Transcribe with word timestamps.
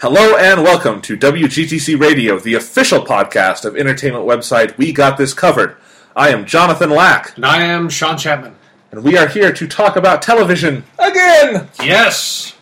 Hello 0.00 0.36
and 0.36 0.62
welcome 0.62 1.00
to 1.02 1.16
WGTC 1.16 2.00
Radio, 2.00 2.38
the 2.38 2.54
official 2.54 3.04
podcast 3.04 3.64
of 3.64 3.76
entertainment 3.76 4.24
website 4.24 4.76
We 4.78 4.92
Got 4.92 5.18
This 5.18 5.34
Covered. 5.34 5.76
I 6.16 6.30
am 6.30 6.46
Jonathan 6.46 6.90
Lack, 6.90 7.36
And 7.36 7.44
I 7.44 7.62
am 7.62 7.88
Sean 7.88 8.16
Chapman. 8.16 8.54
and 8.90 9.04
we 9.04 9.16
are 9.18 9.28
here 9.28 9.52
to 9.52 9.66
talk 9.66 9.96
about 9.96 10.22
television 10.22 10.84
again! 10.98 11.68
Yes! 11.82 12.56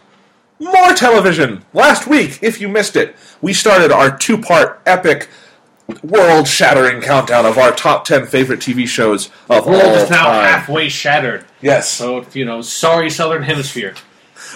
More 0.59 0.93
television! 0.95 1.65
Last 1.73 2.07
week, 2.09 2.41
if 2.43 2.61
you 2.61 2.69
missed 2.69 2.97
it, 2.97 3.15
we 3.41 3.53
started 3.53 3.93
our 3.93 4.17
two 4.17 4.39
part 4.39 4.81
epic 4.85 5.29
world 6.03 6.47
shattering 6.49 7.01
countdown 7.01 7.47
of 7.47 7.57
our 7.57 7.73
top 7.73 8.05
10 8.05 8.27
favorite 8.27 8.61
TV 8.61 8.87
shows 8.87 9.31
of 9.49 9.65
the 9.65 9.71
World 9.71 9.97
is 9.97 10.11
now 10.11 10.25
time. 10.27 10.45
halfway 10.45 10.89
shattered. 10.89 11.45
Yes. 11.63 11.89
So, 11.91 12.27
you 12.35 12.45
know, 12.45 12.61
sorry, 12.63 13.09
Southern 13.11 13.45
Hemisphere. 13.45 13.95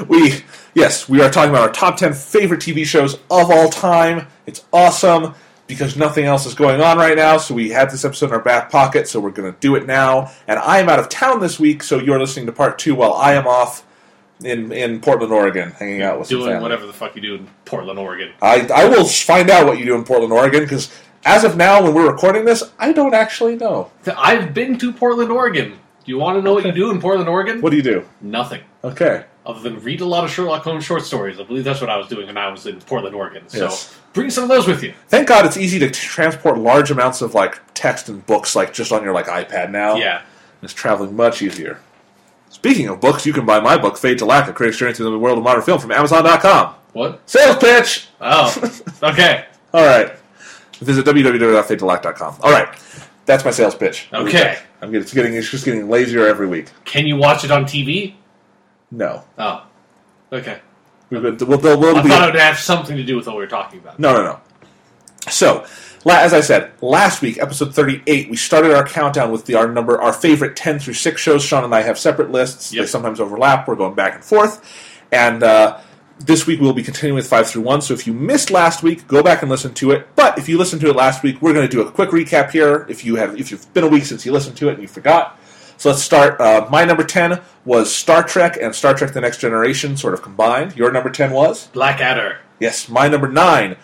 we 0.09 0.45
yes 0.75 1.09
we 1.09 1.21
are 1.21 1.31
talking 1.31 1.51
about 1.51 1.63
our 1.63 1.73
top 1.73 1.97
10 1.97 2.13
favorite 2.15 2.61
tv 2.61 2.85
shows 2.85 3.15
of 3.31 3.51
all 3.51 3.69
time 3.69 4.27
it's 4.47 4.65
awesome 4.73 5.35
because 5.67 5.97
nothing 5.97 6.25
else 6.25 6.47
is 6.47 6.55
going 6.55 6.81
on 6.81 6.97
right 6.99 7.17
now 7.17 7.37
so 7.37 7.55
we 7.55 7.71
had 7.71 7.91
this 7.91 8.05
episode 8.05 8.27
in 8.27 8.33
our 8.33 8.41
back 8.43 8.71
pocket 8.71 9.09
so 9.09 9.21
we're 9.21 9.31
going 9.31 9.51
to 9.53 9.59
do 9.61 9.75
it 9.75 9.87
now 9.87 10.31
and 10.47 10.59
i 10.61 10.79
am 10.79 10.89
out 10.89 10.99
of 10.99 11.09
town 11.09 11.41
this 11.41 11.59
week 11.59 11.83
so 11.83 11.99
you're 11.99 12.19
listening 12.19 12.47
to 12.47 12.53
part 12.53 12.79
two 12.79 12.95
while 12.95 13.13
i 13.15 13.35
am 13.35 13.47
off 13.47 13.87
in, 14.43 14.73
in 14.73 15.01
portland 15.01 15.33
oregon 15.33 15.71
hanging 15.73 16.03
out 16.03 16.19
with 16.19 16.29
some 16.29 16.39
Doing 16.39 16.61
whatever 16.61 16.87
the 16.87 16.93
fuck 16.93 17.15
you 17.15 17.23
do 17.23 17.35
in 17.37 17.49
Portland, 17.65 17.99
Oregon. 17.99 18.33
I, 18.43 18.69
I 18.75 18.87
will 18.87 19.05
find 19.05 19.49
out 19.51 19.67
what 19.67 19.79
you 19.79 19.85
do 19.85 19.95
in 19.95 20.05
portland 20.05 20.33
oregon 20.33 20.63
because 20.63 20.93
as 21.25 21.45
of 21.45 21.57
now 21.57 21.83
when 21.83 21.95
we're 21.95 22.11
recording 22.11 22.45
this 22.45 22.73
i 22.79 22.93
don't 22.93 23.15
actually 23.15 23.57
know 23.57 23.91
I've 24.17 24.53
been 24.53 24.79
to 24.79 24.93
Portland, 24.93 25.31
Oregon. 25.31 25.79
Do 26.05 26.11
you 26.11 26.19
want 26.19 26.37
to 26.37 26.43
know 26.43 26.53
what 26.55 26.65
you 26.65 26.73
do 26.73 26.91
in 26.91 27.01
Portland, 27.01 27.29
Oregon? 27.29 27.61
what 27.61 27.71
do 27.71 27.77
you 27.77 27.83
do 27.83 28.05
Nothing. 28.21 28.63
okay 28.83 29.25
Other 29.45 29.61
than 29.61 29.81
read 29.83 30.01
a 30.01 30.05
lot 30.05 30.23
of 30.25 30.31
Sherlock 30.31 30.63
Holmes 30.63 30.85
short 30.85 31.03
stories. 31.05 31.41
I 31.41 31.43
believe 31.43 31.65
that's 31.65 31.81
what 31.81 31.91
I 31.91 31.97
was 31.97 32.07
doing 32.07 32.27
when 32.29 32.37
I 32.39 32.49
was 32.49 32.67
in 32.67 32.79
Portland, 32.81 33.15
Oregon. 33.17 33.49
So, 33.49 33.65
Yes. 33.65 33.93
bring 34.13 34.31
some 34.31 34.45
of 34.45 34.49
those 34.49 34.67
with 34.69 34.83
you. 34.85 34.95
thank 35.09 35.27
god 35.27 35.45
it's 35.47 35.57
easy 35.57 35.79
to 35.81 35.87
t- 35.89 35.93
transport 35.95 36.59
large 36.59 36.91
amounts 36.93 37.23
of 37.23 37.35
like 37.35 37.59
text 37.75 38.09
and 38.09 38.25
books 38.27 38.55
like 38.55 38.73
just 38.73 38.93
on 38.93 39.03
your 39.03 39.13
like 39.13 39.27
ipad 39.27 39.71
now 39.71 39.97
Yeah. 39.97 40.21
It's 40.63 40.73
traveling 40.73 41.17
much 41.17 41.43
easier. 41.43 41.79
Speaking 42.51 42.87
of 42.89 43.01
books, 43.01 43.27
you 43.27 43.33
can 43.33 43.45
buy 43.45 43.59
my 43.59 43.77
book, 43.77 43.97
Fade 43.99 44.19
to 44.19 44.25
Lack, 44.27 44.47
A 44.49 44.53
Critic's 44.53 44.77
Journey 44.79 44.93
Through 44.95 45.11
the 45.11 45.19
World 45.19 45.39
of 45.39 45.43
Modern 45.45 45.63
Film 45.63 45.81
from 45.81 45.91
Amazon.com. 45.91 46.75
What? 46.93 47.21
Sales 47.29 47.57
pitch! 47.57 48.07
Oh, 48.21 48.55
okay. 49.03 49.47
All 49.75 49.85
right. 49.85 50.13
Visit 50.79 51.05
www.fadetolack.com. 51.07 52.37
All 52.43 52.53
right. 52.53 52.69
That's 53.27 53.45
my 53.45 53.51
sales 53.51 53.75
pitch. 53.75 54.09
Okay. 54.13 54.59
I'm 54.81 54.91
getting, 54.91 55.03
it's 55.03 55.15
getting, 55.15 55.35
it's 55.35 55.51
just 55.51 55.65
getting 55.65 55.89
lazier 55.89 56.27
every 56.27 56.47
week. 56.47 56.67
Can 56.85 57.07
you 57.07 57.17
watch 57.17 57.43
it 57.45 57.51
on 57.51 57.65
TV? 57.65 58.15
No. 58.93 59.25
Oh, 59.39 59.67
okay. 60.33 60.61
We'll, 61.11 61.21
we'll, 61.23 61.37
we'll, 61.37 61.79
we'll 61.81 61.97
I 61.97 62.03
be, 62.03 62.09
thought 62.09 62.29
it 62.29 62.33
would 62.33 62.41
have 62.41 62.59
something 62.59 62.97
to 62.97 63.03
do 63.05 63.17
with 63.17 63.27
what 63.27 63.37
we 63.37 63.43
were 63.43 63.49
talking 63.49 63.81
about. 63.81 63.99
no, 63.99 64.13
no, 64.15 64.23
no. 64.23 64.41
So, 65.31 65.67
la- 66.05 66.19
as 66.19 66.33
I 66.35 66.41
said, 66.41 66.73
last 66.81 67.23
week, 67.23 67.39
episode 67.39 67.75
38, 67.75 68.29
we 68.31 68.37
started 68.37 68.73
our 68.75 68.85
countdown 68.87 69.31
with 69.31 69.47
the, 69.47 69.55
our 69.55 69.69
number, 69.69 70.01
our 70.01 70.13
favorite 70.13 70.57
10 70.57 70.79
through 70.79 70.95
6 70.95 71.21
shows. 71.21 71.45
Sean 71.45 71.65
and 71.65 71.75
I 71.75 71.83
have 71.83 71.99
separate 71.99 72.31
lists. 72.31 72.71
They 72.71 72.87
sometimes 72.87 73.21
overlap. 73.21 73.69
We're 73.69 73.77
going 73.77 73.95
back 73.95 74.15
and 74.17 74.25
forth. 74.25 74.65
And 75.13 75.43
uh, 75.43 75.79
this 76.19 76.47
week 76.47 76.61
we'll 76.61 76.73
be 76.73 76.83
continuing 76.83 77.15
with 77.17 77.29
5 77.29 77.49
through 77.51 77.63
1. 77.63 77.83
So 77.83 77.95
if 77.95 78.07
you 78.07 78.13
missed 78.15 78.51
last 78.51 78.83
week, 78.83 79.07
go 79.07 79.23
back 79.23 79.43
and 79.43 79.51
listen 79.51 79.75
to 79.75 79.93
it. 79.93 80.09
But 80.17 80.39
if 80.39 80.49
you 80.49 80.59
listened 80.59 80.81
to 80.83 80.89
it 80.91 80.97
last 80.97 81.23
week, 81.23 81.41
we're 81.41 81.53
going 81.53 81.69
to 81.69 81.71
do 81.71 81.83
a 81.87 81.91
quick 81.91 82.11
recap 82.11 82.51
here. 82.51 82.85
If 82.89 83.05
you 83.05 83.17
have, 83.17 83.39
if 83.39 83.51
you've 83.51 83.73
been 83.75 83.85
a 83.85 83.89
week 83.89 84.05
since 84.05 84.27
you 84.27 84.33
listened 84.33 84.57
to 84.57 84.69
it 84.71 84.73
and 84.75 84.83
you 84.83 84.89
forgot. 84.89 85.39
So 85.83 85.91
let's 85.91 86.05
start. 86.05 86.41
Uh, 86.41 86.69
my 86.71 86.85
number 86.85 87.03
10 87.03 87.41
was 87.65 87.93
Star 87.93 88.23
Trek 88.23 88.57
and 88.63 88.73
Star 88.73 88.95
Trek 88.95 89.15
The 89.15 89.21
Next 89.21 89.39
Generation, 89.39 89.97
sort 89.97 90.15
of 90.15 90.23
combined. 90.23 90.77
Your 90.77 90.93
number 90.93 91.11
10 91.11 91.33
was? 91.33 91.67
Blackadder. 91.73 92.39
Yes, 92.61 92.89
my 92.89 93.09
number 93.09 93.27
9 93.27 93.75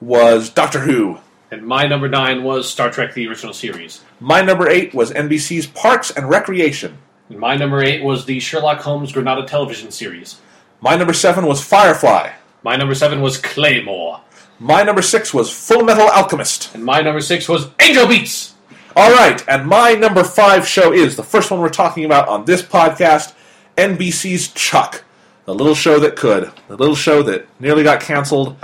was 0.00 0.50
Doctor 0.50 0.78
Who. 0.78 1.18
And 1.50 1.66
my 1.66 1.88
number 1.88 2.08
nine 2.08 2.44
was 2.44 2.70
Star 2.70 2.92
Trek: 2.92 3.12
The 3.12 3.26
Original 3.26 3.52
Series. 3.52 4.04
My 4.20 4.40
number 4.40 4.68
8 4.68 4.94
was 4.94 5.10
NBC's 5.10 5.66
Parks 5.66 6.12
and 6.12 6.30
Recreation. 6.30 6.98
And 7.28 7.40
my 7.40 7.56
number 7.56 7.82
eight 7.82 8.04
was 8.04 8.26
the 8.26 8.38
Sherlock 8.38 8.78
Holmes 8.82 9.10
Granada 9.10 9.44
television 9.44 9.90
series. 9.90 10.40
My 10.80 10.94
number 10.94 11.12
7 11.12 11.44
was 11.44 11.60
Firefly. 11.60 12.34
My 12.62 12.76
number 12.76 12.94
seven 12.94 13.20
was 13.20 13.36
Claymore. 13.36 14.20
My 14.60 14.84
number 14.84 15.02
6 15.02 15.34
was 15.34 15.50
Full 15.50 15.82
Metal 15.82 16.08
Alchemist. 16.08 16.72
And 16.72 16.84
my 16.84 17.00
number 17.00 17.20
six 17.20 17.48
was 17.48 17.68
Angel 17.80 18.06
Beats. 18.06 18.54
All 18.98 19.12
right, 19.12 19.40
and 19.48 19.64
my 19.64 19.94
number 19.94 20.24
5 20.24 20.66
show 20.66 20.92
is 20.92 21.14
the 21.14 21.22
first 21.22 21.52
one 21.52 21.60
we're 21.60 21.68
talking 21.68 22.04
about 22.04 22.26
on 22.26 22.46
this 22.46 22.62
podcast 22.62 23.32
NBC's 23.76 24.48
Chuck. 24.48 25.04
The 25.44 25.54
little 25.54 25.76
show 25.76 26.00
that 26.00 26.16
could. 26.16 26.50
The 26.66 26.76
little 26.76 26.96
show 26.96 27.22
that 27.22 27.46
nearly 27.60 27.84
got 27.84 28.00
canceled. 28.00 28.56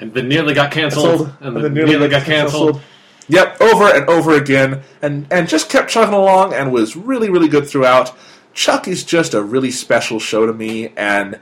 And 0.00 0.12
then 0.12 0.28
nearly 0.28 0.54
got 0.54 0.72
canceled. 0.72 1.28
Canceled, 1.28 1.36
And 1.40 1.64
then 1.64 1.72
nearly, 1.72 2.08
got 2.08 2.24
canceled. 2.24 2.80
Yep, 3.28 3.60
over 3.60 3.84
and 3.84 4.08
over 4.08 4.32
again, 4.32 4.82
and 5.02 5.28
and 5.30 5.48
just 5.48 5.70
kept 5.70 5.88
chugging 5.88 6.14
along, 6.14 6.52
and 6.52 6.72
was 6.72 6.96
really 6.96 7.30
really 7.30 7.48
good 7.48 7.68
throughout. 7.68 8.12
Chuck 8.54 8.88
is 8.88 9.04
just 9.04 9.34
a 9.34 9.42
really 9.42 9.70
special 9.70 10.18
show 10.18 10.46
to 10.46 10.52
me, 10.52 10.88
and 10.96 11.38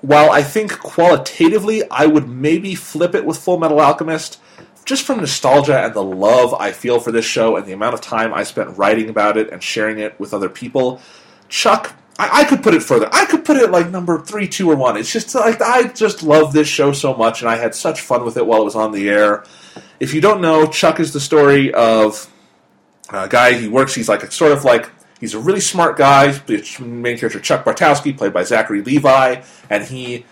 while 0.00 0.30
I 0.30 0.44
think 0.44 0.78
qualitatively 0.78 1.82
I 1.90 2.06
would 2.06 2.28
maybe 2.28 2.76
flip 2.76 3.16
it 3.16 3.26
with 3.26 3.38
Full 3.38 3.58
Metal 3.58 3.80
Alchemist, 3.80 4.40
just 4.84 5.04
from 5.04 5.20
nostalgia 5.20 5.78
and 5.84 5.94
the 5.94 6.02
love 6.02 6.54
I 6.54 6.72
feel 6.72 7.00
for 7.00 7.12
this 7.12 7.24
show 7.24 7.56
and 7.56 7.66
the 7.66 7.72
amount 7.72 7.94
of 7.94 8.00
time 8.00 8.34
I 8.34 8.42
spent 8.44 8.76
writing 8.76 9.08
about 9.08 9.36
it 9.36 9.50
and 9.50 9.62
sharing 9.62 9.98
it 9.98 10.18
with 10.18 10.34
other 10.34 10.48
people, 10.48 11.00
Chuck. 11.48 11.94
I, 12.18 12.40
I 12.40 12.44
could 12.44 12.62
put 12.62 12.74
it 12.74 12.82
further. 12.82 13.08
I 13.12 13.24
could 13.24 13.44
put 13.44 13.56
it 13.56 13.70
like 13.70 13.90
number 13.90 14.20
three, 14.20 14.46
two, 14.46 14.70
or 14.70 14.76
one. 14.76 14.96
It's 14.96 15.12
just 15.12 15.34
like 15.34 15.60
I 15.62 15.84
just 15.88 16.22
love 16.22 16.52
this 16.52 16.68
show 16.68 16.92
so 16.92 17.14
much, 17.14 17.40
and 17.40 17.50
I 17.50 17.56
had 17.56 17.74
such 17.74 18.02
fun 18.02 18.24
with 18.24 18.36
it 18.36 18.46
while 18.46 18.60
it 18.60 18.64
was 18.64 18.76
on 18.76 18.92
the 18.92 19.08
air. 19.08 19.44
If 20.00 20.12
you 20.12 20.20
don't 20.20 20.40
know, 20.40 20.66
Chuck 20.66 21.00
is 21.00 21.12
the 21.12 21.20
story 21.20 21.72
of 21.72 22.30
a 23.10 23.28
guy. 23.28 23.54
He 23.54 23.68
works. 23.68 23.94
He's 23.94 24.08
like 24.08 24.30
sort 24.32 24.52
of 24.52 24.64
like 24.64 24.90
he's 25.18 25.34
a 25.34 25.38
really 25.38 25.60
smart 25.60 25.96
guy. 25.96 26.38
Main 26.80 27.16
character 27.16 27.40
Chuck 27.40 27.64
Bartowski, 27.64 28.16
played 28.16 28.32
by 28.32 28.42
Zachary 28.42 28.82
Levi, 28.82 29.42
and 29.70 29.84
he 29.84 30.26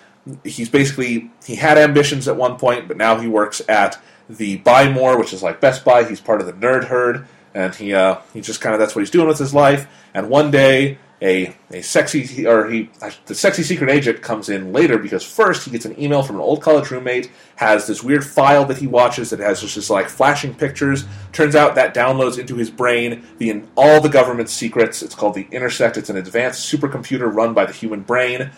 he's 0.44 0.68
basically 0.68 1.30
he 1.44 1.54
had 1.54 1.78
ambitions 1.78 2.28
at 2.28 2.36
one 2.36 2.56
point, 2.56 2.88
but 2.88 2.96
now 2.96 3.18
he 3.18 3.28
works 3.28 3.62
at 3.68 4.00
the 4.28 4.56
Buy 4.58 4.90
More, 4.90 5.18
which 5.18 5.32
is 5.32 5.42
like 5.42 5.60
Best 5.60 5.84
Buy. 5.84 6.04
He's 6.04 6.20
part 6.20 6.40
of 6.40 6.46
the 6.46 6.52
nerd 6.52 6.84
herd, 6.84 7.26
and 7.54 7.74
he 7.74 7.94
uh, 7.94 8.18
he 8.32 8.40
just 8.40 8.60
kind 8.60 8.74
of 8.74 8.78
that's 8.78 8.94
what 8.94 9.00
he's 9.00 9.10
doing 9.10 9.28
with 9.28 9.38
his 9.38 9.54
life. 9.54 9.86
And 10.14 10.28
one 10.30 10.50
day. 10.50 10.98
A, 11.20 11.56
a 11.72 11.82
sexy 11.82 12.46
or 12.46 12.70
he 12.70 12.90
the 13.26 13.34
sexy 13.34 13.64
secret 13.64 13.90
agent 13.90 14.22
comes 14.22 14.48
in 14.48 14.72
later 14.72 14.98
because 14.98 15.24
first 15.24 15.64
he 15.64 15.70
gets 15.72 15.84
an 15.84 16.00
email 16.00 16.22
from 16.22 16.36
an 16.36 16.42
old 16.42 16.62
college 16.62 16.92
roommate 16.92 17.28
has 17.56 17.88
this 17.88 18.04
weird 18.04 18.24
file 18.24 18.64
that 18.66 18.76
he 18.76 18.86
watches 18.86 19.30
that 19.30 19.40
has 19.40 19.60
just 19.60 19.74
this 19.74 19.90
like 19.90 20.08
flashing 20.08 20.54
pictures 20.54 21.06
turns 21.32 21.56
out 21.56 21.74
that 21.74 21.92
downloads 21.92 22.38
into 22.38 22.54
his 22.54 22.70
brain 22.70 23.26
the 23.38 23.64
all 23.74 24.00
the 24.00 24.08
government's 24.08 24.52
secrets 24.52 25.02
it's 25.02 25.16
called 25.16 25.34
the 25.34 25.48
intersect 25.50 25.96
it's 25.96 26.08
an 26.08 26.16
advanced 26.16 26.72
supercomputer 26.72 27.34
run 27.34 27.52
by 27.52 27.64
the 27.66 27.72
human 27.72 28.02
brain 28.02 28.52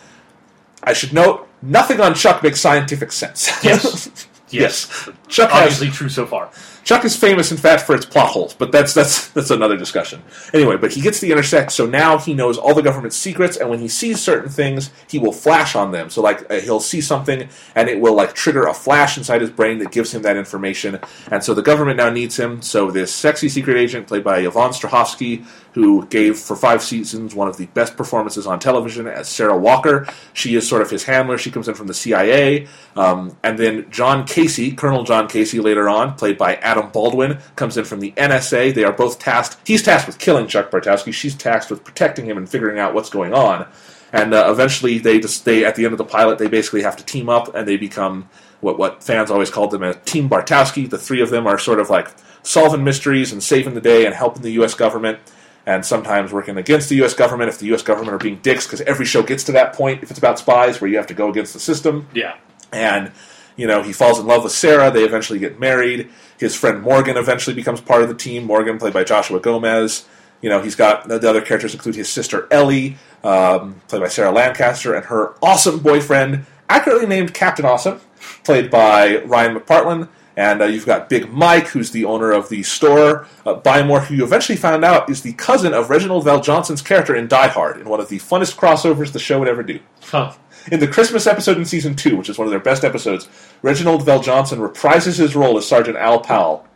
I 0.83 0.93
should 0.93 1.15
note 1.15 1.49
nothing 1.63 1.99
on 1.99 2.13
Chuck 2.15 2.43
makes 2.43 2.61
scientific 2.61 3.11
sense 3.11 3.49
Yes. 3.65 4.27
yes 4.51 5.09
Chuck 5.29 5.51
has 5.51 5.63
Obviously 5.63 5.91
true 5.91 6.09
so 6.09 6.27
far. 6.27 6.51
Chuck 6.83 7.05
is 7.05 7.15
famous, 7.15 7.51
in 7.53 7.57
fact, 7.57 7.83
for 7.83 7.95
its 7.95 8.07
plot 8.07 8.31
holes, 8.31 8.55
but 8.55 8.73
that's 8.73 8.95
that's 8.95 9.29
that's 9.29 9.51
another 9.51 9.77
discussion. 9.77 10.23
Anyway, 10.53 10.77
but 10.77 10.93
he 10.93 11.01
gets 11.01 11.21
the 11.21 11.31
intersect, 11.31 11.73
so 11.73 11.87
now 11.87 12.19
he 12.19 12.35
knows 12.35 12.59
all 12.59 12.75
the 12.75 12.83
government's 12.83 13.17
secrets, 13.17 13.57
and 13.57 13.69
when 13.69 13.79
he 13.79 13.89
sees 13.89 14.21
certain 14.21 14.51
things, 14.51 14.91
he 15.09 15.19
will 15.19 15.33
flash 15.33 15.77
on 15.77 15.93
them. 15.93 16.11
So, 16.11 16.23
like, 16.23 16.51
uh, 16.51 16.61
he'll 16.61 16.81
see 16.81 17.01
something, 17.01 17.49
and 17.75 17.89
it 17.89 18.01
will 18.01 18.15
like 18.15 18.35
trigger 18.35 18.67
a 18.67 18.75
flash 18.75 19.19
inside 19.19 19.41
his 19.41 19.51
brain 19.51 19.79
that 19.79 19.93
gives 19.93 20.13
him 20.13 20.23
that 20.23 20.37
information. 20.37 20.99
And 21.31 21.45
so 21.45 21.55
the 21.55 21.63
government 21.63 21.99
now 21.99 22.11
needs 22.11 22.39
him. 22.39 22.63
So 22.63 22.91
this 22.91 23.15
sexy 23.15 23.49
secret 23.49 23.77
agent, 23.77 24.07
played 24.07 24.25
by 24.25 24.41
Yvonne 24.41 24.71
Strahovski, 24.73 25.47
who 25.73 26.07
gave 26.07 26.39
for 26.39 26.57
five 26.57 26.83
seasons 26.83 27.35
one 27.35 27.49
of 27.49 27.57
the 27.57 27.67
best 27.67 27.97
performances 27.97 28.47
on 28.47 28.59
television 28.59 29.07
as 29.07 29.29
Sarah 29.29 29.57
Walker. 29.57 30.07
She 30.33 30.55
is 30.55 30.69
sort 30.69 30.83
of 30.83 30.91
his 30.91 31.05
handler. 31.05 31.39
She 31.39 31.51
comes 31.51 31.69
in 31.69 31.75
from 31.75 31.87
the 31.87 31.95
CIA. 31.95 32.67
Um, 32.97 33.37
and 33.43 33.59
then 33.59 33.91
John 33.91 34.27
Casey, 34.27 34.73
Colonel 34.73 35.05
John 35.05 35.29
Casey, 35.29 35.61
later 35.61 35.89
on, 35.89 36.15
played 36.15 36.37
by 36.37 36.57
Adam 36.57 36.91
Baldwin, 36.91 37.39
comes 37.57 37.77
in 37.77 37.85
from 37.85 38.01
the 38.01 38.13
NSA. 38.13 38.75
They 38.75 38.85
are 38.85 38.93
both 38.93 39.19
tasked. 39.19 39.67
He's 39.67 39.83
tasked 39.83 40.09
with 40.09 40.19
killing 40.19 40.49
Chuck 40.49 40.71
Bartowski. 40.71 41.13
She's 41.13 41.35
tasked 41.35 41.71
with 41.71 41.85
protecting 41.85 42.25
him 42.27 42.37
and 42.37 42.49
figuring 42.49 42.79
out 42.79 42.95
what's 42.95 43.11
going 43.11 43.33
on. 43.33 43.69
And 44.13 44.35
uh, 44.35 44.49
eventually, 44.51 44.99
they 44.99 45.21
just 45.21 45.45
they 45.45 45.65
at 45.65 45.77
the 45.77 45.85
end 45.85 45.93
of 45.93 45.99
the 45.99 46.05
pilot, 46.05 46.39
they 46.39 46.49
basically 46.49 46.83
have 46.83 46.97
to 46.97 47.05
team 47.05 47.29
up, 47.29 47.55
and 47.55 47.69
they 47.69 47.77
become 47.77 48.29
what 48.61 48.77
what 48.77 49.05
fans 49.05 49.31
always 49.31 49.51
called 49.51 49.71
them 49.71 49.85
a 49.85 49.95
Team 49.95 50.29
Bartowski. 50.29 50.91
The 50.91 50.99
three 50.99 51.21
of 51.21 51.31
them 51.31 51.47
are 51.47 51.59
sort 51.59 51.79
of 51.79 51.91
like 51.91 52.09
solving 52.43 52.83
mysteries 52.83 53.33
and 53.33 53.43
saving 53.43 53.75
the 53.75 53.81
day 53.81 54.07
and 54.07 54.15
helping 54.15 54.43
the 54.43 54.53
U.S. 54.53 54.75
government 54.75 55.21
and 55.67 55.85
sometimes 55.85 56.33
working 56.33 56.57
against 56.57 56.89
the 56.89 56.97
U.S. 56.97 57.15
government 57.15 57.49
if 57.49 57.59
the 57.59 57.67
U.S. 57.67 57.83
government 57.83 58.15
are 58.15 58.19
being 58.19 58.37
dicks, 58.37 58.67
because 58.67 58.81
every 58.83 59.07
show 59.07 59.23
gets 59.23 59.45
to 59.45 59.53
that 59.53 59.75
point 59.75 60.03
if 60.03 60.11
it's 60.11 60.19
about 60.19 60.39
spies 60.39 60.81
where 60.81 60.91
you 60.91 60.97
have 60.97 61.07
to 61.09 61.15
go 61.15 61.31
against 61.31 61.53
the 61.53 61.61
system. 61.61 62.09
Yeah. 62.15 62.37
And 62.73 63.13
you 63.57 63.67
know 63.67 63.83
he 63.83 63.93
falls 63.93 64.19
in 64.19 64.27
love 64.27 64.45
with 64.45 64.53
Sarah. 64.53 64.91
They 64.91 65.05
eventually 65.05 65.39
get 65.39 65.61
married. 65.61 66.09
His 66.39 66.55
friend 66.55 66.83
Morgan 66.83 67.17
eventually 67.17 67.55
becomes 67.55 67.81
part 67.81 68.03
of 68.03 68.09
the 68.09 68.15
team. 68.15 68.45
Morgan, 68.45 68.79
played 68.79 68.95
by 68.95 69.05
Joshua 69.05 69.41
Gomez. 69.41 70.07
You 70.41 70.49
know 70.49 70.63
he's 70.63 70.77
got 70.77 71.09
the 71.09 71.17
other 71.17 71.43
characters 71.43 71.75
include 71.75 71.97
his 71.97 72.09
sister 72.09 72.49
Ellie, 72.51 72.97
um, 73.23 73.81
played 73.89 74.01
by 74.01 74.09
Sarah 74.09 74.33
Lancaster, 74.33 74.95
and 74.95 75.05
her 75.07 75.35
awesome 75.43 75.81
boyfriend 75.81 76.47
accurately 76.71 77.07
named 77.07 77.35
Captain 77.35 77.65
Awesome, 77.65 78.01
played 78.45 78.71
by 78.71 79.19
Ryan 79.25 79.57
McPartlin. 79.57 80.09
And 80.41 80.63
uh, 80.63 80.65
you've 80.65 80.87
got 80.87 81.11
Big 81.11 81.31
Mike, 81.31 81.69
who's 81.69 81.91
the 81.91 82.07
owner 82.07 82.33
of 82.33 82.49
the 82.49 82.63
store. 82.63 83.27
Uh, 83.45 83.53
Buy 83.53 83.83
More, 83.83 84.01
who 84.01 84.15
you 84.15 84.25
eventually 84.25 84.57
found 84.57 84.87
out 84.87 85.11
is 85.11 85.21
the 85.21 85.35
cousin 85.35 85.75
of 85.75 85.91
Reginald 85.91 86.25
VelJohnson's 86.25 86.81
character 86.81 87.15
in 87.15 87.29
Die 87.29 87.49
Hard, 87.49 87.79
in 87.79 87.87
one 87.87 88.01
of 88.01 88.09
the 88.09 88.19
funnest 88.19 88.57
crossovers 88.57 89.13
the 89.13 89.19
show 89.19 89.39
would 89.39 89.49
ever 89.49 89.63
do. 89.63 89.79
Huh. 90.01 90.33
In 90.73 90.81
the 90.81 90.89
Christmas 90.89 91.27
episode 91.27 91.59
in 91.59 91.67
season 91.67 91.95
two, 91.95 92.17
which 92.17 92.31
is 92.31 92.39
one 92.39 92.47
of 92.47 92.51
their 92.51 92.59
best 92.59 92.85
episodes, 92.85 93.29
Reginald 93.61 94.07
VelJohnson 94.07 94.67
reprises 94.67 95.19
his 95.19 95.37
role 95.37 95.59
as 95.59 95.69
Sergeant 95.69 95.99
Al 95.99 96.21
Powell 96.21 96.67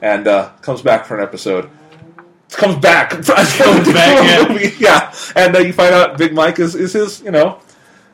and 0.00 0.26
uh, 0.26 0.50
comes 0.60 0.82
back 0.82 1.06
for 1.06 1.16
an 1.16 1.22
episode. 1.22 1.70
Comes 2.50 2.74
back. 2.78 3.10
Comes 3.10 3.28
back, 3.28 4.60
yeah. 4.60 4.70
yeah. 4.80 5.14
And 5.36 5.54
uh, 5.54 5.60
you 5.60 5.72
find 5.72 5.94
out 5.94 6.18
Big 6.18 6.34
Mike 6.34 6.58
is, 6.58 6.74
is 6.74 6.92
his, 6.92 7.20
you 7.20 7.30
know, 7.30 7.60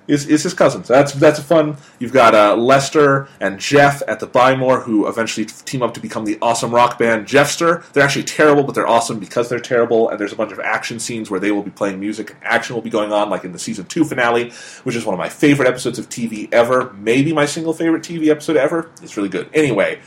is, 0.08 0.26
is 0.26 0.42
his 0.42 0.54
cousin. 0.54 0.82
So 0.82 0.94
that's 0.94 1.12
that's 1.12 1.38
fun. 1.38 1.76
You've 1.98 2.12
got 2.12 2.34
uh, 2.34 2.56
Lester 2.56 3.28
and 3.40 3.60
Jeff 3.60 4.02
at 4.08 4.18
the 4.20 4.26
Buy 4.26 4.56
More, 4.56 4.80
who 4.80 5.06
eventually 5.06 5.44
team 5.46 5.82
up 5.82 5.94
to 5.94 6.00
become 6.00 6.24
the 6.24 6.38
awesome 6.42 6.74
rock 6.74 6.98
band 6.98 7.26
Jeffster. 7.26 7.84
They're 7.92 8.02
actually 8.02 8.24
terrible, 8.24 8.64
but 8.64 8.74
they're 8.74 8.88
awesome 8.88 9.18
because 9.20 9.48
they're 9.48 9.60
terrible. 9.60 10.08
And 10.08 10.18
there's 10.18 10.32
a 10.32 10.36
bunch 10.36 10.50
of 10.50 10.58
action 10.60 10.98
scenes 10.98 11.30
where 11.30 11.38
they 11.38 11.52
will 11.52 11.62
be 11.62 11.70
playing 11.70 12.00
music. 12.00 12.30
and 12.30 12.38
Action 12.42 12.74
will 12.74 12.82
be 12.82 12.90
going 12.90 13.12
on, 13.12 13.28
like 13.30 13.44
in 13.44 13.52
the 13.52 13.58
season 13.58 13.84
two 13.84 14.04
finale, 14.04 14.50
which 14.84 14.96
is 14.96 15.04
one 15.04 15.14
of 15.14 15.18
my 15.18 15.28
favorite 15.28 15.68
episodes 15.68 15.98
of 15.98 16.08
TV 16.08 16.48
ever. 16.52 16.92
Maybe 16.94 17.32
my 17.32 17.44
single 17.46 17.74
favorite 17.74 18.02
TV 18.02 18.28
episode 18.28 18.56
ever. 18.56 18.90
It's 19.02 19.16
really 19.16 19.28
good. 19.28 19.50
Anyway, 19.52 20.00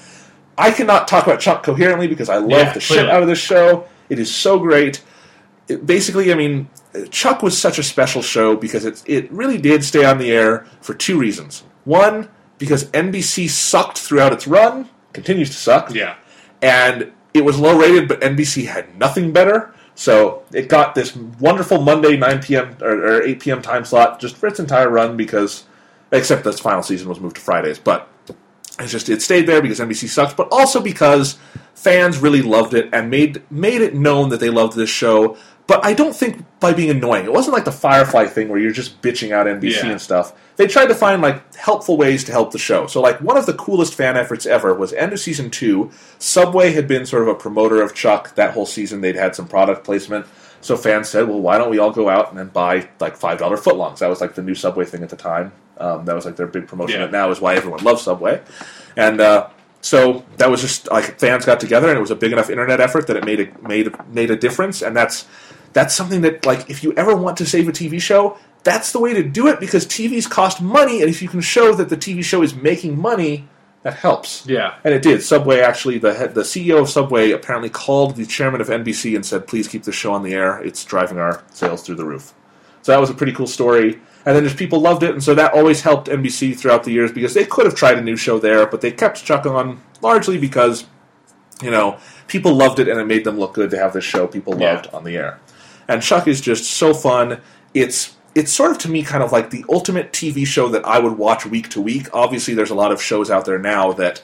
I 0.57 0.71
cannot 0.71 1.07
talk 1.07 1.25
about 1.27 1.39
Chuck 1.39 1.63
coherently 1.63 2.07
because 2.07 2.27
I 2.27 2.37
love 2.37 2.49
Yeah, 2.49 2.73
the 2.73 2.79
shit 2.79 3.09
out 3.09 3.21
of 3.21 3.27
this 3.27 3.39
show. 3.39 3.87
It 4.09 4.19
is 4.19 4.33
so 4.33 4.59
great. 4.59 5.03
It- 5.71 5.85
basically, 5.85 6.31
I 6.31 6.35
mean, 6.35 6.69
Chuck 7.09 7.41
was 7.41 7.59
such 7.59 7.79
a 7.79 7.83
special 7.83 8.21
show 8.21 8.55
because 8.55 8.85
it 8.85 9.01
it 9.05 9.31
really 9.31 9.57
did 9.57 9.83
stay 9.83 10.03
on 10.05 10.17
the 10.17 10.31
air 10.31 10.65
for 10.81 10.93
two 10.93 11.17
reasons. 11.17 11.63
One, 11.85 12.29
because 12.57 12.85
NBC 12.93 13.47
sucked 13.49 13.97
throughout 13.97 14.33
its 14.33 14.45
run, 14.47 14.89
continues 15.13 15.49
to 15.49 15.55
suck, 15.55 15.93
Yeah. 15.93 16.15
and 16.61 17.11
it 17.33 17.43
was 17.45 17.57
low 17.57 17.77
rated, 17.77 18.07
but 18.07 18.21
NBC 18.21 18.65
had 18.67 18.97
nothing 18.99 19.31
better. 19.31 19.73
So 19.95 20.43
it 20.53 20.67
got 20.69 20.95
this 20.95 21.15
wonderful 21.15 21.81
Monday 21.81 22.17
9 22.17 22.41
p.m. 22.41 22.75
or, 22.81 22.91
or 23.17 23.23
8 23.23 23.39
p.m. 23.39 23.61
time 23.61 23.83
slot 23.85 24.19
just 24.19 24.35
for 24.37 24.47
its 24.47 24.59
entire 24.59 24.89
run 24.89 25.15
because, 25.17 25.63
except 26.11 26.43
this 26.43 26.59
final 26.59 26.83
season 26.83 27.07
was 27.09 27.19
moved 27.19 27.35
to 27.37 27.41
Fridays, 27.41 27.79
but 27.79 28.07
it's 28.79 28.91
just 28.91 29.09
it 29.09 29.21
stayed 29.21 29.47
there 29.47 29.61
because 29.61 29.79
NBC 29.79 30.07
sucks, 30.07 30.33
but 30.33 30.47
also 30.51 30.81
because 30.81 31.37
fans 31.75 32.17
really 32.19 32.41
loved 32.41 32.73
it 32.73 32.89
and 32.93 33.09
made 33.09 33.41
made 33.51 33.81
it 33.81 33.93
known 33.95 34.29
that 34.29 34.39
they 34.39 34.49
loved 34.49 34.75
this 34.75 34.89
show. 34.89 35.37
But 35.67 35.85
I 35.85 35.93
don't 35.93 36.15
think 36.15 36.43
by 36.59 36.73
being 36.73 36.89
annoying. 36.89 37.25
It 37.25 37.31
wasn't 37.31 37.53
like 37.53 37.65
the 37.65 37.71
Firefly 37.71 38.25
thing 38.25 38.49
where 38.49 38.59
you're 38.59 38.71
just 38.71 39.01
bitching 39.01 39.31
out 39.31 39.47
NBC 39.47 39.83
Yeah. 39.83 39.91
and 39.91 40.01
stuff. 40.01 40.33
They 40.57 40.67
tried 40.67 40.87
to 40.87 40.95
find 40.95 41.21
like 41.21 41.55
helpful 41.55 41.95
ways 41.97 42.23
to 42.25 42.31
help 42.31 42.51
the 42.51 42.59
show. 42.59 42.87
So 42.87 42.99
like 43.01 43.21
one 43.21 43.37
of 43.37 43.45
the 43.45 43.53
coolest 43.53 43.93
fan 43.95 44.17
efforts 44.17 44.45
ever 44.45 44.73
was 44.73 44.91
end 44.93 45.13
of 45.13 45.19
season 45.19 45.49
two. 45.49 45.91
Subway 46.19 46.73
had 46.73 46.87
been 46.87 47.05
sort 47.05 47.21
of 47.23 47.29
a 47.29 47.35
promoter 47.35 47.81
of 47.81 47.93
Chuck 47.95 48.35
that 48.35 48.53
whole 48.53 48.65
season. 48.65 49.01
They'd 49.01 49.15
had 49.15 49.35
some 49.35 49.47
product 49.47 49.83
placement. 49.85 50.25
So 50.63 50.77
fans 50.77 51.09
said, 51.09 51.27
"Well, 51.27 51.39
why 51.39 51.57
don't 51.57 51.71
we 51.71 51.79
all 51.79 51.91
go 51.91 52.07
out 52.09 52.29
and 52.29 52.37
then 52.37 52.49
buy 52.49 52.87
like 52.99 53.15
five 53.15 53.39
dollar 53.39 53.57
footlongs?" 53.57 53.99
That 53.99 54.09
was 54.09 54.21
like 54.21 54.35
the 54.35 54.43
new 54.43 54.53
Subway 54.55 54.85
thing 54.85 55.01
at 55.03 55.09
the 55.09 55.15
time. 55.15 55.53
Um, 55.79 56.05
that 56.05 56.13
was 56.15 56.25
like 56.25 56.35
their 56.35 56.45
big 56.47 56.67
promotion. 56.67 56.97
Yeah. 56.99 57.03
And 57.05 57.11
now 57.11 57.31
is 57.31 57.41
why 57.41 57.55
everyone 57.55 57.83
loves 57.83 58.03
Subway. 58.03 58.41
And 58.95 59.19
uh, 59.19 59.47
so 59.81 60.23
that 60.37 60.51
was 60.51 60.61
just 60.61 60.91
like 60.91 61.17
fans 61.17 61.45
got 61.45 61.59
together, 61.59 61.87
and 61.89 61.97
it 61.97 62.01
was 62.01 62.11
a 62.11 62.15
big 62.15 62.31
enough 62.31 62.51
internet 62.51 62.79
effort 62.79 63.07
that 63.07 63.17
it 63.17 63.25
made 63.25 63.39
a 63.39 63.67
made 63.67 63.89
made 64.13 64.29
a 64.29 64.35
difference. 64.35 64.83
And 64.83 64.95
that's 64.95 65.25
that's 65.73 65.93
something 65.95 66.21
that 66.21 66.45
like 66.45 66.69
if 66.69 66.83
you 66.83 66.93
ever 66.93 67.15
want 67.15 67.37
to 67.37 67.45
save 67.45 67.67
a 67.67 67.71
TV 67.71 68.01
show, 68.01 68.37
that's 68.63 68.91
the 68.91 68.99
way 68.99 69.13
to 69.13 69.23
do 69.23 69.47
it 69.47 69.59
because 69.59 69.85
TVs 69.85 70.29
cost 70.29 70.61
money, 70.61 71.01
and 71.01 71.09
if 71.09 71.21
you 71.21 71.27
can 71.29 71.41
show 71.41 71.73
that 71.73 71.89
the 71.89 71.97
TV 71.97 72.23
show 72.23 72.41
is 72.43 72.53
making 72.53 72.99
money, 72.99 73.47
that 73.83 73.95
helps. 73.95 74.45
Yeah. 74.45 74.75
And 74.83 74.93
it 74.93 75.01
did. 75.01 75.23
Subway 75.23 75.59
actually, 75.59 75.97
the 75.97 76.13
head, 76.13 76.35
the 76.35 76.41
CEO 76.41 76.79
of 76.81 76.89
Subway 76.89 77.31
apparently 77.31 77.69
called 77.69 78.15
the 78.15 78.25
chairman 78.27 78.61
of 78.61 78.67
NBC 78.69 79.15
and 79.15 79.25
said, 79.25 79.47
"Please 79.47 79.67
keep 79.67 79.83
this 79.83 79.95
show 79.95 80.13
on 80.13 80.21
the 80.23 80.33
air. 80.33 80.59
It's 80.61 80.85
driving 80.85 81.17
our 81.17 81.41
sales 81.51 81.81
through 81.81 81.95
the 81.95 82.05
roof." 82.05 82.33
So 82.83 82.91
that 82.91 83.01
was 83.01 83.09
a 83.09 83.13
pretty 83.15 83.31
cool 83.33 83.47
story. 83.47 83.99
And 84.23 84.35
then 84.35 84.43
just 84.43 84.57
people 84.57 84.79
loved 84.79 85.01
it, 85.01 85.09
and 85.11 85.23
so 85.23 85.33
that 85.33 85.53
always 85.53 85.81
helped 85.81 86.07
NBC 86.07 86.53
throughout 86.55 86.83
the 86.83 86.91
years 86.91 87.11
because 87.11 87.33
they 87.33 87.43
could 87.45 87.65
have 87.65 87.73
tried 87.73 87.97
a 87.97 88.01
new 88.01 88.15
show 88.15 88.37
there, 88.37 88.67
but 88.67 88.81
they 88.81 88.91
kept 88.91 89.23
Chuck 89.25 89.47
on 89.47 89.79
largely 90.01 90.37
because 90.37 90.85
you 91.63 91.71
know 91.71 91.97
people 92.27 92.53
loved 92.53 92.79
it 92.79 92.87
and 92.87 92.99
it 92.99 93.05
made 93.05 93.23
them 93.23 93.39
look 93.39 93.53
good 93.55 93.71
to 93.71 93.77
have 93.79 93.93
this 93.93 94.03
show 94.03 94.27
people 94.27 94.55
Yeah. 94.59 94.73
loved 94.73 94.87
on 94.93 95.03
the 95.05 95.17
air. 95.17 95.39
And 95.91 96.01
Chuck 96.01 96.25
is 96.25 96.39
just 96.39 96.63
so 96.63 96.93
fun. 96.93 97.41
It's 97.73 98.15
it's 98.33 98.53
sort 98.53 98.71
of 98.71 98.77
to 98.79 98.89
me 98.89 99.03
kind 99.03 99.21
of 99.21 99.33
like 99.33 99.49
the 99.49 99.65
ultimate 99.67 100.13
TV 100.13 100.47
show 100.47 100.69
that 100.69 100.85
I 100.85 100.99
would 100.99 101.17
watch 101.17 101.45
week 101.45 101.67
to 101.71 101.81
week. 101.81 102.07
Obviously, 102.13 102.53
there's 102.53 102.69
a 102.69 102.75
lot 102.75 102.93
of 102.93 103.01
shows 103.01 103.29
out 103.29 103.43
there 103.43 103.59
now 103.59 103.91
that 103.93 104.23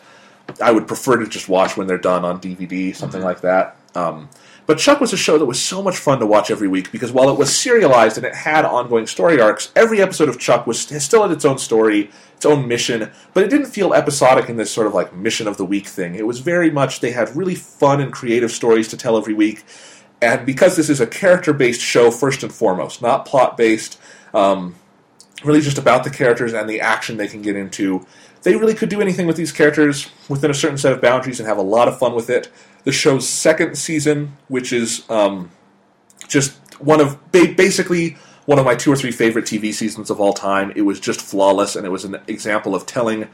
I 0.61 0.71
would 0.71 0.87
prefer 0.87 1.17
to 1.17 1.27
just 1.27 1.49
watch 1.49 1.75
when 1.75 1.87
they're 1.87 1.97
done 1.97 2.23
on 2.23 2.39
DVD, 2.39 2.95
something 2.95 3.21
like 3.21 3.41
that. 3.41 3.75
Um, 3.95 4.29
but 4.65 4.77
Chuck 4.77 5.01
was 5.01 5.11
a 5.11 5.17
show 5.17 5.37
that 5.37 5.45
was 5.45 5.61
so 5.61 5.81
much 5.81 5.97
fun 5.97 6.19
to 6.19 6.25
watch 6.25 6.49
every 6.49 6.69
week 6.69 6.89
because 6.89 7.11
while 7.11 7.29
it 7.29 7.37
was 7.37 7.57
serialized 7.57 8.15
and 8.17 8.25
it 8.25 8.35
had 8.35 8.63
ongoing 8.63 9.05
story 9.05 9.41
arcs, 9.41 9.71
every 9.75 10.01
episode 10.01 10.29
of 10.29 10.39
Chuck 10.39 10.67
was 10.67 10.79
still 10.79 11.23
had 11.23 11.31
its 11.31 11.43
own 11.43 11.57
story, 11.57 12.11
its 12.33 12.45
own 12.45 12.67
mission, 12.67 13.11
but 13.33 13.43
it 13.43 13.49
didn't 13.49 13.67
feel 13.67 13.93
episodic 13.93 14.49
in 14.49 14.55
this 14.55 14.71
sort 14.71 14.87
of 14.87 14.93
like 14.93 15.13
mission 15.13 15.47
of 15.49 15.57
the 15.57 15.65
week 15.65 15.87
thing. 15.87 16.15
It 16.15 16.27
was 16.27 16.39
very 16.39 16.69
much 16.71 17.01
they 17.01 17.11
had 17.11 17.35
really 17.35 17.55
fun 17.55 17.99
and 17.99 18.13
creative 18.13 18.51
stories 18.51 18.87
to 18.89 18.97
tell 18.97 19.17
every 19.17 19.33
week. 19.33 19.65
And 20.21 20.45
because 20.45 20.75
this 20.75 20.89
is 20.89 20.99
a 20.99 21.07
character 21.07 21.53
based 21.53 21.81
show, 21.81 22.11
first 22.11 22.43
and 22.43 22.51
foremost, 22.51 23.01
not 23.01 23.25
plot 23.25 23.55
based, 23.57 23.99
um, 24.33 24.75
really 25.43 25.61
just 25.61 25.77
about 25.77 26.03
the 26.03 26.09
characters 26.09 26.53
and 26.53 26.69
the 26.69 26.81
action 26.81 27.17
they 27.17 27.27
can 27.27 27.41
get 27.41 27.55
into. 27.55 28.05
They 28.43 28.55
really 28.55 28.73
could 28.73 28.89
do 28.89 29.01
anything 29.01 29.27
with 29.27 29.35
these 29.35 29.51
characters 29.51 30.09
within 30.29 30.49
a 30.49 30.53
certain 30.53 30.77
set 30.77 30.93
of 30.93 31.01
boundaries 31.01 31.39
and 31.39 31.47
have 31.47 31.57
a 31.57 31.63
lot 31.63 31.87
of 31.87 31.99
fun 31.99 32.15
with 32.15 32.29
it. 32.29 32.51
The 32.83 32.91
show's 32.91 33.27
second 33.27 33.77
season, 33.77 34.37
which 34.47 34.71
is 34.71 35.03
um, 35.09 35.51
just 36.27 36.57
one 36.79 37.01
of 37.01 37.31
ba- 37.31 37.53
basically 37.55 38.17
one 38.45 38.59
of 38.59 38.65
my 38.65 38.75
two 38.75 38.91
or 38.91 38.95
three 38.95 39.11
favorite 39.11 39.45
TV 39.45 39.73
seasons 39.73 40.09
of 40.09 40.21
all 40.21 40.33
time. 40.33 40.71
It 40.75 40.83
was 40.83 40.99
just 40.99 41.21
flawless, 41.21 41.75
and 41.75 41.85
it 41.85 41.89
was 41.89 42.05
an 42.05 42.17
example 42.27 42.73
of 42.73 42.85
telling 42.85 43.27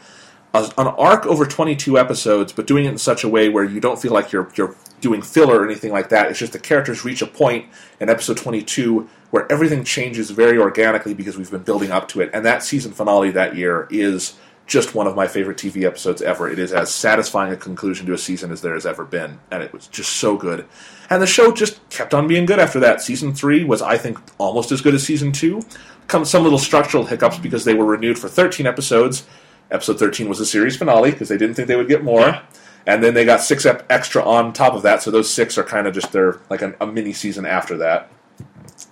a, 0.54 0.72
an 0.78 0.88
arc 0.88 1.26
over 1.26 1.46
22 1.46 1.98
episodes, 1.98 2.54
but 2.54 2.68
doing 2.68 2.86
it 2.86 2.90
in 2.90 2.98
such 2.98 3.24
a 3.24 3.30
way 3.30 3.50
where 3.50 3.64
you 3.64 3.80
don't 3.80 4.02
feel 4.02 4.14
like 4.14 4.32
you're 4.32 4.52
you're 4.56 4.76
doing 5.02 5.22
filler 5.22 5.60
or 5.60 5.66
anything 5.66 5.92
like 5.92 6.10
that. 6.10 6.30
It's 6.30 6.40
just 6.40 6.54
the 6.54 6.60
characters 6.60 7.04
reach 7.04 7.22
a 7.22 7.28
point 7.28 7.66
in 8.00 8.10
episode 8.10 8.38
22 8.38 9.10
where 9.32 9.52
everything 9.52 9.84
changes 9.84 10.30
very 10.30 10.58
organically 10.58 11.14
because 11.14 11.38
we've 11.38 11.52
been 11.52 11.64
building 11.64 11.92
up 11.92 12.08
to 12.10 12.22
it. 12.22 12.30
And 12.34 12.46
that 12.46 12.64
season 12.64 12.94
finale 12.94 13.32
that 13.32 13.56
year 13.56 13.88
is 13.90 14.36
just 14.66 14.96
one 14.96 15.08
of 15.08 15.16
my 15.16 15.28
favorite 15.28 15.58
TV 15.58 15.84
episodes 15.84 16.22
ever. 16.22 16.50
It 16.50 16.58
is 16.58 16.72
as 16.72 16.90
satisfying 16.90 17.52
a 17.52 17.58
conclusion 17.58 18.06
to 18.06 18.14
a 18.14 18.18
season 18.18 18.52
as 18.52 18.62
there 18.62 18.76
has 18.76 18.86
ever 18.86 19.04
been, 19.04 19.40
and 19.52 19.62
it 19.62 19.74
was 19.74 19.88
just 19.88 20.14
so 20.14 20.38
good. 20.38 20.66
And 21.10 21.22
the 21.22 21.28
show 21.28 21.52
just 21.52 21.88
kept 21.90 22.14
on 22.14 22.28
being 22.28 22.46
good 22.46 22.60
after 22.60 22.80
that. 22.80 23.02
Season 23.02 23.34
three 23.34 23.64
was, 23.64 23.82
I 23.82 23.98
think, 23.98 24.20
almost 24.38 24.72
as 24.72 24.82
good 24.82 24.94
as 24.94 25.04
season 25.04 25.32
two. 25.32 25.62
Come 26.08 26.24
some 26.26 26.44
little 26.44 26.60
structural 26.60 27.06
hiccups 27.06 27.38
because 27.38 27.66
they 27.66 27.74
were 27.74 27.86
renewed 27.86 28.18
for 28.18 28.30
13 28.30 28.66
episodes. 28.66 29.26
Episode 29.72 30.00
13 30.00 30.30
was 30.30 30.40
the 30.40 30.46
series 30.46 30.78
finale 30.78 31.12
because 31.12 31.30
they 31.30 31.38
didn't 31.38 31.56
think 31.56 31.68
they 31.68 31.76
would 31.76 31.88
get 31.88 32.04
more. 32.04 32.22
Yeah. 32.22 32.42
And 32.86 33.04
then 33.04 33.14
they 33.14 33.26
got 33.26 33.42
six 33.42 33.66
ep- 33.66 33.86
extra 33.90 34.24
on 34.24 34.52
top 34.52 34.74
of 34.74 34.82
that, 34.82 35.02
so 35.02 35.10
those 35.10 35.34
six 35.34 35.58
are 35.58 35.64
kind 35.64 35.88
of 35.88 35.94
just 35.94 36.12
their 36.12 36.40
like 36.50 36.62
an, 36.62 36.76
a 36.82 36.88
mini 36.88 37.14
season 37.14 37.46
after 37.46 37.78
that. 37.78 38.10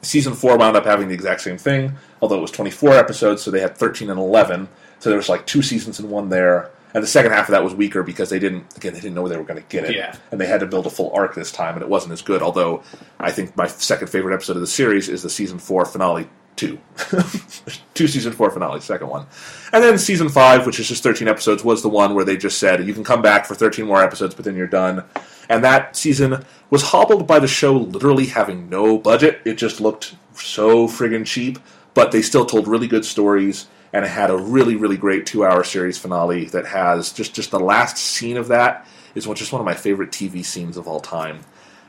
Season 0.02 0.34
four 0.34 0.58
wound 0.58 0.78
up 0.78 0.86
having 0.86 1.10
the 1.10 1.14
exact 1.14 1.42
same 1.42 1.58
thing, 1.58 1.94
although 2.22 2.38
it 2.38 2.42
was 2.42 2.52
24 2.52 2.94
episodes, 2.94 3.42
so 3.42 3.52
they 3.52 3.60
had 3.60 3.76
13 3.76 4.10
and 4.10 4.20
11. 4.20 4.70
So 5.00 5.10
there 5.10 5.18
was 5.18 5.30
like 5.30 5.46
two 5.46 5.62
seasons 5.62 6.00
in 6.00 6.10
one 6.10 6.30
there. 6.30 6.72
And 6.94 7.04
the 7.04 7.08
second 7.08 7.32
half 7.32 7.48
of 7.48 7.52
that 7.52 7.64
was 7.64 7.74
weaker 7.74 8.04
because 8.04 8.30
they 8.30 8.40
didn't, 8.40 8.66
again, 8.76 8.94
they 8.94 9.00
didn't 9.00 9.16
know 9.16 9.22
where 9.22 9.30
they 9.30 9.38
were 9.38 9.46
going 9.46 9.62
to 9.62 9.68
get 9.70 9.86
it. 9.86 9.96
Yeah. 9.96 10.16
And 10.30 10.40
they 10.40 10.46
had 10.46 10.60
to 10.60 10.66
build 10.66 10.86
a 10.86 10.90
full 10.90 11.12
arc 11.14 11.36
this 11.36 11.52
time, 11.52 11.76
and 11.76 11.82
it 11.82 11.90
wasn't 11.90 12.14
as 12.14 12.22
good. 12.22 12.42
Although 12.42 12.84
I 13.20 13.32
think 13.32 13.56
my 13.56 13.68
second 13.68 14.10
favorite 14.10 14.34
episode 14.34 14.58
of 14.58 14.62
the 14.62 14.68
series 14.68 15.08
is 15.10 15.24
the 15.24 15.30
season 15.30 15.58
four 15.58 15.86
finale 15.86 16.30
two. 16.56 16.80
two 17.94 18.08
season 18.08 18.34
four 18.34 18.52
finales, 18.52 18.84
second 18.84 19.08
one. 19.08 19.26
And 19.74 19.84
then 19.84 19.98
season 19.98 20.30
five, 20.30 20.66
which 20.66 20.80
is 20.80 20.88
just 20.88 21.04
13 21.04 21.28
episodes, 21.28 21.64
was 21.64 21.82
the 21.82 21.90
one 21.90 22.16
where 22.16 22.26
they 22.26 22.38
just 22.38 22.58
said, 22.58 22.86
you 22.86 22.94
can 22.94 23.04
come 23.04 23.22
back 23.22 23.46
for 23.46 23.56
13 23.56 23.86
more 23.86 24.02
episodes, 24.02 24.36
but 24.36 24.46
then 24.46 24.56
you're 24.56 24.68
done. 24.68 25.04
And 25.50 25.64
that 25.64 25.96
season 25.96 26.46
was 26.70 26.84
hobbled 26.84 27.28
by 27.28 27.40
the 27.40 27.48
show 27.48 27.74
literally 27.74 28.28
having 28.28 28.70
no 28.70 28.98
budget. 28.98 29.42
It 29.46 29.56
just 29.56 29.82
looked 29.82 30.16
so 30.34 30.88
friggin' 30.88 31.26
cheap, 31.26 31.60
but 31.94 32.12
they 32.12 32.22
still 32.22 32.46
told 32.46 32.68
really 32.68 32.88
good 32.88 33.06
stories. 33.06 33.68
And 33.94 34.06
it 34.06 34.10
had 34.10 34.30
a 34.30 34.38
really, 34.38 34.78
really 34.78 34.96
great 34.96 35.26
two-hour 35.26 35.66
series 35.66 35.98
finale 35.98 36.46
that 36.46 36.66
has 36.68 37.12
just 37.12 37.34
just 37.34 37.52
the 37.52 37.60
last 37.60 37.98
scene 37.98 38.38
of 38.38 38.48
that 38.48 38.88
is 39.16 39.26
just 39.26 39.52
one 39.52 39.60
of 39.60 39.66
my 39.66 39.74
favorite 39.74 40.12
TV 40.12 40.46
scenes 40.46 40.78
of 40.78 40.88
all 40.88 41.02
time. 41.02 41.42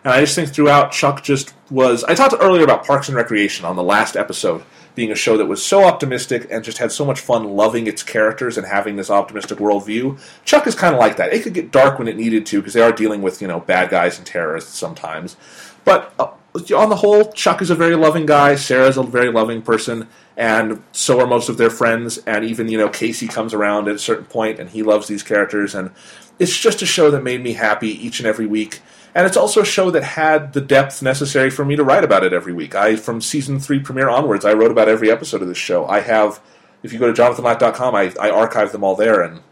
And 0.05 0.13
I 0.13 0.21
just 0.21 0.35
think 0.35 0.49
throughout, 0.49 0.93
Chuck 0.93 1.23
just 1.23 1.55
was. 1.71 2.03
I 2.05 2.15
talked 2.15 2.35
earlier 2.41 2.65
about 2.65 2.85
Parks 2.85 3.09
and 3.09 3.17
Recreation 3.17 3.65
on 3.65 3.77
the 3.77 3.83
last 3.83 4.17
episode 4.17 4.65
being 4.95 5.11
a 5.11 5.15
show 5.15 5.37
that 5.39 5.47
was 5.47 5.65
so 5.65 5.85
optimistic 5.85 6.47
and 6.51 6.63
just 6.65 6.79
had 6.79 6.93
so 6.93 7.05
much 7.05 7.21
fun 7.21 7.45
loving 7.57 7.87
its 7.87 8.03
characters 8.03 8.59
and 8.59 8.67
having 8.67 8.97
this 8.97 9.11
optimistic 9.11 9.59
worldview. 9.59 10.19
Chuck 10.45 10.67
is 10.67 10.75
kind 10.75 10.95
of 10.95 11.01
like 11.01 11.17
that. 11.17 11.33
It 11.33 11.43
could 11.43 11.55
get 11.55 11.71
dark 11.71 11.99
when 11.99 12.09
it 12.09 12.17
needed 12.17 12.45
to 12.47 12.61
because 12.61 12.75
they 12.75 12.83
are 12.83 12.93
dealing 12.93 13.23
with 13.23 13.41
you 13.41 13.49
know 13.49 13.61
bad 13.61 13.91
guys 13.91 14.19
and 14.19 14.27
terrorists 14.27 14.77
sometimes. 14.79 15.37
But 15.85 16.13
uh, 16.19 16.33
on 16.77 16.91
the 16.91 16.97
whole, 16.97 17.33
Chuck 17.33 17.63
is 17.63 17.71
a 17.71 17.75
very 17.75 17.97
loving 17.97 18.27
guy. 18.27 18.55
Sarah's 18.57 18.97
a 18.97 19.03
very 19.03 19.33
loving 19.33 19.63
person, 19.63 20.09
and 20.37 20.83
so 20.93 21.21
are 21.21 21.27
most 21.27 21.49
of 21.49 21.57
their 21.57 21.71
friends. 21.71 22.19
And 22.19 22.45
even 22.45 22.69
you 22.69 22.79
know 22.79 22.89
Casey 22.89 23.29
comes 23.29 23.55
around 23.55 23.89
at 23.89 23.95
a 23.95 24.01
certain 24.01 24.27
point, 24.27 24.59
and 24.59 24.71
he 24.71 24.83
loves 24.83 25.09
these 25.09 25.23
characters. 25.23 25.75
And 25.75 25.91
it's 26.39 26.59
just 26.59 26.83
a 26.83 26.87
show 26.87 27.11
that 27.11 27.23
made 27.23 27.43
me 27.43 27.55
happy 27.55 27.89
each 27.89 28.21
and 28.21 28.27
every 28.27 28.47
week. 28.47 28.81
And 29.15 29.27
it's 29.27 29.37
also 29.37 29.61
a 29.61 29.65
show 29.65 29.91
that 29.91 30.03
had 30.03 30.55
the 30.55 30.61
depth 30.61 31.03
necessary 31.03 31.51
for 31.51 31.65
me 31.65 31.77
to 31.77 31.85
write 31.85 32.05
about 32.05 32.25
it 32.25 32.33
every 32.33 32.53
week. 32.53 32.75
I, 32.75 32.97
from 32.97 33.21
season 33.21 33.61
three 33.61 33.79
premiere 33.79 34.09
onwards, 34.09 34.45
I 34.45 34.55
wrote 34.55 34.71
about 34.71 34.89
every 34.89 35.11
episode 35.11 35.43
of 35.43 35.49
this 35.49 35.59
show. 35.59 35.87
I 35.87 36.01
have, 36.01 36.41
if 36.83 36.93
you 36.93 36.99
go 36.99 37.13
to 37.13 37.23
jonathanlack.com, 37.23 37.95
I, 37.95 38.13
I 38.21 38.31
archive 38.31 38.73
them 38.73 38.85
all 38.85 38.97
there, 38.97 39.21
and 39.21 39.43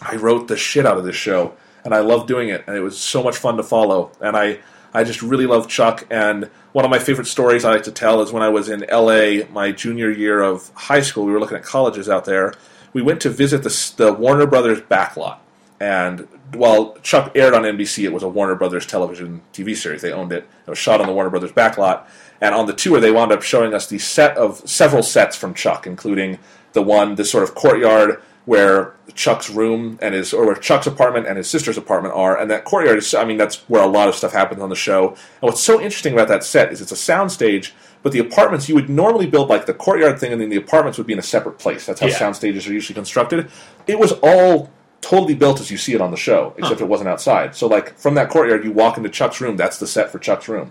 I 0.00 0.16
wrote 0.16 0.46
the 0.46 0.56
shit 0.56 0.86
out 0.86 0.98
of 0.98 1.04
this 1.04 1.16
show, 1.16 1.54
and 1.84 1.94
I 1.94 1.98
love 1.98 2.28
doing 2.28 2.48
it, 2.48 2.62
and 2.66 2.76
it 2.76 2.80
was 2.80 2.96
so 2.96 3.24
much 3.24 3.36
fun 3.36 3.56
to 3.56 3.64
follow. 3.64 4.12
And 4.20 4.36
I, 4.36 4.60
I 4.94 5.04
just 5.04 5.22
really 5.22 5.46
love 5.46 5.68
Chuck. 5.68 6.06
And 6.10 6.50
one 6.72 6.84
of 6.84 6.90
my 6.90 6.98
favorite 6.98 7.26
stories 7.26 7.64
I 7.64 7.72
like 7.72 7.84
to 7.84 7.92
tell 7.92 8.20
is 8.22 8.30
when 8.30 8.42
I 8.42 8.50
was 8.50 8.68
in 8.68 8.84
LA, 8.90 9.46
my 9.50 9.72
junior 9.72 10.10
year 10.10 10.40
of 10.42 10.70
high 10.74 11.00
school. 11.00 11.24
We 11.24 11.32
were 11.32 11.40
looking 11.40 11.56
at 11.56 11.64
colleges 11.64 12.08
out 12.08 12.24
there. 12.24 12.54
We 12.92 13.02
went 13.02 13.20
to 13.22 13.30
visit 13.30 13.62
the, 13.62 13.92
the 13.96 14.12
Warner 14.12 14.46
Brothers 14.46 14.80
backlot, 14.82 15.38
and 15.82 16.28
while 16.54 16.94
Chuck 17.02 17.32
aired 17.34 17.54
on 17.54 17.62
NBC, 17.62 18.04
it 18.04 18.12
was 18.12 18.22
a 18.22 18.28
Warner 18.28 18.54
Brothers 18.54 18.86
television 18.86 19.42
TV 19.52 19.76
series. 19.76 20.00
They 20.00 20.12
owned 20.12 20.30
it. 20.30 20.48
It 20.64 20.70
was 20.70 20.78
shot 20.78 21.00
on 21.00 21.08
the 21.08 21.12
Warner 21.12 21.28
Brothers 21.28 21.50
backlot. 21.50 22.04
And 22.40 22.54
on 22.54 22.66
the 22.66 22.72
tour, 22.72 23.00
they 23.00 23.10
wound 23.10 23.32
up 23.32 23.42
showing 23.42 23.74
us 23.74 23.88
the 23.88 23.98
set 23.98 24.36
of 24.36 24.58
several 24.68 25.02
sets 25.02 25.34
from 25.36 25.54
Chuck, 25.54 25.84
including 25.84 26.38
the 26.72 26.82
one, 26.82 27.16
this 27.16 27.32
sort 27.32 27.42
of 27.42 27.56
courtyard 27.56 28.22
where 28.44 28.94
Chuck's 29.14 29.50
room 29.50 29.98
and 30.00 30.14
his, 30.14 30.32
or 30.32 30.46
where 30.46 30.54
Chuck's 30.54 30.86
apartment 30.86 31.26
and 31.26 31.36
his 31.36 31.50
sister's 31.50 31.76
apartment 31.76 32.14
are. 32.14 32.38
And 32.38 32.48
that 32.52 32.64
courtyard 32.64 32.98
is, 32.98 33.12
I 33.12 33.24
mean, 33.24 33.36
that's 33.36 33.68
where 33.68 33.82
a 33.82 33.86
lot 33.88 34.08
of 34.08 34.14
stuff 34.14 34.32
happens 34.32 34.62
on 34.62 34.68
the 34.68 34.76
show. 34.76 35.08
And 35.08 35.18
what's 35.40 35.60
so 35.62 35.80
interesting 35.80 36.12
about 36.12 36.28
that 36.28 36.44
set 36.44 36.70
is 36.72 36.80
it's 36.80 36.92
a 36.92 36.94
soundstage, 36.94 37.72
but 38.04 38.12
the 38.12 38.20
apartments, 38.20 38.68
you 38.68 38.76
would 38.76 38.88
normally 38.88 39.26
build 39.26 39.48
like 39.48 39.66
the 39.66 39.74
courtyard 39.74 40.20
thing, 40.20 40.32
and 40.32 40.40
then 40.40 40.48
the 40.48 40.56
apartments 40.56 40.96
would 40.98 41.08
be 41.08 41.12
in 41.12 41.18
a 41.18 41.22
separate 41.22 41.58
place. 41.58 41.86
That's 41.86 42.00
how 42.00 42.06
Yeah. 42.06 42.18
sound 42.18 42.36
stages 42.36 42.68
are 42.68 42.72
usually 42.72 42.94
constructed. 42.94 43.48
It 43.88 43.98
was 43.98 44.12
all 44.22 44.70
totally 45.02 45.34
built 45.34 45.60
as 45.60 45.70
you 45.70 45.76
see 45.76 45.92
it 45.92 46.00
on 46.00 46.10
the 46.10 46.16
show, 46.16 46.54
except 46.56 46.78
Huh. 46.80 46.86
it 46.86 46.88
wasn't 46.88 47.10
outside. 47.10 47.54
So, 47.54 47.66
like 47.66 47.98
from 47.98 48.14
that 48.14 48.30
courtyard, 48.30 48.64
you 48.64 48.72
walk 48.72 48.96
into 48.96 49.10
Chuck's 49.10 49.40
room. 49.40 49.56
That's 49.58 49.78
the 49.78 49.86
set 49.86 50.10
for 50.10 50.18
Chuck's 50.18 50.48
room. 50.48 50.70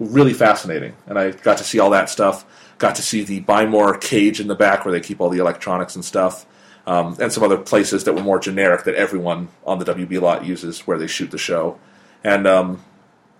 Really 0.00 0.32
fascinating, 0.34 0.94
and 1.06 1.18
I 1.18 1.30
got 1.30 1.58
to 1.58 1.64
see 1.64 1.78
all 1.78 1.90
that 1.90 2.10
stuff. 2.10 2.44
Got 2.78 2.96
to 2.96 3.02
see 3.02 3.22
the 3.22 3.40
Buy 3.40 3.64
More 3.66 3.96
cage 3.96 4.40
in 4.40 4.48
the 4.48 4.54
back 4.54 4.84
where 4.84 4.92
they 4.92 5.00
keep 5.00 5.20
all 5.20 5.30
the 5.30 5.38
electronics 5.38 5.94
and 5.94 6.04
stuff, 6.04 6.44
um, 6.86 7.16
and 7.20 7.32
some 7.32 7.42
other 7.44 7.56
places 7.56 8.04
that 8.04 8.14
were 8.14 8.22
more 8.22 8.38
generic 8.38 8.84
that 8.84 8.94
everyone 8.96 9.48
on 9.64 9.78
the 9.78 9.84
WB 9.84 10.20
lot 10.20 10.44
uses 10.44 10.80
where 10.80 10.98
they 10.98 11.06
shoot 11.06 11.30
the 11.30 11.38
show. 11.38 11.78
And 12.24 12.46
um, 12.46 12.82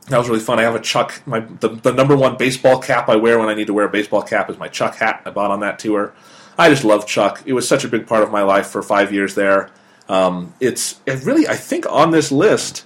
that 0.09 0.19
was 0.19 0.29
really 0.29 0.41
fun. 0.41 0.59
I 0.59 0.63
have 0.63 0.75
a 0.75 0.81
Chuck. 0.81 1.21
My 1.27 1.41
the, 1.41 1.69
the 1.69 1.93
number 1.93 2.17
one 2.17 2.37
baseball 2.37 2.79
cap 2.79 3.09
I 3.09 3.17
wear 3.17 3.39
when 3.39 3.49
I 3.49 3.55
need 3.55 3.67
to 3.67 3.75
wear 3.75 3.87
a 3.87 3.91
baseball 3.91 4.23
cap 4.23 4.49
is 4.49 4.57
my 4.59 4.69
Chuck 4.69 4.95
hat 4.97 5.23
I 5.25 5.31
bought 5.31 5.51
on 5.51 5.61
that 5.61 5.79
tour. 5.79 6.15
I 6.59 6.71
just 6.71 6.85
love 6.85 7.07
Chuck. 7.07 7.43
It 7.45 7.53
was 7.53 7.69
such 7.69 7.85
a 7.85 7.89
big 7.89 8.07
part 8.07 8.23
of 8.23 8.31
my 8.31 8.43
life 8.43 8.69
for 8.69 8.83
five 8.83 9.13
years 9.13 9.35
there. 9.35 9.71
Um, 10.09 10.55
it's 10.61 11.01
it 11.07 11.25
really 11.25 11.49
I 11.49 11.57
think 11.57 11.87
on 11.91 12.11
this 12.11 12.31
list, 12.31 12.85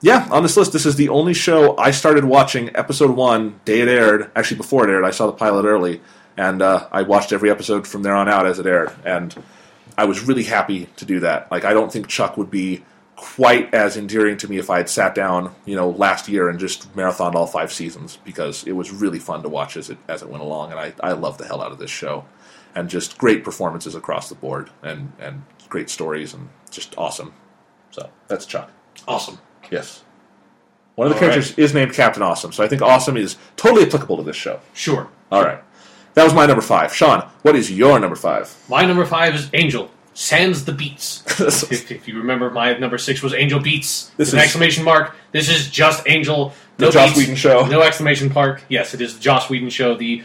yeah, 0.00 0.28
on 0.30 0.42
this 0.42 0.56
list, 0.56 0.72
this 0.72 0.86
is 0.86 0.96
the 0.96 1.08
only 1.08 1.34
show 1.34 1.76
I 1.76 1.90
started 1.90 2.24
watching 2.24 2.74
episode 2.74 3.10
one 3.10 3.60
day 3.64 3.80
it 3.80 3.88
aired. 3.88 4.30
Actually, 4.34 4.58
before 4.58 4.88
it 4.88 4.92
aired, 4.92 5.04
I 5.04 5.10
saw 5.10 5.26
the 5.26 5.32
pilot 5.32 5.64
early, 5.64 6.00
and 6.36 6.62
uh, 6.62 6.88
I 6.90 7.02
watched 7.02 7.32
every 7.32 7.50
episode 7.50 7.86
from 7.86 8.02
there 8.02 8.14
on 8.14 8.28
out 8.28 8.46
as 8.46 8.58
it 8.58 8.66
aired. 8.66 8.92
And 9.04 9.34
I 9.96 10.04
was 10.04 10.22
really 10.22 10.44
happy 10.44 10.86
to 10.96 11.04
do 11.04 11.20
that. 11.20 11.50
Like 11.50 11.64
I 11.64 11.72
don't 11.72 11.92
think 11.92 12.08
Chuck 12.08 12.36
would 12.36 12.50
be 12.50 12.84
quite 13.16 13.72
as 13.72 13.96
endearing 13.96 14.36
to 14.36 14.48
me 14.48 14.58
if 14.58 14.68
I 14.68 14.78
had 14.78 14.88
sat 14.88 15.14
down, 15.14 15.54
you 15.64 15.76
know, 15.76 15.90
last 15.90 16.28
year 16.28 16.48
and 16.48 16.58
just 16.58 16.92
marathoned 16.96 17.34
all 17.34 17.46
five 17.46 17.72
seasons 17.72 18.18
because 18.24 18.64
it 18.64 18.72
was 18.72 18.90
really 18.90 19.20
fun 19.20 19.42
to 19.42 19.48
watch 19.48 19.76
as 19.76 19.90
it 19.90 19.98
as 20.08 20.22
it 20.22 20.28
went 20.28 20.42
along, 20.42 20.72
and 20.72 20.80
I 20.80 20.92
I 21.00 21.12
love 21.12 21.38
the 21.38 21.46
hell 21.46 21.62
out 21.62 21.70
of 21.72 21.78
this 21.78 21.90
show, 21.90 22.24
and 22.74 22.88
just 22.88 23.18
great 23.18 23.44
performances 23.44 23.94
across 23.94 24.28
the 24.28 24.34
board, 24.34 24.70
and 24.82 25.12
and 25.20 25.42
great 25.72 25.88
stories, 25.88 26.34
and 26.34 26.50
just 26.70 26.94
awesome. 26.98 27.32
So 27.90 28.10
that's 28.28 28.44
Chuck. 28.44 28.70
Awesome. 29.08 29.38
Yes. 29.70 30.04
One 30.96 31.06
of 31.08 31.14
the 31.14 31.16
All 31.18 31.26
right. 31.28 31.32
characters 31.32 31.58
is 31.58 31.72
named 31.72 31.94
Captain 31.94 32.22
Awesome, 32.22 32.52
so 32.52 32.62
I 32.62 32.68
think 32.68 32.82
Awesome 32.82 33.16
is 33.16 33.36
totally 33.56 33.86
applicable 33.86 34.18
to 34.18 34.22
this 34.22 34.36
show. 34.36 34.60
Sure. 34.74 35.08
All 35.32 35.42
right. 35.42 35.60
That 36.12 36.24
was 36.24 36.34
my 36.34 36.44
number 36.44 36.60
five. 36.60 36.94
Sean, 36.94 37.26
what 37.40 37.56
is 37.56 37.72
your 37.72 37.98
number 37.98 38.16
five? 38.16 38.54
My 38.68 38.84
number 38.84 39.06
five 39.06 39.34
is 39.34 39.48
Angel. 39.54 39.90
Sans 40.12 40.66
the 40.66 40.72
beats. 40.72 41.24
if, 41.40 41.90
if 41.90 42.06
you 42.06 42.18
remember, 42.18 42.50
my 42.50 42.76
number 42.76 42.98
six 42.98 43.22
was 43.22 43.32
Angel 43.32 43.58
Beats. 43.58 44.10
This 44.18 44.28
with 44.28 44.34
an 44.34 44.38
is- 44.40 44.44
exclamation 44.44 44.84
mark. 44.84 45.16
This 45.32 45.48
is 45.48 45.70
just 45.70 46.06
Angel. 46.06 46.52
The 46.76 46.84
No 46.86 46.90
Joss 46.90 47.08
beats, 47.08 47.18
Whedon 47.18 47.36
show. 47.36 47.64
No 47.64 47.80
exclamation 47.80 48.30
mark. 48.30 48.62
Yes, 48.68 48.92
it 48.92 49.00
is 49.00 49.14
the 49.14 49.20
Joss 49.20 49.48
Whedon 49.48 49.70
show. 49.70 49.94
The 49.94 50.22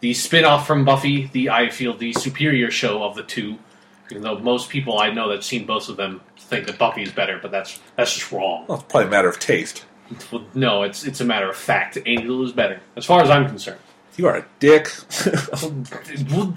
the 0.00 0.12
spin 0.12 0.44
off 0.44 0.66
from 0.66 0.84
Buffy. 0.84 1.30
The 1.32 1.48
I 1.48 1.70
feel 1.70 1.96
the 1.96 2.12
superior 2.12 2.70
show 2.70 3.02
of 3.02 3.14
the 3.14 3.22
two. 3.22 3.58
Even 4.10 4.22
though 4.22 4.38
most 4.38 4.68
people 4.70 4.98
I 4.98 5.10
know 5.10 5.28
that've 5.28 5.44
seen 5.44 5.66
both 5.66 5.88
of 5.88 5.96
them 5.96 6.20
think 6.38 6.66
that 6.66 6.78
Buffy 6.78 7.02
is 7.02 7.12
better, 7.12 7.38
but 7.40 7.50
that's 7.50 7.78
that's 7.96 8.14
just 8.14 8.32
wrong. 8.32 8.64
Well, 8.66 8.78
it's 8.78 8.86
probably 8.90 9.06
a 9.08 9.10
matter 9.10 9.28
of 9.28 9.38
taste. 9.38 9.84
Well, 10.32 10.44
no, 10.54 10.82
it's 10.82 11.04
it's 11.04 11.20
a 11.20 11.24
matter 11.24 11.48
of 11.48 11.56
fact. 11.56 11.96
Angel 12.06 12.44
is 12.44 12.52
better, 12.52 12.80
as 12.96 13.06
far 13.06 13.22
as 13.22 13.30
I'm 13.30 13.46
concerned. 13.46 13.78
You 14.16 14.26
are 14.26 14.36
a 14.38 14.44
dick. 14.58 14.88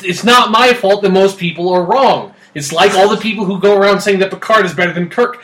It's 0.03 0.23
not 0.23 0.51
my 0.51 0.73
fault 0.73 1.01
that 1.03 1.11
most 1.11 1.37
people 1.37 1.69
are 1.69 1.83
wrong. 1.83 2.33
It's 2.55 2.71
like 2.71 2.93
all 2.95 3.09
the 3.09 3.17
people 3.21 3.45
who 3.45 3.59
go 3.59 3.77
around 3.77 4.01
saying 4.01 4.19
that 4.19 4.31
Picard 4.31 4.65
is 4.65 4.73
better 4.73 4.93
than 4.93 5.09
Kirk. 5.09 5.41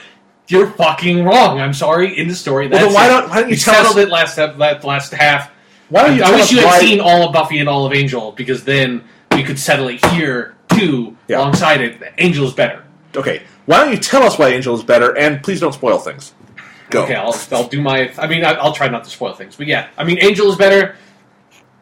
You're 0.48 0.68
fucking 0.72 1.24
wrong. 1.24 1.60
I'm 1.60 1.74
sorry. 1.74 2.18
In 2.18 2.28
the 2.28 2.36
story, 2.36 2.68
Well, 2.68 2.80
that's 2.80 2.94
then 2.94 2.94
why 2.94 3.08
don't- 3.08 3.30
why 3.30 3.36
don't 3.42 3.50
you 3.50 3.54
We 3.54 3.58
tell 3.58 3.76
settled 3.76 3.98
us- 3.98 4.04
it 4.06 4.10
last 4.10 4.36
that 4.38 4.58
last 4.84 5.12
half? 5.14 5.52
Why 5.90 6.04
don't 6.08 6.18
you 6.18 6.24
I 6.24 6.32
wish 6.32 6.52
you 6.52 6.60
had 6.60 6.66
why- 6.66 6.80
seen 6.80 7.00
all 7.00 7.28
of 7.28 7.34
Buffy 7.34 7.60
and 7.60 7.70
all 7.70 7.86
of 7.86 7.94
Angel 7.94 8.32
because 8.32 8.64
then 8.64 9.04
we 9.32 9.44
could 9.44 9.60
settle 9.60 9.88
it 9.88 10.04
here 10.08 10.56
too, 10.70 11.16
Yeah. 11.28 11.38
alongside 11.40 11.82
it. 11.82 12.02
Angel 12.18 12.46
is 12.48 12.54
better. 12.54 12.84
Okay, 13.16 13.44
why 13.66 13.78
don't 13.84 13.92
you 13.92 13.98
tell 14.00 14.24
us 14.24 14.38
why 14.38 14.50
Angel 14.50 14.76
is 14.76 14.84
better, 14.84 15.18
and 15.18 15.42
please 15.44 15.60
don't 15.60 15.74
spoil 15.74 15.98
things. 15.98 16.34
Go. 16.90 17.04
Okay, 17.04 17.16
I'll, 17.16 17.36
I'll 17.52 17.68
do 17.68 17.82
my. 17.82 18.12
I 18.18 18.28
mean, 18.28 18.44
I'll 18.46 18.74
try 18.74 18.88
not 18.88 19.04
to 19.04 19.10
spoil 19.10 19.34
things, 19.34 19.56
but 19.56 19.68
yeah, 19.68 19.90
I 19.98 20.04
mean, 20.04 20.18
Angel 20.22 20.50
is 20.50 20.56
better 20.58 20.96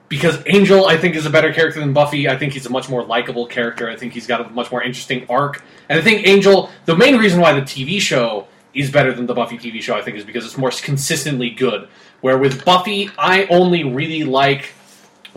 because 0.10 0.42
Angel, 0.46 0.86
I 0.86 0.98
think, 0.98 1.16
is 1.16 1.26
a 1.26 1.30
better 1.30 1.54
character 1.54 1.80
than 1.80 1.94
Buffy. 1.94 2.30
I 2.30 2.38
think 2.38 2.54
he's 2.54 2.66
a 2.66 2.70
much 2.70 2.90
more 2.90 3.04
likable 3.04 3.46
character. 3.46 3.90
I 3.90 3.96
think 3.96 4.14
he's 4.14 4.28
got 4.28 4.42
a 4.42 4.50
much 4.50 4.72
more 4.72 4.82
interesting 4.84 5.26
arc, 5.30 5.64
and 5.90 6.00
I 6.00 6.02
think 6.02 6.28
Angel. 6.28 6.70
The 6.86 6.96
main 6.96 7.18
reason 7.18 7.40
why 7.42 7.54
the 7.54 7.62
TV 7.62 8.00
show 8.02 8.48
is 8.74 8.92
better 8.92 9.14
than 9.14 9.26
the 9.26 9.34
Buffy 9.34 9.58
TV 9.58 9.82
show, 9.82 9.96
I 9.96 10.02
think, 10.02 10.18
is 10.18 10.24
because 10.26 10.46
it's 10.46 10.58
more 10.58 10.72
consistently 10.72 11.50
good. 11.50 11.88
Where 12.22 12.38
with 12.38 12.64
Buffy, 12.66 13.10
I 13.18 13.46
only 13.46 13.84
really 13.84 14.24
like 14.24 14.74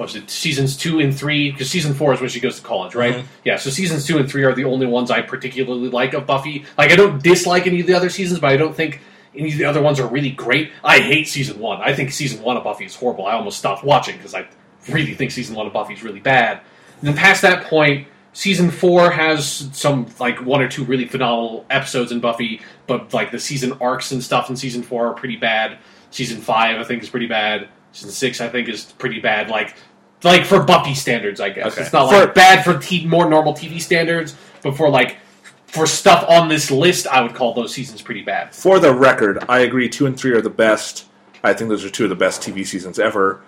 was 0.01 0.17
it 0.17 0.29
seasons 0.31 0.77
two 0.77 0.99
and 1.01 1.17
three 1.17 1.51
because 1.51 1.71
season 1.71 1.95
four 1.95 2.13
is 2.15 2.21
when 2.21 2.29
she 2.31 2.41
goes 2.41 2.57
to 2.57 2.63
college 2.67 2.95
right? 2.95 3.17
Mhm. 3.17 3.25
yeah 3.45 3.57
so 3.57 3.71
seasons 3.71 4.07
two 4.07 4.19
and 4.19 4.29
three 4.31 4.45
are 4.45 4.55
the 4.55 4.65
only 4.65 4.87
ones 4.87 5.11
i 5.11 5.21
particularly 5.23 5.89
like 5.89 6.15
of 6.15 6.27
buffy. 6.27 6.65
Like 6.79 6.91
i 6.91 6.97
don't 6.97 7.23
dislike 7.23 7.67
any 7.67 7.81
of 7.81 7.87
the 7.87 7.95
other 7.95 8.11
seasons 8.11 8.41
but 8.41 8.51
i 8.51 8.57
don't 8.57 8.75
think 8.75 9.01
any 9.35 9.53
of 9.53 9.59
the 9.59 9.65
other 9.65 9.81
ones 9.81 10.01
are 10.01 10.09
really 10.09 10.31
great. 10.31 10.73
I 10.83 10.99
hate 10.99 11.29
season 11.29 11.61
one. 11.61 11.81
I 11.81 11.95
think 11.95 12.11
season 12.11 12.43
one 12.43 12.57
of 12.57 12.65
buffy 12.65 12.85
is 12.85 12.97
horrible. 12.97 13.27
I 13.27 13.35
almost 13.35 13.59
stopped 13.59 13.85
watching 13.85 14.17
because 14.17 14.35
i 14.35 14.45
really 14.89 15.15
think 15.15 15.31
season 15.31 15.55
one 15.55 15.67
of 15.69 15.73
buffy 15.73 15.95
is 15.95 16.03
really 16.03 16.19
bad. 16.21 16.61
And 17.01 17.09
then 17.09 17.17
past 17.17 17.43
that 17.43 17.65
point 17.67 18.09
season 18.33 18.71
four 18.71 19.11
has 19.11 19.69
some 19.73 20.07
like 20.19 20.45
one 20.45 20.61
or 20.63 20.69
two 20.69 20.85
really 20.85 21.07
phenomenal 21.07 21.65
episodes 21.71 22.11
in 22.13 22.21
buffy 22.21 22.61
but 22.87 23.13
like 23.13 23.31
the 23.33 23.39
season 23.39 23.73
arcs 23.81 24.11
and 24.13 24.23
stuff 24.23 24.51
in 24.51 24.57
season 24.57 24.83
four 24.83 25.07
are 25.07 25.15
pretty 25.15 25.37
bad. 25.37 25.79
Season 26.11 26.41
five 26.41 26.79
i 26.81 26.85
think 26.85 27.03
is 27.03 27.09
pretty 27.09 27.27
bad. 27.29 27.69
Season 27.93 28.11
six 28.11 28.41
i 28.41 28.49
think 28.49 28.69
is 28.69 28.85
pretty 28.99 29.21
bad. 29.21 29.49
Like 29.49 29.77
like 30.23 30.45
for 30.45 30.63
Buffy 30.63 30.95
standards, 30.95 31.41
I 31.41 31.51
guess. 31.51 31.73
Okay. 31.73 31.83
It's 31.83 31.93
not 31.93 32.11
For- 32.11 32.21
like 32.21 32.35
bad 32.35 32.65
for 32.65 32.79
t- 32.79 33.07
more 33.07 33.29
normal 33.29 33.55
TV 33.55 33.81
standards, 33.81 34.37
but 34.63 34.77
for 34.77 34.89
like 34.89 35.17
for 35.67 35.87
stuff 35.87 36.25
on 36.29 36.49
this 36.49 36.71
list, 36.71 37.07
I 37.07 37.21
would 37.21 37.35
call 37.35 37.55
those 37.55 37.73
seasons 37.73 38.03
pretty 38.03 38.23
bad. 38.23 38.55
For 38.55 38.79
the 38.81 38.93
record, 38.95 39.45
I 39.49 39.61
agree. 39.61 39.89
Two 39.89 40.07
and 40.07 40.19
three 40.19 40.33
are 40.33 40.41
the 40.43 40.51
best. 40.51 41.07
I 41.45 41.53
think 41.55 41.71
those 41.71 41.85
are 41.85 41.91
two 41.91 42.05
of 42.05 42.11
the 42.11 42.17
best 42.17 42.43
TV 42.43 42.67
seasons 42.67 42.99
ever. 42.99 43.43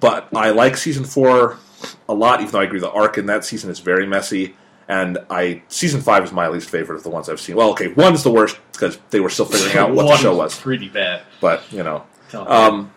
But 0.00 0.28
I 0.34 0.50
like 0.50 0.76
season 0.76 1.04
four 1.04 1.58
a 2.08 2.14
lot, 2.14 2.40
even 2.40 2.52
though 2.52 2.60
I 2.60 2.64
agree 2.64 2.78
the 2.80 2.90
arc 2.90 3.18
in 3.18 3.26
that 3.26 3.44
season 3.44 3.70
is 3.70 3.78
very 3.80 4.06
messy. 4.06 4.54
And 4.88 5.18
I 5.30 5.62
season 5.68 6.00
five 6.02 6.24
is 6.24 6.32
my 6.32 6.48
least 6.48 6.68
favorite 6.68 6.96
of 6.96 7.02
the 7.02 7.10
ones 7.10 7.28
I've 7.28 7.40
seen. 7.40 7.56
Well, 7.56 7.70
okay, 7.70 7.88
one's 7.88 8.22
the 8.22 8.30
worst 8.32 8.58
because 8.72 8.98
they 9.10 9.20
were 9.20 9.30
still 9.30 9.46
figuring 9.46 9.76
out 9.76 9.92
what 9.92 10.06
the 10.06 10.16
show 10.16 10.36
was. 10.36 10.58
pretty 10.58 10.88
bad. 10.88 11.22
But 11.40 11.62
you 11.72 11.82
know, 11.82 12.04
Tell 12.30 12.44
me. 12.44 12.50
um, 12.50 12.92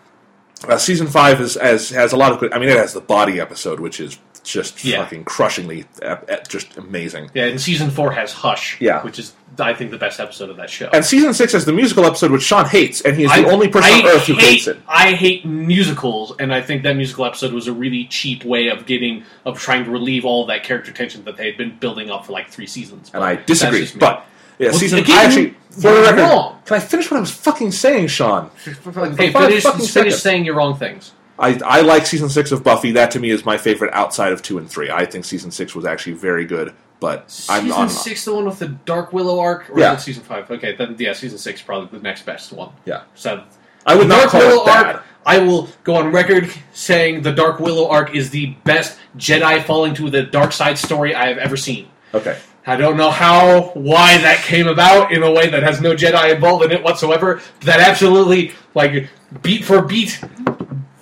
uh, 0.68 0.78
season 0.78 1.06
five 1.06 1.40
is 1.40 1.54
has 1.54 1.90
has 1.90 2.12
a 2.12 2.16
lot 2.16 2.32
of 2.32 2.40
good. 2.40 2.52
I 2.52 2.58
mean, 2.58 2.68
it 2.68 2.76
has 2.76 2.92
the 2.92 3.00
body 3.00 3.40
episode, 3.40 3.80
which 3.80 4.00
is 4.00 4.18
just 4.42 4.84
Yeah. 4.84 5.02
fucking 5.02 5.24
crushingly, 5.24 5.86
uh, 6.02 6.16
uh, 6.30 6.36
just 6.48 6.76
amazing. 6.76 7.30
yeah, 7.34 7.46
and 7.46 7.60
season 7.60 7.90
four 7.90 8.12
has 8.12 8.32
Hush, 8.32 8.76
Yeah. 8.80 9.02
which 9.02 9.18
is 9.18 9.32
I 9.58 9.72
think 9.74 9.90
the 9.90 9.96
best 9.98 10.20
episode 10.20 10.50
of 10.50 10.56
that 10.58 10.68
show. 10.70 10.88
And 10.92 11.04
season 11.04 11.32
six 11.34 11.52
has 11.52 11.64
the 11.64 11.72
musical 11.72 12.04
episode, 12.04 12.30
which 12.30 12.42
Sean 12.42 12.66
hates, 12.66 13.00
and 13.00 13.16
he 13.16 13.24
is 13.24 13.32
the 13.34 13.48
only 13.50 13.68
person 13.68 13.90
I 13.92 13.98
on 14.00 14.06
earth 14.06 14.26
who 14.26 14.34
hates 14.34 14.66
it. 14.68 14.78
I 14.86 15.12
hate 15.12 15.44
musicals, 15.46 16.32
and 16.38 16.52
I 16.54 16.60
think 16.62 16.82
that 16.84 16.94
musical 16.96 17.24
episode 17.24 17.52
was 17.52 17.66
a 17.66 17.72
really 17.72 18.04
cheap 18.04 18.44
way 18.44 18.68
of 18.68 18.86
getting 18.86 19.24
of 19.44 19.58
trying 19.58 19.84
to 19.84 19.90
relieve 19.90 20.24
all 20.24 20.46
that 20.46 20.62
character 20.62 20.92
tension 20.92 21.24
that 21.24 21.36
they 21.36 21.46
had 21.46 21.56
been 21.56 21.76
building 21.80 22.10
up 22.10 22.26
for 22.26 22.32
like 22.32 22.48
three 22.50 22.66
seasons. 22.66 23.10
And 23.14 23.20
But 23.20 23.22
I 23.22 23.36
disagree. 23.36 23.88
But 23.98 24.26
yeah, 24.58 24.70
Well, 24.70 24.78
season. 24.78 24.98
again, 25.00 25.18
I 25.18 25.24
actually, 25.24 25.50
for 25.70 25.80
the 25.94 26.02
record, 26.02 26.20
wrong. 26.20 26.58
can 26.64 26.76
I 26.76 26.80
finish 26.80 27.10
what 27.10 27.18
I 27.18 27.20
was 27.20 27.30
fucking 27.30 27.72
saying, 27.72 28.08
Sean? 28.08 28.50
okay, 28.66 28.72
five 28.74 29.16
finish, 29.16 29.62
fucking 29.62 29.78
finish 29.80 29.90
seconds. 29.92 30.22
saying 30.22 30.44
your 30.44 30.54
wrong 30.56 30.76
things. 30.76 31.12
I, 31.38 31.60
I 31.64 31.80
like 31.82 32.06
season 32.06 32.30
six 32.30 32.50
of 32.50 32.64
Buffy. 32.64 32.92
That 32.92 33.10
to 33.10 33.20
me 33.20 33.28
is 33.30 33.44
my 33.44 33.58
favorite 33.58 33.92
outside 33.92 34.32
of 34.32 34.40
two 34.40 34.56
and 34.56 34.70
three. 34.70 34.90
I 34.90 35.04
think 35.04 35.26
season 35.26 35.50
six 35.50 35.74
was 35.74 35.84
actually 35.84 36.14
very 36.14 36.46
good, 36.46 36.72
but 36.98 37.20
I'm 37.50 37.64
season 37.66 37.88
six, 37.90 38.24
the 38.24 38.34
one 38.34 38.46
with 38.46 38.58
the 38.58 38.68
Dark 38.68 39.12
Willow 39.12 39.38
arc, 39.38 39.68
or 39.68 39.78
Yeah. 39.78 39.92
is 39.94 40.00
it 40.00 40.04
season 40.04 40.22
five? 40.22 40.50
Okay, 40.50 40.74
then 40.76 40.96
yeah, 40.98 41.12
season 41.12 41.36
six 41.38 41.60
probably 41.60 41.98
the 41.98 42.02
next 42.02 42.24
best 42.24 42.52
one. 42.54 42.70
Yeah, 42.86 43.02
So 43.14 43.44
I 43.84 43.94
would 43.96 44.08
not 44.08 44.18
Dark 44.20 44.30
call 44.30 44.40
Willow 44.40 44.62
it 44.62 44.66
bad. 44.66 44.86
arc. 44.96 45.02
I 45.26 45.38
will 45.40 45.68
go 45.84 45.96
on 45.96 46.10
record 46.10 46.48
saying 46.72 47.20
the 47.20 47.32
Dark 47.32 47.60
Willow 47.60 47.86
arc 47.88 48.14
is 48.14 48.30
the 48.30 48.56
best 48.64 48.96
Jedi 49.18 49.62
falling 49.64 49.92
to 49.96 50.08
the 50.08 50.22
dark 50.22 50.52
side 50.52 50.78
story 50.78 51.14
I 51.14 51.26
have 51.26 51.36
ever 51.38 51.58
seen. 51.58 51.88
Okay, 52.14 52.38
I 52.66 52.76
don't 52.76 52.96
know 52.96 53.10
how, 53.10 53.70
why 53.74 54.18
that 54.18 54.38
came 54.42 54.66
about 54.66 55.12
in 55.12 55.22
a 55.22 55.30
way 55.30 55.48
that 55.50 55.62
has 55.62 55.80
no 55.80 55.94
Jedi 55.94 56.34
involved 56.34 56.64
in 56.64 56.72
it 56.72 56.82
whatsoever. 56.82 57.40
That 57.60 57.78
absolutely, 57.80 58.52
like, 58.74 59.08
beat 59.42 59.64
for 59.64 59.82
beat, 59.82 60.20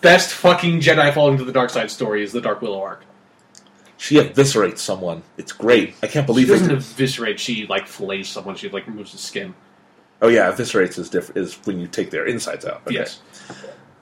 best 0.02 0.34
fucking 0.34 0.80
Jedi 0.80 1.12
falling 1.14 1.38
to 1.38 1.44
the 1.44 1.52
dark 1.52 1.70
side 1.70 1.90
story 1.90 2.22
is 2.22 2.32
the 2.32 2.40
Dark 2.42 2.60
Willow 2.60 2.82
arc. 2.82 3.04
she 3.96 4.16
eviscerates 4.16 4.78
someone. 4.78 5.22
It's 5.38 5.52
great. 5.52 5.94
I 6.02 6.06
can't 6.06 6.24
She 6.24 6.26
believe 6.26 6.48
doesn't 6.48 6.70
it. 6.70 6.74
eviscerate. 6.76 7.40
She 7.40 7.66
like 7.66 7.86
fillets 7.86 8.28
someone. 8.28 8.56
She 8.56 8.68
like 8.68 8.86
removes 8.86 9.12
the 9.12 9.18
skin. 9.18 9.54
Oh 10.20 10.28
yeah, 10.28 10.52
eviscerates 10.52 10.98
is 10.98 11.08
different. 11.08 11.38
Is 11.38 11.54
when 11.64 11.80
you 11.80 11.86
take 11.86 12.10
their 12.10 12.26
insides 12.26 12.66
out. 12.66 12.82
Okay. 12.86 12.96
Yes. 12.96 13.20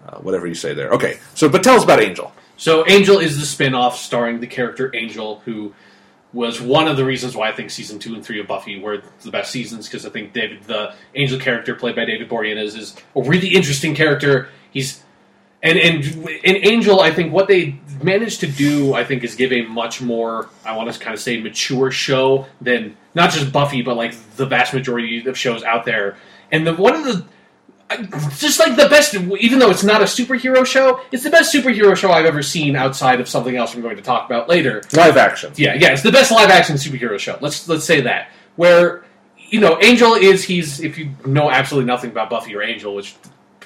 Uh, 0.07 0.19
whatever 0.19 0.49
you 0.49 0.54
say 0.54 0.75
there. 0.75 0.90
Okay, 0.90 1.19
so 1.35 1.49
but 1.49 1.62
tell 1.62 1.76
us 1.76 1.85
about 1.85 2.00
Angel. 2.00 2.33
So 2.57 2.85
Angel 2.88 3.19
is 3.21 3.38
the 3.38 3.47
spin-off 3.47 3.97
starring 3.97 4.40
the 4.40 4.47
character 4.49 4.90
Angel, 4.97 5.40
who 5.45 5.73
was 6.33 6.61
one 6.61 6.89
of 6.89 6.97
the 6.97 7.05
reasons 7.05 7.37
why 7.37 7.49
I 7.49 7.53
think 7.53 7.71
season 7.71 7.99
two 7.99 8.15
and 8.15 8.25
three 8.25 8.41
of 8.41 8.47
Buffy 8.47 8.79
were 8.81 9.03
the 9.23 9.31
best 9.31 9.51
seasons 9.51 9.87
because 9.87 10.07
I 10.07 10.11
think 10.11 10.33
David, 10.33 10.65
the 10.65 10.95
Angel 11.15 11.39
character 11.39 11.75
played 11.75 11.95
by 11.95 12.05
David 12.05 12.29
Boreanaz, 12.29 12.77
is 12.77 12.97
a 13.15 13.23
really 13.23 13.49
interesting 13.49 13.95
character. 13.95 14.49
He's 14.71 15.03
and 15.62 15.79
and 15.79 16.05
in 16.43 16.57
Angel, 16.67 17.01
I 17.01 17.12
think 17.12 17.33
what 17.33 17.49
they 17.49 17.79
managed 18.03 18.41
to 18.41 18.47
do, 18.49 18.95
I 18.95 19.05
think, 19.05 19.23
is 19.23 19.37
give 19.37 19.53
a 19.53 19.62
much 19.62 20.01
more, 20.01 20.49
I 20.65 20.77
want 20.77 20.93
to 20.93 20.99
kind 20.99 21.15
of 21.15 21.21
say, 21.21 21.41
mature 21.41 21.91
show 21.91 22.47
than 22.61 22.97
not 23.15 23.31
just 23.31 23.53
Buffy, 23.53 23.83
but 23.83 23.97
like 23.97 24.15
the 24.37 24.47
vast 24.47 24.75
majority 24.75 25.25
of 25.25 25.39
shows 25.39 25.62
out 25.62 25.85
there. 25.85 26.17
And 26.51 26.67
the 26.67 26.75
one 26.75 26.97
of 26.97 27.05
the 27.05 27.25
just 28.39 28.59
like 28.59 28.77
the 28.77 28.89
best, 28.89 29.15
even 29.15 29.59
though 29.59 29.71
it's 29.71 29.85
not 29.85 30.01
a 30.01 30.05
superhero 30.05 30.65
show, 30.65 31.01
it's 31.11 31.23
the 31.23 31.31
best 31.31 31.55
superhero 31.55 31.97
show 31.97 32.13
I've 32.13 32.27
ever 32.27 32.43
seen 32.43 32.77
outside 32.77 33.21
of 33.21 33.29
something 33.29 33.57
else 33.57 33.75
I'm 33.75 33.83
going 33.83 33.97
to 33.97 34.03
talk 34.03 34.27
about 34.27 34.49
later. 34.49 34.83
Live 34.95 35.17
action. 35.17 35.53
Yeah, 35.57 35.75
yeah, 35.75 35.93
it's 35.93 36.03
the 36.03 36.13
best 36.13 36.31
live 36.31 36.51
action 36.51 36.77
superhero 36.77 37.19
show. 37.19 37.39
Let's 37.41 37.69
let's 37.69 37.85
say 37.85 38.03
that. 38.03 38.29
Where 38.57 39.05
you 39.37 39.61
know, 39.61 39.79
Angel 39.83 40.15
is 40.15 40.43
he's 40.45 40.81
if 40.81 40.97
you 40.99 41.11
know 41.27 41.51
absolutely 41.51 41.87
nothing 41.87 42.11
about 42.11 42.31
Buffy 42.31 42.55
or 42.57 42.63
Angel, 42.63 42.95
which 42.95 43.15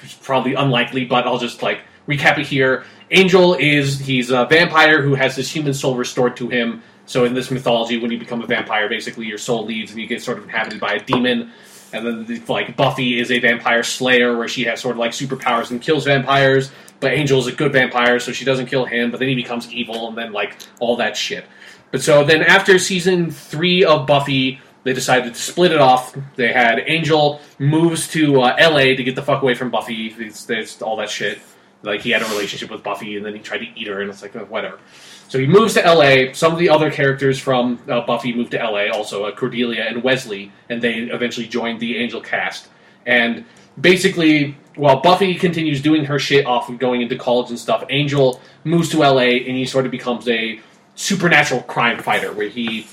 is 0.03 0.13
probably 0.15 0.53
unlikely, 0.53 1.05
but 1.05 1.25
I'll 1.25 1.39
just 1.39 1.63
like 1.63 1.81
recap 2.07 2.37
it 2.37 2.45
here. 2.45 2.83
Angel 3.11 3.53
is 3.55 3.99
he's 3.99 4.29
a 4.29 4.45
vampire 4.45 5.01
who 5.01 5.15
has 5.15 5.35
his 5.35 5.49
human 5.49 5.73
soul 5.73 5.95
restored 5.95 6.35
to 6.37 6.49
him. 6.49 6.83
So 7.05 7.23
in 7.23 7.33
this 7.33 7.49
mythology, 7.51 7.97
when 7.97 8.11
you 8.11 8.19
become 8.19 8.41
a 8.41 8.45
vampire, 8.45 8.89
basically 8.89 9.27
your 9.27 9.37
soul 9.37 9.65
leaves 9.65 9.91
and 9.91 10.01
you 10.01 10.07
get 10.07 10.21
sort 10.21 10.37
of 10.37 10.43
inhabited 10.43 10.81
by 10.81 10.95
a 10.95 10.99
demon. 10.99 11.51
And 11.93 12.05
then 12.05 12.43
like 12.47 12.75
Buffy 12.75 13.19
is 13.19 13.31
a 13.31 13.39
vampire 13.39 13.83
slayer 13.83 14.37
where 14.37 14.47
she 14.47 14.65
has 14.65 14.81
sort 14.81 14.95
of 14.95 14.99
like 14.99 15.11
superpowers 15.11 15.71
and 15.71 15.81
kills 15.81 16.05
vampires. 16.05 16.71
But 16.99 17.13
Angel 17.13 17.39
is 17.39 17.47
a 17.47 17.51
good 17.51 17.71
vampire, 17.71 18.19
so 18.19 18.31
she 18.31 18.43
doesn't 18.43 18.65
kill 18.65 18.85
him. 18.85 19.11
But 19.11 19.19
then 19.19 19.29
he 19.29 19.35
becomes 19.35 19.71
evil, 19.71 20.07
and 20.07 20.17
then 20.17 20.33
like 20.33 20.57
all 20.79 20.97
that 20.97 21.15
shit. 21.15 21.45
But 21.91 22.01
so 22.01 22.23
then 22.23 22.43
after 22.43 22.79
season 22.79 23.31
three 23.31 23.85
of 23.85 24.07
Buffy, 24.07 24.59
they 24.83 24.93
decided 24.93 25.33
to 25.33 25.39
split 25.39 25.71
it 25.71 25.79
off. 25.79 26.17
They 26.35 26.51
had 26.51 26.81
Angel 26.85 27.41
moves 27.59 28.07
to 28.09 28.41
uh, 28.41 28.55
L.A. 28.57 28.95
to 28.95 29.03
get 29.03 29.15
the 29.15 29.21
fuck 29.21 29.41
away 29.41 29.53
from 29.53 29.69
Buffy. 29.69 30.15
It's, 30.17 30.81
all 30.81 30.97
that 30.97 31.09
shit. 31.09 31.39
Like 31.83 32.01
he 32.01 32.09
had 32.11 32.21
a 32.21 32.25
relationship 32.25 32.71
with 32.71 32.83
Buffy, 32.83 33.17
and 33.17 33.25
then 33.25 33.33
he 33.33 33.39
tried 33.39 33.59
to 33.59 33.67
eat 33.75 33.87
her, 33.87 34.01
and 34.01 34.09
it's 34.09 34.21
like 34.21 34.35
uh, 34.35 34.45
whatever. 34.45 34.79
So 35.27 35.39
he 35.39 35.45
moves 35.45 35.73
to 35.73 35.85
L.A. 35.85 36.33
Some 36.33 36.53
of 36.53 36.59
the 36.59 36.69
other 36.69 36.89
characters 36.89 37.39
from 37.39 37.79
uh, 37.89 38.01
Buffy 38.01 38.33
moved 38.33 38.51
to 38.51 38.61
L.A. 38.61 38.89
Also, 38.89 39.25
uh, 39.25 39.35
Cordelia 39.35 39.83
and 39.83 40.01
Wesley, 40.03 40.51
and 40.69 40.81
they 40.81 40.93
eventually 40.93 41.47
joined 41.47 41.79
the 41.79 41.97
Angel 41.97 42.21
cast. 42.21 42.69
And 43.05 43.45
basically, 43.79 44.57
while 44.75 45.01
Buffy 45.01 45.35
continues 45.35 45.81
doing 45.81 46.05
her 46.05 46.19
shit 46.19 46.45
off 46.45 46.69
of 46.69 46.79
going 46.79 47.01
into 47.01 47.17
college 47.17 47.49
and 47.49 47.59
stuff, 47.59 47.83
Angel 47.89 48.41
moves 48.63 48.89
to 48.89 48.99
LA 48.99 49.21
and 49.21 49.57
he 49.57 49.65
sort 49.65 49.85
of 49.85 49.91
becomes 49.91 50.27
a 50.29 50.59
supernatural 50.95 51.61
crime 51.61 51.99
fighter 51.99 52.31
where 52.33 52.49
he 52.49 52.87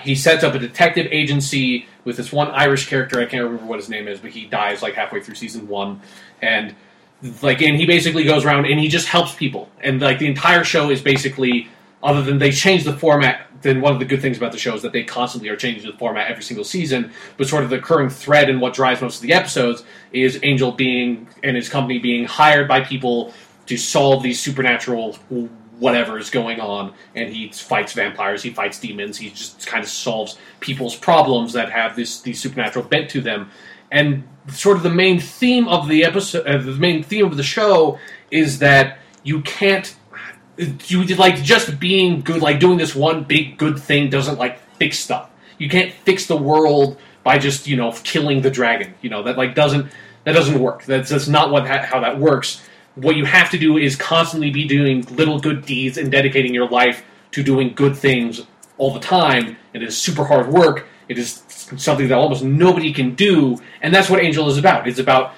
he 0.00 0.14
sets 0.14 0.44
up 0.44 0.54
a 0.54 0.58
detective 0.60 1.08
agency 1.10 1.88
with 2.04 2.16
this 2.16 2.32
one 2.32 2.48
Irish 2.48 2.88
character. 2.88 3.20
I 3.20 3.26
can't 3.26 3.42
remember 3.42 3.66
what 3.66 3.80
his 3.80 3.88
name 3.88 4.06
is, 4.06 4.20
but 4.20 4.30
he 4.30 4.46
dies 4.46 4.80
like 4.80 4.94
halfway 4.94 5.20
through 5.20 5.34
season 5.34 5.66
one, 5.66 6.00
and 6.40 6.74
like 7.42 7.62
and 7.62 7.76
he 7.76 7.86
basically 7.86 8.24
goes 8.24 8.44
around 8.44 8.66
and 8.66 8.78
he 8.78 8.88
just 8.88 9.08
helps 9.08 9.34
people. 9.34 9.68
And 9.80 10.00
like 10.00 10.18
the 10.18 10.26
entire 10.26 10.64
show 10.64 10.90
is 10.90 11.02
basically 11.02 11.68
other 12.02 12.22
than 12.22 12.38
they 12.38 12.52
change 12.52 12.84
the 12.84 12.96
format. 12.96 13.46
Then 13.60 13.80
one 13.80 13.92
of 13.92 13.98
the 13.98 14.04
good 14.04 14.22
things 14.22 14.36
about 14.36 14.52
the 14.52 14.58
show 14.58 14.74
is 14.74 14.82
that 14.82 14.92
they 14.92 15.02
constantly 15.02 15.48
are 15.48 15.56
changing 15.56 15.90
the 15.90 15.96
format 15.98 16.30
every 16.30 16.44
single 16.44 16.64
season. 16.64 17.10
But 17.36 17.48
sort 17.48 17.64
of 17.64 17.70
the 17.70 17.76
recurring 17.76 18.08
thread 18.08 18.48
and 18.48 18.60
what 18.60 18.74
drives 18.74 19.00
most 19.00 19.16
of 19.16 19.22
the 19.22 19.32
episodes 19.32 19.82
is 20.12 20.38
Angel 20.44 20.70
being 20.70 21.26
and 21.42 21.56
his 21.56 21.68
company 21.68 21.98
being 21.98 22.24
hired 22.24 22.68
by 22.68 22.82
people 22.82 23.34
to 23.66 23.76
solve 23.76 24.22
these 24.22 24.40
supernatural 24.40 25.18
whatever 25.78 26.18
is 26.18 26.30
going 26.30 26.60
on 26.60 26.92
and 27.14 27.32
he 27.32 27.48
fights 27.50 27.92
vampires 27.92 28.42
he 28.42 28.50
fights 28.50 28.80
demons 28.80 29.16
he 29.16 29.30
just 29.30 29.64
kind 29.64 29.84
of 29.84 29.88
solves 29.88 30.36
people's 30.58 30.96
problems 30.96 31.52
that 31.52 31.70
have 31.70 31.94
this 31.94 32.20
these 32.22 32.40
supernatural 32.40 32.84
bent 32.84 33.08
to 33.08 33.20
them 33.20 33.48
and 33.90 34.26
sort 34.48 34.76
of 34.76 34.82
the 34.82 34.90
main 34.90 35.20
theme 35.20 35.68
of 35.68 35.88
the 35.88 36.04
episode 36.04 36.46
uh, 36.46 36.58
the 36.58 36.72
main 36.72 37.02
theme 37.02 37.26
of 37.26 37.36
the 37.36 37.42
show 37.42 37.98
is 38.30 38.58
that 38.60 38.98
you 39.22 39.40
can't 39.42 39.94
you 40.86 41.04
like 41.16 41.42
just 41.42 41.78
being 41.78 42.20
good 42.22 42.42
like 42.42 42.58
doing 42.58 42.78
this 42.78 42.94
one 42.94 43.24
big 43.24 43.58
good 43.58 43.78
thing 43.78 44.10
doesn't 44.10 44.38
like 44.38 44.58
fix 44.76 44.98
stuff. 44.98 45.30
You 45.58 45.68
can't 45.68 45.92
fix 45.92 46.26
the 46.26 46.36
world 46.36 46.98
by 47.22 47.38
just 47.38 47.66
you 47.66 47.76
know 47.76 47.92
killing 48.04 48.42
the 48.42 48.50
dragon. 48.50 48.94
You 49.02 49.10
know 49.10 49.22
that 49.24 49.36
like 49.36 49.54
doesn't 49.54 49.90
that 50.24 50.32
doesn't 50.32 50.58
work. 50.58 50.84
That's 50.84 51.10
that's 51.10 51.28
not 51.28 51.50
what 51.50 51.66
how 51.66 52.00
that 52.00 52.18
works. 52.18 52.62
What 52.94 53.16
you 53.16 53.24
have 53.24 53.50
to 53.50 53.58
do 53.58 53.76
is 53.76 53.94
constantly 53.94 54.50
be 54.50 54.66
doing 54.66 55.02
little 55.16 55.38
good 55.38 55.64
deeds 55.64 55.98
and 55.98 56.10
dedicating 56.10 56.52
your 56.52 56.68
life 56.68 57.04
to 57.32 57.42
doing 57.44 57.74
good 57.74 57.96
things 57.96 58.40
all 58.76 58.92
the 58.92 59.00
time. 59.00 59.56
It 59.72 59.82
is 59.82 59.96
super 59.96 60.24
hard 60.24 60.48
work. 60.48 60.86
It 61.08 61.18
is 61.18 61.38
something 61.76 62.08
that 62.08 62.16
almost 62.16 62.42
nobody 62.42 62.92
can 62.92 63.14
do 63.14 63.58
and 63.82 63.94
that's 63.94 64.08
what 64.08 64.22
angel 64.22 64.48
is 64.48 64.58
about. 64.58 64.88
It's 64.88 64.98
about 64.98 65.34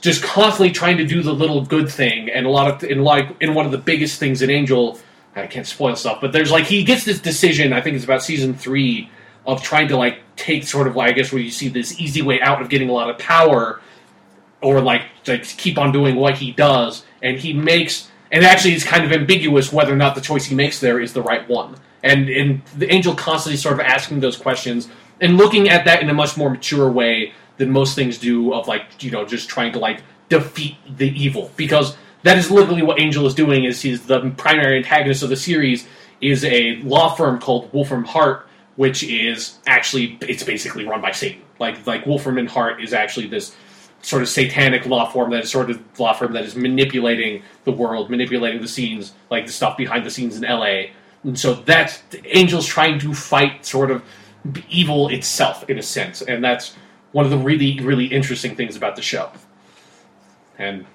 just 0.00 0.22
constantly 0.22 0.72
trying 0.72 0.96
to 0.96 1.04
do 1.04 1.22
the 1.22 1.32
little 1.32 1.64
good 1.64 1.90
thing 1.90 2.30
and 2.30 2.46
a 2.46 2.50
lot 2.50 2.70
of 2.70 2.88
in 2.88 3.02
like 3.02 3.36
in 3.40 3.54
one 3.54 3.66
of 3.66 3.72
the 3.72 3.78
biggest 3.78 4.18
things 4.18 4.40
in 4.40 4.48
angel 4.48 4.98
i 5.36 5.46
can't 5.46 5.66
spoil 5.66 5.94
stuff 5.94 6.22
but 6.22 6.32
there's 6.32 6.50
like 6.50 6.64
he 6.64 6.82
gets 6.82 7.04
this 7.04 7.20
decision 7.20 7.74
i 7.74 7.82
think 7.82 7.94
it's 7.94 8.04
about 8.06 8.22
season 8.22 8.54
three 8.54 9.10
of 9.44 9.62
trying 9.62 9.88
to 9.88 9.98
like 9.98 10.18
take 10.36 10.64
sort 10.64 10.86
of 10.86 10.96
like 10.96 11.10
i 11.10 11.12
guess 11.12 11.30
where 11.30 11.42
you 11.42 11.50
see 11.50 11.68
this 11.68 12.00
easy 12.00 12.22
way 12.22 12.40
out 12.40 12.62
of 12.62 12.70
getting 12.70 12.88
a 12.88 12.92
lot 12.92 13.10
of 13.10 13.18
power 13.18 13.78
or 14.62 14.80
like 14.80 15.02
like 15.26 15.44
keep 15.44 15.76
on 15.76 15.92
doing 15.92 16.16
what 16.16 16.34
he 16.38 16.50
does 16.50 17.04
and 17.22 17.38
he 17.38 17.52
makes 17.52 18.10
and 18.32 18.44
actually 18.44 18.74
it's 18.74 18.84
kind 18.84 19.04
of 19.04 19.12
ambiguous 19.12 19.72
whether 19.72 19.92
or 19.92 19.96
not 19.96 20.14
the 20.14 20.20
choice 20.20 20.44
he 20.44 20.54
makes 20.54 20.80
there 20.80 21.00
is 21.00 21.12
the 21.12 21.22
right 21.22 21.48
one. 21.48 21.76
And 22.02 22.28
and 22.28 22.64
the 22.76 22.90
angel 22.92 23.14
constantly 23.14 23.56
sort 23.56 23.74
of 23.74 23.80
asking 23.80 24.20
those 24.20 24.36
questions 24.36 24.88
and 25.20 25.36
looking 25.36 25.68
at 25.68 25.84
that 25.84 26.02
in 26.02 26.10
a 26.10 26.14
much 26.14 26.36
more 26.36 26.50
mature 26.50 26.90
way 26.90 27.32
than 27.56 27.70
most 27.70 27.94
things 27.94 28.18
do 28.18 28.52
of 28.52 28.68
like 28.68 29.02
you 29.02 29.10
know 29.10 29.24
just 29.24 29.48
trying 29.48 29.72
to 29.72 29.78
like 29.78 30.02
defeat 30.28 30.76
the 30.96 31.08
evil 31.20 31.50
because 31.56 31.96
that 32.22 32.38
is 32.38 32.50
literally 32.50 32.82
what 32.82 33.00
angel 33.00 33.26
is 33.26 33.34
doing 33.34 33.64
is 33.64 33.80
he's 33.80 34.06
the 34.06 34.30
primary 34.36 34.78
antagonist 34.78 35.22
of 35.22 35.28
the 35.28 35.36
series 35.36 35.86
is 36.20 36.44
a 36.44 36.76
law 36.82 37.14
firm 37.14 37.38
called 37.38 37.72
wolfram 37.72 38.04
hart 38.04 38.46
which 38.76 39.02
is 39.02 39.58
actually 39.66 40.18
it's 40.22 40.42
basically 40.42 40.84
run 40.84 41.00
by 41.00 41.10
satan 41.10 41.42
like 41.58 41.86
like 41.86 42.06
wolfram 42.06 42.38
and 42.38 42.48
hart 42.48 42.82
is 42.82 42.92
actually 42.92 43.26
this 43.26 43.54
sort 44.02 44.22
of 44.22 44.28
satanic 44.28 44.86
law 44.86 45.06
firm 45.10 45.30
that 45.30 45.44
is 45.44 45.50
sort 45.50 45.70
of 45.70 45.80
law 45.98 46.12
firm 46.12 46.32
that 46.32 46.44
is 46.44 46.56
manipulating 46.56 47.42
the 47.64 47.72
world, 47.72 48.10
manipulating 48.10 48.60
the 48.60 48.68
scenes, 48.68 49.12
like 49.30 49.46
the 49.46 49.52
stuff 49.52 49.76
behind 49.76 50.04
the 50.04 50.10
scenes 50.10 50.36
in 50.36 50.42
LA. 50.42 50.84
And 51.22 51.38
so 51.38 51.54
that's 51.54 52.02
Angel's 52.32 52.66
trying 52.66 52.98
to 53.00 53.12
fight 53.12 53.66
sort 53.66 53.90
of 53.90 54.02
evil 54.68 55.08
itself 55.08 55.68
in 55.68 55.78
a 55.78 55.82
sense, 55.82 56.22
and 56.22 56.42
that's 56.42 56.74
one 57.12 57.24
of 57.24 57.30
the 57.30 57.38
really 57.38 57.80
really 57.80 58.06
interesting 58.06 58.56
things 58.56 58.76
about 58.76 58.96
the 58.96 59.02
show. 59.02 59.30
And 60.58 60.86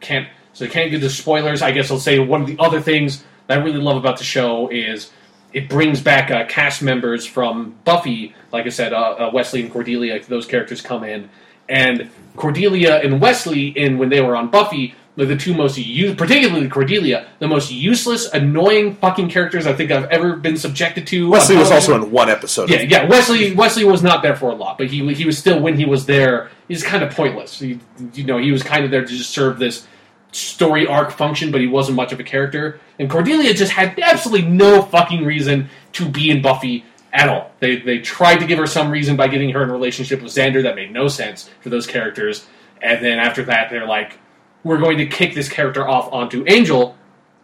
can't 0.00 0.28
so 0.52 0.64
I 0.64 0.68
can't 0.68 0.90
get 0.90 1.02
into 1.02 1.10
spoilers. 1.10 1.62
I 1.62 1.72
guess 1.72 1.90
I'll 1.90 1.98
say 1.98 2.18
one 2.18 2.42
of 2.42 2.46
the 2.46 2.56
other 2.58 2.80
things 2.80 3.24
that 3.46 3.58
I 3.58 3.62
really 3.62 3.80
love 3.80 3.96
about 3.96 4.18
the 4.18 4.24
show 4.24 4.68
is 4.68 5.10
it 5.52 5.68
brings 5.68 6.00
back 6.00 6.30
uh, 6.30 6.46
cast 6.46 6.82
members 6.82 7.26
from 7.26 7.76
Buffy. 7.84 8.34
Like 8.52 8.66
I 8.66 8.70
said, 8.70 8.92
uh, 8.92 8.96
uh, 8.96 9.30
Wesley 9.32 9.62
and 9.62 9.72
Cordelia, 9.72 10.22
those 10.24 10.46
characters 10.46 10.80
come 10.80 11.04
in, 11.04 11.28
and 11.68 12.10
Cordelia 12.36 12.96
and 12.96 13.20
Wesley, 13.20 13.68
in 13.68 13.98
when 13.98 14.08
they 14.08 14.20
were 14.20 14.36
on 14.36 14.50
Buffy, 14.50 14.94
were 15.16 15.26
the 15.26 15.36
two 15.36 15.54
most 15.54 15.78
u- 15.78 16.14
particularly 16.14 16.68
Cordelia, 16.68 17.28
the 17.38 17.48
most 17.48 17.70
useless, 17.70 18.26
annoying 18.32 18.96
fucking 18.96 19.28
characters 19.28 19.66
I 19.66 19.72
think 19.72 19.90
I've 19.90 20.06
ever 20.06 20.36
been 20.36 20.56
subjected 20.56 21.06
to. 21.08 21.30
Wesley 21.30 21.56
was 21.56 21.68
um, 21.68 21.74
also 21.74 21.94
in 21.94 22.10
one 22.10 22.28
episode. 22.28 22.70
Yeah, 22.70 22.82
yeah. 22.82 23.08
Wesley 23.08 23.54
Wesley 23.54 23.84
was 23.84 24.02
not 24.02 24.22
there 24.22 24.36
for 24.36 24.50
a 24.50 24.54
lot, 24.54 24.78
but 24.78 24.88
he 24.88 25.14
he 25.14 25.24
was 25.24 25.38
still 25.38 25.60
when 25.60 25.76
he 25.76 25.84
was 25.84 26.06
there. 26.06 26.50
He's 26.68 26.82
kind 26.82 27.02
of 27.02 27.14
pointless. 27.14 27.58
He, 27.58 27.78
you 28.14 28.24
know, 28.24 28.38
he 28.38 28.50
was 28.50 28.62
kind 28.62 28.84
of 28.84 28.90
there 28.90 29.04
to 29.04 29.16
just 29.16 29.30
serve 29.30 29.58
this 29.58 29.86
story 30.32 30.86
arc 30.86 31.12
function, 31.12 31.52
but 31.52 31.60
he 31.60 31.66
wasn't 31.66 31.96
much 31.96 32.12
of 32.12 32.18
a 32.18 32.24
character. 32.24 32.80
And 32.98 33.08
Cordelia 33.08 33.54
just 33.54 33.72
had 33.72 33.98
absolutely 34.00 34.48
no 34.48 34.82
fucking 34.82 35.24
reason 35.24 35.68
to 35.92 36.08
be 36.08 36.30
in 36.30 36.42
Buffy 36.42 36.84
at 37.12 37.28
all. 37.28 37.52
They 37.60 37.76
they 37.76 37.98
tried 37.98 38.38
to 38.38 38.46
give 38.46 38.58
her 38.58 38.66
some 38.66 38.90
reason 38.90 39.16
by 39.16 39.28
getting 39.28 39.50
her 39.50 39.62
in 39.62 39.70
a 39.70 39.72
relationship 39.72 40.20
with 40.22 40.32
Xander 40.32 40.62
that 40.64 40.74
made 40.74 40.92
no 40.92 41.06
sense 41.06 41.48
for 41.60 41.70
those 41.70 41.86
characters. 41.86 42.46
And 42.82 43.02
then 43.02 43.18
after 43.18 43.44
that, 43.44 43.70
they're 43.70 43.86
like, 43.86 44.18
we're 44.64 44.78
going 44.78 44.98
to 44.98 45.06
kick 45.06 45.34
this 45.34 45.48
character 45.48 45.86
off 45.86 46.12
onto 46.12 46.44
Angel. 46.48 46.96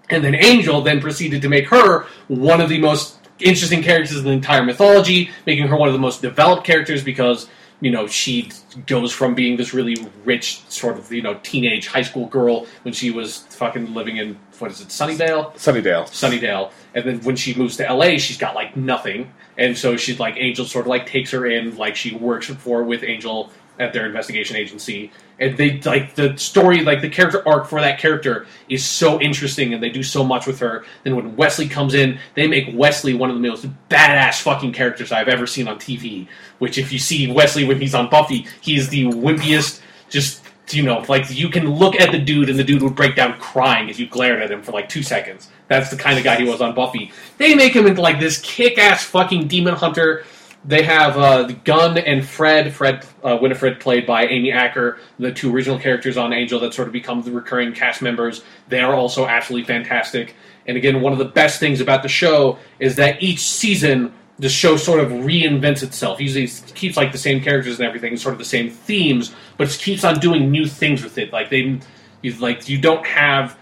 And 0.08 0.24
then 0.24 0.34
Angel 0.34 0.80
then 0.80 1.00
proceeded 1.00 1.42
to 1.42 1.48
make 1.48 1.68
her 1.68 2.06
one 2.26 2.60
of 2.60 2.68
the 2.68 2.78
most 2.78 3.18
interesting 3.38 3.82
characters 3.82 4.18
in 4.18 4.24
the 4.24 4.30
entire 4.30 4.64
mythology, 4.64 5.30
making 5.46 5.68
her 5.68 5.76
one 5.76 5.88
of 5.88 5.92
the 5.92 6.00
most 6.00 6.20
developed 6.22 6.64
characters 6.64 7.04
because 7.04 7.48
you 7.80 7.90
know 7.90 8.06
she 8.06 8.50
goes 8.86 9.12
from 9.12 9.34
being 9.34 9.56
this 9.56 9.72
really 9.72 9.96
rich 10.24 10.62
sort 10.68 10.98
of 10.98 11.10
you 11.10 11.22
know 11.22 11.38
teenage 11.42 11.86
high 11.86 12.02
school 12.02 12.26
girl 12.26 12.66
when 12.82 12.92
she 12.92 13.10
was 13.10 13.38
fucking 13.38 13.94
living 13.94 14.18
in 14.18 14.38
what 14.58 14.70
is 14.70 14.80
it 14.80 14.88
Sunnydale 14.88 15.54
Sunnydale. 15.54 16.04
Sunnydale 16.08 16.72
and 16.94 17.04
then 17.04 17.20
when 17.20 17.36
she 17.36 17.54
moves 17.54 17.76
to 17.78 17.92
LA 17.92 18.18
she's 18.18 18.36
got 18.36 18.54
like 18.54 18.76
nothing 18.76 19.32
and 19.56 19.76
so 19.76 19.96
she's 19.96 20.20
like 20.20 20.36
Angel 20.36 20.64
sort 20.64 20.84
of 20.84 20.90
like 20.90 21.06
takes 21.06 21.30
her 21.30 21.46
in 21.46 21.76
like 21.76 21.96
she 21.96 22.14
works 22.14 22.46
for 22.46 22.82
with 22.82 23.02
Angel 23.02 23.50
at 23.80 23.92
their 23.92 24.06
investigation 24.06 24.56
agency. 24.56 25.10
And 25.38 25.56
they 25.56 25.80
like 25.80 26.14
the 26.14 26.36
story 26.36 26.84
like 26.84 27.00
the 27.00 27.08
character 27.08 27.46
arc 27.48 27.66
for 27.66 27.80
that 27.80 27.98
character 27.98 28.46
is 28.68 28.84
so 28.84 29.20
interesting 29.20 29.72
and 29.72 29.82
they 29.82 29.88
do 29.88 30.02
so 30.02 30.22
much 30.22 30.46
with 30.46 30.60
her. 30.60 30.84
Then 31.02 31.16
when 31.16 31.34
wesley 31.36 31.68
comes 31.68 31.94
in 31.94 32.18
they 32.34 32.46
make 32.46 32.68
wesley 32.74 33.14
one 33.14 33.30
of 33.30 33.36
the 33.36 33.48
most 33.48 33.66
badass 33.88 34.42
fucking 34.42 34.72
characters 34.72 35.12
i've 35.12 35.28
ever 35.28 35.46
seen 35.46 35.68
on 35.68 35.78
tv 35.78 36.28
which 36.58 36.76
if 36.76 36.92
you 36.92 36.98
see 36.98 37.30
wesley 37.32 37.64
when 37.64 37.80
he's 37.80 37.94
on 37.94 38.10
buffy 38.10 38.46
he's 38.60 38.88
the 38.88 39.04
wimpiest 39.04 39.80
just 40.08 40.42
you 40.72 40.82
know 40.82 41.04
like 41.08 41.30
you 41.30 41.48
can 41.48 41.68
look 41.68 42.00
at 42.00 42.12
the 42.12 42.18
dude 42.18 42.48
and 42.48 42.58
the 42.58 42.64
dude 42.64 42.82
would 42.82 42.94
break 42.94 43.16
down 43.16 43.38
crying 43.38 43.88
if 43.88 43.98
you 43.98 44.06
glared 44.06 44.42
at 44.42 44.50
him 44.50 44.62
for 44.62 44.72
like 44.72 44.88
two 44.88 45.02
seconds. 45.02 45.48
That's 45.68 45.90
the 45.90 45.96
kind 45.96 46.18
of 46.18 46.24
guy 46.24 46.36
he 46.36 46.44
was 46.44 46.60
on 46.60 46.74
buffy. 46.74 47.12
They 47.38 47.54
make 47.54 47.74
him 47.74 47.86
into 47.86 48.00
like 48.00 48.18
this 48.18 48.40
kick-ass 48.40 49.04
fucking 49.04 49.46
demon 49.48 49.74
hunter 49.74 50.24
they 50.64 50.82
have 50.82 51.16
uh, 51.16 51.44
Gunn 51.64 51.96
and 51.98 52.26
Fred. 52.26 52.74
Fred 52.74 53.06
uh, 53.24 53.38
Winifred, 53.40 53.80
played 53.80 54.06
by 54.06 54.26
Amy 54.26 54.52
Acker, 54.52 54.98
the 55.18 55.32
two 55.32 55.54
original 55.54 55.78
characters 55.78 56.16
on 56.16 56.32
Angel 56.32 56.60
that 56.60 56.74
sort 56.74 56.86
of 56.86 56.92
become 56.92 57.22
the 57.22 57.32
recurring 57.32 57.72
cast 57.72 58.02
members. 58.02 58.42
They 58.68 58.80
are 58.80 58.94
also 58.94 59.26
absolutely 59.26 59.66
fantastic. 59.66 60.34
And 60.66 60.76
again, 60.76 61.00
one 61.00 61.12
of 61.12 61.18
the 61.18 61.24
best 61.24 61.60
things 61.60 61.80
about 61.80 62.02
the 62.02 62.08
show 62.08 62.58
is 62.78 62.96
that 62.96 63.22
each 63.22 63.40
season 63.40 64.12
the 64.38 64.48
show 64.48 64.76
sort 64.76 65.00
of 65.00 65.10
reinvents 65.10 65.82
itself. 65.82 66.18
Usually, 66.20 66.44
it 66.44 66.72
keeps 66.74 66.96
like 66.96 67.12
the 67.12 67.18
same 67.18 67.42
characters 67.42 67.78
and 67.78 67.86
everything, 67.86 68.16
sort 68.16 68.32
of 68.32 68.38
the 68.38 68.44
same 68.44 68.70
themes, 68.70 69.34
but 69.58 69.72
it 69.72 69.78
keeps 69.78 70.02
on 70.02 70.18
doing 70.18 70.50
new 70.50 70.66
things 70.66 71.02
with 71.02 71.18
it. 71.18 71.30
Like 71.30 71.50
they, 71.50 71.78
you, 72.22 72.32
like 72.36 72.68
you 72.68 72.78
don't 72.78 73.06
have 73.06 73.58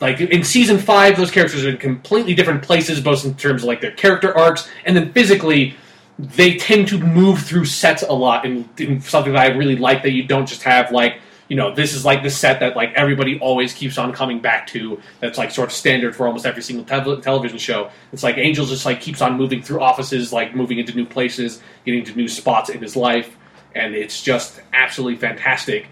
like 0.00 0.20
in 0.20 0.44
season 0.44 0.78
five, 0.78 1.16
those 1.16 1.30
characters 1.30 1.64
are 1.64 1.70
in 1.70 1.78
completely 1.78 2.34
different 2.34 2.62
places, 2.62 3.00
both 3.00 3.24
in 3.24 3.34
terms 3.34 3.62
of 3.62 3.68
like 3.68 3.80
their 3.80 3.92
character 3.92 4.36
arcs 4.36 4.68
and 4.84 4.96
then 4.96 5.12
physically 5.12 5.76
they 6.18 6.56
tend 6.56 6.88
to 6.88 6.98
move 6.98 7.42
through 7.42 7.64
sets 7.64 8.02
a 8.02 8.12
lot 8.12 8.46
and, 8.46 8.68
in, 8.80 9.00
something 9.00 9.32
that 9.34 9.50
I 9.50 9.54
really 9.54 9.76
like 9.76 10.02
that 10.02 10.12
you 10.12 10.24
don't 10.24 10.46
just 10.46 10.62
have 10.62 10.90
like 10.90 11.20
you 11.48 11.56
know 11.56 11.74
this 11.74 11.94
is 11.94 12.04
like 12.04 12.22
the 12.22 12.30
set 12.30 12.60
that 12.60 12.74
like 12.74 12.92
everybody 12.94 13.38
always 13.38 13.72
keeps 13.72 13.98
on 13.98 14.12
coming 14.12 14.40
back 14.40 14.66
to 14.68 15.00
that's 15.20 15.38
like 15.38 15.50
sort 15.50 15.68
of 15.68 15.74
standard 15.74 16.16
for 16.16 16.26
almost 16.26 16.46
every 16.46 16.62
single 16.62 16.84
te- 16.84 17.20
television 17.20 17.58
show 17.58 17.90
it's 18.12 18.22
like 18.22 18.38
Angel 18.38 18.64
just 18.64 18.86
like 18.86 19.00
keeps 19.00 19.20
on 19.20 19.36
moving 19.36 19.62
through 19.62 19.80
offices 19.80 20.32
like 20.32 20.56
moving 20.56 20.78
into 20.78 20.94
new 20.94 21.06
places 21.06 21.60
getting 21.84 22.04
to 22.04 22.14
new 22.14 22.28
spots 22.28 22.70
in 22.70 22.80
his 22.80 22.96
life 22.96 23.36
and 23.74 23.94
it's 23.94 24.22
just 24.22 24.60
absolutely 24.72 25.16
fantastic 25.16 25.86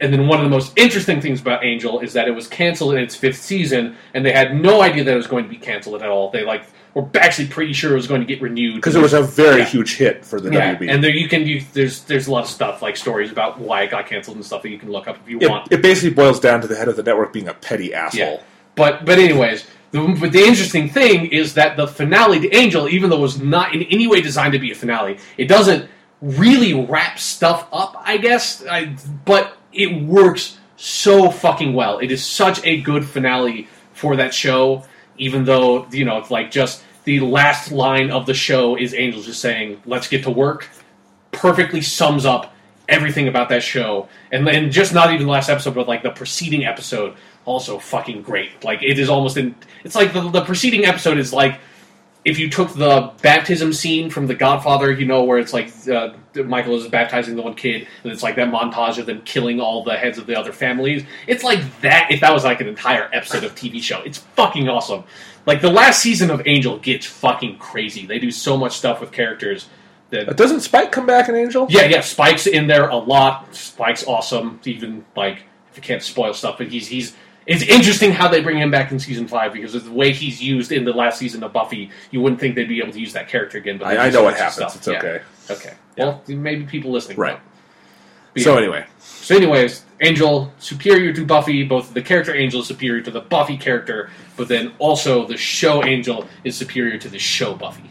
and 0.00 0.12
then 0.12 0.28
one 0.28 0.38
of 0.38 0.44
the 0.44 0.50
most 0.50 0.72
interesting 0.76 1.20
things 1.20 1.40
about 1.40 1.64
Angel 1.64 2.00
is 2.00 2.12
that 2.12 2.28
it 2.28 2.30
was 2.30 2.46
canceled 2.46 2.94
in 2.94 3.00
its 3.00 3.16
fifth 3.16 3.40
season, 3.40 3.96
and 4.14 4.24
they 4.24 4.32
had 4.32 4.54
no 4.54 4.80
idea 4.80 5.02
that 5.04 5.12
it 5.12 5.16
was 5.16 5.26
going 5.26 5.44
to 5.44 5.50
be 5.50 5.56
canceled 5.56 6.00
at 6.00 6.08
all. 6.08 6.30
They 6.30 6.44
like 6.44 6.64
were 7.00 7.08
actually 7.20 7.48
pretty 7.48 7.72
sure 7.72 7.92
it 7.92 7.96
was 7.96 8.06
going 8.06 8.20
to 8.20 8.26
get 8.26 8.40
renewed 8.42 8.74
Because 8.76 8.94
it 8.96 9.02
was 9.02 9.12
a 9.12 9.22
very 9.22 9.60
Yeah. 9.60 9.64
huge 9.66 9.96
hit 9.96 10.24
for 10.24 10.40
the 10.40 10.50
yeah, 10.52 10.74
WB. 10.74 10.90
and 10.92 11.02
there 11.02 11.10
you 11.10 11.28
can 11.28 11.46
you, 11.46 11.62
there's 11.72 12.02
there's 12.04 12.26
a 12.26 12.32
lot 12.32 12.44
of 12.44 12.50
stuff 12.50 12.82
like 12.82 12.96
stories 12.96 13.30
about 13.30 13.58
why 13.58 13.82
it 13.82 13.90
got 13.90 14.06
canceled 14.06 14.36
and 14.36 14.44
stuff 14.44 14.62
that 14.62 14.70
you 14.70 14.78
can 14.78 14.90
look 14.90 15.06
up 15.08 15.16
if 15.22 15.28
you 15.28 15.38
it, 15.40 15.48
want. 15.50 15.70
it 15.72 15.82
basically 15.82 16.10
boils 16.14 16.40
down 16.40 16.60
to 16.60 16.66
the 16.66 16.76
head 16.76 16.88
of 16.88 16.96
the 16.96 17.02
network 17.02 17.32
being 17.32 17.48
a 17.48 17.54
petty 17.54 17.94
asshole. 17.94 18.20
Yeah. 18.20 18.40
But 18.74 19.04
but 19.04 19.18
anyways, 19.18 19.66
the, 19.90 20.16
but 20.20 20.32
the 20.32 20.42
interesting 20.42 20.88
thing 20.88 21.26
is 21.26 21.54
that 21.54 21.76
the 21.76 21.86
finale 21.88 22.40
to 22.40 22.54
Angel, 22.54 22.88
even 22.88 23.10
though 23.10 23.18
it 23.18 23.22
was 23.22 23.40
not 23.40 23.74
in 23.74 23.82
any 23.84 24.06
way 24.06 24.20
designed 24.20 24.52
to 24.52 24.58
be 24.58 24.70
a 24.70 24.74
finale, 24.74 25.18
it 25.36 25.48
doesn't 25.48 25.88
really 26.20 26.74
wrap 26.74 27.18
stuff 27.18 27.66
up. 27.72 27.96
I 28.04 28.16
guess, 28.18 28.64
I, 28.66 28.94
but 29.24 29.56
it 29.72 30.02
works 30.04 30.58
so 30.76 31.30
fucking 31.30 31.74
well. 31.74 31.98
It 31.98 32.10
is 32.12 32.24
such 32.24 32.64
a 32.64 32.80
good 32.80 33.04
finale 33.04 33.66
for 33.94 34.16
that 34.16 34.32
show. 34.34 34.84
Even 35.16 35.44
though 35.44 35.86
you 35.90 36.04
know, 36.04 36.18
it's 36.18 36.30
like 36.30 36.50
just 36.52 36.84
the 37.08 37.20
last 37.20 37.72
line 37.72 38.10
of 38.10 38.26
the 38.26 38.34
show 38.34 38.76
is 38.76 38.92
Angel 38.94 39.22
just 39.22 39.40
saying, 39.40 39.80
"Let's 39.86 40.08
get 40.08 40.22
to 40.24 40.30
work." 40.30 40.68
perfectly 41.32 41.80
sums 41.80 42.24
up 42.24 42.54
everything 42.88 43.28
about 43.28 43.48
that 43.50 43.62
show, 43.62 44.08
and 44.32 44.48
and 44.48 44.72
just 44.72 44.92
not 44.92 45.12
even 45.12 45.26
the 45.26 45.32
last 45.32 45.48
episode, 45.48 45.74
but 45.74 45.88
like 45.88 46.02
the 46.02 46.10
preceding 46.10 46.64
episode, 46.64 47.14
also 47.44 47.78
fucking 47.78 48.22
great. 48.22 48.64
Like 48.64 48.82
it 48.82 48.98
is 48.98 49.08
almost 49.08 49.36
in. 49.36 49.54
It's 49.84 49.94
like 49.94 50.12
the 50.12 50.28
the 50.30 50.44
preceding 50.44 50.84
episode 50.84 51.18
is 51.18 51.32
like 51.32 51.60
if 52.24 52.38
you 52.38 52.50
took 52.50 52.74
the 52.74 53.12
baptism 53.22 53.72
scene 53.72 54.10
from 54.10 54.26
The 54.26 54.34
Godfather, 54.34 54.90
you 54.92 55.06
know, 55.06 55.22
where 55.22 55.38
it's 55.38 55.52
like 55.52 55.72
uh, 55.88 56.12
Michael 56.34 56.76
is 56.76 56.86
baptizing 56.88 57.36
the 57.36 57.42
one 57.42 57.54
kid, 57.54 57.86
and 58.02 58.12
it's 58.12 58.22
like 58.22 58.36
that 58.36 58.48
montage 58.48 58.98
of 58.98 59.06
them 59.06 59.22
killing 59.22 59.60
all 59.60 59.84
the 59.84 59.94
heads 59.94 60.18
of 60.18 60.26
the 60.26 60.38
other 60.38 60.52
families. 60.52 61.04
It's 61.26 61.44
like 61.44 61.60
that 61.80 62.08
if 62.10 62.20
that 62.20 62.32
was 62.32 62.44
like 62.44 62.60
an 62.60 62.68
entire 62.68 63.08
episode 63.12 63.44
of 63.44 63.54
TV 63.54 63.80
show. 63.82 64.02
It's 64.02 64.18
fucking 64.18 64.68
awesome. 64.68 65.04
Like 65.46 65.60
the 65.62 65.70
last 65.70 66.02
season 66.02 66.30
of 66.30 66.42
Angel 66.46 66.78
gets 66.78 67.06
fucking 67.06 67.58
crazy. 67.58 68.06
They 68.06 68.18
do 68.18 68.30
so 68.30 68.56
much 68.56 68.76
stuff 68.76 69.00
with 69.00 69.12
characters 69.12 69.68
that 70.10 70.28
Uh, 70.28 70.32
Doesn't 70.32 70.60
Spike 70.60 70.92
come 70.92 71.06
back 71.06 71.28
in 71.28 71.34
Angel? 71.34 71.66
yeah, 71.70 71.84
yeah, 71.86 72.00
Spike's 72.00 72.46
in 72.46 72.66
there 72.66 72.88
a 72.88 72.96
lot. 72.96 73.54
Spike's 73.54 74.04
awesome. 74.06 74.60
Even 74.64 75.04
like 75.16 75.44
if 75.70 75.76
you 75.76 75.82
can't 75.82 76.02
spoil 76.02 76.32
stuff, 76.34 76.58
but 76.58 76.68
he's 76.68 76.88
he's. 76.88 77.14
It's 77.46 77.62
interesting 77.62 78.12
how 78.12 78.28
they 78.28 78.42
bring 78.42 78.58
him 78.58 78.70
back 78.70 78.92
in 78.92 78.98
season 78.98 79.26
five 79.26 79.54
because 79.54 79.74
of 79.74 79.84
the 79.86 79.90
way 79.90 80.12
he's 80.12 80.42
used 80.42 80.70
in 80.70 80.84
the 80.84 80.92
last 80.92 81.18
season 81.18 81.42
of 81.42 81.50
Buffy. 81.54 81.90
You 82.10 82.20
wouldn't 82.20 82.38
think 82.40 82.54
they'd 82.54 82.68
be 82.68 82.78
able 82.80 82.92
to 82.92 83.00
use 83.00 83.14
that 83.14 83.26
character 83.28 83.56
again. 83.56 83.78
But 83.78 83.86
I, 83.98 84.08
I 84.08 84.10
know 84.10 84.22
what 84.22 84.34
happens. 84.36 84.54
stuff. 84.56 84.76
It's 84.76 84.86
Yeah. 84.86 84.98
okay. 84.98 85.20
Okay. 85.50 85.72
Well, 85.96 86.22
maybe 86.28 86.64
people 86.66 86.90
listening. 86.92 87.16
Right. 87.16 87.32
won't. 87.32 87.42
So 88.40 88.56
anyway, 88.56 88.86
So, 89.00 89.36
anyways, 89.36 89.84
Angel 90.00 90.52
superior 90.58 91.12
to 91.12 91.24
Buffy. 91.24 91.64
Both 91.64 91.92
the 91.94 92.02
character 92.02 92.34
Angel 92.34 92.60
is 92.60 92.66
superior 92.66 93.02
to 93.02 93.10
the 93.10 93.20
Buffy 93.20 93.56
character, 93.56 94.10
but 94.36 94.48
then 94.48 94.72
also 94.78 95.26
the 95.26 95.36
show 95.36 95.84
Angel 95.84 96.26
is 96.44 96.56
superior 96.56 96.98
to 96.98 97.08
the 97.08 97.18
show 97.18 97.54
Buffy. 97.54 97.90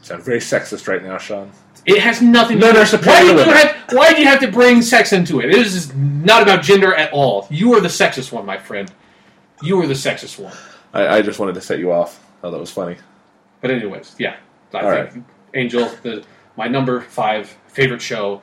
sound 0.00 0.22
very 0.22 0.38
sexist 0.38 0.88
right 0.88 1.02
now, 1.02 1.18
Sean. 1.18 1.50
It 1.84 2.00
has 2.00 2.22
nothing. 2.22 2.60
To 2.60 2.72
do 2.72 2.84
superior 2.84 3.34
Why 3.34 3.42
do 3.42 3.50
you 3.50 3.56
have? 3.56 3.76
Why 3.92 4.12
do 4.14 4.20
you 4.20 4.28
have 4.28 4.40
to 4.40 4.50
bring 4.50 4.82
sex 4.82 5.12
into 5.12 5.40
it? 5.40 5.46
It 5.50 5.56
is 5.56 5.92
not 5.94 6.42
about 6.42 6.62
gender 6.62 6.94
at 6.94 7.12
all. 7.12 7.46
You 7.50 7.74
are 7.74 7.80
the 7.80 7.88
sexist 7.88 8.30
one, 8.30 8.46
my 8.46 8.56
friend. 8.56 8.90
You 9.62 9.80
are 9.80 9.86
the 9.86 9.94
sexist 9.94 10.38
one. 10.38 10.54
I, 10.92 11.18
I 11.18 11.22
just 11.22 11.38
wanted 11.38 11.54
to 11.54 11.60
set 11.60 11.78
you 11.78 11.92
off. 11.92 12.24
Oh, 12.42 12.50
that 12.50 12.58
was 12.58 12.70
funny. 12.70 12.96
But 13.60 13.70
anyways, 13.70 14.14
yeah, 14.18 14.36
I 14.74 14.80
All 14.80 15.06
think 15.06 15.24
Angel, 15.54 15.88
the 16.02 16.24
my 16.56 16.68
number 16.68 17.00
five 17.00 17.48
favorite 17.66 18.02
show. 18.02 18.42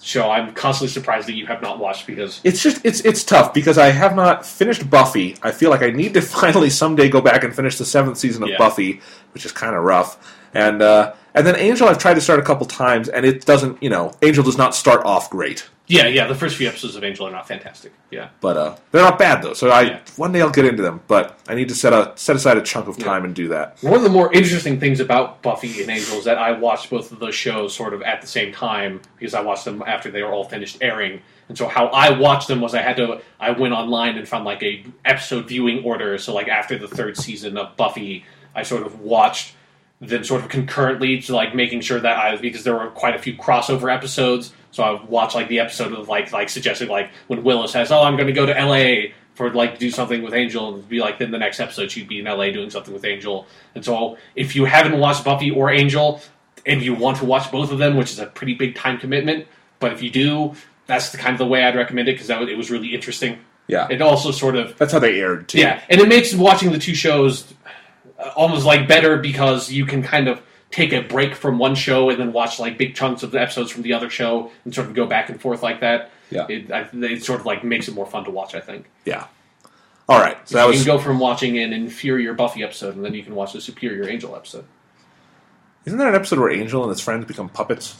Show 0.00 0.30
I'm 0.30 0.54
constantly 0.54 0.92
surprised 0.92 1.26
that 1.26 1.34
you 1.34 1.46
have 1.46 1.60
not 1.60 1.78
watched 1.80 2.06
because 2.06 2.40
It's 2.44 2.62
just 2.62 2.84
it's 2.84 3.00
it's 3.00 3.24
tough 3.24 3.52
because 3.52 3.78
I 3.78 3.86
have 3.90 4.14
not 4.14 4.46
finished 4.46 4.88
Buffy. 4.88 5.36
I 5.42 5.50
feel 5.50 5.70
like 5.70 5.82
I 5.82 5.90
need 5.90 6.14
to 6.14 6.22
finally 6.40 6.70
someday 6.70 7.08
go 7.08 7.20
back 7.20 7.42
and 7.42 7.54
finish 7.54 7.78
the 7.78 7.84
seventh 7.84 8.16
season 8.16 8.42
of 8.44 8.48
Yeah. 8.48 8.58
Buffy, 8.58 9.00
which 9.32 9.44
is 9.44 9.50
kind 9.52 9.74
of 9.74 9.82
rough. 9.82 10.36
And 10.54 10.82
uh, 10.82 11.14
and 11.34 11.46
then 11.46 11.56
Angel, 11.56 11.88
I've 11.88 11.98
tried 11.98 12.14
to 12.14 12.20
start 12.20 12.38
a 12.38 12.42
couple 12.42 12.64
times, 12.66 13.08
and 13.08 13.26
it 13.26 13.44
doesn't. 13.44 13.82
You 13.82 13.90
know, 13.90 14.12
Angel 14.22 14.42
does 14.44 14.56
not 14.56 14.74
start 14.74 15.04
off 15.04 15.28
great, 15.30 15.68
yeah, 15.88 16.06
yeah, 16.06 16.26
the 16.26 16.34
first 16.34 16.56
few 16.56 16.68
episodes 16.68 16.94
of 16.96 17.02
Angel 17.02 17.26
are 17.26 17.30
not 17.30 17.48
fantastic. 17.48 17.92
Yeah. 18.10 18.28
but 18.40 18.56
uh, 18.56 18.76
they're 18.92 19.02
not 19.02 19.18
bad 19.18 19.42
though. 19.42 19.54
So 19.54 19.70
I 19.70 19.82
Yeah. 19.82 20.00
one 20.16 20.32
day 20.32 20.40
I'll 20.40 20.50
get 20.50 20.64
into 20.66 20.82
them, 20.82 21.00
but 21.08 21.38
I 21.48 21.54
need 21.54 21.68
to 21.70 21.74
set 21.74 21.92
a 21.92 22.12
set 22.16 22.36
aside 22.36 22.56
a 22.58 22.62
chunk 22.62 22.88
of 22.88 22.98
time 22.98 23.24
and 23.24 23.34
do 23.34 23.48
that. 23.48 23.78
One 23.82 23.94
of 23.94 24.02
the 24.02 24.08
more 24.08 24.32
interesting 24.32 24.78
things 24.78 25.00
about 25.00 25.42
Buffy 25.42 25.80
and 25.82 25.90
Angel 25.90 26.18
is 26.18 26.24
that 26.24 26.38
I 26.38 26.52
watched 26.52 26.90
both 26.90 27.10
of 27.10 27.18
those 27.18 27.34
shows 27.34 27.74
sort 27.74 27.94
of 27.94 28.02
at 28.02 28.20
the 28.20 28.26
same 28.26 28.52
time 28.52 29.00
because 29.18 29.34
I 29.34 29.40
watched 29.40 29.64
them 29.64 29.82
after 29.86 30.10
they 30.10 30.22
were 30.22 30.32
all 30.32 30.44
finished 30.44 30.78
airing. 30.80 31.20
And 31.48 31.56
so 31.56 31.66
how 31.66 31.86
I 31.86 32.10
watched 32.18 32.48
them 32.48 32.60
was 32.60 32.74
I 32.74 32.82
had 32.82 32.96
to 32.98 33.20
I 33.40 33.50
went 33.52 33.72
online 33.74 34.16
and 34.18 34.28
found 34.28 34.44
like 34.44 34.62
a 34.62 34.84
episode 35.04 35.48
viewing 35.48 35.82
order. 35.84 36.18
So 36.18 36.34
like 36.34 36.48
after 36.48 36.76
the 36.78 36.88
third 36.88 37.16
season 37.16 37.56
of 37.56 37.76
Buffy, 37.76 38.24
I 38.54 38.62
sort 38.62 38.84
of 38.84 39.00
watched 39.00 39.54
them 40.00 40.22
sort 40.22 40.42
of 40.42 40.48
concurrently 40.48 41.20
to 41.22 41.34
like 41.34 41.54
making 41.54 41.80
sure 41.80 41.98
that 41.98 42.16
I 42.18 42.36
because 42.36 42.64
there 42.64 42.74
were 42.74 42.88
quite 42.90 43.14
a 43.14 43.18
few 43.18 43.34
crossover 43.34 43.92
episodes. 43.92 44.52
So 44.70 44.82
I 44.82 45.02
watch 45.04 45.34
like 45.34 45.48
the 45.48 45.60
episode 45.60 45.92
of 45.92 46.08
like 46.08 46.32
like 46.32 46.48
suggesting 46.48 46.88
like 46.88 47.10
when 47.26 47.42
Willow 47.42 47.66
says, 47.66 47.90
"Oh, 47.90 48.02
I'm 48.02 48.16
going 48.16 48.26
to 48.28 48.32
go 48.32 48.46
to 48.46 48.58
L.A." 48.58 49.14
for 49.38 49.52
like 49.54 49.74
to 49.74 49.78
do 49.78 49.88
something 49.88 50.20
with 50.22 50.34
Angel 50.34 50.74
and 50.74 50.88
be 50.88 50.98
like 50.98 51.20
then 51.20 51.30
the 51.30 51.38
next 51.38 51.60
episode 51.60 51.92
she'd 51.92 52.08
be 52.08 52.18
in 52.18 52.24
LA 52.24 52.50
doing 52.50 52.70
something 52.70 52.92
with 52.92 53.04
Angel. 53.04 53.46
And 53.76 53.84
so 53.84 54.18
if 54.34 54.56
you 54.56 54.64
haven't 54.64 54.98
watched 54.98 55.24
Buffy 55.24 55.52
or 55.52 55.70
Angel 55.70 56.20
and 56.66 56.82
you 56.82 56.92
want 56.92 57.18
to 57.18 57.24
watch 57.24 57.48
both 57.52 57.70
of 57.70 57.78
them, 57.78 57.96
which 57.96 58.10
is 58.10 58.18
a 58.18 58.26
pretty 58.26 58.54
big 58.54 58.74
time 58.74 58.98
commitment, 58.98 59.46
but 59.78 59.92
if 59.92 60.02
you 60.02 60.10
do, 60.10 60.54
that's 60.88 61.10
the 61.12 61.18
kind 61.18 61.34
of 61.34 61.38
the 61.38 61.46
way 61.46 61.62
I'd 61.62 61.76
recommend 61.76 62.08
it 62.08 62.14
because 62.14 62.26
that 62.26 62.42
it 62.48 62.58
was 62.58 62.68
really 62.68 62.92
interesting. 62.92 63.38
Yeah. 63.68 63.86
It 63.88 64.02
also 64.02 64.32
sort 64.32 64.56
of 64.56 64.76
That's 64.76 64.92
how 64.92 64.98
they 64.98 65.20
aired 65.20 65.48
too. 65.48 65.58
yeah, 65.60 65.82
and 65.88 66.00
it 66.00 66.08
makes 66.08 66.34
watching 66.34 66.72
the 66.72 66.78
two 66.78 66.96
shows 66.96 67.44
uh, 68.18 68.30
almost 68.34 68.66
like 68.66 68.88
better 68.88 69.18
because 69.18 69.70
you 69.70 69.86
can 69.86 70.02
kind 70.02 70.26
of 70.26 70.42
take 70.70 70.92
a 70.92 71.00
break 71.00 71.34
from 71.34 71.58
one 71.58 71.74
show 71.74 72.10
and 72.10 72.20
then 72.20 72.32
watch 72.32 72.58
like 72.58 72.76
big 72.78 72.94
chunks 72.94 73.22
of 73.22 73.30
the 73.30 73.40
episodes 73.40 73.70
from 73.70 73.82
the 73.82 73.92
other 73.92 74.10
show 74.10 74.50
and 74.64 74.74
sort 74.74 74.86
of 74.86 74.94
go 74.94 75.06
back 75.06 75.28
and 75.30 75.40
forth 75.40 75.62
like 75.62 75.80
that. 75.80 76.10
Yeah. 76.30 76.46
it, 76.48 76.70
I, 76.70 76.88
it 76.92 77.24
sort 77.24 77.40
of 77.40 77.46
like 77.46 77.64
makes 77.64 77.88
it 77.88 77.94
more 77.94 78.06
fun 78.06 78.24
to 78.24 78.30
watch. 78.30 78.54
I 78.54 78.60
think 78.60 78.86
Yeah. 79.04 79.26
All 80.08 80.20
right. 80.20 80.36
So 80.48 80.56
that 80.56 80.64
you 80.64 80.68
was 80.68 80.84
can 80.84 80.86
go 80.86 80.98
from 80.98 81.18
watching 81.18 81.58
an 81.58 81.72
inferior 81.72 82.34
Buffy 82.34 82.62
episode 82.62 82.96
and 82.96 83.04
then 83.04 83.14
you 83.14 83.22
can 83.22 83.34
watch 83.34 83.54
a 83.54 83.60
superior 83.60 84.08
Angel 84.08 84.34
episode. 84.36 84.64
Isn't 85.84 85.98
there 85.98 86.08
an 86.08 86.14
episode 86.14 86.38
where 86.38 86.50
Angel 86.50 86.82
and 86.82 86.90
his 86.90 87.00
friends 87.00 87.24
become 87.24 87.48
puppets? 87.48 87.96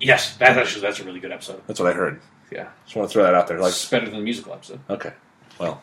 Yes, 0.00 0.36
that's 0.36 0.56
actually 0.58 0.82
that's 0.82 1.00
a 1.00 1.04
really 1.04 1.20
good 1.20 1.32
episode. 1.32 1.62
That's 1.66 1.78
what 1.80 1.88
I 1.88 1.94
heard. 1.94 2.20
Yeah, 2.50 2.68
Just 2.84 2.96
want 2.96 3.08
to 3.08 3.12
throw 3.12 3.24
that 3.24 3.34
out 3.34 3.48
there. 3.48 3.58
Like, 3.58 3.70
it's 3.70 3.88
better 3.88 4.06
than 4.06 4.14
the 4.14 4.22
musical 4.22 4.52
episode. 4.52 4.78
okay. 4.88 5.12
Well, 5.58 5.82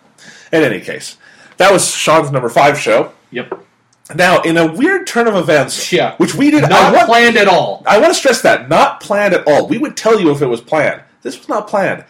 in 0.51 0.63
any 0.63 0.79
case, 0.79 1.17
that 1.57 1.71
was 1.73 1.89
Sean's 1.93 2.31
number 2.31 2.47
five 2.47 2.77
show. 2.77 3.11
Yep. 3.31 3.65
Now, 4.15 4.41
in 4.41 4.57
a 4.57 4.71
weird 4.71 5.07
turn 5.07 5.27
of 5.27 5.35
events, 5.35 5.91
Yeah. 5.91 6.15
which 6.17 6.35
we 6.35 6.51
did, 6.51 6.69
Not 6.69 6.93
want, 6.93 7.07
planned 7.07 7.37
at 7.37 7.47
all. 7.47 7.83
I 7.85 7.97
want 7.99 8.13
to 8.13 8.19
stress 8.19 8.41
that 8.41 8.69
not 8.69 8.99
planned 8.99 9.33
at 9.33 9.47
all. 9.47 9.67
We 9.67 9.77
would 9.77 9.95
tell 9.97 10.19
you 10.19 10.31
if 10.31 10.41
it 10.41 10.47
was 10.47 10.61
planned. 10.61 11.01
This 11.21 11.37
was 11.37 11.47
not 11.49 11.67
planned. 11.67 12.03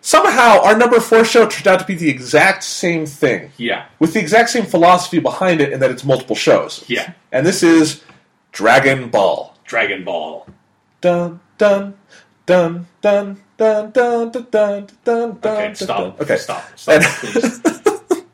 Somehow, 0.00 0.60
our 0.62 0.76
number 0.76 1.00
four 1.00 1.24
show 1.24 1.46
turned 1.46 1.66
out 1.66 1.80
to 1.80 1.84
be 1.84 1.94
the 1.94 2.08
exact 2.08 2.62
same 2.64 3.04
thing, 3.04 3.50
Yeah. 3.56 3.84
with 3.98 4.12
the 4.14 4.20
exact 4.20 4.50
same 4.50 4.64
philosophy 4.64 5.18
behind 5.18 5.60
it, 5.60 5.72
in 5.72 5.80
that 5.80 5.90
it's 5.90 6.04
multiple 6.04 6.36
shows. 6.36 6.84
Yeah. 6.86 7.10
And 7.32 7.44
this 7.44 7.62
is 7.62 8.02
Dragon 8.52 9.08
Ball. 9.08 9.54
Dragon 9.64 10.04
Ball. 10.04 10.46
Dun 11.00 11.40
dun 11.58 11.94
dun 12.46 12.86
dun 13.02 13.36
dun 13.56 13.90
dun 13.92 14.30
dun 14.30 14.46
dun 14.50 14.86
dun 15.04 15.38
dun. 15.40 15.52
Okay, 15.58 15.74
stop. 15.74 15.98
dun. 15.98 16.14
Okay, 16.20 16.36
stop. 16.38 16.64
Stop, 16.76 16.94
And- 16.94 17.04
please. 17.04 17.60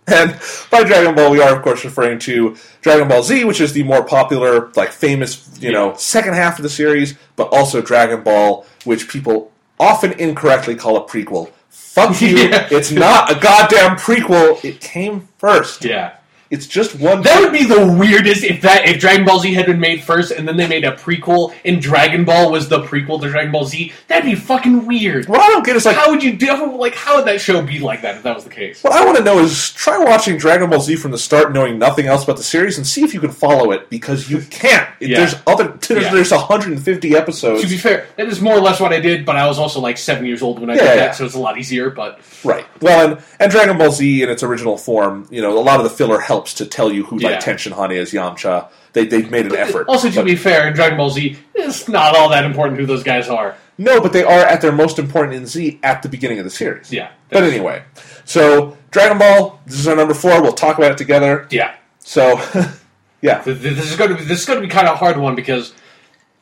And 0.06 0.38
by 0.70 0.84
Dragon 0.84 1.14
Ball, 1.14 1.30
we 1.30 1.40
are 1.40 1.54
of 1.56 1.62
course 1.62 1.84
referring 1.84 2.18
to 2.20 2.56
Dragon 2.82 3.08
Ball 3.08 3.22
Z, 3.22 3.44
which 3.44 3.60
is 3.60 3.72
the 3.72 3.82
more 3.84 4.04
popular, 4.04 4.70
like 4.76 4.90
famous, 4.92 5.48
you 5.60 5.72
know, 5.72 5.90
Yeah. 5.90 5.96
second 5.96 6.34
half 6.34 6.58
of 6.58 6.62
the 6.62 6.68
series, 6.68 7.14
but 7.36 7.44
also 7.52 7.80
Dragon 7.80 8.22
Ball, 8.22 8.66
which 8.84 9.08
people 9.08 9.50
often 9.80 10.12
incorrectly 10.12 10.74
call 10.74 10.96
a 10.96 11.04
prequel. 11.06 11.50
Fuck 11.70 12.20
you! 12.20 12.28
Yeah. 12.36 12.68
It's 12.70 12.90
not 12.90 13.30
a 13.30 13.38
goddamn 13.40 13.96
prequel. 13.96 14.62
It 14.64 14.80
came 14.80 15.28
first. 15.38 15.84
yeah. 15.84 16.14
It's 16.50 16.66
just 16.66 16.94
one. 16.98 17.22
That 17.22 17.40
would 17.40 17.52
be 17.52 17.64
the 17.64 17.96
weirdest 17.98 18.44
if 18.44 18.60
that 18.62 18.86
if 18.88 19.00
Dragon 19.00 19.24
Ball 19.24 19.40
Z 19.40 19.52
had 19.54 19.66
been 19.66 19.80
made 19.80 20.02
first 20.02 20.30
and 20.30 20.46
then 20.46 20.56
they 20.56 20.68
made 20.68 20.84
a 20.84 20.92
prequel 20.92 21.54
and 21.64 21.80
Dragon 21.80 22.24
Ball 22.24 22.50
was 22.52 22.68
the 22.68 22.82
prequel 22.82 23.20
to 23.22 23.30
Dragon 23.30 23.50
Ball 23.50 23.64
Z. 23.64 23.92
That'd 24.08 24.24
be 24.24 24.34
fucking 24.34 24.86
weird. 24.86 25.26
what 25.28 25.40
I 25.40 25.48
don't 25.48 25.64
get 25.64 25.74
is 25.76 25.84
like 25.86 25.96
How 25.96 26.10
would 26.10 26.22
you 26.22 26.34
do? 26.36 26.44
Like, 26.76 26.94
how 26.94 27.16
would 27.16 27.24
that 27.26 27.40
show 27.40 27.62
be 27.62 27.78
like 27.80 28.02
that 28.02 28.16
if 28.16 28.22
that 28.24 28.34
was 28.34 28.44
the 28.44 28.50
case? 28.50 28.82
What 28.84 28.92
I 28.92 29.04
want 29.04 29.16
to 29.18 29.24
know 29.24 29.38
is 29.40 29.70
try 29.72 29.98
watching 29.98 30.36
Dragon 30.36 30.70
Ball 30.70 30.80
Z 30.80 30.96
from 30.96 31.10
the 31.10 31.18
start, 31.18 31.52
knowing 31.52 31.78
nothing 31.78 32.06
else 32.06 32.24
about 32.24 32.36
the 32.36 32.42
series, 32.42 32.76
and 32.76 32.86
see 32.86 33.02
if 33.02 33.14
you 33.14 33.20
can 33.20 33.32
follow 33.32 33.72
it 33.72 33.88
because 33.90 34.30
you 34.30 34.40
can't. 34.50 34.88
Yeah. 35.00 35.18
There's 35.20 35.34
other 35.46 35.68
there's, 35.88 36.04
Yeah. 36.04 36.12
there's 36.14 36.30
150 36.30 37.16
episodes. 37.16 37.62
To 37.62 37.68
be 37.68 37.76
fair, 37.78 38.06
that 38.16 38.26
is 38.28 38.40
more 38.40 38.54
or 38.56 38.60
less 38.60 38.80
what 38.80 38.92
I 38.92 39.00
did, 39.00 39.24
but 39.26 39.36
I 39.36 39.46
was 39.46 39.58
also 39.58 39.80
like 39.80 39.98
seven 39.98 40.24
years 40.26 40.42
old 40.42 40.60
when 40.60 40.70
I 40.70 40.74
Yeah, 40.74 40.80
did 40.80 40.88
that, 40.88 40.96
yeah. 40.96 41.10
so 41.12 41.24
it's 41.24 41.34
a 41.34 41.38
lot 41.40 41.58
easier. 41.58 41.90
But 41.90 42.20
right. 42.44 42.66
Well, 42.80 43.12
and, 43.12 43.22
and 43.40 43.50
Dragon 43.50 43.78
Ball 43.78 43.90
Z 43.90 44.22
in 44.22 44.28
its 44.30 44.42
original 44.42 44.76
form, 44.76 45.26
you 45.30 45.40
know, 45.42 45.58
a 45.58 45.60
lot 45.60 45.78
of 45.80 45.84
the 45.84 45.90
filler 45.90 46.20
helps 46.34 46.54
to 46.54 46.66
tell 46.66 46.90
you 46.92 47.04
who 47.04 47.20
Yeah. 47.20 47.30
like 47.30 47.40
Tenshin 47.40 47.72
Han 47.72 47.90
is, 47.92 48.12
Yamcha. 48.12 48.68
They 48.92 49.06
they've 49.06 49.30
made 49.30 49.46
an 49.46 49.52
uh, 49.52 49.56
effort. 49.66 49.88
also, 49.88 50.08
to 50.10 50.16
But- 50.16 50.24
be 50.26 50.36
fair, 50.36 50.66
in 50.68 50.74
Dragon 50.74 50.96
Ball 50.98 51.10
Z, 51.10 51.36
it's 51.54 51.88
not 51.88 52.16
all 52.16 52.28
that 52.30 52.44
important 52.44 52.78
who 52.80 52.86
those 52.86 53.02
guys 53.04 53.28
are. 53.28 53.54
no, 53.78 54.00
but 54.00 54.12
they 54.12 54.22
are 54.24 54.44
at 54.54 54.60
their 54.60 54.72
most 54.72 54.98
important 54.98 55.34
in 55.34 55.46
Z 55.46 55.78
at 55.82 56.02
the 56.02 56.08
beginning 56.08 56.38
of 56.40 56.44
the 56.44 56.50
series. 56.50 56.92
Yeah, 56.92 57.08
But 57.30 57.42
anyway, 57.44 57.82
so 58.24 58.76
Dragon 58.90 59.18
Ball. 59.18 59.60
This 59.66 59.78
is 59.80 59.86
our 59.88 59.96
number 59.96 60.14
four. 60.14 60.42
We'll 60.42 60.52
talk 60.52 60.76
about 60.78 60.90
it 60.92 60.98
together. 60.98 61.46
yeah. 61.50 61.74
So, 62.00 62.22
yeah. 63.22 63.42
Th- 63.42 63.60
th- 63.62 63.76
This 63.76 63.90
is 63.90 63.96
going 63.96 64.10
to 64.10 64.16
be 64.16 64.24
this 64.24 64.40
is 64.40 64.46
going 64.46 64.60
to 64.60 64.66
be 64.66 64.70
kind 64.70 64.86
of 64.88 64.94
a 64.94 64.98
hard 64.98 65.16
one 65.16 65.34
because 65.34 65.72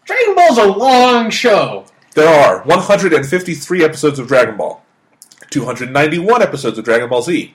Dragon 0.06 0.34
Ball's 0.34 0.58
a 0.58 0.66
long 0.66 1.30
show. 1.30 1.84
There 2.14 2.28
are 2.28 2.62
153 2.64 3.84
episodes 3.84 4.18
of 4.18 4.26
Dragon 4.28 4.56
Ball, 4.56 4.82
291 5.50 6.42
episodes 6.42 6.76
of 6.78 6.84
Dragon 6.84 7.08
Ball 7.08 7.22
Z, 7.22 7.54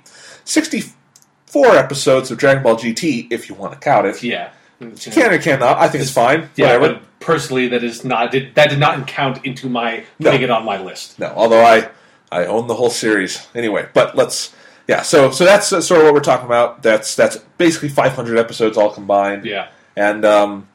64 1.48 1.76
episodes 1.78 2.32
of 2.32 2.38
Dragon 2.38 2.62
Ball 2.64 2.76
GT, 2.76 3.32
if 3.32 3.50
you 3.50 3.56
want 3.56 3.74
to 3.74 3.80
count 3.80 4.06
it. 4.06 4.22
Yeah. 4.22 4.52
Can 4.80 5.34
or 5.34 5.40
cannot. 5.40 5.78
I 5.78 5.88
think 5.88 6.04
it's 6.04 6.12
fine. 6.12 6.50
Yeah, 6.56 6.78
Whatever. 6.78 6.94
but 6.96 7.20
personally, 7.20 7.68
that 7.70 7.84
is 7.84 8.04
not 8.06 8.32
did, 8.32 8.54
that 8.56 8.70
did 8.70 8.80
not 8.80 9.08
count 9.08 9.44
into 9.44 9.70
my 9.70 10.04
No. 10.20 10.30
putting 10.30 10.44
it 10.44 10.52
on 10.52 10.66
my 10.66 10.80
list. 10.80 11.18
No, 11.18 11.28
although 11.36 11.64
I 11.66 11.90
I 12.32 12.46
own 12.46 12.68
the 12.68 12.76
whole 12.76 12.92
series 12.92 13.48
anyway. 13.56 13.88
But 13.94 14.16
let's 14.16 14.54
yeah. 14.88 15.02
So 15.02 15.32
so 15.32 15.46
that's 15.46 15.70
sort 15.70 15.92
of 15.92 16.04
what 16.04 16.14
we're 16.14 16.20
talking 16.20 16.46
about. 16.46 16.84
That's 16.84 17.16
that's 17.16 17.38
basically 17.58 17.90
500 17.90 18.38
episodes 18.38 18.78
all 18.78 18.92
combined. 18.92 19.46
Yeah, 19.46 19.70
And 19.96 20.24
um, 20.26 20.68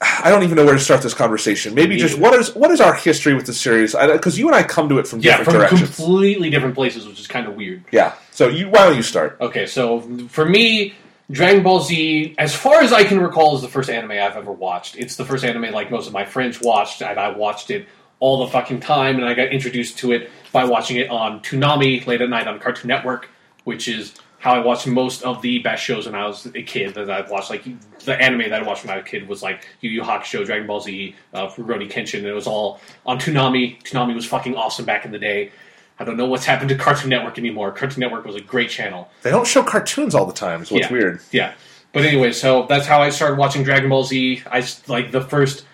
I 0.00 0.30
don't 0.30 0.42
even 0.42 0.56
know 0.56 0.64
where 0.64 0.72
to 0.72 0.80
start 0.80 1.02
this 1.02 1.12
conversation. 1.12 1.74
Maybe 1.74 1.98
just 1.98 2.18
what 2.18 2.32
is 2.32 2.54
what 2.54 2.70
is 2.70 2.80
our 2.80 2.94
history 2.94 3.34
with 3.34 3.44
the 3.44 3.52
series? 3.52 3.94
Because 3.94 4.38
you 4.38 4.46
and 4.46 4.54
I 4.56 4.62
come 4.62 4.88
to 4.88 4.98
it 4.98 5.06
from 5.06 5.20
yeah, 5.20 5.36
different 5.36 5.46
from 5.58 5.68
directions. 5.68 5.94
completely 5.94 6.48
different 6.48 6.74
places, 6.74 7.06
which 7.06 7.20
is 7.20 7.26
kind 7.26 7.46
of 7.46 7.54
weird. 7.54 7.84
yeah. 7.92 8.14
So 8.40 8.48
you 8.48 8.70
why 8.70 8.86
don't 8.86 8.96
you 8.96 9.02
start? 9.02 9.36
Okay, 9.38 9.66
so 9.66 10.00
for 10.28 10.46
me, 10.46 10.94
Dragon 11.30 11.62
Ball 11.62 11.80
Z, 11.80 12.36
as 12.38 12.54
far 12.54 12.80
as 12.80 12.90
I 12.90 13.04
can 13.04 13.20
recall, 13.20 13.54
is 13.54 13.60
the 13.60 13.68
first 13.68 13.90
anime 13.90 14.12
I've 14.12 14.34
ever 14.34 14.50
watched. 14.50 14.96
It's 14.96 15.16
the 15.16 15.26
first 15.26 15.44
anime 15.44 15.74
like 15.74 15.90
most 15.90 16.06
of 16.06 16.14
my 16.14 16.24
friends 16.24 16.58
watched, 16.58 17.02
and 17.02 17.20
I 17.20 17.36
watched 17.36 17.70
it 17.70 17.86
all 18.18 18.42
the 18.42 18.50
fucking 18.50 18.80
time, 18.80 19.16
and 19.16 19.26
I 19.26 19.34
got 19.34 19.48
introduced 19.48 19.98
to 19.98 20.12
it 20.12 20.30
by 20.52 20.64
watching 20.64 20.96
it 20.96 21.10
on 21.10 21.40
Toonami 21.40 22.06
late 22.06 22.22
at 22.22 22.30
night 22.30 22.48
on 22.48 22.58
Cartoon 22.60 22.88
Network, 22.88 23.28
which 23.64 23.88
is 23.88 24.14
how 24.38 24.54
I 24.54 24.60
watched 24.60 24.86
most 24.86 25.22
of 25.22 25.42
the 25.42 25.58
best 25.58 25.84
shows 25.84 26.06
when 26.06 26.14
I 26.14 26.26
was 26.26 26.46
a 26.46 26.62
kid. 26.62 26.94
That 26.94 27.10
I 27.10 27.30
watched 27.30 27.50
like 27.50 27.66
the 28.06 28.18
anime 28.18 28.48
that 28.48 28.62
I 28.62 28.66
watched 28.66 28.86
when 28.86 28.94
I 28.94 28.96
was 28.96 29.06
a 29.06 29.10
kid 29.10 29.28
was 29.28 29.42
like 29.42 29.66
Yu 29.82 29.90
Yu 29.90 30.00
Hakusho, 30.00 30.46
Dragon 30.46 30.66
Ball 30.66 30.80
Z, 30.80 31.14
uh, 31.34 31.48
Rurouni 31.48 31.92
Kenshin, 31.92 32.20
and 32.20 32.26
it 32.26 32.32
was 32.32 32.46
all 32.46 32.80
on 33.04 33.18
Toonami. 33.18 33.82
Toonami 33.82 34.14
was 34.14 34.24
fucking 34.24 34.56
awesome 34.56 34.86
back 34.86 35.04
in 35.04 35.12
the 35.12 35.18
day. 35.18 35.52
I 36.00 36.04
don't 36.04 36.16
know 36.16 36.24
what's 36.26 36.46
happened 36.46 36.70
to 36.70 36.76
Cartoon 36.76 37.10
Network 37.10 37.38
anymore. 37.38 37.70
Cartoon 37.72 38.00
Network 38.00 38.24
was 38.24 38.34
a 38.34 38.40
great 38.40 38.70
channel. 38.70 39.10
They 39.22 39.30
don't 39.30 39.46
show 39.46 39.62
cartoons 39.62 40.14
all 40.14 40.24
the 40.24 40.32
time, 40.32 40.64
so 40.64 40.76
it's 40.76 40.86
Yeah. 40.86 40.92
weird. 40.92 41.20
Yeah. 41.30 41.52
But 41.92 42.04
anyway, 42.06 42.32
so 42.32 42.64
that's 42.68 42.86
how 42.86 43.02
I 43.02 43.10
started 43.10 43.36
watching 43.36 43.62
Dragon 43.64 43.90
Ball 43.90 44.04
Z. 44.04 44.42
I 44.50 44.66
like 44.88 45.10
the 45.12 45.20
first. 45.20 45.64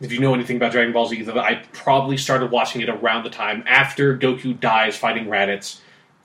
If 0.00 0.12
you 0.12 0.20
know 0.20 0.34
anything 0.34 0.56
about 0.56 0.70
Dragon 0.72 0.92
Ball 0.92 1.06
Z, 1.08 1.26
I 1.34 1.62
probably 1.72 2.16
started 2.16 2.50
watching 2.52 2.80
it 2.82 2.88
around 2.88 3.24
the 3.24 3.30
time 3.30 3.64
after 3.66 4.16
Goku 4.16 4.58
dies 4.60 4.96
fighting 4.96 5.26
Raditz. 5.26 5.80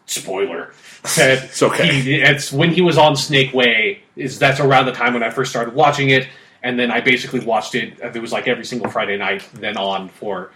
Spoiler. 0.06 0.74
It's 1.18 1.64
okay. 1.64 2.00
he- 2.00 2.22
it's 2.22 2.52
when 2.54 2.70
he 2.72 2.82
was 2.82 2.98
on 3.00 3.16
Snake 3.16 3.54
Way. 3.56 4.04
Is 4.16 4.38
that's 4.38 4.60
around 4.60 4.86
the 4.86 4.92
time 4.92 5.14
when 5.16 5.24
I 5.24 5.32
first 5.32 5.50
started 5.50 5.74
watching 5.74 6.12
it, 6.12 6.28
and 6.62 6.78
then 6.78 6.92
I 6.92 7.00
basically 7.02 7.40
watched 7.40 7.74
it. 7.74 7.98
It 8.04 8.22
was 8.22 8.32
like 8.32 8.48
every 8.48 8.66
single 8.66 8.88
Friday 8.92 9.18
night, 9.18 9.44
then 9.54 9.78
on 9.78 10.10
for 10.10 10.52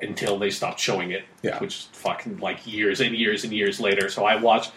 until 0.00 0.38
they 0.38 0.50
stopped 0.50 0.80
showing 0.80 1.10
it. 1.10 1.24
Yeah. 1.42 1.58
Which 1.58 1.76
is 1.76 1.88
fucking 1.92 2.38
like 2.38 2.66
years 2.66 3.00
and 3.00 3.14
years 3.14 3.44
and 3.44 3.52
years 3.52 3.80
later. 3.80 4.08
So 4.08 4.24
I 4.24 4.36
watched 4.36 4.72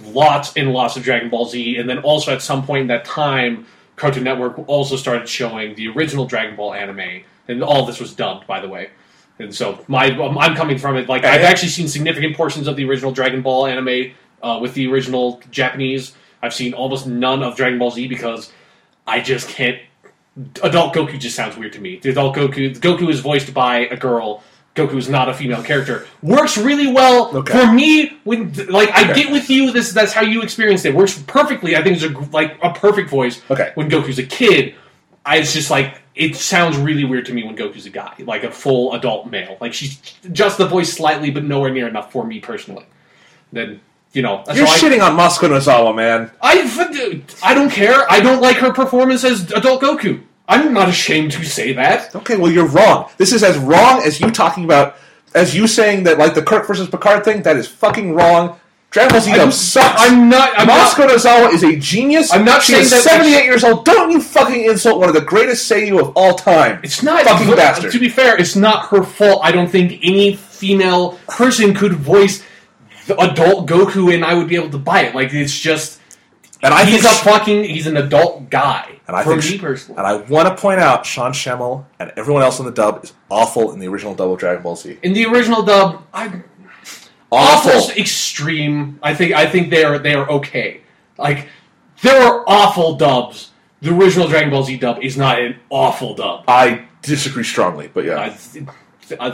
lots 0.00 0.56
and 0.56 0.72
lots 0.72 0.96
of 0.96 1.02
Dragon 1.02 1.28
Ball 1.28 1.46
Z, 1.46 1.76
and 1.76 1.88
then 1.88 1.98
also 1.98 2.32
at 2.32 2.42
some 2.42 2.64
point 2.64 2.82
in 2.82 2.86
that 2.88 3.04
time, 3.04 3.66
Cartoon 3.96 4.24
Network 4.24 4.68
also 4.68 4.96
started 4.96 5.28
showing 5.28 5.74
the 5.74 5.88
original 5.88 6.24
Dragon 6.24 6.56
Ball 6.56 6.74
anime, 6.74 7.22
and 7.48 7.62
all 7.62 7.84
this 7.84 8.00
was 8.00 8.14
dubbed, 8.14 8.46
by 8.46 8.60
the 8.60 8.68
way. 8.68 8.90
And 9.38 9.54
so 9.54 9.84
my 9.88 10.10
um, 10.18 10.38
I'm 10.38 10.54
coming 10.56 10.78
from 10.78 10.96
it 10.96 11.08
like 11.08 11.24
I've 11.24 11.42
actually 11.42 11.68
seen 11.68 11.88
significant 11.88 12.36
portions 12.36 12.66
of 12.66 12.76
the 12.76 12.84
original 12.88 13.12
Dragon 13.12 13.42
Ball 13.42 13.66
anime 13.66 14.12
uh, 14.42 14.58
with 14.60 14.74
the 14.74 14.90
original 14.90 15.40
Japanese. 15.50 16.14
I've 16.42 16.54
seen 16.54 16.74
almost 16.74 17.06
none 17.06 17.42
of 17.42 17.56
Dragon 17.56 17.78
Ball 17.78 17.90
Z 17.90 18.08
because 18.08 18.52
I 19.06 19.20
just 19.20 19.48
can't. 19.48 19.80
Adult 20.62 20.94
Goku 20.94 21.18
just 21.18 21.34
sounds 21.34 21.56
weird 21.56 21.72
to 21.72 21.80
me. 21.80 21.98
The 21.98 22.10
adult 22.10 22.36
Goku, 22.36 22.76
Goku 22.78 23.10
is 23.10 23.18
voiced 23.18 23.52
by 23.52 23.78
a 23.78 23.96
girl. 23.96 24.44
Goku 24.78 24.96
is 24.96 25.08
not 25.08 25.28
a 25.28 25.34
female 25.34 25.62
character. 25.62 26.06
Works 26.22 26.56
really 26.56 26.86
well 26.86 27.36
Okay. 27.36 27.52
for 27.52 27.72
me. 27.72 28.18
When 28.24 28.52
like 28.68 28.90
I 28.90 29.10
Okay. 29.10 29.24
get 29.24 29.32
with 29.32 29.50
you, 29.50 29.72
this 29.72 29.92
that's 29.92 30.12
how 30.12 30.22
you 30.22 30.42
experienced 30.42 30.86
it. 30.86 30.94
Works 30.94 31.18
perfectly. 31.26 31.76
I 31.76 31.82
think 31.82 32.00
it's 32.00 32.04
a, 32.04 32.30
like 32.32 32.56
a 32.62 32.70
perfect 32.70 33.10
voice. 33.10 33.42
Okay. 33.50 33.72
When 33.74 33.90
Goku's 33.90 34.18
a 34.18 34.22
kid, 34.26 34.74
I, 35.26 35.38
it's 35.38 35.52
just 35.52 35.70
like 35.70 36.00
it 36.14 36.34
sounds 36.36 36.76
really 36.76 37.04
weird 37.04 37.26
to 37.26 37.32
me 37.32 37.44
when 37.44 37.56
Goku's 37.56 37.86
a 37.86 37.90
guy, 37.90 38.14
like 38.20 38.42
a 38.44 38.50
full 38.50 38.94
adult 38.94 39.28
male. 39.30 39.56
Like 39.60 39.74
she's 39.74 39.98
just 40.32 40.58
the 40.58 40.66
voice 40.66 40.92
slightly, 40.92 41.30
but 41.30 41.44
nowhere 41.44 41.70
near 41.72 41.88
enough 41.88 42.10
for 42.12 42.24
me 42.24 42.40
personally. 42.40 42.86
Then 43.52 43.80
you 44.12 44.22
know 44.22 44.42
You're 44.54 44.66
I- 44.66 44.78
shitting 44.78 45.02
on 45.02 45.16
Masako 45.18 45.48
Nozawa, 45.50 45.94
man. 45.94 46.30
I, 46.40 46.54
I 47.42 47.54
don't 47.54 47.70
care. 47.70 48.10
I 48.10 48.20
don't 48.20 48.40
like 48.40 48.56
her 48.56 48.72
performance 48.72 49.22
as 49.24 49.50
adult 49.52 49.82
Goku. 49.82 50.22
I'm 50.48 50.72
not 50.72 50.88
ashamed 50.88 51.32
to 51.32 51.44
say 51.44 51.72
that. 51.74 52.14
Okay, 52.16 52.36
well 52.36 52.50
you're 52.50 52.66
wrong. 52.66 53.10
This 53.18 53.32
is 53.32 53.44
as 53.44 53.58
wrong 53.58 54.02
as 54.04 54.20
you 54.20 54.30
talking 54.30 54.64
about 54.64 54.96
as 55.34 55.54
you 55.54 55.66
saying 55.66 56.04
that 56.04 56.18
like 56.18 56.34
the 56.34 56.42
Kirk 56.42 56.66
versus 56.66 56.88
Picard 56.88 57.24
thing. 57.24 57.42
That 57.42 57.56
is 57.56 57.68
fucking 57.68 58.14
wrong. 58.14 58.58
Dragon 58.90 59.12
Ball 59.12 59.20
Z 59.20 59.32
I'm, 59.32 59.52
sucks. 59.52 60.00
I'm 60.00 60.30
not. 60.30 60.50
I'm 60.58 60.66
Masako 60.66 61.00
not. 61.00 61.10
Nozawa 61.10 61.52
is 61.52 61.62
a 61.62 61.76
genius. 61.76 62.32
I'm 62.32 62.46
not 62.46 62.62
she 62.62 62.72
saying 62.72 62.84
is 62.84 62.90
that- 62.90 63.02
78 63.02 63.44
years 63.44 63.62
old. 63.62 63.84
Don't 63.84 64.10
you 64.10 64.18
fucking 64.22 64.64
insult 64.64 64.98
one 64.98 65.10
of 65.10 65.14
the 65.14 65.20
greatest 65.20 65.70
Seiyu 65.70 66.00
of 66.00 66.12
all 66.16 66.34
time. 66.34 66.80
It's 66.82 67.02
not 67.02 67.22
fucking 67.24 67.54
bastard. 67.54 67.92
To 67.92 67.98
be 67.98 68.08
fair, 68.08 68.40
it's 68.40 68.56
not 68.56 68.86
her 68.86 69.02
fault. 69.02 69.40
I 69.44 69.52
don't 69.52 69.68
think 69.68 70.00
any 70.02 70.36
female 70.36 71.18
person 71.28 71.74
could 71.74 71.92
voice 71.92 72.42
the 73.06 73.18
adult 73.20 73.68
Goku 73.68 74.14
and 74.14 74.24
I 74.24 74.32
would 74.32 74.48
be 74.48 74.54
able 74.56 74.70
to 74.70 74.78
buy 74.78 75.02
it. 75.02 75.14
Like 75.14 75.34
it's 75.34 75.58
just 75.58 75.97
And 76.62 76.74
I 76.74 76.84
he's 76.84 77.02
think, 77.02 77.14
a 77.14 77.24
fucking 77.24 77.64
he's 77.64 77.86
an 77.86 77.96
adult 77.96 78.50
guy. 78.50 78.98
and 79.06 79.16
I 79.16 79.22
for 79.22 79.40
think, 79.40 79.52
me 79.54 79.58
personally. 79.58 79.98
and 79.98 80.06
I 80.06 80.16
want 80.28 80.48
to 80.48 80.60
point 80.60 80.80
out, 80.80 81.06
Sean 81.06 81.32
Schemmel 81.32 81.84
and 82.00 82.12
everyone 82.16 82.42
else 82.42 82.58
in 82.58 82.64
the 82.66 82.72
dub 82.72 83.04
is 83.04 83.12
awful 83.30 83.72
in 83.72 83.78
the 83.78 83.86
original 83.88 84.14
dub 84.14 84.30
of 84.32 84.38
Dragon 84.38 84.62
Ball 84.62 84.74
Z. 84.76 84.98
in 85.02 85.12
the 85.12 85.24
original 85.26 85.62
dub, 85.62 86.04
I 86.12 86.42
Awful. 87.30 87.70
awful's 87.72 87.90
extreme. 87.96 88.98
I 89.02 89.14
think 89.14 89.34
I 89.34 89.46
think 89.46 89.70
they 89.70 89.84
are 89.84 89.98
they 89.98 90.14
are 90.14 90.28
okay. 90.30 90.80
Like 91.18 91.48
there 92.02 92.20
are 92.20 92.42
awful 92.48 92.96
dubs. 92.96 93.50
The 93.80 93.94
original 93.94 94.26
Dragon 94.28 94.50
Ball 94.50 94.64
Z 94.64 94.78
dub 94.78 94.98
is 95.02 95.16
not 95.16 95.40
an 95.40 95.56
awful 95.70 96.14
dub. 96.14 96.44
I 96.48 96.86
disagree 97.02 97.44
strongly, 97.44 97.88
but 97.92 98.04
yeah, 98.04 98.18
I, 98.18 98.26
I, 99.20 99.30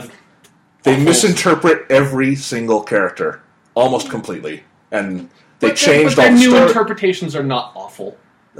they 0.83 0.91
awful. 0.93 1.03
misinterpret 1.05 1.89
every 1.89 2.35
single 2.35 2.83
character 2.83 3.41
almost 3.75 4.09
completely, 4.11 4.63
and 4.91 5.29
they 5.59 5.67
but 5.69 5.75
their- 5.75 5.75
changed 5.75 6.15
but 6.15 6.23
their 6.23 6.31
the 6.33 6.37
new 6.39 6.49
story- 6.51 6.67
interpretations 6.67 7.35
are 7.35 7.43
not 7.43 7.71
awful. 7.75 8.17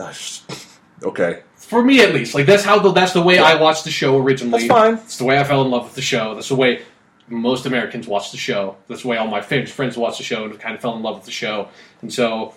Okay, 1.03 1.43
For 1.55 1.83
me, 1.83 2.01
at 2.01 2.13
least, 2.13 2.33
like 2.35 2.45
that's 2.45 2.63
how 2.63 2.79
the 2.79 2.91
that's 2.91 3.11
the 3.13 3.21
way 3.21 3.37
I 3.37 3.55
watched 3.55 3.83
the 3.83 3.91
show 3.91 4.17
originally. 4.17 4.65
That's 4.67 4.79
fine. 4.79 4.93
It's 4.95 5.17
the 5.17 5.25
way 5.25 5.37
I 5.37 5.43
fell 5.43 5.61
in 5.61 5.69
love 5.69 5.83
with 5.83 5.93
the 5.95 6.01
show. 6.01 6.33
That's 6.33 6.47
the 6.49 6.55
way 6.55 6.81
most 7.27 7.65
Americans 7.65 8.07
watch 8.07 8.31
the 8.31 8.37
show. 8.37 8.77
That's 8.87 9.01
the 9.01 9.09
way 9.09 9.17
all 9.17 9.27
my 9.27 9.41
friends 9.41 9.71
friends 9.71 9.97
watch 9.97 10.17
the 10.17 10.23
show 10.23 10.45
and 10.45 10.57
kind 10.59 10.73
of 10.73 10.81
fell 10.81 10.95
in 10.95 11.03
love 11.03 11.17
with 11.17 11.25
the 11.25 11.31
show. 11.31 11.67
And 12.01 12.11
so, 12.11 12.53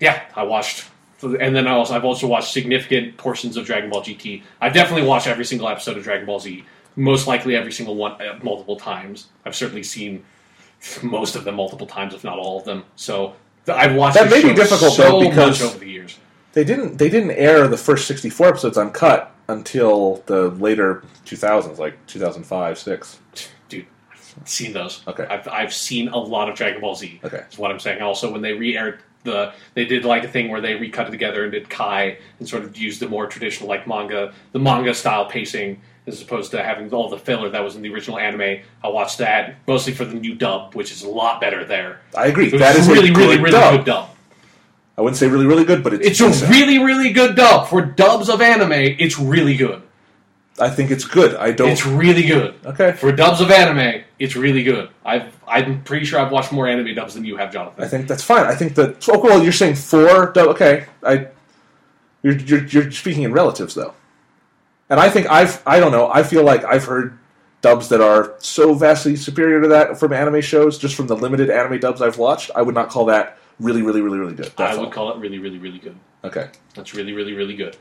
yeah, 0.00 0.24
I 0.34 0.42
watched. 0.42 0.84
And 1.22 1.54
then 1.56 1.66
I 1.68 1.72
also 1.72 1.94
I've 1.94 2.04
also 2.04 2.26
watched 2.26 2.52
significant 2.52 3.16
portions 3.16 3.56
of 3.56 3.64
Dragon 3.66 3.88
Ball 3.88 4.02
GT. 4.02 4.42
I've 4.60 4.74
definitely 4.74 5.06
watched 5.06 5.26
every 5.28 5.44
single 5.44 5.68
episode 5.68 5.96
of 5.96 6.02
Dragon 6.02 6.26
Ball 6.26 6.40
Z. 6.40 6.64
Most 6.96 7.26
likely 7.28 7.54
every 7.56 7.72
single 7.72 7.94
one 7.94 8.20
uh, 8.20 8.38
multiple 8.42 8.76
times. 8.76 9.28
I've 9.46 9.54
certainly 9.54 9.84
seen 9.84 10.24
most 11.02 11.34
of 11.36 11.44
them 11.44 11.54
multiple 11.54 11.86
times, 11.86 12.14
if 12.14 12.24
not 12.24 12.38
all 12.38 12.58
of 12.58 12.64
them. 12.64 12.84
So 12.96 13.34
I've 13.68 13.94
watched 13.94 14.16
That 14.16 14.30
may 14.30 14.42
be 14.42 14.54
difficult, 14.54 14.92
so 14.92 15.02
though, 15.02 15.28
because- 15.28 15.62
over 15.62 15.78
the 15.78 15.90
years. 15.90 16.18
they 16.52 16.64
didn't 16.64 16.98
they 16.98 17.08
didn't 17.08 17.32
air 17.32 17.66
the 17.68 17.76
first 17.76 18.06
sixty 18.06 18.30
four 18.30 18.48
episodes 18.48 18.76
uncut 18.78 19.34
until 19.48 20.22
the 20.26 20.50
later 20.50 21.02
two 21.24 21.36
thousands, 21.36 21.78
like 21.78 21.94
two 22.06 22.18
thousand 22.18 22.44
five 22.44 22.78
six. 22.78 23.18
dude, 23.68 23.86
I've 24.12 24.48
seen 24.48 24.72
those. 24.72 25.02
Okay. 25.06 25.26
I've, 25.28 25.46
I've 25.48 25.72
seen 25.74 26.08
a 26.08 26.16
lot 26.18 26.48
of 26.48 26.54
Dragon 26.56 26.80
Ball 26.80 26.94
Z. 26.94 27.20
Okay. 27.24 27.38
That's 27.38 27.58
what 27.58 27.70
I'm 27.70 27.78
saying. 27.80 28.02
Also, 28.02 28.30
when 28.32 28.42
they 28.42 28.52
re-aired 28.52 29.00
the, 29.22 29.52
they 29.72 29.86
did 29.86 30.04
like 30.04 30.24
a 30.24 30.28
thing 30.28 30.50
where 30.50 30.60
they 30.60 30.74
recut 30.74 31.08
it 31.08 31.10
together 31.10 31.44
and 31.44 31.52
did 31.52 31.70
Kai 31.70 32.18
and 32.38 32.46
sort 32.48 32.62
of 32.64 32.76
used 32.76 33.00
the 33.00 33.08
more 33.08 33.26
traditional 33.26 33.68
like 33.68 33.86
manga, 33.86 34.34
the 34.52 34.58
manga 34.58 34.92
style 34.94 35.24
pacing 35.24 35.80
as 36.06 36.20
opposed 36.20 36.50
to 36.50 36.62
having 36.62 36.92
all 36.92 37.08
the 37.08 37.16
filler 37.18 37.48
that 37.50 37.62
was 37.64 37.76
in 37.76 37.82
the 37.82 37.92
original 37.92 38.18
anime. 38.18 38.62
I 38.82 38.88
watched 38.88 39.18
that 39.18 39.56
mostly 39.66 39.94
for 39.94 40.04
the 40.04 40.14
new 40.14 40.34
dub, 40.34 40.74
which 40.74 40.92
is 40.92 41.02
a 41.02 41.08
lot 41.08 41.40
better 41.40 41.64
there. 41.64 42.00
I 42.14 42.26
agree. 42.26 42.48
It 42.52 42.58
That 42.58 42.76
is 42.76 42.88
really, 42.88 43.10
really, 43.10 43.38
really 43.38 43.50
dub. 43.50 43.76
good 43.78 43.86
dub. 43.86 44.10
I 44.96 45.00
wouldn't 45.00 45.16
say 45.16 45.26
really, 45.28 45.46
really 45.46 45.64
good, 45.64 45.82
but 45.82 45.94
it's 45.94 46.06
It's 46.06 46.20
a 46.20 46.26
decent. 46.28 46.50
really, 46.50 46.78
really 46.78 47.10
good 47.10 47.34
dub 47.36 47.68
for 47.68 47.80
dubs 47.82 48.28
of 48.28 48.40
anime. 48.40 48.72
It's 48.72 49.18
really 49.18 49.56
good. 49.56 49.82
I 50.60 50.70
think 50.70 50.92
it's 50.92 51.04
good. 51.04 51.34
I 51.34 51.50
don't. 51.50 51.70
It's 51.70 51.84
really 51.84 52.22
good. 52.22 52.54
okay. 52.64 52.92
For 52.92 53.10
dubs 53.10 53.40
of 53.40 53.50
anime, 53.50 54.04
it's 54.20 54.36
really 54.36 54.62
good. 54.62 54.88
I've 55.04 55.34
I'm 55.48 55.82
pretty 55.82 56.04
sure 56.06 56.20
I've 56.20 56.30
watched 56.30 56.52
more 56.52 56.68
anime 56.68 56.94
dubs 56.94 57.14
than 57.14 57.24
you 57.24 57.36
have, 57.38 57.52
Jonathan. 57.52 57.82
I 57.82 57.88
think 57.88 58.06
that's 58.06 58.22
fine. 58.22 58.44
I 58.46 58.54
think 58.54 58.76
that. 58.76 59.04
Oh, 59.08 59.18
well, 59.18 59.42
you're 59.42 59.52
saying 59.52 59.74
four. 59.74 60.30
dub- 60.32 60.50
Okay, 60.50 60.86
I. 61.02 61.26
You're, 62.22 62.36
you're 62.38 62.64
you're 62.66 62.90
speaking 62.92 63.24
in 63.24 63.32
relatives 63.32 63.74
though, 63.74 63.94
and 64.94 65.00
I 65.00 65.10
think 65.10 65.28
I've 65.28 65.60
I 65.66 65.80
don't 65.80 65.90
know. 65.90 66.08
I 66.08 66.22
feel 66.22 66.44
like 66.44 66.64
I've 66.64 66.84
heard 66.84 67.18
dubs 67.62 67.88
that 67.88 68.00
are 68.00 68.34
so 68.38 68.74
vastly 68.74 69.16
superior 69.16 69.60
to 69.62 69.66
that 69.68 69.98
from 69.98 70.12
anime 70.12 70.40
shows. 70.40 70.78
Just 70.78 70.94
from 70.94 71.08
the 71.08 71.16
limited 71.16 71.50
anime 71.50 71.80
dubs 71.80 72.00
I've 72.00 72.16
watched, 72.16 72.52
I 72.54 72.62
would 72.62 72.76
not 72.76 72.90
call 72.90 73.06
that 73.06 73.36
really, 73.58 73.82
really, 73.82 74.02
really, 74.02 74.18
really 74.18 74.36
good. 74.36 74.52
I 74.56 74.76
would 74.76 74.84
all. 74.84 74.90
call 74.92 75.12
it 75.12 75.18
really, 75.18 75.40
really, 75.40 75.58
really 75.58 75.80
good. 75.80 75.96
Okay, 76.22 76.48
That's 76.74 76.94
really, 76.94 77.12
really, 77.12 77.32
really 77.32 77.56
good. 77.56 77.76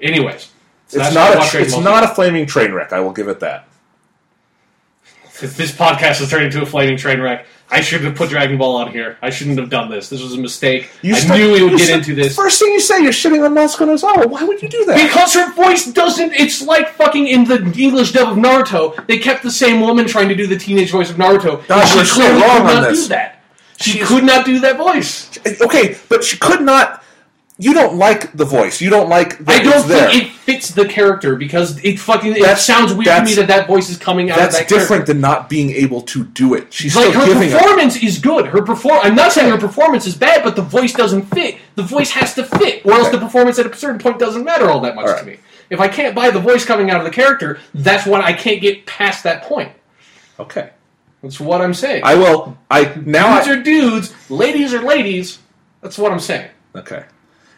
Anyways, 0.00 0.52
so 0.86 1.00
it's 1.00 1.12
not 1.12 1.30
why 1.30 1.34
I 1.34 1.38
watch 1.40 1.54
a 1.56 1.60
it's 1.62 1.76
not 1.76 2.04
a 2.04 2.14
flaming 2.14 2.46
train 2.46 2.72
wreck. 2.72 2.92
I 2.92 3.00
will 3.00 3.12
give 3.12 3.26
it 3.26 3.40
that. 3.40 3.66
This 5.40 5.72
podcast 5.72 6.20
has 6.20 6.30
turned 6.30 6.44
into 6.44 6.62
a 6.62 6.66
flaming 6.66 6.96
train 6.96 7.20
wreck. 7.20 7.44
I 7.72 7.80
should 7.80 8.02
have 8.02 8.14
put 8.14 8.28
Dragon 8.28 8.58
Ball 8.58 8.76
on 8.76 8.92
here. 8.92 9.16
I 9.22 9.30
shouldn't 9.30 9.58
have 9.58 9.70
done 9.70 9.90
this. 9.90 10.10
This 10.10 10.22
was 10.22 10.34
a 10.34 10.38
mistake. 10.38 10.90
I 11.02 11.12
start- 11.12 11.38
knew 11.40 11.52
we 11.52 11.62
would 11.62 11.78
get 11.78 11.86
said- 11.88 11.98
into 11.98 12.14
this. 12.14 12.36
First 12.36 12.60
thing 12.60 12.70
you 12.72 12.80
say, 12.80 13.02
you're 13.02 13.12
shitting 13.12 13.42
on 13.44 13.54
Masako 13.54 13.86
Nozawa. 13.88 14.26
Why 14.26 14.44
would 14.44 14.60
you 14.60 14.68
do 14.68 14.84
that? 14.84 14.96
Because 14.96 15.32
her 15.32 15.50
voice 15.54 15.86
doesn't. 15.86 16.34
It's 16.34 16.60
like 16.60 16.94
fucking 16.96 17.26
in 17.26 17.44
the 17.44 17.62
English 17.76 18.12
dub 18.12 18.28
of 18.32 18.36
Naruto. 18.36 19.04
They 19.06 19.18
kept 19.18 19.42
the 19.42 19.50
same 19.50 19.80
woman 19.80 20.06
trying 20.06 20.28
to 20.28 20.34
do 20.34 20.46
the 20.46 20.58
teenage 20.58 20.90
voice 20.90 21.08
of 21.10 21.16
Naruto. 21.16 21.66
God, 21.66 21.80
and 21.80 21.88
she 21.88 21.96
you're 21.96 22.04
so 22.04 22.14
clearly 22.16 22.42
wrong 22.42 22.66
could 22.66 22.74
not 22.82 22.92
do 22.94 23.06
that. 23.08 23.42
She 23.80 23.90
She's- 23.92 24.06
could 24.08 24.24
not 24.24 24.44
do 24.44 24.60
that 24.60 24.76
voice. 24.76 25.30
okay, 25.62 25.96
but 26.10 26.22
she 26.22 26.36
could 26.36 26.60
not. 26.60 27.02
You 27.58 27.74
don't 27.74 27.96
like 27.96 28.32
the 28.32 28.44
voice. 28.46 28.80
You 28.80 28.88
don't 28.90 29.08
like. 29.08 29.38
That 29.38 29.60
I 29.60 29.62
don't 29.62 29.86
there. 29.86 30.08
think 30.10 30.24
it 30.24 30.30
fits 30.32 30.70
the 30.70 30.86
character 30.86 31.36
because 31.36 31.78
it 31.84 31.98
fucking 32.00 32.32
it 32.32 32.40
That's- 32.40 32.64
sounds 32.64 32.92
weird 32.94 33.06
to 33.14 33.22
me 33.24 33.34
that 33.34 33.46
that 33.48 33.66
voice 33.68 33.90
is 33.90 33.98
coming 33.98 34.30
out 34.30 34.38
That's 34.38 34.54
of 34.56 34.60
that 34.62 34.68
character. 34.68 34.78
different 34.78 35.06
than 35.06 35.20
not 35.20 35.48
being 35.50 35.70
able 35.70 36.00
to 36.02 36.24
do 36.24 36.54
it. 36.54 36.72
She's 36.72 36.96
Like 36.96 37.12
her 37.12 37.22
it. 37.30 37.52
performance 37.52 37.96
is 38.02 38.18
good. 38.18 38.46
Her 38.46 38.62
perform. 38.62 39.00
I'm 39.02 39.14
not 39.14 39.32
saying 39.32 39.50
her 39.50 39.58
performance 39.58 40.06
is 40.06 40.16
bad, 40.16 40.42
but 40.42 40.56
the 40.56 40.62
voice 40.62 40.92
doesn't 40.94 41.22
fit. 41.26 41.58
The 41.76 41.82
voice 41.82 42.10
has 42.12 42.34
to 42.34 42.44
fit, 42.44 42.84
or 42.86 42.92
else 42.94 43.08
Okay. 43.08 43.18
the 43.18 43.24
performance 43.24 43.58
at 43.58 43.66
a 43.66 43.76
certain 43.76 43.98
point 44.00 44.18
doesn't 44.18 44.44
matter 44.44 44.68
all 44.70 44.80
that 44.80 44.94
much 44.96 45.06
All 45.06 45.18
to 45.18 45.24
me. 45.24 45.36
If 45.70 45.78
I 45.78 45.88
can't 45.88 46.14
buy 46.14 46.30
the 46.30 46.40
voice 46.40 46.64
coming 46.64 46.90
out 46.90 46.98
of 46.98 47.04
the 47.04 47.10
character, 47.12 47.58
that's 47.74 48.06
when 48.06 48.22
I 48.22 48.32
can't 48.32 48.60
get 48.60 48.86
past 48.86 49.22
that 49.24 49.42
point. 49.42 49.70
Okay, 50.40 50.70
That's 51.22 51.38
what 51.38 51.60
I'm 51.60 51.74
saying. 51.74 52.02
I 52.04 52.14
will. 52.16 52.56
I 52.70 52.92
now. 53.04 53.36
dudes 53.36 53.48
I, 53.48 53.52
are 53.52 53.62
dudes, 53.62 54.30
ladies 54.30 54.74
are 54.74 54.82
ladies. 54.82 55.38
That's 55.82 55.98
what 55.98 56.10
I'm 56.12 56.18
saying. 56.20 56.48
okay. 56.74 57.04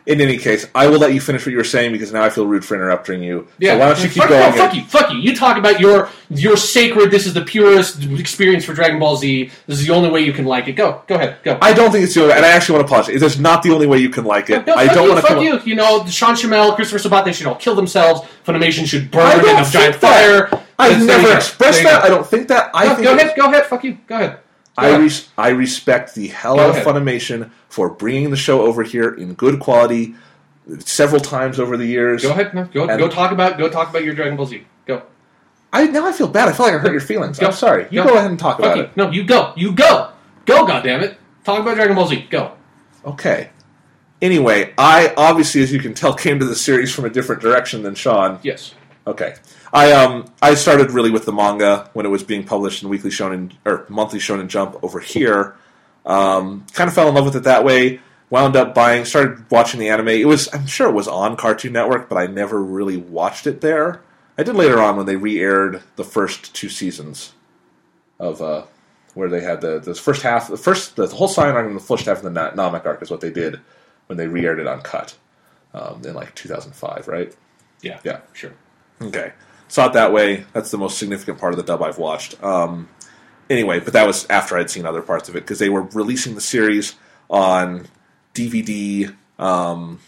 In 0.06 0.20
any 0.20 0.36
case, 0.36 0.66
I 0.74 0.86
will 0.88 0.98
let 0.98 1.14
you 1.14 1.20
finish 1.20 1.46
what 1.46 1.52
you 1.52 1.56
were 1.56 1.64
saying 1.64 1.92
because 1.92 2.12
now 2.12 2.22
I 2.22 2.28
feel 2.28 2.46
rude 2.46 2.62
for 2.62 2.74
interrupting 2.74 3.22
you. 3.22 3.48
Yeah. 3.58 3.72
So 3.72 3.78
why 3.78 3.86
don't 3.86 3.98
you 4.02 4.08
keep 4.10 4.22
fuck, 4.22 4.28
going? 4.28 4.50
no, 4.50 4.56
fuck 4.56 4.74
you, 4.74 4.84
fuck 4.84 5.10
you. 5.10 5.18
You 5.18 5.34
talk 5.34 5.56
about 5.56 5.80
your 5.80 6.10
your 6.28 6.58
sacred. 6.58 7.10
This 7.10 7.26
is 7.26 7.32
the 7.32 7.40
purest 7.40 8.04
experience 8.18 8.66
for 8.66 8.74
Dragon 8.74 8.98
Ball 8.98 9.16
Z. 9.16 9.50
This 9.66 9.80
is 9.80 9.86
the 9.86 9.94
only 9.94 10.10
way 10.10 10.20
you 10.20 10.34
can 10.34 10.44
like 10.44 10.68
it. 10.68 10.72
Go, 10.72 11.00
go 11.06 11.14
ahead, 11.14 11.38
go. 11.42 11.58
I 11.62 11.72
don't 11.72 11.90
think 11.90 12.04
it's 12.04 12.12
the 12.12 12.22
only, 12.24 12.34
and 12.34 12.44
I 12.44 12.50
actually 12.50 12.74
want 12.76 12.86
to 12.88 12.92
apologize. 12.94 13.22
It's 13.22 13.38
not 13.38 13.62
the 13.62 13.70
only 13.70 13.86
way 13.86 13.96
you 13.96 14.10
can 14.10 14.24
like 14.26 14.50
it. 14.50 14.66
No, 14.66 14.74
I 14.74 14.88
don't 14.92 15.08
want 15.08 15.22
to 15.22 15.26
fuck 15.26 15.42
you. 15.42 15.58
You 15.64 15.74
know, 15.74 16.04
Sean 16.04 16.34
Schemmel, 16.34 16.74
Christopher 16.76 16.98
Sabat, 16.98 17.24
they 17.24 17.32
should 17.32 17.46
all 17.46 17.54
kill 17.56 17.74
themselves. 17.74 18.20
Funimation 18.46 18.86
should 18.86 19.10
burn 19.10 19.40
in 19.40 19.46
a 19.56 19.64
giant 19.64 19.98
that. 20.02 20.50
fire. 20.50 20.60
I've 20.78 20.90
That's- 20.90 21.06
there 21.06 21.16
you 21.16 21.22
never 21.22 21.36
expressed 21.36 21.82
that. 21.84 22.04
I 22.04 22.08
don't 22.08 22.26
think 22.26 22.48
that. 22.48 22.70
I 22.74 22.88
No, 22.88 22.94
think 22.94 23.04
go 23.06 23.14
ahead, 23.16 23.36
go 23.36 23.44
ahead, 23.46 23.66
fuck 23.66 23.84
you, 23.84 23.96
go 24.06 24.16
ahead. 24.16 24.38
I, 24.76 24.96
res- 24.96 25.28
I 25.38 25.48
respect 25.50 26.14
the 26.14 26.28
hell 26.28 26.58
out 26.58 26.76
of. 26.76 26.84
Funimation 26.84 27.50
for 27.68 27.88
bringing 27.90 28.30
the 28.30 28.36
show 28.36 28.62
over 28.62 28.82
here 28.82 29.14
in 29.14 29.34
good 29.34 29.60
quality 29.60 30.14
several 30.80 31.20
times 31.20 31.60
over 31.60 31.76
the 31.76 31.86
years. 31.86 32.22
Go 32.22 32.30
ahead, 32.30 32.54
no, 32.54 32.64
go, 32.64 32.86
And- 32.88 32.98
go 32.98 33.08
talk 33.08 33.30
about 33.32 33.58
go 33.58 33.68
talk 33.68 33.90
about 33.90 34.04
your 34.04 34.14
Dragon 34.14 34.36
Ball 34.36 34.46
Z. 34.46 34.64
Go. 34.86 35.02
I 35.72 35.86
now 35.86 36.06
I 36.06 36.12
feel 36.12 36.28
bad. 36.28 36.48
I 36.48 36.52
feel 36.52 36.66
like 36.66 36.74
I 36.74 36.78
hurt 36.78 36.92
your 36.92 37.00
feelings. 37.00 37.38
Go. 37.38 37.46
I'm 37.46 37.52
sorry. 37.52 37.86
You 37.90 38.02
Go. 38.02 38.10
go, 38.10 38.14
ahead 38.18 38.30
and 38.30 38.38
talk 38.38 38.58
Fuck 38.58 38.66
about 38.66 38.76
you. 38.76 38.82
it. 38.84 38.96
No, 38.96 39.10
you 39.10 39.24
go. 39.24 39.52
You 39.56 39.72
go. 39.72 40.10
Go, 40.46 40.66
goddammit. 40.66 41.16
Talk 41.44 41.60
about 41.60 41.74
Dragon 41.76 41.94
Ball 41.96 42.06
Z. 42.08 42.26
Go. 42.30 42.52
Okay. 43.04 43.50
Anyway, 44.22 44.72
I 44.78 45.12
obviously, 45.16 45.62
as 45.62 45.72
you 45.72 45.78
can 45.80 45.92
tell, 45.92 46.14
came 46.14 46.38
to 46.38 46.46
the 46.46 46.54
series 46.54 46.92
from 46.94 47.04
a 47.04 47.10
different 47.10 47.42
direction 47.42 47.82
than 47.82 47.94
Sean. 47.94 48.38
Yes. 48.42 48.74
Okay. 49.06 49.34
I 49.72 49.92
um 49.92 50.26
I 50.40 50.54
started 50.54 50.92
really 50.92 51.10
with 51.10 51.26
the 51.26 51.32
manga 51.32 51.90
when 51.92 52.06
it 52.06 52.08
was 52.08 52.22
being 52.22 52.44
published 52.44 52.82
in 52.82 52.88
Weekly 52.88 53.10
Shonen 53.10 53.52
or 53.64 53.84
Monthly 53.88 54.18
Shonen 54.18 54.48
Jump 54.48 54.82
over 54.82 55.00
here. 55.00 55.56
Um, 56.06 56.66
kind 56.72 56.88
of 56.88 56.94
fell 56.94 57.08
in 57.08 57.14
love 57.14 57.24
with 57.24 57.36
it 57.36 57.44
that 57.44 57.64
way. 57.64 58.00
Wound 58.30 58.56
up 58.56 58.74
buying, 58.74 59.04
started 59.04 59.50
watching 59.50 59.78
the 59.80 59.88
anime. 59.90 60.08
It 60.08 60.26
was 60.26 60.52
I'm 60.54 60.66
sure 60.66 60.88
it 60.88 60.94
was 60.94 61.08
on 61.08 61.36
Cartoon 61.36 61.72
Network, 61.72 62.08
but 62.08 62.16
I 62.16 62.26
never 62.26 62.62
really 62.62 62.96
watched 62.96 63.46
it 63.46 63.60
there. 63.60 64.00
I 64.36 64.42
did 64.42 64.56
later 64.56 64.80
on 64.80 64.96
when 64.96 65.06
they 65.06 65.16
re-aired 65.16 65.82
the 65.96 66.04
first 66.04 66.54
two 66.54 66.68
seasons 66.68 67.34
of 68.18 68.42
uh, 68.42 68.64
where 69.14 69.28
they 69.28 69.40
had 69.42 69.60
the 69.60 69.78
the 69.78 69.94
first 69.94 70.22
half, 70.22 70.48
the 70.48 70.56
first 70.56 70.96
the 70.96 71.06
whole 71.08 71.28
Saiyan 71.28 71.54
arc 71.54 71.66
and 71.66 71.76
the 71.76 71.80
first 71.80 72.06
half 72.06 72.18
of 72.18 72.24
the 72.24 72.30
Na- 72.30 72.52
Namek 72.52 72.86
arc 72.86 73.02
is 73.02 73.10
what 73.10 73.20
they 73.20 73.30
did 73.30 73.60
when 74.06 74.16
they 74.16 74.26
re-aired 74.26 74.58
it 74.58 74.66
on 74.66 74.80
Cut 74.80 75.16
um, 75.72 76.02
in 76.04 76.14
like 76.14 76.34
2005, 76.34 77.06
right? 77.08 77.34
Yeah. 77.82 78.00
Yeah. 78.02 78.20
Sure. 78.32 78.52
Okay. 79.02 79.32
Saw 79.68 79.86
it 79.86 79.92
that 79.94 80.12
way. 80.12 80.44
That's 80.52 80.70
the 80.70 80.78
most 80.78 80.98
significant 80.98 81.38
part 81.38 81.52
of 81.52 81.56
the 81.56 81.64
dub 81.64 81.82
I've 81.82 81.98
watched. 81.98 82.42
Um, 82.42 82.88
anyway, 83.50 83.80
but 83.80 83.92
that 83.94 84.06
was 84.06 84.26
after 84.30 84.56
I'd 84.56 84.70
seen 84.70 84.86
other 84.86 85.02
parts 85.02 85.28
of 85.28 85.36
it 85.36 85.40
because 85.40 85.58
they 85.58 85.68
were 85.68 85.82
releasing 85.82 86.34
the 86.34 86.40
series 86.40 86.94
on 87.28 87.88
DVD. 88.34 89.14
Um, 89.38 90.00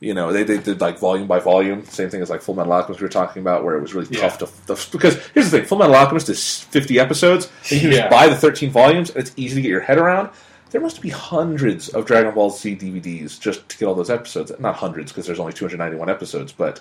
you 0.00 0.14
know, 0.14 0.32
they, 0.32 0.44
they 0.44 0.58
did 0.58 0.80
like 0.80 0.98
volume 0.98 1.26
by 1.26 1.40
volume. 1.40 1.84
Same 1.84 2.08
thing 2.08 2.22
as 2.22 2.30
like 2.30 2.40
Full 2.40 2.54
Metal 2.54 2.72
Alchemist 2.72 3.00
we 3.00 3.04
were 3.04 3.08
talking 3.10 3.42
about, 3.42 3.64
where 3.64 3.76
it 3.76 3.80
was 3.80 3.94
really 3.94 4.08
Yeah. 4.10 4.28
tough 4.28 4.38
to, 4.66 4.74
to. 4.76 4.90
Because 4.92 5.18
here's 5.34 5.50
the 5.50 5.58
thing 5.58 5.66
Full 5.66 5.78
Metal 5.78 5.94
Alchemist 5.94 6.28
is 6.28 6.60
50 6.62 6.98
episodes. 7.00 7.50
And 7.70 7.72
you 7.72 7.80
can 7.80 7.90
Yeah. 7.92 7.98
just 8.02 8.10
buy 8.10 8.28
the 8.28 8.36
13 8.36 8.70
volumes, 8.70 9.10
and 9.10 9.18
it's 9.18 9.32
easy 9.36 9.56
to 9.56 9.62
get 9.62 9.68
your 9.68 9.80
head 9.80 9.98
around. 9.98 10.30
There 10.70 10.80
must 10.80 11.00
be 11.00 11.08
hundreds 11.08 11.88
of 11.88 12.04
Dragon 12.06 12.32
Ball 12.34 12.50
Z 12.50 12.76
DVDs 12.76 13.40
just 13.40 13.68
to 13.68 13.78
get 13.78 13.86
all 13.86 13.94
those 13.94 14.10
episodes. 14.10 14.52
Not 14.60 14.76
hundreds, 14.76 15.10
because 15.12 15.26
there's 15.26 15.40
only 15.40 15.52
291 15.52 16.08
episodes, 16.10 16.52
but 16.52 16.80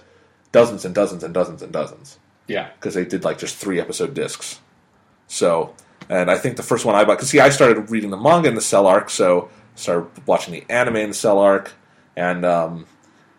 dozens 0.52 0.86
and 0.86 0.93
dozens 0.95 1.24
and 1.24 1.34
dozens 1.34 1.62
and 1.62 1.72
dozens 1.72 2.20
Yeah. 2.48 2.70
because 2.80 2.93
they 2.93 3.06
did 3.06 3.24
like 3.24 3.38
just 3.38 3.56
three 3.56 3.80
episode 3.80 4.14
discs. 4.14 4.60
So 5.28 5.74
And 6.10 6.32
I 6.32 6.38
think 6.38 6.56
the 6.58 6.64
first 6.64 6.86
one 6.86 6.95
I 6.95 7.04
bought 7.04 7.18
because 7.18 7.30
see, 7.30 7.39
I 7.39 7.50
started 7.50 7.89
reading 7.91 8.10
the 8.12 8.18
manga 8.18 8.48
in 8.48 8.56
the 8.56 8.62
Cell 8.62 8.88
arc, 8.88 9.10
so 9.10 9.50
started 9.76 10.08
watching 10.26 10.54
the 10.54 10.64
anime 10.70 10.95
in 10.98 11.10
the 11.10 11.16
Cell 11.16 11.38
arc, 11.39 11.74
and 12.16 12.45
um, 12.45 12.86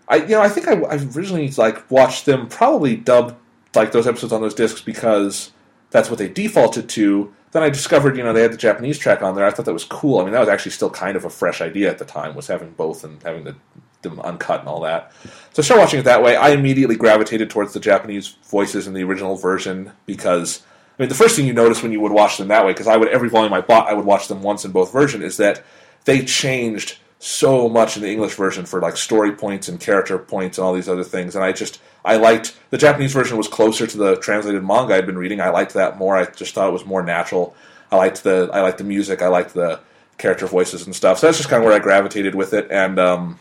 I 0.07 0.17
you 0.17 0.29
know 0.29 0.43
I 0.43 0.49
think 0.51 0.69
I, 0.69 0.75
I 0.83 0.97
originally 1.17 1.49
like 1.53 1.91
watched 1.91 2.27
them 2.27 2.47
probably 2.49 2.95
dubbed 2.97 3.35
like 3.75 3.93
those 3.93 4.07
episodes 4.07 4.33
on 4.35 4.41
those 4.43 4.55
discs 4.55 4.83
because 4.83 5.53
that's 5.91 6.11
what 6.11 6.19
they 6.19 6.29
defaulted 6.29 6.89
to. 6.91 7.33
Then 7.53 7.63
I 7.63 7.71
discovered, 7.71 8.17
you 8.17 8.23
know, 8.23 8.33
they 8.33 8.43
had 8.43 8.53
the 8.53 8.59
Japanese 8.59 8.99
track 8.99 9.23
on 9.23 9.35
there. 9.35 9.45
I 9.45 9.51
thought 9.51 9.67
that 9.67 9.73
was 9.73 9.85
cool. 9.85 10.21
I 10.21 10.25
mean, 10.25 10.33
that 10.33 10.41
was 10.41 10.49
actually 10.49 10.73
still 10.73 10.91
kind 10.91 11.17
of 11.17 11.25
a 11.25 11.31
fresh 11.31 11.61
idea 11.61 11.91
at 11.91 11.99
the 11.99 12.05
time, 12.05 12.35
was 12.35 12.47
having 12.47 12.73
both 12.73 13.05
and 13.05 13.23
having 13.23 13.45
the, 13.45 13.57
them 14.03 14.21
uncut 14.21 14.61
and 14.61 14.69
all 14.69 14.81
that. 14.81 15.13
So 15.53 15.63
I 15.63 15.63
started 15.63 15.83
watching 15.83 16.01
it 16.01 16.05
that 16.05 16.23
way. 16.23 16.37
I 16.37 16.51
immediately 16.51 16.97
gravitated 16.97 17.49
towards 17.51 17.73
the 17.73 17.81
Japanese 17.81 18.37
voices 18.45 18.87
in 18.87 18.93
the 18.93 19.03
original 19.03 19.37
version 19.37 19.93
because, 20.05 20.63
I 20.99 21.03
mean, 21.03 21.09
the 21.09 21.15
first 21.15 21.37
thing 21.37 21.47
you 21.47 21.55
notice 21.55 21.83
when 21.83 21.93
you 21.93 22.01
would 22.01 22.13
watch 22.13 22.37
them 22.37 22.49
that 22.49 22.67
way, 22.67 22.73
because 22.73 22.87
I 22.87 22.97
would 22.97 23.09
every 23.09 23.31
volume 23.31 23.55
I 23.55 23.63
bought, 23.63 23.89
I 23.89 23.95
would 23.95 24.05
watch 24.05 24.29
them 24.29 24.43
once 24.43 24.65
in 24.65 24.73
both 24.73 24.93
versions, 24.93 25.25
is 25.25 25.37
that 25.39 25.65
they 26.05 26.25
changed 26.25 26.99
so 27.19 27.69
much 27.69 27.97
in 27.97 28.03
the 28.03 28.11
English 28.11 28.35
version 28.35 28.65
for 28.65 28.81
like 28.81 28.97
story 28.97 29.33
points 29.33 29.69
and 29.69 29.81
character 29.81 30.19
points 30.19 30.57
and 30.59 30.65
all 30.65 30.73
these 30.73 30.89
other 30.89 31.03
things. 31.05 31.35
And 31.35 31.45
I 31.45 31.53
just 31.53 31.81
I 32.05 32.17
liked 32.17 32.57
the 32.71 32.79
Japanese 32.79 33.13
version 33.13 33.37
was 33.37 33.49
closer 33.49 33.87
to 33.87 33.97
the 33.97 34.17
translated 34.17 34.63
manga 34.65 34.95
I'd 34.95 35.07
been 35.07 35.19
reading. 35.19 35.41
I 35.41 35.49
liked 35.51 35.75
that 35.75 35.99
more. 35.99 36.17
I 36.17 36.27
just 36.27 36.55
thought 36.55 36.69
it 36.69 36.73
was 36.73 36.85
more 36.87 37.03
natural. 37.03 37.55
I 37.91 37.97
liked 37.97 38.23
the 38.23 38.51
I 38.53 38.61
liked 38.61 38.79
the 38.79 38.85
music. 38.85 39.21
I 39.23 39.29
liked 39.29 39.55
the 39.55 39.81
character 40.17 40.47
voices 40.47 40.85
and 40.87 40.95
stuff. 40.95 41.19
So 41.19 41.27
that's 41.27 41.39
just 41.39 41.49
kind 41.49 41.63
of 41.63 41.67
where 41.67 41.75
I 41.75 41.81
gravitated 41.81 42.35
with 42.35 42.53
it. 42.55 42.69
And 42.71 42.99
um, 42.99 43.39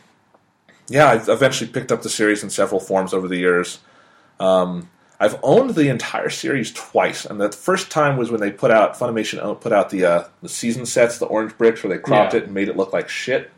yeah, 0.87 1.09
I've 1.09 1.29
eventually 1.29 1.69
picked 1.69 1.91
up 1.91 2.01
the 2.01 2.09
series 2.09 2.43
in 2.43 2.49
several 2.49 2.79
forms 2.79 3.13
over 3.13 3.27
the 3.27 3.37
years. 3.37 3.79
Um, 4.39 4.89
I've 5.19 5.39
owned 5.41 5.71
the 5.71 5.89
entire 5.89 6.29
series 6.29 6.71
twice, 6.71 7.25
and 7.25 7.41
the 7.41 7.51
first 7.51 7.89
time 7.89 8.17
was 8.17 8.29
when 8.29 8.39
they 8.39 8.51
put 8.51 8.69
out 8.69 8.93
Funimation 8.93 9.59
put 9.59 9.71
out 9.71 9.89
the 9.89 10.05
uh, 10.05 10.23
the 10.43 10.49
season 10.49 10.85
sets, 10.85 11.17
the 11.17 11.25
orange 11.25 11.57
bricks, 11.57 11.83
where 11.83 11.95
they 11.95 12.01
cropped 12.01 12.33
Yeah. 12.33 12.41
it 12.41 12.43
and 12.45 12.53
made 12.53 12.69
it 12.69 12.77
look 12.77 12.93
like 12.93 13.09
shit. 13.09 13.49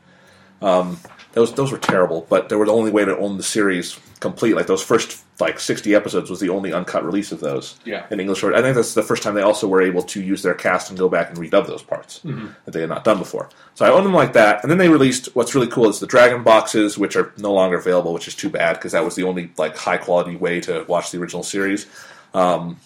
Um, 0.61 0.99
those 1.33 1.53
those 1.53 1.71
were 1.71 1.77
terrible, 1.77 2.25
but 2.29 2.49
they 2.49 2.55
were 2.55 2.65
the 2.65 2.73
only 2.73 2.91
way 2.91 3.05
to 3.05 3.15
own 3.17 3.37
the 3.37 3.43
series 3.43 3.99
complete. 4.19 4.55
Like 4.55 4.67
those 4.67 4.81
first 4.83 5.23
like 5.39 5.59
sixty 5.59 5.93
episodes 5.95 6.29
was 6.29 6.39
the 6.39 6.49
only 6.49 6.73
uncut 6.73 7.05
release 7.05 7.31
of 7.31 7.39
those 7.39 7.79
Yeah. 7.85 8.05
in 8.11 8.19
English. 8.19 8.43
I 8.43 8.61
think 8.61 8.75
that's 8.75 8.93
the 8.95 9.03
first 9.03 9.21
time 9.23 9.35
they 9.35 9.41
also 9.43 9.67
were 9.67 9.81
able 9.81 10.01
to 10.03 10.21
use 10.21 10.41
their 10.41 10.55
cast 10.55 10.89
and 10.89 10.97
go 10.99 11.07
back 11.07 11.29
and 11.29 11.37
redub 11.37 11.67
those 11.67 11.83
parts 11.83 12.19
that 12.23 12.71
they 12.73 12.81
had 12.81 12.89
not 12.89 13.03
done 13.03 13.19
before. 13.19 13.47
So 13.75 13.85
I 13.85 13.89
own 13.91 14.03
them 14.03 14.13
like 14.13 14.33
that, 14.33 14.61
and 14.63 14.71
then 14.71 14.79
they 14.79 14.89
released 14.89 15.33
what's 15.35 15.53
really 15.55 15.67
cool 15.67 15.87
is 15.87 15.99
the 15.99 16.07
Dragon 16.07 16.43
boxes, 16.43 16.97
which 16.97 17.15
are 17.15 17.31
no 17.37 17.53
longer 17.53 17.77
available, 17.77 18.11
which 18.13 18.27
is 18.27 18.35
too 18.35 18.49
bad 18.49 18.73
because 18.73 18.91
that 18.93 19.05
was 19.05 19.15
the 19.15 19.23
only 19.23 19.51
like 19.57 19.77
high 19.77 19.97
quality 19.97 20.35
way 20.35 20.59
to 20.61 20.83
watch 20.89 21.11
the 21.11 21.19
original 21.19 21.43
series. 21.43 21.85
Um, 22.33 22.77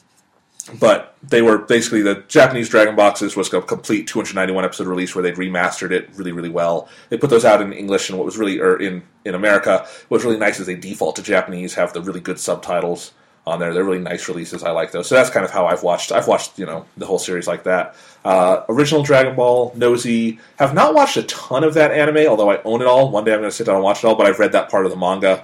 but 0.80 1.16
they 1.22 1.42
were 1.42 1.58
basically 1.58 2.02
the 2.02 2.24
Japanese 2.28 2.70
Dragon 2.70 2.96
boxes 2.96 3.36
was 3.36 3.52
a 3.54 3.62
complete 3.62 4.08
291 4.08 4.64
episode 4.64 4.88
release 4.88 5.14
where 5.14 5.22
they'd 5.22 5.36
remastered 5.36 5.92
it 5.92 6.10
really, 6.16 6.32
really 6.32 6.50
well. 6.50 6.88
They 7.10 7.18
put 7.18 7.30
those 7.30 7.46
out 7.46 7.62
in 7.62 7.74
English, 7.74 8.10
and 8.10 8.18
what 8.18 8.26
was 8.26 8.38
really 8.38 8.60
or 8.60 8.78
in 8.78 9.04
in 9.26 9.36
America, 9.36 9.86
what 10.08 10.18
was 10.18 10.26
really 10.26 10.38
nice 10.38 10.60
is 10.60 10.68
they 10.68 10.76
default 10.76 11.16
to 11.18 11.24
Japanese, 11.24 11.74
have 11.74 11.94
the 11.94 12.02
really 12.02 12.22
good 12.22 12.40
subtitles 12.40 13.12
on 13.46 13.60
there. 13.60 13.74
They're 13.74 13.84
really 13.84 14.00
nice 14.00 14.28
releases. 14.30 14.64
I 14.64 14.72
like 14.72 14.92
those. 14.92 15.08
So 15.08 15.16
that's 15.16 15.30
kind 15.30 15.46
of 15.46 15.52
how 15.52 15.66
I've 15.68 15.84
watched. 15.84 16.12
I've 16.12 16.28
watched 16.28 16.58
you 16.58 16.66
know 16.66 16.86
the 16.96 17.06
whole 17.06 17.20
series 17.20 17.48
like 17.48 17.64
that. 17.64 17.96
Uh, 18.24 18.62
original 18.70 19.04
Dragon 19.04 19.36
Ball, 19.36 19.74
Nosy. 19.76 20.40
Have 20.60 20.74
not 20.74 20.94
watched 20.94 21.18
a 21.18 21.24
ton 21.24 21.64
of 21.64 21.74
that 21.74 21.92
anime, 21.92 22.26
although 22.28 22.52
I 22.52 22.62
own 22.64 22.82
it 22.82 22.88
all. 22.88 23.12
One 23.12 23.26
day 23.26 23.34
I'm 23.34 23.40
going 23.40 23.52
to 23.52 23.56
sit 23.56 23.66
down 23.66 23.76
and 23.76 23.84
watch 23.84 24.04
it 24.04 24.08
all. 24.08 24.16
But 24.16 24.28
I've 24.28 24.40
read 24.40 24.54
that 24.54 24.70
part 24.70 24.86
of 24.86 24.92
the 24.92 24.98
manga 24.98 25.44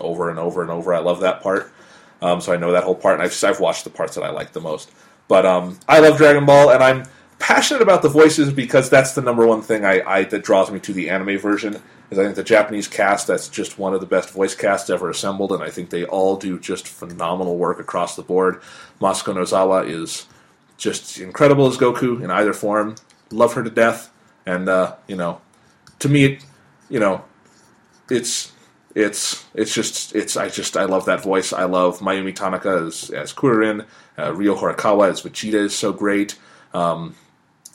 over 0.00 0.30
and 0.30 0.38
over 0.38 0.62
and 0.62 0.70
over. 0.70 0.94
I 0.94 1.00
love 1.00 1.20
that 1.20 1.42
part. 1.42 1.72
Um, 2.22 2.40
so 2.40 2.52
I 2.52 2.56
know 2.56 2.72
that 2.72 2.84
whole 2.84 2.94
part, 2.94 3.14
and 3.14 3.22
I've, 3.22 3.44
I've 3.44 3.60
watched 3.60 3.84
the 3.84 3.90
parts 3.90 4.14
that 4.14 4.24
I 4.24 4.30
like 4.30 4.52
the 4.52 4.60
most. 4.60 4.90
But 5.28 5.46
um, 5.46 5.78
I 5.88 6.00
love 6.00 6.16
Dragon 6.16 6.44
Ball, 6.44 6.70
and 6.70 6.82
I'm 6.82 7.04
passionate 7.38 7.82
about 7.82 8.02
the 8.02 8.08
voices 8.08 8.52
because 8.52 8.90
that's 8.90 9.14
the 9.14 9.22
number 9.22 9.46
one 9.46 9.62
thing 9.62 9.84
I, 9.84 10.02
I 10.06 10.24
that 10.24 10.44
draws 10.44 10.70
me 10.70 10.78
to 10.80 10.92
the 10.92 11.08
anime 11.08 11.38
version. 11.38 11.80
Is 12.10 12.18
I 12.18 12.24
think 12.24 12.34
the 12.34 12.42
Japanese 12.42 12.88
cast 12.88 13.28
that's 13.28 13.48
just 13.48 13.78
one 13.78 13.94
of 13.94 14.00
the 14.00 14.06
best 14.06 14.30
voice 14.30 14.54
casts 14.54 14.90
ever 14.90 15.08
assembled, 15.08 15.52
and 15.52 15.62
I 15.62 15.70
think 15.70 15.90
they 15.90 16.04
all 16.04 16.36
do 16.36 16.58
just 16.58 16.88
phenomenal 16.88 17.56
work 17.56 17.78
across 17.78 18.16
the 18.16 18.22
board. 18.22 18.60
Masako 19.00 19.34
Nozawa 19.34 19.88
is 19.88 20.26
just 20.76 21.18
incredible 21.18 21.66
as 21.68 21.76
Goku 21.76 22.22
in 22.22 22.30
either 22.30 22.52
form. 22.52 22.96
Love 23.30 23.54
her 23.54 23.62
to 23.62 23.70
death, 23.70 24.10
and 24.44 24.68
uh, 24.68 24.96
you 25.06 25.14
know, 25.14 25.40
to 26.00 26.08
me, 26.08 26.24
it, 26.24 26.44
you 26.88 26.98
know, 26.98 27.24
it's 28.10 28.52
it's 28.94 29.44
it's 29.54 29.74
just 29.74 30.14
it's 30.14 30.36
I 30.36 30.48
just 30.48 30.76
I 30.76 30.84
love 30.84 31.04
that 31.06 31.22
voice. 31.22 31.52
I 31.52 31.64
love 31.64 32.00
Mayumi 32.00 32.34
Tanaka 32.34 32.86
as 32.86 33.10
as 33.10 33.32
Kuririn, 33.32 33.86
uh, 34.18 34.32
Ryo 34.34 34.56
Horikawa 34.56 35.10
as 35.10 35.22
Vegeta 35.22 35.54
is 35.54 35.74
so 35.76 35.92
great. 35.92 36.38
Um, 36.74 37.14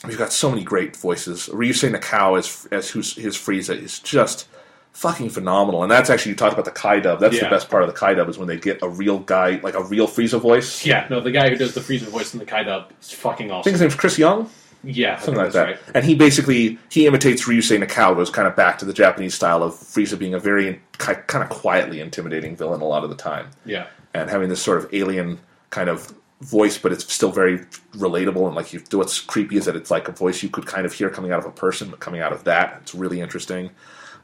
we've 0.06 0.18
got 0.18 0.34
so 0.34 0.50
many 0.50 0.64
great 0.64 0.96
voices. 0.96 1.48
Ryusei 1.48 1.96
Nakao 1.96 2.38
as 2.38 2.68
as 2.72 2.90
who's 2.90 3.16
his 3.16 3.36
Frieza 3.38 3.78
is 3.82 4.00
just 4.00 4.48
fucking 4.92 5.30
phenomenal. 5.30 5.84
And 5.84 5.92
that's 5.92 6.10
actually 6.10 6.32
you 6.32 6.36
talked 6.38 6.54
about 6.54 6.66
the 6.66 6.72
Kai 6.72 7.00
dub. 7.02 7.20
That's 7.20 7.40
the 7.40 7.50
best 7.50 7.70
part 7.70 7.84
of 7.84 7.88
the 7.88 7.96
Kai 7.96 8.14
dub 8.14 8.30
is 8.30 8.38
when 8.38 8.48
they 8.48 8.58
get 8.58 8.82
a 8.82 8.90
real 8.90 9.20
guy 9.20 9.60
like 9.62 9.76
a 9.76 9.84
real 9.84 10.08
Frieza 10.08 10.40
voice. 10.40 10.86
Yeah, 10.86 11.08
no, 11.10 11.20
the 11.20 11.32
guy 11.32 11.50
who 11.50 11.56
does 11.56 11.74
the 11.74 11.82
Frieza 11.82 12.08
voice 12.08 12.34
in 12.34 12.40
the 12.40 12.46
Kai 12.46 12.64
dub 12.64 12.92
is 13.02 13.12
fucking 13.12 13.52
I 13.52 13.56
think 13.56 13.60
awesome. 13.60 13.72
his 13.74 13.82
name's 13.82 13.96
Chris 13.96 14.18
Young. 14.18 14.50
Yeah, 14.86 15.18
something 15.20 15.44
like 15.44 15.54
that. 15.54 15.64
right. 15.66 15.80
And 15.94 16.06
he 16.06 16.16
basically 16.16 16.78
he 16.90 17.08
imitates 17.08 17.48
Ryusei 17.48 17.84
Nakao, 17.84 18.16
goes 18.16 18.30
kind 18.30 18.48
of 18.48 18.56
back 18.56 18.78
to 18.80 18.86
the 18.86 18.94
Japanese 18.94 19.34
style 19.34 19.64
of 19.64 19.74
Frieza 19.74 20.18
being 20.18 20.34
a 20.34 20.40
very 20.40 20.80
kind 20.98 21.44
of 21.44 21.50
quietly 21.50 22.00
intimidating 22.00 22.56
villain 22.56 22.82
a 22.82 22.86
lot 22.86 23.04
of 23.04 23.10
the 23.10 23.16
time, 23.16 23.50
Yeah, 23.66 23.88
and 24.14 24.30
having 24.30 24.50
this 24.50 24.62
sort 24.62 24.78
of 24.78 24.94
alien 24.94 25.40
kind 25.72 25.90
of 25.90 26.14
voice, 26.42 26.78
but 26.78 26.92
it's 26.92 27.12
still 27.12 27.32
very 27.32 27.60
relatable. 27.96 28.46
And 28.46 28.56
like 28.56 28.74
you, 28.74 28.82
what's 28.92 29.20
creepy 29.20 29.58
is 29.58 29.66
that 29.66 29.76
it's 29.76 29.90
like 29.90 30.08
a 30.08 30.12
voice 30.12 30.44
you 30.44 30.50
could 30.50 30.66
kind 30.66 30.86
of 30.86 30.94
hear 30.94 31.10
coming 31.10 31.32
out 31.32 31.40
of 31.40 31.46
a 31.46 31.52
person, 31.52 31.90
but 31.90 32.00
coming 32.00 32.22
out 32.22 32.32
of 32.34 32.44
that, 32.44 32.80
it's 32.82 32.94
really 32.94 33.22
interesting. 33.22 33.72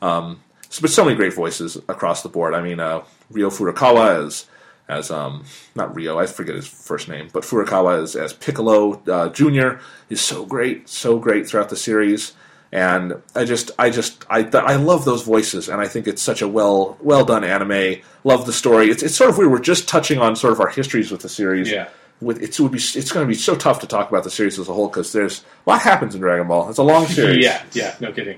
Um, 0.01 0.41
so, 0.69 0.81
but 0.81 0.89
so 0.91 1.03
many 1.03 1.15
great 1.15 1.33
voices 1.33 1.75
across 1.89 2.21
the 2.23 2.29
board. 2.29 2.53
I 2.53 2.61
mean, 2.61 2.79
uh, 2.79 3.03
Ryo 3.29 3.49
Furukawa 3.49 4.25
as 4.25 4.45
as 4.91 5.09
um, 5.09 5.45
not 5.73 5.95
Rio, 5.95 6.19
I 6.19 6.25
forget 6.25 6.55
his 6.55 6.67
first 6.67 7.07
name, 7.07 7.29
but 7.31 7.43
Furukawa 7.43 8.01
as, 8.03 8.15
as 8.15 8.33
Piccolo 8.33 9.01
uh, 9.07 9.29
Junior 9.29 9.79
is 10.09 10.19
so 10.21 10.45
great, 10.45 10.89
so 10.89 11.17
great 11.17 11.47
throughout 11.47 11.69
the 11.69 11.75
series. 11.77 12.33
And 12.73 13.21
I 13.35 13.43
just, 13.45 13.71
I 13.79 13.89
just, 13.89 14.25
I, 14.29 14.39
I 14.53 14.75
love 14.75 15.03
those 15.05 15.23
voices, 15.23 15.67
and 15.67 15.81
I 15.81 15.87
think 15.87 16.07
it's 16.07 16.21
such 16.21 16.41
a 16.41 16.47
well, 16.47 16.97
well 17.01 17.25
done 17.25 17.43
anime. 17.43 18.01
Love 18.23 18.45
the 18.45 18.53
story. 18.53 18.89
It's, 18.89 19.03
it's 19.03 19.15
sort 19.15 19.29
of 19.29 19.37
we 19.37 19.47
were 19.47 19.59
just 19.59 19.87
touching 19.89 20.19
on 20.19 20.35
sort 20.35 20.53
of 20.53 20.59
our 20.61 20.69
histories 20.69 21.11
with 21.11 21.21
the 21.21 21.29
series. 21.29 21.69
Yeah. 21.71 21.89
With 22.21 22.41
it 22.41 22.57
would 22.59 22.71
be, 22.71 22.77
it's 22.77 23.11
going 23.11 23.25
to 23.25 23.27
be 23.27 23.33
so 23.33 23.55
tough 23.55 23.79
to 23.79 23.87
talk 23.87 24.09
about 24.09 24.23
the 24.23 24.29
series 24.29 24.59
as 24.59 24.69
a 24.69 24.73
whole 24.73 24.87
because 24.87 25.11
there's 25.11 25.43
a 25.65 25.71
lot 25.71 25.81
happens 25.81 26.13
in 26.15 26.21
Dragon 26.21 26.47
Ball. 26.47 26.69
It's 26.69 26.77
a 26.77 26.83
long 26.83 27.05
series. 27.17 27.43
yeah, 27.43 27.63
yeah. 27.73 27.95
No 27.99 28.11
kidding. 28.13 28.37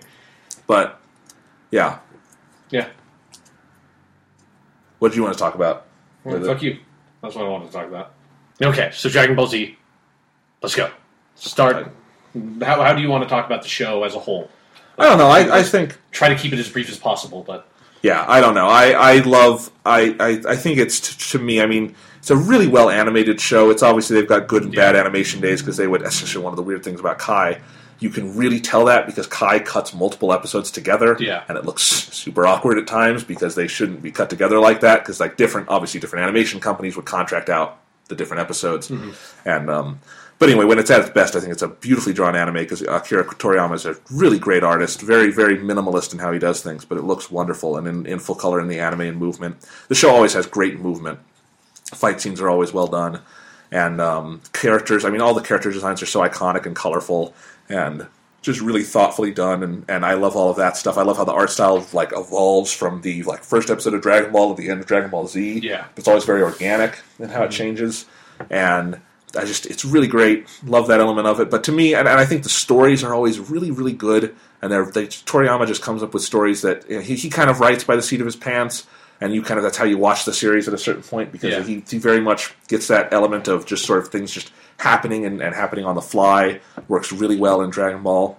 But 0.67 0.99
yeah, 1.69 1.99
Yeah, 2.69 2.87
what 4.99 5.11
do 5.11 5.17
you 5.17 5.23
want 5.23 5.33
to 5.33 5.39
talk 5.39 5.55
about? 5.55 5.85
It? 6.25 6.45
fuck 6.45 6.61
you. 6.61 6.79
That's 7.21 7.35
what 7.35 7.45
I 7.45 7.49
wanted 7.49 7.67
to 7.67 7.73
talk 7.73 7.87
about. 7.87 8.13
Okay, 8.61 8.89
so 8.93 9.09
Dragon 9.09 9.35
Ball 9.35 9.47
Z. 9.47 9.77
Let's 10.61 10.75
go. 10.75 10.91
Start. 11.35 11.91
How, 12.61 12.81
how 12.81 12.93
do 12.93 13.01
you 13.01 13.09
want 13.09 13.23
to 13.23 13.29
talk 13.29 13.45
about 13.45 13.61
the 13.61 13.67
show 13.67 14.03
as 14.03 14.15
a 14.15 14.19
whole? 14.19 14.49
I 14.97 15.05
don't 15.05 15.17
know. 15.17 15.27
I, 15.27 15.59
I 15.59 15.63
think 15.63 15.97
Try 16.11 16.29
to 16.29 16.35
keep 16.35 16.53
it 16.53 16.59
as 16.59 16.69
brief 16.69 16.89
as 16.89 16.97
possible, 16.97 17.43
but 17.45 17.67
Yeah, 18.03 18.23
I 18.27 18.39
don't 18.39 18.53
know. 18.53 18.67
I, 18.67 18.91
I 18.91 19.17
love. 19.19 19.71
I, 19.85 20.15
I, 20.19 20.51
I 20.51 20.55
think 20.55 20.77
it's 20.77 20.99
t- 20.99 21.31
to 21.31 21.43
me. 21.43 21.61
I 21.61 21.65
mean, 21.65 21.95
it's 22.19 22.29
a 22.29 22.35
really 22.35 22.67
well 22.67 22.89
animated 22.89 23.41
show. 23.41 23.69
It's 23.71 23.83
obviously 23.83 24.15
they've 24.19 24.29
got 24.29 24.47
good 24.47 24.63
and 24.63 24.73
bad 24.75 24.95
animation 24.95 25.41
days 25.41 25.61
because 25.61 25.77
they 25.77 25.87
would. 25.87 26.01
That's 26.01 26.21
actually 26.21 26.43
one 26.43 26.53
of 26.53 26.57
the 26.57 26.63
weird 26.63 26.83
things 26.83 26.99
about 26.99 27.17
Kai. 27.19 27.59
You 27.99 28.09
can 28.09 28.35
really 28.35 28.59
tell 28.59 28.85
that 28.85 29.05
because 29.05 29.27
Kai 29.27 29.59
cuts 29.59 29.93
multiple 29.93 30.33
episodes 30.33 30.71
together, 30.71 31.15
Yeah. 31.19 31.43
and 31.47 31.57
it 31.57 31.65
looks 31.65 31.83
super 31.83 32.45
awkward 32.45 32.77
at 32.77 32.87
times 32.87 33.23
because 33.23 33.55
they 33.55 33.67
shouldn't 33.67 34.01
be 34.01 34.11
cut 34.11 34.29
together 34.29 34.59
like 34.59 34.81
that. 34.81 34.99
Because 35.01 35.19
like 35.19 35.37
different, 35.37 35.69
obviously 35.69 35.99
different 35.99 36.23
animation 36.23 36.59
companies 36.59 36.95
would 36.95 37.05
contract 37.05 37.49
out 37.49 37.77
the 38.09 38.15
different 38.15 38.41
episodes, 38.41 38.91
and 39.45 39.69
um, 39.69 39.99
but 40.39 40.49
anyway, 40.49 40.65
when 40.65 40.77
it's 40.77 40.91
at 40.91 40.99
its 40.99 41.09
best, 41.11 41.35
I 41.37 41.39
think 41.39 41.53
it's 41.53 41.61
a 41.61 41.69
beautifully 41.69 42.11
drawn 42.11 42.35
anime 42.35 42.55
because 42.55 42.81
Akira 42.81 43.23
Toriyama 43.23 43.75
is 43.75 43.85
a 43.85 43.95
really 44.11 44.39
great 44.39 44.61
artist, 44.63 44.99
very, 45.01 45.31
very 45.31 45.57
minimalist 45.57 46.11
in 46.11 46.19
how 46.19 46.33
he 46.33 46.39
does 46.39 46.61
things, 46.61 46.83
but 46.83 46.97
it 46.97 47.03
looks 47.05 47.31
wonderful 47.31 47.77
and 47.77 47.87
in, 47.87 48.05
in 48.05 48.19
full 48.19 48.35
color 48.35 48.59
in 48.59 48.67
the 48.67 48.79
anime 48.79 49.01
and 49.01 49.17
movement. 49.17 49.55
The 49.87 49.95
show 49.95 50.13
always 50.13 50.33
has 50.33 50.45
great 50.45 50.79
movement. 50.81 51.19
Fight 51.93 52.19
scenes 52.19 52.41
are 52.41 52.49
always 52.49 52.73
well 52.73 52.87
done, 52.87 53.21
and 53.71 54.01
um, 54.01 54.41
characters. 54.51 55.05
I 55.05 55.09
mean, 55.11 55.21
all 55.21 55.33
the 55.33 55.41
character 55.41 55.71
designs 55.71 56.01
are 56.01 56.07
so 56.07 56.19
iconic 56.21 56.65
and 56.65 56.75
colorful, 56.75 57.33
and 57.69 58.07
just 58.43 58.61
really 58.61 58.83
thoughtfully 58.83 59.31
done. 59.31 59.63
And, 59.63 59.85
and 59.87 60.05
I 60.05 60.13
love 60.13 60.35
all 60.35 60.49
of 60.49 60.57
that 60.57 60.77
stuff. 60.77 60.97
I 60.97 61.03
love 61.03 61.17
how 61.17 61.23
the 61.23 61.31
art 61.33 61.49
style 61.49 61.85
like 61.93 62.11
evolves 62.11 62.71
from 62.71 63.01
the 63.01 63.23
like 63.23 63.43
first 63.43 63.69
episode 63.69 63.93
of 63.93 64.01
Dragon 64.01 64.31
Ball 64.31 64.53
to 64.53 64.61
the 64.61 64.69
end 64.69 64.81
of 64.81 64.85
Dragon 64.85 65.09
Ball 65.09 65.27
Z. 65.27 65.59
Yeah. 65.63 65.85
it's 65.95 66.07
always 66.07 66.25
very 66.25 66.43
organic 66.43 66.99
in 67.19 67.29
how 67.29 67.43
it 67.43 67.45
mm-hmm. 67.45 67.51
changes, 67.51 68.05
and 68.49 68.99
I 69.35 69.45
just 69.45 69.65
it's 69.65 69.85
really 69.85 70.07
great. 70.07 70.47
Love 70.63 70.87
that 70.87 70.99
element 70.99 71.25
of 71.25 71.39
it. 71.39 71.49
But 71.49 71.63
to 71.65 71.71
me, 71.71 71.95
and, 71.95 72.07
and 72.07 72.19
I 72.19 72.25
think 72.25 72.43
the 72.43 72.49
stories 72.49 73.03
are 73.03 73.13
always 73.13 73.39
really 73.39 73.71
really 73.71 73.93
good. 73.93 74.35
And 74.61 74.71
they're, 74.71 74.85
they 74.85 75.07
Toriyama 75.07 75.67
just 75.67 75.81
comes 75.81 76.03
up 76.03 76.13
with 76.13 76.23
stories 76.23 76.61
that 76.61 76.89
you 76.89 76.97
know, 76.97 77.01
he 77.01 77.15
he 77.15 77.29
kind 77.29 77.49
of 77.49 77.59
writes 77.59 77.83
by 77.83 77.95
the 77.95 78.01
seat 78.01 78.21
of 78.21 78.25
his 78.25 78.35
pants. 78.35 78.85
And 79.23 79.33
you 79.33 79.41
kind 79.41 79.57
of 79.57 79.63
that's 79.63 79.77
how 79.77 79.85
you 79.85 79.97
watch 79.97 80.25
the 80.25 80.33
series 80.33 80.67
at 80.67 80.73
a 80.73 80.77
certain 80.77 81.01
point 81.03 81.31
because 81.31 81.51
Yeah. 81.53 81.63
he, 81.63 81.83
he 81.89 81.97
very 81.97 82.19
much 82.21 82.53
gets 82.67 82.87
that 82.89 83.13
element 83.13 83.47
of 83.47 83.65
just 83.65 83.85
sort 83.85 83.99
of 83.99 84.09
things 84.09 84.31
just 84.31 84.51
happening 84.77 85.25
and, 85.25 85.41
and 85.41 85.55
happening 85.55 85.85
on 85.85 85.95
the 85.95 86.01
fly. 86.01 86.59
Works 86.87 87.11
really 87.11 87.37
well 87.37 87.61
in 87.61 87.69
Dragon 87.69 88.03
Ball 88.03 88.37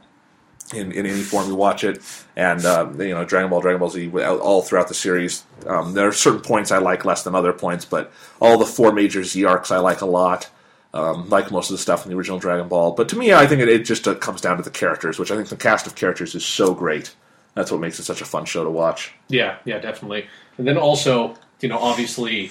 in, 0.75 0.93
in 0.93 1.07
any 1.07 1.23
form 1.23 1.47
you 1.49 1.55
watch 1.55 1.85
it, 1.85 2.03
and 2.37 2.65
um, 2.65 3.01
you 3.01 3.15
know 3.15 3.25
Dragon 3.25 3.51
Ball, 3.51 3.61
Dragon 3.61 3.81
Ball 3.81 3.91
Z, 3.91 4.11
all 4.11 4.63
throughout 4.63 4.89
the 4.89 4.95
series. 4.95 5.45
Um, 5.67 5.93
there 5.95 6.09
are 6.09 6.13
certain 6.13 6.41
points 6.41 6.71
I 6.73 6.79
like 6.79 7.05
less 7.05 7.23
than 7.23 7.35
other 7.35 7.53
points, 7.53 7.85
but 7.85 8.11
all 8.41 8.57
the 8.59 8.67
four 8.67 8.93
major 8.93 9.23
Z 9.25 9.45
arcs 9.45 9.71
I 9.71 9.79
like 9.79 10.01
a 10.01 10.07
lot. 10.07 10.51
Um, 10.95 11.29
like 11.29 11.51
most 11.51 11.71
of 11.71 11.75
the 11.75 11.83
stuff 11.83 12.05
in 12.05 12.11
the 12.13 12.17
original 12.17 12.39
Dragon 12.39 12.69
Ball, 12.69 12.93
but 12.93 13.09
to 13.09 13.17
me, 13.17 13.33
I 13.33 13.49
think 13.49 13.61
it, 13.61 13.69
it 13.69 13.85
just 13.85 14.07
uh, 14.07 14.15
comes 14.15 14.41
down 14.41 14.59
to 14.59 14.63
the 14.63 14.71
characters, 14.71 15.19
which 15.19 15.33
I 15.33 15.35
think 15.37 15.49
the 15.49 15.57
cast 15.57 15.89
of 15.89 15.97
characters 15.97 16.37
is 16.37 16.47
so 16.47 16.73
great. 16.73 17.15
That's 17.55 17.71
what 17.71 17.81
makes 17.81 17.99
it 17.99 18.05
such 18.05 18.21
a 18.21 18.25
fun 18.25 18.45
show 18.45 18.65
to 18.65 18.71
watch. 18.71 19.13
Yeah, 19.29 19.59
yeah, 19.65 19.79
definitely. 19.79 20.27
And 20.59 20.67
then 20.67 20.77
also, 20.77 21.37
you 21.61 21.69
know, 21.69 21.79
obviously, 21.79 22.51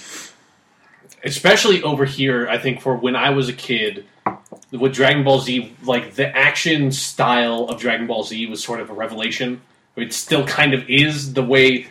especially 1.23 1.83
over 1.83 2.05
here, 2.05 2.47
I 2.47 2.57
think 2.57 2.81
for 2.81 2.95
when 2.95 3.15
I 3.15 3.31
was 3.31 3.49
a 3.49 3.53
kid, 3.53 4.05
with 4.71 4.93
Dragon 4.93 5.23
Ball 5.23 5.39
Z, 5.39 5.75
like 5.83 6.15
the 6.15 6.35
action 6.35 6.91
style 6.91 7.65
of 7.65 7.79
Dragon 7.79 8.07
Ball 8.07 8.23
Z 8.23 8.45
was 8.47 8.63
sort 8.63 8.79
of 8.79 8.89
a 8.89 8.93
revelation. 8.93 9.61
It 9.95 10.13
still 10.13 10.45
kind 10.45 10.73
of 10.73 10.89
is 10.89 11.33
the 11.33 11.43
way. 11.43 11.87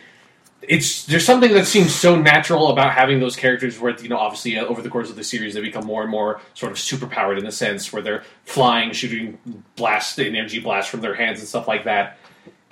It's 0.61 1.05
there's 1.05 1.25
something 1.25 1.53
that 1.53 1.65
seems 1.65 1.93
so 1.93 2.15
natural 2.15 2.69
about 2.69 2.93
having 2.93 3.19
those 3.19 3.35
characters 3.35 3.79
where 3.79 3.97
you 3.99 4.09
know 4.09 4.17
obviously 4.17 4.57
uh, 4.57 4.65
over 4.65 4.81
the 4.81 4.89
course 4.89 5.09
of 5.09 5.15
the 5.17 5.23
series 5.23 5.53
they 5.53 5.61
become 5.61 5.85
more 5.85 6.01
and 6.01 6.11
more 6.11 6.39
sort 6.53 6.71
of 6.71 6.77
superpowered 6.77 7.37
in 7.37 7.45
a 7.45 7.51
sense 7.51 7.91
where 7.91 8.01
they're 8.01 8.23
flying, 8.45 8.91
shooting 8.91 9.37
blast 9.75 10.19
energy 10.19 10.59
blasts 10.59 10.89
from 10.89 11.01
their 11.01 11.15
hands 11.15 11.39
and 11.39 11.47
stuff 11.47 11.67
like 11.67 11.83
that. 11.85 12.17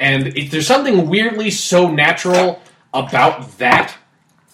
And 0.01 0.35
it, 0.35 0.49
there's 0.49 0.65
something 0.65 1.07
weirdly 1.07 1.51
so 1.51 1.89
natural 1.89 2.59
about 2.91 3.57
that 3.59 3.95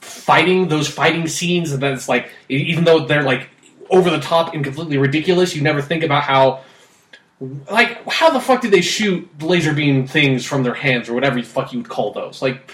fighting, 0.02 0.68
those 0.68 0.90
fighting 0.90 1.26
scenes, 1.26 1.72
and 1.72 1.82
then 1.82 1.94
it's 1.94 2.10
like, 2.10 2.30
even 2.50 2.84
though 2.84 3.08
they're 3.08 3.24
like 3.24 3.50
over 3.90 4.10
the 4.10 4.20
top 4.20 4.54
and 4.54 4.64
completely 4.64 4.98
ridiculous, 4.98 5.56
you 5.56 5.62
never 5.62 5.82
think 5.82 6.04
about 6.04 6.24
how, 6.24 6.64
like, 7.72 8.06
how 8.10 8.30
the 8.30 8.42
fuck 8.42 8.62
did 8.62 8.72
they 8.72 8.82
shoot 8.82 9.26
laser 9.42 9.74
beam 9.74 10.06
things 10.06 10.46
from 10.46 10.64
their 10.64 10.74
hands 10.74 11.08
or 11.08 11.14
whatever 11.14 11.38
the 11.38 11.44
fuck 11.44 11.72
you 11.72 11.80
would 11.80 11.88
call 11.90 12.12
those? 12.12 12.42
Like, 12.42 12.74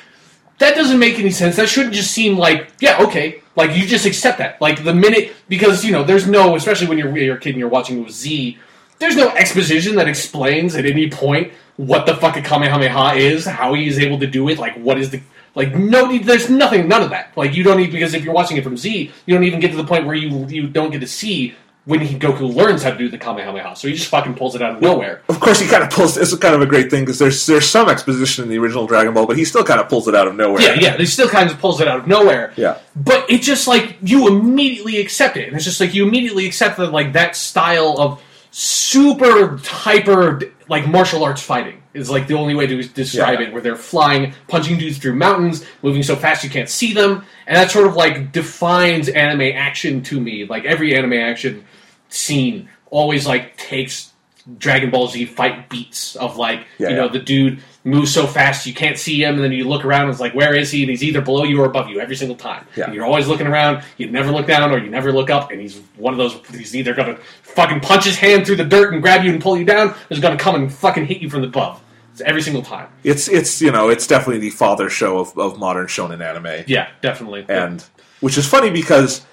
that 0.58 0.76
doesn't 0.76 0.98
make 0.98 1.20
any 1.20 1.30
sense. 1.30 1.56
That 1.58 1.70
shouldn't 1.70 1.94
just 1.94 2.12
seem 2.12 2.38
like, 2.38 2.72
yeah, 2.80 3.04
okay. 3.04 3.44
Like, 3.56 3.78
you 3.78 3.86
just 3.86 4.08
accept 4.08 4.40
that. 4.40 4.60
Like, 4.60 4.84
the 4.84 4.96
minute, 4.96 5.34
because, 5.48 5.86
you 5.86 5.92
know, 5.92 6.04
there's 6.04 6.28
no, 6.28 6.56
especially 6.56 6.88
when 6.88 6.98
you're, 6.98 7.16
you're 7.16 7.38
a 7.38 7.40
kid 7.40 7.52
and 7.52 7.60
you're 7.60 7.70
watching 7.70 8.00
it 8.00 8.06
with 8.06 8.14
Z, 8.14 8.58
there's 8.98 9.16
no 9.16 9.30
exposition 9.30 9.96
that 9.98 10.08
explains 10.08 10.76
at 10.76 10.88
any 10.88 11.10
point 11.10 11.54
what 11.78 12.06
the 12.06 12.16
fuck 12.16 12.38
a 12.38 12.42
Kamehameha 12.42 13.16
is, 13.16 13.46
how 13.46 13.74
he 13.74 13.88
is 13.88 14.00
able 14.00 14.20
to 14.20 14.28
do 14.28 14.50
it, 14.50 14.60
like 14.60 14.76
what 14.76 14.98
is 14.98 15.10
the 15.10 15.22
like 15.56 15.76
no 15.76 16.18
there's 16.18 16.50
nothing 16.50 16.88
none 16.88 17.04
of 17.04 17.10
that. 17.12 17.36
Like 17.36 17.56
you 17.56 17.64
don't 17.64 17.78
need 17.78 17.92
because 17.92 18.14
if 18.14 18.24
you're 18.24 18.34
watching 18.34 18.58
it 18.58 18.64
from 18.64 18.78
Z, 18.78 19.12
you 19.26 19.34
don't 19.34 19.44
even 19.44 19.60
get 19.60 19.72
to 19.72 19.78
the 19.78 19.84
point 19.84 20.06
where 20.06 20.16
you 20.16 20.46
you 20.48 20.68
don't 20.68 20.92
get 20.92 21.00
to 21.00 21.08
see 21.08 21.56
when 21.86 22.00
he, 22.00 22.18
Goku 22.18 22.54
learns 22.54 22.82
how 22.82 22.92
to 22.92 22.98
do 22.98 23.10
the 23.10 23.18
Kamehameha. 23.18 23.76
So 23.76 23.90
he 23.90 23.94
just 23.94 24.08
fucking 24.08 24.36
pulls 24.36 24.56
it 24.56 24.62
out 24.62 24.76
of 24.76 24.82
nowhere. 24.82 25.22
Of 25.28 25.40
course, 25.42 25.60
he 25.60 25.68
kind 25.68 25.84
of 25.84 25.90
pulls. 25.90 26.16
It's 26.18 26.34
kind 26.38 26.56
of 26.56 26.62
a 26.62 26.66
great 26.66 26.90
thing 26.90 27.04
because 27.04 27.20
there's 27.20 27.46
there's 27.46 27.68
some 27.68 27.90
exposition 27.90 28.44
in 28.44 28.50
the 28.50 28.58
original 28.58 28.88
Dragon 28.88 29.14
Ball, 29.14 29.26
but 29.26 29.38
he 29.38 29.46
still 29.46 29.64
kind 29.64 29.82
of 29.82 29.90
pulls 29.90 30.08
it 30.08 30.16
out 30.16 30.28
of 30.28 30.36
nowhere. 30.36 30.62
Yeah, 30.62 30.76
yeah, 30.80 30.98
he 30.98 31.06
still 31.06 31.30
kind 31.30 31.50
of 31.50 31.60
pulls 31.60 31.82
it 31.82 31.88
out 31.88 32.00
of 32.00 32.08
nowhere. 32.08 32.54
Yeah. 32.56 32.80
But 32.96 33.30
it 33.30 33.42
just 33.42 33.68
like 33.68 33.98
you 34.02 34.28
immediately 34.28 34.98
accept 35.02 35.38
it. 35.38 35.48
And 35.48 35.56
it's 35.56 35.66
just 35.66 35.80
like 35.80 35.94
you 35.94 36.08
immediately 36.08 36.46
accept 36.46 36.78
that 36.78 36.92
like 36.92 37.14
that 37.14 37.36
style 37.36 38.00
of 38.00 38.22
super 38.52 39.58
hyper 39.58 40.40
like 40.74 40.88
martial 40.88 41.24
arts 41.24 41.42
fighting 41.42 41.82
is 41.94 42.10
like 42.10 42.28
the 42.28 42.34
only 42.34 42.56
way 42.56 42.66
to 42.68 42.84
describe 42.84 43.40
Yeah. 43.40 43.48
it 43.48 43.54
where 43.54 43.62
they're 43.62 43.76
flying 43.76 44.34
punching 44.48 44.78
dudes 44.80 44.98
through 44.98 45.16
mountains 45.16 45.66
moving 45.82 46.04
so 46.04 46.16
fast 46.16 46.44
you 46.44 46.50
can't 46.50 46.70
see 46.70 46.94
them 46.94 47.26
and 47.48 47.56
that 47.58 47.70
sort 47.72 47.88
of 47.88 47.96
like 47.96 48.32
defines 48.32 49.10
anime 49.10 49.42
action 49.56 50.02
to 50.04 50.20
me 50.20 50.46
like 50.46 50.66
every 50.66 50.96
anime 50.96 51.14
action 51.14 51.64
scene 52.10 52.70
always 52.90 53.26
like 53.28 53.58
takes 53.58 54.13
Dragon 54.58 54.90
Ball 54.92 55.08
Z 55.08 55.26
fight 55.26 55.70
beats 55.70 56.16
of 56.18 56.38
like 56.38 56.66
Yeah, 56.78 56.90
you 56.90 56.96
know 56.96 57.06
yeah. 57.06 57.12
the 57.12 57.20
dude 57.20 57.60
moves 57.86 58.14
so 58.14 58.26
fast 58.28 58.66
you 58.66 58.74
can't 58.74 58.98
see 58.98 59.22
him 59.24 59.36
and 59.36 59.44
then 59.44 59.52
you 59.52 59.68
look 59.68 59.84
around 59.86 60.04
and 60.04 60.12
it's 60.12 60.20
like 60.20 60.34
where 60.34 60.54
is 60.54 60.72
he? 60.72 60.84
And 60.84 60.90
he's 60.90 61.04
either 61.04 61.22
below 61.22 61.44
you 61.44 61.62
or 61.62 61.66
above 61.66 61.90
you 61.90 62.00
every 62.00 62.16
single 62.16 62.36
time. 62.36 62.66
Yeah. 62.76 62.86
and 62.86 62.94
you're 62.96 63.06
always 63.06 63.28
looking 63.28 63.48
around 63.48 63.84
you 63.98 64.10
never 64.10 64.32
look 64.32 64.48
down 64.48 64.72
or 64.72 64.78
you 64.78 64.90
never 64.90 65.12
look 65.12 65.30
up 65.30 65.52
and 65.52 65.60
he's 65.62 65.80
one 65.98 66.14
of 66.14 66.18
those 66.18 66.34
he's 66.48 66.76
either 66.76 66.94
gonna 66.94 67.18
fucking 67.44 67.80
punch 67.82 68.06
his 68.06 68.18
hand 68.18 68.46
through 68.46 68.58
the 68.58 68.66
dirt 68.66 68.94
and 68.94 69.02
grab 69.02 69.24
you 69.24 69.32
and 69.32 69.42
pull 69.42 69.58
you 69.58 69.66
down 69.66 69.90
or 69.90 69.96
he's 70.10 70.20
gonna 70.20 70.38
come 70.38 70.56
and 70.56 70.74
fucking 70.74 71.06
hit 71.06 71.22
you 71.22 71.30
from 71.30 71.42
the 71.42 71.48
above. 71.48 71.82
It's 72.12 72.22
every 72.22 72.42
single 72.42 72.62
time. 72.64 72.90
It's 73.04 73.28
it's 73.28 73.62
you 73.62 73.72
know 73.72 73.90
it's 73.90 74.06
definitely 74.08 74.40
the 74.40 74.52
father 74.52 74.90
show 74.90 75.20
of, 75.20 75.38
of 75.38 75.58
modern 75.58 75.88
shonen 75.88 76.22
anime, 76.22 76.66
yeah 76.68 76.90
definitely. 77.02 77.46
And 77.50 77.84
which 78.20 78.38
is 78.38 78.46
funny 78.48 78.70
because 78.70 79.26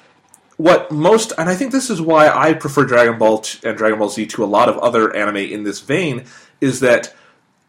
what 0.61 0.91
most 0.93 1.33
and 1.39 1.49
I 1.49 1.55
think 1.55 1.73
this 1.73 1.89
is 1.91 2.01
why 2.03 2.29
I 2.29 2.53
prefer 2.55 2.85
Dragon 2.85 3.19
Ball 3.19 3.39
t- 3.39 3.67
and 3.67 3.77
Dragon 3.79 3.99
Ball 3.99 4.09
Z 4.11 4.27
to 4.27 4.45
a 4.45 4.47
lot 4.47 4.69
of 4.69 4.77
other 4.79 5.15
anime 5.17 5.37
in 5.39 5.65
this 5.65 5.81
vein 5.81 6.25
is 6.61 6.81
that 6.81 7.15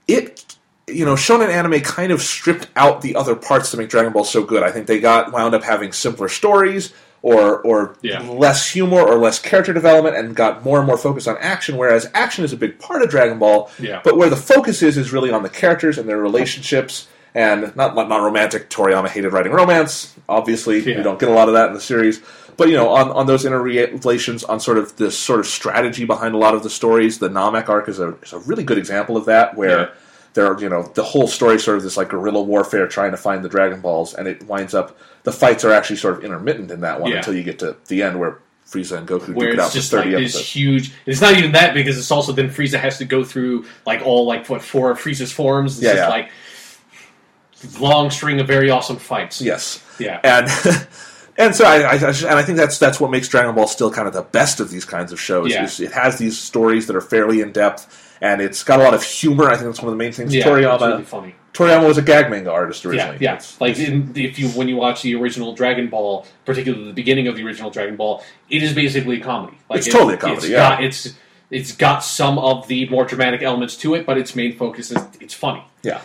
it 0.07 0.57
you 0.87 1.05
know 1.05 1.13
shonen 1.15 1.49
anime 1.49 1.79
kind 1.81 2.11
of 2.11 2.21
stripped 2.21 2.67
out 2.75 3.01
the 3.01 3.15
other 3.15 3.35
parts 3.35 3.71
to 3.71 3.77
make 3.77 3.89
Dragon 3.89 4.11
Ball 4.11 4.23
so 4.25 4.43
good. 4.43 4.63
I 4.63 4.71
think 4.71 4.87
they 4.87 4.99
got 4.99 5.31
wound 5.31 5.55
up 5.55 5.63
having 5.63 5.91
simpler 5.93 6.27
stories 6.27 6.91
or 7.21 7.59
or 7.61 7.95
Yeah. 8.01 8.21
less 8.23 8.69
humor 8.71 9.01
or 9.01 9.17
less 9.17 9.39
character 9.39 9.71
development 9.73 10.17
and 10.17 10.35
got 10.35 10.65
more 10.65 10.79
and 10.79 10.87
more 10.87 10.97
focused 10.97 11.27
on 11.27 11.37
action 11.39 11.77
whereas 11.77 12.09
action 12.13 12.43
is 12.43 12.51
a 12.51 12.57
big 12.57 12.77
part 12.79 13.01
of 13.03 13.09
Dragon 13.09 13.39
Ball. 13.39 13.69
Yeah. 13.79 14.01
But 14.03 14.17
where 14.17 14.29
the 14.29 14.35
focus 14.35 14.81
is 14.81 14.97
is 14.97 15.13
really 15.13 15.31
on 15.31 15.43
the 15.43 15.49
characters 15.49 15.97
and 15.97 16.09
their 16.09 16.17
relationships 16.17 17.07
and 17.33 17.73
not 17.77 17.95
not 17.95 18.21
romantic. 18.21 18.69
Toriyama 18.69 19.07
hated 19.07 19.31
writing 19.31 19.53
romance. 19.53 20.13
Obviously, 20.27 20.79
Yeah. 20.81 20.97
we 20.97 21.03
don't 21.03 21.19
get 21.19 21.29
a 21.29 21.33
lot 21.33 21.47
of 21.47 21.53
that 21.53 21.67
in 21.69 21.73
the 21.73 21.79
series. 21.79 22.19
But 22.57 22.69
you 22.69 22.75
know, 22.75 22.89
on, 22.89 23.09
on 23.11 23.25
those 23.27 23.45
interrelations, 23.45 24.43
on 24.43 24.59
sort 24.59 24.77
of 24.77 24.95
this 24.97 25.17
sort 25.17 25.39
of 25.39 25.47
strategy 25.47 26.05
behind 26.05 26.35
a 26.35 26.37
lot 26.37 26.53
of 26.53 26.63
the 26.63 26.69
stories, 26.69 27.19
the 27.19 27.29
Namek 27.29 27.69
arc 27.69 27.87
is 27.89 27.99
a, 27.99 28.09
is 28.21 28.33
a 28.33 28.39
really 28.39 28.63
good 28.63 28.77
example 28.77 29.17
of 29.17 29.25
that, 29.25 29.55
where 29.55 29.79
Yeah. 29.79 29.89
there 30.33 30.47
are 30.47 30.59
you 30.61 30.69
know 30.69 30.83
the 30.95 31.03
whole 31.03 31.27
story 31.27 31.59
sort 31.59 31.77
of 31.77 31.83
this 31.83 31.97
like 31.97 32.09
guerrilla 32.09 32.41
warfare 32.41 32.87
trying 32.87 33.11
to 33.11 33.17
find 33.17 33.43
the 33.43 33.49
Dragon 33.49 33.81
Balls, 33.81 34.13
and 34.13 34.27
it 34.27 34.43
winds 34.47 34.73
up 34.73 34.97
the 35.23 35.31
fights 35.31 35.63
are 35.65 35.71
actually 35.71 35.97
sort 35.97 36.17
of 36.17 36.23
intermittent 36.23 36.71
in 36.71 36.81
that 36.81 36.99
one 37.01 37.11
Yeah. 37.11 37.17
until 37.17 37.35
you 37.35 37.43
get 37.43 37.59
to 37.59 37.75
the 37.87 38.01
end 38.03 38.19
where 38.19 38.39
Frieza 38.67 38.97
and 38.97 39.07
Goku 39.07 39.33
where 39.35 39.47
duke 39.49 39.55
it 39.55 39.59
out 39.59 39.65
it's 39.65 39.71
for 39.73 39.77
just 39.79 39.93
like 39.93 40.03
thirty 40.05 40.23
this 40.23 40.39
huge. 40.55 40.93
It's 41.05 41.19
not 41.21 41.35
even 41.37 41.51
that 41.53 41.73
because 41.73 41.97
it's 41.97 42.09
also 42.11 42.31
then 42.31 42.49
Frieza 42.49 42.79
has 42.79 42.97
to 42.99 43.05
go 43.05 43.23
through 43.23 43.65
like 43.85 44.01
all 44.01 44.25
like 44.25 44.47
what 44.49 44.61
four 44.61 44.91
of 44.91 44.99
Frieza's 44.99 45.31
forms. 45.31 45.73
It's 45.77 45.83
Yeah, 45.83 45.93
just 45.93 46.03
yeah. 46.03 46.09
like 46.09 46.29
long 47.79 48.09
string 48.09 48.39
of 48.39 48.47
very 48.47 48.69
awesome 48.69 48.97
fights. 48.97 49.41
Yes. 49.41 49.83
Yeah. 49.99 50.19
And 50.23 50.47
and 51.45 51.55
so 51.55 51.65
I, 51.65 51.77
I, 51.81 51.95
and 51.95 52.05
I 52.39 52.43
think 52.43 52.57
that's 52.57 52.77
that's 52.79 52.99
what 52.99 53.11
makes 53.11 53.27
Dragon 53.27 53.53
Ball 53.55 53.67
still 53.67 53.91
kind 53.91 54.07
of 54.07 54.13
the 54.13 54.21
best 54.23 54.59
of 54.59 54.69
these 54.69 54.85
kinds 54.85 55.11
of 55.11 55.19
shows. 55.19 55.51
Yeah. 55.51 55.63
It 55.65 55.91
has 55.91 56.17
these 56.17 56.37
stories 56.39 56.87
that 56.87 56.95
are 56.95 57.01
fairly 57.01 57.41
in 57.41 57.51
depth, 57.51 58.17
and 58.21 58.41
it's 58.41 58.63
got 58.63 58.79
a 58.79 58.83
lot 58.83 58.93
of 58.93 59.03
humor. 59.03 59.45
I 59.49 59.55
think 59.55 59.65
that's 59.67 59.79
one 59.81 59.87
of 59.87 59.93
the 59.93 60.03
main 60.03 60.11
things. 60.11 60.33
Yeah, 60.33 60.45
Toriyama 60.45 60.79
really 60.87 61.03
funny. 61.03 61.35
Toriyama 61.53 61.85
was 61.85 61.97
a 61.97 62.01
gag 62.01 62.29
manga 62.29 62.49
artist 62.51 62.85
originally. 62.85 63.17
yeah. 63.19 63.33
It's- 63.33 63.59
Like 63.59 63.77
in, 63.77 64.13
if 64.15 64.39
you 64.39 64.47
when 64.49 64.69
you 64.69 64.77
watch 64.77 65.01
the 65.01 65.15
original 65.15 65.53
Dragon 65.53 65.89
Ball, 65.89 66.25
particularly 66.45 66.85
the 66.85 66.93
beginning 66.93 67.27
of 67.27 67.35
the 67.35 67.43
original 67.45 67.69
Dragon 67.69 67.97
Ball, 67.97 68.23
it 68.49 68.63
is 68.63 68.73
basically 68.73 69.19
a 69.19 69.23
comedy. 69.23 69.57
Like 69.69 69.79
It's 69.79 69.89
totally 69.91 70.13
a 70.13 70.17
comedy, 70.17 70.37
It's 70.39 70.47
yeah. 70.49 70.57
got, 70.75 70.83
it's 70.83 71.13
it's 71.49 71.73
got 71.73 71.99
some 72.05 72.39
of 72.39 72.67
the 72.69 72.87
more 72.87 73.03
dramatic 73.03 73.41
elements 73.41 73.75
to 73.77 73.95
it, 73.95 74.05
but 74.05 74.17
its 74.17 74.33
main 74.35 74.55
focus 74.55 74.91
is 74.91 75.03
it's 75.19 75.33
funny. 75.33 75.63
Yeah. 75.83 75.99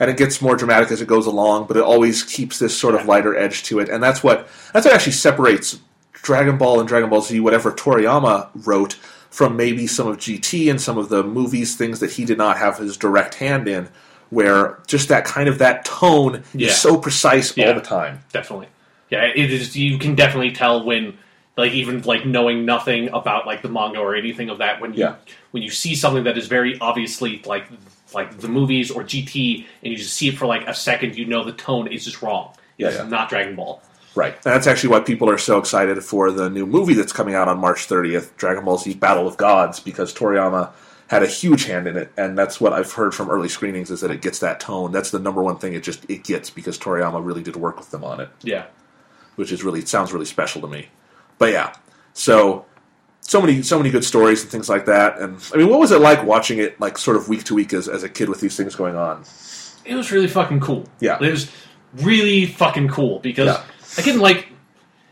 And 0.00 0.10
it 0.10 0.16
gets 0.16 0.40
more 0.40 0.56
dramatic 0.56 0.90
as 0.90 1.02
it 1.02 1.06
goes 1.06 1.26
along, 1.26 1.66
but 1.66 1.76
it 1.76 1.82
always 1.82 2.22
keeps 2.24 2.58
this 2.58 2.76
sort 2.76 2.94
of 2.94 3.04
lighter 3.06 3.36
edge 3.36 3.62
to 3.64 3.78
it, 3.80 3.88
and 3.90 4.02
that's 4.02 4.22
what 4.24 4.48
that's 4.72 4.86
what 4.86 4.94
actually 4.94 5.12
separates 5.12 5.78
Dragon 6.14 6.56
Ball 6.58 6.80
and 6.80 6.88
Dragon 6.88 7.10
Ball 7.10 7.20
Z, 7.20 7.38
whatever 7.40 7.70
Toriyama 7.70 8.48
wrote, 8.66 8.94
from 9.30 9.56
maybe 9.56 9.86
some 9.86 10.06
of 10.08 10.16
GT 10.16 10.70
and 10.70 10.80
some 10.80 10.96
of 10.98 11.10
the 11.10 11.22
movies, 11.22 11.76
things 11.76 12.00
that 12.00 12.12
he 12.12 12.24
did 12.24 12.38
not 12.38 12.56
have 12.58 12.78
his 12.78 12.96
direct 12.96 13.34
hand 13.34 13.68
in, 13.68 13.88
where 14.30 14.78
just 14.86 15.08
that 15.10 15.24
kind 15.26 15.48
of 15.50 15.58
that 15.58 15.84
tone 15.84 16.44
Yeah. 16.54 16.68
is 16.68 16.76
so 16.78 16.96
precise 16.96 17.54
Yeah. 17.56 17.68
all 17.68 17.74
the 17.74 17.80
time. 17.82 18.20
Definitely. 18.32 18.68
Yeah, 19.10 19.24
it 19.24 19.50
is. 19.50 19.76
You 19.76 19.98
can 19.98 20.14
definitely 20.14 20.52
tell 20.52 20.84
when, 20.84 21.18
like, 21.56 21.72
even 21.72 22.00
like 22.02 22.24
knowing 22.24 22.64
nothing 22.64 23.08
about 23.12 23.46
like 23.46 23.60
the 23.62 23.68
manga 23.68 23.98
or 23.98 24.14
anything 24.14 24.48
of 24.50 24.58
that, 24.58 24.80
when 24.80 24.94
you 24.94 25.00
Yeah. 25.00 25.14
when 25.50 25.62
you 25.62 25.70
see 25.70 25.94
something 25.94 26.24
that 26.24 26.38
is 26.38 26.46
very 26.46 26.78
obviously 26.80 27.42
like 27.44 27.64
like 28.14 28.38
the 28.38 28.48
movies 28.48 28.90
or 28.90 29.02
GT, 29.02 29.66
and 29.82 29.92
you 29.92 29.96
just 29.98 30.14
see 30.14 30.28
it 30.28 30.36
for 30.38 30.46
like 30.46 30.66
a 30.66 30.74
second, 30.74 31.16
you 31.16 31.24
know 31.24 31.44
the 31.44 31.52
tone 31.52 31.86
is 31.88 32.04
just 32.04 32.22
wrong. 32.22 32.52
Yeah, 32.78 32.88
It's 32.88 32.96
yeah. 32.98 33.06
not 33.08 33.28
Dragon 33.28 33.56
Ball. 33.56 33.82
Right. 34.14 34.34
And 34.34 34.42
that's 34.44 34.66
actually 34.66 34.90
why 34.90 35.00
people 35.00 35.30
are 35.30 35.38
so 35.38 35.58
excited 35.58 36.02
for 36.02 36.30
the 36.32 36.50
new 36.50 36.66
movie 36.66 36.94
that's 36.94 37.12
coming 37.12 37.34
out 37.34 37.46
on 37.48 37.58
March 37.58 37.86
30th, 37.86 38.36
Dragon 38.36 38.64
Ball 38.64 38.76
Z 38.78 38.94
Battle 38.94 39.26
of 39.28 39.36
Gods, 39.36 39.78
because 39.80 40.12
Toriyama 40.12 40.70
had 41.08 41.22
a 41.22 41.26
huge 41.26 41.64
hand 41.64 41.86
in 41.86 41.96
it, 41.96 42.12
and 42.16 42.36
that's 42.38 42.60
what 42.60 42.72
I've 42.72 42.92
heard 42.92 43.14
from 43.14 43.30
early 43.30 43.48
screenings 43.48 43.90
is 43.90 44.00
that 44.00 44.10
it 44.10 44.20
gets 44.22 44.38
that 44.40 44.60
tone. 44.60 44.92
That's 44.92 45.10
the 45.10 45.18
number 45.18 45.42
one 45.42 45.58
thing 45.58 45.74
it 45.74 45.82
just 45.82 46.08
it 46.10 46.24
gets 46.24 46.50
because 46.50 46.78
Toriyama 46.78 47.24
really 47.24 47.42
did 47.42 47.56
work 47.56 47.78
with 47.78 47.90
them 47.90 48.02
on 48.04 48.20
it, 48.20 48.28
Yeah. 48.42 48.66
which 49.36 49.52
is 49.52 49.62
really 49.64 49.80
it 49.80 49.88
sounds 49.88 50.12
really 50.12 50.24
special 50.26 50.60
to 50.62 50.66
me. 50.68 50.88
But 51.38 51.52
yeah. 51.52 51.74
So 52.12 52.64
so 53.20 53.40
many 53.40 53.62
so 53.62 53.78
many 53.78 53.90
good 53.90 54.04
stories 54.04 54.42
and 54.42 54.50
things 54.50 54.68
like 54.68 54.86
that. 54.86 55.18
And 55.20 55.38
I 55.54 55.56
mean, 55.58 55.68
what 55.68 55.78
was 55.80 55.92
it 55.92 56.00
like 56.00 56.24
watching 56.24 56.58
it 56.58 56.80
like 56.80 56.98
sort 56.98 57.16
of 57.16 57.28
week 57.28 57.44
to 57.44 57.54
week 57.54 57.72
as, 57.72 57.88
as 57.88 58.02
a 58.02 58.08
kid 58.08 58.28
with 58.28 58.40
these 58.40 58.56
things 58.56 58.74
going 58.74 58.96
on? 58.96 59.24
It 59.84 59.94
was 59.94 60.10
really 60.12 60.28
fucking 60.28 60.60
cool. 60.60 60.84
Yeah. 61.00 61.18
It 61.20 61.30
was 61.30 61.50
really 61.94 62.46
fucking 62.46 62.88
cool 62.88 63.18
because 63.20 63.46
Yeah. 63.46 63.62
again, 64.02 64.18
like 64.20 64.48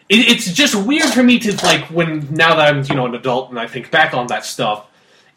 it, 0.09 0.17
it's 0.21 0.51
just 0.53 0.75
weird 0.75 1.09
for 1.11 1.23
me 1.23 1.39
to 1.41 1.55
like 1.65 1.85
when 1.87 2.33
now 2.35 2.57
that 2.57 2.75
I'm 2.75 2.85
you 2.85 2.95
know 2.95 3.07
an 3.07 3.15
adult 3.15 3.51
and 3.51 3.59
I 3.59 3.67
think 3.67 3.91
back 3.91 4.15
on 4.15 4.27
that 4.29 4.45
stuff. 4.45 4.87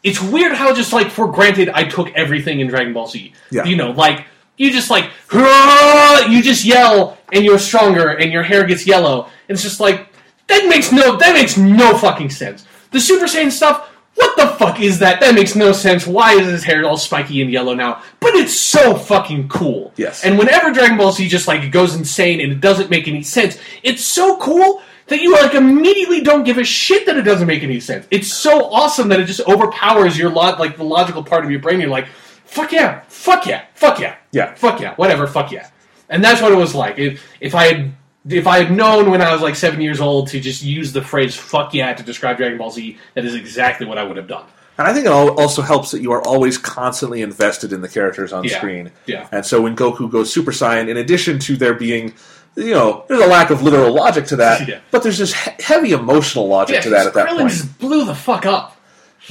It's 0.02 0.20
weird 0.20 0.52
how 0.52 0.74
just 0.74 0.92
like 0.92 1.10
for 1.10 1.30
granted 1.30 1.68
I 1.68 1.84
took 1.84 2.08
everything 2.14 2.58
in 2.60 2.66
Dragon 2.66 2.92
Ball 2.92 3.06
Z. 3.06 3.32
Yeah. 3.50 3.64
You 3.64 3.76
know, 3.76 3.90
like 3.92 4.24
you 4.56 4.70
just 4.72 4.90
like 4.90 5.10
"Hurrah!" 5.28 6.26
you 6.28 6.42
just 6.42 6.64
yell 6.64 7.18
and 7.32 7.44
you're 7.44 7.58
stronger 7.58 8.08
and 8.08 8.32
your 8.32 8.42
hair 8.42 8.64
gets 8.64 8.86
yellow. 8.86 9.24
And 9.48 9.54
it's 9.54 9.62
just 9.62 9.78
like 9.80 10.11
that 10.52 10.68
makes 10.68 10.92
no 10.92 11.16
that 11.16 11.34
makes 11.34 11.56
no 11.56 11.96
fucking 11.98 12.30
sense. 12.30 12.64
The 12.90 13.00
Super 13.00 13.24
Saiyan 13.26 13.50
stuff, 13.50 13.88
what 14.14 14.36
the 14.36 14.46
fuck 14.58 14.80
is 14.80 14.98
that? 14.98 15.20
That 15.20 15.34
makes 15.34 15.56
no 15.56 15.72
sense. 15.72 16.06
Why 16.06 16.34
is 16.34 16.46
his 16.46 16.64
hair 16.64 16.84
all 16.84 16.96
spiky 16.98 17.40
and 17.40 17.50
yellow 17.50 17.74
now? 17.74 18.02
But 18.20 18.34
it's 18.34 18.54
so 18.54 18.94
fucking 18.94 19.48
cool. 19.48 19.92
Yes. 19.96 20.24
And 20.24 20.38
whenever 20.38 20.70
Dragon 20.72 20.96
Ball 20.98 21.12
Z 21.12 21.26
just 21.28 21.48
like 21.48 21.70
goes 21.72 21.94
insane 21.94 22.40
and 22.40 22.52
it 22.52 22.60
doesn't 22.60 22.90
make 22.90 23.08
any 23.08 23.22
sense, 23.22 23.58
it's 23.82 24.04
so 24.04 24.36
cool 24.38 24.82
that 25.06 25.20
you 25.20 25.32
like 25.32 25.54
immediately 25.54 26.20
don't 26.20 26.44
give 26.44 26.58
a 26.58 26.64
shit 26.64 27.06
that 27.06 27.16
it 27.16 27.22
doesn't 27.22 27.46
make 27.46 27.62
any 27.62 27.80
sense. 27.80 28.06
It's 28.10 28.32
so 28.32 28.66
awesome 28.70 29.08
that 29.08 29.20
it 29.20 29.24
just 29.24 29.40
overpowers 29.48 30.18
your 30.18 30.30
lot 30.30 30.60
like 30.60 30.76
the 30.76 30.84
logical 30.84 31.24
part 31.24 31.44
of 31.44 31.50
your 31.50 31.60
brain. 31.60 31.80
You're 31.80 31.90
like, 31.90 32.06
fuck 32.44 32.72
yeah, 32.72 33.02
fuck 33.08 33.46
yeah, 33.46 33.64
fuck 33.74 33.98
yeah, 33.98 34.16
Yeah. 34.32 34.54
fuck 34.54 34.80
yeah, 34.80 34.94
whatever, 34.96 35.26
fuck 35.26 35.50
yeah. 35.50 35.68
And 36.10 36.22
that's 36.22 36.42
what 36.42 36.52
it 36.52 36.56
was 36.56 36.74
like. 36.74 36.98
If 36.98 37.22
if 37.40 37.54
I 37.54 37.64
had 37.64 37.92
if 38.28 38.46
I 38.46 38.62
had 38.62 38.72
known 38.72 39.10
when 39.10 39.20
I 39.20 39.32
was 39.32 39.42
like 39.42 39.56
seven 39.56 39.80
years 39.80 40.00
old 40.00 40.28
to 40.28 40.40
just 40.40 40.62
use 40.62 40.92
the 40.92 41.02
phrase 41.02 41.36
"fuck 41.36 41.74
yeah" 41.74 41.92
to 41.92 42.02
describe 42.02 42.36
Dragon 42.36 42.58
Ball 42.58 42.70
Z, 42.70 42.96
that 43.14 43.24
is 43.24 43.34
exactly 43.34 43.86
what 43.86 43.98
I 43.98 44.04
would 44.04 44.16
have 44.16 44.28
done. 44.28 44.44
And 44.78 44.88
I 44.88 44.94
think 44.94 45.06
it 45.06 45.10
also 45.12 45.60
helps 45.62 45.90
that 45.90 46.00
you 46.00 46.12
are 46.12 46.22
always 46.26 46.56
constantly 46.56 47.20
invested 47.20 47.72
in 47.72 47.82
the 47.82 47.88
characters 47.88 48.32
on 48.32 48.44
Yeah. 48.44 48.56
screen. 48.56 48.90
Yeah. 49.06 49.28
And 49.30 49.44
so 49.44 49.60
when 49.60 49.76
Goku 49.76 50.10
goes 50.10 50.32
Super 50.32 50.50
Saiyan, 50.50 50.88
in 50.88 50.96
addition 50.96 51.38
to 51.40 51.56
there 51.56 51.74
being, 51.74 52.14
you 52.56 52.72
know, 52.72 53.04
there's 53.06 53.20
a 53.22 53.26
lack 53.26 53.50
of 53.50 53.62
literal 53.62 53.92
logic 53.92 54.26
to 54.28 54.36
that, 54.36 54.66
Yeah. 54.68 54.78
but 54.90 55.02
there's 55.02 55.18
this 55.18 55.34
he- 55.34 55.50
heavy 55.62 55.92
emotional 55.92 56.48
logic 56.48 56.80
to 56.82 56.90
that 56.90 57.06
at 57.06 57.14
that 57.14 57.28
Krillin 57.28 57.38
point. 57.38 57.50
just 57.50 57.78
blew 57.78 58.04
the 58.06 58.14
fuck 58.14 58.46
up. 58.46 58.71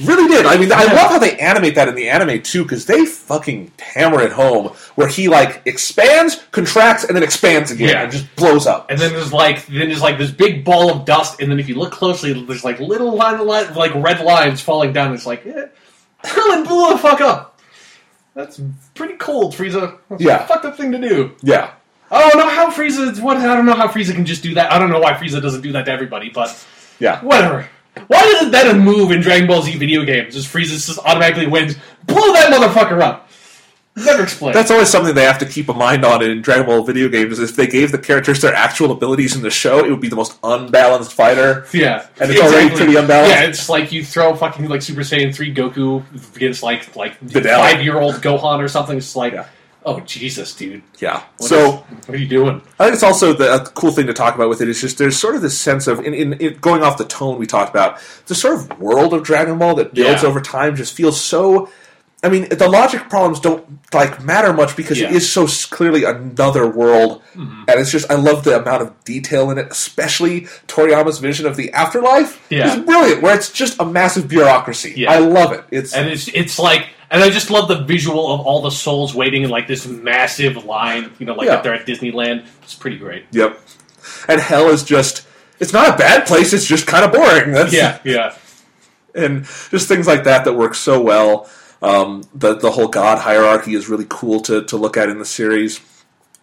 Really 0.00 0.26
did. 0.26 0.46
I 0.46 0.56
mean, 0.56 0.72
I 0.72 0.84
love 0.84 1.10
how 1.10 1.18
they 1.18 1.36
animate 1.38 1.74
that 1.74 1.86
in 1.86 1.94
the 1.94 2.08
anime 2.08 2.42
too, 2.42 2.62
because 2.62 2.86
they 2.86 3.04
fucking 3.04 3.72
hammer 3.78 4.22
it 4.22 4.32
home. 4.32 4.68
Where 4.94 5.06
he 5.06 5.28
like 5.28 5.62
expands, 5.66 6.42
contracts, 6.50 7.04
and 7.04 7.14
then 7.14 7.22
expands 7.22 7.70
again, 7.70 7.90
Yeah. 7.90 8.02
and 8.04 8.10
just 8.12 8.34
blows 8.34 8.66
up. 8.66 8.90
And 8.90 8.98
then 8.98 9.12
there's 9.12 9.32
like 9.34 9.66
then 9.66 9.88
there's 9.88 10.00
like 10.00 10.16
this 10.18 10.30
big 10.30 10.64
ball 10.64 10.90
of 10.90 11.04
dust, 11.04 11.40
and 11.40 11.50
then 11.50 11.60
if 11.60 11.68
you 11.68 11.74
look 11.74 11.92
closely, 11.92 12.32
there's 12.32 12.64
like 12.64 12.80
little 12.80 13.14
line, 13.14 13.44
line 13.46 13.72
like 13.74 13.94
red 13.94 14.20
lines 14.24 14.62
falling 14.62 14.92
down. 14.94 15.12
It's 15.12 15.26
like 15.26 15.44
eh, 15.46 15.66
blew 16.22 16.90
the 16.90 16.98
fuck 16.98 17.20
up. 17.20 17.60
That's 18.34 18.60
pretty 18.94 19.14
cold, 19.16 19.52
Frieza. 19.54 19.98
That's 20.08 20.22
Yeah. 20.22 20.42
a 20.44 20.46
fucked 20.46 20.64
up 20.64 20.76
thing 20.78 20.90
to 20.92 20.98
do. 20.98 21.32
Yeah, 21.42 21.70
I 22.10 22.30
don't 22.30 22.38
know 22.38 22.48
how 22.48 22.70
Frieza. 22.70 23.20
What 23.20 23.36
I 23.36 23.54
don't 23.54 23.66
know 23.66 23.74
how 23.74 23.88
Frieza 23.88 24.14
can 24.14 24.24
just 24.24 24.42
do 24.42 24.54
that. 24.54 24.72
I 24.72 24.78
don't 24.78 24.88
know 24.90 25.00
why 25.00 25.12
Frieza 25.12 25.40
doesn't 25.42 25.60
do 25.60 25.72
that 25.72 25.84
to 25.84 25.92
everybody, 25.92 26.30
but 26.30 26.48
yeah. 26.98 27.20
whatever. 27.22 27.68
Why 28.06 28.22
isn't 28.36 28.50
that 28.52 28.68
a 28.68 28.74
move 28.74 29.10
in 29.10 29.20
Dragon 29.20 29.46
Ball 29.46 29.62
Z 29.62 29.76
video 29.76 30.04
games? 30.04 30.34
Just 30.34 30.52
Frieza 30.52 30.70
just 30.86 30.98
automatically 30.98 31.46
wins. 31.46 31.76
Blow 32.06 32.32
that 32.32 32.52
motherfucker 32.52 33.00
up. 33.00 33.28
Never 33.94 34.22
explained. 34.22 34.54
That's 34.54 34.70
always 34.70 34.88
something 34.88 35.14
they 35.14 35.24
have 35.24 35.38
to 35.40 35.46
keep 35.46 35.68
a 35.68 35.74
mind 35.74 36.02
on 36.02 36.22
in 36.22 36.40
Dragon 36.40 36.64
Ball 36.64 36.82
video 36.82 37.10
games. 37.10 37.38
Is 37.38 37.50
if 37.50 37.56
they 37.56 37.66
gave 37.66 37.92
the 37.92 37.98
characters 37.98 38.40
their 38.40 38.54
actual 38.54 38.90
abilities 38.90 39.36
in 39.36 39.42
the 39.42 39.50
show, 39.50 39.84
it 39.84 39.90
would 39.90 40.00
be 40.00 40.08
the 40.08 40.16
most 40.16 40.38
unbalanced 40.42 41.12
fighter. 41.12 41.66
Yeah, 41.74 42.06
And 42.18 42.30
it's 42.30 42.40
already 42.40 42.74
pretty 42.74 42.96
unbalanced. 42.96 43.30
Yeah, 43.36 43.42
it's 43.42 43.68
like 43.68 43.92
you 43.92 44.02
throw 44.02 44.34
fucking 44.34 44.66
like 44.68 44.80
Super 44.80 45.02
Saiyan 45.02 45.34
three 45.34 45.54
Goku 45.54 46.02
against 46.34 46.62
like 46.62 46.96
like 46.96 47.16
five 47.30 47.82
year 47.82 48.00
old 48.00 48.14
Gohan 48.16 48.60
or 48.60 48.68
something. 48.68 48.96
It's 48.96 49.14
like, 49.14 49.34
Yeah. 49.34 49.46
Oh 49.84 50.00
Jesus, 50.00 50.54
dude. 50.54 50.82
Yeah. 50.98 51.22
What 51.38 51.48
so. 51.48 51.56
is- 51.56 52.06
what 52.06 52.10
are 52.10 52.16
you 52.16 52.28
doing? 52.28 52.62
I 52.78 52.84
think 52.84 52.94
it's 52.94 53.02
also 53.02 53.32
the 53.32 53.54
a 53.54 53.64
cool 53.70 53.92
thing 53.92 54.06
to 54.06 54.12
talk 54.14 54.34
about 54.34 54.48
with 54.48 54.60
it 54.60 54.68
is 54.68 54.80
just 54.80 54.98
there's 54.98 55.18
sort 55.18 55.34
of 55.34 55.42
this 55.42 55.58
sense 55.58 55.86
of 55.86 56.00
in, 56.00 56.14
in, 56.14 56.32
in 56.34 56.58
going 56.58 56.82
off 56.82 56.98
the 56.98 57.04
tone 57.04 57.38
we 57.38 57.46
talked 57.46 57.70
about 57.70 58.00
the 58.26 58.34
sort 58.34 58.54
of 58.54 58.78
world 58.80 59.14
of 59.14 59.22
Dragon 59.22 59.58
Ball 59.58 59.74
that 59.76 59.94
builds 59.94 60.22
Yeah. 60.22 60.28
over 60.28 60.40
time 60.40 60.76
just 60.76 60.94
feels 60.94 61.20
so. 61.20 61.68
I 62.24 62.28
mean, 62.28 62.48
the 62.50 62.68
logic 62.68 63.08
problems 63.10 63.40
don't 63.40 63.66
like 63.92 64.22
matter 64.22 64.52
much 64.52 64.76
because 64.76 64.96
it 64.98 65.10
Yeah. 65.10 65.18
Mm-hmm. 65.18 65.46
so 65.48 65.74
clearly 65.74 66.04
another 66.04 66.68
world, 66.68 67.20
and 67.34 67.68
it's 67.68 67.90
just 67.90 68.08
I 68.12 68.14
love 68.14 68.44
the 68.44 68.60
amount 68.60 68.82
of 68.82 69.04
detail 69.04 69.50
in 69.50 69.58
it, 69.58 69.66
especially 69.70 70.42
Toriyama's 70.68 71.18
vision 71.18 71.46
of 71.46 71.56
the 71.56 71.72
afterlife. 71.72 72.46
Yeah. 72.48 72.76
is 72.78 72.84
brilliant. 72.84 73.22
Where 73.22 73.34
it's 73.34 73.50
just 73.50 73.80
a 73.80 73.84
massive 73.84 74.28
bureaucracy. 74.28 74.94
Yeah. 74.96 75.10
I 75.10 75.18
love 75.18 75.50
it. 75.52 75.64
It's 75.72 75.94
And 75.94 76.08
it's 76.08 76.28
it's 76.28 76.60
like, 76.60 76.90
and 77.12 77.22
I 77.22 77.30
just 77.30 77.50
love 77.50 77.68
the 77.68 77.82
visual 77.84 78.32
of 78.34 78.40
all 78.40 78.62
the 78.62 78.70
souls 78.70 79.14
waiting 79.14 79.44
in 79.44 79.50
like 79.50 79.68
this 79.68 79.86
massive 79.86 80.64
line. 80.64 81.12
You 81.20 81.26
know, 81.26 81.34
like 81.34 81.46
Yeah. 81.46 81.54
up 81.54 81.62
there 81.62 81.74
at 81.74 81.86
Disneyland. 81.86 82.46
It's 82.62 82.74
pretty 82.74 82.96
great. 82.98 83.26
yep, 83.30 83.60
and 84.28 84.40
hell 84.40 84.68
is 84.68 84.82
just. 84.82 85.26
It's 85.60 85.72
not 85.72 85.94
a 85.94 85.96
bad 85.96 86.26
place. 86.26 86.52
It's 86.52 86.66
just 86.66 86.88
kind 86.88 87.04
of 87.04 87.12
boring. 87.12 87.52
That's, 87.58 87.72
Yeah, 87.72 87.98
yeah, 88.02 88.34
and 89.14 89.44
just 89.70 89.86
things 89.86 90.08
like 90.08 90.24
that 90.24 90.44
that 90.44 90.54
work 90.54 90.74
so 90.74 91.00
well. 91.00 91.48
Um, 91.82 92.22
the 92.34 92.54
the 92.56 92.70
whole 92.72 92.88
god 92.88 93.18
hierarchy 93.18 93.74
is 93.74 93.88
really 93.88 94.06
cool 94.08 94.40
to 94.42 94.64
to 94.64 94.76
look 94.76 94.96
at 94.96 95.08
in 95.08 95.18
the 95.20 95.24
series. 95.24 95.80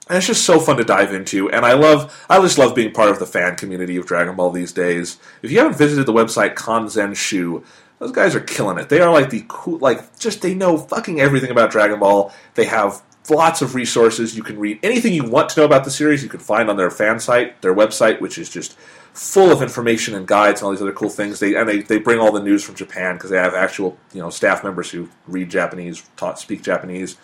And 0.07 0.17
it's 0.17 0.25
just 0.25 0.43
so 0.43 0.59
fun 0.59 0.77
to 0.77 0.83
dive 0.83 1.13
into, 1.13 1.51
and 1.51 1.63
I 1.65 1.73
love 1.73 2.25
I 2.29 2.39
just 2.41 2.57
love 2.57 2.73
being 2.73 2.91
part 2.93 3.09
of 3.09 3.19
the 3.19 3.25
fan 3.27 3.55
community 3.57 3.95
of 3.97 4.05
Dragon 4.07 4.35
Ball 4.35 4.49
these 4.51 4.71
days. 4.73 5.17
If 5.43 5.51
you 5.51 5.59
haven't 5.59 5.77
visited 5.77 6.05
the 6.07 6.13
website 6.13 6.55
Kanzenshuu, 6.55 7.63
those 7.99 8.11
guys 8.11 8.35
are 8.35 8.41
killing 8.41 8.77
it. 8.77 8.89
They 8.89 9.01
are 9.01 9.11
like 9.11 9.29
the 9.29 9.45
cool, 9.47 9.77
like 9.79 10.17
just 10.19 10.41
they 10.41 10.55
know 10.55 10.77
fucking 10.77 11.19
everything 11.19 11.51
about 11.51 11.71
Dragon 11.71 11.99
Ball. 11.99 12.33
They 12.55 12.65
have 12.65 13.01
lots 13.29 13.61
of 13.61 13.75
resources. 13.75 14.35
You 14.35 14.43
can 14.43 14.57
read 14.57 14.79
anything 14.81 15.13
you 15.13 15.25
want 15.25 15.49
to 15.49 15.59
know 15.59 15.65
about 15.65 15.83
the 15.83 15.91
series. 15.91 16.23
You 16.23 16.29
can 16.29 16.39
find 16.39 16.69
on 16.69 16.77
their 16.77 16.89
fan 16.89 17.19
site, 17.19 17.61
their 17.61 17.75
website, 17.75 18.21
which 18.21 18.37
is 18.37 18.49
just 18.49 18.77
full 19.13 19.51
of 19.51 19.61
information 19.61 20.15
and 20.15 20.25
guides 20.27 20.61
and 20.61 20.65
all 20.65 20.71
these 20.71 20.81
other 20.81 20.93
cool 20.93 21.09
things. 21.09 21.39
They 21.39 21.55
and 21.55 21.67
they, 21.67 21.81
they 21.81 21.99
bring 21.99 22.19
all 22.19 22.31
the 22.31 22.41
news 22.41 22.63
from 22.63 22.75
Japan 22.75 23.15
because 23.15 23.29
they 23.29 23.37
have 23.37 23.53
actual 23.53 23.97
you 24.13 24.21
know 24.21 24.29
staff 24.29 24.63
members 24.63 24.89
who 24.89 25.09
read 25.27 25.49
Japanese, 25.49 26.03
taught 26.15 26.39
speak 26.39 26.61
Japanese, 26.61 27.17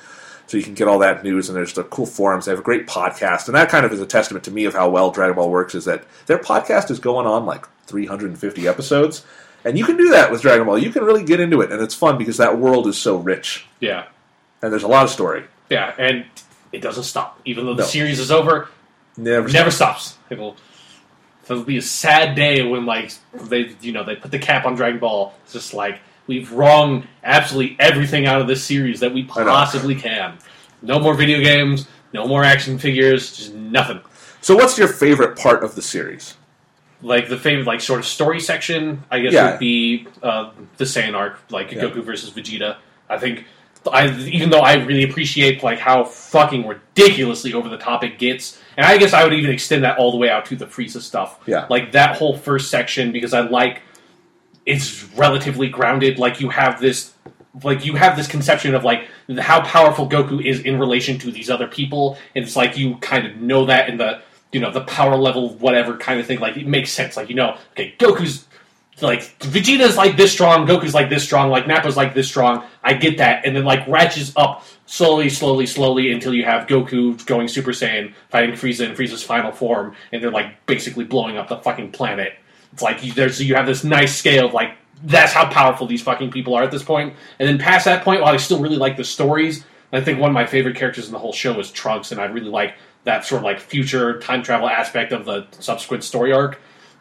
so 0.47 0.57
you 0.57 0.63
can 0.63 0.73
get 0.73 0.87
all 0.87 0.99
that 0.99 1.23
news. 1.23 1.47
And 1.47 1.55
there's 1.55 1.73
the 1.73 1.83
cool 1.83 2.05
forums. 2.05 2.45
They 2.45 2.51
have 2.51 2.59
a 2.59 2.63
great 2.63 2.85
podcast, 2.85 3.47
and 3.47 3.55
that 3.55 3.69
kind 3.69 3.85
of 3.85 3.93
is 3.93 4.01
a 4.01 4.05
testament 4.05 4.43
to 4.45 4.51
me 4.51 4.65
of 4.65 4.73
how 4.73 4.89
well 4.89 5.11
Dragon 5.11 5.35
Ball 5.35 5.49
works. 5.49 5.73
Is 5.73 5.85
that 5.85 6.03
their 6.25 6.39
podcast 6.39 6.91
is 6.91 6.99
going 6.99 7.27
on 7.27 7.45
like 7.45 7.65
350 7.87 8.67
episodes. 8.67 9.25
And 9.65 9.77
you 9.77 9.83
can 9.83 9.97
do 9.97 10.11
that 10.11 10.31
with 10.31 10.41
Dragon 10.41 10.65
Ball. 10.65 10.77
You 10.77 10.91
can 10.91 11.03
really 11.03 11.23
get 11.23 11.39
into 11.41 11.59
it, 11.61 11.71
and 11.71 11.81
it's 11.81 11.95
fun 11.95 12.17
because 12.17 12.37
that 12.37 12.57
world 12.59 12.87
is 12.87 12.97
so 12.97 13.17
rich, 13.17 13.65
yeah, 13.79 14.05
and 14.61 14.71
there's 14.71 14.83
a 14.83 14.87
lot 14.87 15.03
of 15.03 15.09
story. 15.09 15.43
yeah. 15.69 15.93
And 15.97 16.23
it 16.71 16.81
doesn't 16.81 17.03
stop, 17.03 17.39
even 17.45 17.65
though 17.65 17.73
the 17.73 17.81
No. 17.83 17.87
series 17.87 18.19
is 18.19 18.31
over. 18.31 18.69
Never, 19.17 19.47
never 19.49 19.71
stops. 19.71 20.17
It'll. 20.29 20.55
It'll 21.49 21.63
be 21.63 21.77
a 21.77 21.81
sad 21.81 22.35
day 22.35 22.63
when 22.63 22.85
like 22.87 23.11
they 23.33 23.75
you 23.81 23.91
know 23.91 24.03
they 24.03 24.15
put 24.15 24.31
the 24.31 24.39
cap 24.39 24.65
on 24.65 24.75
Dragon 24.75 24.99
Ball. 24.99 25.33
It's 25.43 25.53
just 25.53 25.73
like 25.75 25.99
we've 26.27 26.51
wrung 26.51 27.07
absolutely 27.23 27.75
everything 27.79 28.25
out 28.25 28.41
of 28.41 28.47
this 28.47 28.63
series 28.63 28.99
that 29.01 29.13
we 29.13 29.21
I 29.35 29.43
know. 29.43 29.49
possibly 29.51 29.93
can. 29.95 30.37
No 30.81 30.99
more 30.99 31.13
video 31.13 31.39
games. 31.41 31.87
No 32.13 32.27
more 32.27 32.43
action 32.43 32.77
figures. 32.79 33.35
Just 33.37 33.53
nothing. 33.53 33.99
So, 34.41 34.55
what's 34.55 34.77
your 34.77 34.87
favorite 34.87 35.37
part 35.37 35.63
of 35.63 35.75
the 35.75 35.81
series? 35.83 36.35
Like 37.05 37.29
the 37.29 37.37
favorite 37.37 37.67
like 37.67 37.81
sort 37.81 37.99
of 37.99 38.05
story 38.05 38.39
section, 38.39 39.03
I 39.11 39.19
guess 39.19 39.33
Yeah. 39.33 39.51
would 39.51 39.59
be 39.59 40.07
uh, 40.23 40.51
the 40.77 40.85
Saiyan 40.85 41.13
arc, 41.13 41.39
like 41.51 41.71
Yeah. 41.71 41.83
Goku 41.83 42.03
versus 42.03 42.31
Vegeta. 42.31 42.77
I 43.09 43.17
think. 43.17 43.45
I, 43.93 44.07
even 44.21 44.49
though 44.49 44.61
I 44.61 44.73
really 44.83 45.03
appreciate 45.03 45.61
like 45.61 45.77
how 45.77 46.03
fucking 46.05 46.65
ridiculously 46.67 47.53
over 47.53 47.69
the 47.69 47.77
top 47.77 48.03
it 48.03 48.17
gets, 48.17 48.59
and 48.77 48.83
I 48.83 48.97
guess 48.97 49.13
I 49.13 49.23
would 49.23 49.33
even 49.33 49.51
extend 49.51 49.83
that 49.83 49.99
all 49.99 50.09
the 50.11 50.17
way 50.17 50.27
out 50.27 50.45
to 50.47 50.55
the 50.55 50.65
Frieza 50.65 50.99
stuff. 51.01 51.39
Yeah. 51.45 51.67
like 51.69 51.91
that 51.91 52.17
whole 52.17 52.35
first 52.35 52.71
section 52.71 53.11
because 53.11 53.31
I 53.33 53.41
like 53.41 53.83
it's 54.65 55.03
relatively 55.15 55.69
grounded. 55.69 56.17
Like 56.17 56.41
you 56.41 56.49
have 56.49 56.79
this, 56.81 57.13
like 57.63 57.85
you 57.85 57.93
have 57.95 58.17
this 58.17 58.27
conception 58.27 58.73
of 58.73 58.83
like 58.83 59.07
how 59.37 59.61
powerful 59.61 60.09
Goku 60.09 60.43
is 60.43 60.61
in 60.61 60.79
relation 60.79 61.19
to 61.19 61.29
these 61.31 61.51
other 61.51 61.67
people, 61.67 62.17
and 62.35 62.43
it's 62.43 62.55
like 62.55 62.75
you 62.77 62.95
kind 62.97 63.27
of 63.27 63.37
know 63.37 63.65
that 63.67 63.87
in 63.89 63.97
the 63.97 64.21
you 64.51 64.59
know 64.59 64.71
the 64.71 64.81
power 64.81 65.15
level 65.15 65.49
whatever 65.55 65.97
kind 65.97 66.19
of 66.19 66.25
thing. 66.25 66.39
Like 66.39 66.57
it 66.57 66.67
makes 66.67 66.91
sense. 66.91 67.17
Like 67.17 67.29
you 67.29 67.35
know, 67.35 67.57
okay, 67.71 67.93
Goku's 67.99 68.45
like 69.01 69.21
Vegeta's 69.39 69.97
like 69.97 70.15
this 70.15 70.31
strong, 70.31 70.65
Goku's 70.65 70.93
like 70.93 71.09
this 71.09 71.23
strong, 71.23 71.49
like 71.49 71.65
Nappa's 71.65 71.97
like 71.97 72.13
this 72.13 72.27
strong. 72.27 72.63
I 72.83 72.93
get 72.93 73.17
that, 73.17 73.45
and 73.45 73.55
then 73.55 73.65
like 73.65 73.85
ratchets 73.87 74.31
up 74.37 74.65
slowly, 74.85 75.29
slowly, 75.29 75.65
slowly 75.65 76.11
until 76.11 76.33
you 76.33 76.45
have 76.45 76.67
Goku 76.67 77.23
going 77.25 77.47
Super 77.47 77.71
Saiyan, 77.71 78.13
fighting 78.29 78.55
Frieza 78.55 78.87
in 78.87 78.95
Frieza's 78.95 79.23
final 79.23 79.51
form, 79.51 79.95
and 80.11 80.23
they're 80.23 80.31
like 80.31 80.65
basically 80.65 81.03
blowing 81.03 81.37
up 81.37 81.49
the 81.49 81.57
fucking 81.57 81.91
planet. 81.91 82.33
It's 82.71 82.81
like 82.81 83.03
you, 83.03 83.11
there's 83.13 83.41
you 83.41 83.55
have 83.55 83.65
this 83.65 83.83
nice 83.83 84.15
scale 84.15 84.47
of 84.47 84.53
like 84.53 84.75
that's 85.03 85.33
how 85.33 85.49
powerful 85.49 85.87
these 85.87 86.01
fucking 86.01 86.31
people 86.31 86.55
are 86.55 86.63
at 86.63 86.71
this 86.71 86.83
point. 86.83 87.13
And 87.39 87.47
then 87.47 87.57
past 87.57 87.85
that 87.85 88.03
point, 88.03 88.21
while 88.21 88.33
I 88.33 88.37
still 88.37 88.61
really 88.61 88.77
like 88.77 88.95
the 88.95 89.03
stories, 89.03 89.65
I 89.91 90.01
think 90.01 90.19
one 90.19 90.29
of 90.29 90.33
my 90.33 90.45
favorite 90.45 90.75
characters 90.75 91.07
in 91.07 91.13
the 91.13 91.19
whole 91.19 91.33
show 91.33 91.59
is 91.59 91.71
Trunks, 91.71 92.11
and 92.11 92.19
I 92.19 92.25
really 92.25 92.49
like 92.49 92.75
that 93.05 93.25
sort 93.25 93.39
of 93.39 93.43
like 93.45 93.59
future 93.59 94.19
time 94.19 94.43
travel 94.43 94.67
aspect 94.69 95.11
of 95.13 95.25
the 95.25 95.47
subsequent 95.59 96.03
story 96.03 96.33
arc. 96.33 96.59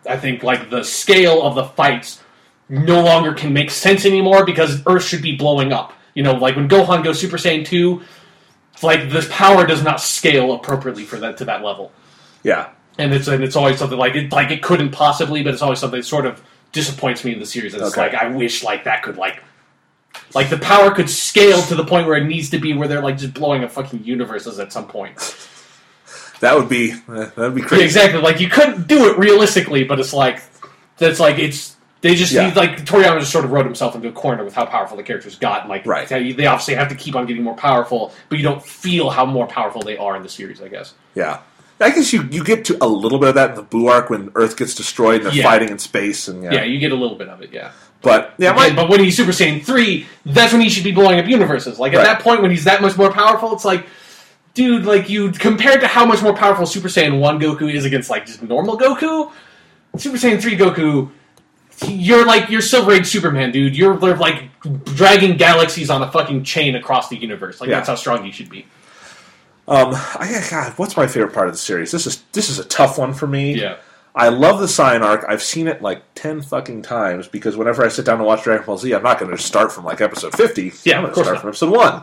I 0.09 0.17
think 0.17 0.43
like 0.43 0.71
the 0.71 0.85
scale 0.85 1.43
of 1.43 1.55
the 1.55 1.65
fights 1.65 2.23
no 2.69 3.03
longer 3.03 3.35
can 3.35 3.53
make 3.53 3.71
sense 3.71 4.05
anymore 4.07 4.45
because 4.47 4.83
Earth 4.87 5.05
should 5.05 5.23
be 5.23 5.37
blowing 5.37 5.73
up. 5.73 5.93
You 6.15 6.23
know, 6.23 6.33
like 6.35 6.57
when 6.57 6.69
Gohan 6.69 7.03
goes 7.03 7.19
Super 7.19 7.37
Saiyan 7.37 7.65
2, 7.67 8.01
like 8.83 9.11
this 9.11 9.27
power 9.31 9.67
does 9.67 9.83
not 9.83 10.01
scale 10.01 10.53
appropriately 10.53 11.05
for 11.05 11.17
that 11.19 11.39
to 11.39 11.45
that 11.47 11.63
level. 11.63 11.91
Yeah. 12.43 12.71
and 12.99 13.13
it's 13.15 13.27
and 13.29 13.43
it's 13.43 13.57
always 13.57 13.79
something 13.79 13.99
like 13.99 14.15
it 14.15 14.31
like 14.31 14.51
it 14.51 14.63
couldn't 14.63 14.91
possibly, 14.93 15.43
but 15.43 15.53
it's 15.55 15.63
always 15.63 15.79
something 15.81 16.01
that 16.01 16.07
sort 16.07 16.27
of 16.27 16.43
disappoints 16.73 17.25
me 17.25 17.33
in 17.33 17.39
the 17.41 17.47
series. 17.47 17.73
It's 17.75 17.83
Okay. 17.83 18.01
like 18.03 18.15
I 18.15 18.29
wish 18.29 18.63
like 18.63 18.85
that 18.85 19.03
could 19.03 19.17
like 19.17 19.43
like 20.35 20.51
the 20.51 20.59
power 20.59 20.91
could 20.91 21.09
scale 21.11 21.61
to 21.63 21.75
the 21.75 21.85
point 21.85 22.07
where 22.07 22.17
it 22.17 22.25
needs 22.25 22.51
to 22.51 22.59
be, 22.59 22.75
where 22.75 22.87
they're 22.89 23.03
like 23.03 23.17
just 23.19 23.33
blowing 23.35 23.65
up 23.65 23.71
fucking 23.73 24.05
universes 24.05 24.59
at 24.59 24.73
some 24.73 24.87
point. 24.87 25.17
That 26.45 26.57
would 26.57 26.69
be 26.69 26.91
that 27.09 27.37
would 27.37 27.55
be 27.55 27.63
Yeah, 27.63 27.67
crazy. 27.67 27.85
exactly. 27.85 28.21
Like 28.21 28.39
you 28.39 28.49
couldn't 28.49 28.87
do 28.87 29.09
it 29.11 29.19
realistically, 29.19 29.85
but 29.85 29.99
it's 29.99 30.13
like 30.13 30.43
that's 30.99 31.19
like 31.19 31.39
it's 31.39 31.75
they 32.03 32.15
just 32.15 32.33
Yeah. 32.33 32.47
need 32.49 32.57
like 32.57 32.85
Toriyama 32.85 33.19
just 33.21 33.33
sort 33.33 33.47
of 33.47 33.51
wrote 33.51 33.65
himself 33.65 33.95
into 33.95 34.09
a 34.09 34.13
corner 34.13 34.45
with 34.45 34.55
how 34.55 34.67
powerful 34.67 34.97
the 34.99 35.03
characters 35.03 35.37
got. 35.37 35.63
And 35.63 35.71
like 35.71 35.87
Right. 35.87 36.07
they 36.07 36.33
they 36.33 36.45
obviously 36.47 36.75
have 36.75 36.89
to 36.91 36.95
keep 36.95 37.17
on 37.17 37.25
getting 37.27 37.43
more 37.43 37.55
powerful, 37.57 38.13
but 38.29 38.37
you 38.39 38.45
don't 38.45 38.63
feel 38.63 39.09
how 39.09 39.25
more 39.25 39.47
powerful 39.47 39.81
they 39.83 39.97
are 39.97 40.15
in 40.17 40.23
the 40.23 40.29
series. 40.29 40.61
I 40.61 40.69
guess. 40.69 40.93
Yeah. 41.15 41.39
I 41.81 41.91
guess 41.91 42.13
you, 42.13 42.29
you 42.31 42.45
get 42.45 42.65
to 42.67 42.79
a 42.81 42.87
little 42.87 43.19
bit 43.19 43.31
of 43.31 43.35
that 43.35 43.51
in 43.51 43.57
the 43.57 43.63
Boo 43.63 43.89
arc 43.89 44.09
when 44.09 44.31
Earth 44.37 44.57
gets 44.57 44.75
destroyed 44.77 45.17
and 45.23 45.27
they're 45.27 45.33
Yeah. 45.35 45.43
fighting 45.43 45.71
in 45.71 45.79
space 45.81 46.29
and 46.29 46.45
yeah. 46.45 46.53
Yeah, 46.55 46.65
you 46.65 46.79
get 46.79 46.93
a 46.93 46.95
little 46.95 47.17
bit 47.17 47.29
of 47.29 47.43
it. 47.43 47.51
Yeah. 47.53 47.71
But 48.01 48.35
yeah, 48.39 48.53
Again, 48.55 48.77
but 48.77 48.89
when 48.89 49.01
he's 49.01 49.17
Super 49.17 49.33
Saiyan 49.33 49.65
3, 49.65 50.07
that's 50.27 50.53
when 50.53 50.61
he 50.63 50.69
should 50.69 50.85
be 50.85 50.93
blowing 50.93 51.19
up 51.19 51.27
universes. 51.27 51.79
Like, 51.81 51.93
at 51.95 51.99
Right. 51.99 52.05
that 52.05 52.21
point, 52.21 52.43
when 52.43 52.51
he's 52.53 52.65
that 52.65 52.81
much 52.83 52.97
more 52.99 53.11
powerful, 53.11 53.53
it's 53.55 53.65
like, 53.65 53.87
dude, 54.55 54.85
like, 54.87 55.09
you, 55.11 55.31
compared 55.33 55.81
to 55.81 55.87
how 55.87 56.05
much 56.07 56.23
more 56.23 56.35
powerful 56.35 56.65
Super 56.67 56.89
Saiyan 56.89 57.19
1 57.19 57.41
Goku 57.41 57.73
is 57.73 57.85
against, 57.85 58.09
like, 58.11 58.27
just 58.27 58.43
normal 58.43 58.79
Goku, 58.79 59.33
Super 59.97 60.17
Saiyan 60.17 60.41
3 60.41 60.57
Goku, 60.57 61.11
you're 61.89 62.25
like, 62.25 62.49
you're 62.51 62.61
Silver 62.61 62.93
Age 62.93 63.07
Superman, 63.07 63.51
dude. 63.51 63.77
You're, 63.77 63.97
like, 63.97 64.45
dragging 64.95 65.37
galaxies 65.37 65.91
on 65.91 66.03
a 66.03 66.11
fucking 66.11 66.45
chain 66.45 66.77
across 66.77 67.09
the 67.09 67.17
universe. 67.17 67.61
Like, 67.61 67.69
Yeah. 67.69 67.77
that's 67.77 67.89
how 67.89 67.97
strong 67.97 68.25
you 68.25 68.33
should 68.33 68.49
be. 68.49 68.65
um, 69.67 69.91
I, 69.95 70.47
God, 70.51 70.73
what's 70.77 70.97
my 70.97 71.07
favorite 71.07 71.33
part 71.33 71.49
of 71.49 71.55
the 71.55 71.59
series? 71.59 71.91
This 71.91 72.07
is 72.07 72.23
this 72.33 72.51
is 72.51 72.59
a 72.59 72.65
tough 72.65 72.99
one 72.99 73.15
for 73.15 73.27
me. 73.27 73.55
Yeah. 73.61 73.77
I 74.15 74.29
love 74.29 74.61
the 74.61 74.67
Saiyan 74.67 75.01
arc. 75.03 75.25
I've 75.27 75.43
seen 75.43 75.67
it 75.67 75.81
like 75.83 76.03
ten 76.15 76.43
fucking 76.43 76.83
times 76.83 77.27
because 77.29 77.57
whenever 77.57 77.83
I 77.85 77.89
sit 77.89 78.05
down 78.05 78.19
to 78.19 78.25
watch 78.25 78.45
Dragon 78.45 78.65
Ball 78.67 78.77
Z, 78.79 78.93
I'm 78.95 79.03
not 79.03 79.19
going 79.19 79.31
to 79.35 79.39
start 79.43 79.73
from 79.73 79.85
like 79.85 80.01
episode 80.03 80.35
fifty. 80.35 80.71
Yeah, 80.85 80.99
I'm 80.99 81.03
going 81.05 81.15
to 81.15 81.21
start 81.23 81.35
not. 81.35 81.41
from 81.41 81.49
episode 81.49 81.71
one. 81.73 82.03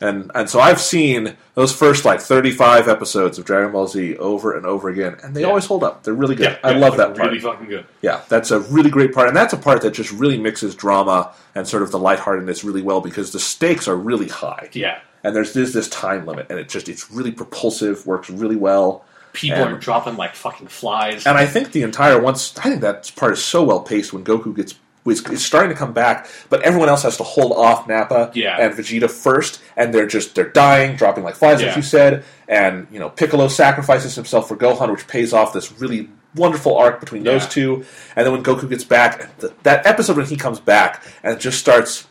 And 0.00 0.30
and 0.34 0.48
so 0.48 0.60
I've 0.60 0.80
seen 0.80 1.36
those 1.54 1.72
first 1.74 2.04
like 2.06 2.20
35 2.20 2.88
episodes 2.88 3.38
of 3.38 3.44
Dragon 3.44 3.70
Ball 3.72 3.86
Z 3.86 4.16
over 4.16 4.56
and 4.56 4.64
over 4.64 4.88
again, 4.88 5.16
and 5.22 5.34
they 5.36 5.42
Yeah. 5.42 5.48
always 5.48 5.66
hold 5.66 5.84
up. 5.84 6.02
They're 6.04 6.14
really 6.14 6.34
good. 6.36 6.44
Yeah, 6.62 6.68
I 6.68 6.72
yeah, 6.72 6.78
love 6.78 6.96
that 6.96 7.14
part. 7.16 7.28
Really 7.28 7.40
fucking 7.40 7.68
good. 7.68 7.84
Yeah, 8.00 8.20
that's 8.30 8.50
a 8.50 8.60
really 8.60 8.88
great 8.90 9.12
part, 9.12 9.28
and 9.28 9.36
that's 9.36 9.52
a 9.52 9.58
part 9.58 9.82
that 9.82 9.90
just 9.92 10.10
really 10.12 10.38
mixes 10.38 10.74
drama 10.74 11.32
and 11.54 11.68
sort 11.68 11.82
of 11.82 11.90
the 11.90 11.98
lightheartedness 11.98 12.64
really 12.64 12.82
well 12.82 13.00
because 13.02 13.32
the 13.32 13.40
stakes 13.40 13.86
are 13.88 13.96
really 13.96 14.28
high, 14.28 14.70
Yeah. 14.72 14.98
and 15.22 15.36
there's 15.36 15.52
this 15.52 15.72
this 15.74 15.88
time 15.88 16.24
limit, 16.24 16.46
and 16.48 16.58
it 16.58 16.68
just 16.70 16.88
it's 16.88 17.10
really 17.10 17.30
propulsive, 17.32 18.06
works 18.06 18.30
really 18.30 18.56
well, 18.56 19.04
People 19.32 19.58
And- 19.62 19.74
are 19.74 19.78
dropping 19.78 20.16
like 20.16 20.34
fucking 20.34 20.66
flies. 20.66 21.24
and 21.24 21.38
I 21.38 21.46
think 21.46 21.70
the 21.70 21.82
entire 21.82 22.18
once 22.18 22.52
I 22.58 22.62
think 22.62 22.80
that 22.80 23.12
part 23.14 23.32
is 23.34 23.44
so 23.44 23.62
well 23.62 23.78
paced 23.78 24.12
when 24.12 24.24
Goku 24.24 24.56
gets 24.56 24.74
is, 25.06 25.24
is 25.30 25.44
starting 25.44 25.70
to 25.70 25.74
come 25.76 25.92
back, 25.92 26.28
but 26.50 26.62
everyone 26.62 26.88
else 26.88 27.02
has 27.04 27.16
to 27.18 27.22
hold 27.22 27.52
off 27.52 27.88
Nappa 27.88 28.30
Yeah. 28.34 28.56
and 28.58 28.74
Vegeta 28.74 29.10
first, 29.10 29.60
and 29.76 29.94
they're 29.94 30.06
just 30.06 30.34
they're 30.34 30.48
dying, 30.50 30.96
dropping 30.96 31.24
like 31.24 31.34
flies, 31.36 31.60
Yeah. 31.62 31.68
as 31.68 31.76
you 31.76 31.82
said, 31.82 32.24
and 32.48 32.86
you 32.90 32.98
know 32.98 33.08
Piccolo 33.10 33.48
sacrifices 33.48 34.14
himself 34.14 34.48
for 34.48 34.56
Gohan, 34.56 34.90
which 34.90 35.06
pays 35.08 35.32
off 35.32 35.52
this 35.52 35.72
really 35.80 36.08
wonderful 36.36 36.76
arc 36.76 37.00
between 37.00 37.24
those 37.24 37.46
two, 37.48 37.84
and 38.14 38.24
then 38.26 38.32
when 38.32 38.42
Goku 38.44 38.68
gets 38.68 38.84
back, 38.84 39.36
th- 39.40 39.52
that 39.64 39.84
episode 39.86 40.16
when 40.16 40.26
he 40.26 40.36
comes 40.36 40.60
back 40.60 41.02
and 41.24 41.40
just 41.40 41.58
starts 41.58 42.06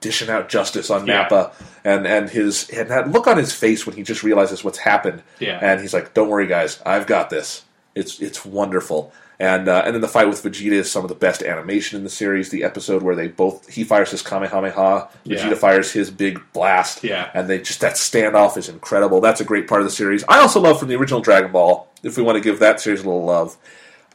dishing 0.00 0.28
out 0.28 0.48
justice 0.50 0.90
on 0.90 1.06
Yeah. 1.06 1.22
Nappa 1.22 1.52
and 1.82 2.06
and 2.06 2.28
his 2.28 2.68
and 2.68 2.90
that 2.90 3.10
look 3.10 3.26
on 3.26 3.38
his 3.38 3.52
face 3.54 3.86
when 3.86 3.96
he 3.96 4.02
just 4.02 4.22
realizes 4.22 4.62
what's 4.62 4.76
happened 4.78 5.22
Yeah. 5.40 5.58
and 5.62 5.80
he's 5.80 5.94
like 5.94 6.12
don't 6.12 6.28
worry 6.28 6.46
guys 6.46 6.78
I've 6.84 7.06
got 7.06 7.30
this 7.30 7.62
it's 7.94 8.20
it's 8.20 8.44
wonderful 8.44 9.12
and 9.40 9.68
uh, 9.68 9.82
and 9.84 9.94
then 9.94 10.00
the 10.00 10.08
fight 10.08 10.28
with 10.28 10.42
Vegeta 10.42 10.72
is 10.72 10.90
some 10.90 11.02
of 11.04 11.08
the 11.08 11.14
best 11.14 11.42
animation 11.42 11.96
in 11.98 12.04
the 12.04 12.10
series 12.10 12.50
the 12.50 12.62
episode 12.64 13.02
where 13.02 13.14
they 13.16 13.28
both 13.28 13.68
he 13.68 13.82
fires 13.84 14.10
his 14.10 14.22
Kamehameha 14.22 15.08
Vegeta 15.26 15.50
Yeah. 15.50 15.54
fires 15.54 15.92
his 15.92 16.10
big 16.10 16.40
blast 16.52 17.02
Yeah. 17.04 17.30
and 17.34 17.48
they 17.48 17.58
just 17.58 17.80
that 17.80 17.94
standoff 17.94 18.56
is 18.56 18.68
incredible 18.68 19.20
that's 19.20 19.40
a 19.40 19.44
great 19.44 19.66
part 19.68 19.80
of 19.80 19.86
the 19.86 19.90
series 19.92 20.24
I 20.28 20.38
also 20.38 20.60
love 20.60 20.78
from 20.78 20.88
the 20.88 20.96
original 20.96 21.20
Dragon 21.20 21.50
Ball 21.52 21.88
if 22.02 22.16
we 22.16 22.22
want 22.22 22.36
to 22.36 22.40
give 22.42 22.58
that 22.60 22.80
series 22.80 23.00
a 23.02 23.04
little 23.04 23.24
love 23.24 23.56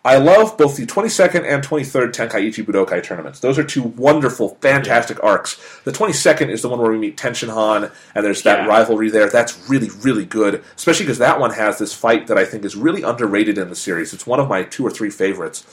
I 0.06 0.18
love 0.18 0.58
both 0.58 0.78
the 0.78 0.86
22nd 0.86 1.44
and 1.44 1.62
23rd 1.62 2.14
Tenkaichi 2.14 2.64
Budokai 2.66 3.04
tournaments. 3.04 3.42
Those 3.42 3.60
are 3.60 3.66
two 3.66 3.84
wonderful, 3.84 4.58
fantastic 4.62 5.22
arcs. 5.22 5.60
The 5.84 5.92
22nd 5.92 6.50
is 6.50 6.62
the 6.62 6.70
one 6.70 6.80
where 6.80 6.90
we 6.90 6.98
meet 6.98 7.18
Tenshinhan, 7.18 7.92
and 8.16 8.26
there's 8.26 8.42
that 8.44 8.60
Yeah. 8.60 8.66
rivalry 8.68 9.10
there. 9.10 9.28
That's 9.30 9.58
really, 9.68 9.90
really 10.02 10.24
good, 10.26 10.64
especially 10.78 11.06
because 11.06 11.18
that 11.18 11.40
one 11.42 11.52
has 11.52 11.80
this 11.80 11.94
fight 11.94 12.28
that 12.28 12.38
I 12.38 12.46
think 12.46 12.64
is 12.64 12.78
really 12.78 13.02
underrated 13.04 13.58
in 13.58 13.70
the 13.70 13.76
series. 13.76 14.14
It's 14.14 14.26
one 14.26 14.40
of 14.40 14.48
my 14.48 14.64
two 14.64 14.88
or 14.88 14.90
three 14.90 15.10
favorites, 15.10 15.66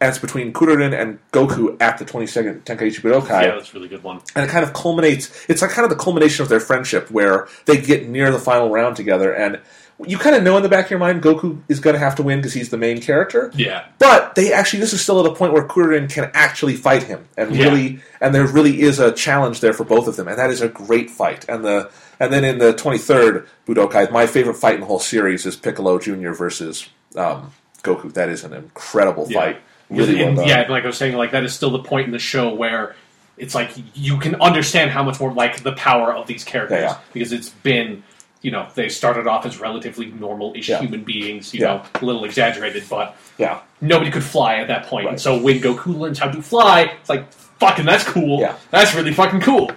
and 0.00 0.08
it's 0.08 0.18
between 0.18 0.54
Kuririn 0.54 0.98
and 0.98 1.18
Goku 1.30 1.76
at 1.78 1.98
the 1.98 2.06
22nd 2.06 2.64
Tenkaichi 2.64 3.02
Budokai 3.02 3.42
yeah, 3.42 3.54
that's 3.54 3.70
a 3.70 3.74
really 3.74 3.88
good 3.88 4.02
one. 4.02 4.20
and 4.34 4.46
it 4.46 4.48
kind 4.48 4.64
of 4.64 4.72
culminates. 4.72 5.28
It's 5.46 5.60
like 5.60 5.72
kind 5.72 5.84
of 5.84 5.90
the 5.90 6.02
culmination 6.02 6.42
of 6.42 6.48
their 6.48 6.58
friendship, 6.60 7.10
where 7.10 7.48
they 7.66 7.76
get 7.76 8.08
near 8.08 8.30
the 8.32 8.38
final 8.38 8.70
round 8.70 8.96
together, 8.96 9.30
and 9.30 9.60
you 10.04 10.18
kind 10.18 10.34
of 10.34 10.42
know 10.42 10.56
in 10.56 10.62
the 10.64 10.68
back 10.68 10.86
of 10.86 10.90
your 10.90 10.98
mind 10.98 11.22
Goku 11.22 11.60
is 11.68 11.78
going 11.80 11.94
to 11.94 12.00
have 12.00 12.16
to 12.16 12.22
win 12.22 12.38
because 12.40 12.52
he's 12.52 12.70
the 12.70 12.76
main 12.76 13.00
character. 13.00 13.52
Yeah. 13.54 13.86
But 13.98 14.34
they 14.34 14.52
actually, 14.52 14.80
this 14.80 14.92
is 14.92 15.00
still 15.00 15.20
at 15.24 15.30
a 15.30 15.34
point 15.34 15.52
where 15.52 15.62
Kuririn 15.66 16.10
can 16.10 16.30
actually 16.34 16.74
fight 16.76 17.04
him, 17.04 17.26
and 17.36 17.54
Yeah. 17.54 17.66
really, 17.66 18.00
and 18.20 18.34
there 18.34 18.46
really 18.46 18.80
is 18.82 18.98
a 18.98 19.12
challenge 19.12 19.60
there 19.60 19.72
for 19.72 19.84
both 19.84 20.08
of 20.08 20.16
them, 20.16 20.26
and 20.28 20.38
that 20.38 20.50
is 20.50 20.60
a 20.60 20.68
great 20.68 21.10
fight. 21.10 21.44
And 21.48 21.64
the 21.64 21.90
and 22.18 22.32
then 22.32 22.44
in 22.44 22.58
the 22.58 22.72
twenty 22.72 22.98
third 22.98 23.46
Budokai, 23.66 24.10
my 24.10 24.26
favorite 24.26 24.54
fight 24.54 24.74
in 24.74 24.80
the 24.80 24.86
whole 24.86 24.98
series 25.00 25.46
is 25.46 25.56
Piccolo 25.56 25.98
Junior 25.98 26.32
versus 26.34 26.88
um, 27.16 27.52
Goku. 27.82 28.12
That 28.14 28.28
is 28.28 28.42
an 28.44 28.52
incredible 28.52 29.26
Yeah. 29.28 29.40
fight. 29.40 29.56
Really 29.90 30.16
well 30.16 30.28
And, 30.28 30.36
done. 30.38 30.48
yeah, 30.48 30.66
like 30.68 30.82
I 30.84 30.86
was 30.88 30.96
saying, 30.96 31.14
like 31.16 31.30
that 31.32 31.44
is 31.44 31.54
still 31.54 31.70
the 31.70 31.78
point 31.82 32.06
in 32.06 32.12
the 32.12 32.18
show 32.18 32.52
where 32.54 32.96
it's 33.36 33.54
like 33.54 33.70
you 33.94 34.18
can 34.18 34.34
understand 34.40 34.90
how 34.90 35.02
much 35.02 35.20
more 35.20 35.32
like 35.32 35.62
the 35.62 35.72
power 35.72 36.12
of 36.14 36.26
these 36.26 36.42
characters 36.42 36.80
yeah. 36.80 36.96
because 37.12 37.32
it's 37.32 37.50
been 37.50 38.02
you 38.44 38.50
know 38.50 38.68
they 38.74 38.88
started 38.90 39.26
off 39.26 39.46
as 39.46 39.58
relatively 39.58 40.06
normal-ish 40.20 40.68
Yeah. 40.68 40.78
human 40.80 41.02
beings, 41.02 41.52
you 41.54 41.60
Yeah. 41.60 41.66
know, 41.66 41.82
a 42.00 42.04
little 42.04 42.24
exaggerated, 42.24 42.84
but 42.90 43.16
yeah. 43.38 43.60
nobody 43.80 44.10
could 44.10 44.22
fly 44.22 44.56
at 44.56 44.68
that 44.68 44.86
point. 44.86 45.06
Right. 45.06 45.12
And 45.12 45.20
so 45.20 45.38
when 45.40 45.60
Goku 45.60 45.98
learns 45.98 46.18
how 46.18 46.28
to 46.30 46.42
fly, 46.42 46.92
it's 47.00 47.08
like 47.08 47.32
fucking 47.32 47.86
that's 47.86 48.04
cool. 48.04 48.40
Yeah. 48.40 48.54
That's 48.70 48.94
really 48.94 49.12
fucking 49.14 49.40
cool. 49.40 49.70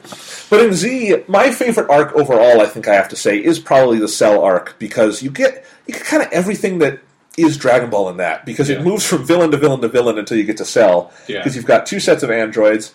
But 0.49 0.59
in 0.65 0.74
Z, 0.74 1.24
my 1.28 1.49
favorite 1.51 1.89
arc 1.89 2.13
overall, 2.13 2.59
I 2.61 2.65
think 2.65 2.88
I 2.88 2.93
have 2.95 3.07
to 3.09 3.15
say, 3.15 3.38
is 3.38 3.57
probably 3.57 3.99
the 3.99 4.07
Cell 4.09 4.41
arc 4.43 4.76
because 4.80 5.24
you 5.24 5.30
get 5.32 5.65
you 5.88 5.93
get 5.93 6.03
kind 6.03 6.22
of 6.22 6.30
everything 6.34 6.80
that 6.80 6.99
is 7.38 7.55
Dragon 7.55 7.89
Ball 7.89 8.09
in 8.09 8.18
that 8.18 8.45
because 8.45 8.70
it 8.70 8.82
moves 8.84 9.05
from 9.05 9.24
villain 9.26 9.51
to 9.51 9.57
villain 9.57 9.80
to 9.82 9.88
villain 9.88 10.18
until 10.18 10.38
you 10.38 10.43
get 10.43 10.57
to 10.57 10.65
Cell. 10.65 11.11
Yeah. 11.28 11.39
Because 11.39 11.55
you've 11.55 11.65
got 11.65 11.86
two 11.86 11.99
sets 12.01 12.22
of 12.24 12.32
androids, 12.32 12.93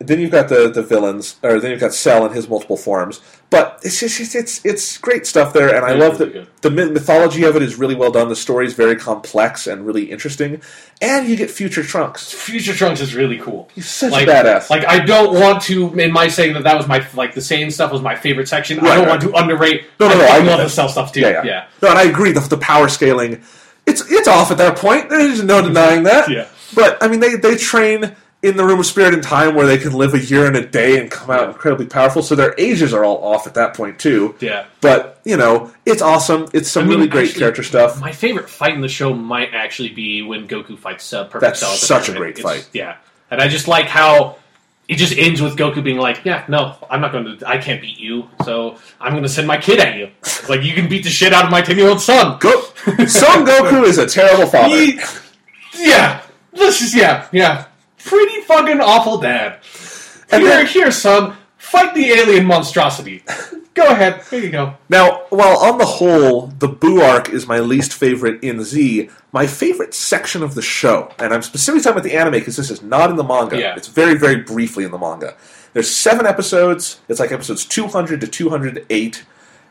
then 0.00 0.20
you've 0.20 0.30
got 0.30 0.48
the, 0.48 0.68
the 0.68 0.82
villains, 0.82 1.36
or 1.42 1.58
then 1.58 1.70
you've 1.70 1.80
got 1.80 1.94
Cell 1.94 2.26
in 2.26 2.32
his 2.32 2.48
multiple 2.48 2.76
forms. 2.76 3.20
But 3.48 3.80
it's 3.82 4.00
just 4.00 4.20
it's 4.20 4.34
it's, 4.34 4.64
it's 4.64 4.98
great 4.98 5.26
stuff 5.26 5.52
there, 5.52 5.74
and 5.74 5.84
I 5.84 5.92
is 5.92 6.00
love 6.00 6.18
that 6.18 6.62
the 6.62 6.70
mythology 6.70 7.44
of 7.44 7.56
it 7.56 7.62
is 7.62 7.76
really 7.76 7.94
well 7.94 8.10
done. 8.10 8.28
The 8.28 8.36
story 8.36 8.66
is 8.66 8.74
very 8.74 8.96
complex 8.96 9.66
and 9.66 9.86
really 9.86 10.10
interesting, 10.10 10.62
and 11.00 11.28
you 11.28 11.36
get 11.36 11.50
future 11.50 11.82
Trunks. 11.82 12.32
Future 12.32 12.74
Trunks 12.74 13.00
is 13.00 13.14
really 13.14 13.38
cool. 13.38 13.68
He's 13.74 13.88
such 13.88 14.12
like, 14.12 14.26
a 14.26 14.30
badass. 14.30 14.70
Like 14.70 14.86
I 14.86 15.04
don't 15.04 15.38
want 15.38 15.62
to, 15.64 15.98
in 15.98 16.12
my 16.12 16.28
saying 16.28 16.54
that 16.54 16.64
that 16.64 16.76
was 16.76 16.86
my 16.86 17.06
like 17.14 17.34
the 17.34 17.42
same 17.42 17.70
stuff 17.70 17.92
was 17.92 18.02
my 18.02 18.14
favorite 18.14 18.48
section. 18.48 18.78
I 18.80 18.94
don't 18.94 19.00
right. 19.00 19.08
want 19.08 19.22
to 19.22 19.34
underrate. 19.34 19.84
No, 20.00 20.08
no, 20.08 20.18
no, 20.18 20.24
I, 20.24 20.36
I 20.36 20.38
love 20.38 20.58
the 20.58 20.68
cell 20.68 20.88
stuff 20.88 21.12
too. 21.12 21.20
Yeah, 21.20 21.30
yeah, 21.30 21.44
yeah. 21.44 21.66
No, 21.82 21.90
and 21.90 21.98
I 21.98 22.04
agree. 22.04 22.32
The, 22.32 22.40
the 22.40 22.58
power 22.58 22.88
scaling, 22.88 23.42
it's 23.86 24.10
it's 24.10 24.28
off 24.28 24.50
at 24.50 24.58
that 24.58 24.76
point. 24.76 25.10
There's 25.10 25.42
no 25.42 25.60
denying 25.66 26.04
that. 26.04 26.30
Yeah. 26.30 26.48
But 26.74 27.02
I 27.02 27.08
mean, 27.08 27.20
they 27.20 27.36
they 27.36 27.56
train 27.56 28.16
in 28.42 28.56
the 28.56 28.64
room 28.64 28.80
of 28.80 28.86
spirit 28.86 29.14
and 29.14 29.22
time 29.22 29.54
where 29.54 29.66
they 29.66 29.78
can 29.78 29.92
live 29.92 30.14
a 30.14 30.18
year 30.18 30.46
and 30.46 30.56
a 30.56 30.66
day 30.66 30.98
and 31.00 31.08
come 31.10 31.30
out 31.30 31.48
incredibly 31.48 31.86
powerful. 31.86 32.22
So 32.22 32.34
their 32.34 32.54
ages 32.58 32.92
are 32.92 33.04
all 33.04 33.24
off 33.24 33.46
at 33.46 33.54
that 33.54 33.74
point 33.74 33.98
too. 34.00 34.34
Yeah. 34.40 34.66
But 34.80 35.20
you 35.24 35.36
know, 35.36 35.72
it's 35.86 36.02
awesome. 36.02 36.48
It's 36.52 36.68
some 36.70 36.84
I 36.84 36.86
mean, 36.88 36.96
really 36.98 37.08
great 37.08 37.26
actually, 37.28 37.38
character 37.40 37.62
stuff. 37.62 38.00
My 38.00 38.10
favorite 38.12 38.50
fight 38.50 38.74
in 38.74 38.80
the 38.80 38.88
show 38.88 39.14
might 39.14 39.54
actually 39.54 39.90
be 39.90 40.22
when 40.22 40.48
Goku 40.48 40.76
fights 40.78 41.12
uh, 41.12 41.24
Perfect 41.24 41.40
That's 41.40 41.60
Cell. 41.60 41.74
such 42.00 42.08
a 42.08 42.12
great 42.18 42.38
It's- 42.38 42.42
fight. 42.42 42.68
Yeah, 42.72 42.96
and 43.30 43.40
I 43.40 43.46
just 43.48 43.68
like 43.68 43.86
how 43.86 44.36
it 44.88 44.96
just 44.96 45.16
ends 45.16 45.40
with 45.40 45.56
Goku 45.56 45.82
being 45.82 45.98
like, 45.98 46.24
"Yeah, 46.24 46.44
no, 46.48 46.74
I'm 46.90 47.00
not 47.00 47.12
going 47.12 47.38
to. 47.38 47.48
I 47.48 47.58
can't 47.58 47.80
beat 47.80 47.98
you, 48.00 48.28
so 48.44 48.76
I'm 49.00 49.12
going 49.12 49.22
to 49.22 49.28
send 49.28 49.46
my 49.46 49.56
kid 49.56 49.78
at 49.78 49.96
you. 49.96 50.10
It's 50.18 50.48
like 50.48 50.62
you 50.64 50.74
can 50.74 50.88
beat 50.88 51.04
the 51.04 51.10
shit 51.10 51.32
out 51.32 51.44
of 51.44 51.50
my 51.52 51.62
ten 51.62 51.78
year 51.78 51.88
old 51.88 52.00
son." 52.00 52.38
Go, 52.40 52.60
Son 53.06 53.46
Goku 53.46 53.84
is 53.84 53.98
a 53.98 54.06
terrible 54.08 54.48
father. 54.48 54.76
He- 54.76 54.98
yeah, 55.78 56.20
this 56.52 56.82
is 56.82 56.94
yeah, 56.96 57.28
yeah, 57.32 57.66
pretty 58.04 58.40
fucking 58.42 58.80
awful 58.80 59.18
dad. 59.18 59.58
And 60.30 60.42
Here, 60.42 60.50
then- 60.50 60.66
here, 60.66 60.90
son, 60.90 61.36
fight 61.58 61.94
the 61.94 62.06
alien 62.10 62.46
monstrosity. 62.46 63.22
Go 63.74 63.86
ahead. 63.86 64.22
Here 64.28 64.40
you 64.40 64.50
go. 64.50 64.74
Now, 64.90 65.22
while 65.30 65.56
on 65.56 65.78
the 65.78 65.86
whole, 65.86 66.48
the 66.58 66.68
Boo 66.68 67.00
arc 67.00 67.30
is 67.30 67.46
my 67.46 67.58
least 67.58 67.94
favorite 67.94 68.44
in 68.44 68.62
Z, 68.62 69.08
my 69.32 69.46
favorite 69.46 69.94
section 69.94 70.42
of 70.42 70.54
the 70.54 70.60
show, 70.60 71.10
and 71.18 71.32
I'm 71.32 71.40
specifically 71.40 71.80
talking 71.82 71.92
about 72.00 72.04
the 72.04 72.14
anime 72.14 72.32
because 72.34 72.56
this 72.58 72.70
is 72.70 72.82
not 72.82 73.08
in 73.08 73.16
the 73.16 73.24
manga. 73.24 73.58
Yeah. 73.58 73.74
It's 73.74 73.88
very, 73.88 74.14
very 74.18 74.36
briefly 74.42 74.84
in 74.84 74.90
the 74.90 74.98
manga. 74.98 75.36
There's 75.72 75.88
seven 75.90 76.26
episodes. 76.26 77.00
It's 77.08 77.18
like 77.18 77.32
episodes 77.32 77.64
200 77.64 78.20
to 78.20 78.26
208, 78.26 79.24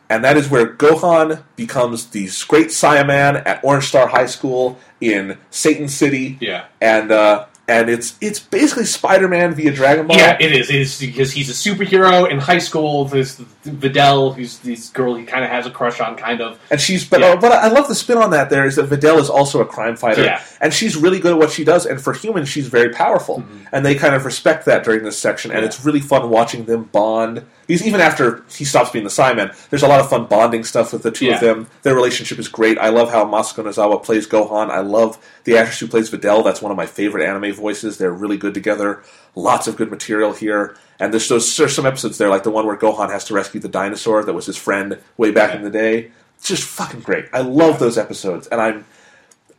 and 0.09 0.23
that 0.23 0.35
is 0.35 0.49
where 0.49 0.65
Gohan 0.73 1.43
becomes 1.55 2.07
the 2.07 2.27
great 2.47 2.69
Saiyaman 2.69 3.43
at 3.45 3.63
Orange 3.63 3.85
Star 3.85 4.07
High 4.07 4.25
School 4.25 4.79
in 4.99 5.37
Satan 5.51 5.87
City. 5.87 6.39
Yeah. 6.41 6.65
and 6.81 7.11
uh, 7.11 7.45
and 7.79 7.89
it's 7.89 8.17
it's 8.21 8.39
basically 8.39 8.85
Spider 8.85 9.27
Man 9.27 9.53
via 9.53 9.71
Dragon 9.71 10.07
Ball. 10.07 10.17
Yeah, 10.17 10.37
it 10.39 10.51
is. 10.51 10.69
It 10.69 10.75
is 10.81 10.99
because 10.99 11.31
he's 11.31 11.49
a 11.49 11.53
superhero 11.53 12.29
in 12.29 12.39
high 12.39 12.57
school. 12.59 13.05
There's 13.05 13.37
Videl, 13.65 14.35
who's 14.35 14.57
this 14.59 14.89
girl 14.89 15.15
he 15.15 15.23
kind 15.23 15.43
of 15.43 15.49
has 15.51 15.65
a 15.65 15.71
crush 15.71 15.99
on, 15.99 16.15
kind 16.17 16.41
of. 16.41 16.59
And 16.71 16.81
she's, 16.81 17.07
but, 17.07 17.19
Yeah. 17.21 17.27
uh, 17.33 17.35
but 17.37 17.51
I 17.51 17.67
love 17.67 17.87
the 17.87 17.95
spin 17.95 18.17
on 18.17 18.31
that. 18.31 18.49
There 18.49 18.65
is 18.65 18.75
that 18.75 18.89
Videl 18.89 19.19
is 19.19 19.29
also 19.29 19.61
a 19.61 19.65
crime 19.65 19.95
fighter, 19.95 20.23
Yeah. 20.23 20.41
and 20.59 20.73
she's 20.73 20.97
really 20.97 21.19
good 21.19 21.33
at 21.33 21.37
what 21.37 21.51
she 21.51 21.63
does. 21.63 21.85
And 21.85 22.01
for 22.01 22.13
humans, 22.13 22.49
she's 22.49 22.67
very 22.67 22.89
powerful, 22.89 23.43
and 23.71 23.85
they 23.85 23.95
kind 23.95 24.15
of 24.15 24.25
respect 24.25 24.65
that 24.65 24.83
during 24.83 25.03
this 25.03 25.17
section. 25.17 25.51
And 25.51 25.57
Mm-hmm. 25.57 25.63
Yeah. 25.63 25.67
it's 25.67 25.85
really 25.85 25.99
fun 25.99 26.29
watching 26.29 26.65
them 26.65 26.85
bond. 26.91 27.43
Because 27.67 27.85
even 27.87 28.01
after 28.01 28.43
he 28.51 28.65
stops 28.65 28.89
being 28.89 29.05
the 29.05 29.09
Saiyaman, 29.11 29.55
there's 29.69 29.83
a 29.83 29.87
lot 29.87 29.99
of 30.01 30.09
fun 30.09 30.25
bonding 30.25 30.63
stuff 30.65 30.91
with 30.91 31.03
the 31.03 31.11
two 31.11 31.31
of 31.31 31.39
them. 31.39 31.67
Their 31.83 31.95
relationship 31.95 32.37
is 32.39 32.49
great. 32.49 32.77
I 32.77 32.89
love 32.89 33.11
how 33.11 33.23
Masako 33.23 33.63
Nozawa 33.63 34.03
plays 34.03 34.27
Gohan. 34.27 34.69
I 34.69 34.81
love 34.81 35.17
the 35.45 35.57
actress 35.57 35.79
who 35.79 35.87
plays 35.87 36.09
Videl. 36.09 36.43
That's 36.43 36.61
one 36.61 36.71
of 36.71 36.77
my 36.77 36.85
favorite 36.85 37.23
anime 37.25 37.53
voices. 37.61 37.97
They're 37.97 38.11
really 38.11 38.37
good 38.37 38.53
together. 38.53 39.03
Lots 39.35 39.67
of 39.67 39.77
good 39.77 39.89
material 39.89 40.33
here. 40.33 40.75
And 40.99 41.13
there's, 41.13 41.29
those, 41.29 41.55
there's 41.57 41.75
some 41.75 41.85
episodes 41.85 42.17
there, 42.17 42.29
like 42.29 42.43
the 42.43 42.51
one 42.51 42.65
where 42.65 42.77
Gohan 42.77 43.09
has 43.09 43.23
to 43.25 43.33
rescue 43.33 43.59
the 43.61 43.69
dinosaur 43.69 44.23
that 44.23 44.33
was 44.33 44.45
his 44.47 44.57
friend 44.57 44.99
way 45.17 45.31
back 45.31 45.51
Yeah. 45.51 45.57
in 45.57 45.63
the 45.63 45.69
day. 45.69 46.11
It's 46.37 46.47
just 46.47 46.63
fucking 46.63 47.01
great. 47.01 47.25
I 47.33 47.41
love 47.41 47.79
those 47.79 47.97
episodes, 47.97 48.47
and 48.47 48.59
I'm 48.59 48.85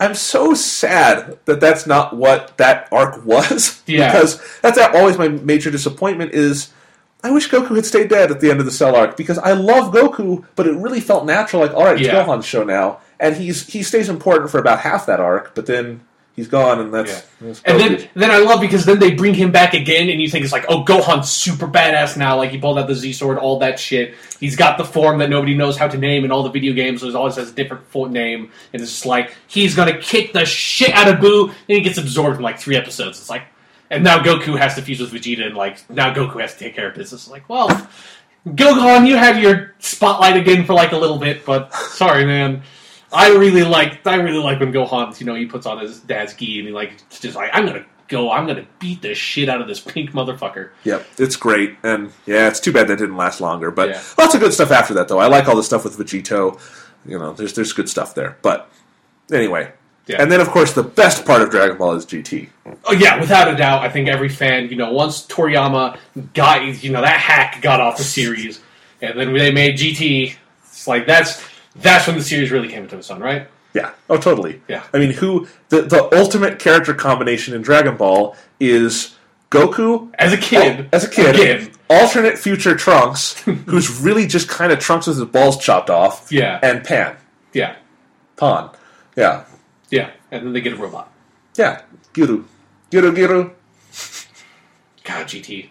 I'm 0.00 0.14
so 0.16 0.52
sad 0.52 1.38
that 1.44 1.60
that's 1.60 1.86
not 1.86 2.16
what 2.16 2.56
that 2.56 2.88
arc 2.90 3.24
was. 3.32 3.80
Yeah. 3.86 4.10
because 4.12 4.42
that's 4.60 4.78
always 4.78 5.16
my 5.16 5.28
major 5.28 5.70
disappointment. 5.70 6.32
Is 6.32 6.72
I 7.22 7.30
wish 7.30 7.48
Goku 7.48 7.76
had 7.76 7.86
stayed 7.86 8.08
dead 8.08 8.32
at 8.32 8.40
the 8.40 8.50
end 8.50 8.58
of 8.58 8.66
the 8.66 8.72
Cell 8.72 8.96
arc 8.96 9.16
because 9.16 9.38
I 9.38 9.52
love 9.52 9.94
Goku, 9.94 10.44
but 10.56 10.66
it 10.66 10.74
really 10.76 10.98
felt 11.00 11.24
natural. 11.24 11.62
Like, 11.62 11.72
all 11.72 11.84
right, 11.84 11.96
it's 11.96 12.06
Yeah. 12.06 12.24
Gohan's 12.24 12.44
show 12.46 12.64
now, 12.64 12.98
and 13.20 13.36
he's 13.36 13.64
he 13.68 13.84
stays 13.84 14.08
important 14.08 14.50
for 14.50 14.58
about 14.58 14.80
half 14.80 15.06
that 15.06 15.20
arc, 15.20 15.54
but 15.54 15.66
then 15.66 16.00
he's 16.36 16.48
gone, 16.48 16.80
and 16.80 16.92
that's, 16.94 17.10
Yeah. 17.10 17.20
that's 17.40 17.62
And 17.64 17.80
then, 17.80 18.08
then 18.14 18.30
I 18.30 18.38
love 18.38 18.60
because 18.60 18.84
then 18.84 18.98
they 18.98 19.10
bring 19.12 19.34
him 19.34 19.50
back 19.52 19.74
again, 19.74 20.08
and 20.08 20.20
you 20.20 20.28
think 20.28 20.44
it's 20.44 20.52
like, 20.52 20.64
oh, 20.68 20.82
Gohan's 20.84 21.30
super 21.30 21.66
badass 21.66 22.16
now. 22.16 22.36
Like 22.36 22.50
he 22.50 22.58
pulled 22.58 22.78
out 22.78 22.86
the 22.88 22.94
Z 22.94 23.12
sword, 23.12 23.38
all 23.38 23.58
that 23.60 23.78
shit. 23.78 24.14
He's 24.40 24.56
got 24.56 24.78
the 24.78 24.84
form 24.84 25.18
that 25.18 25.30
nobody 25.30 25.54
knows 25.54 25.76
how 25.76 25.88
to 25.88 25.98
name 25.98 26.24
in 26.24 26.32
all 26.32 26.42
the 26.42 26.50
video 26.50 26.72
games. 26.72 27.00
So 27.02 27.14
always 27.16 27.36
has 27.36 27.50
a 27.50 27.54
different 27.54 27.86
fo- 27.88 28.06
name, 28.06 28.50
and 28.72 28.82
it's 28.82 28.90
just 28.92 29.06
like 29.06 29.34
he's 29.46 29.74
gonna 29.74 29.98
kick 29.98 30.32
the 30.32 30.44
shit 30.44 30.90
out 30.94 31.08
of 31.08 31.20
Boo, 31.20 31.48
and 31.48 31.54
he 31.66 31.80
gets 31.80 31.98
absorbed 31.98 32.36
in 32.38 32.42
like 32.42 32.58
three 32.58 32.76
episodes. 32.76 33.18
It's 33.20 33.30
like, 33.30 33.42
and 33.90 34.02
now 34.02 34.22
Goku 34.22 34.56
has 34.58 34.74
to 34.76 34.82
fuse 34.82 35.00
with 35.00 35.12
Vegeta, 35.12 35.44
and 35.46 35.54
like 35.56 35.88
now 35.90 36.12
Goku 36.14 36.40
has 36.40 36.54
to 36.54 36.58
take 36.58 36.74
care 36.74 36.88
of 36.88 36.94
business. 36.94 37.22
It's 37.24 37.30
like, 37.30 37.48
well, 37.48 37.68
Gohan, 38.48 39.06
you 39.06 39.16
have 39.16 39.38
your 39.40 39.74
spotlight 39.78 40.36
again 40.36 40.64
for 40.64 40.72
like 40.74 40.92
a 40.92 40.96
little 40.96 41.18
bit, 41.18 41.44
but 41.44 41.72
sorry, 41.74 42.24
man. 42.24 42.62
I 43.12 43.28
really 43.30 43.62
like 43.64 44.06
I 44.06 44.16
really 44.16 44.38
like 44.38 44.60
when 44.60 44.72
Gohan, 44.72 45.18
you 45.20 45.26
know, 45.26 45.34
he 45.34 45.46
puts 45.46 45.66
on 45.66 45.78
his 45.80 46.00
dad's 46.00 46.34
gi 46.34 46.58
and 46.58 46.68
he 46.68 46.72
like 46.74 46.92
just 47.10 47.36
like 47.36 47.50
I'm 47.52 47.66
gonna 47.66 47.84
go, 48.08 48.30
I'm 48.30 48.46
gonna 48.46 48.66
beat 48.78 49.02
the 49.02 49.14
shit 49.14 49.48
out 49.48 49.60
of 49.60 49.68
this 49.68 49.80
pink 49.80 50.12
motherfucker. 50.12 50.70
Yep, 50.84 51.06
it's 51.18 51.36
great, 51.36 51.76
and 51.82 52.12
yeah, 52.26 52.48
it's 52.48 52.60
too 52.60 52.72
bad 52.72 52.88
that 52.88 52.96
didn't 52.98 53.16
last 53.16 53.40
longer. 53.40 53.70
But 53.70 53.90
Yeah. 53.90 54.02
lots 54.18 54.34
of 54.34 54.40
good 54.40 54.52
stuff 54.54 54.70
after 54.70 54.94
that, 54.94 55.08
though. 55.08 55.18
I 55.18 55.26
like 55.26 55.46
all 55.48 55.56
the 55.56 55.62
stuff 55.62 55.84
with 55.84 55.96
Vegito. 55.98 56.58
You 57.06 57.18
know, 57.18 57.32
there's 57.32 57.52
there's 57.54 57.72
good 57.72 57.88
stuff 57.88 58.14
there. 58.14 58.36
But 58.42 58.70
anyway, 59.32 59.72
Yeah. 60.06 60.16
and 60.22 60.30
then 60.30 60.40
of 60.40 60.48
course 60.50 60.72
the 60.72 60.82
best 60.82 61.24
part 61.26 61.42
of 61.42 61.50
Dragon 61.50 61.76
Ball 61.76 61.92
is 61.94 62.06
GT. 62.06 62.48
Oh 62.84 62.92
yeah, 62.92 63.18
without 63.20 63.52
a 63.52 63.56
doubt, 63.56 63.82
I 63.82 63.88
think 63.88 64.08
every 64.08 64.28
fan, 64.28 64.68
you 64.68 64.76
know, 64.76 64.90
once 64.92 65.26
Toriyama 65.26 65.96
got, 66.34 66.82
you 66.82 66.90
know, 66.90 67.00
that 67.02 67.18
hack 67.20 67.60
got 67.62 67.80
off 67.80 67.96
the 67.98 68.04
series, 68.18 68.60
and 69.00 69.18
then 69.18 69.32
they 69.34 69.50
made 69.52 69.76
GT, 69.76 70.34
it's 70.64 70.86
like 70.86 71.06
that's 71.06 71.42
that's 71.76 72.06
when 72.06 72.16
the 72.16 72.22
series 72.24 72.50
really 72.50 72.68
came 72.68 72.82
into 72.84 72.96
its 72.98 73.10
own, 73.10 73.20
right? 73.20 73.48
Yeah. 73.74 73.92
Oh, 74.10 74.18
totally. 74.18 74.60
Yeah. 74.68 74.82
I 74.92 74.98
mean, 74.98 75.12
who 75.12 75.48
the 75.70 75.82
the 75.82 76.08
ultimate 76.18 76.58
character 76.58 76.92
combination 76.94 77.54
in 77.54 77.62
Dragon 77.62 77.96
Ball 77.96 78.36
is 78.60 79.16
Goku 79.50 80.10
As 80.18 80.32
a 80.32 80.36
kid, 80.38 80.88
oh, 80.92 80.96
as 80.96 81.04
a 81.04 81.08
kid, 81.08 81.72
alternate 81.90 82.38
future 82.38 82.74
Trunks, 82.74 83.38
who's 83.42 84.00
really 84.00 84.26
just 84.26 84.48
kind 84.48 84.72
of 84.72 84.78
Trunks 84.78 85.06
with 85.06 85.16
his 85.18 85.26
balls 85.26 85.58
chopped 85.58 85.90
off, 85.90 86.30
Yeah. 86.32 86.58
and 86.62 86.82
Pan, 86.84 87.16
yeah, 87.52 87.76
Pan, 88.36 88.70
yeah, 89.16 89.44
yeah, 89.90 90.10
and 90.30 90.46
then 90.46 90.52
they 90.54 90.60
get 90.62 90.72
a 90.72 90.76
robot. 90.76 91.12
yeah, 91.56 91.82
Giru, 92.14 92.44
Giru, 92.90 93.14
Giru. 93.14 93.52
God, 95.04 95.26
GT. 95.26 95.68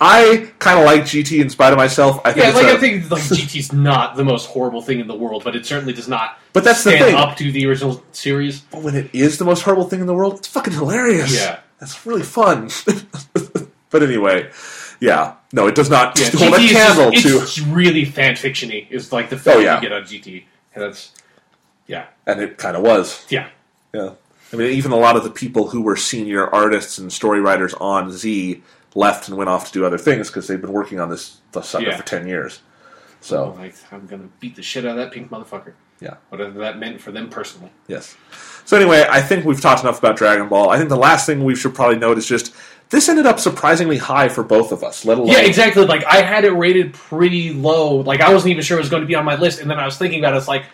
I 0.00 0.50
kind 0.60 0.78
of 0.78 0.84
like 0.84 1.02
GT 1.02 1.40
in 1.40 1.50
spite 1.50 1.72
of 1.72 1.76
myself. 1.78 2.20
I 2.24 2.32
think 2.32 2.44
Yeah, 2.44 2.50
it's 2.50 2.58
like 2.58 2.66
a- 2.72 2.76
I 2.76 2.76
think 2.76 3.10
like 3.10 3.22
GT's 3.22 3.72
not 3.72 4.16
the 4.16 4.24
most 4.24 4.46
horrible 4.46 4.80
thing 4.82 5.00
in 5.00 5.06
the 5.08 5.14
world, 5.16 5.42
but 5.44 5.56
it 5.56 5.66
certainly 5.66 5.92
does 5.92 6.08
not 6.08 6.38
But 6.52 6.62
that's 6.64 6.84
the 6.84 6.92
thing. 6.92 7.14
up 7.16 7.36
to 7.38 7.50
the 7.50 7.66
original 7.66 8.02
series. 8.12 8.60
But 8.60 8.82
when 8.82 8.94
it 8.94 9.10
is 9.12 9.38
the 9.38 9.44
most 9.44 9.62
horrible 9.62 9.88
thing 9.88 10.00
in 10.00 10.06
the 10.06 10.14
world, 10.14 10.38
it's 10.38 10.46
fucking 10.48 10.72
hilarious. 10.74 11.34
Yeah. 11.34 11.58
That's 11.80 12.06
really 12.06 12.22
fun. 12.22 12.70
but 13.90 14.02
anyway, 14.02 14.50
yeah. 15.00 15.34
No, 15.52 15.66
it 15.66 15.74
does 15.74 15.88
not 15.90 16.18
Yeah, 16.18 16.30
hold 16.30 16.54
GT 16.54 16.64
is 16.64 16.72
candle 16.72 17.10
just, 17.10 17.26
to. 17.26 17.38
it's 17.42 17.58
really 17.60 18.04
fan 18.04 18.34
fictiony. 18.34 18.90
Is 18.90 19.12
like 19.12 19.30
the 19.30 19.38
film 19.38 19.58
Oh, 19.58 19.60
yeah. 19.60 19.76
you 19.76 19.80
get 19.82 19.92
on 19.92 20.02
GT, 20.02 20.44
and 20.74 20.84
that's 20.84 21.12
yeah, 21.86 22.06
And 22.26 22.40
it 22.40 22.58
kind 22.58 22.76
of 22.76 22.82
was. 22.82 23.24
yeah, 23.30 23.48
Yeah. 23.94 24.10
I 24.52 24.56
mean, 24.56 24.70
even 24.72 24.92
a 24.92 24.96
lot 24.96 25.16
of 25.16 25.24
the 25.24 25.30
people 25.30 25.68
who 25.70 25.80
were 25.82 25.96
senior 25.96 26.46
artists 26.46 26.98
and 26.98 27.12
story 27.12 27.40
writers 27.40 27.74
on 27.74 28.10
Z 28.12 28.62
left 28.98 29.28
and 29.28 29.36
went 29.38 29.48
off 29.48 29.66
to 29.68 29.72
do 29.72 29.84
other 29.86 29.98
things 29.98 30.28
because 30.28 30.46
they've 30.48 30.60
been 30.60 30.72
working 30.72 30.98
on 31.00 31.08
this 31.08 31.38
the 31.52 31.62
sucker 31.62 31.86
Yeah. 31.86 31.96
for 31.96 32.02
10 32.04 32.26
years. 32.26 32.60
So, 33.20 33.54
like 33.58 33.74
I'm 33.92 34.06
gonna 34.06 34.28
beat 34.40 34.56
the 34.56 34.62
shit 34.62 34.84
out 34.84 34.92
of 34.92 34.96
that 34.98 35.12
pink 35.12 35.30
motherfucker. 35.30 35.72
yeah. 36.00 36.14
Whatever 36.28 36.58
that 36.60 36.78
meant 36.78 37.00
for 37.00 37.10
them 37.12 37.28
personally. 37.28 37.70
Yes. 37.88 38.16
So 38.64 38.76
anyway, 38.76 39.06
I 39.10 39.20
think 39.22 39.44
we've 39.44 39.60
talked 39.60 39.82
enough 39.82 39.98
about 39.98 40.16
Dragon 40.16 40.48
Ball. 40.48 40.70
I 40.70 40.76
think 40.76 40.88
the 40.90 40.96
last 40.96 41.26
thing 41.26 41.42
we 41.44 41.56
should 41.56 41.74
probably 41.74 41.98
note 41.98 42.18
is 42.18 42.26
just 42.26 42.54
this 42.90 43.08
ended 43.08 43.26
up 43.26 43.38
surprisingly 43.40 43.98
high 43.98 44.28
for 44.28 44.42
both 44.44 44.70
of 44.72 44.82
us. 44.84 45.04
Let 45.04 45.18
alone 45.18 45.32
Yeah, 45.32 45.40
exactly. 45.40 45.84
Like 45.84 46.04
I 46.04 46.22
had 46.22 46.44
it 46.44 46.52
rated 46.52 46.92
pretty 46.94 47.52
low. 47.52 47.96
Like 47.96 48.20
I 48.20 48.32
wasn't 48.32 48.52
even 48.52 48.62
sure 48.62 48.78
it 48.78 48.80
was 48.82 48.90
going 48.90 49.02
to 49.02 49.06
be 49.06 49.14
on 49.16 49.24
my 49.24 49.36
list, 49.36 49.60
and 49.60 49.70
then 49.70 49.78
I 49.78 49.84
was 49.84 49.96
thinking 49.98 50.20
about 50.20 50.34
it. 50.34 50.38
It's 50.38 50.48
like 50.48 50.64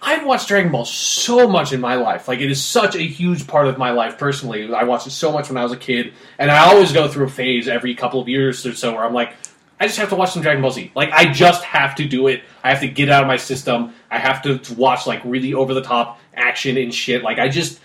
I've 0.00 0.26
watched 0.26 0.48
Dragon 0.48 0.70
Ball 0.72 0.84
so 0.84 1.48
much 1.48 1.72
in 1.72 1.80
my 1.80 1.94
life. 1.94 2.28
Like 2.28 2.40
it 2.40 2.50
is 2.50 2.62
such 2.62 2.94
a 2.96 3.02
huge 3.02 3.46
part 3.46 3.66
of 3.66 3.78
my 3.78 3.90
life 3.90 4.18
personally. 4.18 4.72
I 4.72 4.84
watched 4.84 5.06
it 5.06 5.10
so 5.12 5.32
much 5.32 5.48
when 5.48 5.56
I 5.56 5.62
was 5.62 5.72
a 5.72 5.76
kid, 5.76 6.12
and 6.38 6.50
I 6.50 6.58
always 6.66 6.92
go 6.92 7.08
through 7.08 7.26
a 7.26 7.30
phase 7.30 7.68
every 7.68 7.94
couple 7.94 8.20
of 8.20 8.28
years 8.28 8.64
or 8.66 8.74
so 8.74 8.92
where 8.94 9.04
I'm 9.04 9.14
like, 9.14 9.34
I 9.80 9.86
just 9.86 9.98
have 9.98 10.10
to 10.10 10.16
watch 10.16 10.32
some 10.32 10.42
Dragon 10.42 10.62
Ball 10.62 10.70
Z. 10.70 10.92
Like 10.94 11.10
I 11.12 11.32
just 11.32 11.64
have 11.64 11.94
to 11.96 12.06
do 12.06 12.28
it. 12.28 12.42
I 12.62 12.70
have 12.70 12.80
to 12.80 12.88
get 12.88 13.08
out 13.10 13.22
of 13.22 13.28
my 13.28 13.36
system. 13.36 13.92
I 14.10 14.18
have 14.18 14.42
to 14.42 14.60
watch 14.74 15.06
like 15.06 15.22
really 15.24 15.54
over 15.54 15.74
the 15.74 15.82
top 15.82 16.20
action 16.34 16.76
and 16.76 16.94
shit. 16.94 17.22
Like 17.22 17.38
I 17.38 17.48
just. 17.48 17.80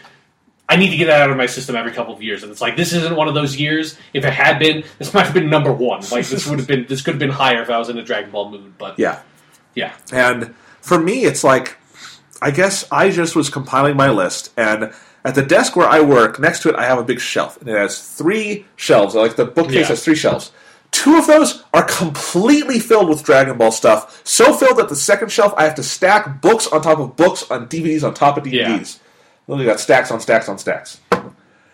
I 0.69 0.75
need 0.75 0.89
to 0.89 0.97
get 0.97 1.05
that 1.05 1.21
out 1.21 1.29
of 1.31 1.37
my 1.37 1.45
system 1.45 1.77
every 1.77 1.93
couple 1.93 2.13
of 2.13 2.21
years, 2.21 2.43
and 2.43 2.51
it's 2.51 2.59
like 2.59 2.75
this 2.75 2.91
isn't 2.91 3.15
one 3.15 3.29
of 3.29 3.33
those 3.33 3.55
years. 3.55 3.97
If 4.13 4.25
it 4.25 4.33
had 4.33 4.59
been, 4.59 4.83
this 4.99 5.13
might 5.13 5.23
have 5.23 5.33
been 5.33 5.49
number 5.49 5.71
one. 5.71 6.01
Like 6.11 6.27
this 6.27 6.45
would 6.45 6.59
have 6.59 6.67
been, 6.67 6.85
this 6.89 7.01
could 7.01 7.13
have 7.13 7.19
been 7.19 7.29
higher 7.29 7.61
if 7.61 7.69
I 7.69 7.77
was 7.79 7.87
in 7.87 7.97
a 7.97 8.03
Dragon 8.03 8.31
Ball 8.31 8.49
mood. 8.51 8.77
But 8.77 8.99
Yeah. 8.99 9.21
yeah, 9.75 9.93
And 10.11 10.53
for 10.81 10.99
me, 10.99 11.23
it's 11.23 11.41
like, 11.41 11.77
I 12.41 12.51
guess 12.51 12.85
I 12.91 13.09
just 13.09 13.35
was 13.35 13.49
compiling 13.49 13.95
my 13.97 14.09
list, 14.09 14.51
and 14.57 14.93
at 15.25 15.35
the 15.35 15.41
desk 15.43 15.75
where 15.75 15.87
I 15.87 16.01
work, 16.01 16.39
next 16.39 16.61
to 16.61 16.69
it, 16.69 16.75
I 16.75 16.85
have 16.85 16.97
a 16.99 17.03
big 17.03 17.19
shelf, 17.19 17.59
and 17.59 17.69
it 17.69 17.75
has 17.75 17.99
three 17.99 18.65
shelves. 18.75 19.15
Like 19.15 19.35
the 19.35 19.45
bookcase 19.45 19.75
Yeah. 19.75 19.85
has 19.87 20.03
three 20.03 20.15
shelves. 20.15 20.51
Two 20.91 21.17
of 21.17 21.27
those 21.27 21.63
are 21.73 21.83
completely 21.83 22.79
filled 22.79 23.09
with 23.09 23.23
Dragon 23.23 23.57
Ball 23.57 23.71
stuff, 23.71 24.21
so 24.23 24.53
filled 24.53 24.77
that 24.77 24.87
the 24.89 24.95
second 24.95 25.31
shelf 25.31 25.53
I 25.57 25.63
have 25.65 25.75
to 25.75 25.83
stack 25.83 26.41
books 26.41 26.67
on 26.67 26.81
top 26.81 26.99
of 26.99 27.15
books 27.17 27.43
on 27.51 27.67
DVDs 27.67 28.03
on 28.03 28.13
top 28.13 28.37
of 28.37 28.43
DVDs. 28.45 28.99
Literally 29.47 29.65
got 29.65 29.79
stacks 29.79 30.11
on 30.11 30.19
stacks 30.21 30.47
on 30.47 30.57
stacks. 30.57 30.99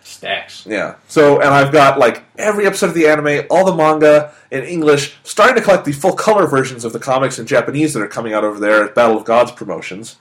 stacks. 0.02 0.66
Yeah. 0.66 0.96
So, 1.08 1.40
and 1.40 1.48
I've 1.48 1.72
got 1.72 1.98
like 1.98 2.22
every 2.36 2.66
episode 2.66 2.86
of 2.88 2.94
the 2.94 3.06
anime, 3.08 3.46
all 3.50 3.64
the 3.64 3.74
manga 3.74 4.32
in 4.50 4.62
English, 4.64 5.16
starting 5.22 5.56
to 5.56 5.62
collect 5.62 5.84
the 5.84 5.92
full 5.92 6.12
color 6.14 6.46
versions 6.46 6.84
of 6.84 6.92
the 6.92 6.98
comics 6.98 7.38
in 7.38 7.46
Japanese 7.46 7.94
that 7.94 8.02
are 8.02 8.06
coming 8.08 8.32
out 8.34 8.44
over 8.44 8.58
there 8.60 8.84
at 8.84 8.94
Battle 8.94 9.16
of 9.16 9.24
Gods 9.24 9.50
promotions. 9.52 10.16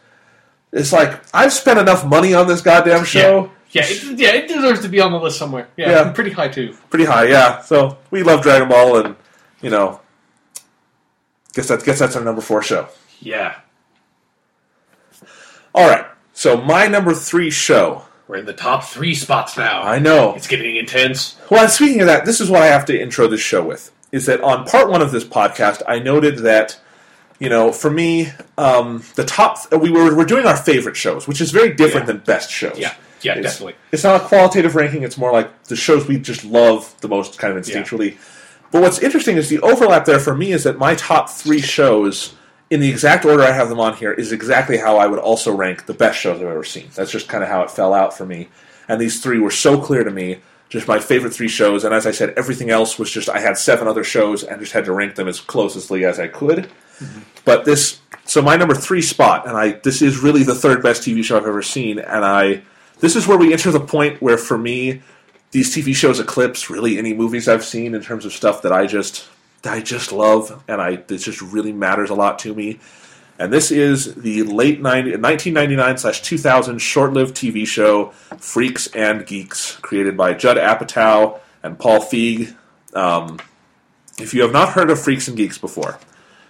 It's 0.74 0.92
like 0.92 1.22
I've 1.34 1.54
spent 1.54 1.80
enough 1.80 2.04
money 2.06 2.34
on 2.34 2.48
this 2.48 2.60
goddamn 2.62 3.06
show. 3.06 3.52
Yeah, 3.72 3.84
it, 3.86 4.20
yeah, 4.20 4.32
it 4.34 4.48
deserves 4.48 4.82
to 4.82 4.90
be 4.90 5.00
on 5.00 5.12
the 5.12 5.20
list 5.20 5.38
somewhere. 5.40 5.68
Yeah, 5.78 5.90
Yeah. 5.92 6.12
pretty 6.12 6.32
high 6.32 6.48
too. 6.50 6.76
Pretty 6.90 7.06
high, 7.06 7.26
yeah. 7.28 7.62
So 7.62 7.98
we 8.12 8.22
love 8.24 8.42
Dragon 8.42 8.68
Ball, 8.68 8.98
and 9.06 9.16
you 9.62 9.70
know, 9.70 10.02
guess 11.54 11.68
that 11.70 11.84
guess 11.84 12.00
that's 12.00 12.16
our 12.16 12.24
number 12.24 12.42
four 12.42 12.62
show. 12.62 12.88
Yeah, 13.20 13.56
All 15.74 15.88
right. 15.90 16.06
So 16.34 16.58
my 16.58 16.88
number 16.88 17.14
three 17.14 17.50
show. 17.50 18.04
we're 18.28 18.38
in 18.38 18.46
the 18.46 18.54
top 18.54 18.84
three 18.84 19.14
spots 19.16 19.58
now. 19.58 19.82
I 19.84 20.00
know. 20.00 20.34
It's 20.36 20.48
getting 20.48 20.76
intense. 20.76 21.36
Well, 21.50 21.68
speaking 21.70 22.02
of 22.02 22.08
that, 22.08 22.26
this 22.26 22.42
is 22.42 22.50
what 22.50 22.62
I 22.64 22.68
have 22.68 22.86
to 22.86 23.00
intro 23.00 23.28
this 23.28 23.42
show 23.42 23.64
with. 23.64 23.92
Is 24.12 24.26
that 24.28 24.42
on 24.42 24.66
part 24.66 24.90
one 24.90 25.02
of 25.02 25.12
this 25.12 25.24
podcast, 25.24 25.82
I 25.88 26.00
noted 26.00 26.40
that, 26.40 26.80
you 27.44 27.50
know, 27.50 27.74
for 27.74 27.90
me, 27.92 28.30
um, 28.58 29.04
the 29.16 29.26
top 29.26 29.58
we 29.74 29.92
were 29.92 30.16
we're 30.16 30.24
doing 30.24 30.46
our 30.46 30.56
favorite 30.56 30.96
shows, 30.96 31.28
which 31.28 31.42
is 31.42 31.52
very 31.52 31.74
different 31.74 32.08
Yeah. 32.08 32.14
than 32.14 32.22
best 32.26 32.50
shows. 32.50 32.78
Yeah, 32.78 32.94
yeah, 33.22 33.34
It's- 33.38 33.44
definitely. 33.54 33.76
It's 33.92 34.04
not 34.06 34.22
a 34.22 34.24
qualitative 34.24 34.76
ranking; 34.76 35.04
it's 35.04 35.18
more 35.18 35.34
like 35.34 35.50
the 35.66 35.76
shows 35.76 36.08
we 36.08 36.18
just 36.18 36.46
love 36.46 36.96
the 37.02 37.10
most, 37.10 37.38
kind 37.38 37.56
of 37.56 37.62
instinctually. 37.62 38.16
But 38.72 38.82
what's 38.82 39.00
interesting 39.00 39.36
is 39.36 39.50
the 39.50 39.60
overlap 39.60 40.06
there 40.06 40.20
for 40.20 40.34
me 40.34 40.54
is 40.54 40.64
that 40.64 40.78
my 40.80 40.96
top 40.96 41.30
three 41.30 41.60
shows 41.62 42.34
in 42.70 42.80
the 42.80 42.90
exact 42.90 43.26
order 43.26 43.44
I 43.44 43.52
have 43.52 43.68
them 43.68 43.80
on 43.80 43.94
here 43.98 44.14
is 44.14 44.32
exactly 44.32 44.78
how 44.78 44.98
I 44.98 45.06
would 45.06 45.20
also 45.20 45.52
rank 45.54 45.86
the 45.86 45.94
best 45.94 46.18
shows 46.20 46.38
I've 46.42 46.48
ever 46.48 46.64
seen. 46.64 46.88
That's 46.96 47.12
just 47.12 47.28
kind 47.28 47.44
of 47.44 47.50
how 47.50 47.62
it 47.64 47.70
fell 47.72 47.94
out 47.94 48.18
for 48.18 48.26
me. 48.26 48.48
And 48.88 49.02
these 49.02 49.22
three 49.22 49.38
were 49.38 49.52
so 49.52 49.78
clear 49.80 50.04
to 50.06 50.10
me, 50.12 50.40
just 50.70 50.88
my 50.88 50.98
favorite 51.00 51.34
three 51.34 51.50
shows. 51.50 51.84
And 51.84 51.94
as 51.94 52.08
I 52.08 52.12
said, 52.12 52.34
everything 52.38 52.70
else 52.72 52.98
was 52.98 53.12
just 53.12 53.30
I 53.30 53.40
had 53.40 53.58
seven 53.58 53.88
other 53.88 54.04
shows 54.06 54.44
and 54.44 54.60
just 54.62 54.72
had 54.72 54.86
to 54.86 54.94
rank 54.94 55.16
them 55.16 55.28
as 55.28 55.40
closely 55.42 56.04
as 56.06 56.20
I 56.20 56.28
could. 56.28 56.68
But 57.46 57.66
this, 57.66 58.00
so 58.26 58.42
my 58.42 58.56
number 58.56 58.76
three 58.76 59.02
spot, 59.02 59.48
and 59.48 59.58
I 59.58 59.74
this 59.84 60.02
is 60.02 60.20
really 60.20 60.44
the 60.44 60.56
third 60.56 60.82
best 60.82 61.04
TV 61.04 61.24
show 61.24 61.38
I've 61.38 61.46
ever 61.46 61.62
seen, 61.62 62.00
and 62.00 62.24
I 62.24 62.64
this 63.00 63.16
is 63.16 63.28
where 63.28 63.38
we 63.38 63.52
enter 63.52 63.72
the 63.72 63.80
point 63.80 64.22
where 64.22 64.38
for 64.38 64.58
me 64.58 65.02
these 65.52 65.76
TV 65.76 65.96
shows 65.96 66.20
eclipse 66.20 66.70
really 66.70 66.98
any 66.98 67.14
movies 67.14 67.48
I've 67.48 67.64
seen 67.64 67.94
in 67.94 68.02
terms 68.02 68.26
of 68.26 68.34
stuff 68.34 68.62
that 68.64 68.72
I 68.72 68.88
just 68.88 69.28
that 69.64 69.74
I 69.74 69.82
just 69.82 70.12
love, 70.12 70.64
and 70.68 70.82
I 70.82 70.92
it 70.92 71.18
just 71.18 71.42
really 71.42 71.72
matters 71.72 72.10
a 72.10 72.16
lot 72.16 72.40
to 72.40 72.54
me. 72.54 72.80
And 73.40 73.52
this 73.52 73.72
is 73.72 74.14
the 74.14 74.44
late 74.44 74.80
90, 74.80 75.18
1999 75.18 75.98
slash 75.98 76.22
2000 76.22 76.78
short-lived 76.78 77.36
TV 77.36 77.66
show 77.66 78.12
Freaks 78.38 78.88
and 78.88 79.26
Geeks, 79.26 79.76
created 79.78 80.16
by 80.16 80.34
Judd 80.34 80.58
Apatow 80.58 81.40
and 81.64 81.78
Paul 81.80 82.00
Feig. 82.00 82.56
Um, 82.94 83.40
if 84.20 84.34
you 84.34 84.44
have 84.44 84.52
not 84.52 84.70
heard 84.70 84.92
of 84.92 85.02
Freaks 85.02 85.28
and 85.28 85.36
Geeks 85.36 85.58
before, 85.58 85.98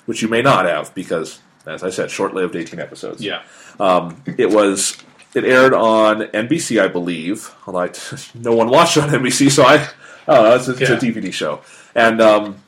which 0.05 0.21
you 0.21 0.27
may 0.27 0.41
not 0.41 0.65
have 0.65 0.93
because, 0.95 1.39
as 1.65 1.83
I 1.83 1.89
said, 1.89 2.11
short-lived 2.11 2.55
18 2.55 2.79
episodes. 2.79 3.23
Yeah. 3.23 3.43
Um, 3.79 4.21
it 4.37 4.49
was 4.49 4.97
it 5.33 5.43
aired 5.43 5.73
on 5.73 6.21
NBC, 6.27 6.81
I 6.81 6.87
believe. 6.87 7.53
Although 7.65 7.79
I, 7.79 7.91
no 8.35 8.55
one 8.55 8.69
watched 8.69 8.97
it 8.97 9.03
on 9.03 9.09
NBC, 9.09 9.51
so 9.51 9.63
I 9.63 9.87
oh, 10.27 10.55
it's, 10.55 10.67
a, 10.67 10.71
it's 10.71 10.89
a 10.89 10.97
DVD 10.97 11.31
show. 11.31 11.61
And 11.95 12.21
um, 12.21 12.61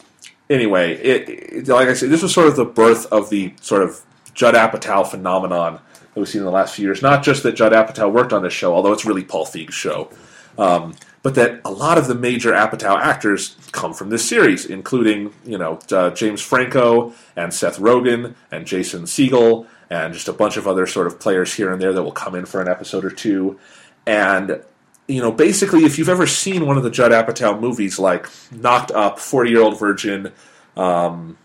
anyway, 0.49 0.95
it, 0.95 1.29
it 1.29 1.67
like 1.67 1.87
I 1.87 1.93
said, 1.93 2.09
this 2.09 2.21
was 2.21 2.33
sort 2.33 2.47
of 2.47 2.55
the 2.55 2.65
birth 2.65 3.05
of 3.07 3.29
the 3.29 3.53
sort 3.61 3.83
of 3.83 4.01
Judd 4.33 4.55
Apatow 4.55 5.07
phenomenon 5.07 5.79
that 6.13 6.19
we've 6.19 6.29
seen 6.29 6.41
in 6.41 6.45
the 6.45 6.51
last 6.51 6.75
few 6.75 6.85
years. 6.85 7.01
Not 7.01 7.23
just 7.23 7.43
that 7.43 7.53
Judd 7.53 7.71
Apatow 7.71 8.11
worked 8.11 8.33
on 8.33 8.43
this 8.43 8.53
show, 8.53 8.73
although 8.73 8.93
it's 8.93 9.05
really 9.05 9.23
Paul 9.23 9.45
Feig's 9.45 9.73
show. 9.73 10.09
Um, 10.57 10.95
but 11.25 11.33
that 11.33 11.59
a 11.65 11.71
lot 11.71 11.97
of 11.97 12.05
the 12.05 12.13
major 12.13 12.51
Apatow 12.51 13.01
actors 13.01 13.55
come 13.71 13.95
from 13.95 14.11
this 14.11 14.29
series, 14.29 14.63
including 14.63 15.33
you 15.43 15.57
know 15.57 15.79
uh, 15.91 16.11
James 16.11 16.39
Franco 16.39 17.13
and 17.35 17.51
Seth 17.51 17.79
Rogen 17.79 18.35
and 18.51 18.67
Jason 18.67 19.05
Segel 19.05 19.65
and 19.89 20.13
just 20.13 20.27
a 20.27 20.33
bunch 20.33 20.55
of 20.55 20.67
other 20.67 20.85
sort 20.85 21.07
of 21.07 21.19
players 21.19 21.51
here 21.55 21.73
and 21.73 21.81
there 21.81 21.93
that 21.93 22.03
will 22.03 22.11
come 22.11 22.35
in 22.35 22.45
for 22.45 22.61
an 22.61 22.67
episode 22.67 23.03
or 23.03 23.09
two. 23.09 23.59
And 24.05 24.63
you 25.07 25.19
know, 25.19 25.31
basically, 25.31 25.83
if 25.83 25.97
you've 25.97 26.09
ever 26.09 26.27
seen 26.27 26.67
one 26.67 26.77
of 26.77 26.83
the 26.83 26.91
Judd 26.91 27.11
Apatow 27.11 27.59
movies, 27.59 27.97
like 27.97 28.29
Knocked 28.51 28.91
Up, 28.91 29.17
Forty 29.17 29.49
Year 29.49 29.61
Old 29.61 29.79
Virgin, 29.79 30.31
um, 30.77 31.39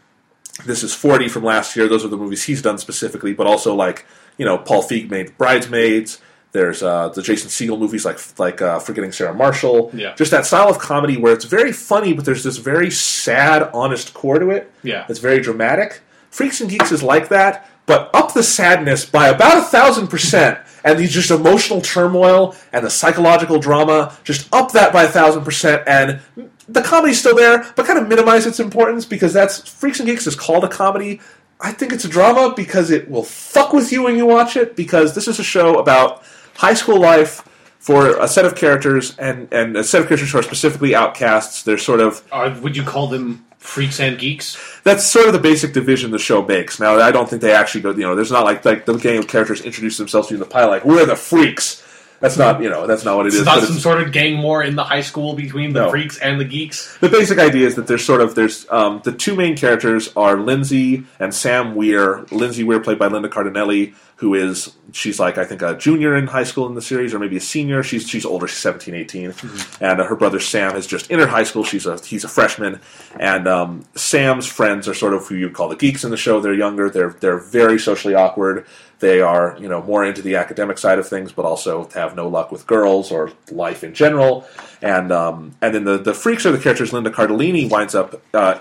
this 0.67 0.83
is 0.83 0.95
40 0.95 1.29
from 1.29 1.43
last 1.43 1.75
year. 1.75 1.89
Those 1.89 2.05
are 2.05 2.09
the 2.09 2.19
movies 2.19 2.45
he's 2.45 2.61
done 2.61 2.77
specifically, 2.77 3.33
but 3.33 3.47
also 3.47 3.75
like 3.75 4.05
you 4.37 4.45
know 4.45 4.59
Paul 4.59 4.83
Feig 4.83 5.09
made 5.09 5.39
Bridesmaids. 5.39 6.21
There's 6.53 6.83
uh, 6.83 7.11
the 7.11 7.23
Jason 7.23 7.49
Segel 7.49 7.79
movies 7.79 8.05
like 8.05 8.19
like 8.39 8.61
uh, 8.61 8.81
Forgetting 8.81 9.13
Sarah 9.13 9.35
Marshall. 9.35 9.91
Yeah. 9.95 10.15
Just 10.17 10.33
that 10.33 10.47
style 10.47 10.69
of 10.69 10.79
comedy 10.79 11.17
where 11.17 11.33
it's 11.33 11.45
very 11.45 11.73
funny, 11.73 12.13
but 12.13 12.25
there's 12.25 12.43
this 12.43 12.57
very 12.57 12.91
sad, 12.91 13.71
honest 13.73 14.15
core 14.15 14.39
to 14.39 14.51
it. 14.51 14.73
Yeah. 14.83 15.07
It's 15.09 15.21
very 15.21 15.41
dramatic. 15.41 16.01
Freaks 16.31 16.61
and 16.61 16.71
Geeks 16.71 16.93
is 16.93 17.03
like 17.03 17.29
that, 17.29 17.69
but 17.87 18.11
up 18.15 18.35
the 18.35 18.43
sadness 18.43 19.05
by 19.05 19.29
about 19.29 19.59
a 19.59 19.63
thousand 19.63 20.09
percent, 20.09 20.59
and 20.85 20.99
the 20.99 21.07
just 21.07 21.31
emotional 21.31 21.81
turmoil 21.81 22.57
and 22.73 22.85
the 22.85 22.91
psychological 22.91 23.59
drama 23.59 24.17
just 24.25 24.53
up 24.53 24.73
that 24.73 24.93
by 24.93 25.05
a 25.05 25.09
thousand 25.09 25.45
percent, 25.45 25.83
and 25.87 26.21
the 26.69 26.83
comedy's 26.83 27.21
still 27.21 27.37
there, 27.37 27.65
but 27.77 27.87
kind 27.87 27.99
of 27.99 28.09
minimize 28.09 28.47
its 28.47 28.59
importance 28.59 29.05
because 29.05 29.33
that's 29.33 29.69
Freaks 29.69 30.01
and 30.01 30.09
Geeks 30.09 30.27
is 30.27 30.35
called 30.35 30.65
a 30.65 30.69
comedy. 30.69 31.21
I 31.61 31.73
think 31.73 31.93
it's 31.93 32.05
a 32.05 32.09
drama 32.09 32.55
because 32.57 32.91
it 32.91 33.11
will 33.11 33.23
fuck 33.23 33.73
with 33.73 33.93
you 33.93 34.05
when 34.05 34.17
you 34.17 34.25
watch 34.25 34.57
it 34.57 34.77
because 34.77 35.15
this 35.15 35.29
is 35.29 35.39
a 35.39 35.45
show 35.45 35.79
about 35.79 36.23
high 36.65 36.75
school 36.75 37.01
life 37.01 37.43
for 37.79 38.19
a 38.21 38.29
set 38.29 38.45
of 38.45 38.55
characters 38.55 39.17
and, 39.19 39.49
and 39.53 39.77
a 39.77 39.83
set 39.83 40.03
of 40.03 40.07
characters 40.09 40.31
who 40.33 40.39
are 40.39 40.43
specifically 40.43 40.95
outcasts. 40.95 41.63
They're 41.63 41.79
sort 41.79 42.01
of 42.01 42.23
Uh, 42.31 42.55
would 42.63 42.77
you 42.77 42.83
call 42.85 43.07
them 43.09 43.45
freaks 43.59 43.99
and 44.01 44.19
geeks? 44.19 44.57
that's 44.85 45.05
sort 45.07 45.27
of 45.29 45.33
the 45.33 45.39
basic 45.51 45.73
division 45.73 46.11
the 46.11 46.19
show 46.19 46.43
makes. 46.43 46.79
Now, 46.79 46.99
I 47.01 47.11
don't 47.11 47.29
think 47.29 47.41
they 47.43 47.53
actually 47.53 47.81
go. 47.83 47.91
You 47.91 48.07
know, 48.07 48.15
there's 48.15 48.31
not 48.39 48.45
like 48.45 48.65
like 48.65 48.85
the 48.85 48.95
gang 48.95 49.19
of 49.19 49.27
characters 49.29 49.61
introduce 49.63 49.97
themselves 49.97 50.29
to 50.29 50.35
you 50.35 50.37
in 50.37 50.47
the 50.47 50.53
pilot. 50.53 50.71
Like 50.71 50.85
we're 50.85 51.07
the 51.07 51.17
freaks. 51.17 51.83
That's 52.21 52.37
not 52.37 52.61
you 52.63 52.69
know 52.69 52.87
that's 52.87 53.03
not 53.07 53.17
what 53.17 53.25
it 53.25 53.29
It's 53.29 53.37
is. 53.39 53.47
not 53.47 53.63
some 53.63 53.79
sort 53.79 54.03
of 54.03 54.13
gang 54.13 54.43
war 54.43 54.63
in 54.63 54.77
the 54.77 54.85
high 54.85 55.01
school 55.01 55.33
between 55.35 55.73
the 55.73 55.85
No. 55.85 55.91
freaks 55.91 56.19
and 56.19 56.39
the 56.39 56.45
geeks. 56.45 56.99
the 57.01 57.09
basic 57.09 57.39
idea 57.39 57.67
is 57.67 57.77
that 57.77 57.87
there's 57.87 58.05
sort 58.05 58.21
of 58.21 58.35
there's 58.35 58.67
um, 58.71 59.01
the 59.05 59.13
two 59.25 59.35
main 59.35 59.57
characters 59.57 60.13
are 60.17 60.37
Lindsay 60.39 61.05
and 61.19 61.35
Sam 61.35 61.75
Weir. 61.75 62.27
Lindsay 62.31 62.63
Weir 62.63 62.81
played 62.81 62.99
by 62.99 63.07
Linda 63.07 63.31
Cardellini, 63.31 63.95
who 64.21 64.35
is 64.35 64.75
she's 64.93 65.19
like 65.19 65.39
I 65.39 65.47
think 65.47 65.63
a 65.63 65.75
junior 65.75 66.15
in 66.15 66.27
high 66.27 66.45
school 66.45 66.67
in 66.67 66.75
the 66.75 66.83
series, 66.83 67.15
or 67.15 67.19
maybe 67.19 67.39
a 67.39 67.41
senior. 67.41 67.83
She's 67.83 68.07
she's 68.07 68.27
older, 68.27 68.47
she's 68.47 68.59
17, 68.59 68.95
18. 68.95 69.35
and 69.81 69.99
uh, 69.99 70.05
her 70.05 70.15
brother 70.15 70.39
Sam 70.39 70.73
has 70.73 70.87
just 70.87 71.11
entered 71.11 71.31
high 71.31 71.45
school. 71.45 71.65
She's 71.65 71.87
a 71.87 71.99
he's 71.99 72.23
a 72.23 72.29
freshman, 72.29 72.81
and 73.19 73.49
um, 73.49 73.87
Sam's 73.95 74.47
friends 74.47 74.87
are 74.89 74.93
sort 74.93 75.15
of 75.15 75.27
who 75.27 75.37
you'd 75.37 75.55
call 75.55 75.71
the 75.71 75.77
geeks 75.77 76.05
in 76.05 76.11
the 76.11 76.19
show. 76.19 76.39
They're 76.39 76.53
younger. 76.53 76.91
They're 76.91 77.17
they're 77.19 77.39
very 77.39 77.79
socially 77.79 78.15
awkward. 78.15 78.67
They 78.99 79.23
are, 79.23 79.57
you 79.59 79.71
know, 79.71 79.83
more 79.83 80.05
into 80.05 80.21
the 80.21 80.37
academic 80.37 80.77
side 80.77 80.99
of 80.99 81.09
things, 81.09 81.33
but 81.33 81.47
also 81.47 81.89
have 81.95 82.15
no 82.15 82.29
luck 82.29 82.53
with 82.53 82.67
girls 82.67 83.11
or 83.11 83.33
life 83.51 83.83
in 83.83 83.95
general. 83.95 84.47
And 84.83 85.13
um, 85.13 85.57
and 85.63 85.75
then 85.75 85.85
the 85.85 85.97
the 85.97 86.13
freaks 86.13 86.45
are 86.45 86.53
the 86.53 86.59
characters 86.59 86.93
Linda 86.93 87.11
Cardellini 87.11 87.71
winds 87.71 87.95
up 87.95 88.21
uh, 88.35 88.59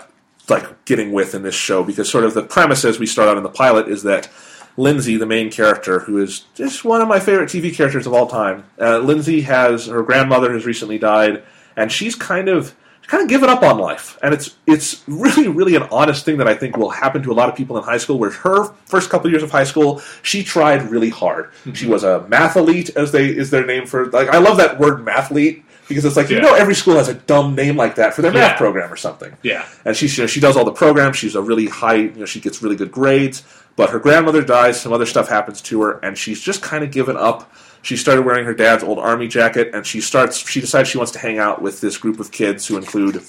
like 0.48 0.86
getting 0.86 1.12
with 1.12 1.34
in 1.34 1.42
this 1.42 1.54
show 1.54 1.84
because 1.84 2.10
sort 2.10 2.24
of 2.24 2.32
the 2.32 2.42
premise 2.42 2.86
as 2.86 2.98
we 2.98 3.04
start 3.04 3.28
out 3.28 3.36
in 3.36 3.42
the 3.42 3.50
pilot 3.50 3.88
is 3.88 4.04
that 4.04 4.30
Lindsay, 4.76 5.16
the 5.16 5.26
main 5.26 5.50
character, 5.50 6.00
who 6.00 6.18
is 6.22 6.44
just 6.54 6.84
one 6.84 7.00
of 7.00 7.08
my 7.08 7.20
favorite 7.20 7.48
TV 7.50 7.74
characters 7.74 8.06
of 8.06 8.12
all 8.14 8.26
time, 8.26 8.64
uh, 8.80 8.98
Lindsay 8.98 9.42
has 9.42 9.86
her 9.86 10.02
grandmother 10.02 10.52
has 10.52 10.64
recently 10.64 10.98
died, 10.98 11.42
and 11.76 11.90
she's 11.92 12.14
kind 12.14 12.48
of 12.48 12.74
kind 13.06 13.22
of 13.24 13.28
given 13.28 13.50
up 13.50 13.62
on 13.64 13.76
life, 13.78 14.16
and 14.22 14.32
it's 14.32 14.56
it's 14.68 15.02
really 15.08 15.48
really 15.48 15.74
an 15.74 15.82
honest 15.90 16.24
thing 16.24 16.38
that 16.38 16.46
I 16.46 16.54
think 16.54 16.76
will 16.76 16.90
happen 16.90 17.22
to 17.24 17.32
a 17.32 17.34
lot 17.34 17.48
of 17.48 17.56
people 17.56 17.76
in 17.76 17.82
high 17.82 17.98
school. 17.98 18.18
Where 18.18 18.30
her 18.30 18.64
first 18.86 19.10
couple 19.10 19.28
years 19.30 19.42
of 19.42 19.50
high 19.50 19.64
school, 19.64 20.00
she 20.22 20.44
tried 20.44 20.82
really 20.90 21.10
hard. 21.10 21.50
She 21.74 21.86
was 21.86 22.04
a 22.04 22.24
mathlete, 22.30 22.94
as 22.96 23.10
they 23.12 23.26
is 23.28 23.50
their 23.50 23.66
name 23.66 23.86
for 23.86 24.06
like 24.06 24.28
I 24.28 24.38
love 24.38 24.56
that 24.58 24.78
word 24.78 25.04
mathlete 25.04 25.64
because 25.88 26.04
it's 26.04 26.16
like 26.16 26.30
you 26.30 26.40
know 26.40 26.54
every 26.54 26.76
school 26.76 26.94
has 26.94 27.08
a 27.08 27.14
dumb 27.14 27.56
name 27.56 27.76
like 27.76 27.96
that 27.96 28.14
for 28.14 28.22
their 28.22 28.32
Yeah. 28.32 28.40
math 28.50 28.58
program 28.58 28.92
or 28.92 28.96
something. 28.96 29.36
Yeah. 29.42 29.66
And 29.84 29.96
she 29.96 30.06
she, 30.06 30.24
she 30.28 30.38
does 30.38 30.56
all 30.56 30.64
the 30.64 30.70
programs. 30.72 31.16
She's 31.16 31.34
a 31.34 31.42
really 31.42 31.66
high, 31.66 31.96
you 31.96 32.10
know, 32.12 32.26
she 32.26 32.38
gets 32.40 32.62
really 32.62 32.76
good 32.76 32.92
grades. 32.92 33.42
But 33.80 33.88
her 33.88 33.98
grandmother 33.98 34.42
dies. 34.42 34.78
Some 34.78 34.92
other 34.92 35.06
stuff 35.06 35.30
happens 35.30 35.62
to 35.62 35.80
her, 35.80 35.92
and 36.00 36.18
she's 36.18 36.38
just 36.38 36.60
kind 36.60 36.84
of 36.84 36.90
given 36.90 37.16
up. 37.16 37.50
She 37.80 37.96
started 37.96 38.26
wearing 38.26 38.44
her 38.44 38.52
dad's 38.52 38.84
old 38.84 38.98
army 38.98 39.26
jacket, 39.26 39.70
and 39.72 39.86
she 39.86 40.02
starts. 40.02 40.36
She 40.36 40.60
decides 40.60 40.90
she 40.90 40.98
wants 40.98 41.12
to 41.12 41.18
hang 41.18 41.38
out 41.38 41.62
with 41.62 41.80
this 41.80 41.96
group 41.96 42.20
of 42.20 42.30
kids 42.30 42.66
who 42.66 42.76
include 42.76 43.22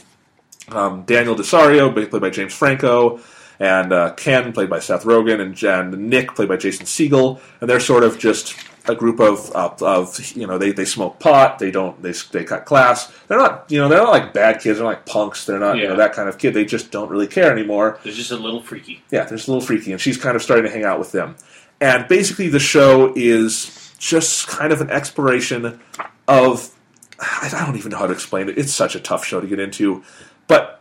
um, 0.68 1.04
Daniel 1.04 1.36
Desario, 1.36 1.94
played 1.94 2.22
by 2.22 2.30
James 2.30 2.54
Franco, 2.54 3.22
and 3.62 3.94
uh, 3.94 4.12
Ken, 4.16 4.52
played 4.52 4.70
by 4.70 4.80
Seth 4.80 5.06
Rogen, 5.06 5.40
and, 5.40 5.64
and 5.64 6.10
Nick, 6.10 6.36
played 6.36 6.50
by 6.50 6.58
Jason 6.58 6.86
Segel, 6.86 7.40
and 7.62 7.70
they're 7.70 7.80
sort 7.80 8.04
of 8.04 8.20
just 8.20 8.54
a 8.88 8.96
group 8.96 9.20
of 9.20 9.56
uh, 9.56 9.74
of 9.82 10.20
you 10.36 10.48
know 10.48 10.58
they, 10.58 10.72
they 10.72 10.86
smoke 10.86 11.20
pot, 11.20 11.60
they 11.60 11.72
don't 11.72 12.02
they 12.02 12.14
they 12.32 12.44
cut 12.44 12.66
class. 12.66 13.12
They're 13.28 13.38
not 13.38 13.66
you 13.70 13.80
know 13.80 13.88
they're 13.88 14.04
not 14.04 14.10
like 14.10 14.34
bad 14.34 14.60
kids, 14.60 14.78
they're 14.78 14.86
not 14.86 14.98
like 14.98 15.06
punks, 15.06 15.46
they're 15.46 15.60
not 15.60 15.78
you 15.78 15.88
know 15.88 15.96
that 15.96 16.14
kind 16.14 16.28
of 16.28 16.38
kid. 16.38 16.54
They 16.54 16.66
just 16.66 16.92
don't 16.92 17.10
really 17.10 17.28
care 17.28 17.52
anymore. 17.52 18.00
They're 18.04 18.14
just 18.14 18.32
a 18.32 18.38
little 18.38 18.62
freaky. 18.62 19.04
Yeah, 19.12 19.26
there's 19.26 19.48
a 19.48 19.52
little 19.52 19.66
freaky, 19.66 19.92
and 19.92 20.02
she's 20.02 20.18
kind 20.18 20.36
of 20.36 20.42
starting 20.42 20.66
to 20.66 20.72
hang 20.72 20.84
out 20.84 21.00
with 21.00 21.12
them. 21.12 21.36
And 21.80 22.08
basically, 22.08 22.50
the 22.50 22.60
show 22.60 23.14
is 23.16 23.94
just 23.98 24.48
kind 24.48 24.74
of 24.74 24.82
an 24.82 24.90
exploration 24.90 25.80
of 26.28 26.76
I 27.20 27.64
don't 27.66 27.78
even 27.78 27.92
know 27.92 27.98
how 27.98 28.08
to 28.08 28.14
explain 28.14 28.50
it. 28.50 28.58
It's 28.58 28.74
such 28.74 28.96
a 28.96 29.00
tough 29.00 29.24
show 29.26 29.40
to 29.40 29.48
get 29.48 29.60
into, 29.60 30.04
but 30.48 30.81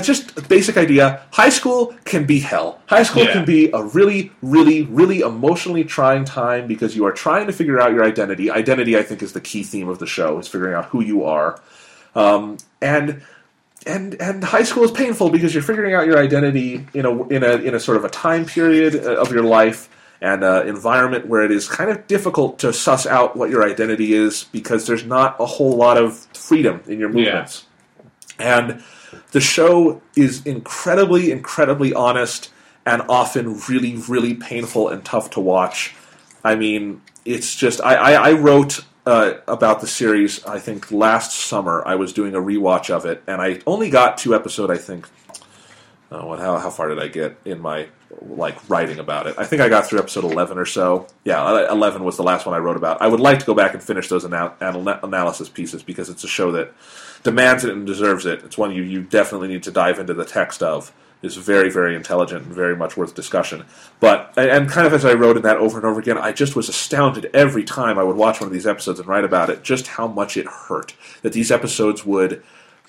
Just 0.00 0.38
a 0.38 0.42
basic 0.42 0.78
idea: 0.78 1.20
high 1.32 1.50
school 1.50 1.94
can 2.04 2.24
be 2.24 2.40
hell. 2.40 2.80
High 2.86 3.02
school 3.02 3.24
Yeah. 3.24 3.32
can 3.32 3.44
be 3.44 3.70
a 3.72 3.82
really, 3.82 4.32
really, 4.40 4.82
really 4.82 5.20
emotionally 5.20 5.84
trying 5.84 6.24
time 6.24 6.66
because 6.66 6.96
you 6.96 7.04
are 7.04 7.12
trying 7.12 7.46
to 7.46 7.52
figure 7.52 7.78
out 7.78 7.92
your 7.92 8.02
identity. 8.02 8.50
Identity, 8.50 8.96
I 8.96 9.02
think, 9.02 9.22
is 9.22 9.34
the 9.34 9.40
key 9.40 9.62
theme 9.62 9.88
of 9.90 9.98
the 9.98 10.06
show: 10.06 10.38
is 10.38 10.48
figuring 10.48 10.74
out 10.74 10.86
who 10.86 11.02
you 11.02 11.24
are. 11.24 11.60
Um, 12.14 12.56
and 12.80 13.22
and 13.86 14.14
and 14.20 14.44
high 14.44 14.62
school 14.62 14.84
is 14.84 14.90
painful 14.90 15.28
because 15.30 15.52
you're 15.52 15.62
figuring 15.62 15.92
out 15.94 16.06
your 16.06 16.18
identity 16.18 16.86
in 16.94 17.04
a 17.04 17.28
in 17.28 17.42
a 17.42 17.52
in 17.56 17.74
a 17.74 17.80
sort 17.80 17.98
of 17.98 18.04
a 18.04 18.08
time 18.08 18.46
period 18.46 18.94
uh, 18.96 19.20
of 19.20 19.30
your 19.30 19.42
life 19.42 19.90
and 20.22 20.44
an 20.44 20.68
environment 20.68 21.26
where 21.26 21.42
it 21.42 21.50
is 21.50 21.68
kind 21.68 21.90
of 21.90 22.06
difficult 22.06 22.58
to 22.60 22.72
suss 22.72 23.06
out 23.06 23.36
what 23.36 23.50
your 23.50 23.68
identity 23.68 24.14
is 24.14 24.44
because 24.52 24.86
there's 24.86 25.04
not 25.04 25.36
a 25.40 25.44
whole 25.44 25.76
lot 25.76 25.98
of 25.98 26.16
freedom 26.32 26.80
in 26.86 26.98
your 27.00 27.08
movements. 27.08 27.64
And 28.38 28.82
the 29.32 29.40
show 29.40 30.00
is 30.16 30.46
incredibly, 30.46 31.30
incredibly 31.30 31.92
honest 31.92 32.50
and 32.86 33.02
often 33.08 33.60
really, 33.68 33.96
really 34.08 34.34
painful 34.34 34.88
and 34.88 35.04
tough 35.04 35.30
to 35.30 35.40
watch. 35.40 35.94
I 36.44 36.54
mean, 36.54 37.02
it's 37.24 37.54
just 37.54 37.80
I, 37.80 37.94
I, 37.94 38.12
I 38.30 38.32
wrote 38.32 38.80
uh, 39.06 39.34
about 39.48 39.80
the 39.80 39.86
series. 39.86 40.44
I 40.44 40.58
think 40.58 40.90
last 40.90 41.32
summer 41.34 41.82
I 41.86 41.94
was 41.94 42.12
doing 42.12 42.34
a 42.34 42.40
rewatch 42.40 42.90
of 42.90 43.06
it, 43.06 43.22
and 43.26 43.40
I 43.40 43.60
only 43.66 43.90
got 43.90 44.18
to 44.18 44.34
episode 44.34 44.70
I 44.70 44.76
think 44.76 45.08
oh, 46.10 46.26
what 46.26 46.38
how 46.38 46.58
how 46.58 46.70
far 46.70 46.88
did 46.88 47.00
I 47.00 47.08
get 47.08 47.36
in 47.44 47.60
my 47.60 47.88
like 48.20 48.68
writing 48.68 48.98
about 48.98 49.26
it? 49.26 49.36
I 49.38 49.44
think 49.44 49.62
I 49.62 49.68
got 49.68 49.86
through 49.86 50.00
episode 50.00 50.24
eleven 50.24 50.58
or 50.58 50.66
so. 50.66 51.06
Yeah, 51.24 51.70
eleven 51.70 52.04
was 52.04 52.16
the 52.16 52.22
last 52.22 52.46
one 52.46 52.54
I 52.54 52.58
wrote 52.58 52.76
about. 52.76 53.00
I 53.00 53.08
would 53.08 53.20
like 53.20 53.38
to 53.38 53.46
go 53.46 53.54
back 53.54 53.74
and 53.74 53.82
finish 53.82 54.08
those 54.08 54.24
anal- 54.24 54.54
anal- 54.60 54.88
analysis 55.02 55.48
pieces 55.48 55.82
because 55.82 56.08
it's 56.08 56.24
a 56.24 56.28
show 56.28 56.52
that 56.52 56.74
demands 57.22 57.64
it 57.64 57.72
and 57.72 57.86
deserves 57.86 58.26
it. 58.26 58.42
It's 58.44 58.58
one 58.58 58.72
you 58.72 58.82
you 58.82 59.02
definitely 59.02 59.48
need 59.48 59.62
to 59.64 59.70
dive 59.70 59.98
into 59.98 60.14
the 60.14 60.24
text 60.24 60.62
of. 60.62 60.92
Is 61.22 61.36
very 61.36 61.70
very 61.70 61.94
intelligent 61.94 62.46
and 62.46 62.52
very 62.52 62.74
much 62.74 62.96
worth 62.96 63.14
discussion. 63.14 63.64
But 64.00 64.32
and 64.36 64.68
kind 64.68 64.88
of 64.88 64.92
as 64.92 65.04
I 65.04 65.12
wrote 65.12 65.36
in 65.36 65.44
that 65.44 65.58
over 65.58 65.78
and 65.78 65.86
over 65.86 66.00
again, 66.00 66.18
I 66.18 66.32
just 66.32 66.56
was 66.56 66.68
astounded 66.68 67.30
every 67.32 67.62
time 67.62 67.96
I 67.96 68.02
would 68.02 68.16
watch 68.16 68.40
one 68.40 68.48
of 68.48 68.52
these 68.52 68.66
episodes 68.66 68.98
and 68.98 69.08
write 69.08 69.24
about 69.24 69.48
it, 69.48 69.62
just 69.62 69.86
how 69.86 70.08
much 70.08 70.36
it 70.36 70.46
hurt 70.46 70.96
that 71.22 71.32
these 71.32 71.52
episodes 71.52 72.04
would 72.04 72.42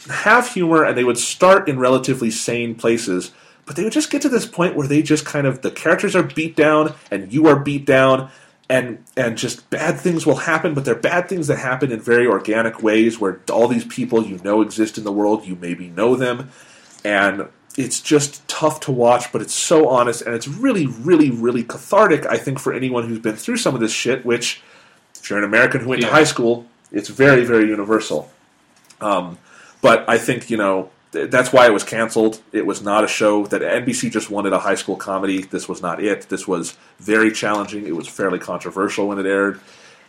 have 0.10 0.52
humor 0.52 0.84
and 0.84 0.98
they 0.98 1.04
would 1.04 1.20
start 1.20 1.70
in 1.70 1.80
relatively 1.80 2.32
sane 2.32 2.74
places, 2.74 3.32
but 3.66 3.76
they 3.76 3.84
would 3.84 3.94
just 3.94 4.10
get 4.10 4.22
to 4.24 4.30
this 4.30 4.46
point 4.46 4.76
where 4.76 4.88
they 4.88 5.02
just 5.02 5.26
kind 5.26 5.48
of 5.48 5.62
the 5.62 5.72
characters 5.72 6.16
are 6.16 6.24
beat 6.24 6.56
down 6.56 6.94
and 7.12 7.32
you 7.32 7.48
are 7.48 7.60
beat 7.60 7.86
down 7.86 8.30
and 8.74 8.86
and 9.16 9.38
just 9.38 9.70
bad 9.70 10.00
things 10.00 10.26
will 10.26 10.42
happen, 10.52 10.74
but 10.74 10.84
they're 10.86 10.96
bad 11.14 11.30
things 11.30 11.46
that 11.48 11.58
happen 11.58 11.92
in 11.92 12.00
very 12.00 12.26
organic 12.26 12.76
ways 12.82 13.20
where 13.22 13.40
all 13.52 13.68
these 13.68 13.86
people 13.86 14.26
you 14.26 14.38
know 14.44 14.62
exist 14.62 14.98
in 14.98 15.04
the 15.04 15.12
world, 15.12 15.46
you 15.46 15.56
maybe 15.68 15.88
know 15.90 16.16
them, 16.16 16.50
and 17.06 17.36
it's 17.78 18.00
just 18.02 18.48
tough 18.48 18.80
to 18.82 18.92
watch, 18.92 19.32
but 19.32 19.42
it's 19.42 19.54
so 19.54 19.88
honest 19.90 20.22
and 20.22 20.36
it's 20.36 20.48
really, 20.48 20.86
really, 20.86 21.32
really 21.32 21.64
cathartic, 21.64 22.24
I 22.28 22.38
think, 22.38 22.60
for 22.60 22.72
anyone 22.72 23.08
who's 23.08 23.18
been 23.20 23.36
through 23.36 23.58
some 23.58 23.74
of 23.74 23.82
this 23.82 23.92
shit, 23.92 24.24
which 24.24 24.62
if 25.20 25.28
you're 25.30 25.40
an 25.40 25.46
American 25.46 25.82
who 25.82 25.90
went 25.90 26.02
Yeah. 26.02 26.10
to 26.10 26.14
high 26.14 26.24
school, 26.24 26.66
it's 26.92 27.10
very, 27.10 27.44
very 27.46 27.68
universal. 27.68 28.32
Um, 29.02 29.38
but 29.82 30.06
I 30.08 30.18
think 30.18 30.50
you 30.50 30.58
know 30.58 30.90
that's 31.14 31.54
why 31.54 31.68
it 31.68 31.74
was 31.74 31.84
canceled. 31.84 32.42
It 32.52 32.66
was 32.66 32.82
not 32.82 33.04
a 33.04 33.08
show 33.08 33.46
that 33.48 33.62
NBC 33.62 34.12
just 34.12 34.30
wanted 34.30 34.52
a 34.54 34.60
high 34.60 34.76
school 34.76 34.96
comedy. 34.96 35.44
This 35.44 35.70
was 35.70 35.82
not 35.82 36.04
it. 36.04 36.30
This 36.30 36.48
was 36.48 36.78
very 37.00 37.32
challenging. 37.32 37.86
It 37.88 37.96
was 37.96 38.08
fairly 38.08 38.40
controversial 38.40 39.08
when 39.08 39.20
it 39.20 39.26
aired. 39.26 39.60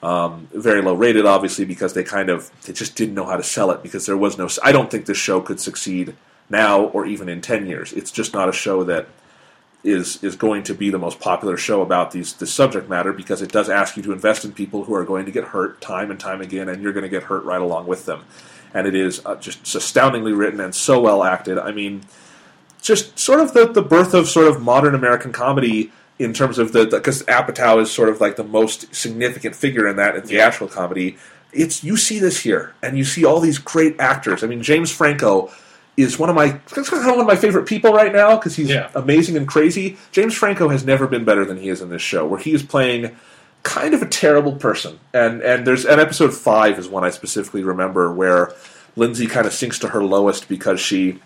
Um, 0.03 0.49
very 0.53 0.83
low 0.83 0.95
rated, 0.95 1.25
obviously, 1.27 1.65
because 1.65 1.95
they 1.95 2.05
kind 2.05 2.29
of 2.29 2.51
they 2.63 2.73
just 2.73 2.97
didn't 2.97 3.15
know 3.15 3.25
how 3.25 3.37
to 3.37 3.43
sell 3.43 3.71
it 3.71 3.83
because 3.83 4.07
there 4.07 4.17
was 4.17 4.37
no. 4.37 4.49
I 4.63 4.73
don't 4.73 4.91
think 4.91 5.07
this 5.07 5.19
show 5.19 5.41
could 5.41 5.61
succeed 5.61 6.15
now 6.51 6.85
or 6.87 7.07
even 7.07 7.29
in 7.29 7.41
ten 7.41 7.67
years. 7.67 7.93
It's 7.93 8.11
just 8.11 8.35
not 8.35 8.49
a 8.49 8.53
show 8.53 8.85
that 8.85 9.07
is 9.83 10.23
is 10.25 10.35
going 10.35 10.63
to 10.65 10.75
be 10.75 10.91
the 10.91 10.99
most 10.99 11.21
popular 11.21 11.57
show 11.57 11.83
about 11.83 12.11
these 12.11 12.33
this 12.35 12.53
subject 12.53 12.89
matter 12.89 13.13
because 13.13 13.43
it 13.43 13.53
does 13.53 13.69
ask 13.69 13.97
you 13.97 14.03
to 14.03 14.13
invest 14.13 14.45
in 14.45 14.53
people 14.53 14.85
who 14.85 14.95
are 14.95 15.05
going 15.05 15.27
to 15.27 15.33
get 15.33 15.45
hurt 15.45 15.81
time 15.81 16.11
and 16.11 16.19
time 16.19 16.41
again, 16.41 16.69
and 16.69 16.83
you're 16.83 16.93
going 16.93 17.03
to 17.03 17.09
get 17.09 17.25
hurt 17.25 17.45
right 17.45 17.61
along 17.61 17.87
with 17.87 18.07
them. 18.07 18.25
And 18.75 18.87
it 18.89 18.95
is 18.97 19.25
uh, 19.25 19.37
just 19.37 19.75
astoundingly 19.75 20.33
written 20.33 20.61
and 20.61 20.75
so 20.75 21.01
well 21.01 21.23
acted. 21.23 21.59
I 21.59 21.71
mean, 21.71 22.03
just 22.83 23.19
sort 23.19 23.41
of 23.41 23.55
the, 23.55 23.67
the 23.67 23.83
birth 23.83 24.13
of 24.15 24.29
sort 24.29 24.49
of 24.49 24.61
modern 24.61 24.95
American 24.95 25.33
comedy 25.33 25.93
in 26.19 26.33
terms 26.33 26.59
of 26.59 26.73
the 26.73 26.87
because 26.87 27.23
Apatow 27.25 27.81
is 27.81 27.91
sort 27.91 28.09
of 28.09 28.21
like 28.21 28.37
the 28.37 28.45
most 28.45 28.95
significant 28.95 29.55
figure 29.55 29.87
in 29.89 29.97
that 29.97 30.17
in 30.17 30.23
theatrical 30.23 30.69
comedy. 30.69 31.17
It's 31.53 31.85
you 31.85 31.97
see 31.97 32.19
this 32.19 32.41
here, 32.41 32.75
and 32.83 32.99
you 32.99 33.05
see 33.05 33.25
all 33.25 33.39
these 33.41 33.59
great 33.59 33.99
actors. 34.01 34.43
I 34.43 34.49
mean, 34.49 34.63
James 34.63 34.91
Franco 34.91 35.51
is 35.97 36.19
one 36.19 36.29
of 36.29 36.35
my 36.35 36.49
kind 36.51 36.87
of 36.89 37.07
one 37.07 37.21
of 37.21 37.27
my 37.27 37.37
favorite 37.37 37.67
people 37.67 37.93
right 37.93 38.13
now 38.13 38.37
because 38.37 38.57
he's 38.57 38.71
Yeah. 38.71 38.91
amazing 38.97 39.37
and 39.37 39.47
crazy. 39.47 39.97
James 40.11 40.35
Franco 40.35 40.69
has 40.69 40.85
never 40.85 41.07
been 41.07 41.25
better 41.25 41.45
than 41.45 41.59
he 41.59 41.69
is 41.69 41.81
in 41.81 41.91
this 41.91 42.03
show, 42.03 42.27
where 42.27 42.41
he 42.41 42.53
is 42.53 42.65
playing 42.65 43.15
kind 43.65 43.95
of 43.95 44.03
a 44.03 44.07
terrible 44.07 44.53
person. 44.53 45.01
And 45.13 45.43
and 45.43 45.67
there's 45.67 45.85
an 45.85 45.99
episode 45.99 46.33
five 46.33 46.79
is 46.79 46.89
one 46.89 47.03
I 47.03 47.11
specifically 47.11 47.65
remember 47.65 48.13
where 48.13 48.53
Lindsay 48.95 49.27
kind 49.27 49.47
of 49.47 49.53
sinks 49.53 49.81
to 49.81 49.89
her 49.89 50.05
lowest 50.05 50.49
because 50.49 50.79
she 50.79 51.19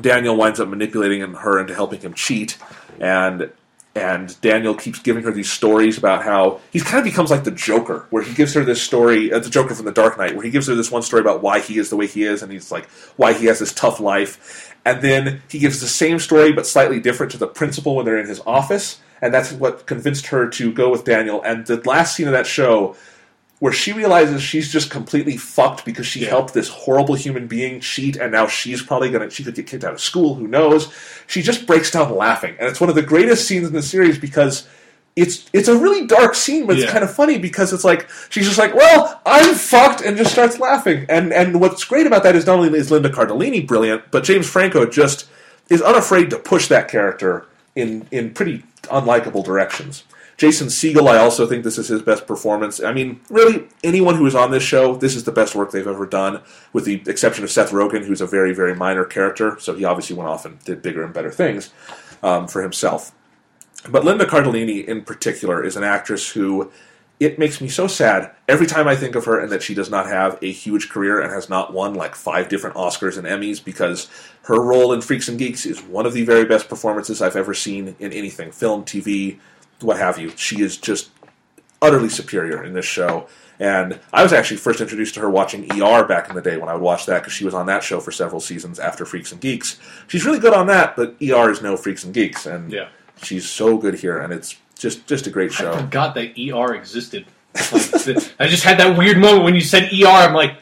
Daniel 0.00 0.36
winds 0.36 0.58
up 0.58 0.68
manipulating 0.68 1.20
her 1.34 1.60
into 1.60 1.74
helping 1.74 2.00
him 2.00 2.14
cheat, 2.14 2.58
and 2.98 3.50
and 3.94 4.40
Daniel 4.40 4.74
keeps 4.74 5.00
giving 5.00 5.24
her 5.24 5.32
these 5.32 5.50
stories 5.50 5.98
about 5.98 6.22
how 6.22 6.60
he 6.72 6.78
kind 6.80 6.98
of 6.98 7.04
becomes 7.04 7.30
like 7.30 7.42
the 7.42 7.50
Joker, 7.50 8.06
where 8.10 8.22
he 8.22 8.32
gives 8.34 8.54
her 8.54 8.64
this 8.64 8.80
story, 8.80 9.32
uh, 9.32 9.40
the 9.40 9.50
Joker 9.50 9.74
from 9.74 9.84
the 9.84 9.92
Dark 9.92 10.16
Knight, 10.16 10.36
where 10.36 10.44
he 10.44 10.50
gives 10.50 10.68
her 10.68 10.76
this 10.76 10.92
one 10.92 11.02
story 11.02 11.20
about 11.20 11.42
why 11.42 11.58
he 11.58 11.76
is 11.76 11.90
the 11.90 11.96
way 11.96 12.06
he 12.06 12.22
is, 12.22 12.42
and 12.42 12.52
he's 12.52 12.70
like 12.70 12.88
why 13.16 13.32
he 13.32 13.46
has 13.46 13.58
this 13.58 13.72
tough 13.72 13.98
life, 13.98 14.69
and 14.84 15.02
then 15.02 15.42
he 15.48 15.58
gives 15.58 15.80
the 15.80 15.88
same 15.88 16.18
story 16.18 16.52
but 16.52 16.66
slightly 16.66 17.00
different 17.00 17.32
to 17.32 17.38
the 17.38 17.46
principal 17.46 17.96
when 17.96 18.04
they're 18.04 18.18
in 18.18 18.28
his 18.28 18.40
office, 18.46 19.00
and 19.20 19.32
that's 19.32 19.52
what 19.52 19.86
convinced 19.86 20.26
her 20.28 20.48
to 20.48 20.72
go 20.72 20.90
with 20.90 21.04
Daniel. 21.04 21.42
And 21.42 21.66
the 21.66 21.76
last 21.88 22.16
scene 22.16 22.26
of 22.26 22.32
that 22.32 22.46
show 22.46 22.96
where 23.60 23.72
she 23.72 23.92
realizes 23.92 24.42
she's 24.42 24.72
just 24.72 24.90
completely 24.90 25.36
fucked 25.36 25.84
because 25.84 26.06
she 26.06 26.24
helped 26.24 26.54
this 26.54 26.70
horrible 26.70 27.14
human 27.14 27.46
being 27.46 27.78
cheat 27.78 28.16
and 28.16 28.32
now 28.32 28.46
she's 28.46 28.82
probably 28.82 29.10
gonna 29.10 29.28
she 29.28 29.44
could 29.44 29.54
get 29.54 29.66
kicked 29.66 29.84
out 29.84 29.92
of 29.92 30.00
school 30.00 30.34
who 30.34 30.48
knows? 30.48 30.90
She 31.26 31.42
just 31.42 31.66
breaks 31.66 31.90
down 31.90 32.14
laughing. 32.14 32.56
And 32.58 32.68
it's 32.68 32.80
one 32.80 32.88
of 32.88 32.96
the 32.96 33.02
greatest 33.02 33.46
scenes 33.46 33.68
in 33.68 33.74
the 33.74 33.82
series 33.82 34.18
because 34.18 34.66
it's 35.16 35.48
it's 35.52 35.68
a 35.68 35.76
really 35.76 36.06
dark 36.06 36.34
scene 36.34 36.66
but 36.66 36.76
it's 36.76 36.84
Yeah. 36.86 36.92
kind 36.92 37.04
of 37.04 37.12
funny 37.12 37.38
because 37.38 37.72
it's 37.72 37.84
like 37.84 38.08
she's 38.28 38.46
just 38.46 38.58
like 38.58 38.74
well 38.74 39.20
i'm 39.26 39.54
fucked 39.54 40.00
and 40.02 40.16
just 40.16 40.30
starts 40.32 40.58
laughing 40.60 41.04
and 41.08 41.32
and 41.32 41.60
what's 41.60 41.84
great 41.84 42.06
about 42.06 42.22
that 42.22 42.36
is 42.36 42.46
not 42.46 42.58
only 42.60 42.78
is 42.78 42.90
linda 42.90 43.10
cardellini 43.10 43.66
brilliant 43.66 44.02
but 44.12 44.22
james 44.24 44.48
franco 44.48 44.86
just 44.86 45.28
is 45.68 45.82
unafraid 45.82 46.30
to 46.30 46.38
push 46.38 46.68
that 46.68 46.88
character 46.88 47.46
in 47.74 48.06
in 48.10 48.32
pretty 48.32 48.62
unlikable 48.84 49.44
directions 49.44 50.04
Jason 50.36 50.68
Segel, 50.68 51.06
I 51.06 51.18
also 51.18 51.46
think 51.46 51.64
this 51.64 51.76
is 51.76 51.88
his 51.88 52.00
best 52.00 52.26
performance. 52.26 52.82
I 52.82 52.94
mean, 52.94 53.20
really, 53.28 53.64
anyone 53.84 54.14
who 54.14 54.24
is 54.24 54.34
on 54.34 54.50
this 54.50 54.62
show, 54.62 54.96
this 54.96 55.14
is 55.14 55.24
the 55.24 55.32
best 55.32 55.54
work 55.54 55.70
they've 55.70 55.86
ever 55.86 56.06
done, 56.06 56.40
with 56.72 56.86
the 56.86 57.02
exception 57.06 57.44
of 57.44 57.50
Seth 57.50 57.72
Rogen, 57.72 58.06
who's 58.06 58.22
a 58.22 58.26
very, 58.26 58.54
very 58.54 58.74
minor 58.74 59.04
character. 59.04 59.58
So 59.60 59.74
he 59.74 59.84
obviously 59.84 60.16
went 60.16 60.30
off 60.30 60.46
and 60.46 60.58
did 60.64 60.80
bigger 60.80 61.04
and 61.04 61.12
better 61.12 61.30
things 61.30 61.68
um, 62.22 62.48
for 62.48 62.62
himself. 62.62 63.12
But 63.88 64.04
Linda 64.04 64.26
Cardellini, 64.26 64.84
in 64.84 65.02
particular, 65.02 65.64
is 65.64 65.76
an 65.76 65.84
actress 65.84 66.30
who 66.30 66.70
it 67.18 67.38
makes 67.38 67.60
me 67.60 67.68
so 67.68 67.86
sad 67.86 68.30
every 68.48 68.66
time 68.66 68.88
I 68.88 68.96
think 68.96 69.14
of 69.14 69.26
her 69.26 69.38
and 69.38 69.52
that 69.52 69.62
she 69.62 69.74
does 69.74 69.90
not 69.90 70.06
have 70.06 70.38
a 70.42 70.50
huge 70.50 70.88
career 70.88 71.20
and 71.20 71.30
has 71.30 71.50
not 71.50 71.72
won 71.72 71.92
like 71.94 72.14
five 72.14 72.48
different 72.48 72.76
Oscars 72.76 73.18
and 73.18 73.26
Emmys 73.26 73.62
because 73.62 74.08
her 74.44 74.60
role 74.60 74.92
in 74.92 75.02
Freaks 75.02 75.28
and 75.28 75.38
Geeks 75.38 75.66
is 75.66 75.82
one 75.82 76.06
of 76.06 76.14
the 76.14 76.24
very 76.24 76.46
best 76.46 76.68
performances 76.68 77.20
I've 77.20 77.36
ever 77.36 77.52
seen 77.52 77.94
in 77.98 78.12
anything 78.12 78.52
film, 78.52 78.84
TV, 78.84 79.38
what 79.80 79.98
have 79.98 80.18
you. 80.18 80.30
She 80.36 80.62
is 80.62 80.78
just 80.78 81.10
utterly 81.82 82.08
superior 82.08 82.64
in 82.64 82.72
this 82.72 82.86
show. 82.86 83.26
And 83.58 84.00
I 84.14 84.22
was 84.22 84.32
actually 84.32 84.56
first 84.56 84.80
introduced 84.80 85.14
to 85.14 85.20
her 85.20 85.28
watching 85.28 85.70
ER 85.70 86.04
back 86.04 86.30
in 86.30 86.34
the 86.34 86.40
day 86.40 86.56
when 86.56 86.70
I 86.70 86.72
would 86.72 86.82
watch 86.82 87.04
that 87.04 87.20
because 87.20 87.34
she 87.34 87.44
was 87.44 87.52
on 87.52 87.66
that 87.66 87.82
show 87.82 88.00
for 88.00 88.10
several 88.10 88.40
seasons 88.40 88.78
after 88.78 89.04
Freaks 89.04 89.32
and 89.32 89.40
Geeks. 89.40 89.78
She's 90.08 90.24
really 90.24 90.38
good 90.38 90.54
on 90.54 90.66
that, 90.68 90.96
but 90.96 91.16
ER 91.20 91.50
is 91.50 91.60
no 91.60 91.76
Freaks 91.76 92.02
and 92.02 92.14
Geeks, 92.14 92.46
and 92.46 92.72
Yeah. 92.72 92.88
She's 93.22 93.48
so 93.48 93.76
good 93.78 93.94
here, 93.94 94.18
and 94.18 94.32
it's 94.32 94.56
just 94.78 95.06
just 95.06 95.26
a 95.26 95.30
great 95.30 95.52
show. 95.52 95.72
I 95.72 95.80
forgot 95.82 96.14
that 96.14 96.38
ER 96.38 96.74
existed. 96.74 97.26
Like, 97.72 98.32
I 98.38 98.46
just 98.46 98.62
had 98.64 98.78
that 98.78 98.96
weird 98.96 99.18
moment 99.18 99.44
when 99.44 99.54
you 99.54 99.60
said 99.60 99.90
ER. 99.92 100.06
I'm 100.06 100.34
like, 100.34 100.56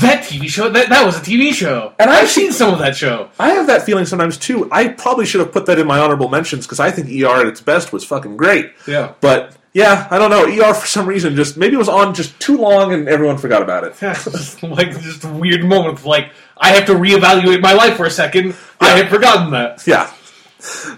that 0.00 0.24
TV 0.24 0.48
show. 0.48 0.68
That 0.68 0.88
that 0.88 1.04
was 1.04 1.16
a 1.16 1.20
TV 1.20 1.52
show. 1.52 1.92
And 1.98 2.10
I've 2.10 2.24
I've 2.24 2.30
seen 2.30 2.52
some 2.52 2.72
of 2.72 2.78
that 2.80 2.96
show. 2.96 3.30
I 3.38 3.50
have 3.50 3.66
that 3.68 3.82
feeling 3.82 4.06
sometimes 4.06 4.36
too. 4.38 4.68
I 4.72 4.88
probably 4.88 5.26
should 5.26 5.40
have 5.40 5.52
put 5.52 5.66
that 5.66 5.78
in 5.78 5.86
my 5.86 5.98
honorable 5.98 6.28
mentions 6.28 6.66
because 6.66 6.80
I 6.80 6.90
think 6.90 7.08
ER 7.08 7.40
at 7.40 7.46
its 7.46 7.60
best 7.60 7.92
was 7.92 8.04
fucking 8.04 8.36
great. 8.36 8.72
Yeah. 8.86 9.14
But 9.20 9.56
yeah, 9.72 10.08
I 10.10 10.18
don't 10.18 10.30
know. 10.30 10.46
ER 10.46 10.74
for 10.74 10.86
some 10.86 11.06
reason 11.06 11.36
just 11.36 11.56
maybe 11.56 11.74
it 11.74 11.78
was 11.78 11.88
on 11.88 12.14
just 12.14 12.38
too 12.40 12.56
long 12.56 12.92
and 12.92 13.08
everyone 13.08 13.38
forgot 13.38 13.62
about 13.62 13.84
it. 13.84 13.94
Just 14.00 14.62
like 14.62 14.90
just 15.02 15.24
a 15.24 15.28
weird 15.28 15.64
moment. 15.64 15.98
of, 15.98 16.06
Like 16.06 16.30
I 16.56 16.70
have 16.70 16.86
to 16.86 16.94
reevaluate 16.94 17.60
my 17.60 17.72
life 17.72 17.96
for 17.96 18.06
a 18.06 18.10
second. 18.10 18.54
I 18.80 18.90
had 18.90 19.08
forgotten 19.08 19.50
that. 19.52 19.86
Yeah. 19.86 20.12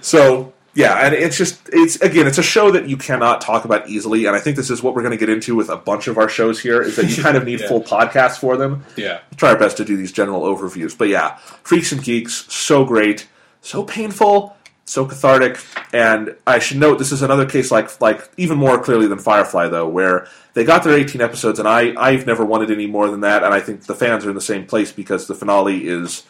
So 0.00 0.52
yeah, 0.76 1.04
and 1.06 1.14
it's 1.14 1.36
just 1.36 1.58
it's 1.72 1.96
again 2.02 2.26
it's 2.28 2.38
a 2.38 2.42
show 2.42 2.70
that 2.70 2.88
you 2.88 2.96
cannot 2.96 3.40
talk 3.40 3.64
about 3.64 3.88
easily, 3.88 4.26
and 4.26 4.36
I 4.36 4.38
think 4.40 4.56
this 4.56 4.70
is 4.70 4.82
what 4.82 4.94
we're 4.94 5.02
going 5.02 5.12
to 5.12 5.18
get 5.18 5.28
into 5.30 5.56
with 5.56 5.68
a 5.70 5.76
bunch 5.76 6.06
of 6.06 6.18
our 6.18 6.28
shows 6.28 6.60
here 6.60 6.80
is 6.82 6.94
that 6.96 7.06
you 7.16 7.22
kind 7.22 7.36
of 7.36 7.44
need 7.44 7.60
Yeah. 7.62 7.68
full 7.68 7.82
podcasts 7.82 8.38
for 8.38 8.56
them. 8.56 8.84
Yeah. 8.96 9.20
We'll 9.30 9.38
try 9.38 9.50
our 9.50 9.58
best 9.58 9.78
to 9.78 9.84
do 9.84 9.96
these 9.96 10.12
general 10.12 10.42
overviews, 10.42 10.96
but 10.96 11.08
yeah, 11.08 11.36
Freaks 11.64 11.90
and 11.92 12.02
Geeks, 12.04 12.46
so 12.52 12.84
great, 12.84 13.26
so 13.62 13.82
painful, 13.82 14.54
so 14.84 15.04
cathartic, 15.06 15.58
and 15.92 16.36
I 16.46 16.58
should 16.60 16.76
note 16.76 16.98
this 16.98 17.10
is 17.10 17.22
another 17.22 17.46
case 17.46 17.70
like 17.72 18.00
like 18.00 18.30
even 18.36 18.58
more 18.58 18.78
clearly 18.80 19.06
than 19.08 19.18
Firefly 19.18 19.68
though, 19.68 19.88
where 19.88 20.28
they 20.54 20.64
got 20.64 20.84
their 20.84 20.94
18 20.94 21.20
episodes, 21.22 21.58
and 21.58 21.66
I 21.66 21.94
I've 21.96 22.26
never 22.26 22.44
wanted 22.44 22.70
any 22.70 22.86
more 22.86 23.10
than 23.10 23.20
that, 23.22 23.42
and 23.42 23.52
I 23.54 23.60
think 23.60 23.86
the 23.86 23.94
fans 23.94 24.24
are 24.26 24.28
in 24.28 24.34
the 24.36 24.40
same 24.42 24.66
place 24.66 24.92
because 24.92 25.26
the 25.26 25.34
finale 25.34 25.88
is 25.88 26.24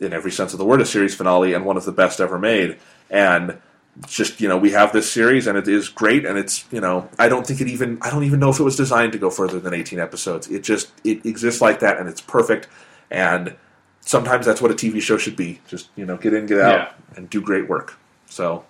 in 0.00 0.12
every 0.12 0.32
sense 0.32 0.52
of 0.52 0.58
the 0.58 0.64
word 0.64 0.80
a 0.80 0.86
series 0.86 1.14
finale 1.14 1.52
and 1.54 1.64
one 1.64 1.76
of 1.76 1.84
the 1.84 1.92
best 1.92 2.20
ever 2.20 2.38
made, 2.38 2.76
and 3.08 3.58
just 4.06 4.40
you 4.40 4.48
know 4.48 4.56
we 4.56 4.70
have 4.70 4.90
this 4.92 5.10
series 5.12 5.46
and 5.46 5.58
it 5.58 5.68
is 5.68 5.90
great 5.90 6.24
and 6.24 6.38
it's 6.38 6.64
you 6.72 6.80
know 6.80 7.10
i 7.18 7.28
don't 7.28 7.46
think 7.46 7.60
it 7.60 7.68
even 7.68 7.98
i 8.00 8.08
don't 8.08 8.24
even 8.24 8.40
know 8.40 8.48
if 8.48 8.58
it 8.58 8.62
was 8.62 8.74
designed 8.74 9.12
to 9.12 9.18
go 9.18 9.28
further 9.28 9.60
than 9.60 9.74
18 9.74 9.98
episodes. 9.98 10.48
It 10.48 10.62
just 10.62 10.90
it 11.04 11.26
exists 11.26 11.60
like 11.60 11.80
that 11.80 11.98
and 11.98 12.08
it's 12.08 12.20
perfect. 12.22 12.68
And 13.10 13.54
sometimes 14.00 14.46
that's 14.46 14.62
what 14.62 14.70
a 14.70 14.74
tv 14.74 15.02
show 15.02 15.18
should 15.18 15.36
be. 15.36 15.60
Just 15.68 15.90
you 15.94 16.06
know 16.06 16.16
get 16.16 16.32
in 16.32 16.46
get 16.46 16.58
out 16.60 16.74
Yeah. 16.74 16.92
and 17.16 17.28
do 17.28 17.42
great 17.42 17.68
work. 17.68 17.98
So 18.26 18.64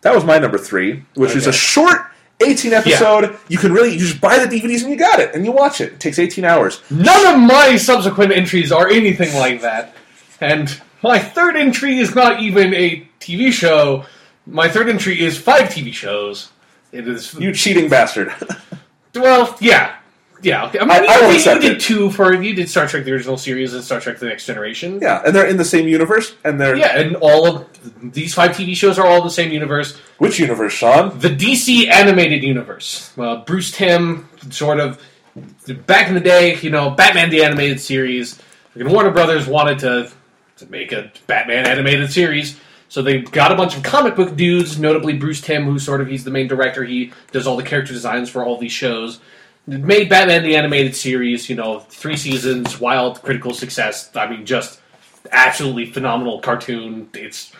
that 0.00 0.14
was 0.14 0.24
my 0.24 0.38
number 0.38 0.56
three 0.56 1.04
which 1.14 1.36
is 1.36 1.46
a 1.46 1.52
short 1.52 1.98
18 2.42 2.72
episode. 2.72 3.36
You 3.48 3.58
can 3.58 3.70
really 3.70 3.92
you 3.92 3.98
just 3.98 4.18
buy 4.18 4.38
the 4.38 4.46
dvds 4.46 4.80
and 4.80 4.90
you 4.90 4.96
got 4.96 5.20
it 5.20 5.34
and 5.34 5.44
you 5.44 5.52
watch 5.52 5.82
it. 5.82 5.92
It 5.92 6.00
takes 6.00 6.18
18 6.18 6.46
hours. 6.46 6.80
None 6.90 7.34
of 7.34 7.38
my 7.38 7.76
subsequent 7.76 8.32
entries 8.32 8.72
are 8.72 8.88
anything 8.88 9.34
like 9.38 9.60
that. 9.60 9.94
And 10.40 10.80
my 11.02 11.18
third 11.18 11.54
entry 11.54 11.98
is 11.98 12.14
not 12.14 12.40
even 12.40 12.72
a 12.72 13.06
TV 13.20 13.52
show. 13.52 14.04
My 14.46 14.68
third 14.68 14.88
entry 14.88 15.20
is 15.20 15.38
five 15.38 15.68
TV 15.68 15.92
shows. 15.92 16.50
It 16.92 17.06
is 17.06 17.34
You 17.34 17.52
cheating 17.52 17.88
bastard. 17.88 18.32
well, 19.14 19.56
yeah, 19.60 19.96
yeah. 20.42 20.66
okay. 20.66 20.78
I 20.80 20.82
mean, 20.82 20.90
I- 20.90 21.00
you, 21.02 21.08
I 21.08 21.20
will 21.20 21.26
did- 21.26 21.30
you 21.30 21.36
accept 21.36 21.60
did 21.60 21.72
it. 21.72 21.80
two 21.80 22.10
for 22.10 22.34
you 22.34 22.54
did 22.54 22.68
Star 22.68 22.86
Trek: 22.88 23.04
The 23.04 23.12
Original 23.12 23.36
Series 23.36 23.74
and 23.74 23.84
Star 23.84 24.00
Trek: 24.00 24.18
The 24.18 24.26
Next 24.26 24.46
Generation. 24.46 24.98
yeah, 25.00 25.22
and 25.24 25.34
they're 25.36 25.46
in 25.46 25.56
the 25.56 25.64
same 25.64 25.86
universe, 25.86 26.34
and 26.44 26.60
they're 26.60 26.76
Yeah, 26.76 26.98
and 26.98 27.16
all 27.16 27.46
of 27.46 28.12
these 28.12 28.34
five 28.34 28.52
TV 28.52 28.74
shows 28.74 28.98
are 28.98 29.06
all 29.06 29.18
in 29.18 29.24
the 29.24 29.30
same 29.30 29.52
universe. 29.52 29.96
which 30.18 30.38
universe, 30.40 30.72
Sean? 30.72 31.16
The 31.18 31.28
DC 31.30 31.88
animated 31.88 32.42
universe. 32.42 33.12
Uh, 33.16 33.36
Bruce 33.44 33.70
Timm, 33.70 34.28
sort 34.50 34.80
of 34.80 35.00
back 35.86 36.08
in 36.08 36.14
the 36.14 36.20
day, 36.20 36.56
you 36.60 36.70
know, 36.70 36.90
Batman 36.90 37.30
the 37.30 37.44
animated 37.44 37.80
series. 37.80 38.40
Freaking 38.74 38.90
Warner 38.90 39.10
Brothers 39.10 39.46
wanted 39.46 39.78
to 39.80 40.10
to 40.56 40.66
make 40.70 40.92
a 40.92 41.12
Batman 41.26 41.66
animated 41.66 42.10
series, 42.12 42.58
so 42.90 43.02
they 43.02 43.18
got 43.18 43.52
a 43.52 43.54
bunch 43.54 43.76
of 43.76 43.84
comic 43.84 44.16
book 44.16 44.34
dudes, 44.34 44.78
notably 44.78 45.12
Bruce 45.16 45.40
Timm, 45.40 45.64
who 45.64 45.78
sort 45.78 46.00
of 46.00 46.08
he's 46.08 46.24
the 46.24 46.30
main 46.32 46.48
director. 46.48 46.84
He 46.84 47.12
does 47.30 47.46
all 47.46 47.56
the 47.56 47.62
character 47.62 47.92
designs 47.92 48.28
for 48.28 48.44
all 48.44 48.58
these 48.58 48.72
shows. 48.72 49.20
Made 49.66 50.08
Batman 50.08 50.42
the 50.42 50.56
animated 50.56 50.96
series, 50.96 51.48
you 51.48 51.54
know, 51.54 51.78
three 51.78 52.16
seasons, 52.16 52.80
wild 52.80 53.22
critical 53.22 53.54
success. 53.54 54.10
I 54.16 54.28
mean, 54.28 54.44
just 54.44 54.80
absolutely 55.30 55.86
phenomenal 55.86 56.40
cartoon. 56.40 57.08
It's 57.14 57.52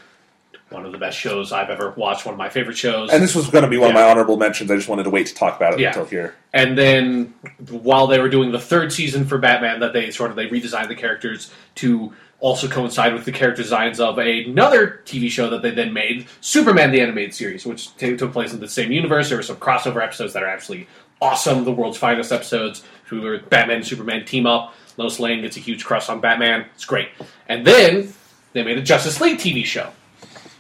one 0.70 0.84
of 0.84 0.90
the 0.90 0.98
best 0.98 1.16
shows 1.16 1.52
I've 1.52 1.70
ever 1.70 1.90
watched. 1.90 2.26
One 2.26 2.34
of 2.34 2.38
my 2.38 2.48
favorite 2.48 2.76
shows. 2.76 3.10
And 3.10 3.22
this 3.22 3.36
was 3.36 3.48
going 3.50 3.62
to 3.62 3.70
be 3.70 3.76
one 3.76 3.90
of 3.90 3.94
my 3.94 4.02
honorable 4.02 4.36
mentions. 4.36 4.68
I 4.70 4.76
just 4.76 4.88
wanted 4.88 5.04
to 5.04 5.10
wait 5.10 5.26
to 5.28 5.34
talk 5.34 5.56
about 5.56 5.74
it 5.74 5.80
Yeah. 5.80 5.88
until 5.88 6.06
here. 6.06 6.34
And 6.52 6.76
then 6.76 7.34
while 7.68 8.08
they 8.08 8.18
were 8.18 8.28
doing 8.28 8.50
the 8.50 8.60
third 8.60 8.92
season 8.92 9.24
for 9.26 9.38
Batman, 9.38 9.78
that 9.80 9.92
they 9.92 10.10
sort 10.10 10.30
of 10.30 10.36
they 10.36 10.48
redesigned 10.48 10.88
the 10.88 10.96
characters 10.96 11.52
to 11.76 12.12
also 12.40 12.66
coincide 12.68 13.12
with 13.14 13.24
the 13.24 13.32
character 13.32 13.62
designs 13.62 14.00
of 14.00 14.18
another 14.18 15.00
TV 15.04 15.30
show 15.30 15.50
that 15.50 15.62
they 15.62 15.70
then 15.70 15.92
made, 15.92 16.26
Superman 16.40 16.90
the 16.90 17.00
animated 17.00 17.34
series, 17.34 17.64
which 17.66 17.94
t- 17.96 18.16
took 18.16 18.32
place 18.32 18.52
in 18.52 18.60
the 18.60 18.68
same 18.68 18.90
universe. 18.92 19.28
There 19.28 19.38
were 19.38 19.42
some 19.42 19.56
crossover 19.56 20.02
episodes 20.02 20.32
that 20.32 20.42
are 20.42 20.48
absolutely 20.48 20.88
awesome, 21.20 21.64
the 21.64 21.72
world's 21.72 21.98
finest 21.98 22.32
episodes, 22.32 22.82
who 23.04 23.20
were 23.20 23.38
Batman 23.38 23.76
and 23.76 23.86
Superman 23.86 24.24
team 24.24 24.46
up. 24.46 24.74
Lois 24.96 25.20
Lane 25.20 25.42
gets 25.42 25.56
a 25.56 25.60
huge 25.60 25.84
crush 25.84 26.08
on 26.08 26.20
Batman. 26.20 26.66
It's 26.74 26.84
great. 26.84 27.08
And 27.48 27.66
then 27.66 28.12
they 28.52 28.62
made 28.62 28.78
a 28.78 28.82
Justice 28.82 29.20
League 29.20 29.38
TV 29.38 29.64
show. 29.64 29.90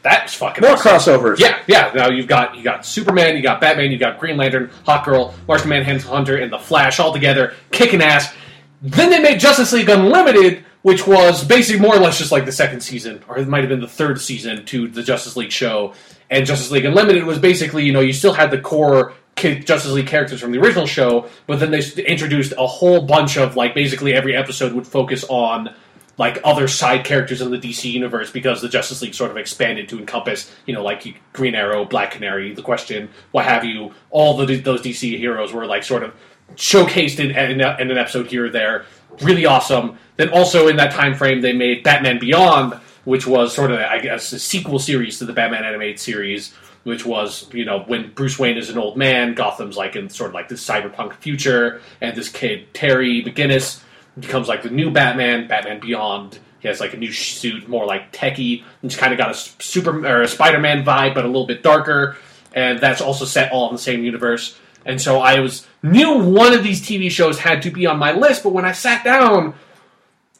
That's 0.02 0.32
fucking 0.34 0.62
More 0.62 0.72
awesome. 0.72 1.20
crossovers. 1.20 1.38
Yeah, 1.38 1.60
yeah. 1.66 1.92
Now 1.94 2.08
you've 2.08 2.26
got 2.26 2.56
you 2.56 2.62
got 2.62 2.86
Superman, 2.86 3.36
you 3.36 3.42
got 3.42 3.60
Batman, 3.60 3.90
you 3.90 3.98
got 3.98 4.18
Green 4.18 4.38
Lantern, 4.38 4.70
Hawk 4.86 5.04
Girl, 5.04 5.34
Martian 5.46 5.68
Manhunter, 5.68 6.36
and 6.38 6.50
the 6.50 6.58
Flash 6.58 6.98
all 7.00 7.12
together, 7.12 7.54
kicking 7.70 8.00
ass. 8.00 8.32
Then 8.80 9.10
they 9.10 9.20
made 9.20 9.38
Justice 9.40 9.72
League 9.74 9.90
Unlimited, 9.90 10.64
which 10.82 11.06
was 11.06 11.44
basically 11.44 11.80
more 11.80 11.94
or 11.94 12.00
less 12.00 12.18
just 12.18 12.32
like 12.32 12.44
the 12.44 12.52
second 12.52 12.80
season, 12.80 13.22
or 13.28 13.38
it 13.38 13.48
might 13.48 13.60
have 13.60 13.68
been 13.68 13.80
the 13.80 13.88
third 13.88 14.20
season 14.20 14.64
to 14.66 14.88
the 14.88 15.02
Justice 15.02 15.36
League 15.36 15.52
show. 15.52 15.94
And 16.30 16.46
Justice 16.46 16.70
League 16.70 16.84
Unlimited 16.84 17.24
was 17.24 17.38
basically, 17.38 17.84
you 17.84 17.92
know, 17.92 18.00
you 18.00 18.12
still 18.12 18.32
had 18.32 18.50
the 18.50 18.60
core 18.60 19.14
Justice 19.36 19.92
League 19.92 20.06
characters 20.06 20.40
from 20.40 20.52
the 20.52 20.58
original 20.58 20.86
show, 20.86 21.28
but 21.46 21.60
then 21.60 21.70
they 21.70 21.80
introduced 22.04 22.52
a 22.56 22.66
whole 22.66 23.02
bunch 23.02 23.36
of 23.36 23.56
like 23.56 23.74
basically 23.74 24.14
every 24.14 24.36
episode 24.36 24.72
would 24.72 24.86
focus 24.86 25.24
on 25.28 25.74
like 26.18 26.38
other 26.44 26.68
side 26.68 27.04
characters 27.04 27.40
in 27.40 27.50
the 27.50 27.58
DC 27.58 27.90
universe 27.90 28.30
because 28.30 28.60
the 28.60 28.68
Justice 28.68 29.00
League 29.00 29.14
sort 29.14 29.30
of 29.30 29.38
expanded 29.38 29.88
to 29.88 29.98
encompass, 29.98 30.54
you 30.66 30.74
know, 30.74 30.82
like 30.82 31.20
Green 31.32 31.54
Arrow, 31.54 31.86
Black 31.86 32.10
Canary, 32.10 32.52
the 32.52 32.62
Question, 32.62 33.08
what 33.30 33.46
have 33.46 33.64
you. 33.64 33.94
All 34.10 34.36
the, 34.36 34.56
those 34.56 34.82
DC 34.82 35.16
heroes 35.16 35.52
were 35.52 35.64
like 35.64 35.82
sort 35.82 36.02
of 36.02 36.14
showcased 36.56 37.18
in, 37.20 37.30
in, 37.30 37.60
in 37.60 37.90
an 37.90 37.96
episode 37.96 38.26
here 38.26 38.46
or 38.46 38.50
there. 38.50 38.84
Really 39.22 39.46
awesome. 39.46 39.98
Then 40.16 40.30
also 40.30 40.68
in 40.68 40.76
that 40.76 40.92
time 40.92 41.14
frame, 41.14 41.40
they 41.40 41.52
made 41.52 41.82
Batman 41.82 42.18
Beyond, 42.18 42.74
which 43.04 43.26
was 43.26 43.54
sort 43.54 43.70
of, 43.70 43.78
I 43.78 44.00
guess, 44.00 44.32
a 44.32 44.38
sequel 44.38 44.78
series 44.78 45.18
to 45.18 45.24
the 45.24 45.32
Batman 45.32 45.64
animated 45.64 46.00
series. 46.00 46.54
Which 46.82 47.04
was, 47.04 47.46
you 47.52 47.66
know, 47.66 47.80
when 47.80 48.10
Bruce 48.12 48.38
Wayne 48.38 48.56
is 48.56 48.70
an 48.70 48.78
old 48.78 48.96
man, 48.96 49.34
Gotham's 49.34 49.76
like 49.76 49.96
in 49.96 50.08
sort 50.08 50.30
of 50.30 50.34
like 50.34 50.48
this 50.48 50.66
cyberpunk 50.66 51.12
future, 51.12 51.82
and 52.00 52.16
this 52.16 52.30
kid 52.30 52.72
Terry 52.72 53.22
McGinnis 53.22 53.82
becomes 54.18 54.48
like 54.48 54.62
the 54.62 54.70
new 54.70 54.90
Batman, 54.90 55.46
Batman 55.46 55.78
Beyond. 55.78 56.38
He 56.60 56.68
has 56.68 56.80
like 56.80 56.94
a 56.94 56.96
new 56.96 57.12
suit, 57.12 57.68
more 57.68 57.84
like 57.84 58.12
techie. 58.12 58.64
It's 58.82 58.96
kind 58.96 59.12
of 59.12 59.18
got 59.18 59.30
a 59.30 59.34
super 59.34 60.06
or 60.06 60.22
a 60.22 60.28
Spider-Man 60.28 60.82
vibe, 60.82 61.14
but 61.14 61.24
a 61.24 61.26
little 61.26 61.46
bit 61.46 61.62
darker. 61.62 62.16
And 62.54 62.80
that's 62.80 63.02
also 63.02 63.26
set 63.26 63.52
all 63.52 63.68
in 63.68 63.74
the 63.74 63.82
same 63.82 64.02
universe. 64.02 64.58
And 64.84 65.00
so 65.00 65.20
I 65.20 65.40
was 65.40 65.66
knew 65.82 66.18
one 66.18 66.52
of 66.52 66.62
these 66.62 66.80
TV 66.80 67.10
shows 67.10 67.38
had 67.38 67.62
to 67.62 67.70
be 67.70 67.86
on 67.86 67.98
my 67.98 68.12
list, 68.12 68.42
but 68.42 68.52
when 68.52 68.64
I 68.64 68.72
sat 68.72 69.04
down, 69.04 69.54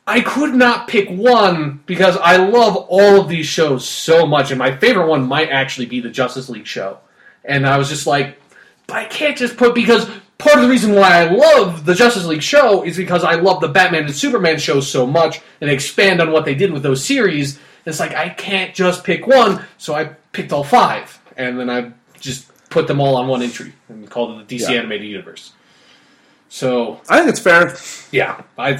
I 0.06 0.20
could 0.20 0.54
not 0.54 0.88
pick 0.88 1.08
one 1.08 1.82
because 1.86 2.16
I 2.16 2.36
love 2.36 2.76
all 2.76 3.20
of 3.20 3.28
these 3.28 3.46
shows 3.46 3.88
so 3.88 4.26
much, 4.26 4.50
and 4.50 4.58
my 4.58 4.76
favorite 4.76 5.06
one 5.06 5.26
might 5.26 5.50
actually 5.50 5.86
be 5.86 6.00
the 6.00 6.10
Justice 6.10 6.48
League 6.48 6.66
show. 6.66 6.98
And 7.44 7.66
I 7.66 7.78
was 7.78 7.88
just 7.88 8.06
like, 8.06 8.38
but 8.86 8.96
I 8.96 9.04
can't 9.04 9.36
just 9.36 9.56
put 9.56 9.74
because 9.74 10.10
part 10.36 10.56
of 10.56 10.62
the 10.62 10.68
reason 10.68 10.94
why 10.94 11.20
I 11.20 11.30
love 11.30 11.84
the 11.84 11.94
Justice 11.94 12.24
League 12.26 12.42
show 12.42 12.82
is 12.82 12.96
because 12.96 13.22
I 13.22 13.34
love 13.34 13.60
the 13.60 13.68
Batman 13.68 14.04
and 14.04 14.14
Superman 14.14 14.58
shows 14.58 14.90
so 14.90 15.06
much 15.06 15.40
and 15.60 15.70
expand 15.70 16.20
on 16.20 16.32
what 16.32 16.44
they 16.44 16.54
did 16.54 16.72
with 16.72 16.82
those 16.82 17.04
series. 17.04 17.58
It's 17.86 18.00
like 18.00 18.14
I 18.14 18.30
can't 18.30 18.74
just 18.74 19.04
pick 19.04 19.26
one, 19.26 19.64
so 19.78 19.94
I 19.94 20.04
picked 20.32 20.52
all 20.52 20.64
five, 20.64 21.20
and 21.36 21.58
then 21.58 21.70
I 21.70 21.92
just 22.18 22.49
put 22.70 22.86
them 22.86 23.00
all 23.00 23.16
on 23.16 23.28
one 23.28 23.42
entry 23.42 23.72
and 23.88 24.08
called 24.08 24.40
it 24.40 24.48
the 24.48 24.56
DC 24.56 24.70
Yeah. 24.70 24.78
Animated 24.78 25.08
Universe. 25.08 25.52
So 26.48 27.00
I 27.08 27.18
think 27.18 27.28
it's 27.30 27.40
fair. 27.40 27.76
yeah, 28.10 28.42
I 28.58 28.78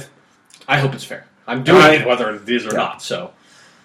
I 0.67 0.79
hope 0.79 0.93
it's 0.95 1.03
fair. 1.03 1.25
I'm 1.47 1.63
doing 1.63 1.81
I- 1.81 1.93
it 1.95 2.07
whether 2.07 2.29
it 2.33 2.47
is 2.49 2.65
or 2.65 2.69
Yeah. 2.71 2.77
not. 2.77 3.01
So 3.01 3.31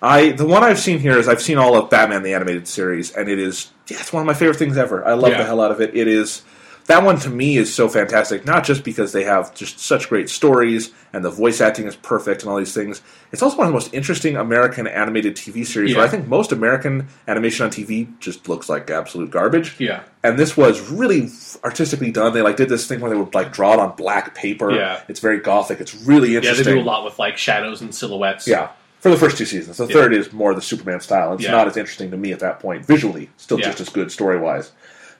I 0.03 0.31
the 0.31 0.47
one 0.47 0.63
I've 0.65 0.79
seen 0.79 0.99
here 0.99 1.19
is 1.19 1.29
I've 1.29 1.43
seen 1.43 1.59
all 1.59 1.77
of 1.77 1.91
Batman 1.91 2.23
the 2.23 2.35
animated 2.35 2.67
series, 2.69 3.13
and 3.13 3.29
it 3.29 3.39
is 3.39 3.69
yeah, 3.89 3.99
it's 4.01 4.13
one 4.13 4.21
of 4.23 4.27
my 4.27 4.35
favorite 4.35 4.57
things 4.59 4.77
ever. 4.77 5.07
I 5.07 5.13
love 5.15 5.33
Yeah. 5.33 5.39
the 5.39 5.45
hell 5.45 5.61
out 5.61 5.71
of 5.71 5.81
it. 5.81 5.95
It 5.95 6.09
is 6.09 6.43
that 6.87 7.03
one 7.03 7.19
to 7.21 7.29
me 7.31 7.57
is 7.57 7.75
so 7.75 7.89
fantastic, 7.89 8.45
not 8.47 8.65
just 8.65 8.85
because 8.85 9.13
they 9.13 9.25
have 9.25 9.55
just 9.55 9.79
such 9.81 10.09
great 10.09 10.29
stories 10.31 10.93
and 11.13 11.25
the 11.25 11.31
voice 11.31 11.61
acting 11.61 11.87
is 11.87 11.97
perfect 11.97 12.43
and 12.43 12.51
all 12.51 12.57
these 12.57 12.75
things. 12.75 13.03
It's 13.33 13.43
also 13.43 13.57
one 13.57 13.67
of 13.67 13.73
the 13.73 13.77
most 13.77 13.93
interesting 13.93 14.37
American 14.37 14.87
animated 14.87 15.35
TV 15.37 15.67
series 15.67 15.97
where 15.97 16.05
I 16.05 16.09
think 16.09 16.29
most 16.29 16.53
American 16.53 17.09
animation 17.27 17.65
on 17.67 17.71
TV 17.73 18.17
just 18.21 18.49
looks 18.49 18.69
like 18.69 18.89
absolute 18.91 19.31
garbage. 19.31 19.75
yeah, 19.79 20.03
And 20.23 20.39
this 20.39 20.57
was 20.57 20.81
really 20.91 21.29
artistically 21.65 22.13
done. 22.13 22.33
They 22.35 22.43
like 22.43 22.57
did 22.57 22.69
this 22.69 22.87
thing 22.87 23.01
where 23.01 23.11
they 23.11 23.17
would 23.17 23.35
like 23.35 23.53
draw 23.53 23.73
it 23.75 23.81
on 23.81 23.97
black 23.97 24.35
paper. 24.35 24.71
Yeah. 24.73 25.01
It's 25.09 25.21
very 25.21 25.41
gothic. 25.41 25.81
It's 25.81 25.95
really 25.95 26.37
interesting. 26.37 26.65
yeah, 26.67 26.71
they 26.73 26.79
do 26.79 26.83
a 26.83 26.89
lot 26.89 27.05
with 27.05 27.19
like 27.19 27.37
shadows 27.37 27.81
and 27.81 27.93
silhouettes. 27.95 28.47
Yeah, 28.47 28.69
for 29.01 29.11
the 29.11 29.17
first 29.17 29.37
two 29.39 29.45
seasons. 29.47 29.79
The 29.79 29.87
Yeah. 29.87 29.93
third 29.93 30.15
is 30.15 30.33
more 30.33 30.51
of 30.51 30.57
the 30.57 30.63
Superman 30.63 31.01
style. 31.01 31.33
It's 31.33 31.43
Yeah. 31.43 31.51
not 31.51 31.67
as 31.67 31.77
interesting 31.77 32.13
to 32.13 32.17
me 32.17 32.33
at 32.33 32.39
that 32.41 32.61
point. 32.61 32.87
Visually, 32.87 33.31
still 33.39 33.59
Yeah. 33.59 33.67
just 33.67 33.81
as 33.81 33.89
good 33.89 34.13
story 34.13 34.39
wise. 34.39 34.71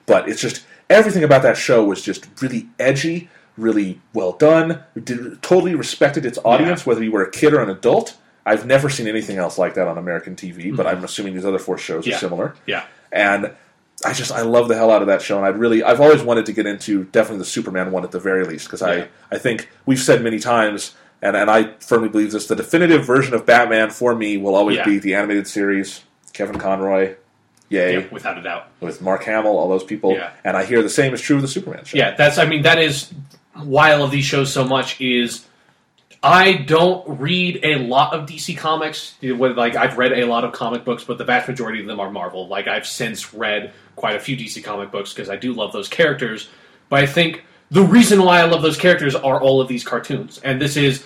But 0.05 0.29
it's 0.29 0.39
just 0.41 0.63
everything 0.89 1.23
about 1.23 1.41
that 1.43 1.57
show 1.57 1.83
was 1.83 2.01
just 2.01 2.27
really 2.41 2.67
edgy, 2.79 3.29
really 3.57 4.01
well 4.13 4.33
done. 4.33 4.83
Did, 5.01 5.41
totally 5.41 5.75
respected 5.75 6.25
its 6.25 6.39
audience, 6.45 6.85
whether 6.85 7.03
you 7.03 7.11
were 7.11 7.23
a 7.23 7.31
kid 7.31 7.53
or 7.53 7.61
an 7.61 7.69
adult. 7.69 8.17
I've 8.45 8.65
never 8.65 8.89
seen 8.89 9.07
anything 9.07 9.37
else 9.37 9.57
like 9.57 9.73
that 9.73 9.87
on 9.87 9.97
American 9.97 10.35
TV, 10.35 10.75
but 10.75 10.87
I'm 10.87 11.03
assuming 11.03 11.33
these 11.33 11.45
other 11.45 11.59
four 11.59 11.77
shows 11.77 12.03
Mm-hmm. 12.05 12.09
Yeah. 12.11 12.15
are 12.15 12.19
similar. 12.19 12.55
yeah, 12.65 12.85
And 13.11 13.51
I 14.05 14.13
just 14.13 14.31
I 14.31 14.41
love 14.41 14.67
the 14.69 14.75
hell 14.75 14.91
out 14.91 15.01
of 15.01 15.07
that 15.07 15.21
show, 15.21 15.37
and 15.37 15.45
I'd 15.45 15.57
really 15.57 15.83
I've 15.83 15.99
always 15.99 16.21
wanted 16.23 16.45
to 16.45 16.53
get 16.53 16.65
into 16.65 17.05
definitely 17.05 17.39
the 17.39 17.45
Superman 17.45 17.91
one 17.91 18.03
at 18.03 18.11
the 18.11 18.19
very 18.19 18.45
least 18.45 18.67
because 18.67 18.81
Yeah. 18.81 19.05
I 19.31 19.35
I 19.35 19.37
think 19.39 19.69
we've 19.85 19.99
said 19.99 20.21
many 20.23 20.39
times, 20.39 20.93
and 21.21 21.35
and 21.35 21.49
I 21.49 21.73
firmly 21.79 22.07
believe 22.07 22.31
this: 22.31 22.45
the 22.47 22.55
definitive 22.55 23.05
version 23.05 23.33
of 23.33 23.45
Batman 23.45 23.89
for 23.89 24.15
me 24.15 24.37
will 24.37 24.55
always 24.55 24.77
Yeah. 24.77 24.85
be 24.85 24.99
the 24.99 25.15
animated 25.15 25.47
series, 25.47 26.03
Kevin 26.31 26.57
Conroy, 26.59 27.15
yay, 27.69 27.99
yeah, 27.99 28.05
without 28.11 28.37
a 28.37 28.41
doubt. 28.41 28.67
with 28.79 29.01
Mark 29.01 29.23
Hamill, 29.23 29.57
all 29.57 29.67
those 29.69 29.83
people, 29.83 30.13
Yeah. 30.13 30.31
and 30.43 30.55
I 30.57 30.65
hear 30.65 30.81
the 30.81 30.89
same 30.89 31.13
is 31.13 31.21
true 31.21 31.35
of 31.37 31.41
the 31.41 31.47
Superman 31.47 31.83
show. 31.85 31.97
Yeah, 31.97 32.15
that's. 32.15 32.37
I 32.37 32.45
mean, 32.45 32.63
that 32.63 32.79
is 32.79 33.11
why 33.53 33.91
I 33.91 33.95
love 33.95 34.11
these 34.11 34.25
shows 34.25 34.51
so 34.51 34.63
much. 34.63 34.99
Is 35.01 35.45
I 36.23 36.53
don't 36.53 37.19
read 37.19 37.59
a 37.63 37.77
lot 37.77 38.13
of 38.13 38.27
DC 38.27 38.57
comics. 38.57 39.15
Like 39.21 39.75
I've 39.75 39.97
read 39.97 40.13
a 40.13 40.25
lot 40.25 40.43
of 40.43 40.51
comic 40.51 40.83
books, 40.83 41.03
but 41.03 41.17
the 41.17 41.23
vast 41.25 41.47
majority 41.47 41.79
of 41.81 41.87
them 41.87 41.99
are 41.99 42.09
Marvel. 42.11 42.47
Like 42.47 42.67
I've 42.67 42.87
since 42.87 43.33
read 43.33 43.71
quite 43.95 44.15
a 44.15 44.19
few 44.19 44.35
DC 44.35 44.63
comic 44.63 44.91
books 44.91 45.13
because 45.13 45.29
I 45.29 45.35
do 45.35 45.53
love 45.53 45.71
those 45.73 45.87
characters. 45.87 46.49
But 46.89 47.03
I 47.03 47.05
think 47.05 47.43
the 47.69 47.83
reason 47.83 48.23
why 48.23 48.39
I 48.39 48.45
love 48.45 48.61
those 48.61 48.77
characters 48.77 49.13
are 49.13 49.39
all 49.41 49.61
of 49.61 49.67
these 49.67 49.83
cartoons, 49.83 50.39
and 50.43 50.59
this 50.61 50.77
is 50.77 51.03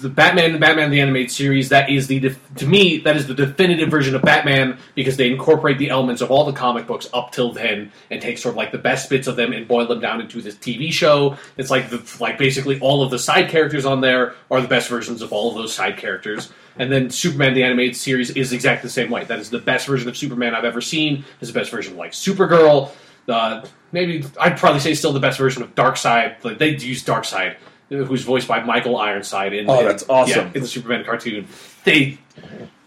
the 0.00 0.08
Batman 0.08 0.58
Batman 0.58 0.90
the 0.90 1.00
Animated 1.00 1.30
Series. 1.30 1.68
That 1.68 1.90
is 1.90 2.06
the 2.06 2.20
def- 2.20 2.54
to 2.56 2.66
me 2.66 2.98
that 2.98 3.16
is 3.16 3.26
the 3.26 3.34
definitive 3.34 3.90
version 3.90 4.14
of 4.14 4.22
Batman 4.22 4.78
because 4.94 5.16
they 5.16 5.30
incorporate 5.30 5.78
the 5.78 5.90
elements 5.90 6.22
of 6.22 6.30
all 6.30 6.44
the 6.44 6.52
comic 6.52 6.86
books 6.86 7.08
up 7.12 7.32
till 7.32 7.52
then 7.52 7.90
and 8.10 8.20
take 8.20 8.38
sort 8.38 8.52
of 8.52 8.56
like 8.56 8.72
the 8.72 8.78
best 8.78 9.08
bits 9.10 9.26
of 9.26 9.36
them 9.36 9.52
and 9.52 9.66
boil 9.66 9.86
them 9.86 10.00
down 10.00 10.20
into 10.20 10.40
this 10.40 10.54
TV 10.54 10.92
show. 10.92 11.36
It's 11.56 11.70
like 11.70 11.90
the 11.90 12.02
like 12.20 12.38
basically 12.38 12.78
all 12.80 13.02
of 13.02 13.10
the 13.10 13.18
side 13.18 13.48
characters 13.48 13.86
on 13.86 14.00
there 14.00 14.34
are 14.50 14.60
the 14.60 14.68
best 14.68 14.88
versions 14.88 15.22
of 15.22 15.32
all 15.32 15.50
of 15.50 15.56
those 15.56 15.74
side 15.74 15.96
characters. 15.96 16.52
And 16.78 16.92
then 16.92 17.10
Superman 17.10 17.54
the 17.54 17.62
Animated 17.62 17.96
Series 17.96 18.30
is 18.30 18.52
exactly 18.52 18.88
the 18.88 18.92
same 18.92 19.10
way. 19.10 19.24
That 19.24 19.38
is 19.38 19.50
the 19.50 19.58
best 19.58 19.86
version 19.86 20.08
of 20.08 20.16
Superman 20.16 20.54
I've 20.54 20.64
ever 20.64 20.80
seen. 20.80 21.24
It's 21.40 21.50
the 21.50 21.58
best 21.58 21.70
version 21.70 21.92
of 21.92 21.98
like 21.98 22.12
Supergirl. 22.12 22.90
Uh, 23.28 23.64
maybe 23.92 24.24
I'd 24.40 24.56
probably 24.56 24.80
say 24.80 24.94
still 24.94 25.12
the 25.12 25.20
best 25.20 25.38
version 25.38 25.62
of 25.62 25.74
Darkseid. 25.74 26.44
Like 26.44 26.58
they 26.58 26.76
use 26.76 27.02
Darkseid, 27.04 27.56
who's 27.88 28.22
voiced 28.22 28.48
by 28.48 28.62
Michael 28.62 28.96
Ironside 28.96 29.52
in 29.52 29.68
Oh, 29.70 29.80
in- 29.80 29.86
that's 29.86 30.04
awesome. 30.08 30.46
yeah, 30.46 30.52
in 30.54 30.60
the 30.62 30.68
Superman 30.68 31.04
cartoon. 31.04 31.46
They 31.84 32.18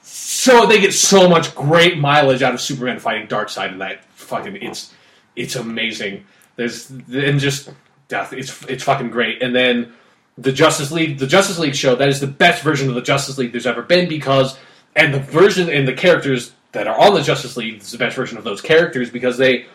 so 0.02 0.66
they 0.66 0.80
get 0.80 0.94
so 0.94 1.30
much 1.30 1.54
great 1.56 1.98
mileage 1.98 2.42
out 2.42 2.54
of 2.54 2.62
Superman 2.62 3.00
fighting 3.00 3.28
Darkseid, 3.28 3.72
and 3.72 3.82
that 3.82 4.04
fucking 4.16 4.56
it's 4.58 4.94
it's 5.36 5.56
amazing. 5.56 6.26
There's 6.56 6.90
and 6.90 7.40
just 7.40 7.70
death. 8.08 8.34
It's 8.34 8.64
it's 8.66 8.84
fucking 8.84 9.10
great. 9.10 9.42
And 9.42 9.56
then 9.56 9.94
the 10.38 10.52
Justice 10.52 10.92
League, 10.92 11.18
the 11.20 11.28
Justice 11.28 11.60
League 11.60 11.76
show, 11.76 11.96
that 11.96 12.10
is 12.10 12.20
the 12.20 12.28
best 12.28 12.64
version 12.64 12.90
of 12.90 12.96
the 12.96 13.02
Justice 13.02 13.38
League 13.38 13.52
there's 13.52 13.68
ever 13.68 13.82
been 13.82 14.08
because 14.10 14.58
and 14.96 15.14
the 15.14 15.20
version 15.20 15.70
and 15.70 15.88
the 15.88 15.94
characters 15.94 16.54
that 16.72 16.88
are 16.88 16.98
on 17.00 17.14
the 17.14 17.22
Justice 17.22 17.58
League 17.58 17.82
is 17.82 17.92
the 17.92 17.98
best 17.98 18.16
version 18.16 18.38
of 18.38 18.44
those 18.44 18.62
characters 18.62 19.10
because 19.10 19.38
they 19.38 19.66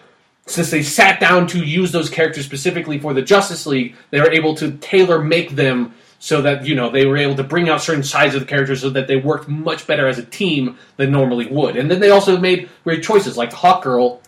since 0.46 0.70
they 0.70 0.82
sat 0.82 1.20
down 1.20 1.46
to 1.48 1.58
use 1.64 1.92
those 1.92 2.10
characters 2.10 2.44
specifically 2.44 2.98
for 2.98 3.14
the 3.14 3.22
Justice 3.22 3.66
League, 3.66 3.96
they 4.10 4.20
were 4.20 4.30
able 4.30 4.54
to 4.56 4.72
tailor 4.72 5.22
make 5.22 5.50
them 5.50 5.94
so 6.18 6.40
that 6.40 6.64
you 6.64 6.74
know 6.74 6.90
they 6.90 7.06
were 7.06 7.16
able 7.16 7.34
to 7.34 7.44
bring 7.44 7.68
out 7.68 7.82
certain 7.82 8.02
sides 8.02 8.34
of 8.34 8.40
the 8.40 8.46
characters 8.46 8.80
so 8.80 8.90
that 8.90 9.06
they 9.06 9.16
worked 9.16 9.48
much 9.48 9.86
better 9.86 10.06
as 10.06 10.18
a 10.18 10.24
team 10.24 10.78
than 10.96 11.10
normally 11.10 11.46
would. 11.46 11.76
And 11.76 11.90
then 11.90 12.00
they 12.00 12.10
also 12.10 12.38
made 12.38 12.68
great 12.82 13.02
choices 13.02 13.36
like 13.36 13.52
Hawk 13.52 13.82
Girl. 13.82 14.22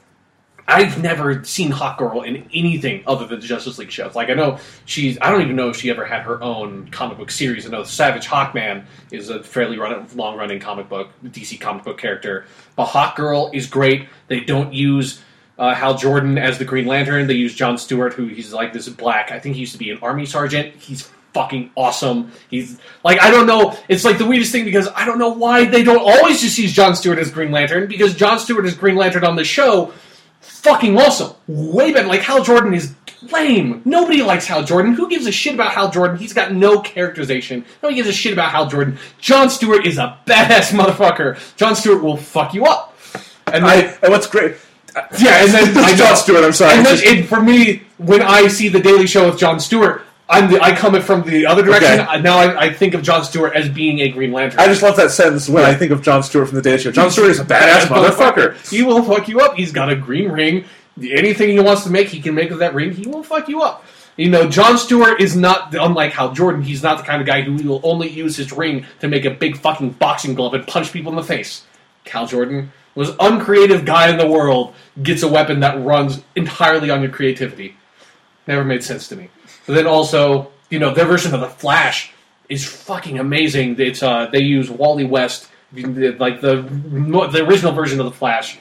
I've 0.69 1.01
never 1.01 1.45
seen 1.45 1.71
Hawk 1.71 1.99
Girl 1.99 2.23
in 2.23 2.49
anything 2.53 3.05
other 3.07 3.27
than 3.27 3.41
the 3.41 3.47
Justice 3.47 3.79
League 3.79 3.91
shows. 3.91 4.15
Like 4.15 4.31
I 4.31 4.35
know 4.35 4.59
she's, 4.85 5.17
I 5.21 5.31
don't 5.31 5.43
even 5.43 5.55
know 5.55 5.69
if 5.69 5.77
she 5.77 5.91
ever 5.91 6.05
had 6.05 6.23
her 6.23 6.43
own 6.43 6.89
comic 6.91 7.19
book 7.19 7.31
series. 7.31 7.67
I 7.67 7.71
know 7.71 7.85
Savage 7.85 8.27
Hawkman 8.27 8.85
is 9.11 9.31
a 9.31 9.43
fairly 9.43 9.79
run, 9.79 10.07
long-running 10.15 10.61
comic 10.61 10.89
book 10.89 11.11
DC 11.25 11.61
comic 11.61 11.85
book 11.85 11.99
character, 11.99 12.47
but 12.75 12.87
Hawk 12.87 13.17
Girl 13.17 13.51
is 13.55 13.67
great. 13.67 14.09
They 14.27 14.41
don't 14.41 14.75
use 14.75 15.23
uh, 15.59 15.75
Hal 15.75 15.97
Jordan 15.97 16.39
as 16.39 16.59
the 16.59 16.65
Green 16.65 16.87
Lantern. 16.87 17.27
They 17.27 17.35
use 17.35 17.55
John 17.55 17.79
Stewart, 17.79 18.13
who 18.15 18.27
he's 18.27 18.53
like 18.53 18.73
this 18.73 18.89
black. 18.89 19.31
I 19.31 19.39
think 19.39 19.55
he 19.55 19.61
used 19.61 19.73
to 19.73 19.79
be 19.79 19.91
an 19.91 19.99
army 20.03 20.27
sergeant. 20.27 20.75
He's 20.77 21.11
fucking 21.33 21.71
awesome. 21.75 22.33
He's 22.49 22.79
like 23.05 23.21
I 23.21 23.31
don't 23.31 23.47
know. 23.47 23.77
It's 23.89 24.05
like 24.05 24.19
the 24.19 24.27
weirdest 24.27 24.53
thing 24.53 24.65
because 24.65 24.89
I 24.95 25.05
don't 25.05 25.19
know 25.19 25.31
why 25.31 25.65
they 25.65 25.83
don't 25.83 25.99
always 25.99 26.41
just 26.41 26.59
use 26.59 26.73
John 26.73 26.95
Stewart 26.97 27.19
as 27.19 27.31
Green 27.31 27.51
Lantern 27.51 27.89
because 27.89 28.15
John 28.15 28.39
Stewart 28.39 28.65
as 28.65 28.75
Green 28.75 28.97
Lantern 28.97 29.25
on 29.25 29.37
the 29.37 29.45
show, 29.45 29.93
fucking 30.41 30.97
awesome. 30.99 31.35
Way 31.47 31.93
better. 31.93 32.09
Like 32.09 32.23
Hal 32.23 32.43
Jordan 32.43 32.75
is 32.75 32.95
lame. 33.31 33.83
Nobody 33.85 34.23
likes 34.23 34.47
Hal 34.47 34.65
Jordan. 34.65 34.95
Who 34.95 35.09
gives 35.09 35.27
a 35.27 35.33
shit 35.33 35.55
about 35.55 35.73
Hal 35.73 35.91
Jordan? 35.91 36.17
He's 36.17 36.33
got 36.33 36.53
no 36.53 36.81
characterization. 36.81 37.65
Nobody 37.83 37.97
gives 37.97 38.09
a 38.09 38.13
shit 38.13 38.33
about 38.33 38.51
Hal 38.51 38.67
Jordan. 38.67 38.99
John 39.19 39.51
Stewart 39.51 39.87
is 39.87 39.99
a 39.99 40.19
badass 40.27 40.73
motherfucker. 40.79 41.39
John 41.57 41.77
Stewart 41.77 42.03
will 42.03 42.17
fuck 42.17 42.55
you 42.55 42.65
up. 42.65 42.97
And 43.47 43.65
I, 43.65 43.97
and 44.03 44.11
what's 44.11 44.27
great, 44.27 44.57
yeah, 45.19 45.45
and 45.45 45.53
then 45.53 45.77
I. 45.79 45.95
John 45.95 46.17
Stewart. 46.17 46.45
I'm 46.45 46.53
sorry. 46.53 46.77
And 46.77 46.87
then, 46.87 46.99
it, 47.03 47.27
for 47.27 47.41
me, 47.41 47.83
when 47.99 48.23
I 48.23 48.49
see 48.49 48.69
the 48.69 48.81
Daily 48.81 49.07
Show 49.07 49.29
with 49.31 49.39
Jon 49.39 49.61
Stewart, 49.61 50.03
I'm 50.29 50.51
the, 50.51 50.61
I 50.61 50.75
come 50.75 50.95
it 50.95 51.03
from 51.03 51.23
the 51.23 51.47
other 51.47 51.63
direction. 51.63 52.01
Okay. 52.01 52.03
Uh, 52.03 52.19
Now 52.19 52.39
I, 52.39 52.67
I 52.67 52.73
think 52.73 52.95
of 52.95 53.03
Jon 53.03 53.23
Stewart 53.25 53.55
as 53.55 53.69
being 53.69 54.01
a 54.01 54.09
Green 54.09 54.33
Lantern. 54.33 54.59
I 54.59 54.67
just 54.67 54.83
love 54.83 54.97
that 54.97 55.11
sentence 55.11 55.49
when 55.49 55.65
I 55.65 55.75
think 55.75 55.93
of 55.93 56.03
Jon 56.03 56.23
Stewart 56.23 56.49
from 56.49 56.57
the 56.57 56.63
Daily 56.63 56.79
Show. 56.79 56.91
John 56.93 57.11
Stewart 57.11 57.31
is 57.31 57.39
a 57.39 57.45
badass 57.45 57.81
motherfucker. 57.87 58.71
He 58.71 58.83
will 58.83 59.03
fuck 59.05 59.29
you 59.29 59.41
up. 59.41 59.55
He's 59.55 59.71
got 59.73 59.91
a 59.91 59.97
green 59.97 60.31
ring. 60.31 60.65
Anything 61.01 61.51
he 61.51 61.61
wants 61.61 61.85
to 61.85 61.91
make, 61.91 62.09
he 62.09 62.21
can 62.21 62.35
make 62.35 62.49
with 62.51 62.61
that 62.61 62.75
ring. 62.75 62.93
He 62.93 63.07
will 63.07 63.23
fuck 63.23 63.49
you 63.49 63.63
up. 63.63 63.85
You 64.17 64.31
know, 64.31 64.49
John 64.49 64.79
Stewart 64.79 65.21
is 65.21 65.37
not 65.37 65.75
unlike 65.75 66.13
Hal 66.13 66.33
Jordan. 66.33 66.63
He's 66.63 66.83
not 66.83 66.97
the 66.97 67.05
kind 67.05 67.21
of 67.21 67.27
guy 67.27 67.43
who 67.43 67.53
will 67.69 67.83
only 67.85 68.09
use 68.09 68.35
his 68.37 68.51
ring 68.51 68.87
to 69.01 69.09
make 69.09 69.27
a 69.27 69.31
big 69.31 69.59
fucking 69.59 69.91
boxing 69.91 70.35
glove 70.35 70.55
and 70.55 70.67
punch 70.67 70.91
people 70.91 71.13
in 71.13 71.17
the 71.17 71.23
face. 71.23 71.67
Hal 72.07 72.27
Jordan, 72.27 72.73
most 72.97 73.15
uncreative 73.21 73.85
guy 73.85 74.09
in 74.11 74.17
the 74.17 74.27
world, 74.27 74.75
gets 75.03 75.23
a 75.23 75.29
weapon 75.29 75.61
that 75.61 75.81
runs 75.85 76.23
entirely 76.35 76.91
on 76.91 77.03
your 77.03 77.11
creativity. 77.11 77.77
Never 78.47 78.65
made 78.65 78.83
sense 78.83 79.09
to 79.09 79.17
me. 79.17 79.29
But 79.67 79.75
then 79.75 79.87
also, 79.87 80.51
you 80.71 80.79
know, 80.79 80.95
their 80.95 81.05
version 81.05 81.35
of 81.35 81.41
the 81.41 81.49
Flash 81.49 82.13
is 82.49 82.67
fucking 82.67 83.19
amazing. 83.19 83.79
It's 83.79 84.03
uh, 84.03 84.29
they 84.33 84.43
use 84.43 84.71
Wally 84.71 85.05
West, 85.05 85.49
like 85.73 86.41
the 86.41 86.63
the 86.63 87.45
original 87.47 87.73
version 87.73 88.01
of 88.01 88.07
the 88.07 88.13
Flash. 88.13 88.59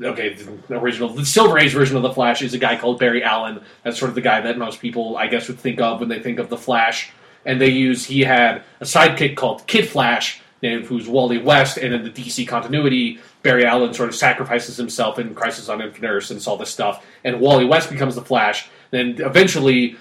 Okay, 0.00 0.34
the 0.34 0.78
original, 0.80 1.10
the 1.10 1.24
Silver 1.24 1.58
Age 1.58 1.72
version 1.72 1.96
of 1.96 2.02
the 2.02 2.12
Flash 2.12 2.42
is 2.42 2.54
a 2.54 2.58
guy 2.58 2.76
called 2.76 2.98
Barry 2.98 3.22
Allen. 3.22 3.60
That's 3.84 3.98
sort 3.98 4.08
of 4.08 4.16
the 4.16 4.20
guy 4.20 4.40
that 4.40 4.58
most 4.58 4.80
people, 4.80 5.16
I 5.16 5.28
guess, 5.28 5.46
would 5.48 5.60
think 5.60 5.80
of 5.80 6.00
when 6.00 6.08
they 6.08 6.18
think 6.18 6.38
of 6.38 6.48
the 6.48 6.56
Flash. 6.56 7.12
And 7.44 7.60
they 7.60 7.68
use 7.68 8.04
he 8.04 8.20
had 8.20 8.62
a 8.80 8.84
sidekick 8.84 9.36
called 9.36 9.66
Kid 9.66 9.88
Flash, 9.88 10.41
named 10.62 10.86
who's 10.86 11.08
Wally 11.08 11.38
West, 11.38 11.76
and 11.76 11.92
in 11.92 12.04
the 12.04 12.10
DC 12.10 12.46
continuity, 12.46 13.18
Barry 13.42 13.66
Allen 13.66 13.92
sort 13.92 14.08
of 14.08 14.14
sacrifices 14.14 14.76
himself 14.76 15.18
in 15.18 15.34
Crisis 15.34 15.68
on 15.68 15.80
Infinite 15.80 16.08
Earths 16.08 16.30
and 16.30 16.46
all 16.46 16.56
this 16.56 16.70
stuff, 16.70 17.04
and 17.24 17.40
Wally 17.40 17.64
West 17.64 17.90
becomes 17.90 18.14
the 18.14 18.22
Flash. 18.22 18.68
Then 18.90 19.16
eventually, 19.20 19.96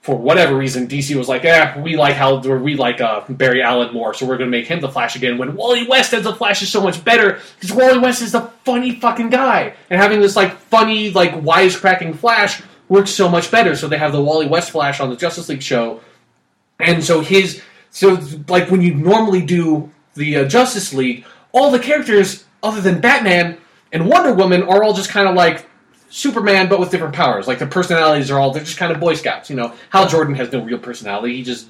for 0.00 0.16
whatever 0.16 0.56
reason, 0.56 0.86
DC 0.86 1.16
was 1.16 1.28
like, 1.28 1.44
"Eh, 1.44 1.80
we 1.80 1.96
like 1.96 2.14
how 2.14 2.38
we 2.38 2.76
like 2.76 3.00
uh, 3.00 3.22
Barry 3.28 3.62
Allen 3.62 3.92
more, 3.92 4.14
so 4.14 4.26
we're 4.26 4.38
going 4.38 4.50
to 4.50 4.56
make 4.56 4.66
him 4.66 4.80
the 4.80 4.88
Flash 4.88 5.16
again." 5.16 5.36
When 5.36 5.56
Wally 5.56 5.86
West 5.88 6.14
as 6.14 6.24
the 6.24 6.34
Flash 6.34 6.62
is 6.62 6.70
so 6.70 6.80
much 6.80 7.04
better 7.04 7.40
because 7.58 7.74
Wally 7.74 7.98
West 7.98 8.22
is 8.22 8.32
the 8.32 8.42
funny 8.64 9.00
fucking 9.00 9.30
guy, 9.30 9.74
and 9.90 10.00
having 10.00 10.20
this 10.20 10.36
like 10.36 10.52
funny, 10.52 11.10
like 11.10 11.32
wisecracking 11.32 12.16
Flash 12.16 12.62
works 12.88 13.10
so 13.10 13.28
much 13.28 13.50
better. 13.50 13.74
So 13.74 13.88
they 13.88 13.98
have 13.98 14.12
the 14.12 14.22
Wally 14.22 14.46
West 14.46 14.70
Flash 14.70 15.00
on 15.00 15.10
the 15.10 15.16
Justice 15.16 15.48
League 15.48 15.62
show, 15.62 16.00
and 16.78 17.02
so 17.02 17.20
his 17.20 17.60
so 17.90 18.20
like 18.48 18.70
when 18.70 18.82
you 18.82 18.94
normally 18.94 19.44
do 19.44 19.90
the 20.14 20.38
uh, 20.38 20.44
Justice 20.44 20.92
League, 20.92 21.24
all 21.52 21.70
the 21.70 21.78
characters 21.78 22.44
other 22.62 22.80
than 22.80 23.00
Batman 23.00 23.58
and 23.92 24.08
Wonder 24.08 24.32
Woman 24.34 24.62
are 24.62 24.82
all 24.82 24.92
just 24.92 25.10
kind 25.10 25.28
of 25.28 25.34
like 25.34 25.66
Superman, 26.10 26.68
but 26.68 26.80
with 26.80 26.90
different 26.90 27.14
powers. 27.14 27.46
Like 27.46 27.58
their 27.58 27.68
personalities 27.68 28.30
are 28.30 28.38
all 28.38 28.52
they're 28.52 28.64
just 28.64 28.78
kind 28.78 28.92
of 28.92 29.00
Boy 29.00 29.14
Scouts. 29.14 29.50
You 29.50 29.56
know, 29.56 29.74
Hal 29.90 30.08
Jordan 30.08 30.34
has 30.34 30.52
no 30.52 30.62
real 30.62 30.78
personality. 30.78 31.36
He 31.36 31.42
just, 31.42 31.68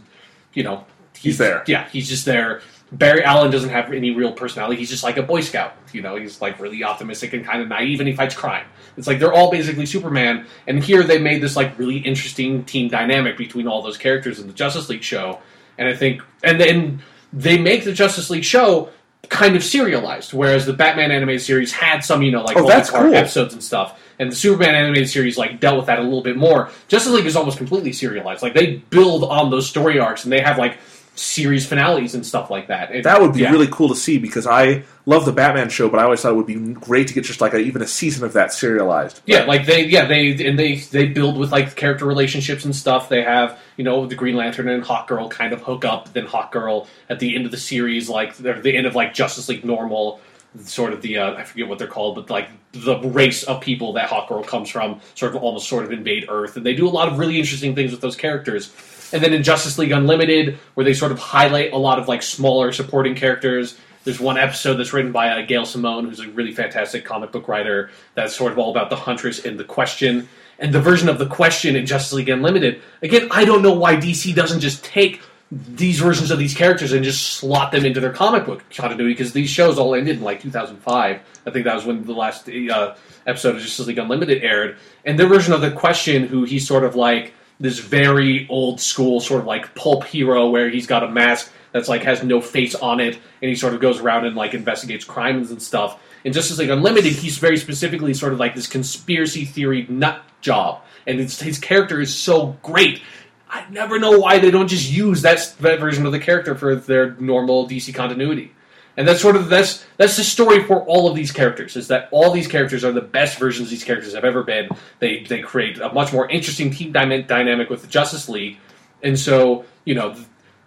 you 0.55 0.62
know, 0.62 0.85
He's 1.20 1.39
there. 1.39 1.65
Yeah, 1.66 1.89
he's 1.89 2.09
just 2.09 2.24
there. 2.24 2.62
Barry 2.90 3.23
Allen 3.23 3.51
doesn't 3.51 3.69
have 3.69 3.93
any 3.93 4.12
real 4.12 4.32
personality. 4.32 4.77
He's 4.77 4.89
just 4.89 5.05
like 5.05 5.19
a 5.19 5.23
Boy 5.23 5.43
Scout. 5.43 5.74
You 5.93 6.01
know, 6.01 6.16
he's 6.16 6.40
like 6.40 6.59
really 6.59 6.82
optimistic 6.85 7.35
and 7.35 7.45
kind 7.45 7.61
of 7.61 7.69
naive, 7.69 8.01
and 8.01 8.09
he 8.09 8.15
fights 8.15 8.35
crime. 8.35 8.66
It's 8.97 9.07
like 9.07 9.19
they're 9.19 9.32
all 9.32 9.51
basically 9.51 9.85
Superman. 9.85 10.47
And 10.66 10.82
here 10.82 11.03
they 11.03 11.19
made 11.19 11.43
this 11.43 11.55
like 11.55 11.78
really 11.78 11.99
interesting 11.99 12.65
team 12.65 12.89
dynamic 12.89 13.36
between 13.36 13.66
all 13.66 13.82
those 13.82 13.99
characters 13.99 14.39
in 14.39 14.47
the 14.47 14.53
Justice 14.53 14.89
League 14.89 15.03
show. 15.03 15.40
And 15.78 15.88
I 15.88 15.94
think, 15.94 16.22
and 16.42 16.60
then 16.60 17.02
they 17.32 17.56
make 17.59 17.84
the 17.84 17.92
Justice 17.92 18.30
League 18.30 18.44
show 18.44 18.90
kind 19.28 19.56
of 19.56 19.62
serialized, 19.64 20.32
whereas 20.32 20.64
the 20.66 20.72
Batman 20.72 21.10
animated 21.10 21.42
series 21.42 21.72
had 21.72 22.00
some, 22.00 22.22
you 22.22 22.30
know, 22.32 22.42
like 22.42 22.56
Oh, 22.56 22.66
that's 22.66 22.90
cool. 22.90 23.14
episodes 23.14 23.52
and 23.55 23.62
stuff. 23.62 24.00
And 24.18 24.32
the 24.32 24.36
Superman 24.36 24.74
animated 24.74 25.09
series 25.09 25.36
like 25.38 25.60
dealt 25.60 25.76
with 25.76 25.86
that 25.86 25.98
a 25.98 26.02
little 26.02 26.22
bit 26.22 26.36
more. 26.36 26.70
Justice 26.88 27.12
League 27.12 27.26
is 27.26 27.36
almost 27.36 27.59
completely 27.59 27.92
serialized. 27.92 28.42
Like 28.42 28.55
they 28.55 28.76
build 28.90 29.24
on 29.24 29.50
those 29.50 29.68
story 29.68 29.98
arcs, 30.00 30.24
and 30.24 30.32
they 30.32 30.40
have 30.40 30.59
like 30.59 30.78
series 31.19 31.66
finales 31.66 32.15
and 32.15 32.24
stuff 32.24 32.51
like 32.51 32.69
that. 32.69 32.93
And- 32.93 33.05
That 33.05 33.20
would 33.20 33.32
be 33.32 33.40
yeah. 33.40 33.51
really 33.51 33.66
cool 33.66 33.89
to 33.89 33.95
see 33.97 34.19
because 34.19 34.47
I 34.47 34.85
love 35.05 35.24
the 35.24 35.32
Batman 35.32 35.69
show, 35.69 35.89
but 35.89 35.99
I 35.99 36.05
always 36.05 36.20
thought 36.20 36.32
it 36.32 36.36
would 36.36 36.47
be 36.47 36.55
great 36.74 37.09
to 37.09 37.15
get 37.15 37.24
just 37.24 37.40
like 37.40 37.55
a, 37.55 37.59
even 37.59 37.82
a 37.82 37.86
season 37.86 38.24
of 38.24 38.32
that 38.35 38.53
serialized. 38.53 39.20
Yeah, 39.27 39.45
like 39.45 39.66
they, 39.66 39.85
yeah, 39.86 40.05
they 40.07 40.31
and 40.47 40.59
they 40.59 40.77
they 40.77 41.07
build 41.07 41.36
with 41.36 41.51
like 41.51 41.74
character 41.77 42.07
relationships 42.07 42.65
and 42.65 42.74
stuff. 42.74 43.09
They 43.09 43.23
have 43.23 43.59
you 43.77 43.85
know 43.85 44.07
the 44.07 44.15
Green 44.15 44.36
Lantern 44.36 44.69
and 44.69 44.82
Hawk 44.85 45.09
Girl 45.09 45.28
kind 45.28 45.53
of 45.53 45.61
hook 45.62 45.85
up. 45.85 46.12
Then 46.12 46.27
Hawk 46.27 46.53
Girl 46.53 46.86
at 47.09 47.19
the 47.19 47.35
end 47.35 47.45
of 47.45 47.51
the 47.51 47.59
series, 47.59 48.09
like 48.09 48.36
they're 48.36 48.61
the 48.61 48.77
end 48.77 48.86
of 48.86 48.95
like 48.95 49.15
Justice 49.15 49.49
League 49.49 49.65
Normal, 49.65 50.20
sort 50.65 50.93
of 50.93 51.03
the 51.03 51.19
uh, 51.19 51.35
I 51.35 51.45
forget 51.45 51.69
what 51.69 51.78
they're 51.78 51.89
called, 51.89 52.15
but 52.15 52.31
like 52.31 52.49
the 52.73 53.01
race 53.01 53.43
of 53.45 53.61
people 53.61 53.95
that 53.95 54.09
Hawk 54.09 54.28
Girl 54.28 54.45
comes 54.45 54.69
from, 54.70 55.01
sort 55.15 55.35
of 55.35 55.43
almost 55.43 55.69
sort 55.69 55.85
of 55.85 55.90
invade 55.90 56.27
Earth, 56.28 56.57
and 56.57 56.65
they 56.65 56.74
do 56.74 56.86
a 56.86 56.90
lot 56.90 57.09
of 57.09 57.19
really 57.19 57.39
interesting 57.39 57.74
things 57.74 57.90
with 57.90 58.01
those 58.01 58.16
characters. 58.16 58.73
And 59.12 59.22
then 59.22 59.32
in 59.32 59.43
Justice 59.43 59.78
League 59.78 59.93
Unlimited, 59.93 60.59
where 60.74 60.85
they 60.85 60.94
sort 60.94 61.12
of 61.12 61.18
highlight 61.18 61.72
a 61.72 61.78
lot 61.78 61.98
of 61.98 62.09
like 62.09 62.22
smaller 62.22 62.72
supporting 62.72 63.14
characters. 63.14 63.78
There's 64.05 64.20
one 64.20 64.39
episode 64.39 64.74
that's 64.74 64.93
written 64.93 65.12
by 65.12 65.28
uh, 65.28 65.47
Gail 65.47 65.66
Simone, 65.66 66.09
who's 66.09 66.20
a 66.20 66.28
really 66.28 66.52
fantastic 66.52 67.05
comic 67.05 67.32
book 67.32 67.48
writer. 67.48 67.90
That's 68.14 68.35
sort 68.35 68.52
of 68.52 68.59
all 68.59 68.70
about 68.70 68.90
the 68.90 68.97
Huntress 68.97 69.44
and 69.44 69.59
the 69.59 69.64
Question. 69.64 70.28
And 70.59 70.72
the 70.72 70.80
version 70.80 71.09
of 71.09 71.18
the 71.18 71.26
Question 71.26 71.76
in 71.76 71.86
Justice 71.86 72.12
League 72.12 72.28
Unlimited. 72.28 72.80
Again, 73.02 73.28
I 73.30 73.44
don't 73.44 73.62
know 73.62 73.74
why 73.74 73.97
DC 73.97 74.35
doesn't 74.35 74.60
just 74.60 74.85
take 74.85 75.20
these 75.51 75.98
versions 75.98 76.30
of 76.30 76.39
these 76.39 76.55
characters 76.55 76.93
and 76.93 77.02
just 77.02 77.35
slot 77.35 77.72
them 77.72 77.86
into 77.86 78.01
their 78.01 78.12
comic 78.12 78.44
book 78.44 78.62
continuity 78.70 79.12
because 79.12 79.32
these 79.32 79.48
shows 79.48 79.78
all 79.78 79.94
ended 79.94 80.18
in 80.18 80.22
like 80.22 80.43
2005. 80.43 81.20
I 81.47 81.51
think 81.51 81.64
that 81.64 81.74
was 81.74 81.86
when 81.86 82.05
the 82.05 82.12
last 82.12 82.48
uh, 82.48 82.94
episode 83.26 83.56
of 83.56 83.62
Justice 83.62 83.86
League 83.86 83.98
Unlimited 83.98 84.43
aired. 84.43 84.76
And 85.05 85.18
their 85.18 85.26
version 85.26 85.55
of 85.55 85.60
the 85.60 85.70
Question, 85.70 86.26
who 86.26 86.44
he's 86.44 86.66
sort 86.66 86.85
of 86.85 86.97
like 86.97 87.32
this 87.60 87.78
very 87.78 88.47
old 88.48 88.80
school 88.80 89.20
sort 89.20 89.40
of 89.40 89.47
like 89.47 89.74
pulp 89.74 90.05
hero 90.05 90.48
where 90.51 90.68
he's 90.68 90.86
got 90.86 91.02
a 91.02 91.09
mask 91.09 91.51
that's 91.72 91.89
like 91.89 92.02
has 92.02 92.22
no 92.22 92.40
face 92.40 92.74
on 92.74 93.01
it 93.01 93.14
and 93.43 93.48
he 93.48 93.55
sort 93.55 93.74
of 93.74 93.80
goes 93.80 94.01
around 94.01 94.26
and 94.26 94.36
like 94.36 94.55
investigates 94.55 95.05
crimes 95.05 95.51
and 95.51 95.60
stuff. 95.60 96.01
And 96.24 96.35
just 96.35 96.51
as 96.51 96.59
like 96.59 96.68
Unlimited, 96.68 97.12
he's 97.12 97.39
very 97.39 97.56
specifically 97.56 98.14
sort 98.14 98.32
of 98.32 98.39
like 98.39 98.55
this 98.55 98.66
conspiracy 98.66 99.44
theory 99.44 99.86
nut 99.89 100.22
job, 100.40 100.82
and 101.06 101.18
his 101.18 101.59
character 101.59 102.01
is 102.01 102.14
so 102.14 102.56
great. 102.62 103.02
I 103.48 103.64
never 103.70 103.98
know 103.98 104.18
why 104.18 104.39
they 104.39 104.51
don't 104.51 104.68
just 104.68 104.90
use 104.90 105.22
that, 105.22 105.55
that 105.60 105.80
version 105.80 106.05
of 106.06 106.12
the 106.12 106.18
character 106.18 106.55
for 106.55 106.76
their 106.76 107.14
normal 107.14 107.68
DC 107.68 107.94
continuity. 107.94 108.52
And 108.98 109.06
that's 109.06 109.20
sort 109.20 109.36
of 109.36 109.48
that's 109.48 109.86
that's 109.96 110.16
the 110.16 110.24
story 110.24 110.64
for 110.64 110.82
all 110.82 111.08
of 111.08 111.14
these 111.14 111.30
characters 111.30 111.76
is 111.76 111.86
that 111.86 112.08
all 112.10 112.32
these 112.32 112.48
characters 112.48 112.84
are 112.84 112.90
the 112.90 113.00
best 113.00 113.38
versions 113.38 113.70
these 113.70 113.84
characters 113.84 114.12
have 114.12 114.24
ever 114.24 114.42
been. 114.42 114.68
They 114.98 115.22
they 115.22 115.40
create 115.40 115.78
a 115.78 115.92
much 115.92 116.12
more 116.12 116.28
interesting 116.28 116.72
team 116.72 116.90
dyna- 116.90 117.22
dynamic 117.22 117.70
with 117.70 117.82
the 117.82 117.86
Justice 117.86 118.28
League, 118.28 118.58
and 119.00 119.16
so 119.16 119.64
you 119.84 119.94
know 119.94 120.16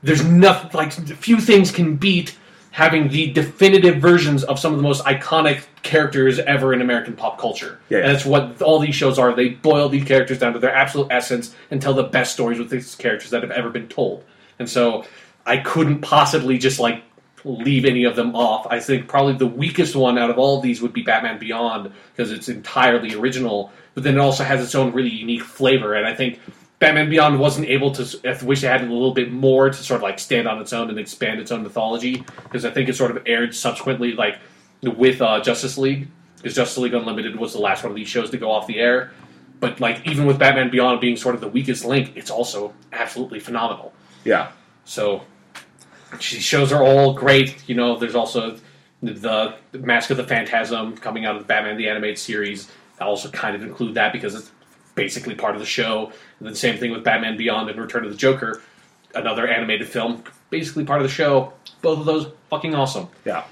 there's 0.02 0.24
nothing 0.24 0.72
like 0.74 0.94
few 0.94 1.42
things 1.42 1.72
can 1.72 1.98
beat 1.98 2.38
having 2.72 3.10
the 3.10 3.34
definitive 3.34 3.98
versions 3.98 4.46
of 4.46 4.58
some 4.58 4.72
of 4.72 4.78
the 4.78 4.84
most 4.84 5.04
iconic 5.04 5.66
characters 5.82 6.40
ever 6.40 6.74
in 6.74 6.82
American 6.82 7.14
pop 7.14 7.38
culture. 7.38 7.82
Yeah. 7.90 7.98
And 7.98 8.16
that's 8.16 8.26
what 8.26 8.62
all 8.62 8.80
these 8.80 8.96
shows 8.96 9.20
are. 9.20 9.36
They 9.36 9.50
boil 9.50 9.90
these 9.90 10.06
characters 10.06 10.40
down 10.40 10.54
to 10.54 10.60
their 10.60 10.74
absolute 10.74 11.08
essence 11.12 11.54
and 11.70 11.82
tell 11.82 11.94
the 11.94 12.04
best 12.04 12.32
stories 12.32 12.60
with 12.60 12.70
these 12.70 12.96
characters 12.96 13.32
that 13.32 13.42
have 13.44 13.52
ever 13.52 13.70
been 13.70 13.90
told. 13.90 14.24
And 14.58 14.70
so 14.70 15.04
I 15.46 15.58
couldn't 15.58 16.00
possibly 16.00 16.58
just 16.58 16.80
like 16.80 17.04
leave 17.44 17.86
any 17.86 18.04
of 18.04 18.16
them 18.16 18.36
off. 18.36 18.68
I 18.70 18.80
think 18.80 19.08
probably 19.08 19.34
the 19.34 19.48
weakest 19.48 19.96
one 19.96 20.18
out 20.18 20.30
of 20.30 20.38
all 20.38 20.58
of 20.58 20.64
these 20.64 20.82
would 20.82 20.94
be 20.94 21.02
Batman 21.02 21.40
Beyond 21.40 21.92
because 22.16 22.32
it's 22.32 22.50
entirely 22.50 23.14
original, 23.16 23.72
but 23.94 24.04
then 24.04 24.16
it 24.16 24.20
also 24.20 24.44
has 24.44 24.64
its 24.64 24.76
own 24.76 24.94
really 24.94 25.10
unique 25.10 25.44
flavor. 25.44 25.94
And 25.96 26.06
I 26.06 26.14
think 26.14 26.40
Batman 26.80 27.10
Beyond 27.10 27.40
wasn't 27.40 27.68
able 27.68 27.92
to. 27.92 28.20
I 28.28 28.44
wish 28.44 28.64
it 28.64 28.68
had 28.68 28.82
a 28.82 28.86
little 28.86 29.14
bit 29.14 29.32
more 29.32 29.70
to 29.70 29.76
sort 29.76 29.98
of 29.98 30.04
like 30.04 30.20
stand 30.20 30.48
on 30.48 30.60
its 30.60 30.74
own 30.74 30.90
and 30.90 30.98
expand 30.98 31.40
its 31.40 31.52
own 31.52 31.64
mythology 31.64 32.24
because 32.44 32.66
I 32.66 32.72
think 32.72 32.90
it 32.90 32.96
sort 32.96 33.12
of 33.12 33.24
aired 33.28 33.54
subsequently, 33.56 34.14
like 34.14 34.40
with 34.82 35.22
uh, 35.22 35.40
Justice 35.42 35.78
League, 35.78 36.08
because 36.38 36.56
Justice 36.56 36.80
League 36.80 36.94
Unlimited 36.94 37.36
was 37.36 37.54
the 37.54 37.60
last 37.60 37.84
one 37.84 37.92
of 37.92 37.96
these 37.96 38.08
shows 38.08 38.32
to 38.32 38.38
go 38.38 38.50
off 38.52 38.66
the 38.68 38.80
air. 38.80 39.12
But 39.60 39.80
like 39.80 40.08
even 40.08 40.26
with 40.26 40.40
Batman 40.40 40.72
Beyond 40.72 41.02
being 41.02 41.18
sort 41.18 41.36
of 41.36 41.42
the 41.42 41.48
weakest 41.48 41.86
link, 41.86 42.14
it's 42.16 42.32
also 42.32 42.74
absolutely 42.92 43.40
phenomenal. 43.40 43.94
Yeah. 44.24 44.52
So 44.84 45.22
these 46.14 46.44
shows 46.44 46.72
are 46.72 46.84
all 46.84 47.14
great. 47.14 47.64
You 47.68 47.76
know, 47.76 47.98
there's 47.98 48.16
also 48.16 48.58
the 49.02 49.56
Mask 49.74 50.10
of 50.10 50.18
the 50.18 50.24
Phantasm 50.24 50.96
coming 50.98 51.26
out 51.26 51.36
of 51.36 51.42
the 51.42 51.48
Batman 51.48 51.78
the 51.78 51.90
Animated 51.90 52.20
Series. 52.20 52.70
I 53.00 53.06
also 53.06 53.30
kind 53.30 53.56
of 53.56 53.64
include 53.64 53.96
that 53.96 54.14
because 54.14 54.36
it's 54.36 54.52
basically 54.96 55.36
part 55.36 55.56
of 55.56 55.60
the 55.60 55.66
show. 55.66 56.12
And 56.40 56.48
then 56.48 56.56
same 56.56 56.78
thing 56.78 56.92
with 56.92 57.04
Batman 57.04 57.38
Beyond 57.38 57.70
and 57.70 57.80
Return 57.80 58.04
of 58.06 58.12
the 58.12 58.18
Joker, 58.18 58.62
another 59.16 59.48
animated 59.48 59.88
film, 59.88 60.24
basically 60.50 60.84
part 60.84 61.02
of 61.02 61.08
the 61.08 61.14
show. 61.14 61.54
Both 61.82 62.00
of 62.00 62.06
those 62.06 62.28
fucking 62.50 62.76
awesome. 62.76 63.08
Yeah. 63.26 63.44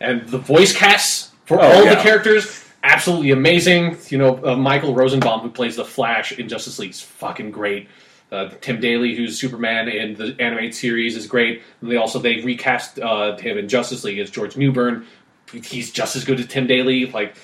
And 0.00 0.26
the 0.28 0.38
voice 0.38 0.74
casts 0.74 1.32
for 1.44 1.60
Oh, 1.60 1.66
all 1.66 1.84
yeah. 1.84 1.94
the 1.96 2.00
characters, 2.00 2.64
absolutely 2.82 3.32
amazing. 3.32 3.98
You 4.08 4.18
know, 4.18 4.40
uh, 4.46 4.56
Michael 4.56 4.94
Rosenbaum, 4.94 5.40
who 5.40 5.50
plays 5.50 5.76
the 5.76 5.84
Flash 5.84 6.32
in 6.32 6.48
Justice 6.48 6.78
League, 6.78 6.90
is 6.90 7.02
fucking 7.02 7.50
great. 7.50 7.88
Uh, 8.32 8.48
Tim 8.60 8.80
Daly, 8.80 9.14
who's 9.14 9.38
Superman 9.38 9.88
in 9.88 10.14
the 10.14 10.36
animated 10.40 10.74
series, 10.74 11.16
is 11.16 11.26
great. 11.26 11.62
And 11.80 11.90
they 11.90 11.96
also 11.96 12.18
they 12.18 12.40
recast 12.40 12.98
uh, 12.98 13.36
him 13.38 13.56
in 13.58 13.68
Justice 13.68 14.02
League 14.04 14.18
as 14.18 14.30
George 14.30 14.56
Newbern. 14.56 15.06
He's 15.52 15.92
just 15.92 16.16
as 16.16 16.24
good 16.24 16.40
as 16.40 16.46
Tim 16.46 16.66
Daly. 16.66 17.06
Like 17.06 17.36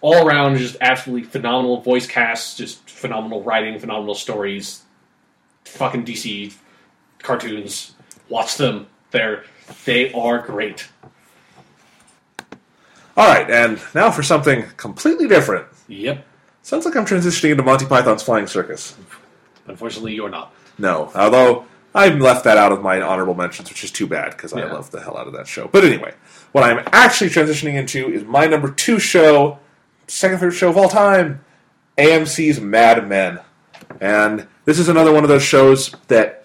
all 0.00 0.26
around, 0.26 0.58
just 0.58 0.76
absolutely 0.80 1.28
phenomenal 1.28 1.80
voice 1.80 2.06
casts, 2.06 2.56
just 2.56 2.88
phenomenal 2.90 3.42
writing, 3.42 3.78
phenomenal 3.78 4.14
stories. 4.14 4.82
Fucking 5.64 6.04
DC 6.04 6.54
cartoons, 7.20 7.94
watch 8.28 8.56
them. 8.56 8.86
They're 9.12 9.44
they 9.84 10.12
are 10.12 10.40
great. 10.40 10.88
All 13.16 13.28
right, 13.28 13.48
and 13.48 13.80
now 13.94 14.10
for 14.10 14.24
something 14.24 14.64
completely 14.76 15.28
different. 15.28 15.66
Yep. 15.86 16.26
Sounds 16.62 16.84
like 16.84 16.96
I'm 16.96 17.06
transitioning 17.06 17.52
into 17.52 17.62
Monty 17.62 17.86
Python's 17.86 18.22
Flying 18.22 18.46
Circus. 18.46 18.96
Unfortunately, 19.66 20.14
you're 20.14 20.30
not. 20.30 20.52
No, 20.78 21.10
although 21.14 21.66
I've 21.94 22.18
left 22.18 22.44
that 22.44 22.58
out 22.58 22.72
of 22.72 22.82
my 22.82 23.00
honorable 23.00 23.34
mentions, 23.34 23.68
which 23.68 23.84
is 23.84 23.90
too 23.90 24.06
bad 24.06 24.32
because 24.32 24.52
I 24.52 24.64
love 24.64 24.90
the 24.90 25.00
hell 25.00 25.16
out 25.16 25.28
of 25.28 25.32
that 25.34 25.46
show. 25.46 25.68
But 25.68 25.84
anyway, 25.84 26.14
what 26.52 26.64
I'm 26.64 26.84
actually 26.92 27.30
transitioning 27.30 27.74
into 27.74 28.12
is 28.12 28.24
my 28.24 28.46
number 28.46 28.70
two 28.70 28.98
show, 28.98 29.58
second 30.08 30.38
favorite 30.38 30.56
show 30.56 30.70
of 30.70 30.76
all 30.76 30.88
time, 30.88 31.44
AMC's 31.96 32.60
Mad 32.60 33.08
Men, 33.08 33.40
and 34.00 34.48
this 34.64 34.78
is 34.78 34.88
another 34.88 35.12
one 35.12 35.22
of 35.22 35.28
those 35.28 35.44
shows 35.44 35.94
that 36.08 36.44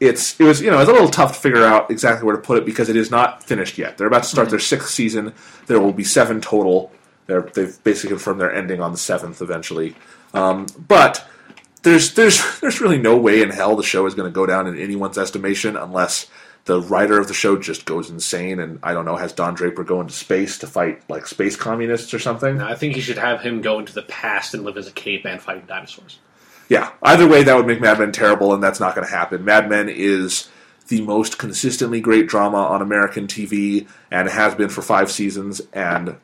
it's 0.00 0.38
it 0.40 0.44
was 0.44 0.60
you 0.60 0.70
know 0.70 0.78
it's 0.80 0.88
a 0.88 0.92
little 0.92 1.08
tough 1.08 1.34
to 1.34 1.40
figure 1.40 1.64
out 1.64 1.90
exactly 1.90 2.24
where 2.24 2.36
to 2.36 2.42
put 2.42 2.58
it 2.58 2.64
because 2.64 2.88
it 2.88 2.96
is 2.96 3.10
not 3.10 3.44
finished 3.44 3.78
yet. 3.78 3.98
They're 3.98 4.06
about 4.06 4.24
to 4.24 4.28
start 4.28 4.50
their 4.50 4.58
sixth 4.58 4.90
season. 4.90 5.32
There 5.66 5.80
will 5.80 5.92
be 5.92 6.04
seven 6.04 6.40
total. 6.40 6.92
They're, 7.26 7.42
they've 7.42 7.84
basically 7.84 8.10
confirmed 8.10 8.40
they're 8.40 8.54
ending 8.54 8.80
on 8.80 8.90
the 8.92 8.98
seventh 8.98 9.42
eventually, 9.42 9.94
um, 10.34 10.66
but 10.88 11.28
there's 11.82 12.14
there's 12.14 12.60
there's 12.60 12.80
really 12.80 12.98
no 12.98 13.16
way 13.16 13.42
in 13.42 13.50
hell 13.50 13.76
the 13.76 13.82
show 13.82 14.06
is 14.06 14.14
going 14.14 14.30
to 14.30 14.34
go 14.34 14.46
down 14.46 14.66
in 14.66 14.78
anyone's 14.78 15.18
estimation 15.18 15.76
unless 15.76 16.26
the 16.64 16.82
writer 16.82 17.18
of 17.18 17.28
the 17.28 17.34
show 17.34 17.56
just 17.56 17.86
goes 17.86 18.10
insane 18.10 18.60
and 18.60 18.78
I 18.82 18.92
don't 18.92 19.06
know 19.06 19.16
has 19.16 19.32
Don 19.32 19.54
Draper 19.54 19.84
go 19.84 20.00
into 20.02 20.12
space 20.12 20.58
to 20.58 20.66
fight 20.66 21.02
like 21.08 21.26
space 21.26 21.56
communists 21.56 22.12
or 22.12 22.18
something. 22.18 22.60
I 22.60 22.74
think 22.74 22.94
you 22.94 23.02
should 23.02 23.16
have 23.16 23.40
him 23.40 23.62
go 23.62 23.78
into 23.78 23.94
the 23.94 24.02
past 24.02 24.52
and 24.52 24.64
live 24.64 24.76
as 24.76 24.86
a 24.86 24.92
caveman 24.92 25.38
fighting 25.38 25.64
dinosaurs. 25.66 26.18
Yeah, 26.68 26.92
either 27.02 27.26
way 27.26 27.42
that 27.42 27.56
would 27.56 27.66
make 27.66 27.80
Mad 27.80 27.98
Men 27.98 28.12
terrible 28.12 28.52
and 28.52 28.62
that's 28.62 28.80
not 28.80 28.94
going 28.94 29.06
to 29.06 29.12
happen. 29.12 29.46
Mad 29.46 29.70
Men 29.70 29.88
is 29.88 30.50
the 30.88 31.00
most 31.00 31.38
consistently 31.38 32.02
great 32.02 32.26
drama 32.26 32.58
on 32.58 32.82
American 32.82 33.26
TV 33.26 33.88
and 34.10 34.28
has 34.28 34.54
been 34.54 34.68
for 34.68 34.82
5 34.82 35.10
seasons 35.10 35.62
and 35.72 36.16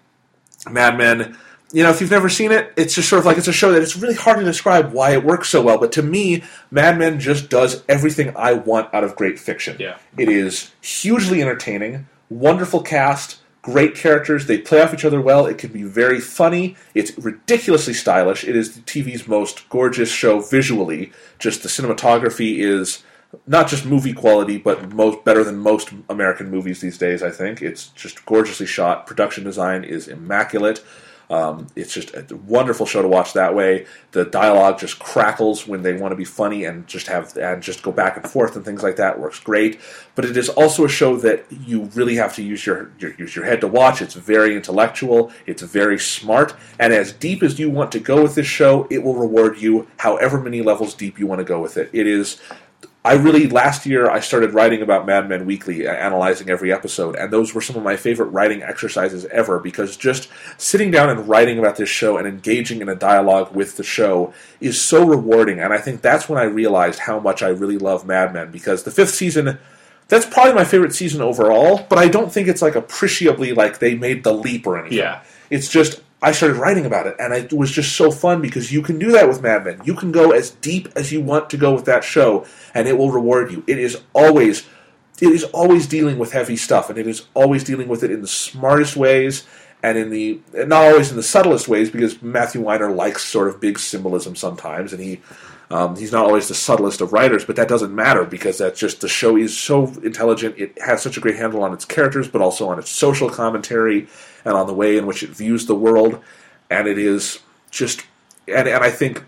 Mad 0.71 0.99
Men 0.99 1.39
you 1.73 1.83
know, 1.83 1.91
if 1.91 2.01
you've 2.01 2.11
never 2.11 2.29
seen 2.29 2.53
it, 2.53 2.73
it's 2.77 2.95
just 2.95 3.09
sort 3.09 3.21
of 3.21 3.27
like 3.27 3.39
it's 3.39 3.49
a 3.49 3.53
show 3.53 3.73
that 3.73 3.83
it's 3.83 3.97
really 3.97 4.15
hard 4.15 4.39
to 4.39 4.45
describe 4.45 4.93
why 4.93 5.13
it 5.13 5.25
works 5.25 5.49
so 5.49 5.63
well. 5.63 5.79
But 5.79 5.93
to 5.93 6.03
me, 6.03 6.45
Mad 6.71 6.99
Men 6.99 7.19
just 7.19 7.51
does 7.51 7.83
everything 7.89 8.33
I 8.37 8.53
want 8.53 8.93
out 8.95 9.05
of 9.05 9.17
great 9.17 9.39
fiction. 9.39 9.77
Yeah. 9.81 9.97
It 10.17 10.29
is 10.29 10.71
hugely 10.81 11.43
entertaining, 11.43 12.07
wonderful 12.29 12.83
cast, 12.83 13.41
great 13.63 13.95
characters. 13.95 14.47
They 14.47 14.59
play 14.59 14.83
off 14.83 14.95
each 14.95 15.05
other 15.05 15.21
well. 15.21 15.47
It 15.47 15.59
can 15.59 15.73
be 15.73 15.83
very 15.83 16.21
funny. 16.21 16.77
It's 16.95 17.17
ridiculously 17.19 17.95
stylish. 17.95 18.45
It 18.45 18.55
is 18.55 18.75
the 18.75 18.83
TV's 18.83 19.27
most 19.27 19.69
gorgeous 19.71 20.11
show 20.11 20.41
visually. 20.41 21.13
Just 21.39 21.63
the 21.63 21.69
cinematography 21.69 22.59
is 22.59 23.03
not 23.47 23.67
just 23.69 23.85
movie 23.85 24.13
quality, 24.13 24.59
but 24.59 24.93
most 24.93 25.25
better 25.25 25.43
than 25.43 25.57
most 25.57 25.91
American 26.09 26.51
movies 26.51 26.81
these 26.81 26.99
days. 26.99 27.23
I 27.23 27.31
think 27.31 27.63
it's 27.63 27.89
just 27.89 28.25
gorgeously 28.27 28.67
shot. 28.67 29.07
Production 29.07 29.43
design 29.45 29.83
is 29.83 30.07
immaculate. 30.07 30.85
Um, 31.31 31.69
it's 31.75 31.93
just 31.93 32.15
a 32.15 32.37
wonderful 32.37 32.87
show 32.87 33.03
to 33.03 33.09
watch 33.09 33.33
that 33.33 33.55
way. 33.55 33.87
The 34.13 34.25
dialogue 34.25 34.79
just 34.79 34.99
crackles 34.99 35.67
when 35.67 35.83
they 35.83 35.95
want 35.95 36.13
to 36.13 36.17
be 36.17 36.25
funny 36.25 36.65
and 36.65 36.87
just 36.87 37.07
have 37.07 37.37
and 37.37 37.63
just 37.63 37.83
go 37.83 37.93
back 37.93 38.17
and 38.17 38.29
forth 38.29 38.57
and 38.57 38.65
things 38.65 38.83
like 38.83 38.97
that. 38.97 39.19
Works 39.19 39.41
great. 39.41 39.81
But 40.15 40.25
it 40.25 40.37
is 40.37 40.49
also 40.49 40.85
a 40.85 40.89
show 40.89 41.17
that 41.17 41.47
you 41.51 41.85
really 41.95 42.17
have 42.17 42.35
to 42.37 42.43
use 42.43 42.67
your, 42.67 42.93
your 42.99 43.15
use 43.15 43.35
your 43.35 43.45
head 43.45 43.61
to 43.63 43.69
watch. 43.69 44.03
It's 44.03 44.15
very 44.15 44.55
intellectual. 44.55 45.33
It's 45.47 45.63
very 45.63 45.99
smart. 45.99 46.55
And 46.79 46.93
as 46.93 47.13
deep 47.13 47.43
as 47.43 47.59
you 47.59 47.71
want 47.71 47.93
to 47.93 48.01
go 48.01 48.23
with 48.23 48.35
this 48.35 48.47
show, 48.47 48.87
it 48.91 49.03
will 49.03 49.15
reward 49.15 49.59
you 49.59 49.89
however 49.99 50.41
many 50.41 50.63
levels 50.63 50.95
deep 50.95 51.19
you 51.19 51.27
want 51.27 51.41
to 51.41 51.45
go 51.45 51.61
with 51.61 51.77
it. 51.77 51.91
It 51.93 52.07
is 52.07 52.41
I 53.07 53.15
really 53.15 53.49
last 53.49 53.85
year 53.85 54.09
I 54.09 54.21
started 54.21 54.55
writing 54.55 54.81
about 54.81 55.05
Mad 55.05 55.29
Men 55.29 55.45
Weekly, 55.45 55.87
analyzing 55.87 56.49
every 56.49 56.73
episode, 56.73 57.17
and 57.17 57.31
those 57.31 57.53
were 57.53 57.61
some 57.61 57.77
of 57.77 57.83
my 57.83 57.97
favorite 57.97 58.29
writing 58.29 58.63
exercises 58.63 59.27
ever 59.27 59.59
because 59.59 59.99
just 59.99 60.31
sitting 60.57 60.91
down 60.91 61.11
and 61.11 61.29
writing 61.29 61.59
about 61.59 61.77
this 61.77 61.91
show 61.91 62.17
and 62.17 62.27
engaging 62.27 62.81
in 62.81 62.89
a 62.89 62.95
dialogue 62.95 63.55
with 63.55 63.77
the 63.77 63.83
show 63.83 64.33
is 64.59 64.81
so 64.81 65.07
rewarding. 65.07 65.61
And 65.61 65.75
I 65.75 65.79
think 65.79 66.01
that's 66.01 66.31
when 66.31 66.39
I 66.39 66.45
realized 66.45 67.01
how 67.01 67.21
much 67.21 67.43
I 67.43 67.49
really 67.49 67.77
love 67.77 68.07
Mad 68.07 68.33
Men 68.33 68.51
because 68.51 68.85
the 68.85 68.91
fifth 68.91 69.15
season. 69.15 69.59
That's 70.09 70.27
probably 70.27 70.53
my 70.53 70.65
favorite 70.65 70.95
season 70.95 71.23
overall, 71.23 71.87
but 71.89 71.99
I 71.99 72.09
don't 72.09 72.31
think 72.31 72.47
it's 72.47 72.61
like 72.61 72.75
appreciably 72.75 73.55
like 73.55 73.79
they 73.79 73.95
made 73.95 74.23
the 74.23 74.35
leap 74.35 74.67
or 74.67 74.79
anything. 74.79 74.99
Yeah. 74.99 75.23
It's 75.49 75.67
just 75.67 76.03
I 76.25 76.33
started 76.33 76.57
writing 76.57 76.87
about 76.87 77.07
it, 77.07 77.17
and 77.19 77.35
it 77.35 77.53
was 77.53 77.71
just 77.71 77.97
so 77.97 78.11
fun 78.11 78.41
because 78.41 78.73
you 78.73 78.81
can 78.81 78.99
do 78.99 79.13
that 79.13 79.29
with 79.29 79.43
Mad 79.43 79.63
Men. 79.63 79.83
You 79.85 79.95
can 79.95 80.11
go 80.11 80.31
as 80.31 80.51
deep 80.51 80.89
as 80.97 81.13
you 81.13 81.21
want 81.21 81.51
to 81.51 81.59
go 81.59 81.75
with 81.75 81.85
that 81.85 82.03
show, 82.03 82.47
and 82.73 82.89
it 82.89 82.97
will 82.97 83.11
reward 83.11 83.53
you. 83.53 83.63
It 83.67 83.79
is 83.79 84.01
always, 84.15 84.67
it 85.21 85.29
is 85.29 85.45
always 85.45 85.87
dealing 85.87 86.19
with 86.19 86.33
heavy 86.33 86.57
stuff, 86.57 86.89
and 86.89 86.99
it 86.99 87.07
is 87.07 87.27
always 87.35 87.63
dealing 87.63 87.89
with 87.89 88.03
it 88.03 88.11
in 88.11 88.23
the 88.23 88.27
smartest 88.27 88.97
ways, 88.97 89.47
and 89.83 89.99
in 89.99 90.09
the 90.09 90.41
not 90.55 90.85
always 90.85 91.11
in 91.11 91.17
the 91.17 91.23
subtlest 91.23 91.69
ways 91.69 91.91
because 91.91 92.23
Matthew 92.23 92.63
Weiner 92.63 92.91
likes 92.91 93.23
sort 93.23 93.49
of 93.49 93.61
big 93.61 93.79
symbolism 93.79 94.35
sometimes, 94.35 94.95
and 94.95 95.03
he. 95.03 95.21
Um, 95.75 95.97
he's 95.97 96.13
not 96.13 96.25
always 96.25 96.47
the 96.47 96.55
subtlest 96.55 97.01
of 97.01 97.13
writers, 97.13 97.45
but 97.45 97.57
that 97.57 97.67
doesn't 97.67 97.93
matter 97.93 98.25
because 98.25 98.59
that's 98.59 98.79
just 98.79 99.01
the 99.01 99.09
show 99.09 99.37
is 99.37 99.59
so 99.59 99.89
intelligent. 100.05 100.57
It 100.57 100.81
has 100.81 101.03
such 101.03 101.17
a 101.17 101.21
great 101.21 101.35
handle 101.35 101.65
on 101.65 101.73
its 101.73 101.85
characters, 101.85 102.29
but 102.29 102.41
also 102.41 102.69
on 102.69 102.79
its 102.79 102.91
social 102.91 103.29
commentary 103.29 104.07
and 104.45 104.55
on 104.55 104.69
the 104.69 104.73
way 104.73 104.97
in 104.97 105.05
which 105.05 105.25
it 105.25 105.31
views 105.31 105.67
the 105.67 105.75
world. 105.75 106.21
And 106.71 106.87
it 106.87 106.97
is 106.97 107.41
just, 107.73 108.07
and, 108.47 108.69
and 108.69 108.85
I 108.85 108.91
think, 108.91 109.25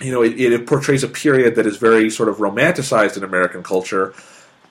you 0.00 0.10
know, 0.10 0.22
it, 0.22 0.40
it 0.40 0.66
portrays 0.66 1.04
a 1.04 1.08
period 1.08 1.54
that 1.54 1.66
is 1.66 1.76
very 1.76 2.10
sort 2.10 2.30
of 2.30 2.38
romanticized 2.38 3.16
in 3.16 3.22
American 3.22 3.62
culture. 3.62 4.12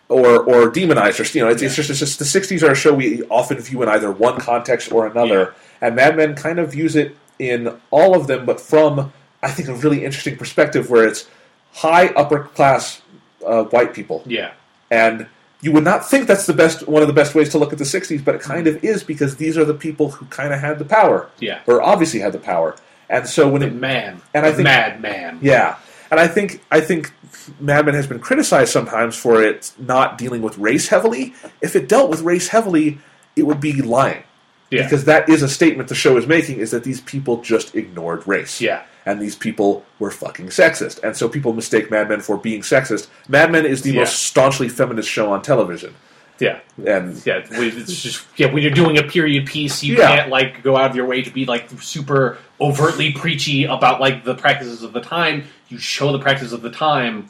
Or, 0.08 0.44
or 0.44 0.70
demonized, 0.70 1.20
or 1.20 1.24
you 1.36 1.44
know, 1.44 1.50
it's, 1.50 1.64
it's 1.64 1.76
just 1.76 1.90
it's 1.90 1.98
just 1.98 2.20
the 2.20 2.26
'60s 2.26 2.62
are 2.62 2.74
a 2.74 2.76
show 2.76 2.94
we 2.94 3.24
often 3.24 3.58
view 3.58 3.82
in 3.82 3.90
either 3.90 4.12
one 4.12 4.40
context 4.40 4.92
or 4.92 5.08
another, 5.08 5.56
and 5.82 5.96
Mad 5.96 6.16
Men 6.16 6.36
kind 6.36 6.60
of 6.60 6.74
views 6.74 6.96
it 6.96 7.18
in 7.40 7.76
all 7.90 8.16
of 8.16 8.28
them, 8.28 8.46
but 8.46 8.62
from 8.62 9.12
I 9.44 9.52
think 9.52 9.70
a 9.70 9.74
really 9.76 10.04
interesting 10.06 10.38
perspective 10.38 10.90
where 10.90 11.08
it's 11.08 11.28
high 11.74 12.08
upper 12.10 12.44
class 12.44 13.02
uh, 13.46 13.64
white 13.66 13.94
people, 13.94 14.24
Yeah. 14.26 14.52
and 14.90 15.28
you 15.62 15.72
would 15.72 15.84
not 15.84 16.08
think 16.08 16.28
that's 16.28 16.46
the 16.46 16.54
best 16.54 16.88
one 16.88 17.02
of 17.02 17.08
the 17.08 17.14
best 17.14 17.36
ways 17.36 17.50
to 17.50 17.58
look 17.58 17.72
at 17.74 17.80
the 17.80 17.86
60s 17.86 18.24
but 18.24 18.36
it 18.36 18.42
kind 18.42 18.68
of 18.68 18.84
is 18.84 19.04
because 19.04 19.38
these 19.38 19.58
are 19.58 19.66
the 19.66 19.74
people 19.74 20.12
who 20.12 20.26
kind 20.28 20.54
of 20.54 20.60
had 20.60 20.80
the 20.80 20.86
power 20.86 21.30
Yeah. 21.40 21.60
or 21.68 21.82
obviously 21.82 22.20
had 22.20 22.34
the 22.34 22.40
power 22.40 22.76
and 23.10 23.28
so 23.28 23.48
when 23.48 23.62
The 23.62 23.68
it 23.68 23.76
man. 23.76 24.22
And 24.34 24.46
I 24.46 24.52
think- 24.52 24.64
mad 24.66 25.02
man. 25.02 25.40
yeah 25.42 25.76
and 26.12 26.20
I 26.20 26.28
think 26.28 26.62
I 26.72 26.82
think 26.82 27.12
Mad 27.60 27.86
Men 27.86 27.94
has 27.96 28.08
been 28.08 28.20
criticized 28.20 28.72
sometimes 28.72 29.16
for 29.16 29.44
it 29.44 29.72
not 29.78 30.18
dealing 30.18 30.42
with 30.42 30.58
race 30.58 30.88
heavily. 30.88 31.34
If 31.62 31.76
it 31.76 31.88
dealt 31.88 32.10
with 32.10 32.22
race 32.22 32.48
heavily, 32.48 32.98
it 33.36 33.44
would 33.44 33.60
be 33.62 33.74
lying. 33.84 34.24
Yeah. 34.72 34.84
Because 34.84 35.06
that 35.06 35.30
is 35.30 35.44
a 35.44 35.48
statement 35.50 35.90
the 35.90 35.96
show 35.96 36.18
is 36.18 36.26
making 36.26 36.58
is 36.58 36.72
that 36.72 36.84
these 36.84 37.02
people 37.02 37.42
just 37.42 37.76
ignored 37.76 38.28
race. 38.28 38.60
Yeah. 38.62 38.82
And 39.06 39.22
these 39.22 39.36
people 39.36 39.86
were 40.00 40.10
fucking 40.12 40.48
sexist. 40.48 41.02
And 41.04 41.16
so 41.16 41.30
people 41.30 41.54
mistake 41.54 41.92
Mad 41.92 42.10
Men 42.10 42.22
for 42.22 42.38
being 42.38 42.62
sexist. 42.62 43.08
Mad 43.30 43.52
Men 43.52 43.66
is 43.66 43.84
the 43.84 43.92
Yeah. 43.92 44.00
most 44.00 44.24
staunchly 44.24 44.68
feminist 44.68 45.10
show 45.10 45.32
on 45.32 45.42
television. 45.44 45.94
Yeah. 46.40 46.58
And 46.86 47.22
Yeah, 47.26 47.42
we- 47.58 47.68
it's 47.70 48.02
just 48.02 48.26
yeah. 48.36 48.52
When 48.52 48.62
you're 48.64 48.72
doing 48.72 48.98
a 48.98 49.04
period 49.04 49.46
piece, 49.46 49.84
you 49.84 49.96
Yeah. 49.98 50.16
can't 50.16 50.30
like 50.30 50.64
go 50.64 50.76
out 50.76 50.90
of 50.90 50.96
your 50.96 51.06
way 51.06 51.22
to 51.22 51.30
be 51.30 51.46
like 51.46 51.68
super 51.80 52.38
overtly 52.60 53.12
preachy 53.12 53.66
about 53.66 54.02
like 54.02 54.26
the 54.26 54.34
practices 54.36 54.82
of 54.84 54.92
the 54.92 55.02
time. 55.02 55.44
You 55.70 55.78
show 55.78 56.12
the 56.12 56.20
practices 56.20 56.52
of 56.52 56.62
the 56.62 56.72
time 56.72 57.30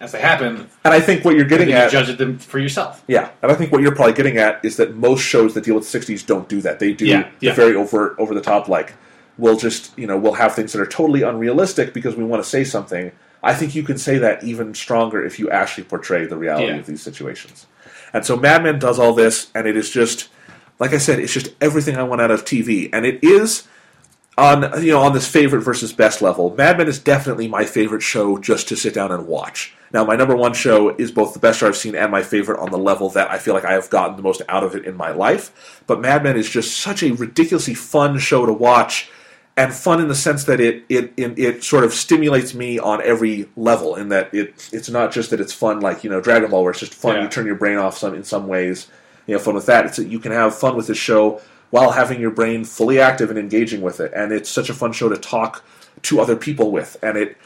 as 0.00 0.12
they 0.12 0.20
happen, 0.20 0.66
and 0.84 0.92
I 0.92 1.00
think 1.00 1.24
what 1.24 1.34
you're 1.36 1.46
getting 1.46 1.68
then 1.68 1.76
you 1.78 1.82
at 1.84 1.90
judge 1.90 2.14
them 2.18 2.38
for 2.38 2.58
yourself. 2.58 3.02
Yeah, 3.08 3.30
and 3.42 3.50
I 3.50 3.54
think 3.54 3.72
what 3.72 3.80
you're 3.80 3.94
probably 3.94 4.12
getting 4.12 4.36
at 4.36 4.60
is 4.62 4.76
that 4.76 4.94
most 4.94 5.22
shows 5.22 5.54
that 5.54 5.64
deal 5.64 5.74
with 5.74 5.90
the 5.90 5.98
'60s 5.98 6.22
don't 6.26 6.46
do 6.50 6.60
that. 6.60 6.78
They 6.80 6.92
do 6.92 7.06
Yeah, 7.06 7.22
the 7.40 7.46
yeah. 7.46 7.52
very 7.54 7.74
overt, 7.74 8.14
over 8.18 8.34
the 8.34 8.42
top. 8.42 8.68
Like, 8.68 8.92
we'll 9.38 9.56
just 9.56 9.96
you 9.98 10.06
know 10.06 10.16
we'll 10.16 10.34
have 10.34 10.54
things 10.54 10.72
that 10.72 10.80
are 10.80 10.86
totally 10.86 11.22
unrealistic 11.22 11.92
because 11.94 12.16
we 12.16 12.24
want 12.24 12.42
to 12.42 12.48
say 12.48 12.64
something. 12.64 13.12
I 13.42 13.54
think 13.54 13.74
you 13.74 13.82
can 13.82 13.98
say 13.98 14.18
that 14.18 14.42
even 14.42 14.74
stronger 14.74 15.24
if 15.24 15.38
you 15.38 15.50
actually 15.50 15.84
portray 15.84 16.26
the 16.26 16.36
reality 16.36 16.66
Yeah. 16.68 16.76
of 16.76 16.86
these 16.86 17.02
situations. 17.02 17.66
And 18.12 18.24
so 18.24 18.36
Mad 18.36 18.62
Men 18.62 18.78
does 18.78 18.98
all 18.98 19.12
this, 19.12 19.48
and 19.54 19.66
it 19.66 19.76
is 19.76 19.90
just 19.90 20.28
like 20.78 20.92
I 20.92 20.98
said, 20.98 21.18
it's 21.18 21.32
just 21.32 21.54
everything 21.60 21.96
I 21.96 22.02
want 22.02 22.20
out 22.20 22.30
of 22.30 22.44
TV, 22.44 22.90
and 22.92 23.06
it 23.06 23.22
is 23.22 23.66
on 24.38 24.82
you 24.82 24.92
know 24.92 25.00
on 25.02 25.12
this 25.14 25.26
favorite 25.26 25.60
versus 25.60 25.92
best 25.92 26.20
level. 26.20 26.54
Mad 26.54 26.78
Men 26.78 26.88
is 26.88 26.98
definitely 26.98 27.48
my 27.48 27.64
favorite 27.64 28.02
show 28.02 28.38
just 28.38 28.68
to 28.68 28.76
sit 28.76 28.94
down 28.94 29.12
and 29.12 29.26
watch. 29.26 29.74
Now, 29.92 30.04
my 30.04 30.16
number 30.16 30.34
one 30.34 30.52
show 30.52 30.90
is 30.96 31.12
both 31.12 31.32
the 31.32 31.38
best 31.38 31.60
show 31.60 31.68
I've 31.68 31.76
seen 31.76 31.94
and 31.94 32.10
my 32.10 32.22
favorite 32.22 32.58
on 32.60 32.70
the 32.72 32.76
level 32.78 33.08
that 33.10 33.30
I 33.30 33.38
feel 33.38 33.54
like 33.54 33.64
I 33.64 33.72
have 33.74 33.88
gotten 33.88 34.16
the 34.16 34.22
most 34.22 34.42
out 34.48 34.64
of 34.64 34.74
it 34.74 34.84
in 34.84 34.96
my 34.96 35.10
life. 35.12 35.82
But 35.86 36.00
Mad 36.00 36.24
Men 36.24 36.36
is 36.36 36.50
just 36.50 36.76
such 36.78 37.02
a 37.04 37.12
ridiculously 37.12 37.74
fun 37.74 38.18
show 38.18 38.44
to 38.44 38.52
watch, 38.52 39.08
and 39.56 39.72
fun 39.72 40.00
in 40.00 40.08
the 40.08 40.14
sense 40.14 40.44
that 40.44 40.60
it 40.60 40.84
it 40.88 41.12
it, 41.16 41.38
it 41.38 41.64
sort 41.64 41.84
of 41.84 41.92
stimulates 41.92 42.54
me 42.54 42.78
on 42.78 43.02
every 43.02 43.48
level. 43.56 43.94
In 43.94 44.10
that 44.10 44.32
it 44.34 44.68
it's 44.72 44.90
not 44.90 45.12
just 45.12 45.30
that 45.30 45.40
it's 45.40 45.52
fun 45.52 45.80
like 45.80 46.04
you 46.04 46.10
know 46.10 46.20
Dragon 46.20 46.50
Ball, 46.50 46.62
where 46.62 46.70
it's 46.70 46.80
just 46.80 46.94
fun. 46.94 47.16
Yeah. 47.16 47.22
You 47.22 47.28
turn 47.28 47.46
your 47.46 47.54
brain 47.54 47.78
off 47.78 47.96
some 47.96 48.14
in 48.14 48.24
some 48.24 48.46
ways. 48.46 48.88
You 49.26 49.34
know, 49.34 49.40
fun 49.40 49.54
with 49.54 49.66
that. 49.66 49.86
It's 49.86 49.96
that 49.96 50.08
you 50.08 50.18
can 50.18 50.32
have 50.32 50.56
fun 50.56 50.76
with 50.76 50.86
this 50.86 50.98
show 50.98 51.40
while 51.70 51.90
having 51.90 52.20
your 52.20 52.30
brain 52.30 52.64
fully 52.64 53.00
active 53.00 53.30
and 53.30 53.38
engaging 53.38 53.80
with 53.80 53.98
it. 53.98 54.12
And 54.14 54.32
it's 54.32 54.48
such 54.48 54.70
a 54.70 54.74
fun 54.74 54.92
show 54.92 55.08
to 55.08 55.16
talk 55.16 55.64
to 56.02 56.20
other 56.20 56.36
people 56.36 56.70
with. 56.70 56.96
And 57.02 57.16
it 57.16 57.36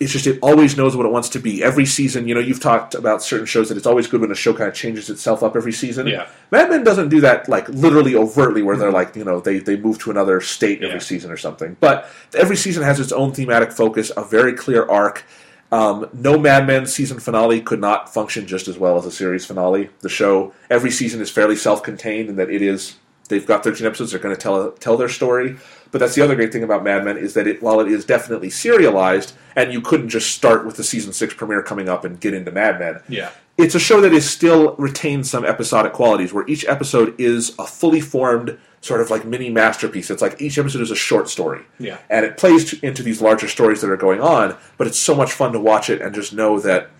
it's 0.00 0.12
just 0.12 0.26
it 0.28 0.38
always 0.42 0.76
knows 0.76 0.96
what 0.96 1.06
it 1.06 1.12
wants 1.12 1.28
to 1.30 1.40
be. 1.40 1.62
Every 1.62 1.84
season, 1.84 2.28
you 2.28 2.34
know, 2.34 2.40
you've 2.40 2.60
talked 2.60 2.94
about 2.94 3.22
certain 3.22 3.46
shows 3.46 3.68
that 3.68 3.76
it's 3.76 3.86
always 3.86 4.06
good 4.06 4.20
when 4.20 4.30
a 4.30 4.34
show 4.34 4.52
kind 4.54 4.68
of 4.68 4.74
changes 4.74 5.10
itself 5.10 5.42
up 5.42 5.56
every 5.56 5.72
season. 5.72 6.06
Yeah. 6.06 6.28
Mad 6.52 6.70
Men 6.70 6.84
doesn't 6.84 7.08
do 7.08 7.20
that 7.22 7.48
like 7.48 7.68
literally 7.68 8.14
overtly 8.14 8.62
where 8.62 8.76
they're 8.76 8.92
like, 8.92 9.16
you 9.16 9.24
know, 9.24 9.40
they, 9.40 9.58
they 9.58 9.76
move 9.76 9.98
to 10.00 10.10
another 10.12 10.40
state 10.40 10.78
every 10.82 10.94
Yeah. 10.94 10.98
season 11.00 11.30
or 11.32 11.36
something. 11.36 11.76
But 11.80 12.08
every 12.34 12.56
season 12.56 12.84
has 12.84 13.00
its 13.00 13.10
own 13.10 13.32
thematic 13.32 13.72
focus, 13.72 14.12
a 14.16 14.22
very 14.22 14.52
clear 14.52 14.88
arc. 14.88 15.24
Um, 15.72 16.08
no 16.14 16.38
Mad 16.38 16.66
Men 16.66 16.86
season 16.86 17.18
finale 17.18 17.60
could 17.60 17.80
not 17.80 18.12
function 18.14 18.46
just 18.46 18.68
as 18.68 18.78
well 18.78 18.96
as 18.98 19.04
a 19.04 19.10
series 19.10 19.44
finale. 19.44 19.90
The 20.00 20.08
show 20.08 20.54
every 20.70 20.90
season 20.92 21.20
is 21.20 21.28
fairly 21.30 21.56
self-contained 21.56 22.28
in 22.30 22.36
that 22.36 22.48
it 22.50 22.62
is 22.62 22.96
they've 23.28 23.44
got 23.44 23.64
13 23.64 23.86
episodes. 23.86 24.12
They're 24.12 24.20
going 24.20 24.34
to 24.34 24.40
tell 24.40 24.70
tell 24.72 24.96
their 24.96 25.10
story. 25.10 25.56
But 25.90 25.98
that's 25.98 26.14
the 26.14 26.22
other 26.22 26.34
great 26.36 26.52
thing 26.52 26.62
about 26.62 26.84
Mad 26.84 27.04
Men 27.04 27.16
is 27.16 27.34
that 27.34 27.46
it, 27.46 27.62
while 27.62 27.80
it 27.80 27.88
is 27.88 28.04
definitely 28.04 28.50
serialized, 28.50 29.32
and 29.56 29.72
you 29.72 29.80
couldn't 29.80 30.08
just 30.10 30.32
start 30.32 30.66
with 30.66 30.76
the 30.76 30.84
season 30.84 31.12
six 31.12 31.34
premiere 31.34 31.62
coming 31.62 31.88
up 31.88 32.04
and 32.04 32.20
get 32.20 32.34
into 32.34 32.50
Mad 32.52 32.78
Men. 32.78 33.00
Yeah. 33.08 33.30
It's 33.56 33.74
a 33.74 33.80
show 33.80 34.00
that 34.02 34.12
is 34.12 34.28
still 34.28 34.74
retains 34.76 35.28
some 35.30 35.44
episodic 35.44 35.92
qualities, 35.92 36.32
where 36.32 36.46
each 36.46 36.64
episode 36.66 37.14
is 37.18 37.54
a 37.58 37.66
fully 37.66 38.00
formed 38.00 38.56
sort 38.80 39.00
of 39.00 39.10
like 39.10 39.24
mini 39.24 39.50
masterpiece. 39.50 40.10
It's 40.10 40.22
like 40.22 40.40
each 40.40 40.58
episode 40.58 40.80
is 40.82 40.92
a 40.92 40.96
short 40.96 41.28
story, 41.28 41.62
Yeah. 41.80 41.98
and 42.08 42.24
it 42.24 42.36
plays 42.36 42.66
to, 42.70 42.86
into 42.86 43.02
these 43.02 43.20
larger 43.20 43.48
stories 43.48 43.80
that 43.80 43.90
are 43.90 43.96
going 43.96 44.20
on. 44.20 44.56
But 44.76 44.86
it's 44.86 44.98
so 44.98 45.14
much 45.16 45.32
fun 45.32 45.52
to 45.52 45.58
watch 45.58 45.90
it 45.90 46.00
and 46.00 46.14
just 46.14 46.32
know 46.32 46.60
that 46.60 46.90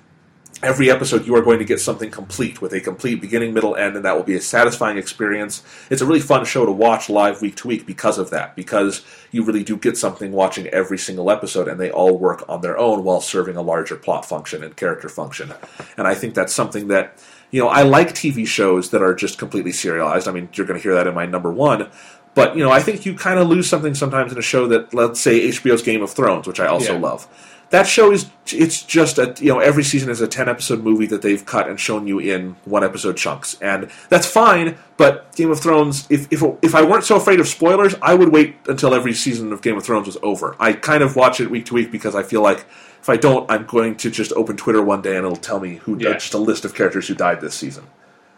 every 0.62 0.90
episode 0.90 1.26
you 1.26 1.34
are 1.36 1.42
going 1.42 1.58
to 1.58 1.64
get 1.64 1.80
something 1.80 2.10
complete 2.10 2.60
with 2.60 2.72
a 2.72 2.80
complete 2.80 3.20
beginning, 3.20 3.54
middle, 3.54 3.76
end, 3.76 3.96
and 3.96 4.04
that 4.04 4.16
will 4.16 4.24
be 4.24 4.34
a 4.34 4.40
satisfying 4.40 4.98
experience. 4.98 5.62
It's 5.90 6.02
a 6.02 6.06
really 6.06 6.20
fun 6.20 6.44
show 6.44 6.66
to 6.66 6.72
watch 6.72 7.08
live 7.08 7.40
week 7.40 7.56
to 7.56 7.68
week 7.68 7.86
because 7.86 8.18
of 8.18 8.30
that, 8.30 8.56
because 8.56 9.04
you 9.30 9.44
really 9.44 9.62
do 9.62 9.76
get 9.76 9.96
something 9.96 10.32
watching 10.32 10.66
every 10.68 10.98
single 10.98 11.30
episode, 11.30 11.68
and 11.68 11.78
they 11.80 11.90
all 11.90 12.18
work 12.18 12.44
on 12.48 12.60
their 12.60 12.76
own 12.76 13.04
while 13.04 13.20
serving 13.20 13.56
a 13.56 13.62
larger 13.62 13.96
plot 13.96 14.24
function 14.24 14.64
and 14.64 14.76
character 14.76 15.08
function. 15.08 15.52
And 15.96 16.06
I 16.06 16.14
think 16.14 16.34
that's 16.34 16.52
something 16.52 16.88
that. 16.88 17.18
You 17.50 17.62
know, 17.62 17.68
I 17.68 17.80
like 17.80 18.08
TV 18.10 18.46
shows 18.46 18.90
that 18.90 19.00
are 19.00 19.14
just 19.14 19.38
completely 19.38 19.72
serialized. 19.72 20.28
I 20.28 20.32
mean, 20.32 20.50
you're 20.52 20.66
going 20.66 20.78
to 20.78 20.82
hear 20.82 20.92
that 20.92 21.06
in 21.06 21.14
my 21.14 21.24
number 21.24 21.50
one. 21.50 21.88
But, 22.34 22.54
you 22.54 22.62
know, 22.62 22.70
I 22.70 22.80
think 22.82 23.06
you 23.06 23.14
kind 23.14 23.38
of 23.38 23.48
lose 23.48 23.66
something 23.66 23.94
sometimes 23.94 24.32
in 24.32 24.38
a 24.38 24.42
show 24.42 24.68
that, 24.68 24.92
let's 24.92 25.18
say, 25.18 25.48
HBO's 25.48 25.80
Game 25.80 26.02
of 26.02 26.10
Thrones, 26.10 26.46
which 26.46 26.60
I 26.60 26.66
also 26.66 26.92
Yeah. 26.92 27.00
love 27.00 27.26
that 27.70 27.86
show 27.86 28.10
is 28.12 28.30
it's 28.46 28.82
just 28.82 29.18
a 29.18 29.34
you 29.40 29.48
know 29.52 29.58
every 29.58 29.84
season 29.84 30.08
is 30.08 30.20
a 30.22 30.26
10 30.28 30.48
episode 30.48 30.82
movie 30.82 31.06
that 31.06 31.20
they've 31.22 31.44
cut 31.44 31.68
and 31.68 31.78
shown 31.78 32.06
you 32.06 32.18
in 32.18 32.56
one 32.64 32.82
episode 32.82 33.16
chunks 33.16 33.58
and 33.60 33.90
that's 34.08 34.26
fine 34.26 34.76
but 34.96 35.30
game 35.36 35.50
of 35.50 35.60
thrones 35.60 36.06
if 36.10 36.32
if, 36.32 36.42
if 36.62 36.74
i 36.74 36.82
weren't 36.82 37.04
so 37.04 37.16
afraid 37.16 37.40
of 37.40 37.46
spoilers 37.46 37.94
i 38.00 38.14
would 38.14 38.30
wait 38.30 38.56
until 38.68 38.94
every 38.94 39.12
season 39.12 39.52
of 39.52 39.60
game 39.60 39.76
of 39.76 39.84
thrones 39.84 40.06
was 40.06 40.16
over 40.22 40.56
i 40.58 40.72
kind 40.72 41.02
of 41.02 41.14
watch 41.14 41.40
it 41.40 41.50
week 41.50 41.66
to 41.66 41.74
week 41.74 41.92
because 41.92 42.14
i 42.14 42.22
feel 42.22 42.40
like 42.40 42.64
if 43.02 43.08
i 43.10 43.16
don't 43.18 43.50
i'm 43.50 43.66
going 43.66 43.94
to 43.94 44.10
just 44.10 44.32
open 44.32 44.56
twitter 44.56 44.82
one 44.82 45.02
day 45.02 45.16
and 45.16 45.26
it'll 45.26 45.36
tell 45.36 45.60
me 45.60 45.76
who 45.76 45.98
Yeah. 45.98 46.14
just 46.14 46.32
a 46.32 46.38
list 46.38 46.64
of 46.64 46.74
characters 46.74 47.06
who 47.08 47.14
died 47.14 47.42
this 47.42 47.54
season 47.54 47.84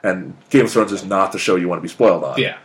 and 0.03 0.35
game 0.49 0.65
of 0.65 0.73
thrones 0.73 0.91
is 0.91 1.05
not 1.05 1.31
the 1.31 1.39
show 1.39 1.55
you 1.55 1.69
want 1.69 1.79
to 1.79 1.83
be 1.83 1.89
spoiled 1.89 2.25
on 2.25 2.37
Yeah. 2.41 2.57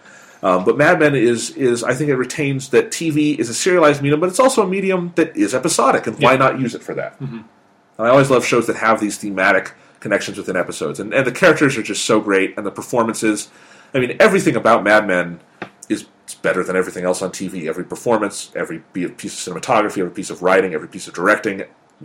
Um, 0.44 0.64
but 0.66 0.78
Mad 0.78 1.00
Men 1.00 1.16
is 1.16 1.52
is 1.52 1.84
I 1.84 1.94
think 1.94 2.10
it 2.10 2.16
retains 2.16 2.70
that 2.70 2.92
TV 2.92 3.38
is 3.38 3.50
a 3.50 3.54
serialized 3.54 4.02
medium, 4.02 4.20
but 4.20 4.30
it's 4.30 4.40
also 4.40 4.62
a 4.64 4.68
medium 4.68 5.14
that 5.16 5.36
is 5.36 5.54
episodic, 5.54 6.08
and 6.08 6.20
why 6.20 6.38
not 6.38 6.60
use 6.60 6.76
it 6.76 6.84
for 6.84 6.94
that? 6.96 7.20
And 7.98 8.08
I 8.08 8.10
always 8.10 8.30
love 8.30 8.46
shows 8.46 8.68
that 8.68 8.76
have 8.78 9.00
these 9.00 9.18
thematic 9.18 9.74
connections 10.00 10.38
within 10.38 10.56
episodes, 10.56 11.00
and, 11.00 11.14
and 11.14 11.26
the 11.26 11.32
characters 11.32 11.78
are 11.78 11.84
just 11.84 12.06
so 12.06 12.20
great, 12.20 12.56
and 12.58 12.66
the 12.66 12.72
performances. 12.72 13.50
I 13.94 14.00
mean, 14.00 14.18
everything 14.20 14.56
about 14.56 14.84
Mad 14.84 15.08
Men 15.08 15.40
is 15.88 16.06
better 16.42 16.64
than 16.64 16.76
everything 16.76 17.06
else 17.06 17.22
on 17.22 17.32
TV. 17.32 17.68
Every 17.68 17.84
performance, 17.84 18.52
every 18.56 18.80
piece 18.80 19.48
of 19.48 19.56
cinematography, 19.56 20.00
every 20.00 20.12
piece 20.12 20.30
of 20.30 20.42
writing, 20.42 20.74
every 20.74 20.88
piece 20.88 21.08
of 21.08 21.14
directing, 21.14 21.64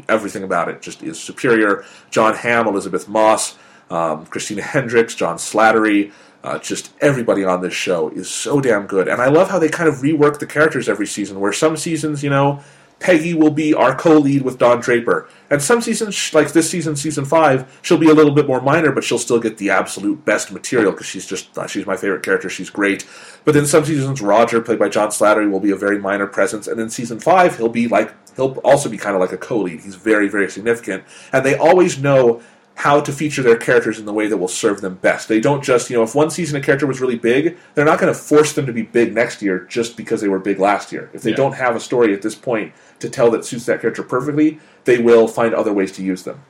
everything 0.08 0.42
about 0.42 0.68
it 0.68 0.82
just 0.82 1.02
is 1.02 1.20
superior. 1.20 1.84
Jon 2.10 2.34
Hamm, 2.34 2.66
Elisabeth 2.66 3.08
Moss, 3.08 3.58
um, 3.90 4.26
Christina 4.26 4.62
Hendricks, 4.62 5.14
John 5.14 5.36
Slattery, 5.36 6.12
uh, 6.42 6.58
just 6.58 6.92
everybody 7.00 7.44
on 7.44 7.60
this 7.60 7.74
show 7.74 8.08
is 8.10 8.30
so 8.30 8.60
damn 8.60 8.86
good. 8.86 9.08
And 9.08 9.20
I 9.20 9.28
love 9.28 9.50
how 9.50 9.58
they 9.58 9.68
kind 9.68 9.88
of 9.88 9.96
rework 9.96 10.38
the 10.38 10.46
characters 10.46 10.88
every 10.88 11.06
season, 11.06 11.40
where 11.40 11.52
some 11.52 11.76
seasons, 11.76 12.22
you 12.22 12.30
know, 12.30 12.60
Peggy 13.00 13.32
will 13.32 13.50
be 13.50 13.72
our 13.72 13.94
co-lead 13.96 14.42
with 14.42 14.58
Don 14.58 14.78
Draper, 14.78 15.26
and 15.48 15.62
some 15.62 15.80
seasons, 15.80 16.34
like 16.34 16.52
this 16.52 16.68
season, 16.68 16.96
season 16.96 17.24
five, 17.24 17.80
she'll 17.80 17.96
be 17.96 18.10
a 18.10 18.14
little 18.14 18.34
bit 18.34 18.46
more 18.46 18.60
minor, 18.60 18.92
but 18.92 19.02
she'll 19.02 19.18
still 19.18 19.40
get 19.40 19.56
the 19.56 19.70
absolute 19.70 20.22
best 20.26 20.52
material 20.52 20.92
because 20.92 21.06
she's 21.06 21.26
just 21.26 21.56
uh, 21.56 21.66
she's 21.66 21.86
my 21.86 21.96
favorite 21.96 22.22
character. 22.22 22.50
She's 22.50 22.68
great. 22.68 23.06
But 23.46 23.54
then 23.54 23.64
some 23.64 23.86
seasons, 23.86 24.20
Roger, 24.20 24.60
played 24.60 24.78
by 24.78 24.90
John 24.90 25.08
Slattery, 25.08 25.50
will 25.50 25.60
be 25.60 25.70
a 25.70 25.76
very 25.76 25.98
minor 25.98 26.26
presence, 26.26 26.68
and 26.68 26.78
then 26.78 26.90
season 26.90 27.18
five, 27.18 27.56
he'll 27.56 27.70
be 27.70 27.88
like 27.88 28.14
he'll 28.36 28.52
also 28.58 28.90
be 28.90 28.98
kind 28.98 29.16
of 29.16 29.20
like 29.20 29.32
a 29.32 29.38
co-lead. 29.38 29.80
He's 29.80 29.94
very 29.96 30.28
very 30.28 30.50
significant, 30.50 31.04
and 31.32 31.44
they 31.44 31.56
always 31.56 31.98
know 31.98 32.42
how 32.76 32.98
to 33.00 33.12
feature 33.12 33.42
their 33.42 33.56
characters 33.58 33.98
in 33.98 34.06
the 34.06 34.12
way 34.12 34.26
that 34.26 34.38
will 34.38 34.48
serve 34.48 34.80
them 34.80 34.94
best. 34.94 35.28
They 35.28 35.38
don't 35.40 35.62
just, 35.62 35.90
you 35.90 35.96
know, 35.96 36.02
if 36.02 36.14
one 36.14 36.30
season 36.30 36.56
a 36.58 36.62
character 36.64 36.86
was 36.86 37.00
really 37.00 37.16
big, 37.18 37.58
they're 37.74 37.84
not 37.84 37.98
going 37.98 38.12
to 38.12 38.18
force 38.18 38.54
them 38.54 38.64
to 38.66 38.72
be 38.72 38.82
big 38.82 39.12
next 39.14 39.42
year 39.42 39.66
just 39.68 39.96
because 39.98 40.22
they 40.22 40.28
were 40.28 40.38
big 40.38 40.58
last 40.58 40.90
year. 40.90 41.10
If 41.12 41.20
they 41.22 41.30
Yeah. 41.30 41.36
don't 41.36 41.52
have 41.56 41.76
a 41.76 41.80
story 41.80 42.14
at 42.14 42.22
this 42.22 42.34
point 42.34 42.72
to 43.00 43.10
tell 43.10 43.30
that 43.32 43.44
suits 43.44 43.66
that 43.66 43.82
character 43.82 44.02
perfectly, 44.02 44.58
they 44.84 44.96
will 44.98 45.28
find 45.28 45.54
other 45.54 45.72
ways 45.74 45.92
to 45.92 46.02
use 46.02 46.22
them. 46.22 46.40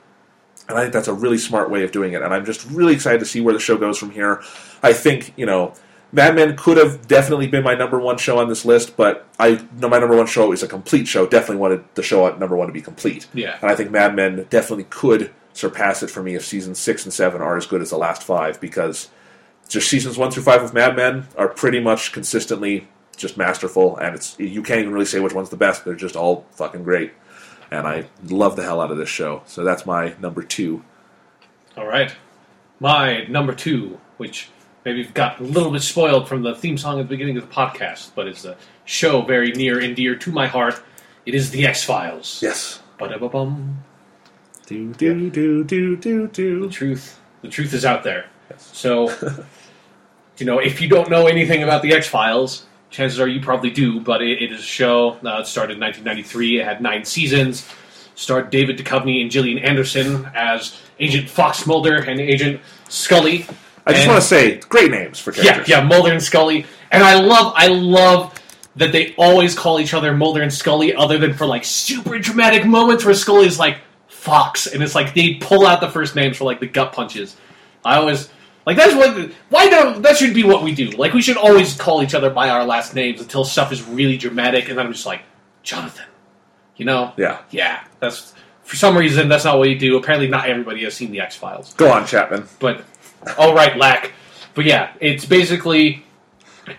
And 0.69 0.77
I 0.77 0.81
think 0.83 0.93
that's 0.93 1.09
a 1.09 1.13
really 1.13 1.37
smart 1.37 1.69
way 1.69 1.83
of 1.83 1.91
doing 1.91 2.13
it. 2.13 2.21
And 2.21 2.33
I'm 2.33 2.45
just 2.45 2.65
really 2.71 2.93
excited 2.93 3.19
to 3.19 3.25
see 3.25 3.41
where 3.41 3.53
the 3.53 3.59
show 3.59 3.75
goes 3.75 3.97
from 3.97 4.11
here. 4.11 4.41
I 4.81 4.93
think, 4.93 5.33
you 5.35 5.45
know, 5.45 5.73
Mad 6.13 6.35
Men 6.35 6.55
could 6.55 6.77
have 6.77 7.07
definitely 7.07 7.47
been 7.47 7.63
my 7.63 7.73
number 7.73 7.97
one 7.99 8.17
show 8.17 8.37
on 8.39 8.47
this 8.47 8.63
list, 8.63 8.95
but 8.95 9.25
I 9.39 9.61
know 9.79 9.89
my 9.89 9.97
number 9.99 10.15
one 10.15 10.27
show 10.27 10.51
is 10.53 10.61
a 10.63 10.67
complete 10.67 11.07
show. 11.07 11.25
Definitely 11.25 11.57
wanted 11.57 11.83
the 11.95 12.03
show 12.03 12.27
at 12.27 12.39
number 12.39 12.55
one 12.55 12.67
to 12.67 12.73
be 12.73 12.81
complete. 12.81 13.27
Yeah. 13.33 13.57
And 13.61 13.69
I 13.71 13.75
think 13.75 13.91
Mad 13.91 14.15
Men 14.15 14.45
definitely 14.49 14.85
could 14.89 15.31
surpass 15.53 16.03
it 16.03 16.09
for 16.09 16.23
me 16.23 16.35
if 16.35 16.45
seasons 16.45 16.79
six 16.79 17.03
and 17.03 17.13
seven 17.13 17.41
are 17.41 17.57
as 17.57 17.65
good 17.65 17.81
as 17.81 17.89
the 17.89 17.97
last 17.97 18.23
five 18.23 18.59
because 18.61 19.09
just 19.67 19.89
seasons 19.89 20.17
one 20.17 20.31
through 20.31 20.43
five 20.43 20.61
of 20.61 20.73
Mad 20.73 20.95
Men 20.95 21.27
are 21.37 21.47
pretty 21.47 21.79
much 21.79 22.11
consistently 22.11 22.87
just 23.17 23.37
masterful, 23.37 23.97
and 23.97 24.15
it's 24.15 24.37
you 24.39 24.61
can't 24.63 24.79
even 24.81 24.93
really 24.93 25.05
say 25.05 25.19
which 25.19 25.33
one's 25.33 25.49
the 25.49 25.57
best. 25.57 25.85
They're 25.85 25.95
just 25.95 26.15
all 26.15 26.45
fucking 26.51 26.83
great, 26.83 27.13
and 27.69 27.87
I 27.87 28.05
love 28.25 28.55
the 28.55 28.63
hell 28.63 28.81
out 28.81 28.91
of 28.91 28.97
this 28.97 29.09
show. 29.09 29.43
So 29.45 29.63
that's 29.63 29.85
my 29.85 30.15
number 30.19 30.43
two. 30.43 30.83
All 31.77 31.87
right. 31.87 32.13
My 32.79 33.25
number 33.25 33.53
two, 33.53 33.99
which 34.17 34.49
maybe 34.83 35.03
got 35.05 35.39
a 35.39 35.43
little 35.43 35.71
bit 35.71 35.83
spoiled 35.83 36.27
from 36.27 36.41
the 36.41 36.55
theme 36.55 36.77
song 36.77 36.99
at 36.99 37.03
the 37.03 37.09
beginning 37.09 37.37
of 37.37 37.47
the 37.47 37.53
podcast, 37.53 38.11
but 38.15 38.27
it's 38.27 38.43
a 38.43 38.57
show 38.85 39.21
very 39.21 39.51
near 39.51 39.79
and 39.79 39.95
dear 39.95 40.15
to 40.15 40.31
my 40.31 40.47
heart. 40.47 40.81
It 41.25 41.35
is 41.35 41.51
The 41.51 41.67
X 41.67 41.83
Files. 41.83 42.41
Yes. 42.41 42.81
Ba-da-ba-bum. 42.97 43.83
Do 44.71 44.93
do 44.93 45.29
do 45.29 45.63
do 45.65 45.95
do 45.97 46.27
do. 46.27 46.61
The 46.67 46.69
truth, 46.73 47.19
the 47.41 47.49
truth 47.49 47.73
is 47.73 47.83
out 47.83 48.03
there. 48.03 48.25
Yes. 48.49 48.69
So, 48.73 49.09
you 50.37 50.45
know, 50.45 50.59
if 50.59 50.79
you 50.79 50.87
don't 50.87 51.09
know 51.09 51.27
anything 51.27 51.61
about 51.63 51.81
the 51.81 51.93
X 51.93 52.07
Files, 52.07 52.65
chances 52.89 53.19
are 53.19 53.27
you 53.27 53.41
probably 53.41 53.69
do. 53.69 53.99
But 53.99 54.21
it, 54.21 54.41
it 54.41 54.51
is 54.53 54.59
a 54.61 54.63
show. 54.63 55.17
Uh, 55.25 55.39
it 55.41 55.47
started 55.47 55.73
in 55.73 55.79
1993. 55.81 56.61
It 56.61 56.65
had 56.65 56.81
nine 56.81 57.03
seasons. 57.03 57.67
Starred 58.15 58.49
David 58.49 58.77
Duchovny 58.77 59.21
and 59.21 59.29
Gillian 59.29 59.57
Anderson 59.57 60.29
as 60.35 60.79
Agent 60.99 61.29
Fox 61.29 61.65
Mulder 61.67 61.95
and 61.97 62.19
Agent 62.21 62.61
Scully. 62.87 63.45
I 63.85 63.91
just 63.91 64.03
And- 64.03 64.11
want 64.11 64.21
to 64.21 64.27
say, 64.27 64.55
great 64.69 64.91
names 64.91 65.19
for 65.19 65.33
yeah, 65.33 65.43
characters. 65.43 65.67
yeah, 65.69 65.83
Mulder 65.83 66.11
and 66.13 66.21
Scully. 66.23 66.65
And 66.91 67.03
I 67.03 67.19
love, 67.19 67.53
I 67.57 67.67
love 67.67 68.33
that 68.75 68.91
they 68.91 69.13
always 69.17 69.53
call 69.55 69.79
each 69.79 69.93
other 69.93 70.13
Mulder 70.13 70.41
and 70.43 70.53
Scully, 70.53 70.93
other 70.95 71.17
than 71.17 71.33
for 71.33 71.45
like 71.45 71.65
super 71.65 72.19
dramatic 72.19 72.65
moments 72.65 73.03
where 73.03 73.13
Scully 73.15 73.47
is 73.47 73.57
like 73.59 73.77
Fox, 74.21 74.67
and 74.67 74.83
it's 74.83 74.93
like 74.93 75.15
they 75.15 75.33
pull 75.33 75.65
out 75.65 75.81
the 75.81 75.89
first 75.89 76.15
names 76.15 76.37
for 76.37 76.43
like 76.43 76.59
the 76.59 76.67
gut 76.67 76.93
punches. 76.93 77.35
I 77.83 77.95
always 77.95 78.29
like 78.67 78.77
that's 78.77 78.93
what 78.93 79.31
why 79.49 79.67
don't 79.67 80.03
that 80.03 80.15
should 80.15 80.35
be 80.35 80.43
what 80.43 80.61
we 80.61 80.75
do. 80.75 80.91
Like 80.91 81.13
we 81.13 81.23
should 81.23 81.37
always 81.37 81.75
call 81.75 82.03
each 82.03 82.13
other 82.13 82.29
by 82.29 82.49
our 82.49 82.63
last 82.63 82.93
names 82.93 83.19
until 83.19 83.43
stuff 83.43 83.71
is 83.71 83.81
really 83.81 84.17
dramatic, 84.17 84.69
and 84.69 84.77
then 84.77 84.85
I'm 84.85 84.93
just 84.93 85.07
like 85.07 85.23
Jonathan, 85.63 86.05
you 86.75 86.85
know? 86.85 87.13
Yeah. 87.17 87.41
yeah. 87.49 87.83
That's 87.99 88.35
for 88.61 88.75
some 88.75 88.95
reason 88.95 89.27
that's 89.27 89.43
not 89.43 89.57
what 89.57 89.69
you 89.69 89.79
do. 89.79 89.97
Apparently, 89.97 90.27
not 90.27 90.47
everybody 90.47 90.83
has 90.83 90.93
seen 90.93 91.11
the 91.11 91.19
X 91.19 91.35
Files 91.35 91.73
Go 91.73 91.91
on, 91.91 92.05
Chapman. 92.05 92.47
but 92.59 92.85
all 93.39 93.55
right, 93.55 93.75
Lack. 93.75 94.11
But 94.53 94.65
yeah, 94.65 94.93
it's 94.99 95.25
basically 95.25 96.05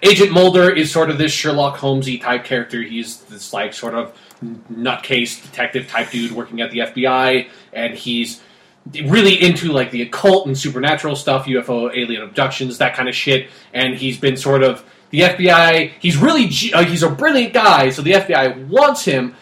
Agent 0.04 0.30
Mulder 0.30 0.70
is 0.70 0.92
sort 0.92 1.10
of 1.10 1.18
this 1.18 1.32
Sherlock 1.32 1.76
Holmesy 1.76 2.18
type 2.18 2.44
character. 2.44 2.82
He's 2.82 3.22
this 3.22 3.52
like 3.52 3.74
sort 3.74 3.94
of 3.94 4.16
nutcase 4.70 5.42
detective 5.42 5.88
type 5.88 6.10
dude 6.10 6.32
working 6.32 6.60
at 6.60 6.70
the 6.70 6.78
FBI, 6.80 7.48
and 7.72 7.94
he's 7.94 8.40
really 9.04 9.40
into 9.40 9.72
like 9.72 9.90
the 9.90 10.02
occult 10.02 10.46
and 10.46 10.58
supernatural 10.58 11.16
stuff, 11.16 11.46
UFO, 11.46 11.96
alien 11.96 12.22
abductions, 12.22 12.78
that 12.78 12.94
kind 12.94 13.08
of 13.08 13.14
shit. 13.14 13.48
And 13.72 13.94
he's 13.94 14.18
been 14.18 14.36
sort 14.36 14.62
of 14.62 14.84
the 15.10 15.20
FBI. 15.20 15.92
He's 16.00 16.16
really 16.16 16.46
uh, 16.74 16.84
he's 16.84 17.02
a 17.02 17.10
brilliant 17.10 17.52
guy, 17.52 17.90
so 17.90 18.02
the 18.02 18.12
FBI 18.12 18.68
wants 18.68 19.04
him. 19.04 19.34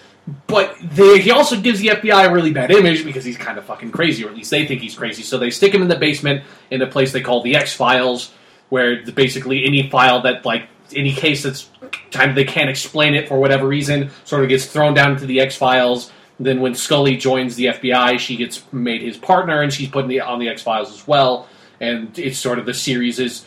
But 0.46 0.76
they, 0.80 1.18
he 1.20 1.32
also 1.32 1.60
gives 1.60 1.80
the 1.80 1.88
FBI 1.88 2.28
a 2.28 2.32
really 2.32 2.52
bad 2.52 2.70
image 2.70 3.04
because 3.04 3.24
he's 3.24 3.38
kind 3.38 3.58
of 3.58 3.64
fucking 3.64 3.90
crazy, 3.90 4.24
or 4.24 4.28
at 4.28 4.36
least 4.36 4.50
they 4.50 4.64
think 4.64 4.80
he's 4.80 4.94
crazy. 4.94 5.22
So 5.22 5.38
they 5.38 5.50
stick 5.50 5.74
him 5.74 5.82
in 5.82 5.88
the 5.88 5.96
basement 5.96 6.44
in 6.70 6.82
a 6.82 6.86
place 6.86 7.10
they 7.10 7.22
call 7.22 7.42
the 7.42 7.56
X 7.56 7.74
Files, 7.74 8.30
where 8.68 9.02
basically 9.12 9.64
any 9.64 9.88
file 9.90 10.22
that 10.22 10.44
like 10.44 10.68
any 10.94 11.12
case 11.12 11.42
that's 11.42 11.70
time 12.10 12.34
they 12.34 12.44
can't 12.44 12.70
explain 12.70 13.14
it 13.14 13.28
for 13.28 13.38
whatever 13.38 13.66
reason 13.66 14.10
sort 14.24 14.42
of 14.42 14.48
gets 14.48 14.66
thrown 14.66 14.94
down 14.94 15.16
to 15.16 15.26
the 15.26 15.40
X 15.40 15.56
Files. 15.56 16.12
Then 16.38 16.60
when 16.60 16.74
Scully 16.74 17.16
joins 17.16 17.56
the 17.56 17.66
FBI, 17.66 18.18
she 18.18 18.36
gets 18.36 18.64
made 18.72 19.02
his 19.02 19.18
partner, 19.18 19.60
and 19.60 19.72
she's 19.72 19.88
put 19.88 20.08
the, 20.08 20.20
on 20.20 20.38
the 20.38 20.48
X 20.48 20.62
Files 20.62 20.92
as 20.92 21.06
well. 21.06 21.48
And 21.80 22.18
it's 22.18 22.38
sort 22.38 22.58
of 22.58 22.66
the 22.66 22.74
series 22.74 23.18
is 23.18 23.44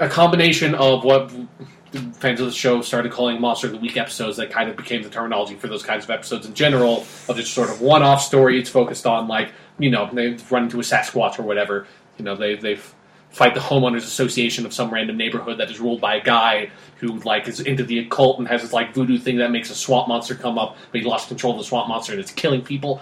a 0.00 0.08
combination 0.08 0.74
of 0.74 1.04
what 1.04 1.30
fans 2.14 2.40
of 2.40 2.46
the 2.46 2.52
show 2.52 2.82
started 2.82 3.10
calling 3.12 3.40
Monster 3.40 3.68
of 3.68 3.72
the 3.72 3.78
Week 3.78 3.96
episodes 3.96 4.36
that 4.36 4.50
kind 4.50 4.68
of 4.68 4.76
became 4.76 5.02
the 5.02 5.08
terminology 5.08 5.54
for 5.54 5.68
those 5.68 5.82
kinds 5.82 6.04
of 6.04 6.10
episodes 6.10 6.46
in 6.46 6.54
general 6.54 7.06
of 7.28 7.36
just 7.36 7.54
sort 7.54 7.70
of 7.70 7.80
one-off 7.80 8.22
story. 8.22 8.58
It's 8.58 8.70
focused 8.70 9.06
on 9.06 9.28
like 9.28 9.52
you 9.78 9.90
know 9.90 10.08
they 10.12 10.36
run 10.50 10.64
into 10.64 10.78
a 10.78 10.82
Sasquatch 10.82 11.38
or 11.38 11.42
whatever. 11.42 11.86
You 12.18 12.24
know 12.24 12.36
they 12.36 12.56
they 12.56 12.78
fight 13.30 13.54
the 13.54 13.60
homeowners 13.60 13.98
association 13.98 14.64
of 14.66 14.72
some 14.72 14.92
random 14.92 15.16
neighborhood 15.16 15.58
that 15.58 15.70
is 15.70 15.78
ruled 15.78 16.00
by 16.00 16.16
a 16.16 16.22
guy 16.22 16.70
who 16.96 17.18
like 17.20 17.46
is 17.46 17.60
into 17.60 17.84
the 17.84 17.98
occult 17.98 18.38
and 18.38 18.48
has 18.48 18.62
this 18.62 18.72
like 18.72 18.94
voodoo 18.94 19.18
thing 19.18 19.36
that 19.38 19.50
makes 19.50 19.70
a 19.70 19.74
swamp 19.74 20.08
monster 20.08 20.34
come 20.34 20.58
up, 20.58 20.76
but 20.90 21.00
he 21.00 21.06
lost 21.06 21.28
control 21.28 21.52
of 21.52 21.58
the 21.58 21.64
swamp 21.64 21.88
monster 21.88 22.12
and 22.12 22.20
it's 22.20 22.32
killing 22.32 22.62
people. 22.62 23.00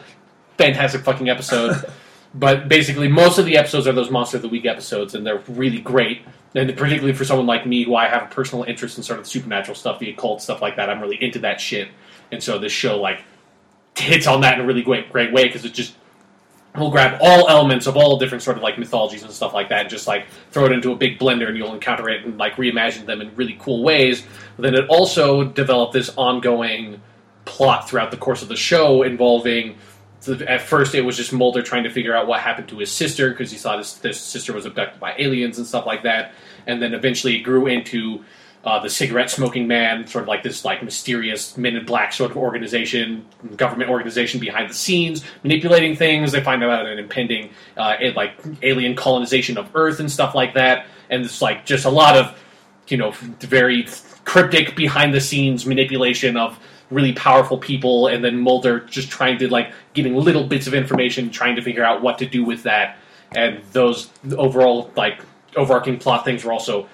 Fantastic 0.59 1.03
fucking 1.03 1.29
episode. 1.29 1.85
But 2.39 2.69
basically, 2.69 3.09
most 3.09 3.39
of 3.39 3.47
the 3.47 3.57
episodes 3.57 3.87
are 3.87 3.93
those 3.93 4.11
Monster 4.11 4.37
of 4.37 4.43
the 4.43 4.49
Week 4.49 4.67
episodes, 4.67 5.15
and 5.15 5.27
they're 5.27 5.43
really 5.49 5.79
great. 5.79 6.23
And 6.55 6.69
particularly 6.77 7.15
for 7.15 7.25
someone 7.25 7.47
like 7.47 7.67
me, 7.67 7.85
who 7.85 7.97
I 7.97 8.09
have 8.09 8.25
a 8.25 8.27
personal 8.27 8.65
interest 8.65 8.99
in 8.99 9.03
sort 9.03 9.19
of 9.19 9.25
the 9.25 9.31
supernatural 9.31 9.75
stuff, 9.75 9.99
the 9.99 10.11
occult 10.11 10.43
stuff 10.43 10.61
like 10.61 10.77
that, 10.77 10.91
I'm 10.91 11.01
really 11.01 11.23
into 11.23 11.39
that 11.41 11.61
shit. 11.61 11.89
And 12.31 12.43
so 12.43 12.59
this 12.59 12.73
show 12.73 12.99
like 12.99 13.23
hits 13.97 14.27
on 14.27 14.43
that 14.43 14.59
in 14.59 14.65
a 14.65 14.67
really 14.67 14.83
great, 14.83 15.11
great 15.11 15.33
way 15.33 15.45
because 15.45 15.65
it 15.65 15.73
just 15.73 15.95
will 16.79 16.91
grab 16.91 17.19
all 17.21 17.49
elements 17.49 17.87
of 17.87 17.97
all 17.97 18.19
different 18.19 18.43
sort 18.43 18.57
of 18.57 18.63
like 18.63 18.79
mythologies 18.79 19.23
and 19.23 19.33
stuff 19.33 19.55
like 19.55 19.69
that, 19.69 19.83
and 19.83 19.91
just 19.91 20.07
like 20.07 20.27
throw 20.51 20.67
it 20.67 20.73
into 20.73 20.93
a 20.93 20.97
big 20.97 21.19
blender, 21.19 21.49
and 21.49 21.57
you'll 21.57 21.75
encounter 21.75 22.09
it 22.09 22.25
and 22.25 22.39
like 22.39 22.55
reimagine 22.57 23.07
them 23.07 23.21
in 23.21 23.35
really 23.37 23.57
cool 23.59 23.83
ways. 23.83 24.25
But 24.57 24.63
then 24.63 24.75
it 24.75 24.89
also 24.89 25.45
developed 25.45 25.93
this 25.93 26.11
ongoing 26.17 27.01
plot 27.45 27.89
throughout 27.89 28.11
the 28.11 28.17
course 28.17 28.43
of 28.43 28.49
the 28.49 28.57
show 28.57 29.03
involving 29.03 29.77
at 30.47 30.63
first 30.63 30.95
it 30.95 31.03
was 31.03 31.17
just 31.17 31.33
Mulder 31.33 31.63
trying 31.63 31.85
to 31.85 31.91
figure 31.91 32.15
out 32.15 32.27
what 32.27 32.41
happened 32.41 32.69
to 32.69 32.79
his 32.79 32.91
sister 32.91 33.31
because 33.31 33.51
he 33.51 33.59
thought 33.59 33.79
his, 33.79 33.97
his 33.99 34.19
sister 34.19 34.53
was 34.53 34.67
abducted 34.67 34.99
by 35.01 35.15
aliens 35.19 35.59
and 35.59 35.67
stuff 35.67 35.87
like 35.87 36.03
that, 36.03 36.33
and 36.67 36.83
then 36.83 36.95
eventually 36.95 37.37
it 37.37 37.41
grew 37.41 37.67
into 37.67 38.25
uh, 38.67 38.81
the 38.81 38.91
cigarette 38.91 39.31
smoking 39.31 39.69
man, 39.69 40.09
sort 40.09 40.23
of 40.23 40.29
like 40.29 40.43
this 40.43 40.65
like 40.65 40.83
mysterious 40.83 41.57
Men 41.57 41.77
in 41.77 41.87
Black 41.87 42.13
sort 42.13 42.33
of 42.33 42.37
organization, 42.37 43.25
government 43.57 43.89
organization 43.89 44.41
behind 44.41 44.69
the 44.69 44.75
scenes, 44.75 45.25
manipulating 45.45 45.95
things. 45.95 46.33
They 46.33 46.43
find 46.43 46.65
out 46.65 46.85
an 46.85 46.99
impending 46.99 47.51
uh, 47.77 47.95
like 48.17 48.33
alien 48.63 48.97
colonization 48.97 49.57
of 49.57 49.71
Earth 49.75 50.01
and 50.01 50.11
stuff 50.11 50.35
like 50.35 50.55
that, 50.55 50.87
and 51.09 51.25
it's 51.25 51.41
like 51.41 51.65
just 51.65 51.85
a 51.85 51.91
lot 51.91 52.17
of 52.17 52.37
you 52.89 52.97
know 52.97 53.13
very 53.39 53.87
cryptic 54.25 54.75
behind 54.75 55.15
the 55.15 55.21
scenes 55.21 55.65
manipulation 55.65 56.37
of 56.37 56.59
really 56.91 57.13
powerful 57.13 57.59
people, 57.59 58.09
and 58.09 58.25
then 58.25 58.37
Mulder 58.37 58.81
just 58.81 59.11
trying 59.11 59.39
to 59.39 59.49
like 59.49 59.71
getting 59.95 60.17
little 60.17 60.45
bits 60.45 60.67
of 60.67 60.75
information, 60.75 61.31
trying 61.31 61.55
to 61.55 61.63
figure 61.63 61.85
out 61.85 62.03
what 62.03 62.19
to 62.19 62.27
do 62.27 62.45
with 62.45 62.65
that, 62.65 62.99
and 63.33 63.63
those 63.71 64.11
overall 64.37 64.91
like 64.97 65.21
overarching 65.55 65.99
plot 65.99 66.25
things 66.25 66.45
were 66.45 66.53
also. 66.53 66.89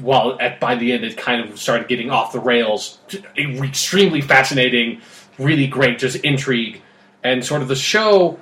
While 0.00 0.38
at 0.40 0.58
by 0.58 0.74
the 0.74 0.92
end 0.92 1.04
it 1.04 1.16
kind 1.16 1.48
of 1.48 1.58
started 1.58 1.88
getting 1.88 2.10
off 2.10 2.32
the 2.32 2.40
rails, 2.40 2.98
extremely 3.36 4.20
fascinating, 4.20 5.02
really 5.38 5.66
great, 5.66 5.98
just 5.98 6.16
intrigue, 6.16 6.80
and 7.22 7.44
sort 7.44 7.62
of 7.62 7.68
the 7.68 7.76
show. 7.76 8.38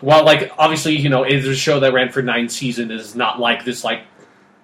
While 0.00 0.24
like 0.24 0.52
obviously 0.58 0.96
you 0.96 1.08
know 1.08 1.24
it 1.24 1.32
is 1.32 1.46
a 1.46 1.54
show 1.54 1.80
that 1.80 1.92
ran 1.92 2.10
for 2.10 2.22
nine 2.22 2.48
seasons, 2.48 2.90
is 2.90 3.14
not 3.14 3.38
like 3.38 3.64
this 3.64 3.84
like 3.84 4.02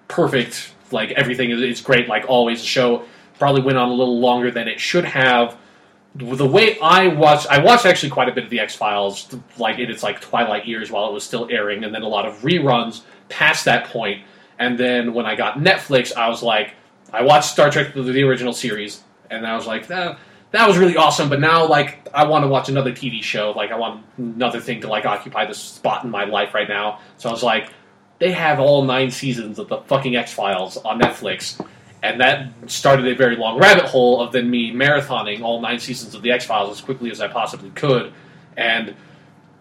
perfect 0.07 0.73
like 0.91 1.11
everything 1.11 1.51
is, 1.51 1.61
is 1.61 1.81
great 1.81 2.07
like 2.07 2.25
always. 2.27 2.61
The 2.61 2.67
show 2.67 3.05
probably 3.39 3.61
went 3.61 3.77
on 3.77 3.89
a 3.89 3.93
little 3.93 4.19
longer 4.19 4.51
than 4.51 4.67
it 4.67 4.79
should 4.79 5.05
have 5.05 5.57
the 6.17 6.47
way 6.47 6.79
I 6.79 7.07
watched, 7.07 7.47
I 7.47 7.59
watched 7.59 7.85
actually 7.85 8.09
quite 8.09 8.29
a 8.29 8.31
bit 8.31 8.43
of 8.43 8.49
the 8.49 8.59
X 8.59 8.75
Files, 8.75 9.33
like 9.57 9.79
in 9.79 9.89
its 9.89 10.03
like 10.03 10.19
twilight 10.19 10.65
years 10.65 10.91
while 10.91 11.07
it 11.07 11.13
was 11.13 11.23
still 11.23 11.47
airing, 11.51 11.83
and 11.83 11.93
then 11.93 12.01
a 12.01 12.07
lot 12.07 12.25
of 12.25 12.35
reruns 12.39 13.01
past 13.29 13.65
that 13.65 13.85
point. 13.85 14.23
And 14.59 14.77
then 14.77 15.13
when 15.13 15.25
I 15.25 15.35
got 15.35 15.59
Netflix, 15.59 16.15
I 16.15 16.29
was 16.29 16.41
like, 16.41 16.73
I 17.13 17.21
watched 17.23 17.49
Star 17.49 17.69
Trek 17.69 17.93
the, 17.93 18.01
the 18.01 18.23
original 18.23 18.53
series, 18.53 19.03
and 19.29 19.45
I 19.45 19.55
was 19.55 19.65
like, 19.67 19.87
that, 19.87 20.19
that 20.51 20.67
was 20.67 20.77
really 20.77 20.97
awesome. 20.97 21.29
But 21.29 21.39
now, 21.39 21.67
like, 21.67 22.07
I 22.13 22.25
want 22.25 22.43
to 22.43 22.47
watch 22.47 22.69
another 22.69 22.91
TV 22.91 23.21
show. 23.21 23.51
Like, 23.51 23.71
I 23.71 23.77
want 23.77 24.05
another 24.17 24.59
thing 24.59 24.81
to 24.81 24.87
like 24.87 25.05
occupy 25.05 25.45
this 25.45 25.59
spot 25.59 26.03
in 26.03 26.09
my 26.09 26.25
life 26.25 26.53
right 26.53 26.67
now. 26.67 26.99
So 27.17 27.29
I 27.29 27.31
was 27.31 27.43
like, 27.43 27.69
they 28.19 28.31
have 28.31 28.59
all 28.59 28.83
nine 28.83 29.11
seasons 29.11 29.59
of 29.59 29.67
the 29.67 29.77
fucking 29.81 30.15
X 30.15 30.33
Files 30.33 30.77
on 30.77 30.99
Netflix 30.99 31.63
and 32.03 32.21
that 32.21 32.51
started 32.67 33.07
a 33.07 33.15
very 33.15 33.35
long 33.35 33.59
rabbit 33.59 33.85
hole 33.85 34.21
of 34.21 34.31
then 34.31 34.49
me 34.49 34.71
marathoning 34.71 35.41
all 35.41 35.61
nine 35.61 35.79
seasons 35.79 36.13
of 36.13 36.21
the 36.21 36.31
X 36.31 36.45
Files 36.45 36.77
as 36.77 36.83
quickly 36.83 37.09
as 37.11 37.21
I 37.21 37.27
possibly 37.27 37.69
could, 37.71 38.13
and 38.55 38.95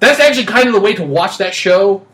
that's 0.01 0.21
actually 0.21 0.47
kind 0.47 0.69
of 0.69 0.75
the 0.75 0.81
way 0.81 0.95
to 0.95 1.05
watch 1.05 1.39
that 1.39 1.55
show. 1.55 2.07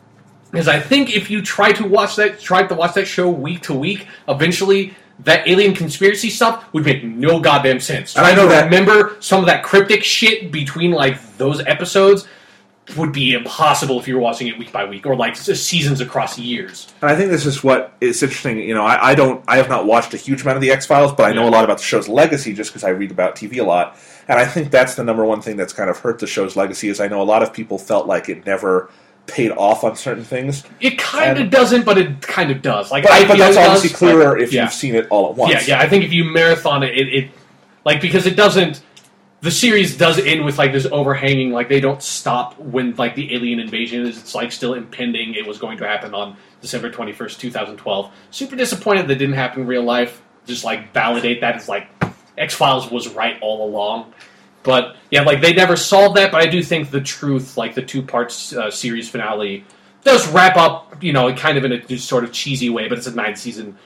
Because 0.53 0.69
I 0.69 0.79
think 0.79 1.11
if 1.17 1.31
you 1.31 1.43
try 1.43 1.73
to 1.73 1.85
watch 1.87 2.15
that, 2.17 2.39
try 2.39 2.65
to 2.67 2.75
watch 2.75 2.95
that 2.95 3.07
show 3.07 3.29
week 3.31 3.63
to 3.63 3.75
week, 3.75 4.07
eventually 4.29 4.95
that 5.21 5.47
alien 5.49 5.75
conspiracy 5.75 6.31
stuff 6.31 6.71
would 6.73 6.85
make 6.85 7.03
no 7.05 7.41
goddamn 7.41 7.81
sense. 7.81 8.17
And 8.17 8.27
I 8.27 8.35
know 8.35 8.47
that- 8.49 8.65
remember 8.65 9.17
some 9.21 9.41
of 9.41 9.47
that 9.47 9.63
cryptic 9.63 10.05
shit 10.05 10.53
between 10.53 10.91
like 10.93 11.17
those 11.39 11.61
episodes 11.67 12.27
would 12.97 13.13
be 13.13 13.33
impossible 13.33 14.01
if 14.01 14.09
you 14.09 14.15
were 14.17 14.21
watching 14.21 14.49
it 14.49 14.59
week 14.59 14.73
by 14.73 14.85
week 14.85 15.07
or 15.07 15.15
like 15.15 15.37
seasons 15.37 16.01
across 16.01 16.37
years. 16.39 16.93
And 17.01 17.11
I 17.11 17.15
think 17.17 17.31
this 17.31 17.47
is 17.47 17.63
what 17.63 17.93
is 18.01 18.21
interesting. 18.23 18.59
You 18.59 18.75
know, 18.75 18.85
I, 18.85 19.11
I 19.11 19.15
don't, 19.15 19.43
I 19.47 19.57
have 19.59 19.69
not 19.69 19.87
watched 19.87 20.13
a 20.15 20.17
huge 20.17 20.43
amount 20.43 20.57
of 20.57 20.63
the 20.63 20.73
X 20.73 20.85
Files, 20.85 21.13
but 21.13 21.23
I 21.31 21.33
know 21.33 21.45
Yeah. 21.45 21.51
a 21.51 21.53
lot 21.53 21.65
about 21.65 21.79
the 21.79 21.85
show's 21.85 22.09
legacy 22.09 22.53
just 22.53 22.71
because 22.71 22.83
I 22.83 22.89
read 22.89 23.13
about 23.13 23.37
TV 23.37 23.59
a 23.61 23.65
lot. 23.65 23.97
And 24.29 24.39
I 24.39 24.45
think 24.45 24.71
that's 24.73 24.97
the 24.97 25.05
number 25.05 25.25
one 25.25 25.41
thing 25.41 25.57
that's 25.57 25.73
kind 25.73 25.89
of 25.89 25.99
hurt 26.01 26.19
the 26.19 26.27
show's 26.27 26.57
legacy. 26.57 26.89
Is 26.89 27.01
I 27.01 27.07
know 27.07 27.23
a 27.23 27.25
lot 27.25 27.43
of 27.45 27.53
people 27.53 27.79
felt 27.79 28.07
like 28.09 28.29
it 28.29 28.45
never 28.45 28.91
paid 29.27 29.51
off 29.53 29.85
on 29.85 29.97
certain 29.97 30.25
things. 30.25 30.65
It 30.81 30.99
kind 30.99 31.39
of 31.39 31.51
doesn't, 31.51 31.85
but 31.85 31.97
it 31.99 32.21
kind 32.21 32.51
of 32.51 32.61
does. 32.63 32.91
Like, 32.91 33.05
But, 33.05 33.13
I 33.13 33.27
but 33.29 33.39
that's 33.39 33.57
obviously 33.57 33.89
does, 33.91 33.99
clearer 33.99 34.33
but- 34.35 34.43
if 34.43 34.53
yeah. 34.53 34.65
you've 34.65 34.73
seen 34.73 34.95
it 34.95 35.07
all 35.11 35.31
at 35.31 35.37
once. 35.37 35.53
Yeah, 35.69 35.77
yeah. 35.79 35.83
I 35.83 35.89
think 35.89 36.05
if 36.05 36.13
you 36.13 36.25
marathon 36.25 36.83
it, 36.83 36.97
it, 36.97 37.09
it 37.15 37.31
like 37.85 38.01
because 38.01 38.27
it 38.27 38.37
doesn't. 38.37 38.83
The 39.41 39.51
series 39.51 39.97
does 39.97 40.21
end 40.21 40.45
with 40.45 40.57
like 40.57 40.71
this 40.73 40.87
overhanging, 40.87 41.51
like 41.51 41.69
they 41.69 41.81
don't 41.81 42.01
stop 42.01 42.57
when 42.61 42.95
like 42.95 43.17
the 43.17 43.35
alien 43.35 43.59
invasion 43.59 44.07
is. 44.07 44.17
It's 44.19 44.37
like 44.37 44.53
still 44.53 44.75
impending. 44.75 45.35
It 45.35 45.45
was 45.45 45.59
going 45.59 45.79
to 45.79 45.87
happen 45.89 46.15
on 46.15 46.37
December 46.61 46.91
twenty 46.91 47.13
first, 47.13 47.41
two 47.41 47.51
thousand 47.51 47.77
twelve. 47.79 48.13
Super 48.31 48.55
disappointed 48.55 49.09
that 49.09 49.17
didn't 49.17 49.35
happen 49.35 49.63
in 49.63 49.67
real 49.67 49.83
life. 49.83 50.23
Just 50.47 50.63
like 50.65 50.93
validate 50.93 51.41
that 51.41 51.57
as 51.57 51.69
like 51.69 51.89
X 52.39 52.55
Files 52.55 52.89
was 52.89 53.09
right 53.15 53.37
all 53.41 53.69
along. 53.69 54.13
But 54.63 54.97
yeah, 55.11 55.23
like 55.23 55.41
they 55.41 55.53
never 55.53 55.77
solved 55.77 56.17
that. 56.17 56.31
But 56.31 56.41
I 56.41 56.47
do 56.47 56.63
think 56.63 56.91
the 56.91 57.01
truth, 57.01 57.57
like 57.57 57.75
the 57.75 57.83
two 57.83 58.03
parts 58.03 58.53
uh, 58.53 58.71
series 58.71 59.09
finale, 59.09 59.65
does 60.05 60.29
wrap 60.29 60.57
up, 60.57 61.03
you 61.03 61.13
know, 61.13 61.33
kind 61.35 61.59
of 61.59 61.65
in 61.65 61.73
a 61.73 61.99
sort 61.99 62.25
of 62.25 62.33
cheesy 62.33 62.71
way. 62.71 62.89
But 62.89 62.99
it's 62.99 63.07
a 63.07 63.15
nine 63.15 63.37
season 63.37 63.77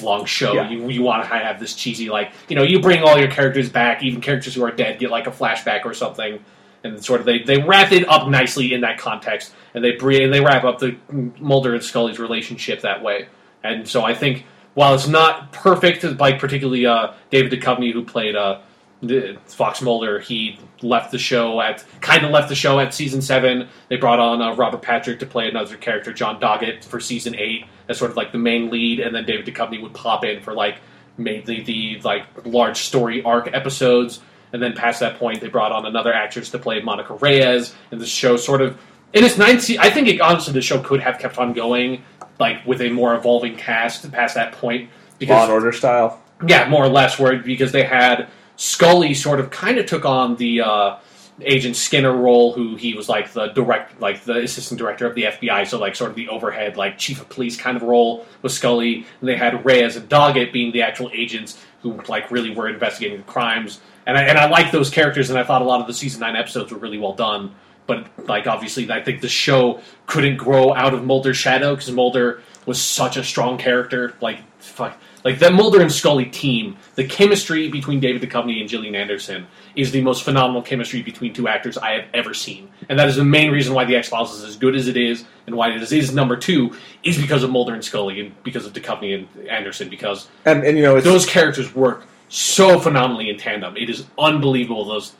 long 0.00 0.24
show. 0.24 0.54
Yeah. 0.54 0.68
You 0.68 0.88
you 0.88 1.02
want 1.02 1.22
to 1.22 1.28
have 1.28 1.60
this 1.60 1.74
cheesy, 1.74 2.10
like 2.10 2.32
you 2.48 2.56
know, 2.56 2.62
you 2.62 2.80
bring 2.80 3.02
all 3.02 3.18
your 3.18 3.30
characters 3.30 3.68
back, 3.68 4.02
even 4.02 4.20
characters 4.20 4.54
who 4.54 4.64
are 4.64 4.70
dead 4.70 4.98
get 4.98 5.10
like 5.10 5.26
a 5.26 5.30
flashback 5.30 5.84
or 5.84 5.94
something, 5.94 6.40
and 6.82 7.04
sort 7.04 7.20
of 7.20 7.26
they 7.26 7.42
they 7.42 7.62
wrap 7.62 7.92
it 7.92 8.08
up 8.08 8.28
nicely 8.28 8.74
in 8.74 8.80
that 8.82 8.98
context, 8.98 9.52
and 9.74 9.84
they 9.84 9.92
bring 9.92 10.24
and 10.24 10.32
they 10.34 10.40
wrap 10.40 10.64
up 10.64 10.78
the 10.78 10.96
Mulder 11.38 11.74
and 11.74 11.82
Scully's 11.82 12.18
relationship 12.18 12.82
that 12.82 13.02
way. 13.02 13.28
And 13.62 13.88
so 13.88 14.04
I 14.04 14.14
think 14.14 14.44
while 14.74 14.94
it's 14.94 15.08
not 15.08 15.52
perfect, 15.52 16.04
like 16.04 16.38
particularly 16.38 16.86
uh, 16.86 17.14
David 17.30 17.52
Duchovny 17.52 17.92
who 17.92 18.04
played 18.04 18.36
uh, 18.36 18.60
the- 19.02 19.36
Fox 19.46 19.82
Mulder, 19.82 20.18
he 20.18 20.58
left 20.82 21.10
the 21.12 21.18
show 21.18 21.60
at 21.60 21.84
kind 22.00 22.24
of 22.24 22.30
left 22.30 22.48
the 22.48 22.54
show 22.54 22.78
at 22.80 22.94
season 22.94 23.20
seven. 23.22 23.68
They 23.88 23.96
brought 23.96 24.18
on 24.18 24.42
uh, 24.42 24.54
Robert 24.54 24.82
Patrick 24.82 25.18
to 25.20 25.26
play 25.26 25.48
another 25.48 25.76
character, 25.76 26.12
John 26.12 26.40
Doggett, 26.40 26.84
for 26.84 27.00
season 27.00 27.34
eight 27.36 27.66
as 27.88 27.98
sort 27.98 28.10
of 28.10 28.16
like 28.16 28.32
the 28.32 28.38
main 28.38 28.70
lead, 28.70 29.00
and 29.00 29.14
then 29.14 29.24
David 29.24 29.46
Duchovny 29.46 29.80
would 29.82 29.94
pop 29.94 30.24
in 30.24 30.42
for 30.42 30.54
like 30.54 30.78
mainly 31.18 31.62
the 31.62 32.00
like 32.04 32.24
large 32.44 32.78
story 32.78 33.22
arc 33.22 33.52
episodes. 33.52 34.20
And 34.52 34.62
then 34.62 34.74
past 34.74 35.00
that 35.00 35.18
point, 35.18 35.40
they 35.40 35.48
brought 35.48 35.72
on 35.72 35.86
another 35.86 36.12
actress 36.12 36.50
to 36.50 36.58
play 36.58 36.80
Monica 36.80 37.14
Reyes, 37.14 37.74
and 37.90 38.00
the 38.00 38.06
show 38.06 38.36
sort 38.36 38.62
of 38.62 38.78
in 39.12 39.24
its 39.24 39.36
ninth 39.36 39.62
season. 39.62 39.82
I 39.82 39.90
think 39.90 40.08
it, 40.08 40.20
honestly 40.20 40.52
the 40.52 40.62
show 40.62 40.80
could 40.80 41.00
have 41.00 41.18
kept 41.18 41.38
on 41.38 41.52
going, 41.52 42.02
like 42.38 42.64
with 42.66 42.80
a 42.80 42.90
more 42.90 43.14
evolving 43.14 43.56
cast 43.56 44.10
past 44.12 44.34
that 44.34 44.52
point. 44.52 44.90
Law 45.20 45.44
and 45.44 45.52
Order 45.52 45.72
style. 45.72 46.22
Yeah, 46.46 46.68
more 46.68 46.84
or 46.84 46.88
less, 46.88 47.18
where 47.18 47.38
because 47.38 47.72
they 47.72 47.82
had 47.82 48.28
Scully 48.56 49.14
sort 49.14 49.40
of 49.40 49.50
kind 49.50 49.78
of 49.78 49.86
took 49.86 50.04
on 50.04 50.36
the 50.36 50.62
uh, 50.62 50.96
Agent 51.42 51.76
Skinner 51.76 52.16
role, 52.16 52.52
who 52.52 52.76
he 52.76 52.94
was 52.94 53.08
like 53.08 53.32
the 53.32 53.48
direct, 53.48 54.00
like 54.00 54.24
the 54.24 54.38
assistant 54.38 54.78
director 54.78 55.06
of 55.06 55.14
the 55.14 55.24
FBI, 55.24 55.66
so 55.66 55.78
like 55.78 55.94
sort 55.94 56.10
of 56.10 56.16
the 56.16 56.28
overhead, 56.28 56.76
like 56.76 56.96
chief 56.96 57.20
of 57.20 57.28
police 57.28 57.56
kind 57.56 57.76
of 57.76 57.82
role 57.82 58.26
with 58.40 58.52
Scully. 58.52 59.06
And 59.20 59.28
they 59.28 59.36
had 59.36 59.64
Reyes 59.64 59.96
and 59.96 60.08
Doggett 60.08 60.52
being 60.52 60.72
the 60.72 60.82
actual 60.82 61.10
agents 61.12 61.62
who 61.82 62.00
like 62.08 62.30
really 62.30 62.54
were 62.54 62.68
investigating 62.68 63.18
the 63.18 63.24
crimes. 63.24 63.80
And 64.06 64.16
I, 64.16 64.22
and 64.22 64.38
I 64.38 64.48
like 64.48 64.72
those 64.72 64.88
characters, 64.88 65.28
and 65.28 65.38
I 65.38 65.44
thought 65.44 65.62
a 65.62 65.64
lot 65.66 65.80
of 65.80 65.86
the 65.86 65.94
season 65.94 66.20
nine 66.20 66.36
episodes 66.36 66.72
were 66.72 66.78
really 66.78 66.98
well 66.98 67.14
done. 67.14 67.54
But 67.86 68.06
like 68.26 68.46
obviously, 68.46 68.90
I 68.90 69.02
think 69.02 69.20
the 69.20 69.28
show 69.28 69.80
couldn't 70.06 70.38
grow 70.38 70.74
out 70.74 70.94
of 70.94 71.04
Mulder's 71.04 71.36
shadow 71.36 71.74
because 71.74 71.90
Mulder 71.92 72.42
was 72.64 72.80
such 72.80 73.16
a 73.16 73.22
strong 73.22 73.58
character. 73.58 74.14
Like 74.20 74.38
fuck, 74.58 74.98
like 75.26 75.40
the 75.40 75.50
Mulder 75.50 75.80
and 75.80 75.90
Scully 75.90 76.26
team, 76.26 76.76
the 76.94 77.04
chemistry 77.04 77.68
between 77.68 77.98
David 77.98 78.22
Duchovny 78.22 78.60
and 78.60 78.68
Gillian 78.68 78.94
Anderson 78.94 79.48
is 79.74 79.90
the 79.90 80.00
most 80.00 80.22
phenomenal 80.22 80.62
chemistry 80.62 81.02
between 81.02 81.34
two 81.34 81.48
actors 81.48 81.76
I 81.76 81.94
have 81.94 82.04
ever 82.14 82.32
seen, 82.32 82.70
and 82.88 82.96
that 82.96 83.08
is 83.08 83.16
the 83.16 83.24
main 83.24 83.50
reason 83.50 83.74
why 83.74 83.86
the 83.86 83.96
X 83.96 84.08
Files 84.08 84.32
is 84.32 84.44
as 84.44 84.54
good 84.54 84.76
as 84.76 84.86
it 84.86 84.96
is, 84.96 85.24
and 85.48 85.56
why 85.56 85.70
it 85.70 85.82
is, 85.82 85.90
is 85.90 86.14
number 86.14 86.36
two 86.36 86.76
is 87.02 87.20
because 87.20 87.42
of 87.42 87.50
Mulder 87.50 87.74
and 87.74 87.84
Scully 87.84 88.20
and 88.20 88.40
because 88.44 88.66
of 88.66 88.72
Duchovny 88.72 89.16
and 89.16 89.48
Anderson 89.48 89.88
because 89.88 90.28
And 90.44 90.62
and 90.62 90.76
you 90.76 90.84
know 90.84 91.00
those 91.00 91.26
characters 91.26 91.74
work 91.74 92.06
so 92.28 92.78
phenomenally 92.78 93.28
in 93.28 93.36
tandem. 93.36 93.76
It 93.76 93.90
is 93.90 94.06
unbelievable. 94.16 94.84
Those 94.84 95.12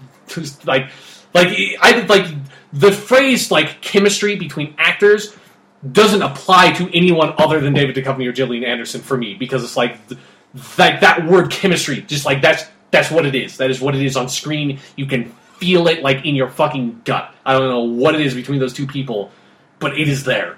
like 0.65 0.89
like 1.35 1.49
I 1.81 2.07
like 2.07 2.33
the 2.73 2.93
phrase 2.93 3.51
like 3.51 3.81
chemistry 3.81 4.37
between 4.37 4.77
actors 4.79 5.37
doesn't 5.93 6.23
apply 6.23 6.73
to 6.73 6.91
anyone 6.97 7.35
other 7.39 7.61
than 7.61 7.75
David 7.75 7.97
Duchovny 7.97 8.27
or 8.27 8.33
Gillian 8.33 8.65
Anderson 8.65 9.01
for 9.01 9.17
me 9.17 9.35
because 9.35 9.63
it's 9.63 9.77
like 9.77 10.09
th- 10.09 10.21
like 10.79 11.01
that 11.01 11.27
word 11.27 11.51
chemistry 11.51 12.01
just 12.03 12.25
like 12.25 12.41
that's 12.41 12.65
that's 12.91 13.11
what 13.11 13.27
it 13.27 13.35
is. 13.35 13.59
That 13.59 13.71
is 13.71 13.81
what 13.81 13.95
it 13.95 14.03
is 14.03 14.17
on 14.17 14.29
screen. 14.29 14.79
You 14.97 15.07
can 15.07 15.33
feel 15.59 15.89
it 15.89 16.03
like 16.03 16.25
in 16.25 16.35
your 16.35 16.49
fucking 16.49 17.03
gut. 17.05 17.35
I 17.45 17.59
don't 17.59 17.69
know 17.69 17.81
what 17.81 18.15
it 18.15 18.21
is 18.21 18.35
between 18.35 18.59
those 18.59 18.73
two 18.73 18.87
people, 18.87 19.31
but 19.79 19.99
it 19.99 20.09
is 20.09 20.25
there. 20.25 20.57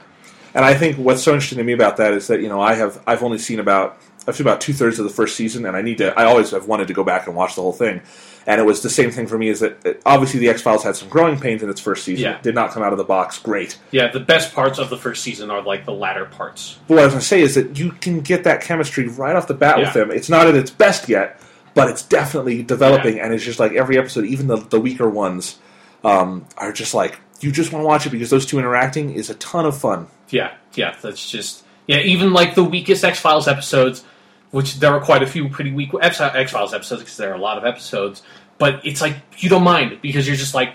And 0.54 0.64
I 0.64 0.74
think 0.74 0.96
what's 0.96 1.22
so 1.22 1.32
interesting 1.32 1.58
to 1.58 1.64
me 1.64 1.72
about 1.72 1.96
that 1.98 2.12
is 2.12 2.26
that 2.28 2.40
you 2.40 2.48
know 2.48 2.60
I 2.60 2.74
have 2.74 3.02
I've 3.06 3.22
only 3.22 3.38
seen 3.38 3.60
about 3.60 3.98
I've 4.28 4.36
seen 4.36 4.46
about 4.46 4.60
two 4.60 4.72
thirds 4.72 4.98
of 4.98 5.04
the 5.04 5.10
first 5.10 5.36
season, 5.36 5.64
and 5.64 5.76
I 5.76 5.82
need 5.82 5.98
to 5.98 6.16
I 6.18 6.24
always 6.24 6.50
have 6.50 6.68
wanted 6.68 6.88
to 6.88 6.94
go 6.94 7.02
back 7.02 7.26
and 7.26 7.34
watch 7.34 7.54
the 7.54 7.62
whole 7.62 7.72
thing. 7.72 8.02
And 8.46 8.60
it 8.60 8.64
was 8.64 8.82
the 8.82 8.90
same 8.90 9.10
thing 9.10 9.26
for 9.26 9.36
me. 9.36 9.48
Is 9.48 9.60
that 9.60 9.86
uh, 9.86 9.94
obviously 10.06 10.40
the 10.40 10.48
X 10.48 10.62
Files 10.62 10.82
had 10.82 10.96
some 10.96 11.08
growing 11.08 11.40
pains 11.40 11.62
in 11.62 11.70
its 11.70 11.80
first 11.80 12.04
season. 12.04 12.24
Yeah. 12.24 12.36
It 12.36 12.42
did 12.42 12.54
not 12.54 12.70
come 12.70 12.82
out 12.82 12.92
of 12.92 12.98
the 12.98 13.04
box 13.04 13.38
great. 13.38 13.78
Yeah, 13.90 14.08
the 14.08 14.20
best 14.20 14.54
parts 14.54 14.78
of 14.78 14.90
the 14.90 14.96
first 14.96 15.22
season 15.22 15.50
are 15.50 15.62
like 15.62 15.84
the 15.84 15.92
latter 15.92 16.26
parts. 16.26 16.78
But 16.86 16.94
what 16.94 17.00
I 17.00 17.06
was 17.06 17.14
going 17.14 17.20
to 17.20 17.26
say 17.26 17.40
is 17.40 17.54
that 17.54 17.78
you 17.78 17.92
can 17.92 18.20
get 18.20 18.44
that 18.44 18.60
chemistry 18.60 19.08
right 19.08 19.34
off 19.34 19.48
the 19.48 19.54
bat 19.54 19.78
with 19.78 19.92
them. 19.94 20.10
It's 20.10 20.28
not 20.28 20.46
at 20.46 20.54
its 20.54 20.70
best 20.70 21.08
yet, 21.08 21.40
but 21.74 21.88
it's 21.88 22.02
definitely 22.02 22.62
developing, 22.62 23.20
and 23.20 23.32
it's 23.32 23.44
just 23.44 23.58
like 23.58 23.72
every 23.72 23.96
episode, 23.98 24.24
even 24.24 24.46
the, 24.46 24.56
the 24.56 24.80
weaker 24.80 25.08
ones, 25.08 25.58
um, 26.04 26.46
are 26.56 26.72
just 26.72 26.92
like 26.94 27.20
you 27.40 27.52
just 27.52 27.72
want 27.72 27.82
to 27.82 27.86
watch 27.86 28.06
it 28.06 28.10
because 28.10 28.30
those 28.30 28.46
two 28.46 28.58
interacting 28.58 29.12
is 29.12 29.30
a 29.30 29.34
ton 29.36 29.64
of 29.64 29.78
fun. 29.78 30.08
Yeah, 30.28 30.54
yeah, 30.74 30.96
that's 31.00 31.30
just 31.30 31.64
yeah. 31.86 31.98
Even 31.98 32.32
like 32.32 32.54
the 32.54 32.64
weakest 32.64 33.04
X 33.04 33.20
Files 33.20 33.46
episodes, 33.48 34.04
which 34.50 34.80
there 34.80 34.92
are 34.92 35.00
quite 35.00 35.22
a 35.22 35.26
few 35.26 35.48
pretty 35.48 35.72
weak 35.72 35.90
X 36.00 36.18
Files 36.18 36.74
episodes 36.74 37.02
because 37.02 37.16
there 37.16 37.30
are 37.30 37.36
a 37.36 37.40
lot 37.40 37.58
of 37.58 37.64
episodes. 37.64 38.22
But 38.58 38.84
it's 38.84 39.00
like 39.00 39.16
you 39.38 39.48
don't 39.48 39.62
mind 39.62 40.00
because 40.02 40.26
you're 40.26 40.36
just 40.36 40.54
like, 40.54 40.74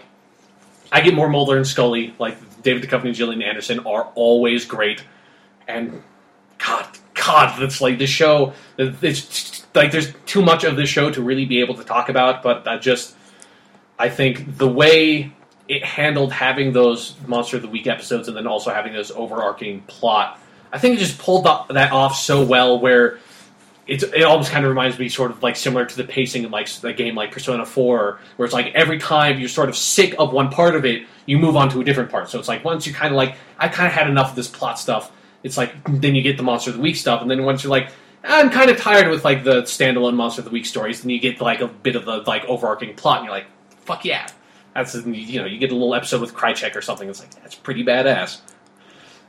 I 0.91 1.01
get 1.01 1.13
more 1.13 1.29
Mulder 1.29 1.57
and 1.57 1.67
Scully. 1.67 2.13
Like 2.19 2.37
David 2.61 2.83
Duchovny 2.83 3.07
and 3.07 3.15
Gillian 3.15 3.41
Anderson 3.41 3.79
are 3.79 4.09
always 4.15 4.65
great, 4.65 5.03
and 5.67 6.01
God, 6.57 6.87
God, 7.13 7.59
that's 7.59 7.81
like 7.81 7.97
the 7.97 8.07
show. 8.07 8.53
It's 8.77 9.65
like 9.75 9.91
there's 9.91 10.13
too 10.25 10.41
much 10.41 10.63
of 10.63 10.75
the 10.75 10.85
show 10.85 11.11
to 11.11 11.21
really 11.21 11.45
be 11.45 11.59
able 11.59 11.75
to 11.75 11.83
talk 11.83 12.09
about. 12.09 12.43
But 12.43 12.67
I 12.67 12.77
just, 12.77 13.15
I 13.99 14.09
think 14.09 14.57
the 14.57 14.67
way 14.67 15.33
it 15.67 15.83
handled 15.83 16.31
having 16.31 16.73
those 16.73 17.15
Monster 17.25 17.57
of 17.57 17.63
the 17.63 17.69
Week 17.69 17.87
episodes 17.87 18.27
and 18.27 18.35
then 18.35 18.47
also 18.47 18.71
having 18.71 18.93
this 18.93 19.11
overarching 19.11 19.81
plot. 19.81 20.39
I 20.71 20.77
think 20.77 20.95
it 20.95 20.99
just 20.99 21.19
pulled 21.19 21.45
that 21.45 21.91
off 21.91 22.15
so 22.15 22.43
well 22.43 22.79
where 22.79 23.19
it's, 23.85 24.03
it 24.03 24.23
almost 24.23 24.51
kind 24.51 24.65
of 24.65 24.69
reminds 24.69 24.97
me 24.97 25.09
sort 25.09 25.31
of 25.31 25.43
like 25.43 25.55
similar 25.55 25.85
to 25.85 25.97
the 25.97 26.03
pacing 26.03 26.43
in 26.43 26.51
like 26.51 26.69
a 26.83 26.93
game 26.93 27.15
like 27.15 27.31
Persona 27.31 27.65
4 27.65 28.19
where 28.37 28.45
it's 28.45 28.53
like 28.53 28.73
every 28.73 28.97
time 28.97 29.39
you're 29.39 29.49
sort 29.49 29.69
of 29.69 29.75
sick 29.75 30.15
of 30.19 30.31
one 30.31 30.49
part 30.49 30.75
of 30.75 30.85
it 30.85 31.05
you 31.25 31.37
move 31.37 31.55
on 31.55 31.69
to 31.69 31.81
a 31.81 31.83
different 31.83 32.09
part 32.09 32.29
so 32.29 32.39
it's 32.39 32.47
like 32.47 32.63
once 32.63 32.87
you 32.87 32.93
kind 32.93 33.13
of 33.13 33.17
like 33.17 33.35
I 33.57 33.67
kind 33.67 33.87
of 33.87 33.93
had 33.93 34.09
enough 34.09 34.31
of 34.31 34.35
this 34.35 34.47
plot 34.47 34.79
stuff 34.79 35.11
it's 35.43 35.57
like 35.57 35.73
then 35.87 36.15
you 36.15 36.21
get 36.21 36.37
the 36.37 36.43
Monster 36.43 36.69
of 36.71 36.77
the 36.77 36.81
Week 36.81 36.95
stuff 36.95 37.21
and 37.21 37.29
then 37.29 37.43
once 37.43 37.63
you're 37.63 37.71
like 37.71 37.89
I'm 38.23 38.49
kind 38.49 38.69
of 38.69 38.77
tired 38.77 39.09
with 39.09 39.25
like 39.25 39.43
the 39.43 39.63
standalone 39.63 40.15
Monster 40.15 40.41
of 40.41 40.45
the 40.45 40.51
Week 40.51 40.65
stories 40.65 41.01
then 41.01 41.09
you 41.09 41.19
get 41.19 41.41
like 41.41 41.59
a 41.59 41.67
bit 41.67 41.95
of 41.95 42.05
the 42.05 42.17
like 42.25 42.45
overarching 42.45 42.95
plot 42.95 43.17
and 43.17 43.25
you're 43.25 43.35
like 43.35 43.47
fuck 43.85 44.05
yeah 44.05 44.27
that's 44.73 44.95
you 44.95 45.39
know 45.39 45.45
you 45.45 45.57
get 45.57 45.71
a 45.71 45.75
little 45.75 45.93
episode 45.93 46.21
with 46.21 46.33
Krycek 46.33 46.75
or 46.75 46.81
something. 46.81 47.07
It's 47.09 47.19
like 47.19 47.33
that's 47.35 47.55
pretty 47.55 47.83
badass. 47.83 48.41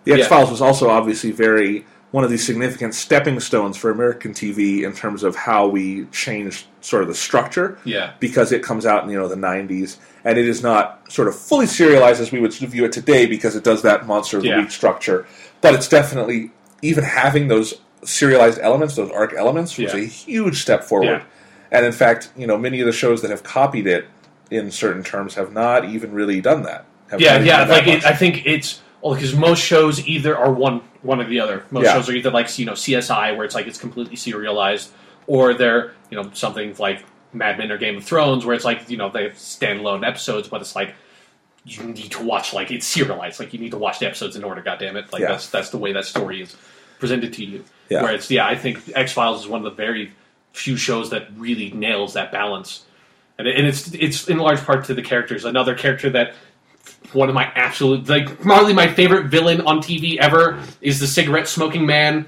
The 0.04 0.14
X 0.14 0.26
Files 0.26 0.50
was 0.50 0.60
also 0.60 0.88
obviously 0.88 1.30
very 1.30 1.86
one 2.14 2.22
of 2.22 2.30
these 2.30 2.46
significant 2.46 2.94
stepping 2.94 3.40
stones 3.40 3.76
for 3.76 3.90
American 3.90 4.32
TV 4.32 4.84
in 4.84 4.92
terms 4.92 5.24
of 5.24 5.34
how 5.34 5.66
we 5.66 6.04
changed 6.12 6.64
sort 6.80 7.02
of 7.02 7.08
the 7.08 7.14
structure. 7.14 7.76
Yeah. 7.84 8.12
Because 8.20 8.52
it 8.52 8.62
comes 8.62 8.86
out 8.86 9.02
in 9.02 9.10
you 9.10 9.18
know 9.18 9.26
the 9.26 9.34
'90s, 9.34 9.96
and 10.24 10.38
it 10.38 10.46
is 10.46 10.62
not 10.62 11.10
sort 11.10 11.26
of 11.26 11.34
fully 11.34 11.66
serialized 11.66 12.20
as 12.20 12.30
we 12.30 12.38
would 12.38 12.54
view 12.54 12.84
it 12.84 12.92
today 12.92 13.26
because 13.26 13.56
it 13.56 13.64
does 13.64 13.82
that 13.82 14.06
monster 14.06 14.36
of 14.36 14.44
the 14.44 14.50
Yeah. 14.50 14.60
week 14.60 14.70
structure. 14.70 15.26
But 15.60 15.74
it's 15.74 15.88
definitely 15.88 16.52
even 16.82 17.02
having 17.02 17.48
those 17.48 17.74
serialized 18.04 18.60
elements, 18.62 18.94
those 18.94 19.10
arc 19.10 19.34
elements, 19.36 19.76
was 19.76 19.92
Yeah. 19.92 19.98
a 20.02 20.04
huge 20.04 20.62
step 20.62 20.84
forward. 20.84 21.06
Yeah. 21.06 21.22
And 21.72 21.84
in 21.84 21.90
fact, 21.90 22.28
you 22.36 22.46
know, 22.46 22.56
many 22.56 22.78
of 22.78 22.86
the 22.86 22.92
shows 22.92 23.22
that 23.22 23.32
have 23.32 23.42
copied 23.42 23.88
it 23.88 24.06
in 24.52 24.70
certain 24.70 25.02
terms 25.02 25.34
have 25.34 25.52
not 25.52 25.84
even 25.86 26.12
really 26.12 26.40
done 26.40 26.62
that. 26.62 26.84
Yeah, 27.18 27.40
yeah. 27.40 27.64
Like 27.64 27.88
it. 27.88 28.06
I 28.06 28.12
think 28.14 28.46
it's 28.46 28.78
because 29.12 29.34
most 29.34 29.60
shows 29.62 30.06
either 30.06 30.36
are 30.36 30.50
one 30.50 30.80
one 31.02 31.20
or 31.20 31.24
the 31.28 31.40
other. 31.40 31.64
Most 31.70 31.84
Yeah. 31.84 31.92
shows 31.94 32.08
are 32.08 32.12
either 32.14 32.30
like 32.30 32.58
you 32.58 32.64
know 32.64 32.72
CSI 32.72 33.36
where 33.36 33.44
it's 33.44 33.54
like 33.54 33.66
it's 33.66 33.76
completely 33.78 34.16
serialized, 34.16 34.90
or 35.26 35.52
they're 35.52 35.92
you 36.10 36.16
know 36.22 36.30
something 36.32 36.74
like 36.78 37.04
Mad 37.34 37.58
Men 37.58 37.70
or 37.70 37.76
Game 37.76 37.96
of 37.98 38.04
Thrones 38.04 38.46
where 38.46 38.54
it's 38.54 38.64
like 38.64 38.88
you 38.88 38.96
know 38.96 39.10
they 39.10 39.24
have 39.24 39.32
standalone 39.34 40.06
episodes, 40.06 40.48
but 40.48 40.62
it's 40.62 40.74
like 40.74 40.94
you 41.66 41.82
need 41.84 42.10
to 42.12 42.22
watch 42.22 42.54
like 42.54 42.70
it's 42.70 42.86
serialized. 42.86 43.40
Like 43.40 43.52
you 43.52 43.58
need 43.58 43.72
to 43.72 43.78
watch 43.78 43.98
the 43.98 44.06
episodes 44.06 44.36
in 44.36 44.44
order. 44.44 44.62
God 44.62 44.78
damn 44.78 44.96
it! 44.96 45.12
Like 45.12 45.20
Yeah. 45.22 45.28
that's 45.32 45.48
that's 45.50 45.68
the 45.70 45.78
way 45.78 45.92
that 45.92 46.04
story 46.06 46.40
is 46.40 46.56
presented 46.98 47.32
to 47.34 47.44
you. 47.44 47.64
Yeah. 47.90 48.02
Where 48.02 48.14
it's 48.14 48.30
yeah, 48.30 48.46
I 48.46 48.54
think 48.54 48.78
X 48.94 49.12
Files 49.12 49.40
is 49.42 49.48
one 49.48 49.60
of 49.60 49.64
the 49.64 49.76
very 49.82 50.12
few 50.52 50.76
shows 50.76 51.10
that 51.10 51.26
really 51.36 51.70
nails 51.72 52.14
that 52.14 52.30
balance, 52.32 52.84
and, 53.38 53.48
it- 53.48 53.56
and 53.56 53.66
it's 53.66 53.92
it's 53.92 54.28
in 54.28 54.38
large 54.38 54.60
part 54.60 54.84
to 54.86 54.94
the 54.94 55.02
characters. 55.02 55.44
Another 55.44 55.74
character 55.74 56.08
that 56.10 56.34
one 57.14 57.28
of 57.28 57.34
my 57.34 57.44
absolute 57.54 58.08
like 58.08 58.40
probably 58.40 58.72
my 58.72 58.88
favorite 58.88 59.26
villain 59.26 59.60
on 59.62 59.78
TV 59.78 60.16
ever 60.18 60.60
is 60.80 61.00
the 61.00 61.06
cigarette 61.06 61.48
smoking 61.48 61.86
man 61.86 62.26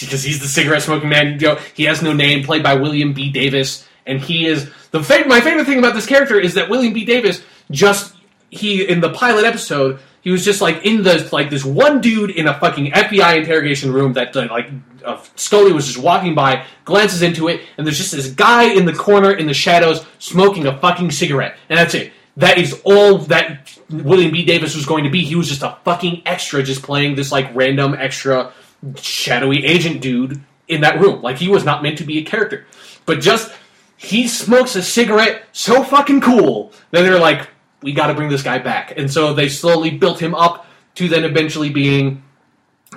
because 0.00 0.22
he's 0.22 0.40
the 0.40 0.48
cigarette 0.48 0.82
smoking 0.82 1.08
man. 1.08 1.40
You 1.40 1.48
know, 1.48 1.60
he 1.74 1.84
has 1.84 2.02
no 2.02 2.12
name, 2.12 2.44
played 2.44 2.62
by 2.62 2.74
William 2.74 3.12
B. 3.12 3.30
Davis, 3.30 3.88
and 4.06 4.20
he 4.20 4.46
is 4.46 4.70
the 4.90 5.02
fa- 5.02 5.26
my 5.26 5.40
favorite 5.40 5.66
thing 5.66 5.78
about 5.78 5.94
this 5.94 6.06
character 6.06 6.38
is 6.38 6.54
that 6.54 6.68
William 6.68 6.92
B. 6.92 7.04
Davis 7.04 7.42
just 7.70 8.14
he 8.50 8.86
in 8.86 9.00
the 9.00 9.10
pilot 9.10 9.44
episode 9.44 10.00
he 10.20 10.30
was 10.30 10.44
just 10.44 10.60
like 10.60 10.84
in 10.84 11.02
the 11.02 11.28
like 11.32 11.50
this 11.50 11.64
one 11.64 12.00
dude 12.00 12.30
in 12.30 12.48
a 12.48 12.58
fucking 12.58 12.92
FBI 12.92 13.38
interrogation 13.38 13.92
room 13.92 14.12
that 14.14 14.36
uh, 14.36 14.46
like 14.50 14.70
uh, 15.04 15.18
Scully 15.36 15.72
was 15.72 15.86
just 15.86 15.98
walking 15.98 16.34
by, 16.34 16.66
glances 16.84 17.22
into 17.22 17.48
it, 17.48 17.62
and 17.76 17.86
there's 17.86 17.98
just 17.98 18.12
this 18.12 18.30
guy 18.30 18.64
in 18.64 18.84
the 18.84 18.92
corner 18.92 19.32
in 19.32 19.46
the 19.46 19.54
shadows 19.54 20.04
smoking 20.18 20.66
a 20.66 20.78
fucking 20.80 21.10
cigarette, 21.12 21.56
and 21.68 21.78
that's 21.78 21.94
it. 21.94 22.12
That 22.38 22.56
is 22.56 22.80
all 22.84 23.18
that 23.18 23.76
William 23.90 24.30
B. 24.30 24.44
Davis 24.44 24.76
was 24.76 24.86
going 24.86 25.02
to 25.02 25.10
be. 25.10 25.24
He 25.24 25.34
was 25.34 25.48
just 25.48 25.62
a 25.62 25.76
fucking 25.84 26.22
extra, 26.24 26.62
just 26.62 26.84
playing 26.84 27.16
this 27.16 27.32
like 27.32 27.52
random 27.52 27.94
extra 27.98 28.52
shadowy 28.96 29.64
agent 29.64 30.00
dude 30.00 30.40
in 30.68 30.82
that 30.82 31.00
room. 31.00 31.20
Like 31.20 31.36
he 31.36 31.48
was 31.48 31.64
not 31.64 31.82
meant 31.82 31.98
to 31.98 32.04
be 32.04 32.18
a 32.18 32.24
character, 32.24 32.64
but 33.06 33.20
just 33.20 33.52
he 33.96 34.28
smokes 34.28 34.76
a 34.76 34.82
cigarette 34.82 35.46
so 35.50 35.82
fucking 35.82 36.20
cool 36.20 36.72
that 36.92 37.02
they're 37.02 37.18
like, 37.18 37.48
we 37.82 37.92
got 37.92 38.06
to 38.06 38.14
bring 38.14 38.28
this 38.28 38.44
guy 38.44 38.58
back, 38.58 38.96
and 38.96 39.10
so 39.10 39.34
they 39.34 39.48
slowly 39.48 39.90
built 39.90 40.20
him 40.22 40.34
up 40.34 40.66
to 40.94 41.08
then 41.08 41.24
eventually 41.24 41.70
being 41.70 42.22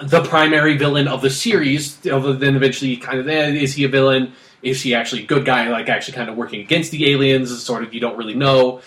the 0.03 0.23
primary 0.23 0.77
villain 0.77 1.07
of 1.07 1.23
the 1.23 1.31
series. 1.31 1.97
Than 1.97 2.55
eventually, 2.55 2.97
kind 2.97 3.19
of, 3.19 3.27
eh, 3.27 3.49
is 3.49 3.73
he 3.73 3.85
a 3.85 3.89
villain? 3.89 4.33
Is 4.61 4.83
he 4.83 4.93
actually 4.93 5.23
a 5.23 5.25
good 5.25 5.45
guy? 5.45 5.69
Like 5.69 5.89
actually, 5.89 6.13
kind 6.13 6.29
of 6.29 6.37
working 6.37 6.61
against 6.61 6.91
the 6.91 7.11
aliens? 7.11 7.63
Sort 7.63 7.83
of, 7.83 7.91
you 7.91 7.99
don't 7.99 8.17
really 8.17 8.35
know. 8.35 8.81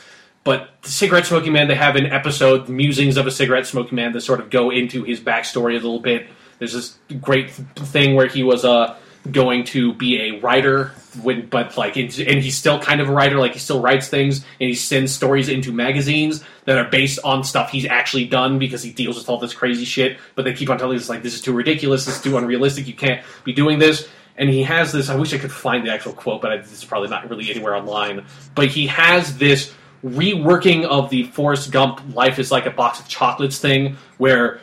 But 0.45 0.69
the 0.83 0.91
cigarette 0.91 1.27
smoking 1.27 1.55
man, 1.55 1.69
they 1.69 1.75
have 1.75 1.97
an 1.97 2.07
episode, 2.07 2.69
musings 2.69 3.17
of 3.17 3.27
a 3.27 3.31
cigarette 3.31 3.67
smoking 3.67 3.97
man, 3.97 4.13
that 4.13 4.21
sort 4.21 4.41
of 4.41 4.51
go 4.51 4.71
into 4.71 5.03
his 5.03 5.19
backstory 5.19 5.71
a 5.71 5.75
little 5.75 6.01
bit. 6.01 6.29
There's 6.59 6.75
this 6.75 6.99
great 7.21 7.51
thing 7.51 8.15
where 8.15 8.27
he 8.27 8.43
was 8.43 8.65
uh, 8.65 8.97
going 9.31 9.65
to 9.65 9.95
be 9.95 10.21
a 10.21 10.41
writer, 10.41 10.89
when, 11.23 11.47
but 11.47 11.79
like, 11.79 11.97
and 11.97 12.13
he's 12.13 12.57
still 12.57 12.79
kind 12.79 13.01
of 13.01 13.09
a 13.09 13.13
writer. 13.13 13.39
Like 13.39 13.55
he 13.55 13.59
still 13.59 13.81
writes 13.81 14.09
things, 14.09 14.45
and 14.61 14.69
he 14.69 14.75
sends 14.75 15.13
stories 15.13 15.49
into 15.49 15.73
magazines 15.73 16.45
that 16.67 16.77
are 16.77 16.91
based 16.91 17.19
on 17.25 17.43
stuff 17.43 17.71
he's 17.71 17.87
actually 17.87 18.27
done 18.27 18.59
because 18.59 18.83
he 18.83 18.93
deals 18.93 19.17
with 19.17 19.29
all 19.31 19.39
this 19.39 19.55
crazy 19.55 19.87
shit. 19.87 20.19
But 20.35 20.45
they 20.45 20.53
keep 20.53 20.69
on 20.69 20.79
telling 20.79 20.99
us 20.99 21.09
like, 21.09 21.23
this 21.23 21.35
is 21.35 21.41
too 21.41 21.55
ridiculous, 21.55 22.05
this 22.05 22.17
is 22.17 22.23
too 22.23 22.37
unrealistic. 22.37 22.87
You 22.87 22.95
can't 22.95 23.25
be 23.45 23.55
doing 23.55 23.79
this. 23.79 24.09
And 24.37 24.51
he 24.51 24.65
has 24.65 24.91
this. 24.91 25.09
I 25.09 25.15
wish 25.15 25.33
I 25.33 25.39
could 25.39 25.53
find 25.53 25.87
the 25.87 25.93
actual 25.93 26.13
quote, 26.13 26.43
but 26.43 26.53
it's 26.53 26.85
probably 26.85 27.09
not 27.09 27.31
really 27.31 27.51
anywhere 27.51 27.77
online. 27.77 28.27
But 28.57 28.67
he 28.67 28.89
has 28.89 29.39
this 29.39 29.73
reworking 30.05 30.85
of 30.85 31.11
the 31.11 31.25
Forrest 31.25 31.71
Gump 31.71 32.01
"Life 32.15 32.39
is 32.39 32.51
like 32.51 32.67
a 32.67 32.71
box 32.71 33.01
of 33.01 33.09
chocolates" 33.09 33.59
thing, 33.59 33.97
where 34.19 34.61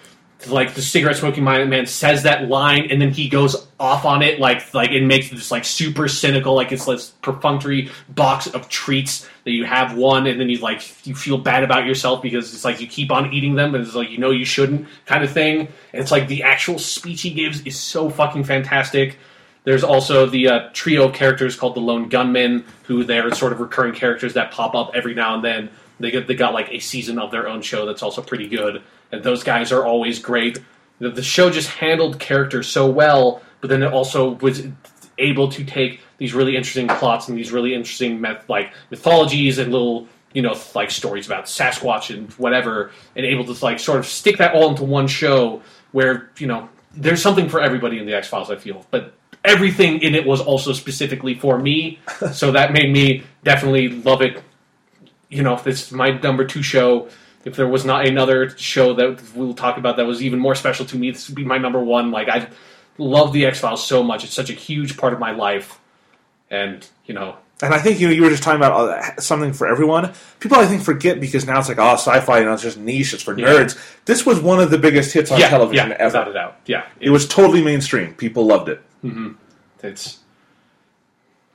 like 0.48 0.74
the 0.74 0.82
cigarette 0.82 1.18
smoking 1.18 1.44
man 1.44 1.86
says 1.86 2.24
that 2.24 2.48
line 2.48 2.88
and 2.90 3.02
then 3.02 3.12
he 3.12 3.30
goes 3.30 3.68
off 3.80 4.06
on 4.06 4.22
it 4.22 4.40
like 4.40 4.74
like 4.74 4.90
it 4.90 5.04
makes 5.04 5.30
this 5.30 5.52
like 5.52 5.64
super 5.64 6.08
cynical 6.08 6.56
like 6.56 6.72
it's 6.72 6.86
this 6.86 7.12
perfunctory 7.22 7.92
box 8.10 8.48
of 8.48 8.68
treats 8.68 9.30
that 9.44 9.52
you 9.52 9.66
have 9.66 9.96
one 9.96 10.28
and 10.28 10.40
then 10.40 10.50
you 10.50 10.58
like 10.60 11.06
you 11.06 11.16
feel 11.16 11.38
bad 11.38 11.64
about 11.64 11.86
yourself 11.86 12.22
because 12.22 12.54
it's 12.54 12.66
like 12.66 12.80
you 12.80 12.88
keep 12.88 13.12
on 13.12 13.32
eating 13.34 13.56
them 13.56 13.76
and 13.76 13.86
it's 13.86 13.96
like 13.96 14.10
you 14.10 14.18
know 14.18 14.32
you 14.32 14.46
shouldn't 14.46 14.88
kind 15.06 15.24
of 15.24 15.32
thing. 15.32 15.62
And 15.94 16.02
it's 16.02 16.12
like 16.12 16.28
the 16.28 16.44
actual 16.44 16.80
speech 16.80 17.22
he 17.22 17.32
gives 17.32 17.62
is 17.62 17.80
so 17.80 18.10
fucking 18.10 18.44
fantastic 18.44 19.18
there's 19.64 19.84
also 19.84 20.26
the 20.26 20.48
uh, 20.48 20.70
trio 20.74 21.08
of 21.10 21.14
characters 21.14 21.56
called 21.56 21.76
the 21.76 21.82
Lone 21.82 22.10
Gunmen, 22.10 22.66
who 22.84 23.04
they're 23.04 23.34
sort 23.34 23.54
of 23.54 23.60
recurring 23.60 23.94
characters 23.94 24.34
that 24.34 24.52
pop 24.52 24.74
up 24.74 24.92
every 24.96 25.14
now 25.14 25.36
and 25.36 25.44
then. 25.44 25.70
They 26.00 26.10
get 26.10 26.28
they 26.28 26.34
got 26.34 26.54
like 26.54 26.72
a 26.72 26.80
season 26.80 27.20
of 27.20 27.30
their 27.30 27.48
own 27.48 27.62
show 27.62 27.86
that's 27.86 28.02
also 28.02 28.24
pretty 28.24 28.48
good, 28.48 28.82
and 29.12 29.24
those 29.24 29.44
guys 29.44 29.72
are 29.72 29.86
always 29.86 30.18
great. 30.18 30.60
The, 31.00 31.12
the 31.12 31.22
show 31.22 31.52
just 31.52 31.70
handled 31.70 32.20
characters 32.20 32.68
so 32.68 32.90
well, 32.90 33.44
but 33.60 33.70
then 33.70 33.84
it 33.84 33.94
also 33.94 34.32
was 34.36 34.64
able 35.20 35.50
to 35.52 35.64
take 35.64 36.02
these 36.18 36.34
really 36.34 36.56
interesting 36.56 36.88
plots 36.88 37.28
and 37.28 37.38
these 37.38 37.52
really 37.52 37.76
interesting 37.76 38.26
like 38.48 38.74
mythologies 38.90 39.60
and 39.60 39.72
little 39.72 40.08
you 40.34 40.42
know 40.42 40.58
like 40.74 40.90
stories 40.90 41.28
about 41.28 41.46
Sasquatch 41.46 42.12
and 42.12 42.32
whatever, 42.34 42.90
and 43.16 43.24
able 43.24 43.46
to 43.54 43.64
like 43.64 43.80
sort 43.80 44.00
of 44.00 44.08
stick 44.08 44.40
that 44.40 44.56
all 44.56 44.70
into 44.70 44.84
one 44.84 45.08
show 45.08 45.62
where 45.92 46.32
you 46.40 46.48
know 46.48 46.68
there's 46.96 47.22
something 47.22 47.48
for 47.48 47.62
everybody 47.62 48.00
in 48.00 48.08
the 48.08 48.16
X 48.16 48.28
Files. 48.28 48.50
I 48.50 48.56
feel, 48.56 48.88
but 48.90 49.14
everything 49.44 50.02
in 50.02 50.16
it 50.16 50.26
was 50.26 50.42
also 50.42 50.74
specifically 50.74 51.36
for 51.36 51.58
me, 51.60 52.00
so 52.32 52.52
that 52.52 52.72
made 52.74 52.92
me 52.92 53.24
definitely 53.44 53.90
love 53.90 54.22
it. 54.22 54.42
You 55.30 55.44
know, 55.44 55.54
if 55.54 55.66
is 55.68 55.92
my 55.92 56.10
number 56.10 56.46
two 56.46 56.64
show. 56.64 57.10
If 57.44 57.56
there 57.56 57.68
was 57.68 57.84
not 57.86 58.06
another 58.06 58.56
show 58.56 58.94
that 58.94 59.20
we'll 59.34 59.56
talk 59.56 59.78
about 59.80 59.98
that 59.98 60.06
was 60.06 60.22
even 60.22 60.38
more 60.38 60.54
special 60.54 60.86
to 60.86 60.96
me, 60.96 61.10
this 61.10 61.28
would 61.28 61.36
be 61.36 61.44
my 61.44 61.58
number 61.58 61.84
one. 61.84 62.12
Like 62.12 62.30
I 62.30 62.48
love 63.00 63.34
the 63.34 63.48
X 63.48 63.60
Files 63.62 63.84
so 63.84 64.04
much; 64.04 64.24
it's 64.24 64.34
such 64.34 64.52
a 64.52 64.54
huge 64.54 64.96
part 64.96 65.12
of 65.12 65.18
my 65.20 65.32
life, 65.32 65.80
and 66.52 66.88
you 67.08 67.16
know. 67.16 67.38
And 67.64 67.74
I 67.74 67.80
think 67.80 68.00
you 68.00 68.10
you 68.10 68.22
were 68.22 68.30
just 68.30 68.44
talking 68.44 68.60
about 68.60 68.90
uh, 68.90 69.20
something 69.22 69.54
for 69.54 69.68
everyone. 69.68 70.14
People, 70.40 70.58
I 70.60 70.68
think, 70.68 70.84
forget 70.84 71.20
because 71.20 71.48
now 71.48 71.58
it's 71.58 71.68
like, 71.68 71.80
oh, 71.80 71.94
sci-fi, 71.94 72.40
you 72.40 72.46
know, 72.46 72.54
it's 72.54 72.62
just 72.62 72.78
niche, 72.78 73.14
it's 73.16 73.24
for 73.24 73.36
Yeah. 73.36 73.48
nerds. 73.48 73.76
This 74.06 74.24
was 74.24 74.40
one 74.40 74.60
of 74.60 74.70
the 74.70 74.78
biggest 74.78 75.12
hits 75.12 75.32
on 75.32 75.40
yeah, 75.40 75.50
television 75.50 75.90
yeah, 75.90 75.96
ever. 75.96 76.06
without 76.06 76.28
a 76.28 76.34
doubt. 76.34 76.58
Yeah, 76.68 76.86
It 77.00 77.10
was 77.10 77.28
totally 77.28 77.64
mainstream. 77.64 78.14
People 78.14 78.46
loved 78.46 78.70
it. 78.70 78.82
Mm-hmm. 79.04 79.32
It's 79.84 80.20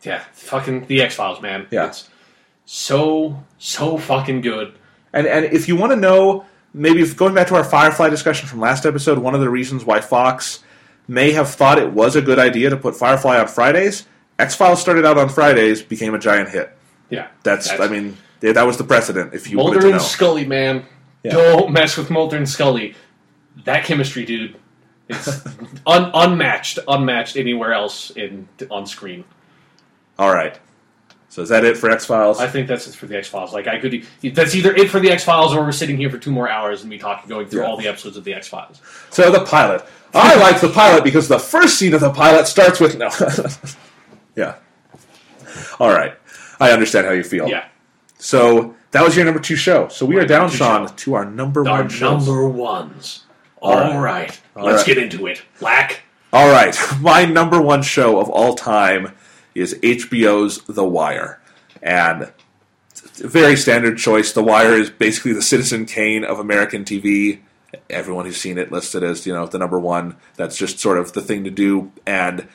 yeah, 0.03 0.23
fucking 0.33 0.87
the 0.87 1.03
X 1.03 1.15
Files, 1.15 1.41
man. 1.41 1.67
Yeah. 1.71 1.89
it's 1.89 2.09
so 2.65 3.43
so 3.59 3.99
fucking 3.99 4.41
good. 4.41 4.75
And 5.13 5.27
and 5.27 5.45
if 5.47 5.69
you 5.69 5.77
want 5.77 5.93
to 5.93 5.97
know, 5.97 6.45
maybe 6.75 7.01
if 7.01 7.17
going 7.17 7.35
back 7.35 7.49
to 7.49 7.55
our 7.55 7.65
Firefly 7.65 8.09
discussion 8.09 8.49
from 8.49 8.61
last 8.61 8.85
episode, 8.87 9.19
one 9.19 9.35
of 9.35 9.41
the 9.41 9.51
reasons 9.51 9.85
why 9.85 10.01
Fox 10.01 10.63
may 11.09 11.33
have 11.33 11.49
thought 11.49 11.79
it 11.79 11.93
was 11.93 12.17
a 12.17 12.23
good 12.23 12.39
idea 12.39 12.71
to 12.71 12.77
put 12.77 12.97
Firefly 12.97 13.39
on 13.39 13.49
Fridays, 13.49 14.07
X 14.39 14.55
Files 14.55 14.81
started 14.81 15.05
out 15.05 15.19
on 15.19 15.29
Fridays, 15.29 15.83
became 15.83 16.15
a 16.15 16.19
giant 16.19 16.51
hit. 16.51 16.77
Yeah, 17.09 17.29
That's, 17.45 17.71
I 17.71 17.87
mean, 17.87 18.17
that 18.41 18.67
was 18.67 18.79
the 18.79 18.85
precedent. 18.85 19.33
If 19.33 19.49
you 19.49 19.59
wanted 19.59 19.75
Mulder 19.75 19.81
to 19.83 19.87
know, 19.89 19.95
and 19.95 20.03
Scully, 20.03 20.45
man. 20.45 20.85
Yeah. 21.23 21.33
Don't 21.33 21.73
mess 21.73 21.97
with 21.97 22.11
Mulder 22.11 22.37
and 22.37 22.49
Scully. 22.49 22.97
That 23.65 23.85
chemistry, 23.85 24.25
dude. 24.25 24.57
It's 25.09 25.29
un- 25.87 26.11
unmatched, 26.15 26.79
unmatched 26.89 27.37
anywhere 27.37 27.73
else 27.73 28.11
in 28.11 28.49
on 28.71 28.87
screen. 28.87 29.25
all 30.19 30.33
right. 30.35 30.59
So 31.29 31.43
is 31.43 31.51
that 31.51 31.65
it 31.65 31.77
for 31.77 31.91
X 31.91 32.07
Files? 32.07 32.41
I 32.41 32.47
think 32.47 32.67
that's 32.67 32.87
it 32.89 32.95
for 32.95 33.05
the 33.07 33.19
X 33.19 33.29
Files. 33.29 33.53
Like 33.53 33.67
I 33.67 33.79
could, 33.79 34.07
that's 34.35 34.55
either 34.55 34.75
it 34.75 34.89
for 34.89 35.01
the 35.01 35.11
X 35.11 35.23
Files, 35.23 35.55
or 35.55 35.61
we're 35.61 35.73
sitting 35.73 35.99
here 35.99 36.09
for 36.09 36.17
two 36.19 36.31
more 36.31 36.49
hours 36.49 36.81
and 36.81 36.89
me 36.89 36.97
talking, 36.99 37.29
going 37.29 37.47
through 37.47 37.61
Yeah. 37.63 37.67
all 37.69 37.77
the 37.77 37.89
episodes 37.89 38.17
of 38.17 38.25
the 38.25 38.33
X 38.33 38.49
Files. 38.49 38.81
So 39.11 39.31
the 39.31 39.45
pilot. 39.45 39.85
I 40.15 40.37
like 40.37 40.61
the 40.63 40.71
pilot 40.71 41.05
because 41.05 41.29
the 41.29 41.39
first 41.39 41.79
scene 41.79 41.93
of 41.93 42.01
the 42.01 42.11
pilot 42.11 42.47
starts 42.47 42.81
with 42.81 42.97
no. 42.99 43.11
yeah. 44.35 44.55
All 45.79 45.91
right. 45.91 46.15
I 46.59 46.71
understand 46.71 47.07
how 47.07 47.13
you 47.13 47.23
feel. 47.23 47.47
Yeah, 47.49 47.69
So 48.19 48.75
that 48.93 49.03
was 49.05 49.15
your 49.15 49.27
number 49.27 49.41
two 49.41 49.57
show. 49.57 49.89
So 49.89 50.07
we 50.07 50.17
My 50.17 50.23
are 50.23 50.27
down, 50.27 50.49
Sean, 50.49 50.89
show. 50.89 50.95
to 50.95 51.15
our 51.15 51.25
number 51.27 51.69
our 51.69 51.81
one 51.83 51.89
shows. 51.91 52.27
number 52.27 52.49
ones. 52.49 53.25
All 53.67 53.99
right. 54.01 54.29
right, 54.29 54.41
All 54.57 54.65
let's 54.65 54.79
right. 54.79 54.95
get 54.95 54.99
into 54.99 55.27
it. 55.27 55.43
Lack. 55.61 56.03
All 56.33 56.49
right. 56.51 56.77
My 57.01 57.25
number 57.25 57.61
one 57.61 57.83
show 57.83 58.19
of 58.21 58.29
all 58.29 58.55
time 58.55 59.13
is 59.55 59.75
HBO's 59.83 60.63
The 60.65 60.85
Wire. 60.85 61.41
And 61.83 62.33
very 63.17 63.57
standard 63.57 63.99
choice. 63.99 64.33
The 64.33 64.43
Wire 64.43 64.75
is 64.75 64.91
basically 64.91 65.33
the 65.33 65.43
Citizen 65.43 65.87
Kane 65.87 66.25
of 66.25 66.39
American 66.39 66.85
TV. 66.85 67.41
Everyone 67.91 68.27
who's 68.27 68.37
seen 68.37 68.59
it 68.59 68.73
listed 68.73 69.03
as, 69.03 69.27
you 69.27 69.33
know, 69.33 69.47
the 69.47 69.59
number 69.59 69.79
one. 69.79 70.17
That's 70.37 70.57
just 70.57 70.79
sort 70.79 70.99
of 70.99 71.13
the 71.13 71.21
thing 71.23 71.45
to 71.45 71.51
do. 71.51 71.93
And 72.07 72.49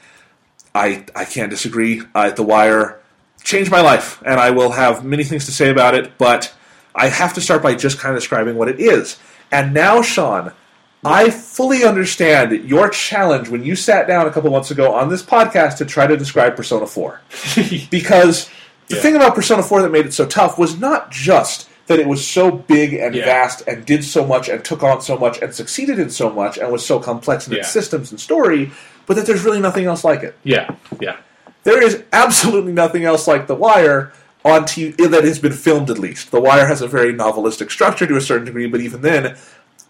I 0.74 1.06
I 1.16 1.26
can't 1.26 1.50
disagree. 1.50 2.02
Uh, 2.14 2.32
the 2.32 2.44
Wire 2.44 3.00
changed 3.44 3.72
my 3.72 3.82
life, 3.82 4.22
and 4.26 4.40
I 4.40 4.52
will 4.52 4.72
have 4.72 5.04
many 5.04 5.24
things 5.24 5.46
to 5.46 5.52
say 5.52 5.70
about 5.70 5.96
it. 5.96 6.18
But 6.18 6.54
I 6.96 7.08
have 7.08 7.34
to 7.34 7.42
start 7.42 7.64
by 7.64 7.76
just 7.76 8.00
kind 8.00 8.16
of 8.16 8.22
describing 8.22 8.56
what 8.56 8.70
it 8.70 8.80
is. 8.80 9.18
And 9.52 9.74
now, 9.74 10.02
Sean, 10.02 10.54
I 11.04 11.32
fully 11.32 11.84
understand 11.84 12.52
your 12.70 12.90
challenge 12.90 13.50
when 13.50 13.64
you 13.64 13.76
sat 13.76 14.08
down 14.08 14.28
a 14.28 14.32
couple 14.32 14.52
months 14.52 14.70
ago 14.70 14.94
on 14.94 15.10
this 15.10 15.24
podcast 15.24 15.78
to 15.78 15.86
try 15.86 16.06
to 16.06 16.16
describe 16.16 16.56
Persona 16.56 16.86
Four, 16.86 17.22
because 17.90 18.50
the 18.88 18.96
Yeah. 18.98 19.02
thing 19.02 19.16
about 19.16 19.34
Persona 19.34 19.64
Four 19.64 19.82
that 19.82 19.92
made 19.92 20.06
it 20.06 20.14
so 20.14 20.26
tough 20.26 20.60
was 20.60 20.80
not 20.80 21.10
just 21.12 21.68
that 21.88 22.00
it 22.00 22.08
was 22.08 22.26
so 22.26 22.52
big 22.52 22.94
and 22.94 23.16
Yeah. 23.16 23.26
vast 23.26 23.64
and 23.68 23.84
did 23.86 24.04
so 24.06 24.24
much 24.26 24.48
and 24.48 24.64
took 24.64 24.84
on 24.84 25.02
so 25.02 25.18
much 25.18 25.42
and 25.42 25.54
succeeded 25.56 25.98
in 25.98 26.10
so 26.12 26.30
much 26.30 26.58
and 26.58 26.72
was 26.72 26.86
so 26.86 27.00
complex 27.00 27.48
in 27.48 27.54
its 27.54 27.72
systems 27.72 28.12
and 28.12 28.20
story, 28.20 28.72
but 29.08 29.16
that 29.16 29.26
there's 29.26 29.44
really 29.44 29.60
nothing 29.60 29.86
else 29.86 30.04
like 30.04 30.22
it. 30.22 30.36
yeah, 30.44 30.70
yeah, 31.00 31.18
There 31.64 31.82
is 31.84 32.04
absolutely 32.14 32.74
nothing 32.74 33.06
else 33.06 33.28
like 33.28 33.48
The 33.48 33.56
Wire 33.56 34.14
on 34.46 34.64
TV 34.64 34.96
that 35.10 35.24
has 35.24 35.38
been 35.40 35.52
filmed, 35.54 35.90
at 35.90 36.00
least. 36.00 36.32
The 36.32 36.40
Wire 36.40 36.66
has 36.68 36.82
a 36.82 36.88
very 36.88 37.14
novelistic 37.14 37.70
structure 37.72 38.08
to 38.08 38.16
a 38.16 38.22
certain 38.22 38.46
degree, 38.46 38.68
but 38.68 38.82
even 38.82 39.02
then, 39.02 39.36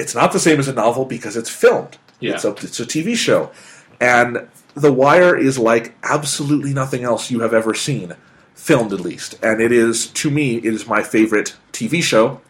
it's 0.01 0.15
not 0.15 0.31
the 0.31 0.39
same 0.39 0.59
as 0.59 0.67
a 0.67 0.73
novel 0.73 1.05
because 1.05 1.37
it's 1.37 1.49
filmed. 1.49 1.97
Yeah. 2.19 2.33
It's, 2.33 2.43
a, 2.43 2.49
it's 2.49 2.79
a 2.79 2.85
TV 2.85 3.15
show. 3.15 3.51
And 3.99 4.47
The 4.73 4.91
Wire 4.91 5.37
is 5.37 5.59
like 5.59 5.95
absolutely 6.03 6.73
nothing 6.73 7.03
else 7.03 7.29
you 7.29 7.41
have 7.41 7.53
ever 7.53 7.75
seen, 7.75 8.15
filmed 8.55 8.93
at 8.93 8.99
least. 8.99 9.35
And 9.43 9.61
it 9.61 9.71
is, 9.71 10.07
to 10.07 10.31
me, 10.31 10.57
it 10.57 10.65
is 10.65 10.87
my 10.87 11.03
favorite 11.03 11.55
TV 11.71 12.01
show. 12.01 12.41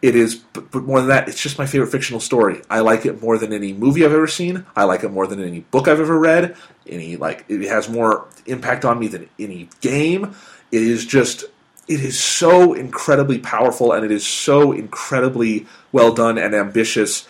It 0.00 0.14
is, 0.14 0.36
but, 0.36 0.70
but 0.70 0.84
more 0.84 1.00
than 1.00 1.08
that, 1.08 1.28
it's 1.28 1.42
just 1.42 1.58
my 1.58 1.66
favorite 1.66 1.90
fictional 1.90 2.20
story. 2.20 2.60
I 2.70 2.80
like 2.80 3.04
it 3.04 3.20
more 3.20 3.38
than 3.38 3.52
any 3.52 3.72
movie 3.72 4.04
I've 4.04 4.12
ever 4.12 4.28
seen. 4.28 4.64
I 4.76 4.84
like 4.84 5.02
it 5.02 5.10
more 5.10 5.26
than 5.26 5.42
any 5.42 5.60
book 5.60 5.88
I've 5.88 6.00
ever 6.00 6.18
read. 6.18 6.56
Any 6.86 7.16
like, 7.16 7.46
it 7.48 7.66
has 7.68 7.88
more 7.88 8.28
impact 8.46 8.84
on 8.84 8.98
me 8.98 9.08
than 9.08 9.28
any 9.38 9.70
game. 9.80 10.36
It 10.70 10.82
is 10.82 11.06
just 11.06 11.46
it 11.88 12.00
is 12.00 12.22
so 12.22 12.74
incredibly 12.74 13.38
powerful 13.38 13.92
and 13.92 14.04
it 14.04 14.12
is 14.12 14.26
so 14.26 14.72
incredibly 14.72 15.66
well 15.90 16.12
done 16.12 16.36
and 16.36 16.54
ambitious. 16.54 17.26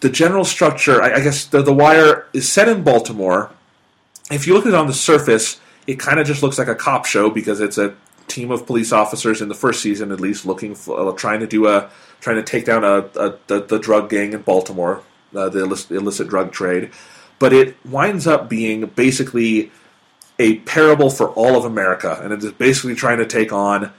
The 0.00 0.08
general 0.08 0.44
structure, 0.44 1.02
I, 1.02 1.14
I 1.14 1.20
guess, 1.20 1.44
the, 1.44 1.60
the 1.60 1.72
Wire 1.72 2.26
is 2.32 2.50
set 2.50 2.68
in 2.68 2.84
Baltimore. 2.84 3.50
If 4.30 4.46
you 4.46 4.54
look 4.54 4.64
at 4.64 4.72
it 4.72 4.76
on 4.76 4.86
the 4.86 4.94
surface, 4.94 5.60
it 5.86 5.98
kind 5.98 6.20
of 6.20 6.26
just 6.26 6.42
looks 6.42 6.56
like 6.56 6.68
a 6.68 6.74
cop 6.74 7.04
show 7.04 7.30
because 7.30 7.60
it's 7.60 7.78
a 7.78 7.94
team 8.28 8.52
of 8.52 8.64
police 8.64 8.92
officers 8.92 9.42
in 9.42 9.48
the 9.48 9.54
first 9.54 9.82
season, 9.82 10.12
at 10.12 10.20
least, 10.20 10.46
looking 10.46 10.76
for, 10.76 11.08
uh, 11.08 11.12
trying 11.12 11.40
to 11.40 11.46
do 11.48 11.66
a 11.66 11.90
trying 12.20 12.36
to 12.36 12.42
take 12.42 12.64
down 12.64 12.84
a, 12.84 12.98
a 13.18 13.34
the, 13.48 13.60
the 13.66 13.78
drug 13.78 14.08
gang 14.08 14.32
in 14.32 14.42
Baltimore, 14.42 15.02
uh, 15.34 15.48
the 15.48 15.64
illicit, 15.64 15.90
illicit 15.90 16.28
drug 16.28 16.52
trade. 16.52 16.90
But 17.40 17.52
it 17.52 17.76
winds 17.84 18.26
up 18.26 18.48
being 18.48 18.86
basically 18.86 19.72
a 20.40 20.56
parable 20.60 21.10
for 21.10 21.28
all 21.28 21.54
of 21.54 21.66
America, 21.66 22.18
and 22.22 22.32
it 22.32 22.42
is 22.42 22.52
basically 22.52 22.94
trying 22.94 23.18
to 23.18 23.26
take 23.26 23.52
on 23.52 23.92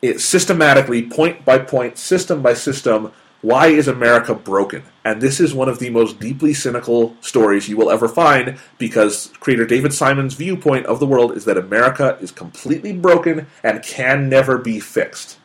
it 0.00 0.20
systematically, 0.20 1.02
point 1.02 1.44
by 1.44 1.58
point, 1.58 1.98
system 1.98 2.40
by 2.40 2.54
system. 2.54 3.12
Why 3.42 3.68
is 3.68 3.88
America 3.88 4.34
broken? 4.34 4.84
And 5.04 5.20
this 5.20 5.40
is 5.40 5.52
one 5.52 5.68
of 5.68 5.80
the 5.80 5.90
most 5.90 6.20
deeply 6.20 6.54
cynical 6.54 7.16
stories 7.20 7.68
you 7.68 7.76
will 7.76 7.90
ever 7.90 8.06
find 8.06 8.58
because 8.78 9.32
creator 9.40 9.66
David 9.66 9.92
Simon's 9.92 10.34
viewpoint 10.34 10.86
of 10.86 11.00
the 11.00 11.06
world 11.06 11.36
is 11.36 11.44
that 11.46 11.58
America 11.58 12.16
is 12.20 12.30
completely 12.30 12.92
broken 12.92 13.48
and 13.64 13.82
can 13.82 14.28
never 14.28 14.58
be 14.58 14.78
fixed. 14.78 15.38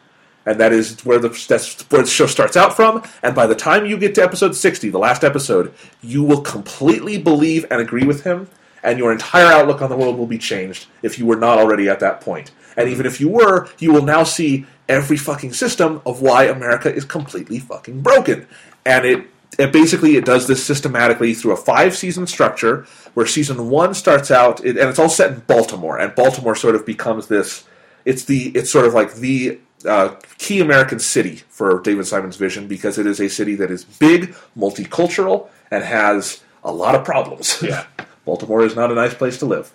And 0.45 0.59
that 0.59 0.71
is 0.71 1.03
where 1.03 1.17
the 1.17 1.29
that's 1.49 1.81
where 1.89 2.03
the 2.03 2.07
show 2.07 2.27
starts 2.27 2.55
out 2.55 2.75
from. 2.75 3.01
And 3.23 3.33
by 3.33 3.47
the 3.47 3.55
time 3.55 3.87
you 3.87 3.97
get 3.97 4.13
to 4.15 4.23
episode 4.23 4.55
60, 4.55 4.91
the 4.91 4.99
last 4.99 5.23
episode, 5.23 5.73
you 6.03 6.21
will 6.21 6.41
completely 6.41 7.17
believe 7.17 7.65
and 7.71 7.81
agree 7.81 8.05
with 8.05 8.23
him 8.25 8.47
and 8.85 8.99
your 8.99 9.11
entire 9.11 9.47
outlook 9.47 9.81
on 9.81 9.89
the 9.89 9.97
world 9.97 10.17
will 10.17 10.27
be 10.27 10.37
changed 10.37 10.85
if 11.01 11.17
you 11.17 11.25
were 11.25 11.35
not 11.35 11.57
already 11.57 11.89
at 11.89 11.99
that 11.99 12.21
point. 12.21 12.51
And 12.77 12.87
even 12.87 13.05
if 13.05 13.19
you 13.19 13.27
were, 13.27 13.67
you 13.79 13.91
will 13.91 14.03
now 14.03 14.23
see 14.23 14.65
every 14.87 15.17
fucking 15.17 15.53
system 15.53 16.01
of 16.05 16.21
why 16.21 16.45
America 16.45 16.93
is 16.93 17.03
completely 17.03 17.59
fucking 17.59 18.01
broken. 18.01 18.47
And 18.85 19.03
it, 19.03 19.27
it 19.57 19.73
basically 19.73 20.17
it 20.17 20.25
does 20.25 20.47
this 20.47 20.63
systematically 20.63 21.33
through 21.33 21.53
a 21.53 21.57
five 21.57 21.95
season 21.95 22.27
structure 22.27 22.85
where 23.15 23.25
season 23.25 23.69
one 23.69 23.95
starts 23.95 24.29
out 24.29 24.59
and 24.59 24.77
it's 24.77 24.99
all 24.99 25.09
set 25.09 25.31
in 25.31 25.39
Baltimore, 25.47 25.97
and 25.97 26.13
Baltimore 26.13 26.55
sort 26.55 26.75
of 26.75 26.85
becomes 26.85 27.27
this. 27.27 27.63
It's 28.03 28.25
the 28.25 28.49
it's 28.49 28.69
sort 28.69 28.85
of 28.85 28.93
like 28.93 29.15
the 29.15 29.59
uh, 29.85 30.15
key 30.37 30.59
American 30.59 30.99
city 30.99 31.37
for 31.49 31.79
David 31.79 32.05
Simon's 32.05 32.35
vision 32.35 32.67
because 32.67 32.97
it 32.97 33.07
is 33.07 33.19
a 33.19 33.29
city 33.29 33.55
that 33.55 33.71
is 33.71 33.83
big, 33.85 34.35
multicultural, 34.57 35.49
and 35.71 35.83
has 35.83 36.43
a 36.63 36.71
lot 36.71 36.93
of 36.93 37.05
problems. 37.05 37.63
Yeah. 37.63 37.85
Baltimore 38.25 38.63
is 38.65 38.75
not 38.75 38.91
a 38.91 38.95
nice 38.95 39.13
place 39.13 39.37
to 39.39 39.45
live. 39.45 39.71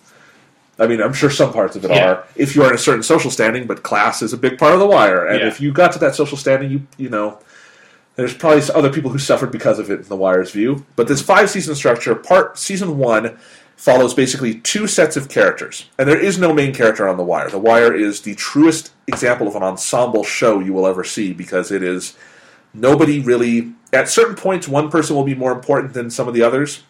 I 0.78 0.86
mean, 0.86 1.00
I'm 1.02 1.12
sure 1.12 1.30
some 1.30 1.52
parts 1.52 1.76
of 1.76 1.84
it 1.84 1.90
Yeah. 1.90 2.06
are 2.10 2.24
if 2.36 2.56
you 2.56 2.62
are 2.62 2.68
in 2.68 2.74
a 2.74 2.78
certain 2.78 3.02
social 3.02 3.30
standing, 3.30 3.66
but 3.66 3.82
class 3.82 4.22
is 4.22 4.32
a 4.32 4.36
big 4.38 4.58
part 4.58 4.72
of 4.74 4.80
the 4.80 4.86
wire. 4.86 5.26
And 5.26 5.40
Yeah. 5.40 5.46
if 5.48 5.60
you 5.60 5.72
got 5.72 5.92
to 5.92 5.98
that 6.00 6.14
social 6.14 6.36
standing, 6.38 6.70
you 6.70 6.80
you 6.96 7.08
know, 7.10 7.38
there's 8.16 8.34
probably 8.34 8.62
other 8.74 8.90
people 8.90 9.10
who 9.10 9.18
suffered 9.18 9.50
because 9.50 9.78
of 9.78 9.90
it 9.90 10.00
in 10.00 10.08
the 10.08 10.16
wire's 10.16 10.50
view. 10.50 10.84
But 10.96 11.06
this 11.08 11.22
five 11.22 11.48
season 11.50 11.74
structure, 11.74 12.14
part 12.14 12.58
season 12.58 12.98
one 12.98 13.36
follows 13.76 14.12
basically 14.12 14.54
two 14.56 14.86
sets 14.86 15.16
of 15.16 15.28
characters, 15.28 15.86
and 15.98 16.06
there 16.08 16.18
is 16.18 16.38
no 16.38 16.52
main 16.52 16.74
character 16.74 17.08
on 17.08 17.16
the 17.16 17.22
wire. 17.24 17.48
The 17.48 17.58
wire 17.58 17.94
is 17.94 18.20
the 18.22 18.34
truest 18.34 18.90
example 19.06 19.48
of 19.48 19.56
an 19.56 19.62
ensemble 19.62 20.22
show 20.24 20.60
you 20.60 20.72
will 20.74 20.86
ever 20.86 21.02
see 21.04 21.32
because 21.32 21.70
it 21.70 21.82
is 21.82 22.14
nobody 22.74 23.20
really. 23.20 23.72
At 23.92 24.08
certain 24.08 24.34
points, 24.36 24.68
one 24.68 24.88
person 24.90 25.16
will 25.16 25.24
be 25.24 25.34
more 25.34 25.50
important 25.52 25.94
than 25.94 26.10
some 26.10 26.28
of 26.28 26.34
the 26.34 26.42
others 26.42 26.84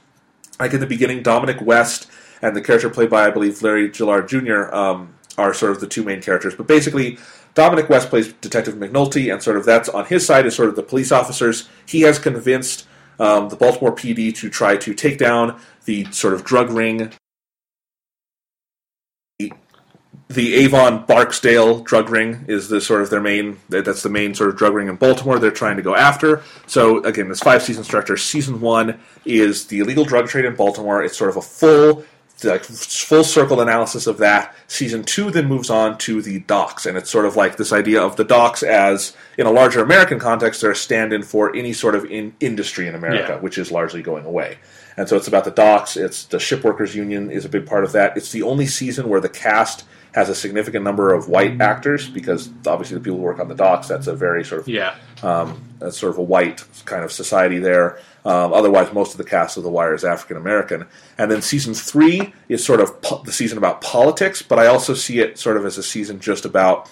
like 0.60 0.74
in 0.74 0.80
the 0.80 0.86
beginning, 0.86 1.22
Dominic 1.22 1.60
West 1.60 2.08
and 2.42 2.54
the 2.54 2.60
character 2.60 2.88
played 2.88 3.10
by, 3.10 3.26
I 3.26 3.30
believe, 3.30 3.62
Larry 3.62 3.88
Gilliard 3.88 4.28
Jr. 4.28 4.74
Um, 4.74 5.14
are 5.36 5.54
sort 5.54 5.72
of 5.72 5.80
the 5.80 5.86
two 5.86 6.04
main 6.04 6.20
characters. 6.20 6.54
But 6.54 6.66
basically, 6.66 7.18
Dominic 7.54 7.88
West 7.88 8.10
plays 8.10 8.32
Detective 8.34 8.74
McNulty, 8.74 9.32
and 9.32 9.42
sort 9.42 9.56
of 9.56 9.64
that's 9.64 9.88
on 9.88 10.04
his 10.06 10.24
side 10.24 10.46
is 10.46 10.54
sort 10.54 10.68
of 10.68 10.76
the 10.76 10.82
police 10.82 11.10
officers. 11.10 11.68
He 11.86 12.02
has 12.02 12.18
convinced 12.18 12.86
um, 13.18 13.48
the 13.48 13.56
Baltimore 13.56 13.94
PD 13.94 14.34
to 14.36 14.48
try 14.48 14.76
to 14.76 14.94
take 14.94 15.18
down 15.18 15.60
the 15.84 16.04
sort 16.12 16.34
of 16.34 16.44
drug 16.44 16.70
ring. 16.70 17.12
The 20.30 20.54
Avon 20.54 21.06
Barksdale 21.06 21.80
drug 21.80 22.08
ring 22.08 22.44
is 22.46 22.68
the 22.68 22.80
sort 22.80 23.02
of 23.02 23.10
their 23.10 23.20
main. 23.20 23.58
That's 23.68 24.04
the 24.04 24.08
main 24.08 24.32
sort 24.36 24.50
of 24.50 24.56
drug 24.56 24.74
ring 24.74 24.86
in 24.86 24.94
Baltimore. 24.94 25.40
They're 25.40 25.50
trying 25.50 25.76
to 25.76 25.82
go 25.82 25.96
after. 25.96 26.44
So 26.68 27.02
again, 27.02 27.28
this 27.28 27.40
five 27.40 27.64
season 27.64 27.82
structure. 27.82 28.16
Season 28.16 28.60
one 28.60 29.00
is 29.24 29.66
the 29.66 29.80
illegal 29.80 30.04
drug 30.04 30.28
trade 30.28 30.44
in 30.44 30.54
Baltimore. 30.54 31.02
It's 31.02 31.18
sort 31.18 31.30
of 31.30 31.36
a 31.36 31.42
full 31.42 32.04
like 32.44 32.62
full 32.64 33.24
circle 33.24 33.60
analysis 33.60 34.06
of 34.06 34.18
that. 34.18 34.54
Season 34.68 35.02
two 35.02 35.32
then 35.32 35.46
moves 35.46 35.68
on 35.68 35.98
to 35.98 36.22
the 36.22 36.38
docks, 36.38 36.86
and 36.86 36.96
it's 36.96 37.10
sort 37.10 37.26
of 37.26 37.34
like 37.34 37.56
this 37.56 37.72
idea 37.72 38.00
of 38.00 38.14
the 38.14 38.24
docks 38.24 38.62
as, 38.62 39.14
in 39.36 39.46
a 39.46 39.50
larger 39.50 39.82
American 39.82 40.18
context, 40.20 40.60
they're 40.62 40.70
a 40.70 40.76
stand-in 40.76 41.22
for 41.24 41.54
any 41.56 41.72
sort 41.72 41.94
of 41.96 42.04
in 42.06 42.34
industry 42.40 42.86
in 42.86 42.94
America, 42.94 43.32
Yeah. 43.34 43.40
which 43.40 43.58
is 43.58 43.70
largely 43.72 44.00
going 44.00 44.24
away. 44.24 44.58
And 44.96 45.08
so 45.08 45.16
it's 45.16 45.28
about 45.28 45.44
the 45.44 45.50
docks. 45.50 45.96
It's 45.96 46.24
the 46.24 46.38
shipworkers 46.38 46.94
union 46.94 47.30
is 47.30 47.44
a 47.44 47.48
big 47.48 47.66
part 47.66 47.84
of 47.84 47.92
that. 47.92 48.16
It's 48.16 48.32
the 48.32 48.42
only 48.42 48.66
season 48.66 49.08
where 49.08 49.20
the 49.20 49.28
cast 49.28 49.84
has 50.12 50.28
a 50.28 50.34
significant 50.34 50.84
number 50.84 51.12
of 51.14 51.28
white 51.28 51.60
actors 51.60 52.08
because 52.08 52.48
obviously 52.66 52.96
the 52.96 53.02
people 53.02 53.18
who 53.18 53.22
work 53.24 53.38
on 53.38 53.48
the 53.48 53.54
docks 53.54 53.86
that's 53.88 54.06
a 54.08 54.14
very 54.14 54.44
sort 54.44 54.62
of 54.62 54.68
Yeah. 54.68 54.94
um, 55.22 55.62
that's 55.78 55.96
sort 55.96 56.10
of 56.12 56.18
a 56.18 56.22
white 56.22 56.64
kind 56.84 57.04
of 57.04 57.12
society 57.12 57.58
there. 57.58 57.98
Um, 58.24 58.52
otherwise, 58.52 58.92
most 58.92 59.12
of 59.12 59.18
the 59.18 59.24
cast 59.24 59.56
of 59.56 59.62
The 59.62 59.70
Wire 59.70 59.94
is 59.94 60.04
African 60.04 60.36
American. 60.36 60.86
And 61.16 61.30
then 61.30 61.40
season 61.40 61.72
three 61.74 62.34
is 62.48 62.64
sort 62.64 62.80
of 62.80 63.00
po- 63.00 63.22
the 63.24 63.32
season 63.32 63.56
about 63.56 63.80
politics, 63.80 64.42
but 64.42 64.58
I 64.58 64.66
also 64.66 64.92
see 64.94 65.20
it 65.20 65.38
sort 65.38 65.56
of 65.56 65.64
as 65.64 65.78
a 65.78 65.82
season 65.82 66.20
just 66.20 66.44
about 66.44 66.90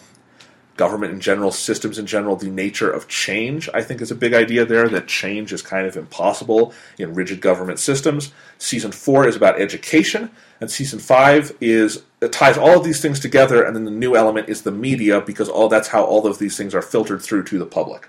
government 0.78 1.12
in 1.12 1.20
general, 1.20 1.50
systems 1.50 1.98
in 1.98 2.06
general, 2.06 2.36
the 2.36 2.48
nature 2.48 2.90
of 2.90 3.08
change, 3.08 3.68
I 3.74 3.82
think 3.82 4.00
is 4.00 4.10
a 4.10 4.14
big 4.14 4.32
idea 4.32 4.64
there, 4.64 4.88
that 4.88 5.06
change 5.06 5.52
is 5.52 5.60
kind 5.60 5.86
of 5.86 5.96
impossible 5.96 6.72
in 6.96 7.12
rigid 7.12 7.42
government 7.42 7.80
systems. 7.80 8.32
Season 8.56 8.92
four 8.92 9.28
is 9.28 9.36
about 9.36 9.60
education, 9.60 10.30
and 10.60 10.70
season 10.70 10.98
five 10.98 11.54
is 11.60 12.02
it 12.22 12.32
ties 12.32 12.56
all 12.56 12.78
of 12.78 12.84
these 12.84 13.02
things 13.02 13.20
together, 13.20 13.62
and 13.62 13.76
then 13.76 13.84
the 13.84 13.90
new 13.90 14.16
element 14.16 14.48
is 14.48 14.62
the 14.62 14.72
media, 14.72 15.20
because 15.20 15.48
all 15.50 15.68
that's 15.68 15.88
how 15.88 16.04
all 16.04 16.26
of 16.26 16.38
these 16.38 16.56
things 16.56 16.74
are 16.74 16.82
filtered 16.82 17.20
through 17.20 17.42
to 17.44 17.58
the 17.58 17.66
public. 17.66 18.08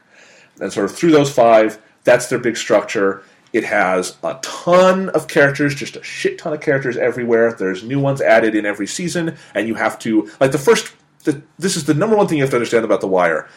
And 0.62 0.72
sort 0.72 0.90
of 0.90 0.96
through 0.96 1.12
those 1.12 1.32
five, 1.32 1.82
that's 2.06 2.28
their 2.28 2.40
big 2.40 2.56
structure. 2.56 3.24
It 3.52 3.64
has 3.64 4.16
a 4.24 4.38
ton 4.42 5.10
of 5.10 5.28
characters, 5.28 5.74
just 5.74 5.96
a 5.96 6.04
shit 6.04 6.38
ton 6.38 6.54
of 6.54 6.62
characters 6.62 6.98
everywhere. 6.98 7.52
There's 7.52 7.84
new 7.84 8.00
ones 8.00 8.22
added 8.22 8.54
in 8.56 8.66
every 8.66 8.88
season, 8.88 9.38
and 9.56 9.68
you 9.68 9.76
have 9.76 9.98
to 10.00 10.30
like 10.40 10.52
the 10.52 10.58
first. 10.60 10.94
The, 11.32 11.42
this 11.58 11.76
is 11.76 11.86
the 11.86 11.94
number 11.94 12.16
one 12.16 12.28
thing 12.28 12.38
you 12.38 12.44
have 12.44 12.52
to 12.52 12.58
understand 12.58 12.86
about 12.86 13.02
The 13.02 13.08
Wire 13.08 13.48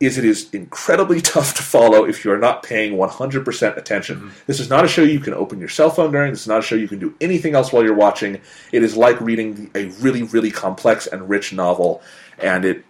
is 0.00 0.18
it 0.18 0.24
is 0.24 0.52
incredibly 0.52 1.20
tough 1.34 1.54
to 1.54 1.62
follow 1.62 2.04
if 2.04 2.24
you 2.24 2.32
are 2.32 2.38
not 2.38 2.62
paying 2.62 2.94
100% 2.94 3.76
attention. 3.76 4.16
Mm-hmm. 4.16 4.28
This 4.46 4.60
is 4.60 4.68
not 4.68 4.84
a 4.84 4.88
show 4.88 5.02
you 5.02 5.20
can 5.20 5.34
open 5.34 5.60
your 5.60 5.68
cell 5.68 5.90
phone 5.90 6.10
during. 6.10 6.32
This 6.32 6.42
is 6.42 6.48
not 6.48 6.58
a 6.58 6.62
show 6.62 6.74
you 6.74 6.88
can 6.88 6.98
do 6.98 7.14
anything 7.20 7.54
else 7.54 7.72
while 7.72 7.84
you're 7.84 7.94
watching. 7.94 8.40
It 8.72 8.82
is 8.82 8.96
like 8.96 9.20
reading 9.20 9.70
a 9.74 9.86
really, 10.00 10.24
really 10.24 10.50
complex 10.50 11.06
and 11.06 11.28
rich 11.28 11.52
novel, 11.52 12.02
and 12.38 12.64
it 12.64 12.84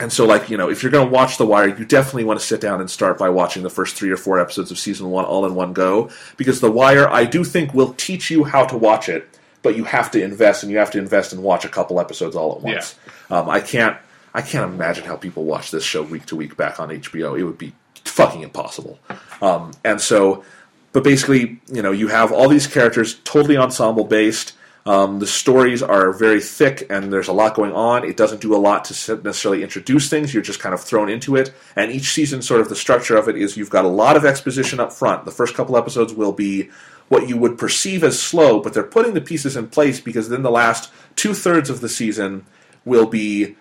and 0.00 0.12
so, 0.12 0.26
like, 0.26 0.48
you 0.48 0.56
know, 0.56 0.70
if 0.70 0.82
you're 0.82 0.90
going 0.90 1.06
to 1.06 1.12
watch 1.12 1.36
The 1.36 1.46
Wire, 1.46 1.68
you 1.68 1.84
definitely 1.84 2.24
want 2.24 2.40
to 2.40 2.44
sit 2.44 2.60
down 2.60 2.80
and 2.80 2.90
start 2.90 3.18
by 3.18 3.28
watching 3.28 3.62
the 3.62 3.70
first 3.70 3.94
three 3.94 4.10
or 4.10 4.16
four 4.16 4.40
episodes 4.40 4.70
of 4.70 4.78
season 4.78 5.10
one 5.10 5.24
all 5.24 5.44
in 5.44 5.54
one 5.54 5.72
go. 5.74 6.10
Because 6.36 6.60
The 6.60 6.72
Wire, 6.72 7.08
I 7.08 7.24
do 7.24 7.44
think, 7.44 7.74
will 7.74 7.92
teach 7.94 8.30
you 8.30 8.44
how 8.44 8.64
to 8.64 8.76
watch 8.76 9.08
it, 9.08 9.38
but 9.62 9.76
you 9.76 9.84
have 9.84 10.10
to 10.12 10.22
invest, 10.22 10.62
and 10.62 10.72
you 10.72 10.78
have 10.78 10.90
to 10.92 10.98
invest 10.98 11.32
and 11.32 11.42
watch 11.42 11.64
a 11.64 11.68
couple 11.68 12.00
episodes 12.00 12.36
all 12.36 12.56
at 12.56 12.60
once. 12.62 12.96
Um, 13.30 13.48
I 13.48 13.60
can't, 13.60 13.96
I 14.34 14.42
can't 14.42 14.72
imagine 14.72 15.04
how 15.04 15.16
people 15.16 15.44
watch 15.44 15.70
this 15.70 15.84
show 15.84 16.02
week 16.02 16.26
to 16.26 16.36
week 16.36 16.56
back 16.56 16.80
on 16.80 16.88
HBO. 16.90 17.38
It 17.38 17.44
would 17.44 17.58
be 17.58 17.72
fucking 18.04 18.42
impossible. 18.42 18.98
Um, 19.40 19.72
and 19.84 20.00
so, 20.00 20.44
but 20.92 21.04
basically, 21.04 21.60
you 21.72 21.82
know, 21.82 21.92
you 21.92 22.08
have 22.08 22.32
all 22.32 22.48
these 22.48 22.66
characters 22.66 23.14
totally 23.24 23.56
ensemble 23.56 24.04
based. 24.04 24.54
Um, 24.84 25.20
the 25.20 25.28
stories 25.28 25.80
are 25.80 26.12
very 26.12 26.40
thick 26.40 26.86
and 26.90 27.12
there's 27.12 27.28
a 27.28 27.32
lot 27.32 27.54
going 27.54 27.72
on. 27.72 28.04
It 28.04 28.16
doesn't 28.16 28.40
do 28.40 28.54
a 28.54 28.58
lot 28.58 28.84
to 28.86 29.16
necessarily 29.22 29.62
introduce 29.62 30.08
things. 30.08 30.34
You're 30.34 30.42
just 30.42 30.58
kind 30.58 30.74
of 30.74 30.80
thrown 30.80 31.08
into 31.08 31.36
it. 31.36 31.54
And 31.76 31.92
each 31.92 32.10
season, 32.12 32.42
sort 32.42 32.60
of 32.60 32.68
the 32.68 32.74
structure 32.74 33.16
of 33.16 33.28
it 33.28 33.36
is 33.36 33.56
you've 33.56 33.70
got 33.70 33.84
a 33.84 33.88
lot 33.88 34.16
of 34.16 34.24
exposition 34.24 34.80
up 34.80 34.92
front. 34.92 35.24
The 35.24 35.30
first 35.30 35.54
couple 35.54 35.76
episodes 35.76 36.12
will 36.12 36.32
be 36.32 36.70
what 37.12 37.28
you 37.28 37.36
would 37.36 37.58
perceive 37.58 38.02
as 38.02 38.18
slow, 38.18 38.58
but 38.58 38.72
they're 38.72 38.82
putting 38.82 39.12
the 39.12 39.20
pieces 39.20 39.54
in 39.54 39.68
place 39.68 40.00
because 40.00 40.30
then 40.30 40.42
the 40.42 40.50
last 40.50 40.90
two 41.14 41.34
thirds 41.34 41.68
of 41.68 41.82
the 41.82 41.88
season 41.88 42.46
will 42.86 43.04
be 43.04 43.54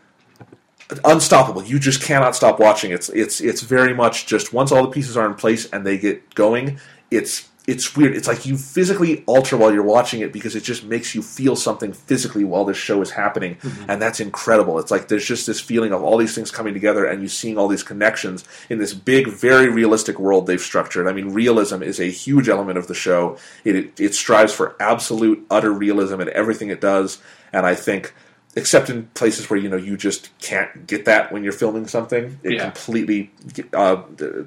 unstoppable. 1.04 1.62
You 1.62 1.78
just 1.78 2.02
cannot 2.02 2.34
stop 2.34 2.62
watching. 2.62 2.92
It's 2.92 3.10
it's 3.10 3.42
it's 3.42 3.60
very 3.60 3.94
much 3.94 4.26
just 4.26 4.54
once 4.54 4.72
all 4.72 4.84
the 4.84 4.90
pieces 4.90 5.18
are 5.18 5.28
in 5.28 5.34
place 5.34 5.70
and 5.72 5.86
they 5.86 5.98
get 5.98 6.34
going, 6.34 6.80
it's 7.12 7.50
it's 7.68 7.96
weird. 7.96 8.16
It's 8.16 8.28
like 8.28 8.46
you 8.46 8.58
physically 8.58 9.24
alter 9.28 9.56
while 9.56 9.72
you're 9.72 9.84
watching 9.84 10.22
it 10.22 10.34
because 10.34 10.56
it 10.56 10.64
just 10.64 10.84
makes 10.84 11.14
you 11.14 11.22
feel 11.22 11.56
something 11.56 11.94
physically 11.94 12.44
while 12.44 12.66
this 12.66 12.78
show 12.78 13.02
is 13.02 13.12
happening, 13.12 13.58
and 13.88 14.02
that's 14.02 14.20
incredible. 14.20 14.80
It's 14.80 14.90
like 14.90 15.08
there's 15.10 15.26
just 15.26 15.46
this 15.46 15.60
feeling 15.62 15.94
of 15.94 16.02
all 16.04 16.18
these 16.18 16.34
things 16.34 16.50
coming 16.50 16.74
together 16.74 17.06
and 17.06 17.22
you 17.22 17.28
seeing 17.28 17.58
all 17.58 17.68
these 17.68 17.84
connections 17.84 18.44
in 18.70 18.80
this 18.80 18.94
big, 18.94 19.28
very 19.28 19.70
realistic 19.70 20.20
world 20.20 20.48
they've 20.48 20.60
structured. 20.60 21.08
I 21.08 21.14
mean, 21.14 21.34
realism 21.34 21.84
is 21.84 22.00
a 22.00 22.10
huge 22.10 22.50
element 22.50 22.78
of 22.80 22.88
the 22.88 22.96
show. 22.96 23.38
It 23.64 23.76
it, 23.76 24.00
it 24.00 24.16
strives 24.16 24.54
for 24.54 24.76
absolute, 24.80 25.46
utter 25.52 25.72
realism 25.72 26.20
in 26.20 26.30
everything 26.30 26.70
it 26.70 26.82
does, 26.82 27.20
and 27.54 27.66
I 27.66 27.76
think 27.76 28.14
except 28.56 28.90
in 28.90 29.06
places 29.14 29.50
where 29.50 29.60
you 29.60 29.70
know 29.70 29.78
you 29.78 29.96
just 29.96 30.38
can't 30.40 30.86
get 30.86 31.06
that 31.06 31.32
when 31.32 31.44
you're 31.44 31.54
filming 31.54 31.88
something. 31.88 32.40
It 32.44 32.54
Yeah. 32.54 32.64
completely 32.64 33.32
uh, 33.74 34.02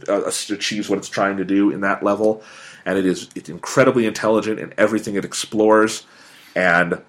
uh, 0.09 0.31
achieves 0.51 0.89
what 0.91 0.99
it's 0.99 1.09
trying 1.09 1.37
to 1.39 1.45
do 1.45 1.71
in 1.71 1.81
that 1.81 2.03
level, 2.03 2.43
and 2.85 2.99
it 2.99 3.07
is 3.07 3.29
it's 3.35 3.49
incredibly 3.49 4.07
intelligent 4.07 4.59
in 4.61 4.73
everything 4.79 5.15
it 5.17 5.25
explores, 5.25 6.07
and 6.55 7.01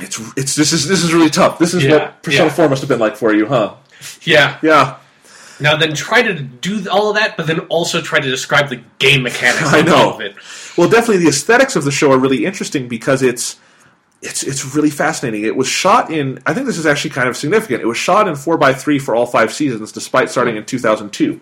it's 0.00 0.18
it's 0.36 0.54
this 0.54 0.72
is 0.72 0.88
this 0.88 1.02
is 1.04 1.12
really 1.12 1.30
tough. 1.30 1.58
This 1.58 1.74
is 1.74 1.84
Yeah, 1.84 1.92
what 1.92 2.22
Persona 2.22 2.46
yeah. 2.48 2.52
Four 2.54 2.68
must 2.68 2.82
have 2.82 2.88
been 2.88 3.00
like 3.00 3.16
for 3.16 3.34
you, 3.34 3.46
huh? 3.46 3.74
Yeah. 4.22 4.58
Yeah, 4.62 4.96
Now 5.60 5.76
then, 5.76 5.94
try 5.94 6.22
to 6.22 6.34
do 6.34 6.88
all 6.90 7.10
of 7.10 7.16
that, 7.16 7.36
but 7.36 7.46
then 7.46 7.60
also 7.68 8.00
try 8.00 8.18
to 8.20 8.28
describe 8.30 8.68
the 8.68 8.82
game 8.98 9.22
mechanics 9.22 9.62
I 9.72 9.82
know. 9.82 10.14
of 10.14 10.20
it. 10.20 10.34
Well, 10.76 10.88
definitely 10.88 11.18
the 11.18 11.28
aesthetics 11.28 11.76
of 11.76 11.84
the 11.84 11.92
show 11.92 12.10
are 12.12 12.18
really 12.18 12.44
interesting 12.44 12.88
because 12.88 13.22
it's 13.22 13.58
it's 14.22 14.42
it's 14.42 14.74
really 14.74 14.90
fascinating. 14.90 15.44
It 15.44 15.56
was 15.56 15.68
shot 15.68 16.10
in 16.12 16.40
I 16.46 16.54
think 16.54 16.66
this 16.66 16.78
is 16.78 16.86
actually 16.86 17.10
kind 17.10 17.28
of 17.28 17.36
significant. 17.36 17.82
It 17.82 17.86
was 17.86 17.98
shot 17.98 18.26
in 18.28 18.34
4 18.36 18.56
by 18.56 18.72
3 18.72 18.98
for 18.98 19.14
all 19.14 19.26
5 19.26 19.52
seasons 19.52 19.92
despite 19.92 20.30
starting 20.30 20.56
in 20.56 20.64
2002. 20.64 21.40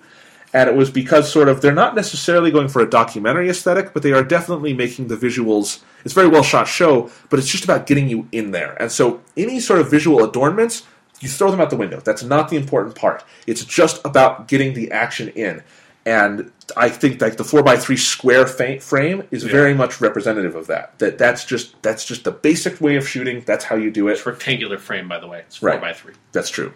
And 0.53 0.69
it 0.69 0.75
was 0.75 0.91
because 0.91 1.31
sort 1.31 1.49
of 1.49 1.61
they're 1.61 1.73
not 1.73 1.95
necessarily 1.95 2.51
going 2.51 2.69
for 2.69 2.83
a 2.83 2.91
documentary 2.91 3.49
aesthetic, 3.49 3.93
but 3.95 4.03
they 4.03 4.13
are 4.13 4.25
definitely 4.25 4.73
making 4.75 5.07
the 5.09 5.17
visuals 5.17 5.81
it's 6.05 6.13
a 6.13 6.15
very 6.15 6.29
well 6.29 6.43
shot 6.43 6.67
show, 6.67 7.11
but 7.29 7.39
it's 7.39 7.49
just 7.49 7.65
about 7.65 7.87
getting 7.87 8.09
you 8.09 8.27
in 8.33 8.51
there. 8.53 8.75
And 8.81 8.91
so 8.91 9.21
any 9.37 9.61
sort 9.61 9.81
of 9.81 9.91
visual 9.91 10.25
adornments 10.25 10.83
you 11.21 11.29
throw 11.29 11.51
them 11.51 11.61
out 11.61 11.69
the 11.69 11.77
window. 11.77 12.01
That's 12.01 12.23
not 12.23 12.49
the 12.49 12.57
important 12.57 12.95
part. 12.95 13.23
It's 13.47 13.63
just 13.65 14.01
about 14.07 14.49
getting 14.49 14.73
the 14.73 14.91
action 14.91 15.29
in. 15.29 15.63
And 16.07 16.51
I 16.79 16.89
think 16.89 17.21
like 17.21 17.37
the 17.37 17.45
four 17.45 17.63
by 17.63 17.77
three 17.77 17.99
square 17.99 18.47
fa- 18.47 18.81
frame 18.81 19.25
is 19.31 19.45
Yeah. 19.45 19.51
very 19.53 19.75
much 19.75 20.01
representative 20.01 20.57
of 20.57 20.67
that. 20.69 20.99
That 20.99 21.19
that's 21.19 21.45
just 21.45 21.81
that's 21.83 22.07
just 22.07 22.25
the 22.25 22.31
basic 22.31 22.81
way 22.81 22.97
of 22.97 23.07
shooting. 23.07 23.43
That's 23.45 23.67
how 23.67 23.77
you 23.77 23.91
do 23.91 24.09
it. 24.09 24.13
It's 24.13 24.25
rectangular 24.25 24.79
frame, 24.79 25.07
by 25.09 25.19
the 25.21 25.27
way. 25.29 25.41
It's 25.47 25.57
four 25.57 25.69
Right. 25.69 25.81
by 25.81 25.93
three. 25.93 26.15
That's 26.33 26.49
true. 26.49 26.73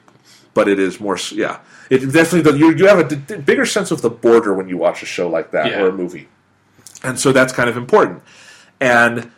But 0.53 0.69
it 0.69 0.79
is 0.79 1.01
more 1.01 1.17
yeah. 1.33 1.57
It 1.91 1.99
definitely 2.13 2.43
the, 2.51 2.59
you 2.59 2.75
you 2.75 2.87
have 2.87 2.99
a 2.99 3.15
d- 3.17 3.37
bigger 3.37 3.67
sense 3.67 3.91
of 3.91 4.01
the 4.03 4.11
border 4.11 4.55
when 4.55 4.69
you 4.69 4.77
watch 4.77 5.03
a 5.03 5.07
show 5.07 5.29
like 5.29 5.51
that 5.53 5.67
Yeah. 5.71 5.83
or 5.83 5.89
a 5.89 5.93
movie, 5.93 6.29
and 7.03 7.19
so 7.19 7.33
that's 7.33 7.53
kind 7.53 7.69
of 7.69 7.77
important. 7.77 8.23
And 8.81 9.31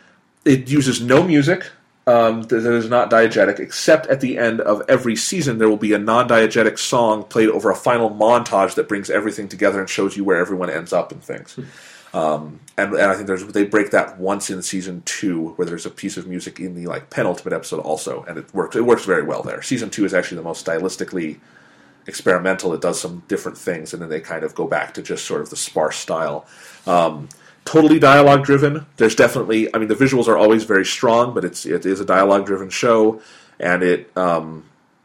it 0.45 0.69
uses 0.69 1.01
no 1.01 1.23
music. 1.23 1.65
Um, 2.07 2.43
that 2.43 2.65
is 2.65 2.89
not 2.89 3.11
diegetic, 3.11 3.59
except 3.59 4.07
at 4.07 4.21
the 4.21 4.37
end 4.37 4.61
of 4.61 4.81
every 4.87 5.17
season, 5.17 5.57
there 5.57 5.67
will 5.67 5.75
be 5.75 5.91
a 5.91 5.99
non-diegetic 5.99 6.79
song 6.79 7.25
played 7.25 7.49
over 7.49 7.69
a 7.69 7.75
final 7.75 8.09
montage 8.09 8.75
that 8.75 8.87
brings 8.87 9.09
everything 9.09 9.49
together 9.49 9.81
and 9.81 9.89
shows 9.89 10.15
you 10.15 10.23
where 10.23 10.37
everyone 10.37 10.69
ends 10.69 10.93
up 10.93 11.11
and 11.11 11.21
things. 11.21 11.59
Um, 12.13 12.61
and, 12.77 12.93
and 12.93 13.11
I 13.11 13.15
think 13.15 13.27
there's 13.27 13.45
they 13.47 13.65
break 13.65 13.91
that 13.91 14.17
once 14.17 14.49
in 14.49 14.61
season 14.61 15.01
two, 15.03 15.49
where 15.57 15.65
there's 15.65 15.85
a 15.85 15.89
piece 15.89 16.15
of 16.15 16.25
music 16.27 16.61
in 16.61 16.75
the 16.75 16.85
like 16.87 17.09
penultimate 17.09 17.51
episode 17.51 17.81
also, 17.81 18.23
and 18.25 18.37
it 18.37 18.53
works. 18.53 18.77
It 18.77 18.85
works 18.85 19.03
very 19.03 19.23
well 19.23 19.43
there. 19.43 19.61
Season 19.61 19.89
two 19.89 20.05
is 20.05 20.13
actually 20.13 20.37
the 20.37 20.43
most 20.43 20.65
stylistically 20.65 21.39
experimental. 22.07 22.73
It 22.73 22.81
does 22.81 22.99
some 22.99 23.23
different 23.27 23.57
things, 23.57 23.93
and 23.93 24.01
then 24.01 24.09
they 24.09 24.21
kind 24.21 24.43
of 24.43 24.55
go 24.55 24.67
back 24.67 24.93
to 24.95 25.01
just 25.01 25.25
sort 25.25 25.41
of 25.41 25.49
the 25.49 25.57
sparse 25.57 25.97
style. 25.97 26.45
Um, 26.85 27.29
totally 27.65 27.99
dialogue 27.99 28.45
driven. 28.45 28.85
There's 28.95 29.15
definitely, 29.15 29.73
I 29.75 29.77
mean, 29.77 29.89
the 29.89 29.95
visuals 29.95 30.27
are 30.27 30.37
always 30.37 30.63
very 30.63 30.85
strong, 30.85 31.33
but 31.33 31.43
it's 31.43 31.65
it 31.65 31.85
is 31.85 31.99
a 31.99 32.05
dialogue 32.05 32.45
driven 32.45 32.69
show, 32.69 33.21
and 33.59 33.83
it. 33.83 34.15
Um, 34.17 34.63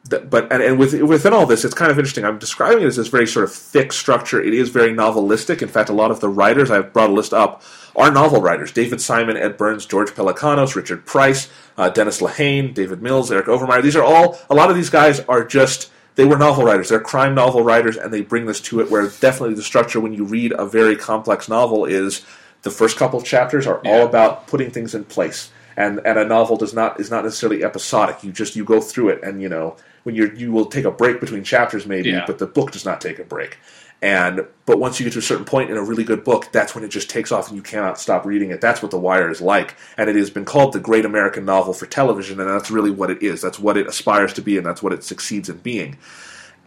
but 0.09 0.53
and, 0.53 0.63
and 0.63 0.79
with, 0.81 1.01
within 1.03 1.33
all 1.33 1.47
this, 1.47 1.65
it's 1.65 1.75
kind 1.75 1.91
of 1.91 1.99
interesting. 1.99 2.25
I'm 2.25 2.39
describing 2.39 2.83
it 2.83 2.87
as 2.87 2.97
this 2.97 3.09
very 3.09 3.27
sort 3.27 3.45
of 3.45 3.53
thick 3.53 3.93
structure. 3.93 4.43
It 4.43 4.53
is 4.53 4.69
very 4.69 4.93
novelistic. 4.93 5.63
In 5.63 5.69
fact, 5.69 5.91
a 5.91 5.93
lot 5.93 6.11
of 6.11 6.19
the 6.21 6.29
writers 6.29 6.73
I've 6.73 6.93
brought 6.93 7.11
a 7.11 7.13
list 7.13 7.33
up 7.33 7.63
are 7.95 8.11
novel 8.11 8.41
writers: 8.41 8.73
David 8.73 9.01
Simon, 9.01 9.37
Ed 9.37 9.57
Burns, 9.57 9.87
George 9.87 10.11
Pelecanos, 10.11 10.75
Richard 10.75 11.07
Price, 11.07 11.51
uh, 11.77 11.89
Dennis 11.89 12.21
Lehane, 12.21 12.75
David 12.75 13.01
Mills, 13.01 13.31
Eric 13.31 13.47
Overmyer. 13.47 13.83
These 13.83 13.97
are 13.97 14.05
all. 14.05 14.39
A 14.51 14.55
lot 14.55 14.71
of 14.71 14.77
these 14.77 14.91
guys 14.91 15.21
are 15.21 15.45
just 15.45 15.91
they 16.15 16.25
were 16.25 16.37
novel 16.37 16.65
writers. 16.65 16.89
They're 16.91 17.01
crime 17.01 17.35
novel 17.35 17.63
writers, 17.63 17.97
and 17.97 18.13
they 18.13 18.21
bring 18.21 18.47
this 18.47 18.61
to 18.63 18.81
it 18.81 18.91
where 18.91 19.07
definitely 19.21 19.55
the 19.55 19.63
structure 19.63 20.01
when 20.01 20.13
you 20.13 20.25
read 20.25 20.53
a 20.53 20.67
very 20.67 20.97
complex 20.97 21.49
novel 21.49 21.85
is 21.85 22.25
the 22.63 22.71
first 22.71 22.97
couple 22.97 23.19
of 23.19 23.25
chapters 23.25 23.67
are 23.67 23.81
all 23.85 24.05
about 24.07 24.47
putting 24.47 24.71
things 24.71 24.95
in 24.95 25.05
place. 25.05 25.51
And 25.77 26.01
and 26.05 26.19
a 26.19 26.25
novel 26.25 26.57
does 26.57 26.75
not 26.75 27.01
is 27.01 27.11
not 27.11 27.25
necessarily 27.25 27.65
episodic. 27.65 28.23
You 28.23 28.31
just 28.33 28.55
you 28.57 28.65
go 28.65 28.81
through 28.81 29.09
it, 29.11 29.23
and 29.23 29.41
you 29.41 29.49
know 29.49 29.77
when 30.03 30.15
you're 30.15 30.33
you 30.35 30.53
will 30.53 30.67
take 30.67 30.85
a 30.85 30.91
break 30.91 31.19
between 31.21 31.45
chapters 31.45 31.87
maybe, 31.87 32.11
Yeah. 32.11 32.25
but 32.27 32.39
the 32.39 32.47
book 32.47 32.73
does 32.73 32.85
not 32.85 33.01
take 33.01 33.19
a 33.19 33.25
break. 33.25 33.57
And 34.03 34.41
but 34.67 34.81
once 34.81 34.99
you 34.99 35.05
get 35.05 35.13
to 35.13 35.21
a 35.21 35.23
certain 35.23 35.45
point 35.45 35.71
in 35.71 35.77
a 35.77 35.83
really 35.83 36.03
good 36.03 36.25
book, 36.25 36.51
that's 36.51 36.75
when 36.75 36.83
it 36.83 36.89
just 36.89 37.09
takes 37.09 37.31
off 37.31 37.47
and 37.49 37.57
you 37.57 37.63
cannot 37.63 38.01
stop 38.01 38.27
reading 38.27 38.51
it. 38.51 38.61
That's 38.61 38.83
what 38.83 38.91
The 38.91 38.99
Wire 38.99 39.31
is 39.31 39.41
like, 39.41 39.77
and 39.97 40.11
it 40.11 40.17
has 40.17 40.29
been 40.29 40.45
called 40.45 40.73
the 40.73 40.81
great 40.81 41.05
American 41.05 41.45
novel 41.45 41.73
for 41.73 41.87
television, 41.87 42.41
and 42.41 42.51
that's 42.51 42.71
really 42.71 42.91
what 42.91 43.11
it 43.11 43.23
is. 43.23 43.41
That's 43.41 43.61
what 43.61 43.77
it 43.77 43.87
aspires 43.87 44.33
to 44.35 44.43
be, 44.43 44.57
and 44.57 44.67
that's 44.67 44.83
what 44.83 44.93
it 44.93 45.05
succeeds 45.05 45.49
in 45.49 45.59
being. 45.59 45.99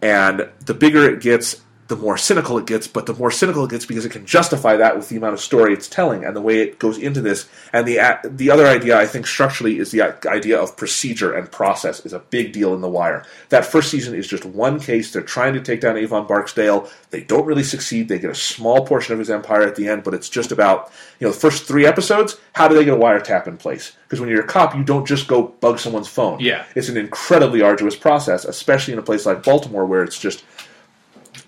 And 0.02 0.49
the 0.66 0.74
bigger 0.74 1.10
it 1.10 1.22
gets, 1.22 1.62
the 1.88 1.95
more 1.95 2.18
cynical 2.18 2.57
it 2.57 2.66
gets, 2.66 2.88
but 2.88 3.06
the 3.06 3.14
more 3.14 3.30
cynical 3.30 3.64
it 3.64 3.70
gets 3.70 3.86
because 3.86 4.06
it 4.06 4.12
can 4.12 4.26
justify 4.26 4.76
that 4.76 4.98
with 4.98 5.10
the 5.10 5.18
amount 5.18 5.36
of 5.36 5.40
story 5.40 5.72
it's 5.72 5.88
telling 5.88 6.26
and 6.26 6.36
the 6.36 6.41
way 6.41 6.60
it 6.60 6.80
goes 6.80 6.98
into 6.98 7.22
this. 7.22 7.48
And 7.74 7.88
the 7.88 7.99
the 8.24 8.49
other 8.49 8.66
idea 8.66 8.98
I 8.98 9.06
think 9.06 9.28
structurally 9.28 9.78
is 9.78 9.91
the 9.91 10.02
idea 10.28 10.60
of 10.60 10.78
procedure 10.78 11.34
and 11.34 11.52
process 11.52 12.03
is 12.03 12.14
a 12.14 12.20
big 12.20 12.53
deal 12.53 12.74
in 12.74 12.82
The 12.82 12.90
Wire. 12.90 13.24
That 13.49 13.66
first 13.66 13.91
season 13.91 14.16
is 14.16 14.28
just 14.28 14.45
one 14.45 14.80
case. 14.80 15.14
They're 15.14 15.22
trying 15.22 15.53
to 15.53 15.62
take 15.62 15.82
down 15.82 15.98
Avon 15.98 16.26
Barksdale. 16.26 16.90
They 17.12 17.22
don't 17.22 17.45
really 17.45 17.64
succeed. 17.64 18.07
They 18.07 18.18
get 18.18 18.32
a 18.32 18.36
small 18.36 18.86
portion 18.88 19.14
of 19.14 19.20
his 19.20 19.30
empire 19.30 19.62
at 19.62 19.76
the 19.76 19.88
end, 19.88 20.03
but 20.03 20.16
it's 20.16 20.30
just 20.30 20.52
about 20.52 20.91
you 21.20 21.28
know 21.28 21.34
the 21.34 21.40
first 21.40 21.66
three 21.66 21.86
episodes. 21.86 22.40
How 22.53 22.68
do 22.68 22.74
they 22.74 22.86
get 22.86 22.95
a 22.95 22.98
wiretap 22.99 23.45
in 23.48 23.57
place? 23.57 23.91
Because 24.06 24.20
when 24.20 24.30
you're 24.30 24.44
a 24.44 24.48
cop, 24.48 24.76
you 24.76 24.84
don't 24.84 25.06
just 25.06 25.28
go 25.28 25.44
bug 25.60 25.78
someone's 25.78 26.07
phone. 26.07 26.40
Yeah. 26.40 26.66
It's 26.76 26.90
an 26.90 26.98
incredibly 26.98 27.62
arduous 27.62 27.95
process, 27.95 28.44
especially 28.45 28.94
in 28.94 28.99
a 28.99 29.03
place 29.03 29.26
like 29.26 29.44
Baltimore 29.44 29.86
where 29.86 30.03
it's 30.03 30.20
just 30.20 30.44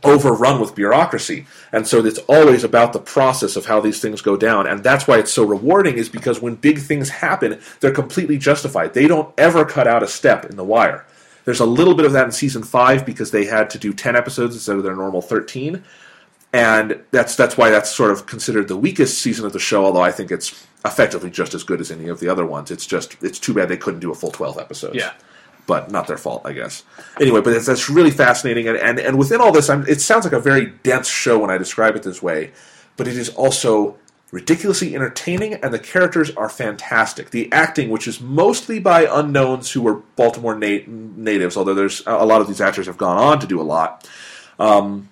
overrun 0.03 0.59
with 0.59 0.75
bureaucracy. 0.75 1.45
And 1.71 1.87
so 1.87 2.05
it's 2.05 2.19
always 2.19 2.63
about 2.63 2.93
the 2.93 2.99
process 2.99 3.55
of 3.55 3.65
how 3.65 3.81
these 3.81 3.99
things 3.99 4.21
go 4.21 4.37
down. 4.37 4.67
And 4.67 4.83
that's 4.83 5.07
why 5.07 5.17
it's 5.17 5.33
so 5.33 5.43
rewarding 5.43 5.97
is 5.97 6.09
because 6.09 6.41
when 6.41 6.55
big 6.55 6.79
things 6.79 7.09
happen, 7.09 7.59
they're 7.79 7.91
completely 7.91 8.37
justified. 8.37 8.93
They 8.93 9.07
don't 9.07 9.33
ever 9.37 9.65
cut 9.65 9.87
out 9.87 10.03
a 10.03 10.07
step 10.07 10.45
in 10.45 10.55
the 10.55 10.63
wire. 10.63 11.05
There's 11.45 11.59
a 11.59 11.65
little 11.65 11.95
bit 11.95 12.05
of 12.05 12.11
that 12.11 12.25
in 12.25 12.31
season 12.31 12.63
5 12.63 13.05
because 13.05 13.31
they 13.31 13.45
had 13.45 13.69
to 13.69 13.79
do 13.79 13.93
10 13.93 14.15
episodes 14.15 14.55
instead 14.55 14.75
of 14.75 14.83
their 14.83 14.95
normal 14.95 15.21
13. 15.21 15.83
And 16.53 17.03
that's 17.11 17.35
that's 17.35 17.57
why 17.57 17.69
that's 17.69 17.93
sort 17.93 18.11
of 18.11 18.25
considered 18.25 18.67
the 18.67 18.77
weakest 18.77 19.19
season 19.19 19.45
of 19.45 19.53
the 19.53 19.59
show, 19.59 19.85
although 19.85 20.01
I 20.01 20.11
think 20.11 20.31
it's 20.31 20.65
effectively 20.85 21.29
just 21.29 21.53
as 21.53 21.63
good 21.63 21.81
as 21.81 21.91
any 21.91 22.07
of 22.07 22.19
the 22.19 22.29
other 22.29 22.45
ones. 22.45 22.71
It's 22.71 22.85
just 22.85 23.21
it's 23.21 23.37
too 23.39 23.53
bad 23.53 23.67
they 23.69 23.77
couldn't 23.77 23.99
do 23.99 24.11
a 24.11 24.15
full 24.15 24.31
12 24.31 24.57
episodes 24.57 24.95
Yeah. 24.95 25.13
But 25.67 25.91
not 25.91 26.07
their 26.07 26.17
fault, 26.17 26.41
I 26.43 26.53
guess. 26.53 26.83
Anyway, 27.21 27.41
but 27.41 27.63
that's 27.63 27.89
really 27.89 28.09
fascinating, 28.11 28.67
and, 28.67 28.77
and, 28.77 28.99
and 28.99 29.19
within 29.19 29.39
all 29.39 29.51
this, 29.51 29.69
I'm, 29.69 29.85
it 29.87 30.01
sounds 30.01 30.25
like 30.25 30.33
a 30.33 30.39
very 30.39 30.73
dense 30.81 31.07
show 31.07 31.37
when 31.37 31.51
I 31.51 31.59
describe 31.59 31.95
it 31.95 32.01
this 32.01 32.23
way, 32.23 32.51
but 32.95 33.07
it 33.07 33.15
is 33.15 33.29
also 33.29 33.97
ridiculously 34.31 34.93
entertaining, 34.93 35.53
and 35.53 35.73
the 35.73 35.79
characters 35.79 36.31
are 36.31 36.49
fantastic. 36.49 37.29
The 37.29 37.49
acting, 37.51 37.89
which 37.89 38.07
is 38.07 38.19
mostly 38.19 38.79
by 38.79 39.07
unknowns 39.09 39.71
who 39.71 39.81
were 39.81 40.01
Baltimore 40.15 40.55
na- 40.55 40.83
natives, 40.87 41.55
although 41.55 41.75
there's 41.75 42.01
a 42.05 42.25
lot 42.25 42.41
of 42.41 42.47
these 42.47 42.59
actors 42.59 42.87
have 42.87 42.97
gone 42.97 43.17
on 43.17 43.39
to 43.39 43.47
do 43.47 43.61
a 43.61 43.63
lot. 43.63 44.09
Um, 44.59 45.09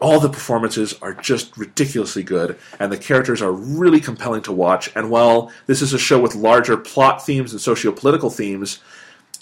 all 0.00 0.18
the 0.18 0.28
performances 0.28 0.94
are 1.00 1.14
just 1.14 1.56
ridiculously 1.56 2.24
good, 2.24 2.58
and 2.78 2.90
the 2.90 2.98
characters 2.98 3.40
are 3.40 3.52
really 3.52 4.00
compelling 4.00 4.42
to 4.42 4.52
watch. 4.52 4.90
And 4.96 5.10
while 5.10 5.52
this 5.66 5.80
is 5.80 5.94
a 5.94 5.98
show 5.98 6.20
with 6.20 6.34
larger 6.34 6.76
plot 6.76 7.24
themes 7.24 7.52
and 7.52 7.60
socio-political 7.60 8.28
themes, 8.28 8.80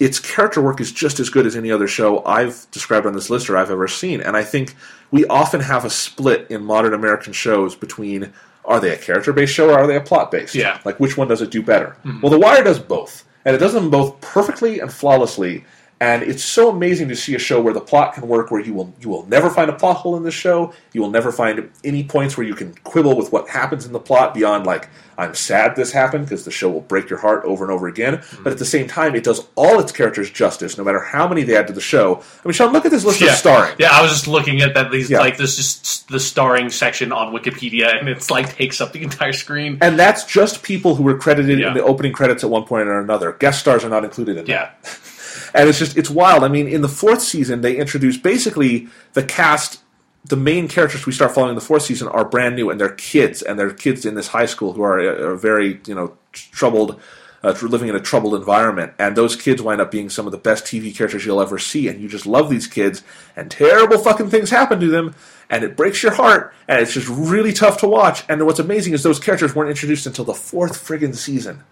its 0.00 0.18
character 0.18 0.62
work 0.62 0.80
is 0.80 0.90
just 0.90 1.20
as 1.20 1.28
good 1.28 1.46
as 1.46 1.54
any 1.54 1.70
other 1.70 1.86
show 1.86 2.24
I've 2.24 2.66
described 2.70 3.06
on 3.06 3.12
this 3.12 3.28
list 3.28 3.50
or 3.50 3.56
I've 3.58 3.70
ever 3.70 3.86
seen. 3.86 4.22
And 4.22 4.34
I 4.34 4.42
think 4.42 4.74
we 5.10 5.26
often 5.26 5.60
have 5.60 5.84
a 5.84 5.90
split 5.90 6.46
in 6.50 6.64
modern 6.64 6.94
American 6.94 7.34
shows 7.34 7.76
between 7.76 8.32
are 8.64 8.80
they 8.80 8.94
a 8.94 8.96
character 8.96 9.32
based 9.32 9.54
show 9.54 9.68
or 9.68 9.78
are 9.78 9.86
they 9.86 9.96
a 9.96 10.00
plot 10.00 10.30
based? 10.30 10.54
Yeah. 10.54 10.80
Like 10.86 10.98
which 10.98 11.18
one 11.18 11.28
does 11.28 11.42
it 11.42 11.50
do 11.50 11.62
better? 11.62 11.90
Hmm. 12.02 12.22
Well, 12.22 12.30
The 12.30 12.38
Wire 12.38 12.64
does 12.64 12.78
both, 12.78 13.24
and 13.44 13.54
it 13.54 13.58
does 13.58 13.74
them 13.74 13.90
both 13.90 14.18
perfectly 14.22 14.80
and 14.80 14.90
flawlessly. 14.90 15.64
And 16.02 16.22
it's 16.22 16.42
so 16.42 16.70
amazing 16.70 17.08
to 17.08 17.16
see 17.16 17.34
a 17.34 17.38
show 17.38 17.60
where 17.60 17.74
the 17.74 17.80
plot 17.80 18.14
can 18.14 18.26
work, 18.26 18.50
where 18.50 18.60
you 18.62 18.72
will 18.72 18.94
you 19.00 19.10
will 19.10 19.26
never 19.26 19.50
find 19.50 19.68
a 19.68 19.74
plot 19.74 19.96
hole 19.98 20.16
in 20.16 20.22
the 20.22 20.30
show. 20.30 20.72
You 20.94 21.02
will 21.02 21.10
never 21.10 21.30
find 21.30 21.68
any 21.84 22.04
points 22.04 22.38
where 22.38 22.46
you 22.46 22.54
can 22.54 22.74
quibble 22.84 23.18
with 23.18 23.32
what 23.32 23.50
happens 23.50 23.84
in 23.84 23.92
the 23.92 23.98
plot 24.00 24.32
beyond 24.32 24.64
like 24.64 24.88
I'm 25.18 25.34
sad 25.34 25.76
this 25.76 25.92
happened 25.92 26.24
because 26.24 26.46
the 26.46 26.50
show 26.50 26.70
will 26.70 26.80
break 26.80 27.10
your 27.10 27.18
heart 27.18 27.44
over 27.44 27.62
and 27.66 27.70
over 27.70 27.86
again. 27.86 28.22
Hmm. 28.22 28.42
But 28.44 28.52
at 28.54 28.58
the 28.58 28.64
same 28.64 28.88
time, 28.88 29.14
it 29.14 29.24
does 29.24 29.46
all 29.56 29.78
its 29.78 29.92
characters 29.92 30.30
justice, 30.30 30.78
no 30.78 30.84
matter 30.84 31.00
how 31.00 31.28
many 31.28 31.42
they 31.42 31.54
add 31.54 31.66
to 31.66 31.74
the 31.74 31.82
show. 31.82 32.22
I 32.42 32.48
mean, 32.48 32.54
Sean, 32.54 32.72
look 32.72 32.86
at 32.86 32.90
this 32.90 33.04
list 33.04 33.20
Yeah. 33.20 33.32
of 33.32 33.34
starring. 33.36 33.74
Yeah, 33.78 33.90
I 33.92 34.00
was 34.00 34.10
just 34.10 34.26
looking 34.26 34.62
at 34.62 34.72
that. 34.72 34.90
These 34.90 35.10
Yeah. 35.10 35.18
like 35.18 35.36
this 35.36 35.58
is 35.58 36.04
the 36.08 36.18
starring 36.18 36.70
section 36.70 37.12
on 37.12 37.34
Wikipedia, 37.34 37.98
and 38.00 38.08
it's 38.08 38.30
like 38.30 38.56
takes 38.56 38.80
up 38.80 38.94
the 38.94 39.02
entire 39.02 39.34
screen. 39.34 39.76
And 39.82 39.98
that's 39.98 40.24
just 40.24 40.62
people 40.62 40.94
who 40.94 41.02
were 41.02 41.18
credited 41.18 41.58
Yeah. 41.58 41.68
in 41.68 41.74
the 41.74 41.82
opening 41.84 42.14
credits 42.14 42.42
at 42.42 42.48
one 42.48 42.64
point 42.64 42.88
or 42.88 42.98
another. 42.98 43.32
Guest 43.38 43.60
stars 43.60 43.84
are 43.84 43.90
not 43.90 44.04
included 44.04 44.38
in 44.38 44.46
that. 44.46 44.78
And 45.54 45.68
it's 45.68 45.78
just 45.78 45.96
it's 45.96 46.10
wild. 46.10 46.44
I 46.44 46.48
mean, 46.48 46.68
in 46.68 46.82
the 46.82 46.88
fourth 46.88 47.22
season, 47.22 47.60
they 47.60 47.76
introduce 47.76 48.16
basically 48.16 48.88
the 49.12 49.22
cast. 49.22 49.82
The 50.22 50.36
main 50.36 50.68
characters 50.68 51.06
we 51.06 51.12
start 51.12 51.32
following 51.32 51.50
in 51.50 51.54
the 51.54 51.62
fourth 51.62 51.82
season 51.82 52.06
are 52.08 52.26
brand 52.26 52.54
new, 52.54 52.68
and 52.68 52.78
they're 52.78 52.90
kids, 52.90 53.40
and 53.40 53.58
they're 53.58 53.72
kids 53.72 54.04
in 54.04 54.16
this 54.16 54.28
high 54.28 54.44
school 54.44 54.74
who 54.74 54.82
are, 54.82 54.98
are 54.98 55.34
very 55.34 55.80
you 55.86 55.94
know 55.94 56.16
troubled 56.32 57.00
uh, 57.42 57.54
living 57.62 57.88
in 57.88 57.96
a 57.96 58.00
troubled 58.00 58.34
environment, 58.34 58.92
and 58.98 59.16
those 59.16 59.34
kids 59.34 59.62
wind 59.62 59.80
up 59.80 59.90
being 59.90 60.10
some 60.10 60.26
of 60.26 60.32
the 60.32 60.38
best 60.38 60.64
TV 60.64 60.94
characters 60.94 61.24
you'll 61.24 61.40
ever 61.40 61.58
see, 61.58 61.88
and 61.88 62.00
you 62.00 62.08
just 62.08 62.26
love 62.26 62.50
these 62.50 62.66
kids, 62.66 63.02
and 63.34 63.50
terrible 63.50 63.98
fucking 63.98 64.28
things 64.28 64.50
happen 64.50 64.78
to 64.78 64.88
them, 64.88 65.14
and 65.48 65.64
it 65.64 65.76
breaks 65.76 66.02
your 66.02 66.12
heart, 66.12 66.52
and 66.68 66.80
it's 66.80 66.92
just 66.92 67.08
really 67.08 67.52
tough 67.52 67.78
to 67.78 67.88
watch. 67.88 68.24
And 68.28 68.44
what's 68.44 68.58
amazing 68.58 68.92
is 68.92 69.02
those 69.02 69.18
characters 69.18 69.54
weren't 69.54 69.70
introduced 69.70 70.06
until 70.06 70.24
the 70.24 70.34
fourth 70.34 70.86
friggin' 70.86 71.14
season. 71.14 71.64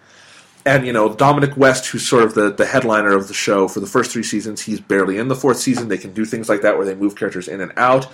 And 0.67 0.87
you 0.87 0.93
know 0.93 1.15
Dominic 1.15 1.57
West, 1.57 1.87
who's 1.87 2.07
sort 2.07 2.25
of 2.25 2.35
the, 2.35 2.51
the 2.51 2.67
headliner 2.67 3.15
of 3.15 3.29
the 3.29 3.35
show 3.35 3.69
for 3.69 3.81
the 3.81 3.87
first 3.87 4.11
three 4.11 4.23
seasons, 4.23 4.63
he's 4.63 4.81
barely 4.81 5.19
in 5.19 5.29
the 5.29 5.37
fourth 5.37 5.59
season. 5.59 5.89
They 5.89 5.99
can 5.99 6.13
do 6.13 6.25
things 6.25 6.49
like 6.49 6.63
that 6.63 6.77
where 6.77 6.87
they 6.87 6.95
move 6.95 7.17
characters 7.17 7.49
in 7.49 7.61
and 7.61 7.73
out. 7.77 8.05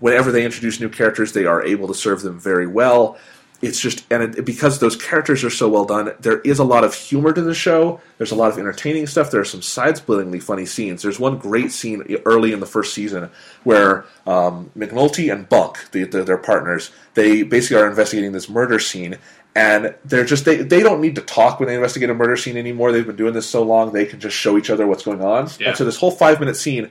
Whenever 0.00 0.30
they 0.30 0.44
introduce 0.44 0.80
new 0.80 0.88
characters, 0.88 1.32
they 1.32 1.46
are 1.46 1.62
able 1.64 1.88
to 1.88 1.94
serve 1.94 2.22
them 2.22 2.38
very 2.38 2.66
well 2.66 3.18
it's 3.64 3.80
just 3.80 4.04
and 4.10 4.36
it, 4.36 4.44
because 4.44 4.78
those 4.78 4.96
characters 4.96 5.42
are 5.42 5.50
so 5.50 5.68
well 5.68 5.84
done 5.84 6.12
there 6.20 6.40
is 6.40 6.58
a 6.58 6.64
lot 6.64 6.84
of 6.84 6.94
humor 6.94 7.32
to 7.32 7.40
the 7.40 7.54
show 7.54 8.00
there's 8.18 8.30
a 8.30 8.34
lot 8.34 8.50
of 8.50 8.58
entertaining 8.58 9.06
stuff 9.06 9.30
there 9.30 9.40
are 9.40 9.44
some 9.44 9.62
side-splittingly 9.62 10.42
funny 10.42 10.66
scenes 10.66 11.02
there's 11.02 11.18
one 11.18 11.38
great 11.38 11.72
scene 11.72 12.02
early 12.24 12.52
in 12.52 12.60
the 12.60 12.66
first 12.66 12.92
season 12.92 13.30
where 13.62 14.04
um, 14.26 14.70
mcnulty 14.76 15.32
and 15.32 15.48
bunk 15.48 15.90
the, 15.92 16.04
the, 16.04 16.22
their 16.24 16.36
partners 16.36 16.90
they 17.14 17.42
basically 17.42 17.76
are 17.76 17.88
investigating 17.88 18.32
this 18.32 18.48
murder 18.48 18.78
scene 18.78 19.16
and 19.56 19.94
they're 20.04 20.24
just 20.24 20.44
they, 20.44 20.56
they 20.56 20.82
don't 20.82 21.00
need 21.00 21.14
to 21.14 21.20
talk 21.22 21.60
when 21.60 21.68
they 21.68 21.74
investigate 21.76 22.10
a 22.10 22.14
murder 22.14 22.36
scene 22.36 22.56
anymore 22.56 22.90
they've 22.92 23.06
been 23.06 23.16
doing 23.16 23.32
this 23.34 23.48
so 23.48 23.62
long 23.62 23.92
they 23.92 24.04
can 24.04 24.18
just 24.20 24.36
show 24.36 24.56
each 24.58 24.70
other 24.70 24.86
what's 24.86 25.04
going 25.04 25.22
on 25.22 25.48
Yeah. 25.60 25.68
and 25.68 25.76
so 25.76 25.84
this 25.84 25.96
whole 25.96 26.10
five 26.10 26.40
minute 26.40 26.56
scene 26.56 26.90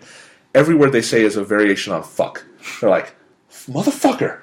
every 0.55 0.75
word 0.75 0.91
they 0.91 1.01
say 1.01 1.23
is 1.23 1.35
a 1.35 1.43
variation 1.43 1.91
on 1.93 2.03
fuck 2.03 2.45
they're 2.79 2.89
like 2.89 3.15
motherfucker 3.67 4.39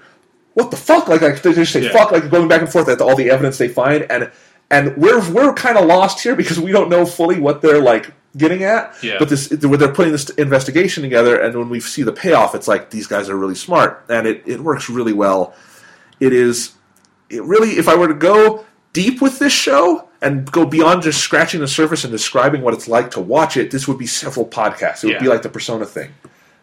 what 0.54 0.72
the 0.72 0.76
fuck? 0.76 1.06
Like, 1.08 1.22
like 1.22 1.40
they 1.42 1.52
just 1.52 1.72
say 1.72 1.84
Yeah. 1.84 1.92
fuck, 1.92 2.10
like 2.10 2.28
going 2.28 2.48
back 2.48 2.60
and 2.60 2.70
forth 2.70 2.88
at 2.88 3.00
all 3.00 3.14
the 3.14 3.30
evidence 3.30 3.56
they 3.56 3.68
find, 3.68 4.04
and 4.10 4.30
and 4.68 4.96
we're 4.96 5.20
we're 5.32 5.54
kind 5.54 5.78
of 5.78 5.86
lost 5.86 6.20
here 6.20 6.34
because 6.34 6.58
we 6.58 6.72
don't 6.72 6.88
know 6.90 7.06
fully 7.06 7.38
what 7.38 7.62
they're 7.62 7.80
like 7.80 8.12
getting 8.36 8.64
at. 8.64 8.92
Yeah. 9.00 9.14
But 9.20 9.28
this, 9.28 9.48
where 9.50 9.78
they're 9.78 9.92
putting 9.94 10.10
this 10.10 10.28
investigation 10.30 11.04
together, 11.04 11.40
and 11.40 11.56
when 11.56 11.68
we 11.68 11.78
see 11.78 12.02
the 12.02 12.12
payoff, 12.12 12.56
it's 12.56 12.66
like 12.66 12.90
these 12.90 13.06
guys 13.06 13.30
are 13.30 13.36
really 13.36 13.54
smart, 13.54 14.04
and 14.08 14.26
it 14.26 14.42
it 14.44 14.60
works 14.60 14.90
really 14.90 15.12
well. 15.12 15.54
It 16.18 16.32
is, 16.32 16.72
it 17.30 17.42
really. 17.42 17.70
If 17.78 17.88
I 17.88 17.94
were 17.96 18.08
to 18.08 18.14
go 18.14 18.64
deep 18.92 19.22
with 19.22 19.38
this 19.38 19.52
show 19.52 20.08
and 20.20 20.50
go 20.50 20.64
beyond 20.66 21.02
just 21.02 21.20
scratching 21.20 21.60
the 21.60 21.68
surface 21.68 22.04
and 22.04 22.12
describing 22.12 22.60
what 22.62 22.74
it's 22.74 22.88
like 22.88 23.10
to 23.12 23.20
watch 23.20 23.56
it, 23.56 23.70
this 23.70 23.86
would 23.88 23.98
be 23.98 24.06
several 24.06 24.44
podcasts. 24.46 25.02
It 25.02 25.06
would 25.08 25.12
Yeah. 25.14 25.20
be 25.22 25.28
like 25.28 25.42
the 25.42 25.48
Persona 25.48 25.86
thing. 25.86 26.10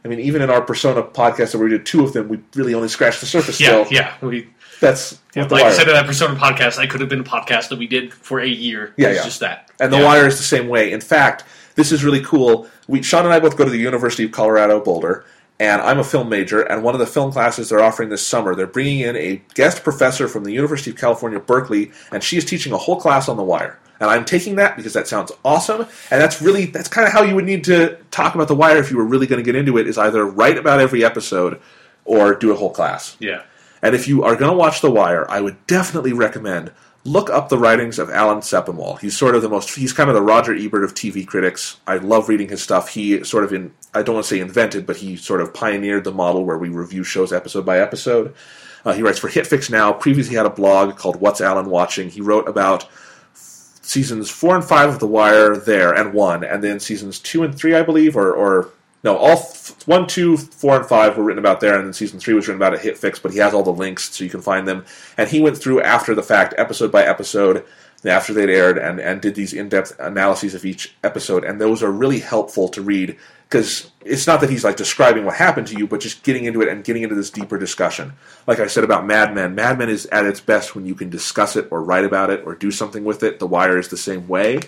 I 0.06 0.10
mean, 0.10 0.20
even 0.20 0.42
in 0.42 0.50
our 0.50 0.62
Persona 0.62 1.02
podcast 1.04 1.56
where 1.56 1.64
we 1.64 1.70
did 1.72 1.86
two 1.86 2.04
of 2.04 2.14
them, 2.14 2.30
we 2.30 2.40
really 2.56 2.74
only 2.74 2.88
scratched 2.88 3.20
the 3.20 3.26
surface. 3.26 3.60
Yeah, 3.60 3.84
still. 3.84 3.88
yeah. 3.90 4.14
We, 4.22 4.48
That's 4.80 5.20
the 5.34 5.48
like 5.48 5.64
I 5.64 5.72
said 5.72 5.88
in 5.88 5.94
that 5.96 6.06
Persona 6.06 6.36
podcast, 6.36 6.78
I 6.78 6.86
could 6.86 7.00
have 7.02 7.10
been 7.10 7.22
a 7.22 7.26
podcast 7.26 7.70
that 7.70 7.80
we 7.80 7.88
did 7.88 8.14
for 8.14 8.40
a 8.40 8.48
year. 8.48 8.94
Yeah, 8.96 9.08
it's 9.10 9.18
yeah. 9.18 9.24
just 9.24 9.40
that. 9.40 9.72
And 9.80 9.92
The 9.92 9.98
Yeah. 9.98 10.06
Wire 10.06 10.28
is 10.28 10.38
the 10.38 10.44
same 10.44 10.68
way. 10.68 10.92
In 10.92 11.02
fact, 11.02 11.44
this 11.76 11.92
is 11.92 12.04
really 12.04 12.22
cool. 12.22 12.68
We 12.88 13.02
Sean 13.02 13.26
and 13.26 13.34
I 13.34 13.40
both 13.40 13.58
go 13.58 13.64
to 13.66 13.70
the 13.72 13.78
University 13.80 14.24
of 14.26 14.32
Colorado 14.32 14.80
Boulder, 14.80 15.26
and 15.60 15.82
I'm 15.82 16.00
a 16.00 16.04
film 16.04 16.30
major. 16.30 16.62
And 16.62 16.84
one 16.84 16.94
of 16.94 17.00
the 17.00 17.08
film 17.08 17.32
classes 17.32 17.70
they're 17.70 17.84
offering 17.84 18.10
this 18.10 18.26
summer, 18.26 18.56
they're 18.56 18.68
bringing 18.68 19.00
in 19.00 19.16
a 19.16 19.42
guest 19.54 19.84
professor 19.84 20.28
from 20.28 20.44
the 20.44 20.52
University 20.52 20.92
of 20.92 20.98
California, 20.98 21.40
Berkeley, 21.40 21.92
and 22.12 22.24
she 22.24 22.38
is 22.38 22.46
teaching 22.46 22.74
a 22.74 22.78
whole 22.78 23.00
class 23.00 23.28
on 23.28 23.38
The 23.38 23.44
Wire. 23.44 23.80
And 24.00 24.10
I'm 24.10 24.26
taking 24.26 24.58
that 24.58 24.78
because 24.78 24.94
that 24.94 25.08
sounds 25.08 25.32
awesome, 25.44 25.82
and 26.12 26.22
that's 26.22 26.40
really 26.42 26.66
that's 26.66 26.88
kind 26.88 27.08
of 27.08 27.14
how 27.14 27.24
you 27.24 27.34
would 27.34 27.46
need 27.46 27.64
to 27.64 27.98
talk 28.12 28.36
about 28.36 28.48
The 28.48 28.56
Wire 28.56 28.78
if 28.78 28.92
you 28.92 28.98
were 28.98 29.06
really 29.06 29.26
going 29.26 29.44
to 29.44 29.44
get 29.44 29.56
into 29.56 29.78
it. 29.78 29.88
Is 29.88 29.98
either 29.98 30.24
write 30.24 30.58
about 30.58 30.80
every 30.80 31.04
episode 31.04 31.60
or 32.06 32.36
do 32.36 32.52
a 32.52 32.56
whole 32.56 32.70
class. 32.70 33.18
Yeah. 33.20 33.42
And 33.82 33.96
if 33.96 34.08
you 34.08 34.24
are 34.24 34.36
going 34.36 34.52
to 34.52 34.58
watch 34.58 34.82
The 34.82 34.92
Wire, 34.92 35.30
I 35.30 35.42
would 35.42 35.66
definitely 35.68 36.14
recommend 36.14 36.72
look 37.08 37.30
up 37.30 37.48
the 37.48 37.58
writings 37.58 38.00
of 38.00 38.10
Alan 38.10 38.40
Sepinwall. 38.40 39.00
He's 39.00 39.18
sort 39.18 39.34
of 39.34 39.42
the 39.42 39.50
most, 39.50 39.74
he's 39.74 39.94
kind 39.94 40.10
of 40.10 40.16
the 40.16 40.22
Roger 40.22 40.54
Ebert 40.54 40.84
of 40.84 40.94
TV 40.94 41.26
critics. 41.26 41.80
I 41.88 41.98
love 41.98 42.28
reading 42.28 42.50
his 42.50 42.62
stuff. 42.62 42.90
He 42.90 43.24
sort 43.24 43.46
of, 43.46 43.54
in, 43.54 43.74
I 43.94 44.04
don't 44.04 44.16
want 44.16 44.26
to 44.26 44.30
say 44.30 44.42
invented, 44.42 44.86
but 44.86 44.98
he 44.98 45.16
sort 45.16 45.42
of 45.42 45.54
pioneered 45.54 46.04
the 46.04 46.12
model 46.12 46.46
where 46.46 46.58
we 46.58 46.70
review 46.70 47.06
shows 47.06 47.32
episode 47.32 47.66
by 47.66 47.80
episode. 47.80 48.36
Uh, 48.84 48.94
he 48.94 49.02
writes 49.02 49.20
for 49.20 49.30
HitFix 49.30 49.70
now. 49.72 49.94
Previously 49.94 50.36
had 50.36 50.46
a 50.46 50.52
blog 50.52 50.98
called 50.98 51.22
What's 51.22 51.42
Alan 51.42 51.70
Watching. 51.70 52.10
He 52.10 52.22
wrote 52.22 52.48
about 52.48 52.88
seasons 53.34 54.30
four 54.30 54.56
and 54.56 54.66
five 54.66 54.90
of 54.90 55.00
The 55.00 55.08
Wire 55.08 55.56
there 55.56 55.94
and 55.94 56.14
one, 56.14 56.44
and 56.44 56.62
then 56.62 56.80
seasons 56.80 57.20
two 57.20 57.44
and 57.44 57.56
three, 57.56 57.74
I 57.74 57.84
believe, 57.84 58.18
or, 58.18 58.34
or 58.34 58.70
no, 59.04 59.16
all 59.16 59.32
f- 59.32 59.88
one, 59.88 60.08
two, 60.08 60.38
four, 60.38 60.76
and 60.76 60.86
five 60.86 61.18
were 61.18 61.24
written 61.24 61.40
about 61.40 61.60
there, 61.60 61.76
and 61.76 61.86
then 61.86 61.94
season 61.94 62.20
three 62.20 62.34
was 62.34 62.48
written 62.48 62.62
about 62.62 62.74
at 62.74 62.82
HitFix. 62.82 63.22
But 63.22 63.32
he 63.32 63.40
has 63.40 63.54
all 63.54 63.64
the 63.64 63.72
links 63.72 64.16
so 64.16 64.24
you 64.24 64.30
can 64.30 64.42
find 64.42 64.68
them, 64.68 64.86
and 65.18 65.30
he 65.30 65.40
went 65.40 65.58
through 65.58 65.82
after 65.82 66.16
the 66.16 66.24
fact, 66.24 66.54
episode 66.58 66.92
by 66.92 67.04
episode, 67.04 67.64
after 68.06 68.34
they'd 68.34 68.50
aired, 68.50 68.78
and 68.78 69.00
and 69.00 69.22
did 69.22 69.36
these 69.36 69.54
in 69.54 69.70
depth 69.70 69.98
analyses 70.00 70.56
of 70.56 70.66
each 70.66 70.96
episode, 71.04 71.44
and 71.44 71.62
those 71.62 71.84
are 71.84 71.92
really 71.92 72.20
helpful 72.20 72.68
to 72.70 72.82
read 72.82 73.18
because 73.50 73.92
it's 74.04 74.28
not 74.28 74.42
that 74.42 74.50
he's 74.50 74.64
like 74.64 74.76
describing 74.76 75.24
what 75.24 75.36
happened 75.36 75.68
to 75.68 75.78
you, 75.78 75.88
but 75.88 76.02
just 76.02 76.24
getting 76.24 76.46
into 76.46 76.62
it 76.62 76.68
and 76.68 76.84
getting 76.84 77.04
into 77.04 77.16
this 77.16 77.30
deeper 77.30 77.58
discussion. 77.58 78.14
Like 78.46 78.60
I 78.60 78.68
said 78.68 78.84
about 78.84 79.06
Mad 79.06 79.34
Men, 79.34 79.56
Mad 79.56 79.78
Men 79.78 79.90
is 79.90 80.06
at 80.08 80.26
its 80.26 80.42
best 80.42 80.76
when 80.76 80.86
you 80.86 80.96
can 80.96 81.10
discuss 81.10 81.56
it 81.56 81.68
or 81.72 81.82
write 81.82 82.04
about 82.04 82.30
it 82.30 82.44
or 82.46 82.56
do 82.56 82.72
something 82.72 83.04
with 83.04 83.24
it. 83.24 83.40
The 83.40 83.48
Wire 83.48 83.78
is 83.78 83.88
the 83.88 83.98
same 83.98 84.28
way, 84.28 84.60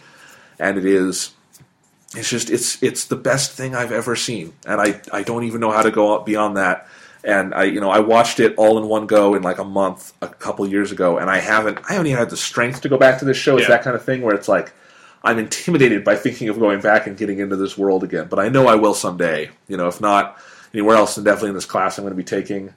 and 0.60 0.78
it 0.78 0.86
is. 0.86 1.32
It's 2.16 2.30
just 2.30 2.50
it's 2.50 2.82
it's 2.82 3.06
the 3.06 3.16
best 3.16 3.52
thing 3.52 3.76
I've 3.76 3.92
ever 3.92 4.16
seen, 4.16 4.54
and 4.66 4.82
I 4.82 5.00
I 5.14 5.22
don't 5.24 5.44
even 5.44 5.62
know 5.62 5.72
how 5.72 5.84
to 5.84 5.92
go 5.92 6.20
beyond 6.24 6.58
that. 6.58 6.88
And 7.24 7.54
I 7.54 7.66
you 7.66 7.80
know 7.82 7.92
I 7.92 8.00
watched 8.00 8.40
it 8.40 8.56
all 8.58 8.78
in 8.80 8.88
one 8.88 9.06
go 9.06 9.36
in 9.36 9.44
like 9.44 9.60
a 9.60 9.64
month 9.64 10.14
a 10.22 10.28
couple 10.28 10.68
years 10.68 10.92
ago, 10.92 11.18
and 11.20 11.30
I 11.30 11.38
haven't 11.38 11.78
I 11.88 11.94
haven't 11.94 12.08
even 12.08 12.18
had 12.18 12.30
the 12.32 12.38
strength 12.38 12.82
to 12.82 12.90
go 12.90 12.98
back 12.98 13.20
to 13.20 13.26
this 13.26 13.38
show. 13.38 13.58
It's 13.58 13.64
Yeah. 13.70 13.76
that 13.76 13.84
kind 13.84 13.96
of 13.96 14.04
thing 14.04 14.22
where 14.22 14.34
it's 14.34 14.48
like 14.48 14.74
I'm 15.24 15.38
intimidated 15.38 16.04
by 16.04 16.16
thinking 16.16 16.50
of 16.50 16.58
going 16.58 16.82
back 16.82 17.06
and 17.06 17.16
getting 17.18 17.40
into 17.40 17.58
this 17.58 17.78
world 17.78 18.04
again, 18.04 18.28
but 18.30 18.40
I 18.40 18.50
know 18.50 18.68
I 18.68 18.76
will 18.76 18.94
someday. 18.96 19.50
You 19.68 19.78
know, 19.78 19.88
if 19.88 20.02
not 20.02 20.38
anywhere 20.74 20.96
else, 20.96 21.16
then 21.16 21.26
definitely 21.26 21.50
in 21.50 21.56
this 21.56 21.66
class 21.66 21.98
I'm 21.98 22.04
going 22.06 22.14
to 22.14 22.18
be 22.18 22.24
taking. 22.24 22.74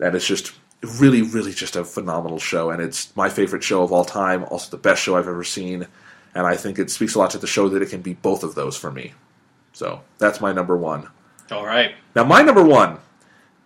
And 0.00 0.14
it's 0.16 0.26
just 0.26 0.52
really, 0.98 1.22
really 1.22 1.52
just 1.52 1.76
a 1.76 1.84
phenomenal 1.84 2.40
show, 2.40 2.70
and 2.70 2.82
it's 2.82 3.14
my 3.14 3.28
favorite 3.28 3.62
show 3.62 3.82
of 3.84 3.92
all 3.92 4.04
time. 4.06 4.44
Also, 4.44 4.70
the 4.70 4.82
best 4.82 5.02
show 5.02 5.16
I've 5.16 5.28
ever 5.28 5.44
seen, 5.44 5.86
and 6.34 6.46
I 6.46 6.56
think 6.56 6.78
it 6.78 6.90
speaks 6.90 7.14
a 7.14 7.18
lot 7.18 7.30
to 7.30 7.38
the 7.38 7.46
show 7.46 7.68
that 7.70 7.82
it 7.82 7.90
can 7.90 8.00
be 8.02 8.14
both 8.14 8.42
of 8.44 8.54
those 8.54 8.76
for 8.76 8.90
me. 8.90 9.12
So 9.72 10.00
that's 10.18 10.40
my 10.40 10.52
number 10.52 10.76
one. 10.76 11.08
All 11.50 11.64
right. 11.66 11.94
Now, 12.14 12.24
my 12.24 12.42
number 12.42 12.62
one 12.62 12.98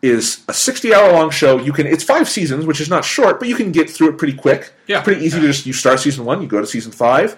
is 0.03 0.45
a 0.49 0.53
60 0.55 0.95
hour 0.95 1.13
long 1.13 1.31
show. 1.31 1.59
You 1.59 1.73
can 1.73 1.87
it's 1.87 2.05
five 2.05 2.29
seasons, 2.29 2.67
which 2.67 2.81
is 2.81 2.89
not 2.89 3.05
short, 3.05 3.39
but 3.39 3.49
you 3.49 3.55
can 3.57 3.73
get 3.73 3.89
through 3.91 4.11
it 4.11 4.19
pretty 4.19 4.37
quick. 4.37 4.73
Yeah. 4.87 4.99
It's 4.99 5.05
pretty 5.05 5.25
easy 5.25 5.41
to 5.41 5.47
just 5.47 5.67
you 5.67 5.73
start 5.73 6.01
season 6.01 6.25
one, 6.25 6.43
you 6.43 6.49
go 6.49 6.61
to 6.61 6.67
season 6.67 6.93
five. 6.93 7.37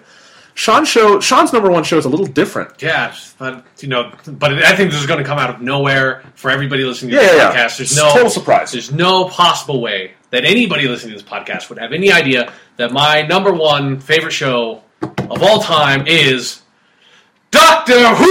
Sean's 0.55 0.89
show 0.89 1.19
Sean's 1.21 1.53
number 1.53 1.69
one 1.71 1.83
show 1.85 1.97
is 1.97 2.03
a 2.05 2.09
little 2.09 2.25
different. 2.25 2.81
Yeah, 2.81 3.15
but 3.37 3.63
you 3.79 3.87
know, 3.87 4.11
but 4.27 4.51
I 4.63 4.75
think 4.75 4.91
this 4.91 4.99
is 4.99 5.07
going 5.07 5.19
to 5.19 5.23
come 5.25 5.39
out 5.39 5.49
of 5.49 5.61
nowhere 5.61 6.21
for 6.35 6.51
everybody 6.51 6.83
listening 6.83 7.11
to 7.11 7.15
Yeah, 7.15 7.21
this 7.21 7.31
yeah, 7.31 7.37
yeah. 7.37 7.49
podcast. 7.51 7.77
There's 7.77 7.91
It's 7.91 7.95
no 7.97 8.11
total 8.13 8.29
surprise. 8.29 8.71
There's 8.73 8.91
no 8.91 9.25
possible 9.29 9.79
way 9.81 10.11
that 10.31 10.43
anybody 10.43 10.87
listening 10.87 11.17
to 11.17 11.23
this 11.23 11.31
podcast 11.31 11.69
would 11.69 11.79
have 11.79 11.93
any 11.93 12.11
idea 12.11 12.51
that 12.75 12.91
my 12.91 13.21
number 13.21 13.53
one 13.53 13.99
favorite 14.01 14.31
show 14.33 14.83
of 15.29 15.41
all 15.43 15.61
time 15.61 16.07
is 16.07 16.61
Doctor 17.51 18.15
Who. 18.15 18.25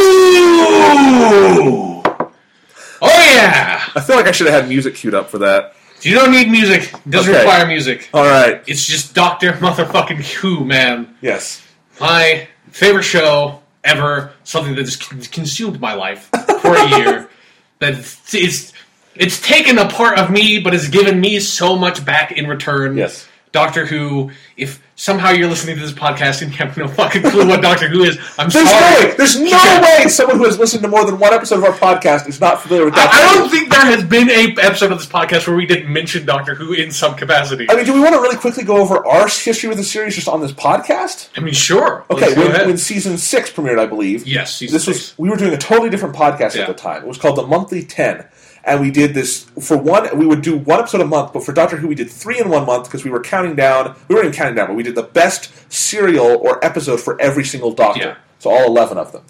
Oh 3.00 3.32
yeah, 3.34 3.82
I 3.94 4.00
feel 4.00 4.16
like 4.16 4.26
I 4.26 4.32
should 4.32 4.46
have 4.48 4.60
had 4.62 4.68
music 4.68 4.94
queued 4.96 5.14
up 5.14 5.30
for 5.30 5.38
that. 5.38 5.74
you 6.02 6.14
don't 6.14 6.30
need 6.32 6.48
music. 6.50 6.92
It 6.92 7.10
doesn't 7.10 7.32
Okay. 7.32 7.42
require 7.44 7.66
music. 7.66 8.08
All 8.14 8.24
right. 8.24 8.62
It's 8.66 8.86
just 8.86 9.14
Doctor 9.14 9.52
Motherfucking 9.54 10.22
Who, 10.36 10.64
man. 10.64 11.14
Yes. 11.20 11.62
my 12.00 12.46
favorite 12.70 13.02
show 13.04 13.60
ever, 13.84 14.32
something 14.44 14.74
that 14.76 14.84
just 14.84 15.32
consumed 15.32 15.80
my 15.80 15.94
life 15.94 16.28
for 16.62 16.74
a 16.76 16.88
year. 16.98 17.28
That 17.80 17.94
it's 17.94 18.72
it's 19.14 19.40
taken 19.40 19.78
a 19.78 19.88
part 19.88 20.18
of 20.18 20.32
me, 20.32 20.58
but 20.58 20.72
has 20.72 20.88
given 20.88 21.20
me 21.20 21.38
so 21.38 21.76
much 21.76 22.04
back 22.04 22.32
in 22.32 22.48
return. 22.48 22.96
Yes. 22.96 23.27
Doctor 23.52 23.86
Who. 23.86 24.30
If 24.56 24.82
somehow 24.96 25.30
you're 25.30 25.48
listening 25.48 25.76
to 25.76 25.82
this 25.82 25.92
podcast 25.92 26.42
and 26.42 26.50
you 26.50 26.56
have 26.58 26.76
no 26.76 26.88
fucking 26.88 27.22
clue 27.22 27.46
what 27.46 27.62
Doctor 27.62 27.88
Who 27.88 28.02
is, 28.02 28.18
I'm 28.36 28.48
There's 28.50 28.68
sorry. 28.68 29.02
no 29.04 29.08
way. 29.10 29.14
There's 29.16 29.38
no 29.40 29.46
Yeah. 29.50 29.80
way 30.02 30.08
someone 30.08 30.38
who 30.38 30.44
has 30.44 30.58
listened 30.58 30.82
to 30.82 30.88
more 30.88 31.04
than 31.04 31.18
one 31.20 31.32
episode 31.32 31.58
of 31.58 31.64
our 31.64 31.72
podcast 31.72 32.28
is 32.28 32.40
not 32.40 32.60
familiar 32.62 32.86
with 32.86 32.94
Doctor 32.94 33.16
I, 33.16 33.20
I 33.30 33.34
don't 33.34 33.48
think 33.48 33.70
there 33.70 33.84
has 33.84 34.02
been 34.04 34.28
a 34.28 34.60
episode 34.60 34.90
of 34.90 34.98
this 34.98 35.06
podcast 35.06 35.46
where 35.46 35.56
we 35.56 35.66
didn't 35.66 35.92
mention 35.92 36.26
Doctor 36.26 36.54
Who 36.56 36.72
in 36.72 36.90
some 36.90 37.14
capacity. 37.14 37.66
I 37.70 37.76
mean, 37.76 37.84
do 37.84 37.94
we 37.94 38.00
want 38.00 38.14
to 38.14 38.20
really 38.20 38.36
quickly 38.36 38.64
go 38.64 38.76
over 38.78 39.06
our 39.06 39.28
history 39.28 39.68
with 39.68 39.78
the 39.78 39.84
series 39.84 40.16
just 40.16 40.26
on 40.28 40.40
this 40.40 40.52
podcast? 40.52 41.28
I 41.36 41.40
mean, 41.40 41.54
sure. 41.54 42.04
Okay, 42.10 42.34
when, 42.34 42.50
when 42.66 42.76
season 42.78 43.18
six 43.18 43.50
premiered, 43.50 43.78
I 43.78 43.86
believe. 43.86 44.26
yes, 44.26 44.56
season 44.56 44.74
this 44.74 44.84
six. 44.86 44.98
was 45.10 45.18
we 45.18 45.30
were 45.30 45.36
doing 45.36 45.54
a 45.54 45.58
totally 45.58 45.90
different 45.90 46.16
podcast 46.16 46.54
Yeah. 46.56 46.62
at 46.62 46.66
the 46.68 46.74
time. 46.74 47.02
It 47.02 47.08
was 47.08 47.18
called 47.18 47.36
the 47.36 47.46
Monthly 47.46 47.84
Ten, 47.84 48.24
and 48.68 48.80
we 48.80 48.90
did 48.90 49.14
this 49.14 49.44
for 49.60 49.76
one. 49.76 50.16
We 50.16 50.26
would 50.26 50.42
do 50.42 50.56
one 50.58 50.78
episode 50.78 51.00
a 51.00 51.06
month, 51.06 51.32
but 51.32 51.44
for 51.44 51.52
Doctor 51.52 51.76
Who, 51.76 51.88
we 51.88 51.94
did 51.94 52.10
three 52.10 52.38
in 52.38 52.48
one 52.48 52.66
month 52.66 52.84
because 52.84 53.04
we 53.04 53.10
were 53.10 53.20
counting 53.20 53.56
down. 53.56 53.96
We 54.08 54.14
weren't 54.14 54.26
even 54.26 54.36
counting 54.36 54.54
down, 54.54 54.68
but 54.68 54.76
we 54.76 54.82
did 54.82 54.94
the 54.94 55.02
best 55.02 55.50
serial 55.72 56.26
or 56.26 56.64
episode 56.64 57.00
for 57.00 57.20
every 57.20 57.44
single 57.44 57.72
Doctor. 57.72 58.00
Yeah. 58.00 58.16
So 58.38 58.50
all 58.50 58.66
eleven 58.66 58.98
of 58.98 59.12
them. 59.12 59.24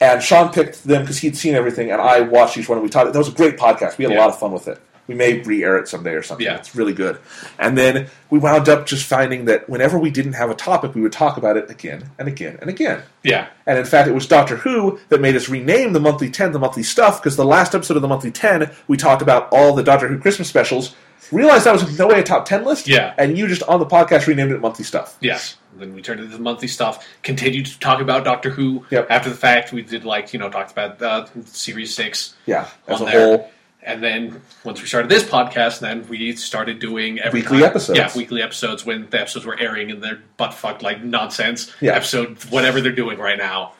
And 0.00 0.22
Sean 0.22 0.52
picked 0.52 0.84
them 0.84 1.02
because 1.02 1.18
he'd 1.18 1.36
seen 1.36 1.54
everything, 1.54 1.90
and 1.90 2.00
I 2.00 2.20
watched 2.20 2.56
each 2.56 2.68
one. 2.68 2.78
and 2.78 2.82
We 2.82 2.88
it. 2.88 3.12
That 3.12 3.18
was 3.18 3.28
a 3.28 3.32
great 3.32 3.56
podcast. 3.58 3.98
We 3.98 4.04
had 4.04 4.14
a 4.14 4.18
lot 4.18 4.28
of 4.30 4.38
fun 4.38 4.52
with 4.52 4.68
it. 4.68 4.80
We 5.08 5.14
may 5.14 5.40
re-air 5.40 5.78
it 5.78 5.88
someday 5.88 6.12
or 6.12 6.22
something. 6.22 6.46
Yeah. 6.46 6.56
It's 6.56 6.76
really 6.76 6.92
good. 6.92 7.18
And 7.58 7.76
then 7.76 8.08
we 8.30 8.38
wound 8.38 8.68
up 8.68 8.86
just 8.86 9.04
finding 9.04 9.46
that 9.46 9.68
whenever 9.68 9.98
we 9.98 10.10
didn't 10.10 10.34
have 10.34 10.50
a 10.50 10.54
topic, 10.54 10.94
we 10.94 11.00
would 11.00 11.12
talk 11.12 11.36
about 11.36 11.56
it 11.56 11.70
again 11.70 12.10
and 12.18 12.28
again 12.28 12.58
and 12.60 12.70
again. 12.70 13.02
Yeah. 13.24 13.48
And 13.66 13.78
in 13.78 13.84
fact, 13.84 14.06
it 14.06 14.12
was 14.12 14.26
Doctor 14.26 14.56
Who 14.56 15.00
that 15.08 15.20
made 15.20 15.34
us 15.34 15.48
rename 15.48 15.94
the 15.94 16.00
monthly 16.00 16.30
10 16.30 16.52
the 16.52 16.58
monthly 16.58 16.82
stuff 16.82 17.20
because 17.20 17.36
the 17.36 17.44
last 17.44 17.74
episode 17.74 17.96
of 17.96 18.02
the 18.02 18.08
monthly 18.08 18.30
10, 18.30 18.70
we 18.86 18.96
talked 18.96 19.22
about 19.22 19.48
all 19.50 19.74
the 19.74 19.82
Doctor 19.82 20.06
Who 20.08 20.18
Christmas 20.18 20.48
specials. 20.48 20.94
Realized 21.32 21.66
that 21.66 21.72
was 21.72 21.82
in 21.82 21.96
no 21.96 22.06
way 22.06 22.20
a 22.20 22.22
top 22.22 22.46
10 22.46 22.64
list. 22.64 22.88
Yeah. 22.88 23.14
And 23.18 23.36
you 23.36 23.48
just 23.48 23.62
on 23.64 23.80
the 23.80 23.86
podcast 23.86 24.26
renamed 24.26 24.52
it 24.52 24.60
monthly 24.60 24.84
stuff. 24.84 25.16
Yes. 25.20 25.56
Then 25.76 25.94
we 25.94 26.00
turned 26.00 26.20
it 26.20 26.24
into 26.24 26.36
the 26.36 26.42
monthly 26.42 26.68
stuff. 26.68 27.06
Continued 27.22 27.66
to 27.66 27.78
talk 27.78 28.00
about 28.00 28.24
Doctor 28.24 28.50
Who. 28.50 28.86
Yep. 28.90 29.08
After 29.10 29.28
the 29.28 29.36
fact, 29.36 29.72
we 29.72 29.82
did 29.82 30.04
like 30.04 30.32
you 30.32 30.38
know 30.38 30.48
talked 30.48 30.72
about 30.72 31.00
uh, 31.02 31.26
series 31.44 31.94
six. 31.94 32.34
Yeah. 32.46 32.68
As 32.86 33.00
a 33.00 33.04
there. 33.04 33.26
whole. 33.26 33.50
And 33.88 34.02
then 34.02 34.42
once 34.64 34.80
we 34.82 34.86
started 34.86 35.10
this 35.10 35.24
podcast, 35.24 35.80
then 35.80 36.06
we 36.08 36.36
started 36.36 36.78
doing 36.78 37.18
every 37.20 37.40
Weekly 37.40 37.60
time- 37.60 37.70
episodes. 37.70 37.98
Yeah, 37.98 38.10
weekly 38.14 38.42
episodes 38.42 38.84
when 38.84 39.08
the 39.08 39.20
episodes 39.20 39.46
were 39.46 39.58
airing 39.58 39.90
and 39.90 40.02
they're 40.02 40.20
butt 40.36 40.52
fucked 40.54 40.82
like 40.82 41.02
nonsense. 41.02 41.72
Yeah. 41.80 41.94
Episode 41.94 42.36
whatever 42.50 42.80
they're 42.82 42.92
doing 42.92 43.18
right 43.18 43.38
now. 43.38 43.72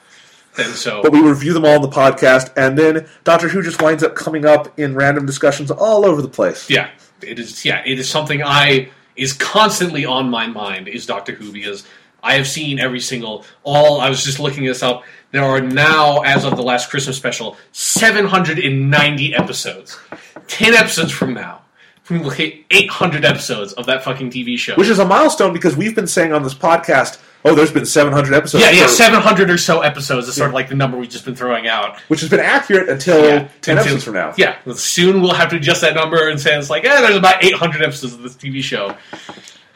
Then 0.56 0.70
so 0.70 1.02
But 1.02 1.12
we 1.12 1.20
review 1.20 1.52
them 1.52 1.64
all 1.66 1.76
in 1.76 1.82
the 1.82 1.89
podcast, 1.89 2.51
and 2.56 2.76
then 2.76 3.06
Doctor 3.22 3.48
Who 3.48 3.62
just 3.62 3.80
winds 3.82 4.02
up 4.02 4.16
coming 4.16 4.44
up 4.47 4.76
in 4.78 4.94
random 4.94 5.26
discussions 5.26 5.70
all 5.70 6.05
over 6.06 6.20
the 6.22 6.28
place. 6.28 6.68
yeah, 6.70 6.89
it 7.22 7.39
is. 7.39 7.64
Yeah, 7.64 7.82
it 7.85 7.98
is 8.01 8.09
something 8.09 8.43
I 8.43 8.89
is 9.14 9.35
constantly 9.35 10.05
on 10.06 10.30
my 10.30 10.47
mind 10.47 10.89
is 10.89 11.05
Doctor 11.06 11.32
Who 11.32 11.52
because 11.52 11.85
I 12.22 12.35
have 12.35 12.48
seen 12.48 12.78
every 12.80 12.98
single 13.01 13.44
all. 13.62 14.01
I 14.01 14.09
was 14.09 14.24
just 14.24 14.40
looking 14.40 14.64
this 14.64 14.82
up. 14.82 15.05
There 15.30 15.44
are 15.44 15.60
now, 15.60 16.20
as 16.22 16.44
of 16.44 16.56
the 16.56 16.62
last 16.62 16.88
Christmas 16.90 17.16
special, 17.16 17.56
790 17.72 19.34
episodes. 19.34 19.98
Ten 20.46 20.74
episodes 20.74 21.12
from 21.12 21.34
now, 21.34 21.60
we 22.09 22.18
will 22.18 22.30
hit 22.30 22.64
800 22.70 23.24
episodes 23.26 23.74
of 23.74 23.84
that 23.86 24.02
fucking 24.05 24.30
TV 24.30 24.59
show. 24.59 24.74
Which 24.76 24.88
is 24.88 24.98
a 24.98 25.05
milestone 25.05 25.52
because 25.52 25.76
we've 25.76 25.94
been 25.94 26.06
saying 26.06 26.32
on 26.32 26.42
this 26.42 26.55
podcast, 26.55 27.20
oh, 27.44 27.55
there's 27.55 27.70
been 27.70 27.84
700 27.84 28.32
episodes. 28.32 28.64
yeah, 28.64 28.70
yeah, 28.70 28.82
for- 28.86 28.92
700 28.92 29.50
or 29.50 29.59
so 29.59 29.82
episodes 29.82 30.28
is 30.28 30.34
sort 30.36 30.48
of 30.48 30.55
like 30.55 30.70
the 30.70 30.74
number 30.74 30.96
we've 30.96 31.10
just 31.10 31.26
been 31.26 31.36
throwing 31.36 31.68
out. 31.68 32.00
Which 32.09 32.20
has 32.20 32.30
been 32.30 32.40
accurate 32.40 32.88
until 32.88 33.22
Yeah, 33.22 33.48
10 33.60 33.76
until- 33.76 33.78
episodes 33.80 34.05
from 34.05 34.14
now. 34.14 34.32
Yeah, 34.38 34.56
soon 34.76 35.20
we'll 35.20 35.34
have 35.34 35.50
to 35.50 35.56
adjust 35.56 35.82
that 35.82 35.94
number 35.94 36.28
and 36.30 36.40
say 36.40 36.56
it's 36.59 36.70
like, 36.70 36.86
eh, 36.86 37.00
there's 37.02 37.16
about 37.16 37.44
800 37.44 37.82
episodes 37.82 38.14
of 38.14 38.22
this 38.22 38.34
TV 38.34 38.62
show. 38.62 38.96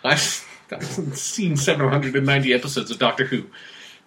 I've, 0.02 0.48
I've 0.72 0.82
seen 1.18 1.58
790 1.58 2.54
episodes 2.54 2.90
of 2.90 2.98
Doctor 2.98 3.26
Who. 3.26 3.44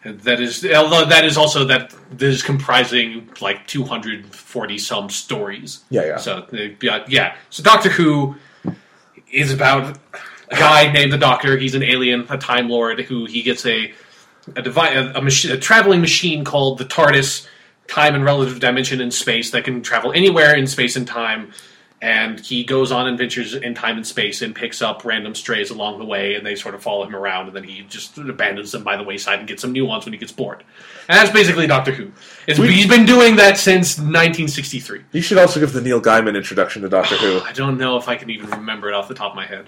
That 0.05 0.39
is, 0.39 0.63
although 0.63 1.05
that 1.05 1.25
is 1.25 1.35
also 1.35 1.65
that 1.65 1.89
that 2.11 2.21
is 2.21 2.43
comprising 2.43 3.27
like 3.41 3.65
240 3.65 4.77
some 4.77 5.09
stories. 5.09 5.83
Yeah, 5.89 6.05
yeah. 6.05 6.17
So 6.17 6.47
uh, 6.53 6.57
yeah, 6.79 7.03
yeah. 7.07 7.35
So 7.49 7.63
Doctor 7.63 7.89
Who 7.89 8.35
is 9.31 9.51
about 9.51 9.97
a 10.49 10.55
guy 10.55 10.91
named 10.91 11.11
the 11.11 11.17
Doctor. 11.17 11.57
He's 11.57 11.73
an 11.73 11.81
alien, 11.83 12.27
a 12.29 12.37
Time 12.37 12.69
Lord, 12.69 12.99
who 13.01 13.25
he 13.25 13.41
gets 13.41 13.65
a 13.65 13.91
a, 14.55 14.61
devi- 14.61 14.79
a, 14.79 15.13
a, 15.13 15.21
machi- 15.21 15.51
a 15.51 15.57
traveling 15.57 16.01
machine 16.01 16.43
called 16.45 16.77
the 16.77 16.85
TARDIS, 16.85 17.47
time 17.87 18.13
and 18.13 18.23
relative 18.23 18.59
dimension 18.59 19.01
in 19.01 19.09
space 19.09 19.51
that 19.51 19.63
can 19.63 19.81
travel 19.81 20.13
anywhere 20.13 20.55
in 20.55 20.67
space 20.67 20.95
and 20.95 21.07
time. 21.07 21.51
And 22.05 22.39
he 22.39 22.63
goes 22.63 22.91
on 22.91 23.07
adventures 23.07 23.55
in 23.55 23.73
time 23.73 23.97
and 23.97 24.05
space 24.05 24.43
and 24.43 24.53
picks 24.53 24.79
up 24.83 25.03
random 25.05 25.33
strays 25.33 25.71
along 25.71 25.97
the 25.97 26.05
way, 26.05 26.35
and 26.35 26.45
they 26.45 26.53
sort 26.55 26.75
of 26.75 26.83
follow 26.83 27.03
him 27.03 27.15
around, 27.15 27.47
and 27.47 27.55
then 27.55 27.63
he 27.63 27.81
just 27.89 28.15
abandons 28.19 28.71
them 28.71 28.83
by 28.83 28.95
the 28.95 29.01
wayside 29.01 29.39
and 29.39 29.47
gets 29.47 29.63
some 29.63 29.71
new 29.71 29.87
ones 29.87 30.05
when 30.05 30.13
he 30.13 30.19
gets 30.19 30.31
bored. 30.31 30.63
And 31.09 31.17
that's 31.17 31.31
basically 31.31 31.65
Doctor 31.65 31.91
Who. 31.91 32.11
It's, 32.45 32.59
We- 32.59 32.71
he's 32.73 32.87
been 32.87 33.07
doing 33.07 33.37
that 33.37 33.57
since 33.57 33.97
1963. 33.97 35.01
You 35.13 35.21
should 35.23 35.39
also 35.39 35.59
give 35.59 35.73
the 35.73 35.81
Neil 35.81 35.99
Gaiman 35.99 36.37
introduction 36.37 36.83
to 36.83 36.89
Doctor 36.89 37.15
Who. 37.15 37.39
I 37.43 37.51
don't 37.53 37.79
know 37.79 37.97
if 37.97 38.07
I 38.07 38.17
can 38.17 38.29
even 38.29 38.51
remember 38.51 38.87
it 38.87 38.93
off 38.93 39.07
the 39.07 39.15
top 39.15 39.31
of 39.31 39.35
my 39.35 39.47
head. 39.47 39.65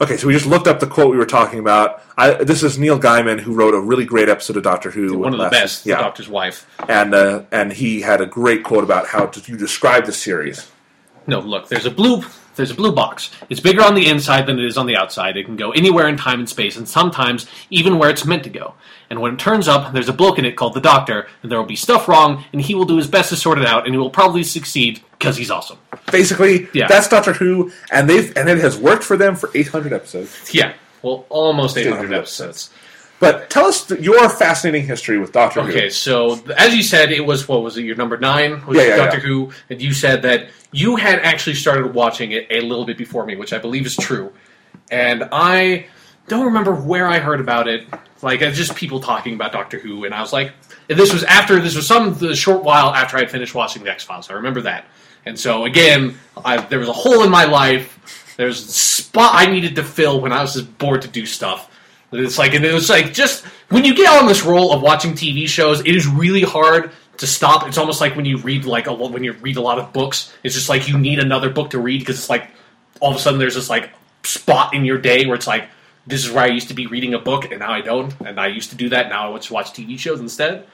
Okay, 0.00 0.16
so 0.16 0.26
we 0.26 0.32
just 0.32 0.46
looked 0.46 0.66
up 0.66 0.80
the 0.80 0.88
quote 0.88 1.12
we 1.12 1.16
were 1.16 1.24
talking 1.24 1.60
about. 1.60 2.02
I, 2.18 2.34
this 2.42 2.64
is 2.64 2.76
Neil 2.76 2.98
Gaiman 2.98 3.38
who 3.38 3.54
wrote 3.54 3.74
a 3.74 3.80
really 3.80 4.04
great 4.04 4.28
episode 4.28 4.56
of 4.56 4.64
Doctor 4.64 4.90
Who. 4.90 5.18
One 5.18 5.32
of 5.32 5.38
the 5.38 5.44
last- 5.44 5.52
best, 5.52 5.86
Yeah, 5.86 5.96
The 5.98 6.02
Doctor's 6.02 6.28
Wife. 6.28 6.66
and 6.88 7.14
uh, 7.14 7.42
and 7.52 7.72
he 7.72 8.00
had 8.00 8.20
a 8.20 8.26
great 8.26 8.64
quote 8.64 8.82
about 8.82 9.06
how 9.06 9.26
to, 9.26 9.40
you 9.52 9.56
describe 9.56 10.06
the 10.06 10.12
series. 10.12 10.68
No, 11.26 11.40
look, 11.40 11.68
there's 11.68 11.86
a 11.86 11.90
blue 11.90 12.22
there's 12.56 12.70
a 12.70 12.74
blue 12.74 12.92
box. 12.92 13.30
It's 13.50 13.58
bigger 13.60 13.82
on 13.82 13.94
the 13.96 14.08
inside 14.08 14.46
than 14.46 14.60
it 14.60 14.64
is 14.64 14.76
on 14.78 14.86
the 14.86 14.96
outside. 14.96 15.36
It 15.36 15.44
can 15.44 15.56
go 15.56 15.72
anywhere 15.72 16.06
in 16.06 16.16
time 16.16 16.38
and 16.38 16.48
space, 16.48 16.76
and 16.76 16.88
sometimes 16.88 17.46
even 17.68 17.98
where 17.98 18.10
it's 18.10 18.24
meant 18.24 18.44
to 18.44 18.50
go. 18.50 18.74
And 19.10 19.20
when 19.20 19.34
it 19.34 19.38
turns 19.40 19.66
up, 19.66 19.92
there's 19.92 20.08
a 20.08 20.12
bloke 20.12 20.38
in 20.38 20.44
it 20.44 20.52
called 20.56 20.74
the 20.74 20.80
Doctor, 20.80 21.26
and 21.42 21.50
there 21.50 21.58
will 21.58 21.66
be 21.66 21.74
stuff 21.76 22.06
wrong, 22.06 22.44
and 22.52 22.62
he 22.62 22.74
will 22.76 22.84
do 22.84 22.96
his 22.96 23.08
best 23.08 23.30
to 23.30 23.36
sort 23.36 23.58
it 23.58 23.66
out, 23.66 23.86
and 23.86 23.94
he 23.94 23.98
will 23.98 24.10
probably 24.10 24.44
succeed 24.44 25.00
because 25.18 25.36
he's 25.36 25.50
awesome. 25.50 25.78
Basically, 26.12 26.68
Yeah. 26.72 26.86
that's 26.86 27.08
Doctor 27.08 27.32
Who, 27.32 27.72
and 27.90 28.08
they've 28.08 28.32
and 28.36 28.48
it 28.48 28.58
has 28.58 28.76
worked 28.78 29.02
for 29.02 29.16
them 29.16 29.34
for 29.34 29.50
800 29.54 29.92
episodes. 29.92 30.54
Yeah, 30.54 30.74
well, 31.02 31.26
almost 31.30 31.76
800 31.76 31.96
800 32.04 32.16
episodes. 32.18 32.70
But 33.24 33.50
tell 33.50 33.66
us 33.66 33.86
th- 33.86 34.00
your 34.00 34.28
fascinating 34.28 34.86
history 34.86 35.18
with 35.18 35.32
Doctor 35.32 35.62
Who. 35.62 35.70
Okay, 35.70 35.88
so 35.90 36.40
as 36.56 36.74
you 36.74 36.82
said, 36.82 37.10
it 37.10 37.24
was 37.24 37.48
what 37.48 37.62
was 37.62 37.76
it? 37.76 37.84
Your 37.84 37.96
number 37.96 38.16
nine 38.18 38.64
was 38.66 38.76
Yeah, 38.76 38.88
yeah, 38.88 38.96
Doctor 38.96 39.18
yeah. 39.18 39.24
Who, 39.24 39.52
and 39.70 39.80
you 39.80 39.92
said 39.92 40.22
that 40.22 40.48
you 40.72 40.96
had 40.96 41.20
actually 41.20 41.54
started 41.54 41.94
watching 41.94 42.32
it 42.32 42.46
a 42.50 42.60
little 42.60 42.84
bit 42.84 42.98
before 42.98 43.24
me, 43.24 43.36
which 43.36 43.52
I 43.52 43.58
believe 43.58 43.86
is 43.86 43.96
true. 43.96 44.32
And 44.90 45.28
I 45.32 45.86
don't 46.28 46.46
remember 46.46 46.74
where 46.74 47.06
I 47.06 47.18
heard 47.18 47.40
about 47.40 47.68
it. 47.68 47.86
Like 48.22 48.40
it's 48.42 48.56
just 48.56 48.74
people 48.74 49.00
talking 49.00 49.34
about 49.34 49.52
Doctor 49.52 49.78
Who, 49.78 50.04
and 50.04 50.14
I 50.14 50.20
was 50.20 50.32
like, 50.32 50.52
and 50.88 50.98
this 50.98 51.12
was 51.12 51.24
after 51.24 51.60
this 51.60 51.74
was 51.74 51.86
some 51.86 52.14
the 52.14 52.34
short 52.34 52.62
while 52.62 52.94
after 52.94 53.16
I 53.16 53.20
had 53.20 53.30
finished 53.30 53.54
watching 53.54 53.84
the 53.84 53.90
X 53.90 54.04
Files. 54.04 54.30
I 54.30 54.34
remember 54.34 54.62
that, 54.62 54.86
and 55.26 55.38
so 55.38 55.64
again, 55.64 56.18
I, 56.44 56.58
there 56.58 56.78
was 56.78 56.88
a 56.88 56.92
hole 56.92 57.22
in 57.22 57.30
my 57.30 57.44
life. 57.44 58.34
There's 58.36 58.66
a 58.66 58.72
spot 58.72 59.30
I 59.34 59.46
needed 59.46 59.76
to 59.76 59.84
fill 59.84 60.20
when 60.20 60.32
I 60.32 60.42
was 60.42 60.54
just 60.54 60.78
bored 60.78 61.02
to 61.02 61.08
do 61.08 61.26
stuff. 61.26 61.70
It's 62.14 62.38
like, 62.38 62.54
and 62.54 62.64
it 62.64 62.72
was 62.72 62.88
like, 62.88 63.12
just 63.12 63.44
when 63.68 63.84
you 63.84 63.94
get 63.94 64.08
on 64.08 64.26
this 64.26 64.44
role 64.44 64.72
of 64.72 64.82
watching 64.82 65.12
TV 65.12 65.48
shows, 65.48 65.80
it 65.80 65.94
is 65.94 66.06
really 66.06 66.42
hard 66.42 66.90
to 67.18 67.26
stop. 67.26 67.66
It's 67.66 67.78
almost 67.78 68.00
like 68.00 68.16
when 68.16 68.24
you 68.24 68.38
read 68.38 68.64
like 68.64 68.86
a, 68.86 68.92
lo- 68.92 69.08
when 69.08 69.24
you 69.24 69.32
read 69.32 69.56
a 69.56 69.60
lot 69.60 69.78
of 69.78 69.92
books. 69.92 70.32
It's 70.42 70.54
just 70.54 70.68
like 70.68 70.88
you 70.88 70.98
need 70.98 71.18
another 71.18 71.50
book 71.50 71.70
to 71.70 71.78
read 71.78 72.00
because 72.00 72.18
it's 72.18 72.30
like 72.30 72.50
all 73.00 73.10
of 73.10 73.16
a 73.16 73.20
sudden 73.20 73.38
there's 73.38 73.54
this 73.54 73.70
like 73.70 73.90
spot 74.22 74.74
in 74.74 74.84
your 74.84 74.98
day 74.98 75.26
where 75.26 75.34
it's 75.34 75.46
like 75.46 75.68
this 76.06 76.24
is 76.24 76.32
where 76.32 76.44
I 76.44 76.48
used 76.48 76.68
to 76.68 76.74
be 76.74 76.86
reading 76.86 77.14
a 77.14 77.18
book 77.18 77.50
and 77.50 77.60
now 77.60 77.72
I 77.72 77.80
don't, 77.80 78.14
and 78.20 78.38
I 78.38 78.48
used 78.48 78.70
to 78.70 78.76
do 78.76 78.88
that. 78.90 79.08
Now 79.08 79.26
I 79.26 79.30
watch 79.30 79.50
TV 79.50 79.98
shows 79.98 80.20
instead. 80.20 80.66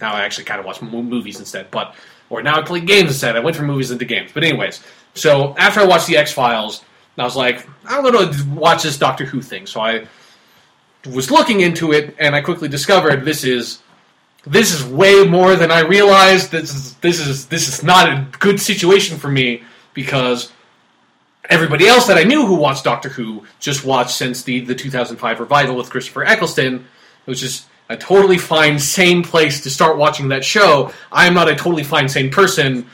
Now 0.00 0.12
I 0.12 0.22
actually 0.22 0.44
kind 0.44 0.60
of 0.60 0.66
watch 0.66 0.82
movies 0.82 1.38
instead, 1.38 1.70
but 1.70 1.94
or 2.28 2.42
now 2.42 2.58
I 2.58 2.62
play 2.62 2.80
games 2.80 3.08
instead. 3.08 3.36
I 3.36 3.40
went 3.40 3.56
from 3.56 3.66
movies 3.66 3.90
into 3.90 4.04
games, 4.04 4.30
but 4.32 4.44
anyways. 4.44 4.82
So 5.14 5.56
after 5.56 5.80
I 5.80 5.84
watched 5.84 6.06
the 6.06 6.16
X 6.16 6.32
Files, 6.32 6.84
I 7.18 7.24
was 7.24 7.36
like, 7.36 7.66
I'm 7.86 8.02
going 8.02 8.32
to 8.32 8.48
watch 8.50 8.82
this 8.82 8.96
Doctor 8.96 9.24
Who 9.24 9.42
thing. 9.42 9.66
So 9.66 9.80
I 9.80 10.06
was 11.06 11.30
looking 11.30 11.60
into 11.60 11.92
it, 11.92 12.14
and 12.18 12.34
I 12.34 12.40
quickly 12.40 12.68
discovered 12.68 13.24
this 13.24 13.44
is 13.44 13.80
this 14.46 14.72
is 14.72 14.84
way 14.84 15.24
more 15.24 15.56
than 15.56 15.70
I 15.70 15.80
realized. 15.80 16.50
This 16.50 16.74
is 16.74 16.94
this 16.96 17.20
is 17.20 17.46
this 17.46 17.68
is 17.68 17.82
not 17.82 18.08
a 18.08 18.26
good 18.38 18.60
situation 18.60 19.18
for 19.18 19.28
me 19.28 19.62
because 19.94 20.52
everybody 21.48 21.86
else 21.86 22.06
that 22.06 22.16
I 22.16 22.22
knew 22.22 22.46
who 22.46 22.54
watched 22.54 22.84
Doctor 22.84 23.08
Who 23.08 23.44
just 23.58 23.84
watched 23.84 24.12
since 24.12 24.42
the 24.42 24.60
the 24.60 24.74
2005 24.74 25.40
revival 25.40 25.76
with 25.76 25.90
Christopher 25.90 26.24
Eccleston, 26.24 26.86
which 27.24 27.42
is 27.42 27.66
a 27.90 27.96
totally 27.96 28.38
fine, 28.38 28.78
sane 28.78 29.22
place 29.22 29.62
to 29.62 29.70
start 29.70 29.98
watching 29.98 30.28
that 30.28 30.44
show. 30.44 30.92
I 31.10 31.26
am 31.26 31.34
not 31.34 31.48
a 31.48 31.56
totally 31.56 31.82
fine, 31.82 32.08
sane 32.08 32.30
person. 32.30 32.86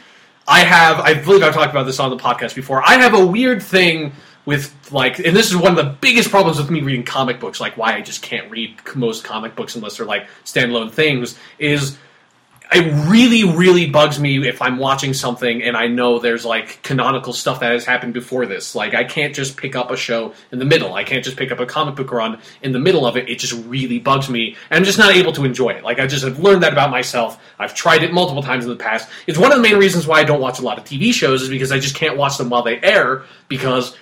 I 0.49 0.61
have, 0.61 1.01
I 1.01 1.15
believe 1.15 1.43
I've 1.43 1.53
talked 1.53 1.71
about 1.71 1.85
this 1.85 2.01
on 2.01 2.11
the 2.11 2.17
podcast 2.17 2.55
before. 2.55 2.83
I 2.89 2.95
have 2.95 3.15
a 3.15 3.27
weird 3.27 3.63
thing 3.63 4.13
with 4.47 4.75
like, 4.91 5.19
and 5.19 5.37
this 5.37 5.51
is 5.51 5.57
one 5.57 5.77
of 5.77 5.85
the 5.85 5.93
biggest 6.01 6.31
problems 6.31 6.59
with 6.59 6.71
me 6.71 6.81
reading 6.81 7.05
comic 7.05 7.39
books, 7.41 7.61
like 7.61 7.77
why 7.77 7.95
I 7.95 8.01
just 8.01 8.23
can't 8.23 8.51
read 8.51 8.79
most 8.95 9.25
comic 9.25 9.55
books 9.55 9.75
unless 9.75 9.99
they're 9.99 10.07
like 10.07 10.29
standalone 10.45 10.91
things, 10.91 11.37
is 11.59 11.99
it 12.73 13.09
really, 13.09 13.45
really 13.45 13.89
bugs 13.89 14.19
me 14.19 14.47
if 14.47 14.61
I'm 14.61 14.79
watching 14.79 15.15
something 15.15 15.63
and 15.63 15.77
I 15.77 15.87
know 15.87 16.19
there's 16.19 16.45
like 16.45 16.83
canonical 16.83 17.33
stuff 17.33 17.61
that 17.61 17.73
has 17.73 17.85
happened 17.85 18.13
before 18.13 18.45
this. 18.47 18.75
Like 18.75 18.95
I 18.95 19.05
can't 19.05 19.35
just 19.35 19.57
pick 19.57 19.77
up 19.77 19.91
a 19.91 19.97
show 19.97 20.35
in 20.51 20.59
the 20.59 20.65
middle. 20.65 20.95
I 20.95 21.05
can't 21.05 21.25
just 21.25 21.37
pick 21.37 21.53
up 21.53 21.61
a 21.61 21.67
comic 21.67 21.95
book 21.95 22.11
run 22.11 22.41
in 22.63 22.73
the 22.73 22.79
middle 22.79 23.07
of 23.07 23.17
it. 23.17 23.29
It 23.29 23.39
just 23.39 23.53
really 23.67 23.99
bugs 23.99 24.29
me, 24.29 24.57
and 24.71 24.79
I'm 24.79 24.85
just 24.85 24.99
not 24.99 25.15
able 25.15 25.33
to 25.33 25.45
enjoy 25.45 25.71
it. 25.71 25.85
Like 25.85 26.01
I 26.01 26.07
just 26.07 26.25
have 26.25 26.41
learned 26.41 26.63
that 26.65 26.73
about 26.73 26.91
myself. 26.91 27.41
I've 27.59 27.75
tried 27.75 28.03
it 28.03 28.13
multiple 28.13 28.43
times 28.43 28.65
in 28.65 28.71
the 28.71 28.77
past. 28.77 29.09
It's 29.27 29.39
one 29.39 29.53
of 29.53 29.59
the 29.59 29.63
main 29.63 29.77
reasons 29.77 30.07
why 30.07 30.21
I 30.21 30.25
don't 30.25 30.41
watch 30.41 30.59
a 30.59 30.63
lot 30.63 30.79
of 30.79 30.85
TV 30.85 31.13
shows 31.13 31.43
is 31.43 31.49
because 31.49 31.71
I 31.71 31.79
just 31.79 31.95
can't 31.95 32.17
watch 32.17 32.37
them 32.37 32.51
while 32.51 32.63
they 32.63 32.81
air 32.81 33.23
because 33.49 33.97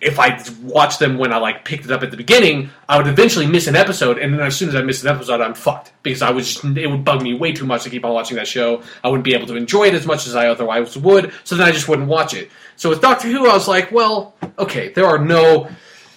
if 0.00 0.18
I 0.18 0.42
watched 0.62 0.98
them 0.98 1.18
when 1.18 1.32
I 1.32 1.38
like 1.38 1.64
picked 1.64 1.84
it 1.84 1.90
up 1.90 2.02
at 2.02 2.10
the 2.10 2.16
beginning, 2.16 2.70
I 2.88 2.96
would 2.96 3.06
eventually 3.06 3.46
miss 3.46 3.66
an 3.66 3.76
episode, 3.76 4.18
and 4.18 4.32
then 4.32 4.40
as 4.40 4.56
soon 4.56 4.68
as 4.68 4.74
I 4.74 4.82
miss 4.82 5.02
an 5.02 5.08
episode, 5.08 5.40
I'm 5.40 5.54
fucked 5.54 5.92
because 6.02 6.22
I 6.22 6.30
was 6.30 6.54
just, 6.54 6.64
it 6.64 6.86
would 6.86 7.04
bug 7.04 7.22
me 7.22 7.34
way 7.34 7.52
too 7.52 7.66
much 7.66 7.84
to 7.84 7.90
keep 7.90 8.04
on 8.04 8.12
watching 8.12 8.36
that 8.36 8.46
show. 8.46 8.82
I 9.02 9.08
wouldn't 9.08 9.24
be 9.24 9.34
able 9.34 9.46
to 9.48 9.56
enjoy 9.56 9.84
it 9.88 9.94
as 9.94 10.06
much 10.06 10.26
as 10.26 10.34
I 10.34 10.48
otherwise 10.48 10.96
would, 10.96 11.32
so 11.44 11.56
then 11.56 11.66
I 11.66 11.72
just 11.72 11.88
wouldn't 11.88 12.08
watch 12.08 12.34
it. 12.34 12.50
So 12.76 12.90
with 12.90 13.00
Doctor 13.00 13.28
Who, 13.28 13.48
I 13.48 13.54
was 13.54 13.68
like, 13.68 13.92
well, 13.92 14.34
okay, 14.58 14.92
there 14.92 15.06
are 15.06 15.18
no, 15.18 15.68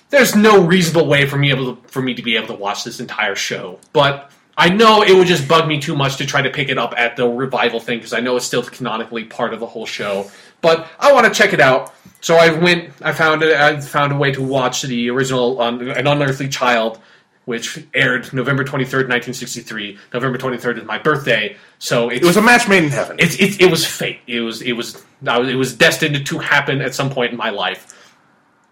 there's 0.09 0.35
no 0.35 0.63
reasonable 0.63 1.07
way 1.07 1.25
for 1.25 1.37
me 1.37 1.51
able 1.51 1.75
to, 1.75 1.87
for 1.89 2.01
me 2.01 2.13
to 2.13 2.21
be 2.21 2.35
able 2.35 2.47
to 2.47 2.55
watch 2.55 2.83
this 2.83 2.99
entire 2.99 3.35
show, 3.35 3.79
but 3.93 4.31
I 4.59 4.67
know 4.67 5.03
it 5.03 5.15
would 5.15 5.27
just 5.27 5.47
bug 5.47 5.69
me 5.69 5.79
too 5.79 5.95
much 5.95 6.17
to 6.17 6.25
try 6.25 6.41
to 6.41 6.49
pick 6.49 6.67
it 6.67 6.77
up 6.77 6.93
at 6.97 7.15
the 7.15 7.25
revival 7.25 7.79
thing 7.79 7.99
because 7.99 8.11
I 8.11 8.19
know 8.19 8.35
it's 8.35 8.45
still 8.45 8.61
canonically 8.61 9.23
part 9.23 9.53
of 9.53 9.61
the 9.61 9.65
whole 9.65 9.85
show. 9.85 10.29
But 10.59 10.85
I 10.99 11.13
want 11.13 11.25
to 11.25 11.31
check 11.31 11.53
it 11.53 11.61
out. 11.61 11.93
So 12.21 12.35
I 12.35 12.51
went. 12.51 12.91
I 13.01 13.13
found 13.13 13.43
it. 13.43 13.55
I 13.55 13.79
found 13.79 14.11
a 14.11 14.17
way 14.17 14.31
to 14.31 14.41
watch 14.41 14.81
the 14.81 15.09
original 15.09 15.61
um, 15.61 15.79
"An 15.89 16.05
Unearthly 16.07 16.49
Child," 16.49 16.99
which 17.45 17.85
aired 17.93 18.31
November 18.33 18.63
twenty 18.63 18.85
third, 18.85 19.07
nineteen 19.07 19.33
sixty 19.33 19.61
three. 19.61 19.97
November 20.13 20.37
twenty 20.37 20.57
third 20.57 20.77
is 20.77 20.83
my 20.85 20.97
birthday, 20.97 21.55
so 21.77 22.09
it's, 22.09 22.21
It 22.23 22.25
was 22.27 22.37
a 22.37 22.41
match 22.41 22.67
made 22.67 22.83
in 22.83 22.89
heaven. 22.89 23.15
it's, 23.19 23.35
it's 23.39 23.57
it 23.57 23.71
was 23.71 23.85
fate. 23.85 24.19
It 24.27 24.41
was 24.41 24.61
it 24.61 24.73
was 24.73 25.01
I 25.25 25.39
was- 25.39 25.49
it 25.49 25.55
was 25.55 25.73
destined 25.73 26.25
to 26.25 26.37
happen 26.39 26.81
at 26.81 26.93
some 26.93 27.09
point 27.09 27.31
in 27.31 27.37
my 27.37 27.49
life. 27.51 27.95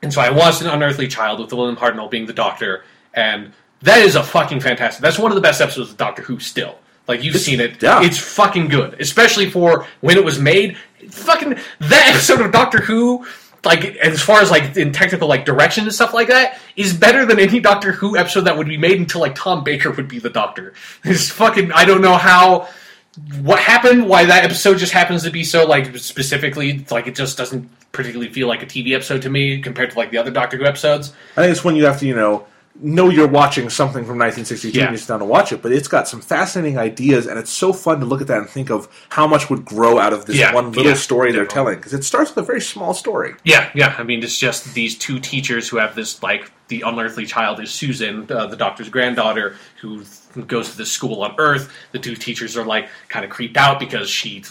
And 0.04 0.14
so 0.14 0.22
I 0.22 0.30
watched 0.30 0.62
an 0.62 0.68
unearthly 0.68 1.08
child 1.08 1.40
with 1.40 1.52
William 1.54 1.76
Hartnell 1.78 2.12
being 2.12 2.26
the 2.28 2.34
Doctor, 2.34 2.84
and 3.14 3.52
that 3.82 4.00
is 4.00 4.16
a 4.16 4.24
fucking 4.24 4.60
fantastic. 4.60 5.02
That's 5.02 5.18
one 5.18 5.32
of 5.32 5.36
the 5.36 5.42
best 5.42 5.60
episodes 5.62 5.90
of 5.92 5.98
Doctor 5.98 6.22
Who. 6.22 6.40
Still, 6.40 6.78
like 7.08 7.24
you've 7.24 7.38
seen 7.38 7.60
it, 7.60 7.82
yeah. 7.82 8.02
it's 8.02 8.18
fucking 8.18 8.68
good, 8.68 9.00
especially 9.00 9.50
for 9.50 9.88
when 10.02 10.18
it 10.18 10.24
was 10.24 10.40
made. 10.40 10.78
Fucking 11.10 11.58
that 11.80 12.12
episode 12.14 12.42
of 12.42 12.52
Doctor 12.52 12.80
Who. 12.80 13.26
Like 13.66 13.84
as 13.98 14.22
far 14.22 14.40
as 14.40 14.52
like 14.52 14.78
in 14.78 14.94
technical 14.94 15.28
like 15.28 15.44
direction 15.44 15.84
and 15.84 15.94
stuff 15.94 16.14
like 16.14 16.28
that 16.28 16.60
is 16.76 16.94
better 16.94 17.26
than 17.26 17.40
any 17.40 17.60
Doctor 17.60 17.92
Who 17.92 18.16
episode 18.16 18.42
that 18.42 18.58
would 18.58 18.68
be 18.68 18.78
made 18.78 19.00
until 19.00 19.20
like 19.20 19.36
Tom 19.36 19.64
Baker 19.64 19.92
would 19.92 20.08
be 20.08 20.20
the 20.20 20.30
Doctor. 20.30 20.74
It's 21.04 21.30
fucking 21.32 21.72
I 21.74 21.84
don't 21.84 22.02
know 22.02 22.16
how 22.16 22.70
what 23.42 23.60
happened 23.60 24.08
why 24.08 24.26
that 24.26 24.44
episode 24.46 24.78
just 24.78 24.94
happens 24.94 25.24
to 25.24 25.32
be 25.32 25.44
so 25.44 25.66
like 25.66 25.98
specifically 25.98 26.86
like 26.92 27.08
it 27.08 27.16
just 27.16 27.36
doesn't 27.36 27.68
particularly 27.92 28.32
feel 28.32 28.48
like 28.48 28.62
a 28.62 28.66
tv 28.68 28.94
episode 28.94 29.24
to 29.24 29.30
me 29.32 29.60
compared 29.60 29.90
to 29.90 29.98
like 29.98 30.12
the 30.12 30.20
other 30.20 30.30
doctor 30.30 30.56
who 30.56 30.66
episodes 30.66 31.14
I 31.36 31.42
think 31.42 31.52
it's 31.52 31.64
when 31.64 31.76
you 31.76 31.86
have 31.86 32.00
to, 32.00 32.06
you 32.06 32.16
know, 32.16 32.46
know 32.80 33.10
you're 33.10 33.28
watching 33.28 33.70
something 33.70 34.04
from 34.06 34.18
1962 34.20 34.78
Yeah. 34.78 34.86
and 34.86 34.94
you 34.94 34.98
sit 34.98 35.08
down 35.08 35.20
to 35.20 35.26
watch 35.26 35.52
it. 35.52 35.62
But 35.62 35.72
it's 35.72 35.88
got 35.88 36.08
some 36.08 36.22
fascinating 36.22 36.78
ideas, 36.78 37.26
and 37.28 37.40
it's 37.40 37.50
so 37.52 37.74
fun 37.74 38.00
to 38.02 38.06
look 38.06 38.22
at 38.22 38.28
that 38.28 38.38
and 38.40 38.50
think 38.50 38.70
of 38.70 38.88
how 39.10 39.26
much 39.28 39.50
would 39.50 39.66
grow 39.66 39.98
out 40.00 40.14
of 40.14 40.26
this 40.26 40.36
Yeah, 40.38 40.54
one 40.54 40.72
little 40.72 40.92
yeah, 40.92 40.94
story 40.98 41.32
they're 41.32 41.46
telling. 41.46 41.76
Because 41.78 41.94
it 41.94 42.04
starts 42.04 42.30
with 42.36 42.44
a 42.44 42.46
very 42.46 42.62
small 42.62 42.94
story. 42.94 43.34
yeah 43.44 43.70
yeah 43.76 43.96
i 43.98 44.04
mean 44.04 44.22
it's 44.24 44.38
just 44.38 44.74
these 44.74 44.98
two 44.98 45.20
teachers 45.20 45.68
who 45.68 45.78
have 45.78 45.96
this 45.96 46.22
like 46.24 46.52
the 46.68 46.82
unearthly 46.82 47.26
child 47.26 47.60
is 47.60 47.72
susan 47.72 48.26
uh, 48.32 48.46
the 48.48 48.56
doctor's 48.58 48.90
granddaughter 48.90 49.56
who 49.82 50.04
goes 50.48 50.72
to 50.72 50.78
this 50.78 50.92
school 50.92 51.24
on 51.24 51.34
earth 51.38 51.72
the 51.94 52.00
two 52.00 52.16
teachers 52.16 52.56
are 52.58 52.66
like 52.66 52.90
kind 53.10 53.24
of 53.26 53.32
creeped 53.32 53.58
out 53.58 53.80
because 53.80 54.10
she 54.10 54.44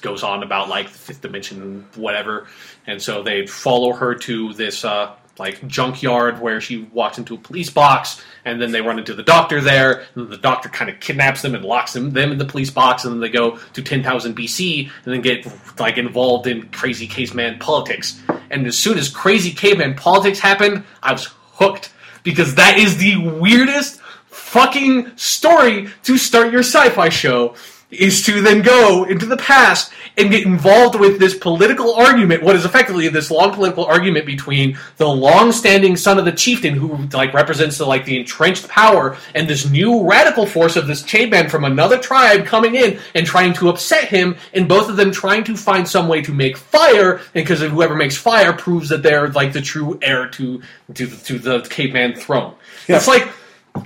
goes 0.00 0.22
on 0.22 0.42
about 0.42 0.68
like 0.68 0.90
the 0.90 0.98
fifth 0.98 1.20
dimension 1.22 1.86
whatever 1.96 2.46
and 2.86 3.00
so 3.00 3.22
they 3.22 3.46
follow 3.46 3.92
her 3.92 4.14
to 4.14 4.52
this 4.54 4.84
uh 4.84 5.14
like 5.38 5.66
junkyard 5.66 6.40
where 6.40 6.60
she 6.60 6.82
walks 6.92 7.18
into 7.18 7.34
a 7.34 7.38
police 7.38 7.70
box 7.70 8.22
and 8.44 8.60
then 8.60 8.70
they 8.70 8.80
run 8.80 8.98
into 8.98 9.14
the 9.14 9.22
doctor 9.22 9.60
there 9.60 10.04
and 10.14 10.30
the 10.30 10.36
doctor 10.36 10.68
kind 10.68 10.90
of 10.90 11.00
kidnaps 11.00 11.42
them 11.42 11.54
and 11.54 11.64
locks 11.64 11.92
them, 11.94 12.10
them 12.10 12.32
in 12.32 12.38
the 12.38 12.44
police 12.44 12.70
box 12.70 13.04
and 13.04 13.14
then 13.14 13.20
they 13.20 13.28
go 13.28 13.58
to 13.72 13.82
10,000 13.82 14.36
BC 14.36 14.90
and 15.04 15.14
then 15.14 15.20
get 15.20 15.46
like 15.78 15.96
involved 15.96 16.46
in 16.46 16.68
crazy 16.68 17.06
caveman 17.06 17.58
politics. 17.58 18.20
And 18.50 18.66
as 18.66 18.76
soon 18.76 18.98
as 18.98 19.08
crazy 19.08 19.52
caveman 19.52 19.94
politics 19.94 20.38
happened 20.38 20.84
I 21.02 21.12
was 21.12 21.32
hooked 21.52 21.92
because 22.22 22.54
that 22.56 22.78
is 22.78 22.98
the 22.98 23.16
weirdest 23.16 24.00
fucking 24.26 25.16
story 25.16 25.88
to 26.02 26.18
start 26.18 26.52
your 26.52 26.62
sci-fi 26.62 27.08
show 27.08 27.54
is 27.92 28.24
to 28.24 28.40
then 28.40 28.62
go 28.62 29.04
into 29.04 29.26
the 29.26 29.36
past 29.36 29.92
and 30.16 30.30
get 30.30 30.44
involved 30.44 30.98
with 30.98 31.18
this 31.18 31.36
political 31.36 31.94
argument, 31.94 32.42
what 32.42 32.56
is 32.56 32.64
effectively 32.64 33.08
this 33.08 33.30
long 33.30 33.52
political 33.52 33.84
argument 33.84 34.26
between 34.26 34.78
the 34.96 35.08
long-standing 35.08 35.96
son 35.96 36.18
of 36.18 36.24
the 36.24 36.32
chieftain, 36.32 36.74
who 36.74 36.96
like 37.16 37.32
represents 37.32 37.78
the 37.78 37.86
like 37.86 38.04
the 38.04 38.18
entrenched 38.18 38.68
power, 38.68 39.16
and 39.34 39.48
this 39.48 39.70
new 39.70 40.06
radical 40.06 40.46
force 40.46 40.76
of 40.76 40.86
this 40.86 41.02
chainman 41.02 41.50
from 41.50 41.64
another 41.64 41.98
tribe 41.98 42.44
coming 42.44 42.74
in 42.74 42.98
and 43.14 43.26
trying 43.26 43.52
to 43.52 43.68
upset 43.68 44.04
him, 44.04 44.36
and 44.52 44.68
both 44.68 44.88
of 44.88 44.96
them 44.96 45.10
trying 45.10 45.44
to 45.44 45.56
find 45.56 45.88
some 45.88 46.08
way 46.08 46.20
to 46.20 46.32
make 46.32 46.56
fire, 46.56 47.20
because 47.32 47.60
whoever 47.60 47.94
makes 47.94 48.16
fire 48.16 48.52
proves 48.52 48.88
that 48.88 49.02
they're 49.02 49.28
like 49.28 49.52
the 49.52 49.62
true 49.62 49.98
heir 50.02 50.28
to 50.28 50.62
to 50.94 51.06
the, 51.06 51.16
to 51.24 51.38
the 51.38 51.60
caveman 51.68 52.14
throne. 52.14 52.54
Yeah. 52.88 52.96
It's 52.96 53.08
like 53.08 53.28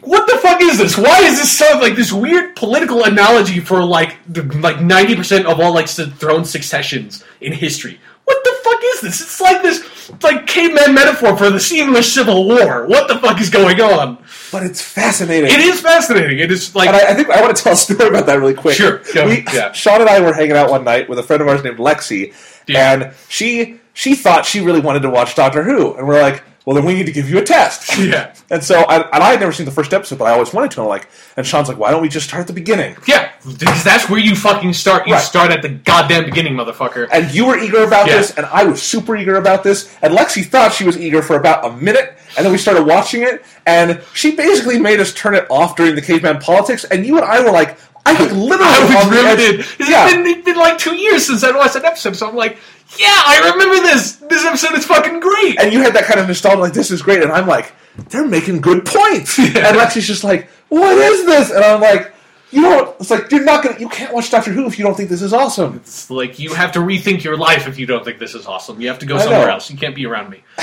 what 0.03 0.27
the 0.29 0.39
fuck 0.39 0.61
is 0.61 0.79
this? 0.79 0.97
Why 0.99 1.21
is 1.21 1.39
this 1.39 1.57
so 1.57 1.79
like 1.79 1.95
this 1.97 2.13
weird 2.13 2.57
political 2.57 3.05
analogy 3.05 3.61
for 3.61 3.85
like 3.85 4.17
the, 4.29 4.43
like 4.43 4.81
ninety 4.81 5.15
percent 5.15 5.47
of 5.47 5.61
all 5.61 5.73
like 5.75 5.89
throne 5.89 6.45
successions 6.45 7.25
in 7.41 7.53
history? 7.53 8.01
What 8.25 8.43
the 8.43 8.57
fuck 8.65 8.81
is 8.85 9.01
this? 9.03 9.21
It's 9.21 9.41
like 9.41 9.63
this 9.63 9.81
it's 10.09 10.23
like 10.25 10.47
caveman 10.47 10.95
metaphor 10.95 11.37
for 11.37 11.51
the 11.51 11.61
seamless 11.61 12.13
civil 12.13 12.47
war. 12.47 12.87
What 12.87 13.07
the 13.09 13.19
fuck 13.19 13.41
is 13.41 13.51
going 13.51 13.81
on? 13.81 14.19
But 14.51 14.65
it's 14.65 14.81
fascinating. 14.81 15.51
It 15.51 15.61
is 15.61 15.81
fascinating. 15.81 16.39
It 16.41 16.51
is 16.51 16.75
like 16.75 16.89
And 16.89 16.97
I, 16.97 17.11
I 17.13 17.15
think 17.15 17.31
I 17.31 17.41
want 17.41 17.57
to 17.57 17.63
tell 17.63 17.73
a 17.73 17.77
story 17.77 18.09
about 18.09 18.27
that 18.27 18.39
really 18.41 18.55
quick. 18.55 18.77
Sure, 18.77 19.03
go, 19.15 19.27
We, 19.27 19.45
yeah. 19.53 19.73
Sean 19.73 20.01
and 20.01 20.11
I 20.11 20.21
were 20.21 20.33
hanging 20.33 20.57
out 20.57 20.71
one 20.71 20.83
night 20.85 21.09
with 21.09 21.19
a 21.21 21.23
friend 21.23 21.41
of 21.43 21.49
ours 21.49 21.63
named 21.63 21.79
Lexi, 21.79 22.35
Yeah. 22.67 22.93
and 22.93 23.15
she 23.29 23.81
she 23.95 24.15
thought 24.17 24.45
she 24.45 24.61
really 24.61 24.81
wanted 24.81 25.01
to 25.03 25.11
watch 25.11 25.35
Doctor 25.37 25.63
Who, 25.63 25.95
and 25.95 26.07
we're 26.07 26.21
like, 26.21 26.43
well, 26.67 26.75
then 26.77 26.85
we 26.85 26.93
need 26.95 27.07
to 27.07 27.13
give 27.13 27.31
you 27.31 27.39
a 27.39 27.43
test. 27.45 27.97
Yeah. 27.99 28.35
And 28.51 28.63
so, 28.63 28.81
I, 28.83 28.97
and 29.11 29.23
I 29.25 29.31
had 29.31 29.41
never 29.41 29.53
seen 29.53 29.65
the 29.67 29.73
first 29.73 29.95
episode, 29.95 30.19
but 30.19 30.27
I 30.27 30.33
always 30.33 30.53
wanted 30.53 30.71
to. 30.73 30.81
And 30.81 30.85
I'm 30.85 30.89
like, 30.91 31.09
and 31.37 31.47
Sean's 31.47 31.69
like, 31.69 31.79
why 31.79 31.91
don't 31.91 32.03
we 32.03 32.09
just 32.09 32.29
start 32.29 32.43
at 32.43 32.47
the 32.47 32.53
beginning? 32.53 32.95
yeah, 33.09 33.31
because 33.45 33.83
that's 33.83 34.09
where 34.11 34.21
you 34.21 34.37
fucking 34.37 34.73
start. 34.75 35.07
You 35.07 35.15
Right. 35.15 35.23
start 35.23 35.51
at 35.51 35.63
the 35.63 35.71
goddamn 35.71 36.25
beginning, 36.27 36.53
motherfucker. 36.55 37.09
And 37.11 37.33
you 37.35 37.47
were 37.47 37.57
eager 37.59 37.83
about 37.85 38.07
Yeah. 38.09 38.17
this, 38.19 38.33
and 38.37 38.45
I 38.47 38.65
was 38.65 38.83
super 38.83 39.17
eager 39.17 39.37
about 39.37 39.63
this. 39.65 39.93
And 40.03 40.15
Lexi 40.15 40.45
thought 40.45 40.73
she 40.75 40.85
was 40.85 40.99
eager 40.99 41.23
for 41.23 41.37
about 41.37 41.65
a 41.65 41.73
minute, 41.73 42.17
and 42.37 42.45
then 42.45 42.53
we 42.53 42.59
started 42.59 42.85
watching 42.85 43.23
it, 43.23 43.45
and 43.65 44.01
she 44.13 44.37
basically 44.37 44.79
made 44.79 45.01
us 45.01 45.13
turn 45.15 45.35
it 45.35 45.47
off 45.51 45.75
during 45.77 45.95
the 45.95 46.03
caveman 46.03 46.39
politics. 46.41 46.85
And 46.85 47.07
you 47.07 47.17
and 47.17 47.25
I 47.25 47.41
were 47.43 47.51
like, 47.53 47.79
I 48.07 48.15
think 48.15 48.33
literally 48.51 48.65
I 48.73 48.85
was 48.85 49.05
on 49.05 49.11
the 49.11 49.17
edge- 49.19 49.39
riveted. 49.39 49.61
It's 49.81 49.89
Yeah. 49.91 50.09
been, 50.11 50.27
it's 50.27 50.45
been 50.45 50.57
like 50.57 50.79
two 50.79 50.95
years 50.95 51.27
since 51.27 51.43
I 51.45 51.51
watched 51.57 51.75
that 51.75 51.85
episode, 51.85 52.17
so 52.17 52.29
I'm 52.29 52.37
like, 52.37 52.59
yeah, 52.99 53.07
I 53.09 53.51
remember 53.53 53.83
this. 53.83 54.13
This 54.17 54.45
episode 54.45 54.75
is 54.79 54.87
fucking 54.87 55.21
great. 55.21 55.59
and 55.61 55.73
you 55.73 55.83
had 55.83 55.93
that 55.95 56.05
kind 56.05 56.21
of 56.21 56.29
nostalgia, 56.29 56.61
like 56.61 56.73
this 56.73 56.91
is 56.91 57.03
great, 57.03 57.23
and 57.23 57.33
I'm 57.33 57.47
like, 57.47 57.73
they're 58.11 58.27
making 58.27 58.61
good 58.61 58.85
points. 58.87 59.39
And 59.39 59.55
Lexi's 59.77 60.07
just 60.07 60.23
like, 60.25 60.49
what 60.69 60.97
is 60.97 61.27
this? 61.27 61.51
And 61.51 61.65
I'm 61.65 61.81
like, 61.81 62.13
you 62.53 62.63
don't. 62.63 62.95
It's 63.01 63.11
like 63.11 63.31
you're 63.33 63.43
not 63.45 63.65
gonna, 63.65 63.79
you 63.81 63.89
can't 63.89 64.15
watch 64.15 64.31
Doctor 64.31 64.53
Who 64.53 64.67
if 64.67 64.79
you 64.79 64.85
don't 64.85 64.97
think 64.97 65.09
this 65.11 65.21
is 65.21 65.33
awesome. 65.33 65.75
It's 65.77 66.09
like 66.11 66.39
you 66.39 66.55
have 66.55 66.71
to 66.73 66.79
rethink 66.79 67.25
your 67.25 67.37
life 67.37 67.67
if 67.67 67.77
you 67.79 67.87
don't 67.87 68.05
think 68.05 68.21
this 68.21 68.35
is 68.37 68.47
awesome. 68.47 68.81
You 68.81 68.87
have 68.89 69.01
to 69.01 69.07
go 69.07 69.19
somewhere 69.19 69.51
else. 69.51 69.69
You 69.71 69.77
can't 69.77 69.97
be 69.97 70.07
around 70.07 70.31
me 70.31 70.45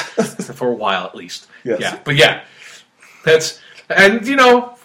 for 0.55 0.69
a 0.69 0.73
while 0.73 1.03
at 1.05 1.13
least. 1.13 1.47
Yes. 1.65 1.81
Yeah, 1.81 1.99
but 2.05 2.15
yeah, 2.15 2.43
that's 3.25 3.59
and 3.89 4.25
you 4.25 4.37
know, 4.37 4.77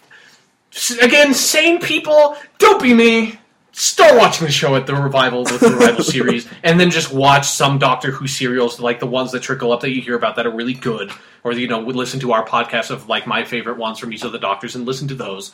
again, 1.00 1.34
sane 1.34 1.80
people 1.80 2.36
don't 2.58 2.82
be 2.82 2.94
me. 2.94 3.38
Start 3.72 4.16
watching 4.16 4.46
the 4.46 4.52
show 4.52 4.74
at 4.74 4.86
the 4.86 4.94
revival 4.94 5.44
with 5.44 5.60
the 5.60 5.70
revival 5.70 6.02
series, 6.04 6.48
and 6.64 6.80
then 6.80 6.90
just 6.90 7.12
watch 7.12 7.46
some 7.46 7.78
Doctor 7.78 8.10
Who 8.10 8.26
serials, 8.26 8.80
like 8.80 8.98
the 8.98 9.06
ones 9.06 9.30
that 9.32 9.42
trickle 9.42 9.72
up 9.72 9.82
that 9.82 9.90
you 9.90 10.00
hear 10.00 10.16
about 10.16 10.36
that 10.36 10.46
are 10.46 10.54
really 10.54 10.74
good, 10.74 11.12
or 11.44 11.52
you 11.52 11.68
know, 11.68 11.84
would 11.84 11.94
listen 11.94 12.18
to 12.20 12.32
our 12.32 12.44
podcast 12.44 12.90
of 12.90 13.08
like 13.08 13.26
my 13.26 13.44
favorite 13.44 13.78
ones 13.78 13.98
from 13.98 14.12
each 14.12 14.24
of 14.24 14.32
the 14.32 14.38
Doctors 14.38 14.74
and 14.74 14.84
listen 14.84 15.06
to 15.08 15.14
those, 15.14 15.52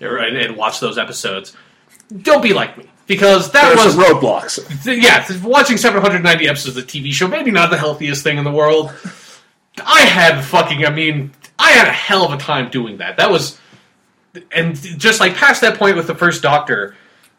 or, 0.00 0.18
and, 0.18 0.36
and 0.36 0.56
watch 0.56 0.78
those 0.78 0.98
episodes. 0.98 1.56
Don't 2.22 2.42
be 2.42 2.52
like 2.52 2.78
me 2.78 2.88
because 3.06 3.50
that 3.52 3.74
There's 3.74 3.96
was 3.96 3.96
roadblocks. 3.96 4.84
Th- 4.84 5.02
yeah, 5.02 5.26
watching 5.42 5.76
790 5.76 6.48
episodes 6.48 6.76
of 6.76 6.86
the 6.86 7.00
TV 7.00 7.12
show, 7.12 7.28
maybe 7.28 7.50
not 7.50 7.70
the 7.70 7.78
healthiest 7.78 8.22
thing 8.22 8.38
in 8.38 8.44
the 8.44 8.52
world. 8.52 8.92
I 9.84 10.02
had 10.02 10.42
fucking, 10.42 10.86
I 10.86 10.90
mean, 10.90 11.32
I 11.58 11.72
had 11.72 11.88
a 11.88 11.92
hell 11.92 12.24
of 12.24 12.32
a 12.32 12.36
time 12.36 12.70
doing 12.70 12.98
that. 12.98 13.16
That 13.16 13.30
was, 13.30 13.58
and 14.52 14.76
just 14.76 15.20
like 15.20 15.34
past 15.34 15.60
that 15.62 15.78
point 15.78 15.96
with 15.96 16.06
the 16.06 16.14
first 16.14 16.42
Doctor, 16.42 16.96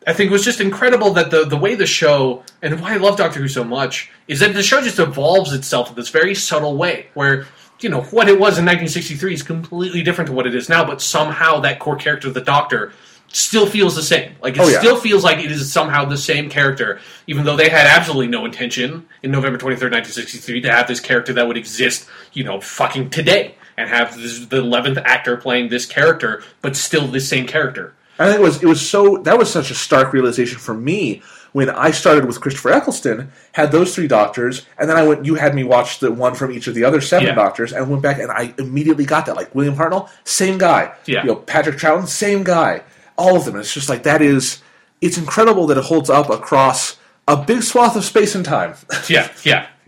I 0.07 0.13
think 0.13 0.29
it 0.29 0.33
was 0.33 0.45
just 0.45 0.61
incredible 0.61 1.11
that 1.13 1.31
the 1.31 1.45
the 1.45 1.57
way 1.57 1.75
the 1.75 1.85
show 1.87 2.43
and 2.61 2.79
why 2.81 2.93
I 2.93 2.97
love 2.97 3.17
Doctor 3.17 3.39
Who 3.39 3.47
so 3.47 3.63
much 3.63 4.09
is 4.27 4.39
that 4.39 4.53
the 4.53 4.63
show 4.63 4.81
just 4.81 4.99
evolves 4.99 5.53
itself 5.53 5.89
in 5.89 5.95
this 5.95 6.09
very 6.09 6.35
subtle 6.35 6.77
way 6.77 7.07
where. 7.13 7.47
You 7.81 7.89
know 7.89 8.03
what 8.03 8.29
it 8.29 8.39
was 8.39 8.57
in 8.57 8.63
1963 8.65 9.33
is 9.33 9.43
completely 9.43 10.01
different 10.01 10.29
to 10.29 10.33
what 10.33 10.47
it 10.47 10.55
is 10.55 10.69
now, 10.69 10.85
but 10.85 11.01
somehow 11.01 11.59
that 11.59 11.77
core 11.77 11.97
character, 11.97 12.29
the 12.31 12.39
Doctor, 12.39 12.93
still 13.27 13.67
feels 13.67 13.95
the 13.97 14.01
same. 14.01 14.33
Like 14.41 14.55
it 14.55 14.61
Oh, 14.61 14.67
yeah. 14.69 14.79
still 14.79 14.95
feels 14.95 15.25
like 15.25 15.39
it 15.39 15.51
is 15.51 15.71
somehow 15.73 16.05
the 16.05 16.17
same 16.17 16.49
character, 16.49 17.01
even 17.27 17.43
though 17.43 17.57
they 17.57 17.67
had 17.67 17.85
absolutely 17.85 18.27
no 18.29 18.45
intention 18.45 19.05
in 19.23 19.29
November 19.29 19.57
23rd, 19.59 19.91
1963, 19.91 20.61
to 20.61 20.71
have 20.71 20.87
this 20.87 21.01
character 21.01 21.33
that 21.33 21.45
would 21.45 21.57
exist, 21.57 22.07
you 22.31 22.45
know, 22.45 22.61
fucking 22.61 23.09
today, 23.09 23.55
and 23.77 23.89
have 23.89 24.17
this, 24.17 24.45
the 24.45 24.61
11th 24.61 25.01
actor 25.05 25.37
playing 25.37 25.69
this 25.69 25.85
character, 25.85 26.43
but 26.61 26.75
still 26.75 27.07
the 27.07 27.19
same 27.19 27.45
character. 27.47 27.93
I 28.17 28.27
think 28.27 28.39
it 28.39 28.43
was 28.43 28.63
it 28.63 28.67
was 28.67 28.87
so 28.87 29.17
that 29.23 29.37
was 29.37 29.51
such 29.51 29.71
a 29.71 29.75
stark 29.75 30.13
realization 30.13 30.57
for 30.57 30.73
me 30.73 31.21
when 31.51 31.69
I 31.69 31.91
started 31.91 32.25
with 32.25 32.39
Christopher 32.39 32.71
Eccleston, 32.71 33.31
had 33.53 33.71
those 33.73 33.93
three 33.95 34.07
doctors, 34.07 34.65
and 34.77 34.89
then 34.89 34.95
I 34.97 35.05
went. 35.05 35.25
You 35.25 35.35
had 35.35 35.53
me 35.53 35.63
watch 35.65 35.99
the 35.99 36.11
one 36.11 36.33
from 36.35 36.51
each 36.51 36.67
of 36.67 36.75
the 36.75 36.85
other 36.85 37.01
seven 37.01 37.27
Yeah. 37.27 37.35
doctors, 37.35 37.73
and 37.73 37.89
went 37.89 38.01
back 38.01 38.19
and 38.19 38.31
I 38.31 38.53
immediately 38.57 39.05
got 39.05 39.25
that. 39.25 39.35
Like 39.35 39.53
William 39.53 39.75
Hartnell, 39.75 40.09
same 40.23 40.57
guy. 40.57 40.93
Yeah. 41.05 41.23
You 41.23 41.27
know 41.27 41.35
Patrick 41.35 41.75
Troughton, 41.77 42.07
same 42.07 42.43
guy. 42.45 42.83
All 43.17 43.35
of 43.35 43.43
them. 43.43 43.57
It's 43.57 43.73
just 43.73 43.89
like 43.89 44.03
that 44.03 44.21
is. 44.21 44.61
It's 45.01 45.17
incredible 45.17 45.67
that 45.67 45.77
it 45.77 45.83
holds 45.83 46.09
up 46.09 46.29
across 46.29 46.95
a 47.27 47.35
big 47.35 47.63
swath 47.63 47.97
of 47.97 48.05
space 48.05 48.33
and 48.33 48.45
time. 48.45 48.75
Yeah, 49.09 49.29
yeah. 49.43 49.67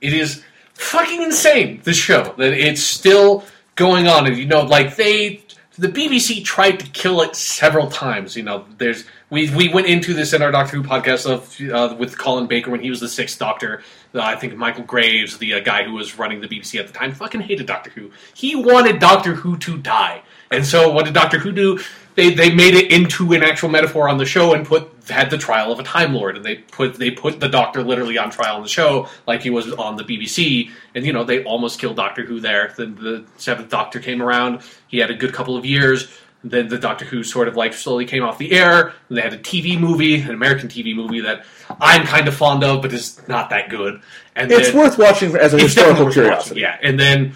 It 0.00 0.12
is 0.12 0.44
fucking 0.78 1.22
insane, 1.22 1.80
this 1.84 1.96
show, 1.96 2.34
that 2.38 2.52
it's 2.54 2.82
still 2.82 3.44
going 3.74 4.08
on. 4.08 4.26
And, 4.26 4.36
you 4.36 4.46
know, 4.46 4.62
like, 4.62 4.96
they. 4.96 5.42
the 5.78 5.88
BBC 5.88 6.44
tried 6.44 6.80
to 6.80 6.86
kill 6.90 7.22
it 7.22 7.36
several 7.36 7.88
times. 7.88 8.36
You 8.36 8.42
know, 8.42 8.64
there's 8.78 9.04
we 9.30 9.48
we 9.54 9.68
went 9.68 9.86
into 9.86 10.12
this 10.14 10.32
in 10.32 10.42
our 10.42 10.50
Doctor 10.50 10.76
Who 10.76 10.82
podcast 10.82 11.30
of 11.30 11.60
uh, 11.70 11.94
with 11.94 12.18
Colin 12.18 12.46
Baker 12.48 12.70
when 12.70 12.80
he 12.80 12.90
was 12.90 12.98
the 12.98 13.08
Sixth 13.08 13.38
Doctor. 13.38 13.82
Uh, 14.12 14.20
I 14.20 14.34
think 14.36 14.56
Michael 14.56 14.84
Grade, 14.84 15.30
the 15.38 15.54
uh, 15.54 15.60
guy 15.60 15.84
who 15.84 15.92
was 15.92 16.18
running 16.18 16.40
the 16.40 16.48
BBC 16.48 16.80
at 16.80 16.86
the 16.88 16.92
time, 16.92 17.12
fucking 17.12 17.42
hated 17.42 17.66
Doctor 17.66 17.90
Who. 17.90 18.10
He 18.34 18.56
wanted 18.56 18.98
Doctor 18.98 19.34
Who 19.34 19.56
to 19.58 19.78
die, 19.78 20.22
and 20.50 20.66
so 20.66 20.90
what 20.90 21.04
did 21.04 21.14
Doctor 21.14 21.38
Who 21.38 21.52
do? 21.52 21.78
They, 22.18 22.34
they 22.34 22.52
made 22.52 22.74
it 22.74 22.90
into 22.90 23.32
an 23.32 23.44
actual 23.44 23.68
metaphor 23.68 24.08
on 24.08 24.18
the 24.18 24.26
show 24.26 24.52
and 24.52 24.66
put 24.66 24.90
had 25.08 25.30
the 25.30 25.38
trial 25.38 25.70
of 25.70 25.78
a 25.78 25.84
Time 25.84 26.12
Lord 26.12 26.36
and 26.36 26.44
they 26.44 26.56
put 26.56 26.94
they 26.98 27.12
put 27.12 27.38
the 27.38 27.48
Doctor 27.48 27.84
literally 27.84 28.18
on 28.18 28.30
trial 28.30 28.56
on 28.56 28.62
the 28.62 28.68
show 28.68 29.08
like 29.28 29.40
he 29.40 29.50
was 29.50 29.72
on 29.74 29.94
the 29.94 30.02
BBC 30.02 30.68
and 30.96 31.06
you 31.06 31.12
know 31.12 31.22
they 31.22 31.44
almost 31.44 31.78
killed 31.78 31.94
Doctor 31.96 32.24
Who 32.24 32.40
there. 32.40 32.74
Then 32.76 32.96
the 32.96 33.24
seventh 33.36 33.68
Doctor 33.70 34.00
came 34.00 34.20
around. 34.20 34.62
He 34.88 34.98
had 34.98 35.12
a 35.12 35.14
good 35.14 35.32
couple 35.32 35.56
of 35.56 35.64
years. 35.64 36.08
Then 36.42 36.66
the 36.66 36.78
Doctor 36.78 37.04
Who 37.04 37.22
sort 37.22 37.46
of 37.46 37.54
like 37.54 37.72
slowly 37.72 38.04
came 38.04 38.24
off 38.24 38.36
the 38.36 38.50
air. 38.50 38.94
They 39.08 39.20
had 39.20 39.32
a 39.32 39.38
TV 39.38 39.78
movie, 39.78 40.20
an 40.20 40.30
American 40.30 40.68
TV 40.68 40.96
movie 40.96 41.20
that 41.20 41.44
I'm 41.80 42.04
kind 42.04 42.26
of 42.26 42.34
fond 42.34 42.64
of, 42.64 42.82
but 42.82 42.92
is 42.92 43.20
not 43.28 43.50
that 43.50 43.70
good. 43.70 44.00
And 44.34 44.50
It's 44.50 44.68
then- 44.70 44.76
worth 44.76 44.98
watching 44.98 45.36
as 45.36 45.54
a 45.54 45.58
historical 45.60 46.10
curiosity. 46.10 46.62
watching, 46.62 46.62
Yeah, 46.62 46.78
and 46.82 46.98
then 46.98 47.34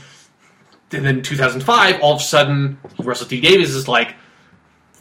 and 0.90 1.04
then 1.06 1.22
2005, 1.22 2.00
all 2.02 2.14
of 2.16 2.20
a 2.20 2.24
sudden, 2.24 2.78
Russell 2.98 3.26
T 3.28 3.40
Davies 3.40 3.74
is 3.76 3.86
like, 3.88 4.14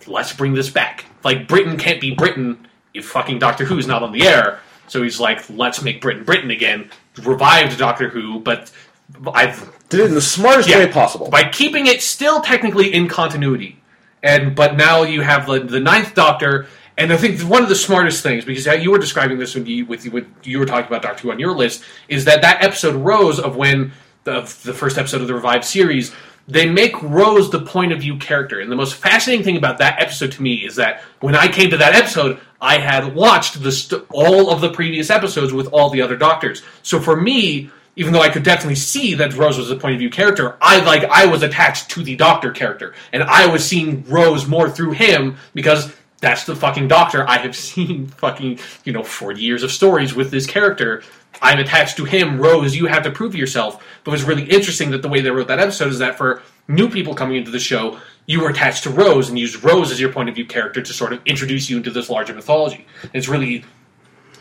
let's 0.07 0.33
bring 0.33 0.53
this 0.53 0.69
back. 0.69 1.05
Like 1.23 1.47
Britain 1.47 1.77
can't 1.77 2.01
be 2.01 2.11
Britain 2.13 2.67
if 2.93 3.05
fucking 3.05 3.39
Doctor 3.39 3.65
Who's 3.65 3.87
not 3.87 4.03
on 4.03 4.11
the 4.11 4.27
air. 4.27 4.59
So 4.87 5.01
he's 5.03 5.19
like, 5.19 5.49
let's 5.49 5.81
make 5.81 6.01
Britain 6.01 6.23
Britain 6.23 6.51
again. 6.51 6.89
Revived 7.23 7.77
Doctor 7.77 8.09
Who, 8.09 8.39
but 8.39 8.71
I've 9.33 9.71
Did 9.89 10.01
it 10.01 10.05
in 10.07 10.15
the 10.15 10.21
smartest 10.21 10.69
Yeah. 10.69 10.79
way 10.79 10.87
possible. 10.91 11.29
by 11.29 11.49
keeping 11.49 11.87
it 11.87 12.01
still 12.01 12.41
technically 12.41 12.93
in 12.93 13.07
continuity. 13.07 13.77
And 14.23 14.55
but 14.55 14.75
now 14.75 15.03
you 15.03 15.21
have 15.21 15.47
the, 15.47 15.59
the 15.59 15.79
ninth 15.79 16.13
Doctor, 16.13 16.67
and 16.97 17.11
I 17.11 17.17
think 17.17 17.41
one 17.41 17.63
of 17.63 17.69
the 17.69 17.75
smartest 17.75 18.21
things 18.21 18.45
because 18.45 18.65
you 18.65 18.91
were 18.91 18.99
describing 18.99 19.39
this 19.39 19.55
when 19.55 19.65
you 19.65 19.85
with 19.85 20.05
what 20.09 20.25
you 20.43 20.59
were 20.59 20.65
talking 20.65 20.87
about 20.87 21.01
Doctor 21.01 21.23
Who 21.23 21.31
on 21.31 21.39
your 21.39 21.53
list 21.55 21.83
is 22.07 22.25
that 22.25 22.41
that 22.43 22.63
episode 22.63 22.95
Rose 22.95 23.39
of 23.39 23.55
when 23.55 23.91
the, 24.23 24.41
the 24.63 24.73
first 24.73 24.97
episode 24.99 25.21
of 25.21 25.27
the 25.27 25.33
revived 25.33 25.65
series 25.65 26.13
they 26.47 26.69
make 26.69 27.01
Rose 27.01 27.49
the 27.49 27.61
point 27.61 27.91
of 27.91 27.99
view 27.99 28.17
character, 28.17 28.59
and 28.59 28.71
the 28.71 28.75
most 28.75 28.95
fascinating 28.95 29.45
thing 29.45 29.57
about 29.57 29.77
that 29.77 30.01
episode 30.01 30.31
to 30.33 30.41
me 30.41 30.65
is 30.65 30.75
that 30.75 31.01
when 31.19 31.35
I 31.35 31.47
came 31.47 31.69
to 31.69 31.77
that 31.77 31.95
episode, 31.95 32.39
I 32.59 32.77
had 32.77 33.15
watched 33.15 33.55
st- 33.71 34.03
all 34.09 34.51
of 34.51 34.61
the 34.61 34.71
previous 34.71 35.09
episodes 35.09 35.53
with 35.53 35.67
all 35.67 35.89
the 35.89 36.01
other 36.01 36.15
Doctors. 36.15 36.61
So 36.83 36.99
for 36.99 37.15
me, 37.15 37.69
even 37.95 38.13
though 38.13 38.21
I 38.21 38.29
could 38.29 38.43
definitely 38.43 38.75
see 38.75 39.13
that 39.15 39.35
Rose 39.35 39.57
was 39.57 39.71
a 39.71 39.75
point 39.75 39.93
of 39.93 39.99
view 39.99 40.09
character, 40.09 40.57
I 40.61 40.83
like 40.83 41.03
I 41.03 41.25
was 41.25 41.43
attached 41.43 41.89
to 41.91 42.03
the 42.03 42.15
Doctor 42.15 42.51
character, 42.51 42.93
and 43.11 43.23
I 43.23 43.47
was 43.47 43.65
seeing 43.65 44.03
Rose 44.05 44.47
more 44.47 44.69
through 44.69 44.91
him 44.91 45.37
because 45.53 45.93
that's 46.21 46.45
the 46.45 46.55
fucking 46.55 46.87
Doctor. 46.87 47.27
I 47.27 47.39
have 47.39 47.55
seen 47.67 48.07
fucking 48.07 48.59
you 48.85 48.93
know 48.93 49.03
forty 49.03 49.41
years 49.41 49.63
of 49.63 49.71
stories 49.71 50.15
with 50.15 50.31
this 50.31 50.47
character. 50.47 51.03
I'm 51.41 51.59
attached 51.59 51.97
to 51.97 52.05
him. 52.05 52.39
Rose, 52.39 52.75
you 52.75 52.85
have 52.85 53.03
to 53.03 53.11
prove 53.11 53.35
yourself. 53.35 53.83
But 54.03 54.11
what's 54.11 54.23
really 54.23 54.43
interesting 54.43 54.91
that 54.91 55.01
the 55.01 55.09
way 55.09 55.21
they 55.21 55.31
wrote 55.31 55.47
that 55.47 55.59
episode 55.59 55.89
is 55.89 55.99
that 55.99 56.17
for 56.17 56.41
new 56.67 56.89
people 56.89 57.15
coming 57.15 57.37
into 57.37 57.51
the 57.51 57.59
show, 57.59 57.99
you 58.25 58.41
were 58.41 58.49
attached 58.49 58.83
to 58.83 58.89
Rose 58.89 59.29
and 59.29 59.39
used 59.39 59.63
Rose 59.63 59.91
as 59.91 59.99
your 59.99 60.11
point 60.11 60.29
of 60.29 60.35
view 60.35 60.45
character 60.45 60.81
to 60.81 60.93
sort 60.93 61.13
of 61.13 61.21
introduce 61.25 61.69
you 61.69 61.77
into 61.77 61.89
this 61.89 62.09
larger 62.09 62.33
mythology. 62.33 62.85
It's 63.13 63.27
really 63.27 63.65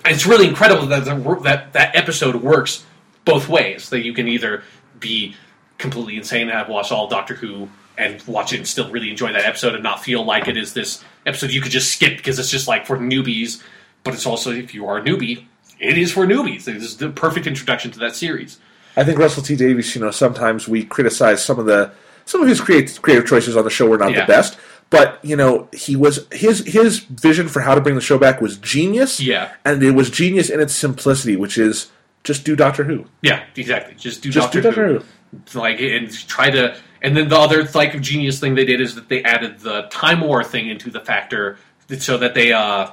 it's 0.04 0.26
really 0.26 0.48
incredible 0.48 0.86
that 0.86 1.04
the, 1.04 1.40
that 1.42 1.72
that 1.72 1.96
episode 1.96 2.36
works 2.36 2.84
both 3.24 3.48
ways. 3.48 3.90
That 3.90 4.04
you 4.04 4.12
can 4.12 4.28
either 4.28 4.62
be 4.98 5.34
completely 5.78 6.16
insane 6.16 6.42
and 6.42 6.50
have 6.50 6.68
watched 6.68 6.92
all 6.92 7.08
Doctor 7.08 7.34
Who 7.34 7.68
and 8.00 8.22
watch 8.26 8.52
it 8.52 8.56
and 8.58 8.66
still 8.66 8.90
really 8.90 9.10
enjoy 9.10 9.32
that 9.32 9.44
episode 9.44 9.74
and 9.74 9.82
not 9.82 10.02
feel 10.02 10.24
like 10.24 10.48
it 10.48 10.56
is 10.56 10.72
this 10.74 11.02
episode 11.26 11.50
you 11.50 11.60
could 11.60 11.72
just 11.72 11.92
skip 11.92 12.16
because 12.16 12.38
it's 12.38 12.50
just 12.50 12.66
like 12.68 12.86
for 12.86 12.96
newbies. 12.96 13.62
But 14.02 14.14
it's 14.14 14.26
also 14.26 14.50
if 14.50 14.74
you 14.74 14.86
are 14.86 14.98
a 14.98 15.02
newbie, 15.02 15.44
it 15.78 15.98
is 15.98 16.12
for 16.12 16.26
newbies. 16.26 16.64
This 16.64 16.82
is 16.82 16.96
the 16.96 17.10
perfect 17.10 17.46
introduction 17.46 17.90
to 17.92 17.98
that 18.00 18.16
series. 18.16 18.58
I 18.96 19.04
think 19.04 19.18
Russell 19.18 19.42
T 19.42 19.54
Davies, 19.56 19.94
you 19.94 20.00
know, 20.00 20.10
sometimes 20.10 20.66
we 20.66 20.84
criticize 20.84 21.44
some 21.44 21.58
of 21.58 21.66
the 21.66 21.92
some 22.24 22.42
of 22.42 22.48
his 22.48 22.60
creative 22.60 23.00
creative 23.02 23.26
choices 23.26 23.56
on 23.56 23.64
the 23.64 23.70
show 23.70 23.86
were 23.86 23.98
not 23.98 24.12
Yeah. 24.12 24.22
the 24.22 24.26
best. 24.26 24.58
But 24.88 25.20
you 25.22 25.36
know, 25.36 25.68
he 25.72 25.94
was 25.94 26.26
his 26.32 26.66
his 26.66 26.98
vision 27.00 27.46
for 27.48 27.60
how 27.60 27.74
to 27.76 27.80
bring 27.80 27.94
the 27.94 28.00
show 28.00 28.18
back 28.18 28.40
was 28.40 28.56
genius. 28.56 29.20
Yeah. 29.20 29.52
and 29.64 29.82
it 29.82 29.92
was 29.92 30.10
genius 30.10 30.50
in 30.50 30.58
its 30.60 30.74
simplicity, 30.74 31.36
which 31.36 31.56
is 31.58 31.90
just 32.24 32.44
do 32.44 32.56
Doctor 32.56 32.84
Who. 32.84 33.04
Yeah, 33.22 33.44
exactly. 33.54 33.94
Just 33.94 34.22
do 34.22 34.30
Just 34.30 34.46
Doctor, 34.46 34.60
do 34.60 34.68
Doctor 34.68 34.86
Who. 34.88 35.04
Who. 35.52 35.58
like 35.60 35.80
and 35.80 36.10
try 36.26 36.50
to 36.50 36.76
and 37.02 37.16
then 37.16 37.28
the 37.28 37.38
other 37.38 37.64
like 37.74 38.00
genius 38.00 38.40
thing 38.40 38.54
they 38.54 38.64
did 38.64 38.80
is 38.80 38.94
that 38.94 39.08
they 39.08 39.22
added 39.22 39.60
the 39.60 39.82
time 39.90 40.20
war 40.20 40.44
thing 40.44 40.68
into 40.68 40.90
the 40.90 41.00
factor 41.00 41.58
so 41.98 42.18
that 42.18 42.34
they 42.34 42.52
uh 42.52 42.90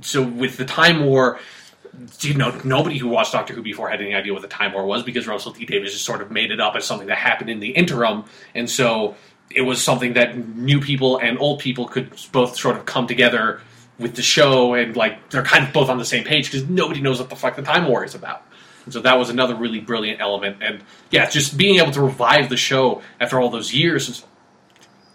so 0.00 0.22
with 0.22 0.56
the 0.56 0.64
time 0.64 1.04
war 1.04 1.38
you 2.20 2.34
know 2.34 2.58
nobody 2.64 2.98
who 2.98 3.08
watched 3.08 3.32
Doctor 3.32 3.54
Who 3.54 3.62
before 3.62 3.88
had 3.88 4.00
any 4.00 4.14
idea 4.14 4.32
what 4.32 4.42
the 4.42 4.48
time 4.48 4.72
war 4.72 4.84
was 4.84 5.02
because 5.02 5.26
Russell 5.26 5.52
T 5.52 5.64
Davies 5.64 5.92
just 5.92 6.04
sort 6.04 6.22
of 6.22 6.30
made 6.30 6.50
it 6.50 6.60
up 6.60 6.74
as 6.76 6.84
something 6.84 7.08
that 7.08 7.18
happened 7.18 7.50
in 7.50 7.60
the 7.60 7.70
interim. 7.70 8.24
And 8.54 8.68
so 8.68 9.14
it 9.50 9.62
was 9.62 9.82
something 9.82 10.14
that 10.14 10.36
new 10.36 10.80
people 10.80 11.18
and 11.18 11.38
old 11.38 11.60
people 11.60 11.86
could 11.86 12.10
both 12.32 12.56
sort 12.56 12.76
of 12.76 12.86
come 12.86 13.06
together 13.06 13.60
with 13.98 14.16
the 14.16 14.22
show 14.22 14.74
and 14.74 14.96
like 14.96 15.30
they're 15.30 15.44
kind 15.44 15.64
of 15.64 15.72
both 15.72 15.88
on 15.88 15.98
the 15.98 16.04
same 16.04 16.24
page 16.24 16.50
because 16.50 16.68
nobody 16.68 17.00
knows 17.00 17.20
what 17.20 17.30
the 17.30 17.36
fuck 17.36 17.54
the 17.56 17.62
time 17.62 17.86
war 17.86 18.04
is 18.04 18.14
about 18.14 18.44
and 18.84 18.92
so 18.92 19.00
that 19.00 19.18
was 19.18 19.30
another 19.30 19.54
really 19.54 19.80
brilliant 19.80 20.20
element. 20.20 20.58
And 20.62 20.82
yeah, 21.10 21.28
just 21.28 21.56
being 21.56 21.80
able 21.80 21.92
to 21.92 22.02
revive 22.02 22.48
the 22.48 22.56
show 22.56 23.02
after 23.20 23.40
all 23.40 23.48
those 23.50 23.72
years 23.74 24.08
is 24.08 24.24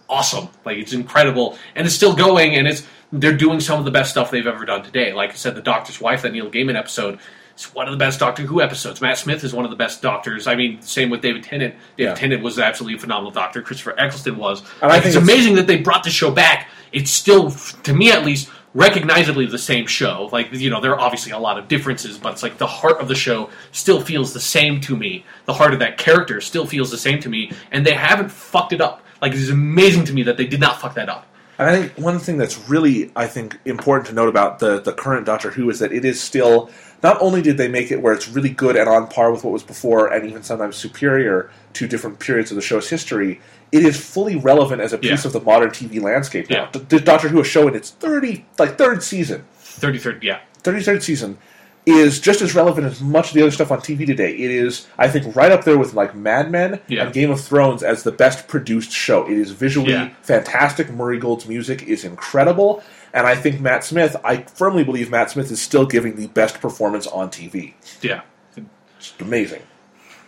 awesome. 0.10 0.50
Like 0.66 0.78
it's 0.78 0.94
incredible, 0.94 1.58
and 1.76 1.86
it's 1.86 1.96
still 1.96 2.16
going. 2.16 2.56
And 2.56 2.68
it's 2.68 2.86
they're 3.12 3.36
doing 3.38 3.60
some 3.60 3.80
of 3.80 3.86
the 3.86 3.91
best 3.91 4.12
stuff 4.12 4.32
they've 4.32 4.46
ever 4.48 4.66
done 4.66 4.84
today. 4.84 5.14
Like 5.14 5.32
I 5.32 5.36
said, 5.36 5.56
the 5.56 5.62
Doctor's 5.62 6.00
Wife, 6.02 6.22
that 6.24 6.32
Neil 6.34 6.50
Gaiman 6.50 6.76
episode. 6.78 7.20
is 7.58 7.66
one 7.74 7.88
of 7.88 7.91
the 7.91 7.98
best 7.98 8.20
Doctor 8.20 8.44
Who 8.44 8.62
episodes. 8.62 9.02
Matt 9.02 9.18
Smith 9.18 9.44
is 9.44 9.54
one 9.54 9.66
of 9.66 9.72
the 9.72 9.78
best 9.78 10.02
doctors. 10.02 10.46
I 10.48 10.56
mean, 10.56 10.82
same 10.82 11.10
with 11.10 11.22
David 11.22 11.44
Tennant. 11.44 11.76
David 11.98 12.10
Yeah. 12.12 12.16
Tennant 12.16 12.44
was 12.44 12.60
absolutely 12.60 12.98
a 12.98 13.02
phenomenal 13.02 13.32
doctor. 13.32 13.62
Christopher 13.62 13.96
Eccleston 14.00 14.38
was. 14.38 14.62
And 14.82 14.91
I 14.91 14.96
think 15.00 15.08
it's 15.08 15.16
it's- 15.16 15.24
amazing 15.24 15.56
that 15.56 15.68
they 15.68 15.78
brought 15.78 16.04
the 16.04 16.10
show 16.12 16.32
back. 16.32 16.70
It's 16.91 17.12
still, 17.12 17.52
to 17.84 17.94
me 17.94 18.12
at 18.12 18.26
least, 18.26 18.50
recognizably 18.80 19.45
the 19.45 19.57
same 19.57 19.85
show. 19.85 20.30
Like, 20.31 20.53
you 20.53 20.69
know, 20.69 20.80
there 20.80 20.93
are 20.93 20.99
obviously 20.99 21.34
a 21.34 21.38
lot 21.38 21.60
of 21.60 21.68
differences, 21.68 22.18
but 22.18 22.31
it's 22.31 22.41
like 22.41 22.57
the 22.57 22.65
heart 22.65 23.01
of 23.01 23.10
the 23.10 23.15
show 23.15 23.49
still 23.73 23.99
feels 23.99 24.34
the 24.34 24.39
same 24.39 24.80
to 24.81 24.95
me. 24.95 25.26
The 25.45 25.53
heart 25.53 25.73
of 25.73 25.80
that 25.80 25.97
character 25.97 26.39
still 26.39 26.65
feels 26.65 26.89
the 26.89 26.97
same 26.97 27.19
to 27.22 27.30
me, 27.30 27.51
and 27.72 27.85
they 27.85 27.93
haven't 27.93 28.30
fucked 28.30 28.72
it 28.72 28.80
up. 28.80 29.03
Like, 29.22 29.34
it's 29.34 29.49
amazing 29.49 30.06
to 30.06 30.14
me 30.14 30.23
that 30.23 30.38
they 30.38 30.47
did 30.47 30.61
not 30.61 30.80
fuck 30.80 30.95
that 30.95 31.10
up. 31.10 31.26
And 31.57 31.69
I 31.69 31.76
think 31.76 31.97
one 31.97 32.19
thing 32.19 32.38
that's 32.38 32.69
really, 32.69 33.11
I 33.18 33.27
think, 33.27 33.60
important 33.65 34.07
to 34.07 34.14
note 34.14 34.30
about 34.30 34.60
the 34.60 34.80
the 34.80 34.93
current 34.93 35.26
Doctor 35.26 35.51
Who 35.51 35.69
is 35.69 35.80
that 35.80 35.91
it 35.91 36.06
is 36.06 36.22
still 36.22 36.69
not 37.03 37.22
only 37.22 37.41
did 37.41 37.57
they 37.57 37.68
make 37.68 37.91
it 37.91 38.01
where 38.01 38.14
it's 38.14 38.30
really 38.30 38.49
good 38.49 38.77
and 38.77 38.88
on 38.88 39.07
par 39.07 39.30
with 39.30 39.43
what 39.43 39.51
was 39.51 39.64
before, 39.64 40.07
and 40.07 40.26
even 40.26 40.41
sometimes 40.41 40.77
superior 40.77 41.51
to 41.73 41.85
different 41.85 42.19
periods 42.19 42.49
of 42.51 42.56
the 42.56 42.61
show's 42.61 42.89
history, 42.89 43.41
it 43.72 43.84
is 43.86 44.00
fully 44.00 44.36
relevant 44.36 44.82
as 44.82 44.94
a 44.94 44.98
piece 44.98 45.24
Yeah. 45.24 45.28
of 45.28 45.34
the 45.34 45.41
modern 45.41 45.70
TV 45.72 46.00
landscape. 46.02 46.50
Now, 46.50 46.70
Yeah. 46.74 46.82
the, 46.88 47.00
Doctor 47.00 47.30
Who 47.30 47.44
show 47.44 47.68
in 47.68 47.76
its 47.76 47.90
thirty 47.91 48.46
like 48.58 48.78
third 48.78 49.04
season, 49.04 49.44
33rd, 49.64 50.24
yeah. 50.24 50.40
33rd 50.64 51.02
season 51.04 51.38
is 51.86 52.20
just 52.20 52.41
as 52.41 52.54
relevant 52.54 52.86
as 52.86 53.02
much 53.02 53.30
of 53.30 53.34
the 53.34 53.41
other 53.41 53.50
stuff 53.52 53.72
on 53.72 53.80
TV 53.80 54.06
today. 54.06 54.32
It 54.32 54.52
is, 54.52 54.86
I 54.98 55.08
think, 55.08 55.36
right 55.36 55.52
up 55.52 55.64
there 55.64 55.78
with 55.78 55.94
like 55.94 56.14
Mad 56.14 56.52
Men 56.52 56.80
Yeah. 56.88 57.06
and 57.06 57.14
Game 57.14 57.32
of 57.32 57.41
Thrones 57.41 57.82
as 57.82 58.04
the 58.04 58.12
best 58.12 58.48
produced 58.48 58.91
show. 58.91 59.26
It 59.26 59.38
is 59.38 59.52
visually 59.52 59.94
Yeah. 59.94 60.10
fantastic. 60.22 60.91
Murray 60.91 61.18
Gold's 61.18 61.48
music 61.48 61.84
is 61.84 62.04
incredible. 62.04 62.84
And 63.14 63.26
I 63.26 63.34
think 63.34 63.60
Matt 63.60 63.84
Smith, 63.84 64.16
I 64.24 64.44
firmly 64.54 64.84
believe 64.84 65.10
Matt 65.10 65.32
Smith 65.32 65.50
is 65.52 65.60
still 65.62 65.86
giving 65.86 66.16
the 66.16 66.28
best 66.28 66.62
performance 66.62 67.08
on 67.08 67.32
TV. 67.32 67.74
Yeah. 68.02 68.22
It's 69.00 69.14
amazing. 69.20 69.62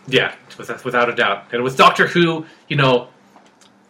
Yeah, 0.08 0.32
without, 0.58 0.84
without 0.84 1.08
a 1.08 1.14
doubt. 1.14 1.44
And 1.52 1.62
with 1.62 1.76
Doctor 1.76 2.08
Who, 2.08 2.44
you 2.66 2.76
know, 2.76 3.06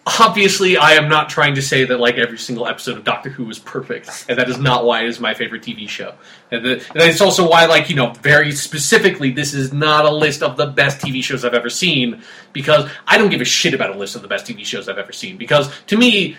obviously 0.06 0.76
I 0.76 0.92
am 0.92 1.08
not 1.08 1.28
trying 1.28 1.54
to 1.54 1.62
say 1.62 1.84
that 1.84 2.00
like 2.00 2.16
every 2.16 2.38
single 2.38 2.66
episode 2.66 2.96
of 2.98 3.04
Doctor 3.04 3.30
Who 3.30 3.48
is 3.50 3.58
perfect, 3.58 4.26
and 4.28 4.38
that 4.38 4.48
is 4.48 4.58
not 4.58 4.84
why 4.84 5.02
it 5.02 5.08
is 5.08 5.20
my 5.20 5.34
favorite 5.34 5.62
TV 5.62 5.88
show. 5.88 6.14
And, 6.50 6.64
the, 6.64 6.72
and 6.72 7.02
it's 7.02 7.20
also 7.20 7.48
why, 7.48 7.66
like 7.66 7.88
you 7.88 7.96
know, 7.96 8.12
very 8.14 8.52
specifically, 8.52 9.30
this 9.30 9.54
is 9.54 9.72
not 9.72 10.04
a 10.04 10.10
list 10.10 10.42
of 10.42 10.56
the 10.56 10.66
best 10.66 11.00
TV 11.00 11.22
shows 11.22 11.44
I've 11.44 11.54
ever 11.54 11.70
seen 11.70 12.22
because 12.52 12.90
I 13.06 13.18
don't 13.18 13.30
give 13.30 13.40
a 13.40 13.46
shit 13.46 13.74
about 13.74 13.94
a 13.94 13.98
list 13.98 14.16
of 14.16 14.22
the 14.22 14.28
best 14.28 14.46
TV 14.46 14.64
shows 14.64 14.88
I've 14.88 14.98
ever 14.98 15.12
seen 15.12 15.36
because 15.36 15.70
to 15.86 15.96
me, 15.96 16.36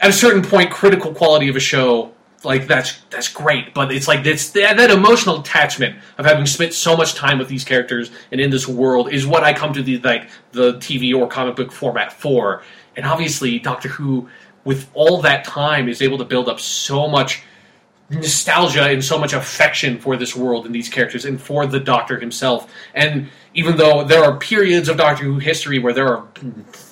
at 0.00 0.10
a 0.10 0.12
certain 0.12 0.42
point, 0.42 0.70
critical 0.70 1.14
quality 1.14 1.48
of 1.48 1.56
a 1.56 1.60
show. 1.60 2.12
Like 2.42 2.66
that's 2.66 3.00
that's 3.08 3.28
great, 3.28 3.72
but 3.72 3.90
it's 3.90 4.06
like 4.06 4.22
that, 4.24 4.52
that 4.52 4.90
emotional 4.90 5.40
attachment 5.40 5.96
of 6.18 6.26
having 6.26 6.44
spent 6.44 6.74
so 6.74 6.94
much 6.94 7.14
time 7.14 7.38
with 7.38 7.48
these 7.48 7.64
characters 7.64 8.10
and 8.30 8.38
in 8.38 8.50
this 8.50 8.68
world 8.68 9.10
is 9.10 9.26
what 9.26 9.42
I 9.42 9.54
come 9.54 9.72
to 9.72 9.82
the 9.82 9.98
like 10.00 10.28
the 10.52 10.74
TV 10.74 11.18
or 11.18 11.26
comic 11.26 11.56
book 11.56 11.72
format 11.72 12.12
for. 12.12 12.62
And 12.96 13.06
obviously, 13.06 13.58
Doctor 13.58 13.88
Who, 13.88 14.28
with 14.64 14.88
all 14.94 15.22
that 15.22 15.44
time, 15.44 15.88
is 15.88 16.02
able 16.02 16.18
to 16.18 16.24
build 16.24 16.48
up 16.48 16.60
so 16.60 17.08
much 17.08 17.42
nostalgia 18.10 18.84
and 18.84 19.02
so 19.02 19.18
much 19.18 19.32
affection 19.32 19.98
for 19.98 20.16
this 20.16 20.36
world 20.36 20.66
and 20.66 20.74
these 20.74 20.88
characters 20.88 21.24
and 21.24 21.40
for 21.40 21.66
the 21.66 21.80
Doctor 21.80 22.18
himself. 22.18 22.70
And 22.94 23.28
even 23.54 23.76
though 23.76 24.04
there 24.04 24.22
are 24.22 24.36
periods 24.38 24.88
of 24.88 24.96
Doctor 24.96 25.24
Who 25.24 25.38
history 25.38 25.78
where 25.78 25.92
there 25.92 26.08
are 26.08 26.28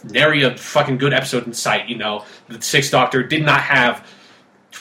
nary 0.04 0.42
a 0.42 0.56
fucking 0.56 0.98
good 0.98 1.12
episode 1.12 1.46
in 1.46 1.52
sight, 1.52 1.88
you 1.88 1.96
know, 1.96 2.24
the 2.48 2.60
Sixth 2.62 2.90
Doctor 2.90 3.22
did 3.22 3.44
not 3.44 3.60
have 3.60 4.06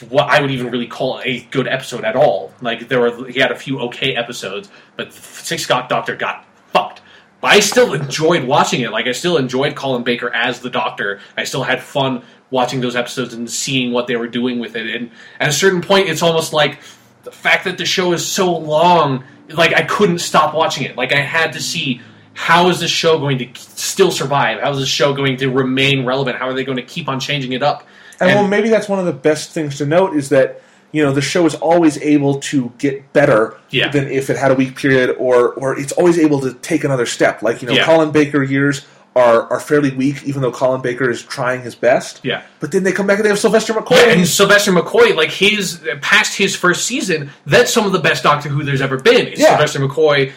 what 0.08 0.28
I 0.30 0.40
would 0.40 0.50
even 0.50 0.70
really 0.70 0.86
call 0.86 1.20
a 1.22 1.40
good 1.50 1.68
episode 1.68 2.04
at 2.04 2.16
all. 2.16 2.52
Like 2.62 2.88
there 2.88 3.00
were, 3.00 3.28
he 3.28 3.38
had 3.38 3.52
a 3.52 3.58
few 3.58 3.80
okay 3.80 4.16
episodes, 4.16 4.70
but 4.96 5.12
Sixth 5.12 5.68
Doctor 5.68 6.16
got 6.16 6.46
fucked. 6.72 7.01
But 7.42 7.48
I 7.48 7.60
still 7.60 7.92
enjoyed 7.92 8.44
watching 8.44 8.80
it. 8.82 8.92
Like 8.92 9.06
I 9.06 9.12
still 9.12 9.36
enjoyed 9.36 9.74
Colin 9.74 10.04
Baker 10.04 10.32
as 10.32 10.60
the 10.60 10.70
Doctor. 10.70 11.20
I 11.36 11.42
still 11.42 11.64
had 11.64 11.82
fun 11.82 12.22
watching 12.50 12.80
those 12.80 12.94
episodes 12.94 13.34
and 13.34 13.50
seeing 13.50 13.92
what 13.92 14.06
they 14.06 14.14
were 14.14 14.28
doing 14.28 14.60
with 14.60 14.76
it. 14.76 14.94
And 14.94 15.10
at 15.40 15.48
a 15.48 15.52
certain 15.52 15.82
point, 15.82 16.08
it's 16.08 16.22
almost 16.22 16.52
like 16.52 16.78
the 17.24 17.32
fact 17.32 17.64
that 17.64 17.78
the 17.78 17.84
show 17.84 18.12
is 18.12 18.24
so 18.24 18.56
long. 18.56 19.24
Like 19.48 19.74
I 19.74 19.82
couldn't 19.82 20.20
stop 20.20 20.54
watching 20.54 20.84
it. 20.84 20.96
Like 20.96 21.12
I 21.12 21.20
had 21.20 21.52
to 21.54 21.60
see 21.60 22.00
how 22.34 22.68
is 22.68 22.78
this 22.78 22.92
show 22.92 23.18
going 23.18 23.38
to 23.38 23.60
still 23.60 24.12
survive? 24.12 24.60
How 24.60 24.70
is 24.70 24.78
this 24.78 24.88
show 24.88 25.12
going 25.12 25.36
to 25.38 25.50
remain 25.50 26.06
relevant? 26.06 26.38
How 26.38 26.48
are 26.48 26.54
they 26.54 26.64
going 26.64 26.78
to 26.78 26.84
keep 26.84 27.08
on 27.08 27.18
changing 27.18 27.52
it 27.52 27.62
up? 27.62 27.86
And, 28.20 28.30
and 28.30 28.38
well, 28.38 28.48
maybe 28.48 28.68
that's 28.68 28.88
one 28.88 29.00
of 29.00 29.04
the 29.04 29.12
best 29.12 29.50
things 29.50 29.78
to 29.78 29.86
note 29.86 30.14
is 30.14 30.28
that 30.28 30.62
you 30.92 31.02
know 31.02 31.12
the 31.12 31.22
show 31.22 31.44
is 31.46 31.54
always 31.56 31.98
able 31.98 32.38
to 32.40 32.72
get 32.78 33.12
better 33.12 33.58
yeah. 33.70 33.90
than 33.90 34.08
if 34.08 34.30
it 34.30 34.36
had 34.36 34.50
a 34.50 34.54
weak 34.54 34.76
period, 34.76 35.16
or 35.18 35.52
or 35.54 35.78
it's 35.78 35.92
always 35.92 36.18
able 36.18 36.40
to 36.40 36.54
take 36.54 36.84
another 36.84 37.06
step. 37.06 37.42
Like 37.42 37.62
you 37.62 37.68
know, 37.68 37.74
Yeah. 37.74 37.84
Colin 37.84 38.10
Baker 38.12 38.42
years 38.42 38.86
are 39.16 39.50
are 39.52 39.60
fairly 39.60 39.90
weak, 39.90 40.22
even 40.24 40.42
though 40.42 40.52
Colin 40.52 40.80
Baker 40.80 41.10
is 41.10 41.22
trying 41.22 41.62
his 41.62 41.74
best. 41.74 42.20
Yeah. 42.22 42.42
But 42.60 42.72
then 42.72 42.82
they 42.82 42.92
come 42.92 43.06
back 43.06 43.18
and 43.18 43.24
they 43.24 43.28
have 43.30 43.38
Sylvester 43.38 43.72
McCoy. 43.72 44.06
Yeah, 44.06 44.12
and 44.12 44.26
Sylvester 44.26 44.72
McCoy, 44.72 45.14
like 45.14 45.30
his 45.30 45.82
past 46.00 46.36
his 46.36 46.54
first 46.56 46.86
season, 46.86 47.30
that's 47.46 47.72
some 47.72 47.84
of 47.86 47.92
the 47.92 47.98
best 47.98 48.22
Doctor 48.22 48.48
Who 48.48 48.62
there's 48.62 48.80
ever 48.80 48.98
been. 48.98 49.28
Is 49.28 49.40
Yeah. 49.40 49.48
Sylvester 49.56 49.80
McCoy. 49.80 50.32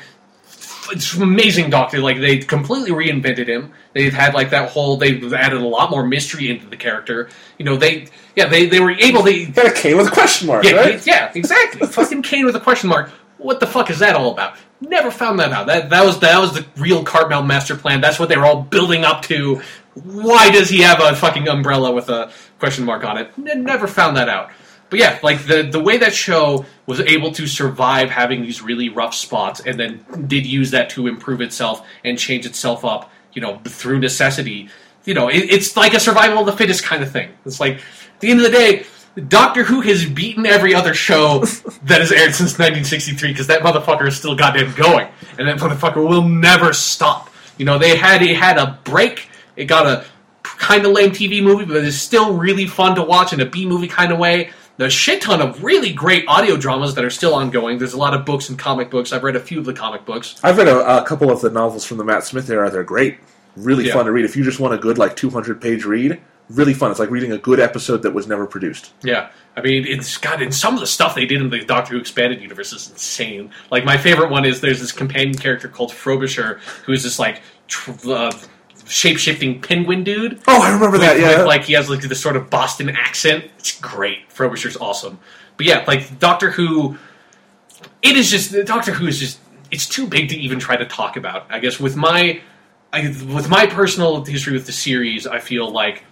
It's 0.92 1.14
amazing 1.16 1.70
Doctor. 1.70 2.00
Like 2.00 2.20
they 2.20 2.38
completely 2.40 2.92
reinvented 2.92 3.48
him. 3.48 3.74
They've 3.94 4.14
had 4.14 4.34
like 4.34 4.50
that 4.52 4.70
whole. 4.70 4.98
They've 4.98 5.34
added 5.34 5.62
a 5.62 5.68
lot 5.68 5.92
more 5.92 6.06
mystery 6.06 6.50
into 6.50 6.66
the 6.68 6.78
character. 6.78 7.30
You 7.58 7.66
know, 7.66 7.78
they 7.78 8.08
yeah 8.36 8.48
they 8.48 8.68
they 8.68 8.80
were 8.80 8.92
able. 8.92 9.24
They 9.24 9.46
got 9.46 9.68
a 9.68 9.72
K 9.72 9.94
with 9.94 10.08
a 10.08 10.12
question 10.12 10.48
mark, 10.48 10.64
yeah 10.64 10.74
right? 10.74 11.06
yeah 11.08 11.32
exactly. 11.34 11.88
Fucking 11.88 12.22
cane 12.24 12.46
with 12.46 12.56
a 12.56 12.60
question 12.60 12.90
mark. 12.90 13.10
What 13.38 13.60
the 13.60 13.68
fuck 13.68 13.90
is 13.90 14.00
that 14.00 14.16
all 14.16 14.32
about? 14.32 14.58
Never 14.82 15.12
found 15.12 15.40
that 15.40 15.52
out. 15.52 15.68
That 15.68 15.90
that 15.90 16.06
was 16.06 16.20
that 16.20 16.40
was 16.40 16.54
the 16.54 16.66
real 16.78 17.04
Cartmel 17.04 17.44
master 17.44 17.76
plan. 17.76 18.02
That's 18.02 18.20
what 18.20 18.30
they 18.30 18.38
were 18.38 18.46
all 18.46 18.62
building 18.62 19.04
up 19.04 19.22
to. 19.24 19.62
Why 19.94 20.50
does 20.52 20.70
he 20.70 20.82
have 20.82 21.00
a 21.02 21.16
fucking 21.16 21.48
umbrella 21.48 21.92
with 21.92 22.10
a 22.10 22.32
question 22.60 22.86
mark 22.86 23.04
on 23.06 23.18
it? 23.18 23.38
Never 23.38 23.88
found 23.88 24.18
that 24.18 24.28
out. 24.28 24.52
But 24.90 25.00
yeah, 25.00 25.20
like 25.24 25.46
the 25.46 25.64
the 25.64 25.80
way 25.80 25.98
that 25.98 26.14
show 26.14 26.66
was 26.86 27.00
able 27.00 27.32
to 27.34 27.48
survive 27.48 28.10
having 28.10 28.42
these 28.42 28.62
really 28.62 28.90
rough 28.90 29.16
spots, 29.16 29.62
and 29.66 29.80
then 29.80 30.06
did 30.28 30.46
use 30.46 30.72
that 30.72 30.90
to 30.92 31.08
improve 31.08 31.42
itself 31.42 31.86
and 32.04 32.18
change 32.20 32.46
itself 32.46 32.86
up, 32.86 33.12
you 33.34 33.42
know, 33.42 33.60
through 33.66 34.00
necessity. 34.00 34.70
You 35.06 35.14
know, 35.14 35.30
it, 35.30 35.50
it's 35.50 35.76
like 35.76 35.94
a 35.94 36.00
survival 36.00 36.40
of 36.40 36.46
the 36.46 36.54
fittest 36.54 36.84
kind 36.84 37.04
of 37.04 37.12
thing. 37.12 37.32
It's 37.46 37.60
like 37.60 37.76
at 37.76 38.20
the 38.20 38.30
end 38.30 38.40
of 38.42 38.52
the 38.52 38.58
day, 38.58 38.86
Doctor 39.28 39.64
Who 39.64 39.82
has 39.82 40.06
beaten 40.06 40.46
every 40.46 40.76
other 40.76 40.94
show 40.94 41.40
that 41.84 42.02
has 42.02 42.12
aired 42.12 42.36
since 42.36 42.60
1963 42.60 43.30
because 43.30 43.48
that 43.48 43.62
motherfucker 43.62 44.08
is 44.08 44.18
still 44.18 44.36
goddamn 44.36 44.74
going, 44.76 45.08
and 45.40 45.48
that 45.48 45.58
motherfucker 45.58 46.08
will 46.08 46.24
never 46.28 46.74
stop. 46.74 47.32
You 47.58 47.66
know, 47.66 47.80
they 47.80 47.96
had 47.96 48.22
it 48.22 48.36
had 48.36 48.58
a 48.58 48.80
break. 48.84 49.30
It 49.56 49.66
got 49.66 49.88
a 49.88 50.06
kind 50.44 50.86
of 50.86 50.92
lame 50.92 51.12
TV 51.12 51.42
movie, 51.42 51.66
but 51.66 51.78
it's 51.78 51.96
still 51.96 52.38
really 52.38 52.68
fun 52.68 52.96
to 52.96 53.04
watch 53.04 53.34
in 53.34 53.40
a 53.40 53.46
B 53.46 53.66
movie 53.66 53.88
kind 53.88 54.12
of 54.12 54.20
way. 54.20 54.52
There's 54.78 54.94
a 54.94 54.96
shit 54.98 55.22
ton 55.22 55.42
of 55.42 55.64
really 55.64 55.94
great 55.94 56.26
audio 56.28 56.58
dramas 56.58 56.96
that 56.96 57.06
are 57.06 57.10
still 57.10 57.34
ongoing. 57.34 57.78
There's 57.78 57.94
a 57.94 57.98
lot 57.98 58.14
of 58.14 58.26
books 58.26 58.50
and 58.50 58.60
comic 58.60 58.90
books. 58.90 59.14
I've 59.14 59.24
read 59.24 59.36
a 59.36 59.40
few 59.40 59.60
of 59.60 59.66
the 59.66 59.74
comic 59.74 60.06
books. 60.06 60.36
I've 60.44 60.58
read 60.58 60.68
a, 60.68 61.02
a 61.02 61.06
couple 61.06 61.32
of 61.32 61.42
the 61.42 61.50
novels 61.50 61.86
from 61.86 61.98
the 61.98 62.04
Matt 62.04 62.24
Smith 62.26 62.50
era. 62.50 62.70
They're 62.70 62.84
great, 62.84 63.18
really 63.56 63.88
Yeah. 63.88 63.94
fun 63.94 64.06
to 64.06 64.12
read. 64.12 64.26
If 64.26 64.36
you 64.36 64.44
just 64.44 64.60
want 64.60 64.74
a 64.74 64.78
good 64.78 64.98
like 64.98 65.16
200 65.16 65.62
page 65.62 65.86
read, 65.86 66.20
really 66.50 66.74
fun. 66.74 66.92
It's 66.92 67.00
like 67.00 67.10
reading 67.10 67.32
a 67.32 67.38
good 67.38 67.60
episode 67.60 68.04
that 68.04 68.12
was 68.12 68.28
never 68.28 68.46
produced. 68.46 68.92
Yeah, 69.02 69.30
I 69.56 69.62
mean, 69.62 69.86
it's 69.88 70.18
got 70.18 70.42
in 70.42 70.52
some 70.52 70.74
of 70.74 70.82
the 70.82 70.88
stuff 70.88 71.16
they 71.16 71.26
did 71.26 71.42
in 71.42 71.50
the 71.50 71.64
Doctor 71.64 71.94
Who 71.94 72.00
expanded 72.00 72.42
universe 72.42 72.74
is 72.74 72.90
insane. 72.92 73.52
Like 73.72 73.86
my 73.86 73.98
favorite 73.98 74.30
one 74.30 74.44
is 74.46 74.60
there's 74.62 74.82
this 74.82 74.92
companion 74.92 75.36
character 75.38 75.68
called 75.70 75.92
Frobisher 75.94 76.60
who 76.86 76.92
is 76.92 77.02
this 77.04 77.18
like 77.18 77.42
tr- 77.68 77.92
uh, 78.12 78.32
shape 78.86 79.18
shifting 79.18 79.62
penguin 79.62 80.04
dude. 80.04 80.42
Oh, 80.48 80.62
I 80.62 80.74
remember 80.74 80.98
that. 81.00 81.16
With, 81.16 81.24
Yeah, 81.24 81.44
like 81.44 81.64
he 81.64 81.74
has 81.74 81.90
like 81.90 82.02
this 82.02 82.22
sort 82.22 82.36
of 82.36 82.50
Boston 82.50 82.90
accent. 82.90 83.46
It's 83.60 83.80
great. 83.80 84.32
Frobisher's 84.32 84.78
awesome. 84.78 85.20
But 85.58 85.66
yeah, 85.66 85.84
like 85.88 86.20
Doctor 86.20 86.52
Who, 86.52 86.98
it 88.02 88.16
is 88.16 88.30
just 88.30 88.54
Doctor 88.66 88.92
Who 88.92 89.08
is 89.08 89.20
just 89.20 89.40
it's 89.72 89.88
too 89.88 90.08
big 90.08 90.30
to 90.30 90.38
even 90.38 90.60
try 90.60 90.76
to 90.78 90.86
talk 90.86 91.18
about. 91.18 91.48
I 91.50 91.60
guess 91.60 91.80
with 91.80 91.96
my 91.96 92.42
I, 92.94 93.08
with 93.08 93.50
my 93.50 93.66
personal 93.66 94.24
history 94.24 94.54
with 94.54 94.66
the 94.66 94.72
series, 94.72 95.28
I 95.28 95.40
feel 95.40 95.70
like 95.70 96.04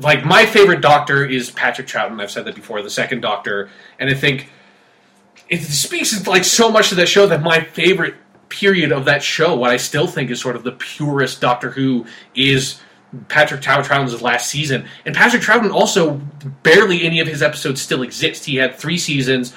like 0.00 0.24
my 0.24 0.46
favorite 0.46 0.80
Doctor 0.80 1.24
is 1.24 1.50
Patrick 1.50 1.86
Troughton. 1.86 2.20
I've 2.20 2.30
said 2.30 2.44
that 2.46 2.54
before, 2.54 2.82
the 2.82 2.90
second 2.90 3.20
Doctor, 3.20 3.68
and 3.98 4.08
I 4.10 4.14
think 4.14 4.50
it 5.48 5.60
speaks 5.62 6.26
like 6.26 6.44
so 6.44 6.70
much 6.70 6.90
to 6.90 6.94
that 6.96 7.08
show 7.08 7.26
that 7.26 7.42
my 7.42 7.60
favorite 7.60 8.14
period 8.48 8.92
of 8.92 9.04
that 9.06 9.22
show, 9.22 9.54
what 9.54 9.70
I 9.70 9.76
still 9.76 10.06
think 10.06 10.30
is 10.30 10.40
sort 10.40 10.56
of 10.56 10.64
the 10.64 10.72
purest 10.72 11.40
Doctor 11.40 11.70
Who, 11.70 12.06
is 12.34 12.80
Patrick 13.28 13.62
Troughton's 13.62 14.20
last 14.20 14.50
season. 14.50 14.86
And 15.06 15.14
Patrick 15.14 15.42
Troughton 15.42 15.72
also 15.72 16.20
barely 16.62 17.02
any 17.02 17.20
of 17.20 17.26
his 17.26 17.42
episodes 17.42 17.80
still 17.80 18.02
exist. 18.02 18.44
He 18.44 18.56
had 18.56 18.76
three 18.76 18.98
seasons. 18.98 19.54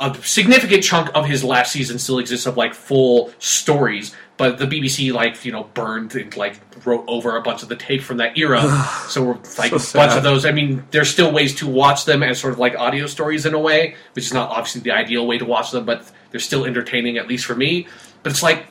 A 0.00 0.16
significant 0.22 0.84
chunk 0.84 1.10
of 1.14 1.26
his 1.26 1.42
last 1.42 1.72
season 1.72 1.98
still 1.98 2.18
exists 2.18 2.46
of 2.46 2.56
like 2.56 2.72
full 2.72 3.32
stories, 3.40 4.14
but 4.36 4.58
the 4.58 4.66
BBC 4.66 5.12
like 5.12 5.44
you 5.44 5.50
know 5.50 5.64
burned 5.74 6.14
and 6.14 6.36
like 6.36 6.60
wrote 6.86 7.04
over 7.08 7.36
a 7.36 7.42
bunch 7.42 7.64
of 7.64 7.68
the 7.68 7.74
tape 7.74 8.02
from 8.02 8.18
that 8.18 8.38
era. 8.38 8.60
so 9.08 9.24
we're 9.24 9.34
like 9.58 9.72
So 9.72 9.98
a 9.98 10.02
bunch 10.02 10.16
of 10.16 10.22
those. 10.22 10.46
I 10.46 10.52
mean, 10.52 10.84
there's 10.92 11.10
still 11.10 11.32
ways 11.32 11.54
to 11.56 11.66
watch 11.66 12.04
them 12.04 12.22
as 12.22 12.38
sort 12.38 12.52
of 12.52 12.60
like 12.60 12.76
audio 12.76 13.06
stories 13.06 13.44
in 13.44 13.54
a 13.54 13.58
way, 13.58 13.96
which 14.12 14.26
is 14.26 14.32
not 14.32 14.50
obviously 14.50 14.82
the 14.82 14.92
ideal 14.92 15.26
way 15.26 15.38
to 15.38 15.44
watch 15.44 15.72
them, 15.72 15.84
but 15.84 16.08
they're 16.30 16.40
still 16.40 16.64
entertaining 16.64 17.18
at 17.18 17.26
least 17.26 17.44
for 17.44 17.56
me. 17.56 17.88
But 18.28 18.32
it's 18.32 18.42
like 18.42 18.66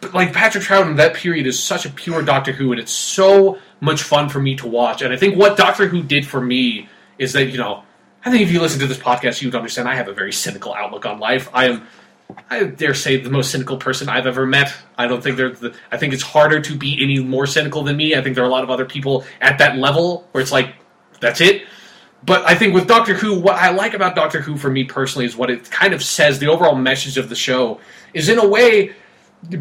but 0.00 0.14
like 0.14 0.32
Patrick 0.32 0.62
Troughton, 0.62 0.98
that 0.98 1.14
period 1.14 1.48
is 1.48 1.60
such 1.60 1.84
a 1.84 1.90
pure 1.90 2.22
Doctor 2.22 2.52
Who, 2.52 2.70
and 2.70 2.80
it's 2.80 2.92
so 2.92 3.58
much 3.80 4.04
fun 4.04 4.28
for 4.28 4.38
me 4.38 4.54
to 4.58 4.68
watch. 4.68 5.02
And 5.02 5.12
I 5.12 5.16
think 5.16 5.36
what 5.36 5.56
Doctor 5.56 5.88
Who 5.88 6.00
did 6.00 6.24
for 6.24 6.40
me 6.40 6.88
is 7.18 7.32
that 7.32 7.46
you 7.46 7.58
know, 7.58 7.82
I 8.24 8.30
think 8.30 8.42
if 8.44 8.52
you 8.52 8.60
listen 8.60 8.78
to 8.78 8.86
this 8.86 8.98
podcast, 8.98 9.42
you 9.42 9.48
would 9.48 9.56
understand 9.56 9.88
I 9.88 9.96
have 9.96 10.06
a 10.06 10.12
very 10.12 10.32
cynical 10.32 10.72
outlook 10.74 11.06
on 11.06 11.18
life. 11.18 11.50
I 11.52 11.70
am, 11.70 11.88
I 12.48 12.62
dare 12.62 12.94
say, 12.94 13.16
the 13.16 13.30
most 13.30 13.50
cynical 13.50 13.78
person 13.78 14.08
I've 14.08 14.28
ever 14.28 14.46
met. 14.46 14.72
I 14.96 15.08
don't 15.08 15.24
think 15.24 15.36
there's, 15.36 15.58
the, 15.58 15.74
I 15.90 15.96
think 15.96 16.14
it's 16.14 16.22
harder 16.22 16.60
to 16.60 16.76
be 16.76 17.02
any 17.02 17.18
more 17.18 17.48
cynical 17.48 17.82
than 17.82 17.96
me. 17.96 18.14
I 18.14 18.22
think 18.22 18.36
there 18.36 18.44
are 18.44 18.48
a 18.48 18.52
lot 18.52 18.62
of 18.62 18.70
other 18.70 18.84
people 18.84 19.24
at 19.40 19.58
that 19.58 19.76
level 19.76 20.28
where 20.30 20.40
it's 20.40 20.52
like, 20.52 20.72
that's 21.18 21.40
it. 21.40 21.66
But 22.26 22.44
I 22.44 22.56
think 22.56 22.74
with 22.74 22.88
Doctor 22.88 23.14
Who, 23.14 23.38
what 23.38 23.54
I 23.54 23.70
like 23.70 23.94
about 23.94 24.16
Doctor 24.16 24.40
Who 24.40 24.56
for 24.56 24.68
me 24.68 24.82
personally 24.82 25.26
is 25.26 25.36
what 25.36 25.48
it 25.48 25.70
kind 25.70 25.94
of 25.94 26.02
says. 26.02 26.40
The 26.40 26.48
overall 26.48 26.74
message 26.74 27.16
of 27.16 27.28
the 27.28 27.36
show 27.36 27.80
is, 28.12 28.28
in 28.28 28.38
a 28.38 28.46
way, 28.46 28.94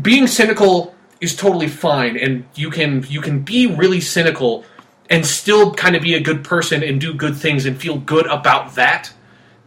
being 0.02 0.26
cynical 0.26 0.96
is 1.22 1.36
totally 1.36 1.68
fine, 1.68 2.18
and 2.18 2.44
you 2.56 2.72
can 2.72 3.06
you 3.08 3.22
can 3.22 3.44
be 3.44 3.68
really 3.68 4.02
cynical 4.02 4.66
and 5.12 5.24
still 5.24 5.76
kind 5.76 5.96
of 5.96 6.02
be 6.02 6.16
a 6.16 6.20
good 6.20 6.44
person 6.44 6.82
and 6.82 7.00
do 7.00 7.14
good 7.14 7.38
things 7.38 7.68
and 7.68 7.80
feel 7.80 8.00
good 8.00 8.26
about 8.26 8.74
that. 8.76 9.14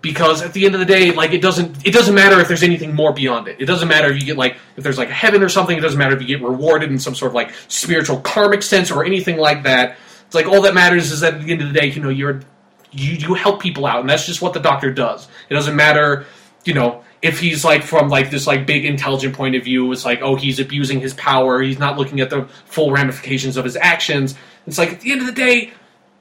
Because 0.01 0.43
at 0.43 0.52
the 0.52 0.65
end 0.67 0.75
of 0.75 0.81
the 0.81 0.86
day, 0.86 1.12
like 1.12 1.33
it 1.33 1.43
doesn't 1.43 1.86
it 1.86 1.93
doesn't 1.93 2.15
matter 2.15 2.41
if 2.41 2.49
there's 2.49 2.65
anything 2.65 2.94
more 2.94 3.12
beyond 3.12 3.47
it. 3.47 3.60
It 3.60 3.67
doesn't 3.67 3.89
matter 3.89 4.10
if 4.10 4.20
you 4.20 4.27
get 4.27 4.36
like 4.36 4.57
if 4.77 4.83
there's 4.83 4.99
like 4.99 5.09
a 5.09 5.15
heaven 5.15 5.43
or 5.43 5.49
something. 5.49 5.78
It 5.78 5.81
doesn't 5.83 5.99
matter 5.99 6.17
if 6.17 6.20
you 6.20 6.27
get 6.27 6.43
rewarded 6.43 6.91
in 6.91 6.99
some 6.99 7.15
sort 7.15 7.31
of 7.31 7.35
like 7.35 7.52
spiritual 7.68 8.20
karmic 8.20 8.62
sense 8.62 8.91
or 8.91 9.05
anything 9.05 9.36
like 9.36 9.62
that. 9.62 9.97
It's 10.27 10.35
like 10.35 10.47
all 10.47 10.62
that 10.62 10.75
matters 10.75 11.12
is 11.12 11.20
that 11.20 11.35
at 11.35 11.43
the 11.43 11.52
end 11.52 11.62
of 11.62 11.73
the 11.73 11.81
day, 11.81 11.86
you 11.86 12.02
know, 12.02 12.10
you're 12.10 12.43
you 12.92 13.12
you 13.15 13.34
help 13.34 13.60
people 13.60 13.86
out, 13.86 14.00
and 14.00 14.08
that's 14.08 14.26
just 14.26 14.42
what 14.42 14.52
the 14.52 14.60
doctor 14.60 14.92
does. 14.92 15.28
It 15.49 15.55
doesn't 15.55 15.76
matter, 15.76 16.26
you 16.65 16.75
know, 16.75 17.05
if 17.23 17.41
he's 17.41 17.65
like 17.65 17.83
from 17.83 18.08
like 18.08 18.31
this 18.31 18.47
like 18.47 18.67
big 18.67 18.84
intelligent 18.84 19.34
point 19.34 19.57
of 19.57 19.65
view. 19.65 19.91
It's 19.92 20.05
like 20.05 20.20
oh 20.23 20.36
he's 20.36 20.60
abusing 20.60 21.00
his 21.00 21.15
power. 21.15 21.60
He's 21.60 21.78
not 21.78 21.99
looking 21.99 22.20
at 22.20 22.31
the 22.31 22.44
full 22.67 22.92
ramifications 22.92 23.57
of 23.57 23.65
his 23.65 23.76
actions. 23.76 24.34
It's 24.67 24.78
like 24.78 24.92
at 24.94 25.00
the 25.00 25.12
end 25.12 25.20
of 25.20 25.26
the 25.26 25.33
day, 25.33 25.73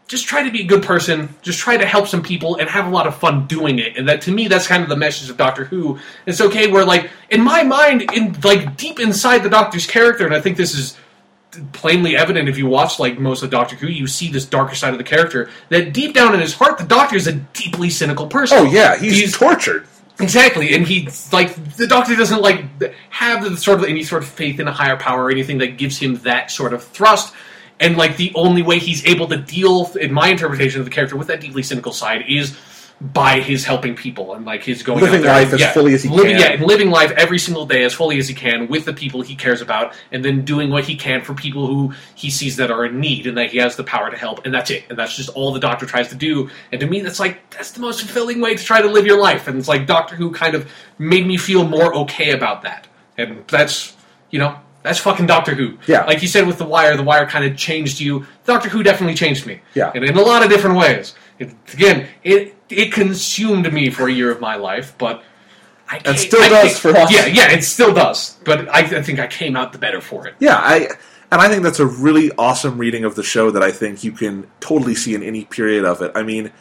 just 0.07 0.25
try 0.25 0.43
to 0.43 0.51
be 0.51 0.61
a 0.61 0.65
good 0.65 0.83
person. 0.83 1.35
Just 1.41 1.59
try 1.59 1.77
to 1.77 1.85
help 1.85 2.07
some 2.07 2.23
people 2.23 2.55
and 2.55 2.69
have 2.69 2.87
a 2.87 2.89
lot 2.89 3.07
of 3.07 3.15
fun 3.15 3.45
doing 3.45 3.79
it. 3.79 3.97
And 3.97 4.07
that 4.07 4.21
to 4.21 4.31
me, 4.31 4.47
that's 4.47 4.67
kind 4.67 4.83
of 4.83 4.89
the 4.89 4.95
message 4.95 5.29
of 5.29 5.37
Doctor 5.37 5.65
Who. 5.65 5.99
It's 6.25 6.41
okay 6.41 6.71
where 6.71 6.85
like 6.85 7.09
in 7.29 7.41
my 7.41 7.63
mind, 7.63 8.09
in 8.13 8.35
like 8.43 8.77
deep 8.77 8.99
inside 8.99 9.39
the 9.39 9.49
Doctor's 9.49 9.85
character, 9.85 10.25
and 10.25 10.33
I 10.33 10.41
think 10.41 10.57
this 10.57 10.73
is 10.73 10.97
plainly 11.71 12.15
evident 12.15 12.49
if 12.49 12.57
you 12.57 12.67
watch 12.67 12.99
like 12.99 13.19
most 13.19 13.43
of 13.43 13.49
Doctor 13.49 13.75
Who, 13.75 13.87
you 13.87 14.07
see 14.07 14.29
this 14.29 14.45
darker 14.45 14.75
side 14.75 14.93
of 14.93 14.97
the 14.97 15.03
character. 15.03 15.49
That 15.69 15.93
deep 15.93 16.13
down 16.13 16.33
in 16.33 16.39
his 16.39 16.53
heart, 16.53 16.77
the 16.77 16.83
Doctor 16.83 17.15
is 17.15 17.27
a 17.27 17.33
deeply 17.33 17.89
cynical 17.89 18.27
person. 18.27 18.57
Oh 18.59 18.63
yeah, 18.65 18.97
he's, 18.97 19.35
tortured. 19.35 19.87
Exactly, 20.19 20.73
and 20.73 20.87
he 20.87 21.09
like 21.31 21.53
the 21.75 21.87
Doctor 21.87 22.15
doesn't 22.15 22.41
like 22.41 22.65
have 23.11 23.43
the 23.43 23.55
sort 23.55 23.79
of 23.79 23.85
any 23.85 24.03
sort 24.03 24.23
of 24.23 24.29
faith 24.29 24.59
in 24.59 24.67
a 24.67 24.71
higher 24.71 24.97
power 24.97 25.25
or 25.25 25.31
anything 25.31 25.59
that 25.59 25.77
gives 25.77 25.97
him 25.97 26.17
that 26.19 26.51
sort 26.51 26.73
of 26.73 26.83
thrust. 26.83 27.33
And 27.79 27.95
like 27.95 28.17
the 28.17 28.31
only 28.33 28.63
way 28.63 28.79
he's 28.79 29.05
able 29.05 29.27
to 29.27 29.37
deal, 29.37 29.91
in 29.97 30.11
my 30.11 30.29
interpretation 30.29 30.79
of 30.79 30.85
the 30.85 30.91
character, 30.91 31.15
with 31.15 31.27
that 31.27 31.39
deeply 31.39 31.61
cynical 31.61 31.93
side 31.93 32.23
is 32.27 32.57
by 32.99 33.39
his 33.39 33.63
helping 33.63 33.95
people 33.95 34.33
and 34.33 34.43
like 34.43 34.63
his 34.63 34.81
going 34.81 35.01
Living 35.01 35.19
out 35.19 35.23
there, 35.23 35.33
life 35.33 35.53
as 35.53 35.59
yeah, 35.59 35.71
fully 35.71 35.93
as 35.93 36.01
he 36.01 36.09
living, 36.09 36.31
can. 36.31 36.39
Yeah, 36.39 36.51
and 36.53 36.63
living 36.63 36.89
life 36.89 37.11
every 37.11 37.37
single 37.37 37.65
day 37.67 37.83
as 37.83 37.93
fully 37.93 38.17
as 38.17 38.27
he 38.27 38.33
can 38.33 38.67
with 38.67 38.85
the 38.85 38.93
people 38.93 39.21
he 39.21 39.35
cares 39.35 39.61
about, 39.61 39.93
and 40.11 40.25
then 40.25 40.43
doing 40.43 40.71
what 40.71 40.83
he 40.83 40.95
can 40.95 41.21
for 41.21 41.35
people 41.35 41.67
who 41.67 41.93
he 42.15 42.31
sees 42.31 42.55
that 42.55 42.71
are 42.71 42.85
in 42.85 42.99
need 42.99 43.27
and 43.27 43.37
that 43.37 43.51
he 43.51 43.59
has 43.59 43.75
the 43.75 43.83
power 43.83 44.09
to 44.09 44.17
help, 44.17 44.45
and 44.45 44.53
that's 44.53 44.71
it. 44.71 44.85
And 44.89 44.97
that's 44.97 45.15
just 45.15 45.29
all 45.29 45.53
the 45.53 45.59
Doctor 45.59 45.85
tries 45.85 46.09
to 46.09 46.15
do. 46.15 46.49
And 46.71 46.81
to 46.81 46.87
me, 46.87 47.01
that's 47.01 47.19
like 47.19 47.47
that's 47.51 47.71
the 47.71 47.81
most 47.81 48.01
fulfilling 48.01 48.41
way 48.41 48.55
to 48.55 48.63
try 48.63 48.81
to 48.81 48.87
live 48.87 49.05
your 49.05 49.21
life. 49.21 49.47
And 49.47 49.59
it's 49.59 49.67
like 49.67 49.85
Doctor 49.85 50.15
Who 50.15 50.31
kind 50.31 50.55
of 50.55 50.71
made 50.97 51.27
me 51.27 51.37
feel 51.37 51.67
more 51.67 51.93
okay 51.93 52.31
about 52.31 52.63
that. 52.63 52.87
And 53.15 53.47
that's 53.47 53.95
you 54.31 54.39
know 54.39 54.59
that's 54.81 54.97
fucking 54.97 55.27
Doctor 55.27 55.53
Who. 55.53 55.77
Yeah. 55.85 56.05
Like 56.05 56.23
you 56.23 56.27
said 56.27 56.47
with 56.47 56.57
The 56.57 56.65
Wire, 56.65 56.97
The 56.97 57.03
Wire 57.03 57.27
kind 57.27 57.45
of 57.45 57.55
changed 57.55 57.99
you. 57.99 58.25
Doctor 58.45 58.69
Who 58.69 58.81
definitely 58.81 59.15
changed 59.15 59.45
me. 59.45 59.61
Yeah. 59.75 59.91
And 59.93 60.03
in 60.03 60.17
a 60.17 60.21
lot 60.21 60.43
of 60.43 60.49
different 60.49 60.77
ways. 60.77 61.13
It, 61.39 61.53
again, 61.71 62.07
it 62.23 62.56
it 62.69 62.91
consumed 62.91 63.71
me 63.71 63.89
for 63.89 64.07
a 64.07 64.11
year 64.11 64.31
of 64.31 64.39
my 64.41 64.55
life, 64.55 64.93
but 64.97 65.23
I 65.89 65.99
came, 65.99 66.17
still 66.17 66.41
I 66.43 66.49
does 66.49 66.79
came- 66.79 66.93
for 66.93 66.97
us. 66.97 67.11
Yeah, 67.11 67.25
yeah, 67.27 67.51
it 67.51 67.63
still 67.63 67.93
does. 67.93 68.37
But 68.43 68.67
I, 68.69 68.79
I 68.79 69.01
think 69.01 69.19
I 69.19 69.27
came 69.27 69.55
out 69.55 69.71
the 69.73 69.79
better 69.79 70.01
for 70.01 70.27
it. 70.27 70.35
Yeah, 70.39 70.55
I 70.57 70.89
and 71.31 71.41
I 71.41 71.49
think 71.49 71.63
that's 71.63 71.79
a 71.79 71.85
really 71.85 72.31
awesome 72.37 72.77
reading 72.77 73.03
of 73.05 73.15
the 73.15 73.23
show 73.23 73.51
that 73.51 73.63
I 73.63 73.71
think 73.71 74.03
you 74.03 74.11
can 74.11 74.47
totally 74.59 74.95
see 74.95 75.13
in 75.15 75.23
any 75.23 75.45
period 75.45 75.85
of 75.85 76.01
it. 76.01 76.11
I 76.15 76.23
mean, 76.23 76.51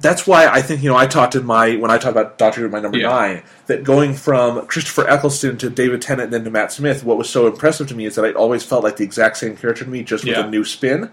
that's 0.00 0.26
why 0.26 0.46
I 0.46 0.62
think 0.62 0.82
you 0.82 0.88
know 0.88 0.96
I 0.96 1.06
talked 1.06 1.34
in 1.34 1.44
my 1.44 1.76
when 1.76 1.90
I 1.90 1.98
talked 1.98 2.16
about 2.16 2.38
Doctor 2.38 2.60
Who 2.62 2.68
my 2.68 2.80
number 2.80 2.98
Yeah. 2.98 3.08
nine 3.08 3.42
that 3.66 3.82
going 3.84 4.14
from 4.14 4.66
Christopher 4.66 5.08
Eccleston 5.08 5.58
to 5.58 5.68
David 5.70 6.00
Tennant 6.02 6.26
and 6.26 6.32
then 6.32 6.44
to 6.44 6.50
Matt 6.50 6.72
Smith, 6.72 7.02
what 7.04 7.18
was 7.18 7.28
so 7.28 7.46
impressive 7.48 7.88
to 7.88 7.94
me 7.94 8.04
is 8.06 8.14
that 8.14 8.24
I 8.24 8.32
always 8.32 8.62
felt 8.64 8.84
like 8.84 8.96
the 8.96 9.04
exact 9.04 9.36
same 9.38 9.56
character 9.56 9.84
to 9.84 9.90
me, 9.90 10.02
just 10.04 10.24
with 10.24 10.36
Yeah. 10.36 10.46
a 10.46 10.50
new 10.50 10.64
spin. 10.64 11.10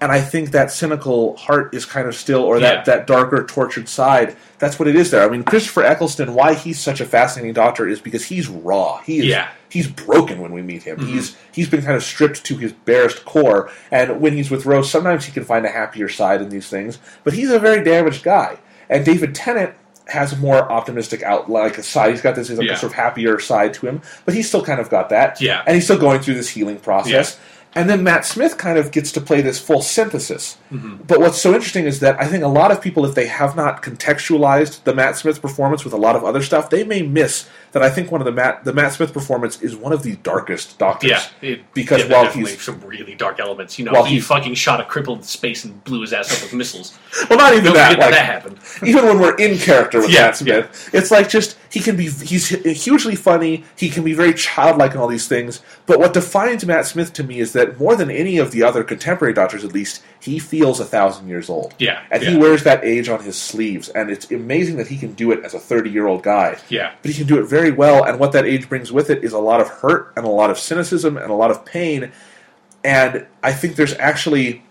And 0.00 0.10
I 0.10 0.20
think 0.22 0.52
that 0.52 0.70
cynical 0.70 1.36
heart 1.36 1.74
is 1.74 1.84
kind 1.84 2.08
of 2.08 2.14
still, 2.14 2.40
or 2.42 2.58
that, 2.60 2.74
Yeah. 2.78 2.82
that 2.96 3.06
darker, 3.06 3.44
tortured 3.44 3.86
side. 3.88 4.34
That's 4.58 4.78
what 4.78 4.88
it 4.88 4.96
is 4.96 5.10
there. 5.10 5.22
I 5.22 5.28
mean, 5.28 5.42
Christopher 5.44 5.82
Eccleston, 5.84 6.32
why 6.34 6.54
he's 6.54 6.78
such 6.80 7.00
a 7.00 7.04
fascinating 7.04 7.52
doctor 7.52 7.86
is 7.86 8.00
because 8.00 8.24
he's 8.24 8.48
raw. 8.48 8.98
He 9.02 9.18
is 9.18 9.24
Yeah. 9.26 9.48
he's 9.68 9.88
broken 9.88 10.40
when 10.40 10.52
we 10.52 10.62
meet 10.62 10.84
him. 10.84 10.96
Mm-hmm. 10.96 11.12
He's 11.12 11.36
he's 11.52 11.68
been 11.68 11.82
kind 11.82 11.96
of 11.96 12.02
stripped 12.02 12.44
to 12.44 12.56
his 12.56 12.72
barest 12.72 13.24
core, 13.26 13.70
and 13.90 14.20
when 14.22 14.32
he's 14.32 14.50
with 14.50 14.64
Rose, 14.64 14.90
sometimes 14.90 15.26
he 15.26 15.32
can 15.32 15.44
find 15.44 15.66
a 15.66 15.70
happier 15.70 16.08
side 16.08 16.40
in 16.40 16.48
these 16.48 16.68
things. 16.68 16.98
But 17.24 17.34
he's 17.34 17.50
a 17.50 17.58
very 17.58 17.84
damaged 17.84 18.22
guy. 18.22 18.56
And 18.88 19.04
David 19.04 19.34
Tennant 19.34 19.74
has 20.08 20.32
a 20.32 20.36
more 20.38 20.72
optimistic 20.72 21.22
out 21.22 21.48
like 21.50 21.78
a 21.78 21.82
side. 21.82 22.10
He's 22.10 22.20
got 22.22 22.34
this 22.34 22.50
like, 22.50 22.66
Yeah. 22.66 22.74
sort 22.74 22.90
of 22.92 22.96
happier 22.96 23.38
side 23.38 23.74
to 23.74 23.86
him, 23.86 24.02
but 24.24 24.34
he's 24.34 24.48
still 24.48 24.64
kind 24.64 24.80
of 24.80 24.88
got 24.90 25.10
that. 25.10 25.40
Yeah. 25.40 25.62
and 25.66 25.74
he's 25.76 25.84
still 25.84 25.98
going 25.98 26.20
through 26.20 26.34
this 26.34 26.48
healing 26.48 26.78
process. 26.78 27.38
And 27.74 27.88
then 27.88 28.02
Matt 28.02 28.26
Smith 28.26 28.58
kind 28.58 28.78
of 28.78 28.90
gets 28.90 29.12
to 29.12 29.20
play 29.20 29.42
this 29.42 29.60
full 29.60 29.80
synthesis. 29.80 30.58
Mm-hmm. 30.72 31.04
But 31.06 31.20
what's 31.20 31.40
so 31.40 31.54
interesting 31.54 31.84
is 31.84 32.00
that 32.00 32.20
I 32.20 32.26
think 32.26 32.42
a 32.42 32.48
lot 32.48 32.72
of 32.72 32.80
people, 32.80 33.04
if 33.04 33.14
they 33.14 33.26
have 33.26 33.54
not 33.54 33.82
contextualized 33.82 34.82
the 34.82 34.94
Matt 34.94 35.16
Smith 35.16 35.40
performance 35.40 35.84
with 35.84 35.92
a 35.92 35.98
lot 35.98 36.16
of 36.16 36.24
other 36.24 36.42
stuff, 36.42 36.68
they 36.70 36.82
may 36.82 37.02
miss 37.02 37.48
that. 37.72 37.82
I 37.82 37.90
think 37.90 38.10
one 38.10 38.20
of 38.20 38.24
the 38.24 38.32
Matt 38.32 38.64
the 38.64 38.72
Matt 38.72 38.92
Smith 38.92 39.12
performance 39.12 39.60
is 39.62 39.76
one 39.76 39.92
of 39.92 40.02
the 40.02 40.16
darkest 40.16 40.78
Doctors. 40.78 41.10
Yeah, 41.10 41.24
it, 41.42 41.74
because 41.74 42.04
yeah, 42.04 42.12
while 42.12 42.30
he's 42.30 42.60
some 42.60 42.80
really 42.80 43.14
dark 43.14 43.40
elements, 43.40 43.78
you 43.78 43.84
know, 43.84 43.92
while 43.92 44.04
he 44.04 44.20
fucking 44.20 44.54
shot 44.54 44.80
a 44.80 44.84
cripple 44.84 45.16
into 45.16 45.26
space 45.26 45.64
and 45.64 45.82
blew 45.84 46.00
his 46.00 46.12
ass 46.12 46.34
up 46.34 46.42
with 46.42 46.54
missiles. 46.54 46.98
well, 47.30 47.38
not 47.38 47.54
even 47.54 47.72
that. 47.72 47.98
Like, 47.98 48.10
that 48.10 48.26
happened. 48.26 48.58
even 48.84 49.04
when 49.04 49.18
we're 49.18 49.36
in 49.36 49.58
character 49.58 50.00
with 50.00 50.10
Yeah, 50.10 50.26
Matt 50.26 50.36
Smith, 50.36 50.90
it's 50.92 51.10
like 51.10 51.28
just 51.28 51.58
he 51.70 51.80
can 51.80 51.96
be 51.96 52.08
he's 52.08 52.48
hugely 52.48 53.16
funny. 53.16 53.64
He 53.76 53.88
can 53.88 54.04
be 54.04 54.14
very 54.14 54.34
childlike 54.34 54.92
and 54.92 55.00
all 55.00 55.08
these 55.08 55.28
things. 55.28 55.60
But 55.86 55.98
what 55.98 56.12
defines 56.12 56.64
Matt 56.64 56.86
Smith 56.86 57.12
to 57.14 57.24
me 57.24 57.40
is 57.40 57.52
that 57.52 57.78
more 57.78 57.96
than 57.96 58.10
any 58.10 58.38
of 58.38 58.50
the 58.52 58.62
other 58.62 58.84
contemporary 58.84 59.34
Doctors, 59.34 59.64
at 59.64 59.72
least, 59.72 60.02
he 60.20 60.38
feels 60.38 60.80
a 60.80 60.84
thousand 60.84 61.28
years 61.28 61.48
old. 61.48 61.74
Yeah, 61.78 62.02
and 62.10 62.22
he 62.22 62.36
wears 62.36 62.62
that 62.64 62.84
age 62.84 63.08
on 63.08 63.22
his 63.22 63.36
sleeves, 63.40 63.88
and 63.88 64.10
it's 64.10 64.30
amazing 64.30 64.76
that 64.76 64.86
he 64.88 64.98
can 64.98 65.14
do 65.14 65.32
it 65.32 65.44
as 65.44 65.54
a 65.54 65.58
thirty-year-old 65.58 66.22
guy. 66.22 66.58
Yeah. 66.68 66.92
but 67.02 67.10
he 67.10 67.16
can 67.16 67.26
do 67.26 67.38
it 67.38 67.44
very 67.44 67.70
well. 67.70 68.04
And 68.04 68.18
what 68.20 68.32
that 68.32 68.44
age 68.44 68.68
brings 68.68 68.92
with 68.92 69.08
it 69.10 69.24
is 69.24 69.32
a 69.32 69.38
lot 69.38 69.60
of 69.60 69.68
hurt 69.68 70.12
and 70.16 70.26
a 70.26 70.30
lot 70.30 70.50
of 70.50 70.58
cynicism 70.58 71.16
and 71.16 71.30
a 71.30 71.34
lot 71.34 71.50
of 71.50 71.64
pain. 71.64 72.12
And 72.84 73.26
I 73.42 73.52
think 73.52 73.76
there's 73.76 73.94
actually 73.94 74.62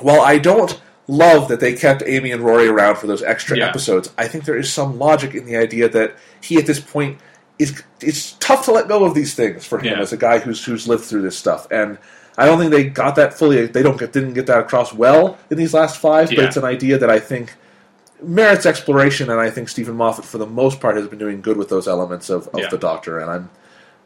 while 0.00 0.20
I 0.20 0.38
don't 0.38 0.80
love 1.08 1.48
that 1.48 1.60
they 1.60 1.74
kept 1.74 2.02
Amy 2.06 2.30
and 2.30 2.42
Rory 2.42 2.68
around 2.68 2.96
for 2.96 3.06
those 3.06 3.22
extra 3.22 3.56
Yeah. 3.58 3.68
episodes, 3.68 4.10
I 4.16 4.26
think 4.28 4.44
there 4.44 4.56
is 4.56 4.72
some 4.72 4.98
logic 4.98 5.34
in 5.34 5.44
the 5.46 5.56
idea 5.56 5.88
that 5.88 6.16
he 6.40 6.56
at 6.56 6.66
this 6.66 6.80
point 6.80 7.18
is 7.58 7.82
it's 8.00 8.32
tough 8.40 8.64
to 8.64 8.72
let 8.72 8.88
go 8.88 9.04
of 9.04 9.14
these 9.14 9.34
things 9.34 9.64
for 9.64 9.78
him 9.78 9.94
Yeah. 9.96 10.00
as 10.00 10.12
a 10.12 10.16
guy 10.16 10.38
who's 10.38 10.64
who's 10.64 10.88
lived 10.88 11.04
through 11.04 11.22
this 11.22 11.36
stuff. 11.36 11.66
And 11.70 11.98
I 12.38 12.46
don't 12.46 12.58
think 12.58 12.70
they 12.70 12.84
got 12.84 13.16
that 13.16 13.34
fully 13.34 13.66
they 13.66 13.82
don't 13.82 13.98
get 13.98 14.12
didn't 14.12 14.34
get 14.34 14.46
that 14.46 14.58
across 14.60 14.92
well 14.92 15.38
in 15.50 15.58
these 15.58 15.74
last 15.74 15.98
five, 15.98 16.28
but 16.30 16.38
it's 16.40 16.56
an 16.56 16.64
idea 16.64 16.98
that 16.98 17.10
I 17.10 17.20
think 17.20 17.54
merits 18.22 18.66
exploration 18.66 19.30
and 19.30 19.40
I 19.40 19.50
think 19.50 19.68
Steven 19.68 19.96
Moffat 19.96 20.24
for 20.24 20.38
the 20.38 20.46
most 20.46 20.80
part 20.80 20.96
has 20.96 21.08
been 21.08 21.18
doing 21.18 21.40
good 21.40 21.56
with 21.56 21.68
those 21.68 21.88
elements 21.88 22.30
of, 22.30 22.48
of 22.48 22.60
Yeah. 22.60 22.68
the 22.68 22.78
Doctor 22.78 23.18
and 23.18 23.30
I'm 23.30 23.50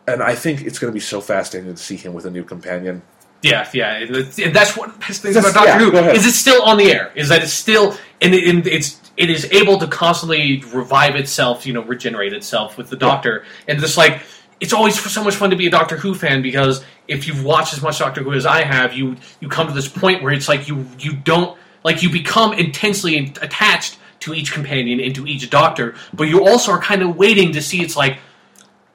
and 0.08 0.22
I 0.22 0.34
think 0.34 0.62
it's 0.62 0.78
going 0.78 0.90
to 0.92 0.94
be 0.94 1.00
so 1.00 1.20
fascinating 1.20 1.74
to 1.74 1.82
see 1.82 1.96
him 1.96 2.14
with 2.14 2.26
a 2.26 2.30
new 2.30 2.44
companion. 2.44 3.02
Yeah, 3.42 3.68
yeah, 3.74 3.96
and 3.96 4.54
that's 4.54 4.76
one 4.76 4.88
of 4.88 4.94
the 4.94 5.00
best 5.06 5.20
things 5.20 5.34
That's- 5.34 5.52
about 5.52 5.66
Doctor 5.66 5.84
yeah, 5.94 6.02
Who 6.04 6.10
is 6.10 6.26
it's 6.26 6.36
still 6.36 6.62
on 6.62 6.78
the 6.78 6.90
air. 6.90 7.12
Is 7.14 7.28
that 7.28 7.42
it's 7.42 7.52
still 7.52 7.96
and, 8.20 8.34
it, 8.34 8.48
and 8.48 8.66
it's 8.66 9.00
it 9.16 9.30
is 9.30 9.44
able 9.52 9.78
to 9.78 9.86
constantly 9.86 10.62
revive 10.72 11.16
itself, 11.16 11.66
you 11.66 11.72
know, 11.72 11.82
regenerate 11.82 12.32
itself 12.32 12.78
with 12.78 12.88
the 12.88 12.96
Doctor, 12.96 13.44
and 13.68 13.78
just 13.78 13.96
like 13.96 14.22
it's 14.58 14.72
always 14.72 14.98
so 14.98 15.22
much 15.22 15.34
fun 15.34 15.50
to 15.50 15.56
be 15.56 15.66
a 15.66 15.70
Doctor 15.70 15.96
Who 15.98 16.14
fan 16.14 16.40
because 16.40 16.82
if 17.08 17.26
you've 17.26 17.44
watched 17.44 17.72
as 17.72 17.82
much 17.82 17.98
Doctor 17.98 18.22
Who 18.22 18.32
as 18.32 18.46
I 18.46 18.62
have, 18.62 18.92
you 18.94 19.16
you 19.40 19.48
come 19.48 19.68
to 19.68 19.74
this 19.74 19.88
point 19.88 20.22
where 20.22 20.32
it's 20.32 20.48
like 20.48 20.68
you 20.68 20.86
you 20.98 21.14
don't 21.14 21.58
like 21.84 22.02
you 22.02 22.10
become 22.10 22.52
intensely 22.52 23.32
attached 23.40 23.98
to 24.20 24.34
each 24.34 24.52
companion 24.52 25.00
and 25.00 25.14
to 25.14 25.26
each 25.26 25.48
Doctor, 25.50 25.94
but 26.12 26.24
you 26.24 26.46
also 26.46 26.72
are 26.72 26.80
kind 26.80 27.02
of 27.02 27.16
waiting 27.16 27.52
to 27.52 27.62
see 27.62 27.82
it's 27.82 27.96
like 27.96 28.18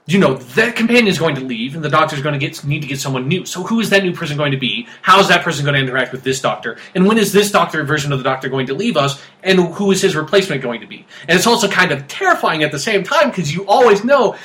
you 0.08 0.20
know 0.20 0.34
that 0.34 0.76
companion 0.76 1.08
is 1.08 1.20
going 1.20 1.36
to 1.36 1.42
leave 1.42 1.76
and 1.76 1.84
the 1.84 1.90
Doctor 1.90 2.16
is 2.16 2.22
going 2.22 2.38
to 2.38 2.40
get 2.40 2.64
need 2.66 2.82
to 2.82 2.88
get 2.88 3.00
someone 3.00 3.28
new. 3.28 3.46
So 3.46 3.64
who 3.64 3.80
is 3.80 3.90
that 3.92 4.04
new 4.04 4.14
person 4.14 4.36
going 4.36 4.52
to 4.52 4.58
be? 4.58 4.88
How 5.02 5.20
is 5.20 5.28
that 5.30 5.44
person 5.44 5.64
going 5.64 5.76
to 5.76 5.82
interact 5.82 6.12
with 6.12 6.24
this 6.24 6.42
doctor? 6.42 6.78
And 6.96 7.06
when 7.06 7.18
is 7.18 7.32
this 7.32 7.52
doctor 7.52 7.84
version 7.84 8.12
of 8.12 8.20
the 8.20 8.24
doctor 8.24 8.50
going 8.50 8.68
to 8.68 8.74
leave 8.74 8.98
us? 8.98 9.22
And 9.44 9.60
who 9.60 9.92
is 9.92 10.02
his 10.02 10.16
replacement 10.16 10.62
going 10.62 10.82
to 10.82 10.88
be? 10.88 11.06
And 11.28 11.38
it's 11.38 11.48
also 11.48 11.68
kind 11.68 11.92
of 11.92 12.08
terrifying 12.08 12.64
at 12.64 12.72
the 12.72 12.80
same 12.80 13.04
time 13.04 13.30
because 13.30 13.54
you 13.54 13.66
always 13.68 14.04
know 14.04 14.36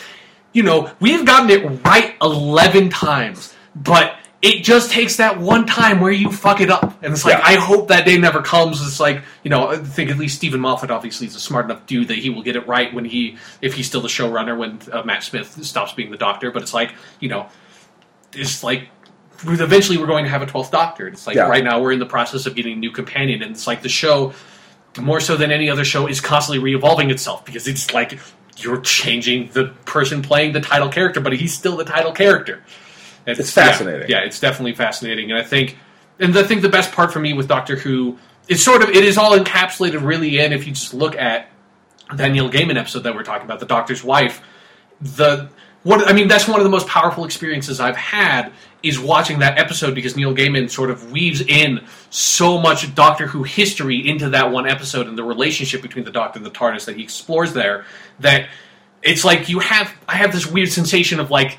you 0.53 0.63
know 0.63 0.91
we've 1.01 1.27
gotten 1.27 1.51
it 1.51 1.85
right 1.85 2.15
11 2.23 2.91
times 2.91 3.56
but 3.77 4.17
it 4.43 4.63
just 4.65 4.91
takes 4.91 5.17
that 5.17 5.41
one 5.41 5.67
time 5.67 6.01
where 6.01 6.13
you 6.13 6.31
fuck 6.31 6.61
it 6.61 6.71
up. 6.71 7.03
And 7.03 7.13
it's 7.13 7.25
like 7.25 7.39
Yeah. 7.39 7.45
i 7.45 7.55
hope 7.55 7.89
that 7.89 8.05
day 8.05 8.17
never 8.19 8.43
comes. 8.43 8.81
It's 8.87 9.01
like 9.01 9.23
you 9.43 9.51
know 9.51 9.69
i 9.69 9.77
think 9.77 10.11
at 10.11 10.19
least 10.19 10.37
steven 10.37 10.61
moffat 10.61 10.91
obviously 10.91 11.27
is 11.27 11.37
a 11.37 11.41
smart 11.41 11.65
enough 11.67 11.87
dude 11.87 12.09
that 12.09 12.19
he 12.19 12.31
will 12.31 12.43
get 12.43 12.57
it 12.57 12.67
right 12.67 12.93
when 12.93 13.05
he 13.05 13.39
if 13.61 13.75
he's 13.75 13.87
still 13.87 14.01
the 14.01 14.09
showrunner 14.09 14.57
when 14.57 14.79
uh, 14.93 15.03
matt 15.05 15.23
smith 15.23 15.63
stops 15.65 15.93
being 15.93 16.11
the 16.11 16.17
doctor. 16.17 16.51
But 16.51 16.63
it's 16.63 16.75
like 16.75 16.95
you 17.21 17.29
know 17.29 17.47
it's 18.33 18.63
like 18.63 18.89
eventually 19.45 19.99
we're 19.99 20.07
going 20.07 20.25
to 20.25 20.31
have 20.31 20.43
a 20.43 20.47
12th 20.47 20.71
doctor. 20.71 21.07
It's 21.09 21.27
like 21.27 21.37
Yeah. 21.37 21.49
right 21.49 21.63
now 21.65 21.81
we're 21.81 21.93
in 21.93 21.99
the 21.99 22.07
process 22.07 22.47
of 22.47 22.55
getting 22.55 22.73
a 22.75 22.77
new 22.77 22.91
companion. 22.91 23.43
And 23.43 23.51
it's 23.53 23.67
like 23.67 23.83
the 23.83 23.89
show 23.89 24.33
more 24.99 25.21
so 25.21 25.37
than 25.37 25.51
any 25.51 25.69
other 25.69 25.85
show 25.85 26.07
is 26.07 26.21
constantly 26.23 26.59
re-evolving 26.63 27.11
itself 27.11 27.45
because 27.45 27.69
it's 27.69 27.93
like 27.93 28.19
you're 28.59 28.81
changing 28.81 29.51
the 29.53 29.67
person 29.85 30.23
playing 30.23 30.53
the 30.55 30.61
title 30.61 30.89
character 30.89 31.21
but 31.21 31.35
he's 31.35 31.53
still 31.53 31.77
the 31.77 31.85
title 31.85 32.13
character 32.13 32.63
It's 33.27 33.51
fascinating. 33.51 34.09
yeah, 34.09 34.21
yeah, 34.21 34.25
it's 34.25 34.41
definitely 34.41 34.75
fascinating, 34.75 35.31
and 35.31 35.39
I 35.39 35.43
think, 35.43 35.77
and 36.19 36.37
I 36.37 36.43
think 36.45 36.63
the 36.63 36.69
best 36.69 36.93
part 36.93 37.13
for 37.13 37.19
me 37.19 37.33
with 37.33 37.49
Doctor 37.49 37.77
Who, 37.77 38.19
it's 38.49 38.63
sort 38.63 38.83
of 38.83 38.91
it 38.91 39.05
is 39.05 39.19
all 39.19 39.37
encapsulated 39.37 40.05
really 40.05 40.39
in 40.39 40.53
if 40.53 40.67
you 40.67 40.73
just 40.73 40.95
look 40.95 41.17
at 41.17 41.49
that 42.15 42.29
Neil 42.29 42.49
Gaiman 42.49 42.77
episode 42.77 43.01
that 43.01 43.15
we're 43.15 43.25
talking 43.25 43.45
about, 43.45 43.61
the 43.61 43.67
Doctor's 43.67 44.05
wife. 44.05 44.41
The 45.01 45.49
what 45.83 46.09
I 46.09 46.13
mean, 46.13 46.27
that's 46.27 46.49
one 46.49 46.59
of 46.59 46.65
the 46.65 46.71
most 46.71 46.89
powerful 46.89 47.25
experiences 47.25 47.79
I've 47.79 47.97
had 47.97 48.53
is 48.83 48.99
watching 48.99 49.39
that 49.41 49.59
episode 49.59 49.95
because 49.95 50.17
Neil 50.17 50.35
Gaiman 50.35 50.69
sort 50.71 50.91
of 50.91 51.13
weaves 51.13 51.41
in 51.41 51.85
so 52.11 52.59
much 52.59 52.93
Doctor 52.95 53.27
Who 53.27 53.43
history 53.43 54.09
into 54.09 54.31
that 54.31 54.51
one 54.51 54.69
episode 54.69 55.07
and 55.07 55.17
the 55.17 55.25
relationship 55.25 55.83
between 55.83 56.05
the 56.05 56.11
Doctor 56.11 56.39
and 56.39 56.47
the 56.47 56.51
TARDIS 56.51 56.87
that 56.87 56.97
he 56.97 57.03
explores 57.03 57.53
there. 57.53 57.85
That 58.21 58.49
it's 59.03 59.25
like 59.25 59.49
you 59.49 59.61
have 59.61 59.93
I 60.09 60.17
have 60.17 60.33
this 60.33 60.47
weird 60.47 60.71
sensation 60.71 61.21
of 61.21 61.31
like 61.31 61.59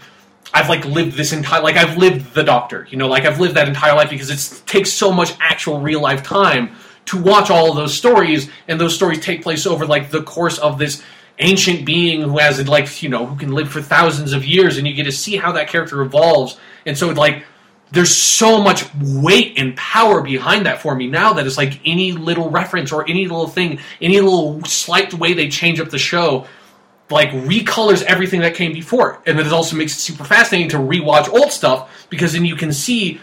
I've 0.53 0.69
like 0.69 0.85
lived 0.85 1.17
this 1.17 1.33
entire 1.33 1.61
like 1.61 1.75
I've 1.75 1.97
lived 1.97 2.33
the 2.33 2.43
Doctor, 2.43 2.87
you 2.89 2.97
know, 2.97 3.07
like 3.07 3.25
I've 3.25 3.39
lived 3.39 3.55
that 3.55 3.67
entire 3.67 3.95
life 3.95 4.09
because 4.09 4.29
it 4.29 4.65
takes 4.65 4.91
so 4.91 5.11
much 5.11 5.33
actual 5.39 5.79
real 5.79 6.01
life 6.01 6.23
time 6.23 6.75
to 7.05 7.21
watch 7.21 7.49
all 7.49 7.73
those 7.73 7.93
stories, 7.93 8.49
and 8.67 8.79
those 8.79 8.93
stories 8.95 9.19
take 9.19 9.41
place 9.41 9.65
over 9.65 9.85
like 9.85 10.09
the 10.09 10.23
course 10.23 10.57
of 10.57 10.77
this 10.77 11.01
ancient 11.39 11.85
being 11.85 12.21
who 12.21 12.37
has 12.37 12.65
like 12.67 13.01
you 13.01 13.09
know 13.09 13.25
who 13.25 13.35
can 13.35 13.51
live 13.51 13.69
for 13.69 13.81
thousands 13.81 14.33
of 14.33 14.45
years, 14.45 14.77
and 14.77 14.87
you 14.87 14.93
get 14.93 15.03
to 15.03 15.11
see 15.11 15.35
how 15.35 15.51
that 15.53 15.67
character 15.67 16.01
evolves, 16.01 16.57
and 16.85 16.97
so 16.97 17.09
like 17.09 17.45
there's 17.91 18.13
so 18.13 18.61
much 18.61 18.85
weight 19.01 19.53
and 19.57 19.75
power 19.77 20.21
behind 20.21 20.65
that 20.65 20.81
for 20.81 20.93
me 20.93 21.07
now 21.07 21.31
that 21.31 21.47
it's 21.47 21.55
like 21.55 21.79
any 21.85 22.11
little 22.11 22.49
reference 22.49 22.91
or 22.91 23.07
any 23.07 23.23
little 23.23 23.47
thing, 23.47 23.79
any 24.01 24.19
little 24.19 24.61
slight 24.65 25.13
way 25.13 25.33
they 25.33 25.47
change 25.47 25.79
up 25.79 25.89
the 25.89 25.97
show 25.97 26.45
like 27.09 27.29
recolors 27.29 28.03
everything 28.03 28.41
that 28.41 28.55
came 28.55 28.73
before, 28.73 29.21
and 29.25 29.37
then 29.37 29.45
it 29.45 29.53
also 29.53 29.75
makes 29.75 29.93
it 29.93 29.99
super 29.99 30.23
fascinating 30.23 30.69
to 30.69 30.77
rewatch 30.77 31.29
old 31.29 31.51
stuff 31.51 32.07
because 32.09 32.33
then 32.33 32.45
you 32.45 32.55
can 32.55 32.73
see 32.73 33.19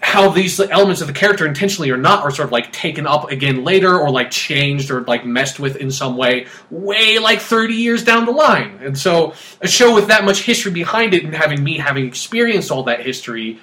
how 0.00 0.30
these 0.30 0.60
elements 0.60 1.00
of 1.00 1.08
the 1.08 1.12
character 1.12 1.44
intentionally 1.46 1.90
or 1.90 1.96
not 1.96 2.22
are 2.22 2.30
sort 2.30 2.46
of 2.46 2.52
like 2.52 2.72
taken 2.72 3.06
up 3.06 3.30
again 3.30 3.64
later 3.64 3.98
or 3.98 4.10
like 4.10 4.30
changed 4.30 4.90
or 4.90 5.00
like 5.02 5.26
messed 5.26 5.58
with 5.58 5.76
in 5.76 5.90
some 5.90 6.16
way 6.16 6.46
way 6.70 7.18
like 7.18 7.40
30 7.40 7.74
years 7.74 8.04
down 8.04 8.24
the 8.24 8.32
line. 8.32 8.78
And 8.80 8.96
so 8.96 9.34
a 9.60 9.66
show 9.68 9.94
with 9.94 10.08
that 10.08 10.24
much 10.24 10.42
history 10.42 10.70
behind 10.70 11.14
it 11.14 11.24
and 11.24 11.34
having 11.34 11.62
me 11.62 11.78
having 11.78 12.06
experienced 12.06 12.70
all 12.70 12.84
that 12.84 13.00
history 13.00 13.58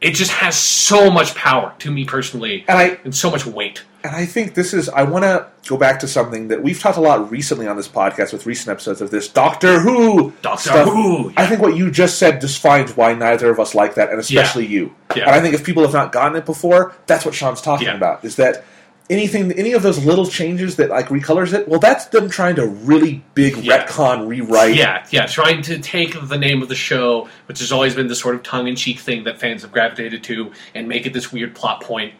it 0.00 0.12
just 0.14 0.30
has 0.30 0.56
so 0.56 1.10
much 1.10 1.34
power 1.34 1.74
to 1.80 1.90
me 1.90 2.04
personally 2.04 2.64
And 2.66 2.78
I 2.78 2.98
and 3.04 3.14
so 3.14 3.30
much 3.30 3.44
weight 3.44 3.82
and 4.02 4.14
I 4.16 4.26
think 4.26 4.54
this 4.54 4.72
is 4.74 4.88
I 4.88 5.02
want 5.04 5.24
to 5.24 5.46
go 5.68 5.76
back 5.76 6.00
to 6.00 6.08
something 6.08 6.48
that 6.48 6.62
we've 6.62 6.78
talked 6.80 6.96
a 6.96 7.00
lot 7.00 7.30
recently 7.30 7.66
on 7.66 7.76
this 7.76 7.88
podcast 7.88 8.32
with 8.32 8.46
recent 8.46 8.68
episodes 8.68 9.00
of 9.00 9.10
this 9.10 9.28
Doctor 9.28 9.80
Who. 9.80 10.32
Doctor 10.42 10.70
stuff. 10.70 10.88
Who, 10.88 11.32
I 11.36 11.46
think 11.46 11.60
what 11.60 11.76
you 11.76 11.90
just 11.90 12.18
said 12.18 12.38
defines 12.40 12.96
why 12.96 13.14
neither 13.14 13.50
of 13.50 13.60
us 13.60 13.74
like 13.74 13.94
that, 13.94 14.10
and 14.10 14.18
especially 14.18 14.66
you. 14.66 14.94
Yeah. 15.14 15.24
And 15.24 15.30
I 15.32 15.40
think 15.40 15.54
if 15.54 15.64
people 15.64 15.82
have 15.82 15.92
not 15.92 16.12
gotten 16.12 16.36
it 16.36 16.46
before, 16.46 16.94
that's 17.06 17.24
what 17.24 17.34
Sean's 17.34 17.60
talking 17.60 17.86
Yeah. 17.88 17.94
about. 17.96 18.24
Is 18.24 18.36
that 18.36 18.64
anything, 19.08 19.50
any 19.52 19.72
of 19.72 19.82
those 19.82 20.04
little 20.04 20.26
changes 20.26 20.76
that 20.76 20.88
like 20.88 21.08
recolors 21.08 21.52
it? 21.52 21.68
Well, 21.68 21.80
that's 21.80 22.06
them 22.06 22.30
trying 22.30 22.54
to 22.56 22.66
really 22.66 23.22
big 23.34 23.56
Yeah. 23.58 23.84
retcon 23.86 24.28
rewrite. 24.28 24.76
Yeah, 24.76 25.04
yeah, 25.10 25.26
trying 25.26 25.62
to 25.62 25.78
take 25.78 26.14
the 26.28 26.38
name 26.38 26.62
of 26.62 26.68
the 26.68 26.74
show, 26.76 27.28
which 27.46 27.58
has 27.58 27.72
always 27.72 27.94
been 27.94 28.06
the 28.06 28.14
sort 28.14 28.34
of 28.36 28.42
tongue 28.44 28.68
in 28.68 28.76
cheek 28.76 29.00
thing 29.00 29.24
that 29.24 29.38
fans 29.40 29.62
have 29.62 29.72
gravitated 29.72 30.22
to, 30.24 30.52
and 30.74 30.88
make 30.88 31.06
it 31.06 31.12
this 31.12 31.32
weird 31.32 31.54
plot 31.54 31.82
point. 31.82 32.14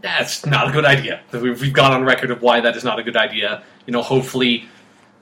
That's 0.00 0.44
not 0.44 0.68
a 0.68 0.72
good 0.72 0.84
idea. 0.84 1.20
We've, 1.32 1.60
we've 1.60 1.72
gone 1.72 1.92
on 1.92 2.04
record 2.04 2.30
of 2.30 2.42
why 2.42 2.60
that 2.60 2.76
is 2.76 2.84
not 2.84 2.98
a 2.98 3.02
good 3.02 3.16
idea. 3.16 3.62
You 3.86 3.92
know, 3.92 4.02
hopefully, 4.02 4.68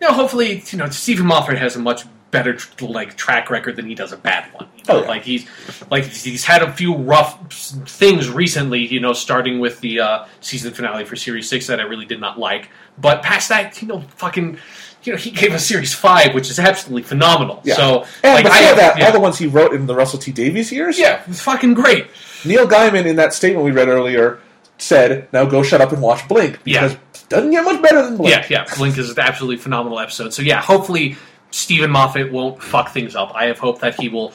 you 0.01 0.09
know, 0.09 0.13
hopefully, 0.13 0.63
you 0.67 0.79
know, 0.79 0.89
Steven 0.89 1.27
Moffat 1.27 1.59
has 1.59 1.77
a 1.77 1.79
much 1.79 2.05
better 2.31 2.59
like 2.81 3.17
track 3.17 3.49
record 3.49 3.77
than 3.77 3.87
he 3.87 3.95
does 3.95 4.11
a 4.13 4.17
bad 4.17 4.53
one. 4.53 4.69
You 4.77 4.83
know? 4.89 4.99
Oh, 4.99 5.03
yeah. 5.03 5.09
Like 5.09 5.23
he's 5.23 5.47
like 5.91 6.05
he's 6.05 6.45
had 6.45 6.63
a 6.63 6.73
few 6.73 6.97
rough 6.97 7.53
things 7.53 8.29
recently. 8.29 8.87
You 8.87 9.01
know, 9.01 9.13
starting 9.13 9.61
with 9.61 9.81
the 9.81 10.01
uh, 10.01 10.27
season 10.41 10.75
finale 10.75 11.05
for 11.05 11.17
series 11.17 11.49
six 11.49 11.69
that 11.69 11.79
I 11.79 11.85
really 11.85 12.07
did 12.07 12.21
not 12.21 12.39
like. 12.39 12.71
But 12.99 13.23
past 13.23 13.49
that, 13.51 13.81
you 13.81 13.89
know, 13.89 14.01
fucking. 14.17 14.59
You 15.05 15.13
know, 15.13 15.19
he 15.19 15.33
gave 15.33 15.53
us 15.53 15.67
series 15.67 15.93
five, 15.93 16.35
which 16.35 16.49
is 16.49 16.59
absolutely 16.59 17.03
phenomenal. 17.03 17.61
Yeah. 17.63 17.75
So, 17.75 18.07
and 18.23 18.33
like, 18.37 18.45
before 18.45 18.57
I, 18.57 18.75
that, 18.75 18.99
yeah, 18.99 19.05
all 19.05 19.13
the 19.13 19.21
ones 19.21 19.37
he 19.37 19.47
wrote 19.47 19.75
in 19.75 19.87
the 19.87 19.95
Russell 19.95 20.19
T 20.19 20.33
Davies 20.33 20.73
years. 20.73 20.99
yeah, 20.99 21.21
it 21.21 21.29
was 21.29 21.43
fucking 21.43 21.75
great. 21.75 22.07
Neil 22.43 22.67
Gaiman 22.67 23.05
in 23.05 23.17
that 23.17 23.35
statement 23.35 23.67
we 23.67 23.71
read 23.71 23.89
earlier 23.89 24.41
said, 24.85 25.29
"Now 25.33 25.45
go 25.45 25.63
shut 25.63 25.81
up 25.81 25.93
and 25.93 26.01
watch 26.03 26.27
Blink 26.29 26.61
because 26.65 26.93
Yeah. 26.93 26.99
it 26.99 27.25
doesn't 27.29 27.51
get 27.51 27.65
much 27.65 27.81
better 27.83 28.03
than 28.03 28.17
Blink." 28.17 28.35
Yeah, 28.35 28.47
yeah. 28.69 28.75
Blink 28.77 28.97
is 28.99 29.11
an 29.11 29.19
absolutely 29.19 29.57
phenomenal 29.57 29.99
episode. 30.01 30.33
So 30.35 30.43
yeah, 30.43 30.61
hopefully 30.61 31.17
Steven 31.51 31.91
Moffat 31.91 32.31
won't 32.33 32.63
fuck 32.63 32.91
things 32.93 33.15
up. 33.17 33.33
I 33.35 33.45
have 33.47 33.59
hope 33.59 33.81
that 33.81 33.95
he 34.01 34.09
will 34.09 34.33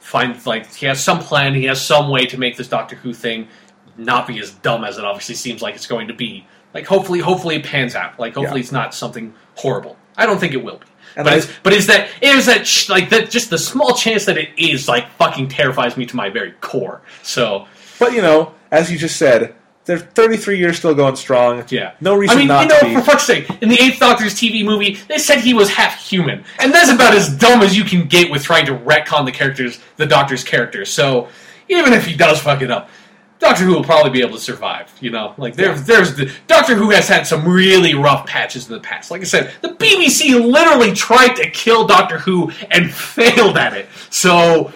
find 0.00 0.34
like 0.46 0.74
he 0.74 0.86
has 0.86 1.02
some 1.02 1.18
plan, 1.18 1.54
he 1.54 1.64
has 1.64 1.80
some 1.84 2.08
way 2.10 2.26
to 2.26 2.38
make 2.38 2.56
this 2.56 2.68
Doctor 2.68 2.96
Who 2.96 3.12
thing 3.12 3.48
not 3.96 4.26
be 4.28 4.38
as 4.38 4.50
dumb 4.52 4.84
as 4.84 4.96
it 4.96 5.04
obviously 5.04 5.34
seems 5.34 5.60
like 5.60 5.74
it's 5.74 5.86
going 5.86 6.08
to 6.08 6.14
be. 6.14 6.46
Like 6.72 6.86
hopefully, 6.86 7.18
hopefully 7.18 7.56
it 7.56 7.64
pans 7.64 7.94
out. 7.96 8.18
Like 8.20 8.34
hopefully 8.34 8.60
Yeah. 8.60 8.64
it's 8.64 8.72
not 8.72 8.94
something 8.94 9.34
horrible. 9.56 9.96
I 10.16 10.24
don't 10.26 10.38
think 10.38 10.52
it 10.52 10.62
will 10.62 10.76
be. 10.78 10.86
And 11.16 11.24
but 11.24 11.32
I- 11.32 11.36
it's, 11.38 11.48
but 11.64 11.72
is 11.72 11.86
that 11.88 12.08
is 12.20 12.46
that 12.46 12.66
sh- 12.66 12.88
like 12.88 13.10
that 13.10 13.30
just 13.30 13.50
the 13.50 13.58
small 13.58 13.94
chance 13.94 14.26
that 14.26 14.38
it 14.38 14.50
is 14.56 14.86
like 14.88 15.10
fucking 15.18 15.48
terrifies 15.48 15.96
me 15.96 16.06
to 16.06 16.14
my 16.16 16.28
very 16.30 16.52
core. 16.60 17.00
So 17.22 17.66
But 17.98 18.12
you 18.12 18.22
know, 18.22 18.52
as 18.70 18.92
you 18.92 18.98
just 18.98 19.16
said, 19.16 19.54
they're 19.88 19.98
33 19.98 20.58
years 20.58 20.76
still 20.76 20.94
going 20.94 21.16
strong. 21.16 21.64
Yeah. 21.70 21.94
no 21.98 22.14
reason 22.14 22.36
I 22.36 22.38
mean, 22.38 22.48
not 22.48 22.62
you 22.64 22.68
know, 22.68 22.78
to 22.80 22.84
be. 22.84 22.94
for 22.96 23.00
fuck's 23.00 23.24
sake, 23.24 23.48
in 23.62 23.70
the 23.70 23.80
Eighth 23.80 23.98
Doctor's 23.98 24.34
TV 24.34 24.62
movie, 24.62 24.98
they 25.08 25.16
said 25.16 25.40
he 25.40 25.54
was 25.54 25.70
half 25.70 25.98
human, 25.98 26.44
and 26.58 26.72
that's 26.72 26.90
about 26.90 27.14
as 27.14 27.34
dumb 27.34 27.62
as 27.62 27.74
you 27.74 27.84
can 27.84 28.06
get 28.06 28.30
with 28.30 28.42
trying 28.42 28.66
to 28.66 28.72
retcon 28.72 29.24
the 29.24 29.32
characters, 29.32 29.80
the 29.96 30.04
Doctor's 30.04 30.44
character. 30.44 30.84
So 30.84 31.28
even 31.70 31.94
if 31.94 32.04
he 32.04 32.14
does 32.14 32.38
fuck 32.38 32.60
it 32.60 32.70
up, 32.70 32.90
Doctor 33.38 33.64
Who 33.64 33.72
will 33.72 33.82
probably 33.82 34.10
be 34.10 34.20
able 34.20 34.36
to 34.36 34.42
survive. 34.42 34.92
You 35.00 35.10
know, 35.10 35.32
like 35.38 35.56
there's 35.56 35.84
there's 35.84 36.14
the 36.16 36.30
Doctor 36.48 36.74
Who 36.74 36.90
has 36.90 37.08
had 37.08 37.26
some 37.26 37.48
really 37.48 37.94
rough 37.94 38.26
patches 38.26 38.68
in 38.68 38.74
the 38.74 38.80
past. 38.80 39.10
Like 39.10 39.22
I 39.22 39.24
said, 39.24 39.54
the 39.62 39.70
BBC 39.70 40.38
literally 40.38 40.92
tried 40.92 41.34
to 41.36 41.48
kill 41.48 41.86
Doctor 41.86 42.18
Who 42.18 42.52
and 42.70 42.92
failed 42.94 43.56
at 43.56 43.72
it. 43.74 43.88
So 44.10 44.70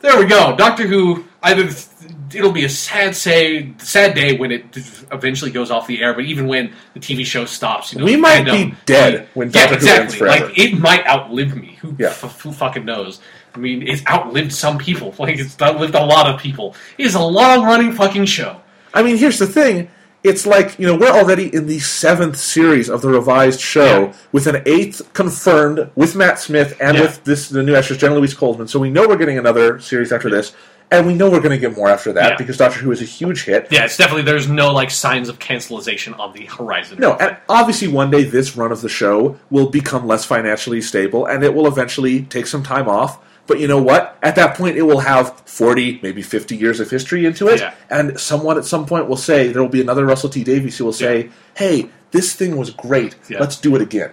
there 0.00 0.18
we 0.18 0.26
go. 0.26 0.56
Doctor 0.56 0.88
Who. 0.88 1.26
Either 1.40 1.70
it'll 2.34 2.52
be 2.52 2.64
a 2.64 2.68
sad 2.68 3.14
say, 3.16 3.72
sad 3.78 4.14
day 4.14 4.36
when 4.36 4.50
it 4.52 4.64
eventually 5.12 5.50
goes 5.50 5.70
off 5.70 5.86
the 5.86 6.02
air. 6.02 6.14
But 6.14 6.24
even 6.24 6.46
when 6.46 6.72
the 6.94 7.00
TV 7.00 7.24
show 7.24 7.44
stops, 7.44 7.92
you 7.92 7.98
know, 7.98 8.04
We 8.04 8.16
might 8.16 8.44
be 8.44 8.74
dead 8.86 9.28
when 9.34 9.50
yeah, 9.50 9.66
Doctor 9.68 9.86
Who 9.86 9.92
ends 9.92 10.14
forever. 10.14 10.46
Like 10.46 10.58
it 10.58 10.78
might 10.78 11.06
outlive 11.06 11.56
me. 11.56 11.78
Who 11.80 11.94
Yeah. 11.98 12.08
f- 12.08 12.40
who 12.42 12.52
fucking 12.52 12.84
knows? 12.84 13.20
I 13.54 13.58
mean, 13.58 13.86
it's 13.86 14.06
outlived 14.06 14.52
some 14.52 14.78
people. 14.78 15.14
Like 15.18 15.38
it's 15.38 15.60
outlived 15.60 15.94
a 15.94 16.04
lot 16.04 16.28
of 16.32 16.40
people. 16.40 16.74
It 16.98 17.06
is 17.06 17.14
a 17.14 17.20
long 17.22 17.64
running 17.64 17.92
fucking 17.92 18.26
show. 18.26 18.60
I 18.94 19.02
mean, 19.02 19.16
here's 19.16 19.38
the 19.38 19.46
thing. 19.46 19.88
It's 20.24 20.44
like, 20.46 20.76
you 20.80 20.86
know, 20.86 20.96
we're 20.96 21.12
already 21.12 21.54
in 21.54 21.66
the 21.68 21.78
seventh 21.78 22.36
series 22.36 22.90
of 22.90 23.02
the 23.02 23.08
revised 23.08 23.60
show 23.60 24.06
Yeah. 24.06 24.12
with 24.32 24.48
an 24.48 24.62
eighth 24.66 25.12
confirmed 25.12 25.90
with 25.94 26.16
Matt 26.16 26.40
Smith 26.40 26.76
and 26.80 26.98
with 26.98 27.22
this 27.22 27.48
the 27.48 27.62
new 27.62 27.76
actress, 27.76 27.98
Jenna 28.00 28.16
Louise 28.16 28.34
Coleman. 28.34 28.66
So 28.66 28.80
we 28.80 28.90
know 28.90 29.06
we're 29.06 29.16
getting 29.16 29.38
another 29.38 29.78
series 29.78 30.10
after 30.10 30.28
this, 30.28 30.52
and 30.90 31.06
we 31.06 31.14
know 31.14 31.30
we're 31.30 31.40
going 31.40 31.50
to 31.50 31.58
get 31.58 31.76
more 31.76 31.88
after 31.88 32.12
that 32.14 32.30
Yeah. 32.32 32.36
because 32.36 32.56
Doctor 32.56 32.78
Who 32.80 32.90
is 32.92 33.02
a 33.02 33.04
huge 33.04 33.44
hit. 33.44 33.68
Yeah, 33.70 33.84
it's 33.84 33.96
definitely 33.96 34.22
there's 34.22 34.48
no 34.48 34.72
like 34.72 34.90
signs 34.90 35.28
of 35.28 35.38
cancelization 35.38 36.14
on 36.18 36.32
the 36.32 36.46
horizon. 36.46 36.98
No, 37.00 37.14
and 37.14 37.36
obviously 37.48 37.88
one 37.88 38.10
day 38.10 38.24
this 38.24 38.56
run 38.56 38.72
of 38.72 38.80
the 38.80 38.88
show 38.88 39.38
will 39.50 39.68
become 39.68 40.06
less 40.06 40.24
financially 40.24 40.80
stable 40.80 41.26
and 41.26 41.44
it 41.44 41.54
will 41.54 41.66
eventually 41.66 42.22
take 42.22 42.46
some 42.46 42.62
time 42.62 42.88
off. 42.88 43.18
But 43.46 43.60
you 43.60 43.66
know 43.66 43.80
what? 43.80 44.18
At 44.22 44.36
that 44.36 44.58
point, 44.58 44.76
it 44.76 44.82
will 44.82 45.00
have 45.00 45.40
40, 45.46 46.00
maybe 46.02 46.20
50 46.20 46.54
years 46.54 46.80
of 46.80 46.90
history 46.90 47.24
into 47.24 47.48
it. 47.48 47.60
Yeah. 47.60 47.72
And 47.88 48.20
someone 48.20 48.58
at 48.58 48.66
some 48.66 48.84
point 48.84 49.08
will 49.08 49.16
say, 49.16 49.50
there 49.52 49.62
will 49.62 49.70
be 49.70 49.80
another 49.80 50.04
Russell 50.04 50.28
T 50.28 50.44
Davies 50.44 50.76
who 50.76 50.84
will 50.84 50.92
say, 50.92 51.30
hey, 51.56 51.88
this 52.10 52.34
thing 52.34 52.58
was 52.58 52.68
great. 52.70 53.16
Yeah. 53.30 53.40
Let's 53.40 53.56
do 53.56 53.74
it 53.74 53.80
again. 53.80 54.10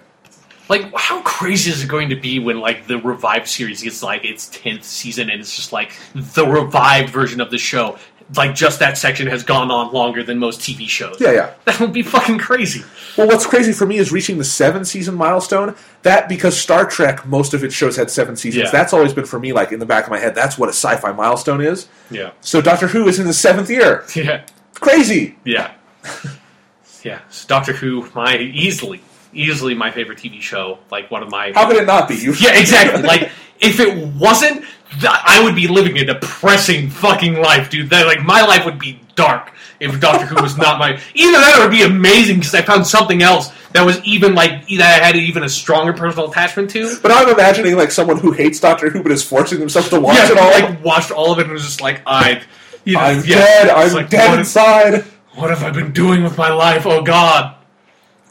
Like, 0.67 0.91
how 0.95 1.21
crazy 1.21 1.71
is 1.71 1.83
it 1.83 1.87
going 1.87 2.09
to 2.09 2.15
be 2.15 2.39
when 2.39 2.59
like 2.59 2.87
the 2.87 2.97
revived 2.97 3.47
series 3.47 3.83
gets 3.83 4.01
like 4.01 4.25
its 4.25 4.49
tenth 4.49 4.83
season 4.83 5.29
and 5.29 5.39
it's 5.39 5.55
just 5.55 5.71
like 5.71 5.97
the 6.13 6.45
revived 6.45 7.09
version 7.09 7.41
of 7.41 7.51
the 7.51 7.57
show? 7.57 7.97
Like, 8.35 8.55
just 8.55 8.79
that 8.79 8.97
section 8.97 9.27
has 9.27 9.43
gone 9.43 9.69
on 9.69 9.93
longer 9.93 10.23
than 10.23 10.39
most 10.39 10.59
TV 10.59 10.87
shows. 10.87 11.17
Yeah, 11.19 11.31
yeah. 11.31 11.53
That 11.65 11.79
would 11.79 11.93
be 11.93 12.01
fucking 12.01 12.39
crazy. 12.39 12.83
Well, 13.17 13.27
what's 13.27 13.45
crazy 13.45 13.71
for 13.71 13.85
me 13.85 13.97
is 13.97 14.11
reaching 14.11 14.39
the 14.39 14.43
seven 14.43 14.83
season 14.83 15.13
milestone. 15.13 15.75
That 16.01 16.27
because 16.27 16.57
Star 16.59 16.85
Trek, 16.89 17.27
most 17.27 17.53
of 17.53 17.63
its 17.63 17.75
shows 17.75 17.95
had 17.95 18.09
seven 18.09 18.35
seasons. 18.35 18.65
Yeah. 18.65 18.71
That's 18.71 18.93
always 18.93 19.13
been 19.13 19.25
for 19.25 19.39
me, 19.39 19.53
like 19.53 19.71
in 19.71 19.79
the 19.79 19.85
back 19.85 20.05
of 20.05 20.09
my 20.09 20.17
head, 20.17 20.33
that's 20.33 20.57
what 20.57 20.69
a 20.69 20.73
sci 20.73 20.95
fi 20.97 21.11
milestone 21.11 21.61
is. 21.61 21.87
Yeah. 22.09 22.31
So 22.41 22.61
Doctor 22.61 22.87
Who 22.87 23.07
is 23.07 23.19
in 23.19 23.27
the 23.27 23.33
seventh 23.33 23.69
year. 23.69 24.03
Yeah. 24.15 24.45
Crazy. 24.73 25.37
Yeah. 25.45 25.73
yeah. 27.03 27.19
So 27.29 27.47
Doctor 27.47 27.73
Who, 27.73 28.09
my 28.15 28.37
easily, 28.37 29.01
easily 29.35 29.73
my 29.75 29.91
favorite 29.91 30.17
TV 30.17 30.41
show. 30.41 30.79
Like 30.91 31.11
one 31.11 31.23
of 31.23 31.29
my. 31.29 31.51
How 31.53 31.67
could 31.67 31.77
it 31.77 31.85
not 31.85 32.07
be? 32.07 32.15
You 32.15 32.33
Yeah, 32.39 32.57
exactly. 32.59 33.03
like 33.03 33.29
if 33.59 33.79
it 33.79 33.97
wasn't, 34.15 34.61
th- 34.99 35.05
I 35.05 35.41
would 35.43 35.55
be 35.55 35.67
living 35.67 35.97
a 35.99 36.05
depressing 36.05 36.89
fucking 36.89 37.35
life, 37.35 37.69
dude. 37.69 37.89
That 37.89 38.05
like 38.07 38.23
my 38.23 38.41
life 38.41 38.65
would 38.65 38.79
be 38.79 38.99
dark 39.15 39.51
if 39.79 39.99
Doctor 39.99 40.25
Who 40.25 40.41
was 40.41 40.57
not 40.65 40.79
my. 40.79 40.99
Either 41.13 41.31
that 41.39 41.57
would 41.59 41.71
be 41.71 41.83
amazing 41.83 42.37
because 42.39 42.55
I 42.55 42.61
found 42.61 42.87
something 42.87 43.21
else 43.21 43.51
that 43.73 43.85
was 43.85 44.03
even 44.03 44.35
like 44.35 44.67
that 44.69 45.01
I 45.01 45.05
had 45.05 45.15
even 45.15 45.43
a 45.43 45.49
stronger 45.49 45.93
personal 45.93 46.31
attachment 46.31 46.69
to. 46.71 46.97
But 47.01 47.11
I'm 47.11 47.29
imagining 47.29 47.75
like 47.75 47.91
someone 47.91 48.17
who 48.17 48.31
hates 48.31 48.59
Doctor 48.59 48.89
Who 48.89 49.03
but 49.03 49.11
is 49.11 49.23
forcing 49.23 49.59
themselves 49.59 49.89
to 49.89 49.99
watch 49.99 50.15
yeah, 50.17 50.31
it 50.31 50.37
all. 50.37 50.51
like 50.69 50.83
watched 50.83 51.11
all 51.11 51.31
of 51.31 51.39
it 51.39 51.43
and 51.43 51.51
was 51.53 51.63
just 51.63 51.81
like 51.81 52.01
I. 52.05 52.41
You 52.83 52.93
know, 52.93 52.99
I'm 52.99 53.17
yeah, 53.25 53.35
dead. 53.37 53.69
I'm 53.69 53.93
like, 53.93 54.09
dead 54.11 54.29
what, 54.29 54.39
inside. 54.39 55.01
what 55.33 55.49
have 55.49 55.63
I 55.63 55.71
been 55.71 55.91
doing 55.91 56.21
with 56.23 56.37
my 56.37 56.53
life? 56.53 56.85
Oh 56.85 57.01
God. 57.01 57.54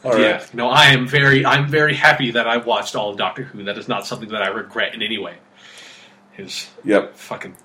All 0.05 0.11
right. 0.11 0.21
Yeah, 0.21 0.45
no, 0.53 0.69
I 0.69 0.85
am 0.87 1.07
very, 1.07 1.45
I'm 1.45 1.67
very 1.67 1.95
happy 1.95 2.31
that 2.31 2.47
I 2.47 2.57
watched 2.57 2.95
all 2.95 3.09
of 3.11 3.17
Doctor 3.17 3.43
Who. 3.43 3.63
That 3.63 3.77
is 3.77 3.87
not 3.87 4.05
something 4.05 4.29
that 4.29 4.41
I 4.43 4.47
regret 4.49 4.93
in 4.93 5.01
any 5.01 5.17
way. 5.17 5.35
His 6.33 6.69
Yep. 6.83 7.15
fucking, 7.15 7.55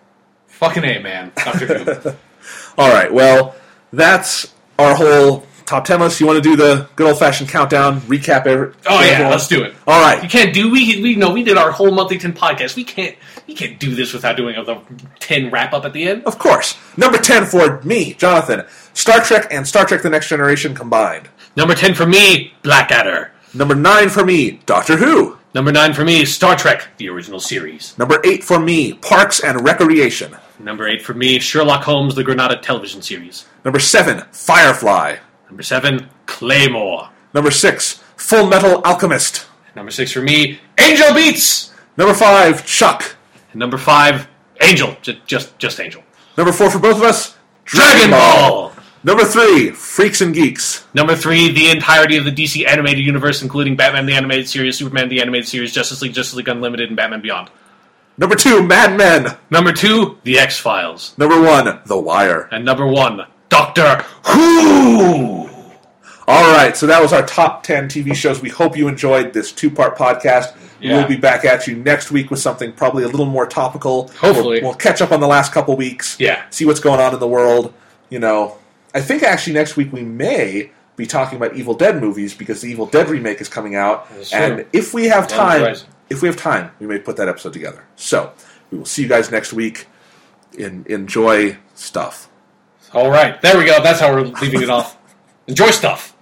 fucking 0.47 0.85
a 0.85 0.99
man, 1.01 1.33
Doctor 1.37 1.67
Who. 1.67 2.11
All 2.79 2.93
right. 2.93 3.13
Well, 3.13 3.55
that's 3.93 4.53
our 4.79 4.95
whole 4.95 5.45
top 5.67 5.85
ten 5.85 6.01
list. 6.01 6.21
You 6.21 6.27
want 6.27 6.43
to 6.43 6.49
do 6.49 6.57
the 6.57 6.89
good 6.97 7.09
old 7.09 7.19
fashioned 7.19 7.51
countdown 7.51 8.01
recap? 8.03 8.47
Every, 8.47 8.73
Oh 8.89 9.01
yeah, 9.03 9.11
everyone? 9.11 9.33
let's 9.33 9.49
do 9.49 9.63
it. 9.63 9.75
All 9.87 10.01
right, 10.01 10.23
You 10.23 10.29
can't 10.29 10.55
do 10.55 10.71
we 10.71 11.03
we 11.03 11.17
know 11.17 11.31
we 11.33 11.43
did 11.43 11.59
our 11.59 11.71
whole 11.73 11.91
monthly 11.91 12.17
ten 12.19 12.33
podcast. 12.33 12.77
We 12.77 12.85
can't 12.85 13.17
we 13.47 13.55
can't 13.55 13.79
do 13.79 13.95
this 13.95 14.13
without 14.13 14.37
doing 14.37 14.57
a 14.57 14.65
the 14.65 14.81
ten 15.19 15.51
wrap 15.51 15.73
up 15.73 15.85
at 15.85 15.93
the 15.93 16.05
end. 16.09 16.25
Of 16.25 16.39
course. 16.39 16.79
Number 16.97 17.19
ten 17.19 17.45
for 17.45 17.83
me, 17.83 18.15
Jonathan. 18.15 18.65
Star 18.95 19.21
Trek 19.21 19.49
and 19.51 19.67
Star 19.67 19.85
Trek: 19.85 20.03
The 20.03 20.11
Next 20.11 20.29
Generation 20.29 20.75
combined. 20.75 21.29
Number 21.57 21.75
ten 21.75 21.95
for 21.95 22.07
me, 22.07 22.53
Blackadder. 22.63 23.33
Number 23.55 23.75
nine 23.75 24.09
for 24.09 24.25
me, 24.25 24.61
Doctor 24.67 24.97
Who. 24.97 25.37
Number 25.55 25.73
nine 25.73 25.93
for 25.95 26.05
me, 26.05 26.25
Star 26.25 26.57
Trek: 26.57 26.89
The 26.99 27.09
Original 27.09 27.41
Series. 27.41 27.99
Number 27.99 28.21
eight 28.25 28.45
for 28.45 28.61
me, 28.61 28.95
Parks 28.95 29.41
and 29.41 29.65
Recreation. 29.65 30.37
Number 30.61 30.87
eight 30.87 31.03
for 31.03 31.15
me, 31.15 31.41
Sherlock 31.41 31.83
Holmes: 31.83 32.15
The 32.15 32.23
Granada 32.23 32.57
Television 32.57 33.03
Series. 33.03 33.47
Number 33.65 33.81
seven, 33.81 34.25
Firefly. 34.31 35.17
Number 35.49 35.63
seven, 35.65 36.09
Claymore. 36.27 37.09
Number 37.35 37.51
six, 37.51 37.95
Full 38.17 38.47
Metal 38.47 38.81
Alchemist. 38.85 39.47
Number 39.75 39.91
six 39.91 40.13
for 40.13 40.21
me, 40.23 40.61
Angel 40.79 41.13
Beats. 41.13 41.73
Number 41.97 42.15
five, 42.15 42.65
Chuck. 42.65 43.17
Number 43.53 43.77
five, 43.79 44.29
Angel. 44.61 44.97
Just 45.03 45.27
just, 45.27 45.59
just 45.59 45.81
Angel. 45.81 46.03
Number 46.37 46.53
four 46.53 46.71
for 46.71 46.79
both 46.79 46.97
of 46.97 47.03
us, 47.03 47.37
Dragon 47.65 48.11
Ball. 48.11 48.73
Number 49.03 49.25
three, 49.25 49.71
Freaks 49.71 50.21
and 50.21 50.35
Geeks. 50.35 50.87
Number 50.93 51.17
three, 51.17 51.51
the 51.53 51.71
entirety 51.71 52.19
of 52.19 52.27
the 52.27 52.31
DC 52.31 52.67
animated 52.67 53.05
universe, 53.05 53.41
including 53.41 53.75
Batman 53.75 54.05
the 54.05 54.13
Animated 54.13 54.47
Series, 54.49 54.77
Superman 54.77 55.09
the 55.09 55.23
Animated 55.23 55.49
Series, 55.49 55.73
Justice 55.73 56.03
League, 56.03 56.13
Justice 56.13 56.35
League 56.35 56.49
Unlimited, 56.49 56.89
and 56.89 56.97
Batman 56.97 57.23
Beyond. 57.23 57.51
Number 58.19 58.37
two, 58.37 58.63
Mad 58.63 58.99
Men. 58.99 59.39
Number 59.49 59.73
two, 59.73 60.19
The 60.25 60.39
X 60.39 60.59
Files. 60.59 61.15
Number 61.17 61.41
one, 61.41 61.81
The 61.87 61.99
Wire. 61.99 62.49
And 62.53 62.63
number 62.63 62.87
one, 62.87 63.25
Doctor 63.49 64.05
Who. 64.27 65.49
All 66.29 66.53
right, 66.53 66.77
so 66.77 66.87
that 66.87 67.01
was 67.01 67.15
our 67.15 67.25
top 67.25 67.63
10 67.63 67.89
TV 67.89 68.15
shows. 68.15 68.43
We 68.43 68.51
hope 68.51 68.77
you 68.77 68.87
enjoyed 68.87 69.33
this 69.33 69.51
two 69.51 69.71
part 69.71 69.97
podcast. 69.97 70.55
Yeah. 70.79 70.99
We'll 70.99 71.09
be 71.09 71.17
back 71.17 71.47
at 71.47 71.67
you 71.67 71.77
next 71.77 72.11
week 72.11 72.31
with 72.31 72.39
something 72.39 72.73
probably 72.73 73.05
a 73.05 73.09
little 73.09 73.27
more 73.27 73.47
topical. 73.47 74.09
Hopefully. 74.19 74.61
We'll, 74.61 74.71
we'll 74.71 74.79
catch 74.79 75.01
up 75.01 75.13
on 75.13 75.21
the 75.21 75.27
last 75.27 75.53
couple 75.53 75.75
weeks. 75.77 76.21
Yeah. 76.21 76.43
See 76.51 76.67
what's 76.67 76.81
going 76.81 77.01
on 77.01 77.15
in 77.15 77.21
the 77.21 77.29
world. 77.29 77.73
You 78.11 78.19
know, 78.19 78.59
I 78.95 79.01
think 79.01 79.23
actually 79.23 79.55
next 79.55 79.77
week 79.77 79.93
we 79.93 80.03
may 80.03 80.71
be 80.97 81.07
talking 81.07 81.37
about 81.37 81.57
Evil 81.57 81.75
Dead 81.75 82.01
movies 82.01 82.35
because 82.35 82.61
the 82.61 82.71
Evil 82.71 82.87
Dead 82.87 83.09
remake 83.09 83.41
is 83.41 83.49
coming 83.49 83.75
out. 83.75 84.09
That's 84.11 84.31
true. 84.31 84.39
And 84.39 84.67
if 84.73 84.93
we 84.93 85.07
have 85.07 85.29
time, 85.29 85.63
right. 85.63 85.87
if 86.09 86.23
we 86.23 86.29
have 86.29 86.37
time, 86.37 86.73
we 86.79 86.87
may 86.87 86.99
put 86.99 87.17
that 87.17 87.29
episode 87.29 87.53
together. 87.53 87.85
So 87.97 88.33
we 88.71 88.79
will 88.79 88.87
see 88.87 89.03
you 89.03 89.09
guys 89.09 89.31
next 89.31 89.53
week. 89.53 89.87
In, 90.59 90.85
enjoy 90.89 91.57
stuff. 91.75 92.29
All 92.93 93.11
right, 93.11 93.41
there 93.41 93.57
we 93.57 93.65
go. 93.65 93.81
That's 93.83 94.01
how 94.01 94.13
we're 94.13 94.23
leaving 94.23 94.63
it 94.63 94.71
off. 94.71 94.97
Enjoy 95.47 95.71
stuff. 95.71 96.17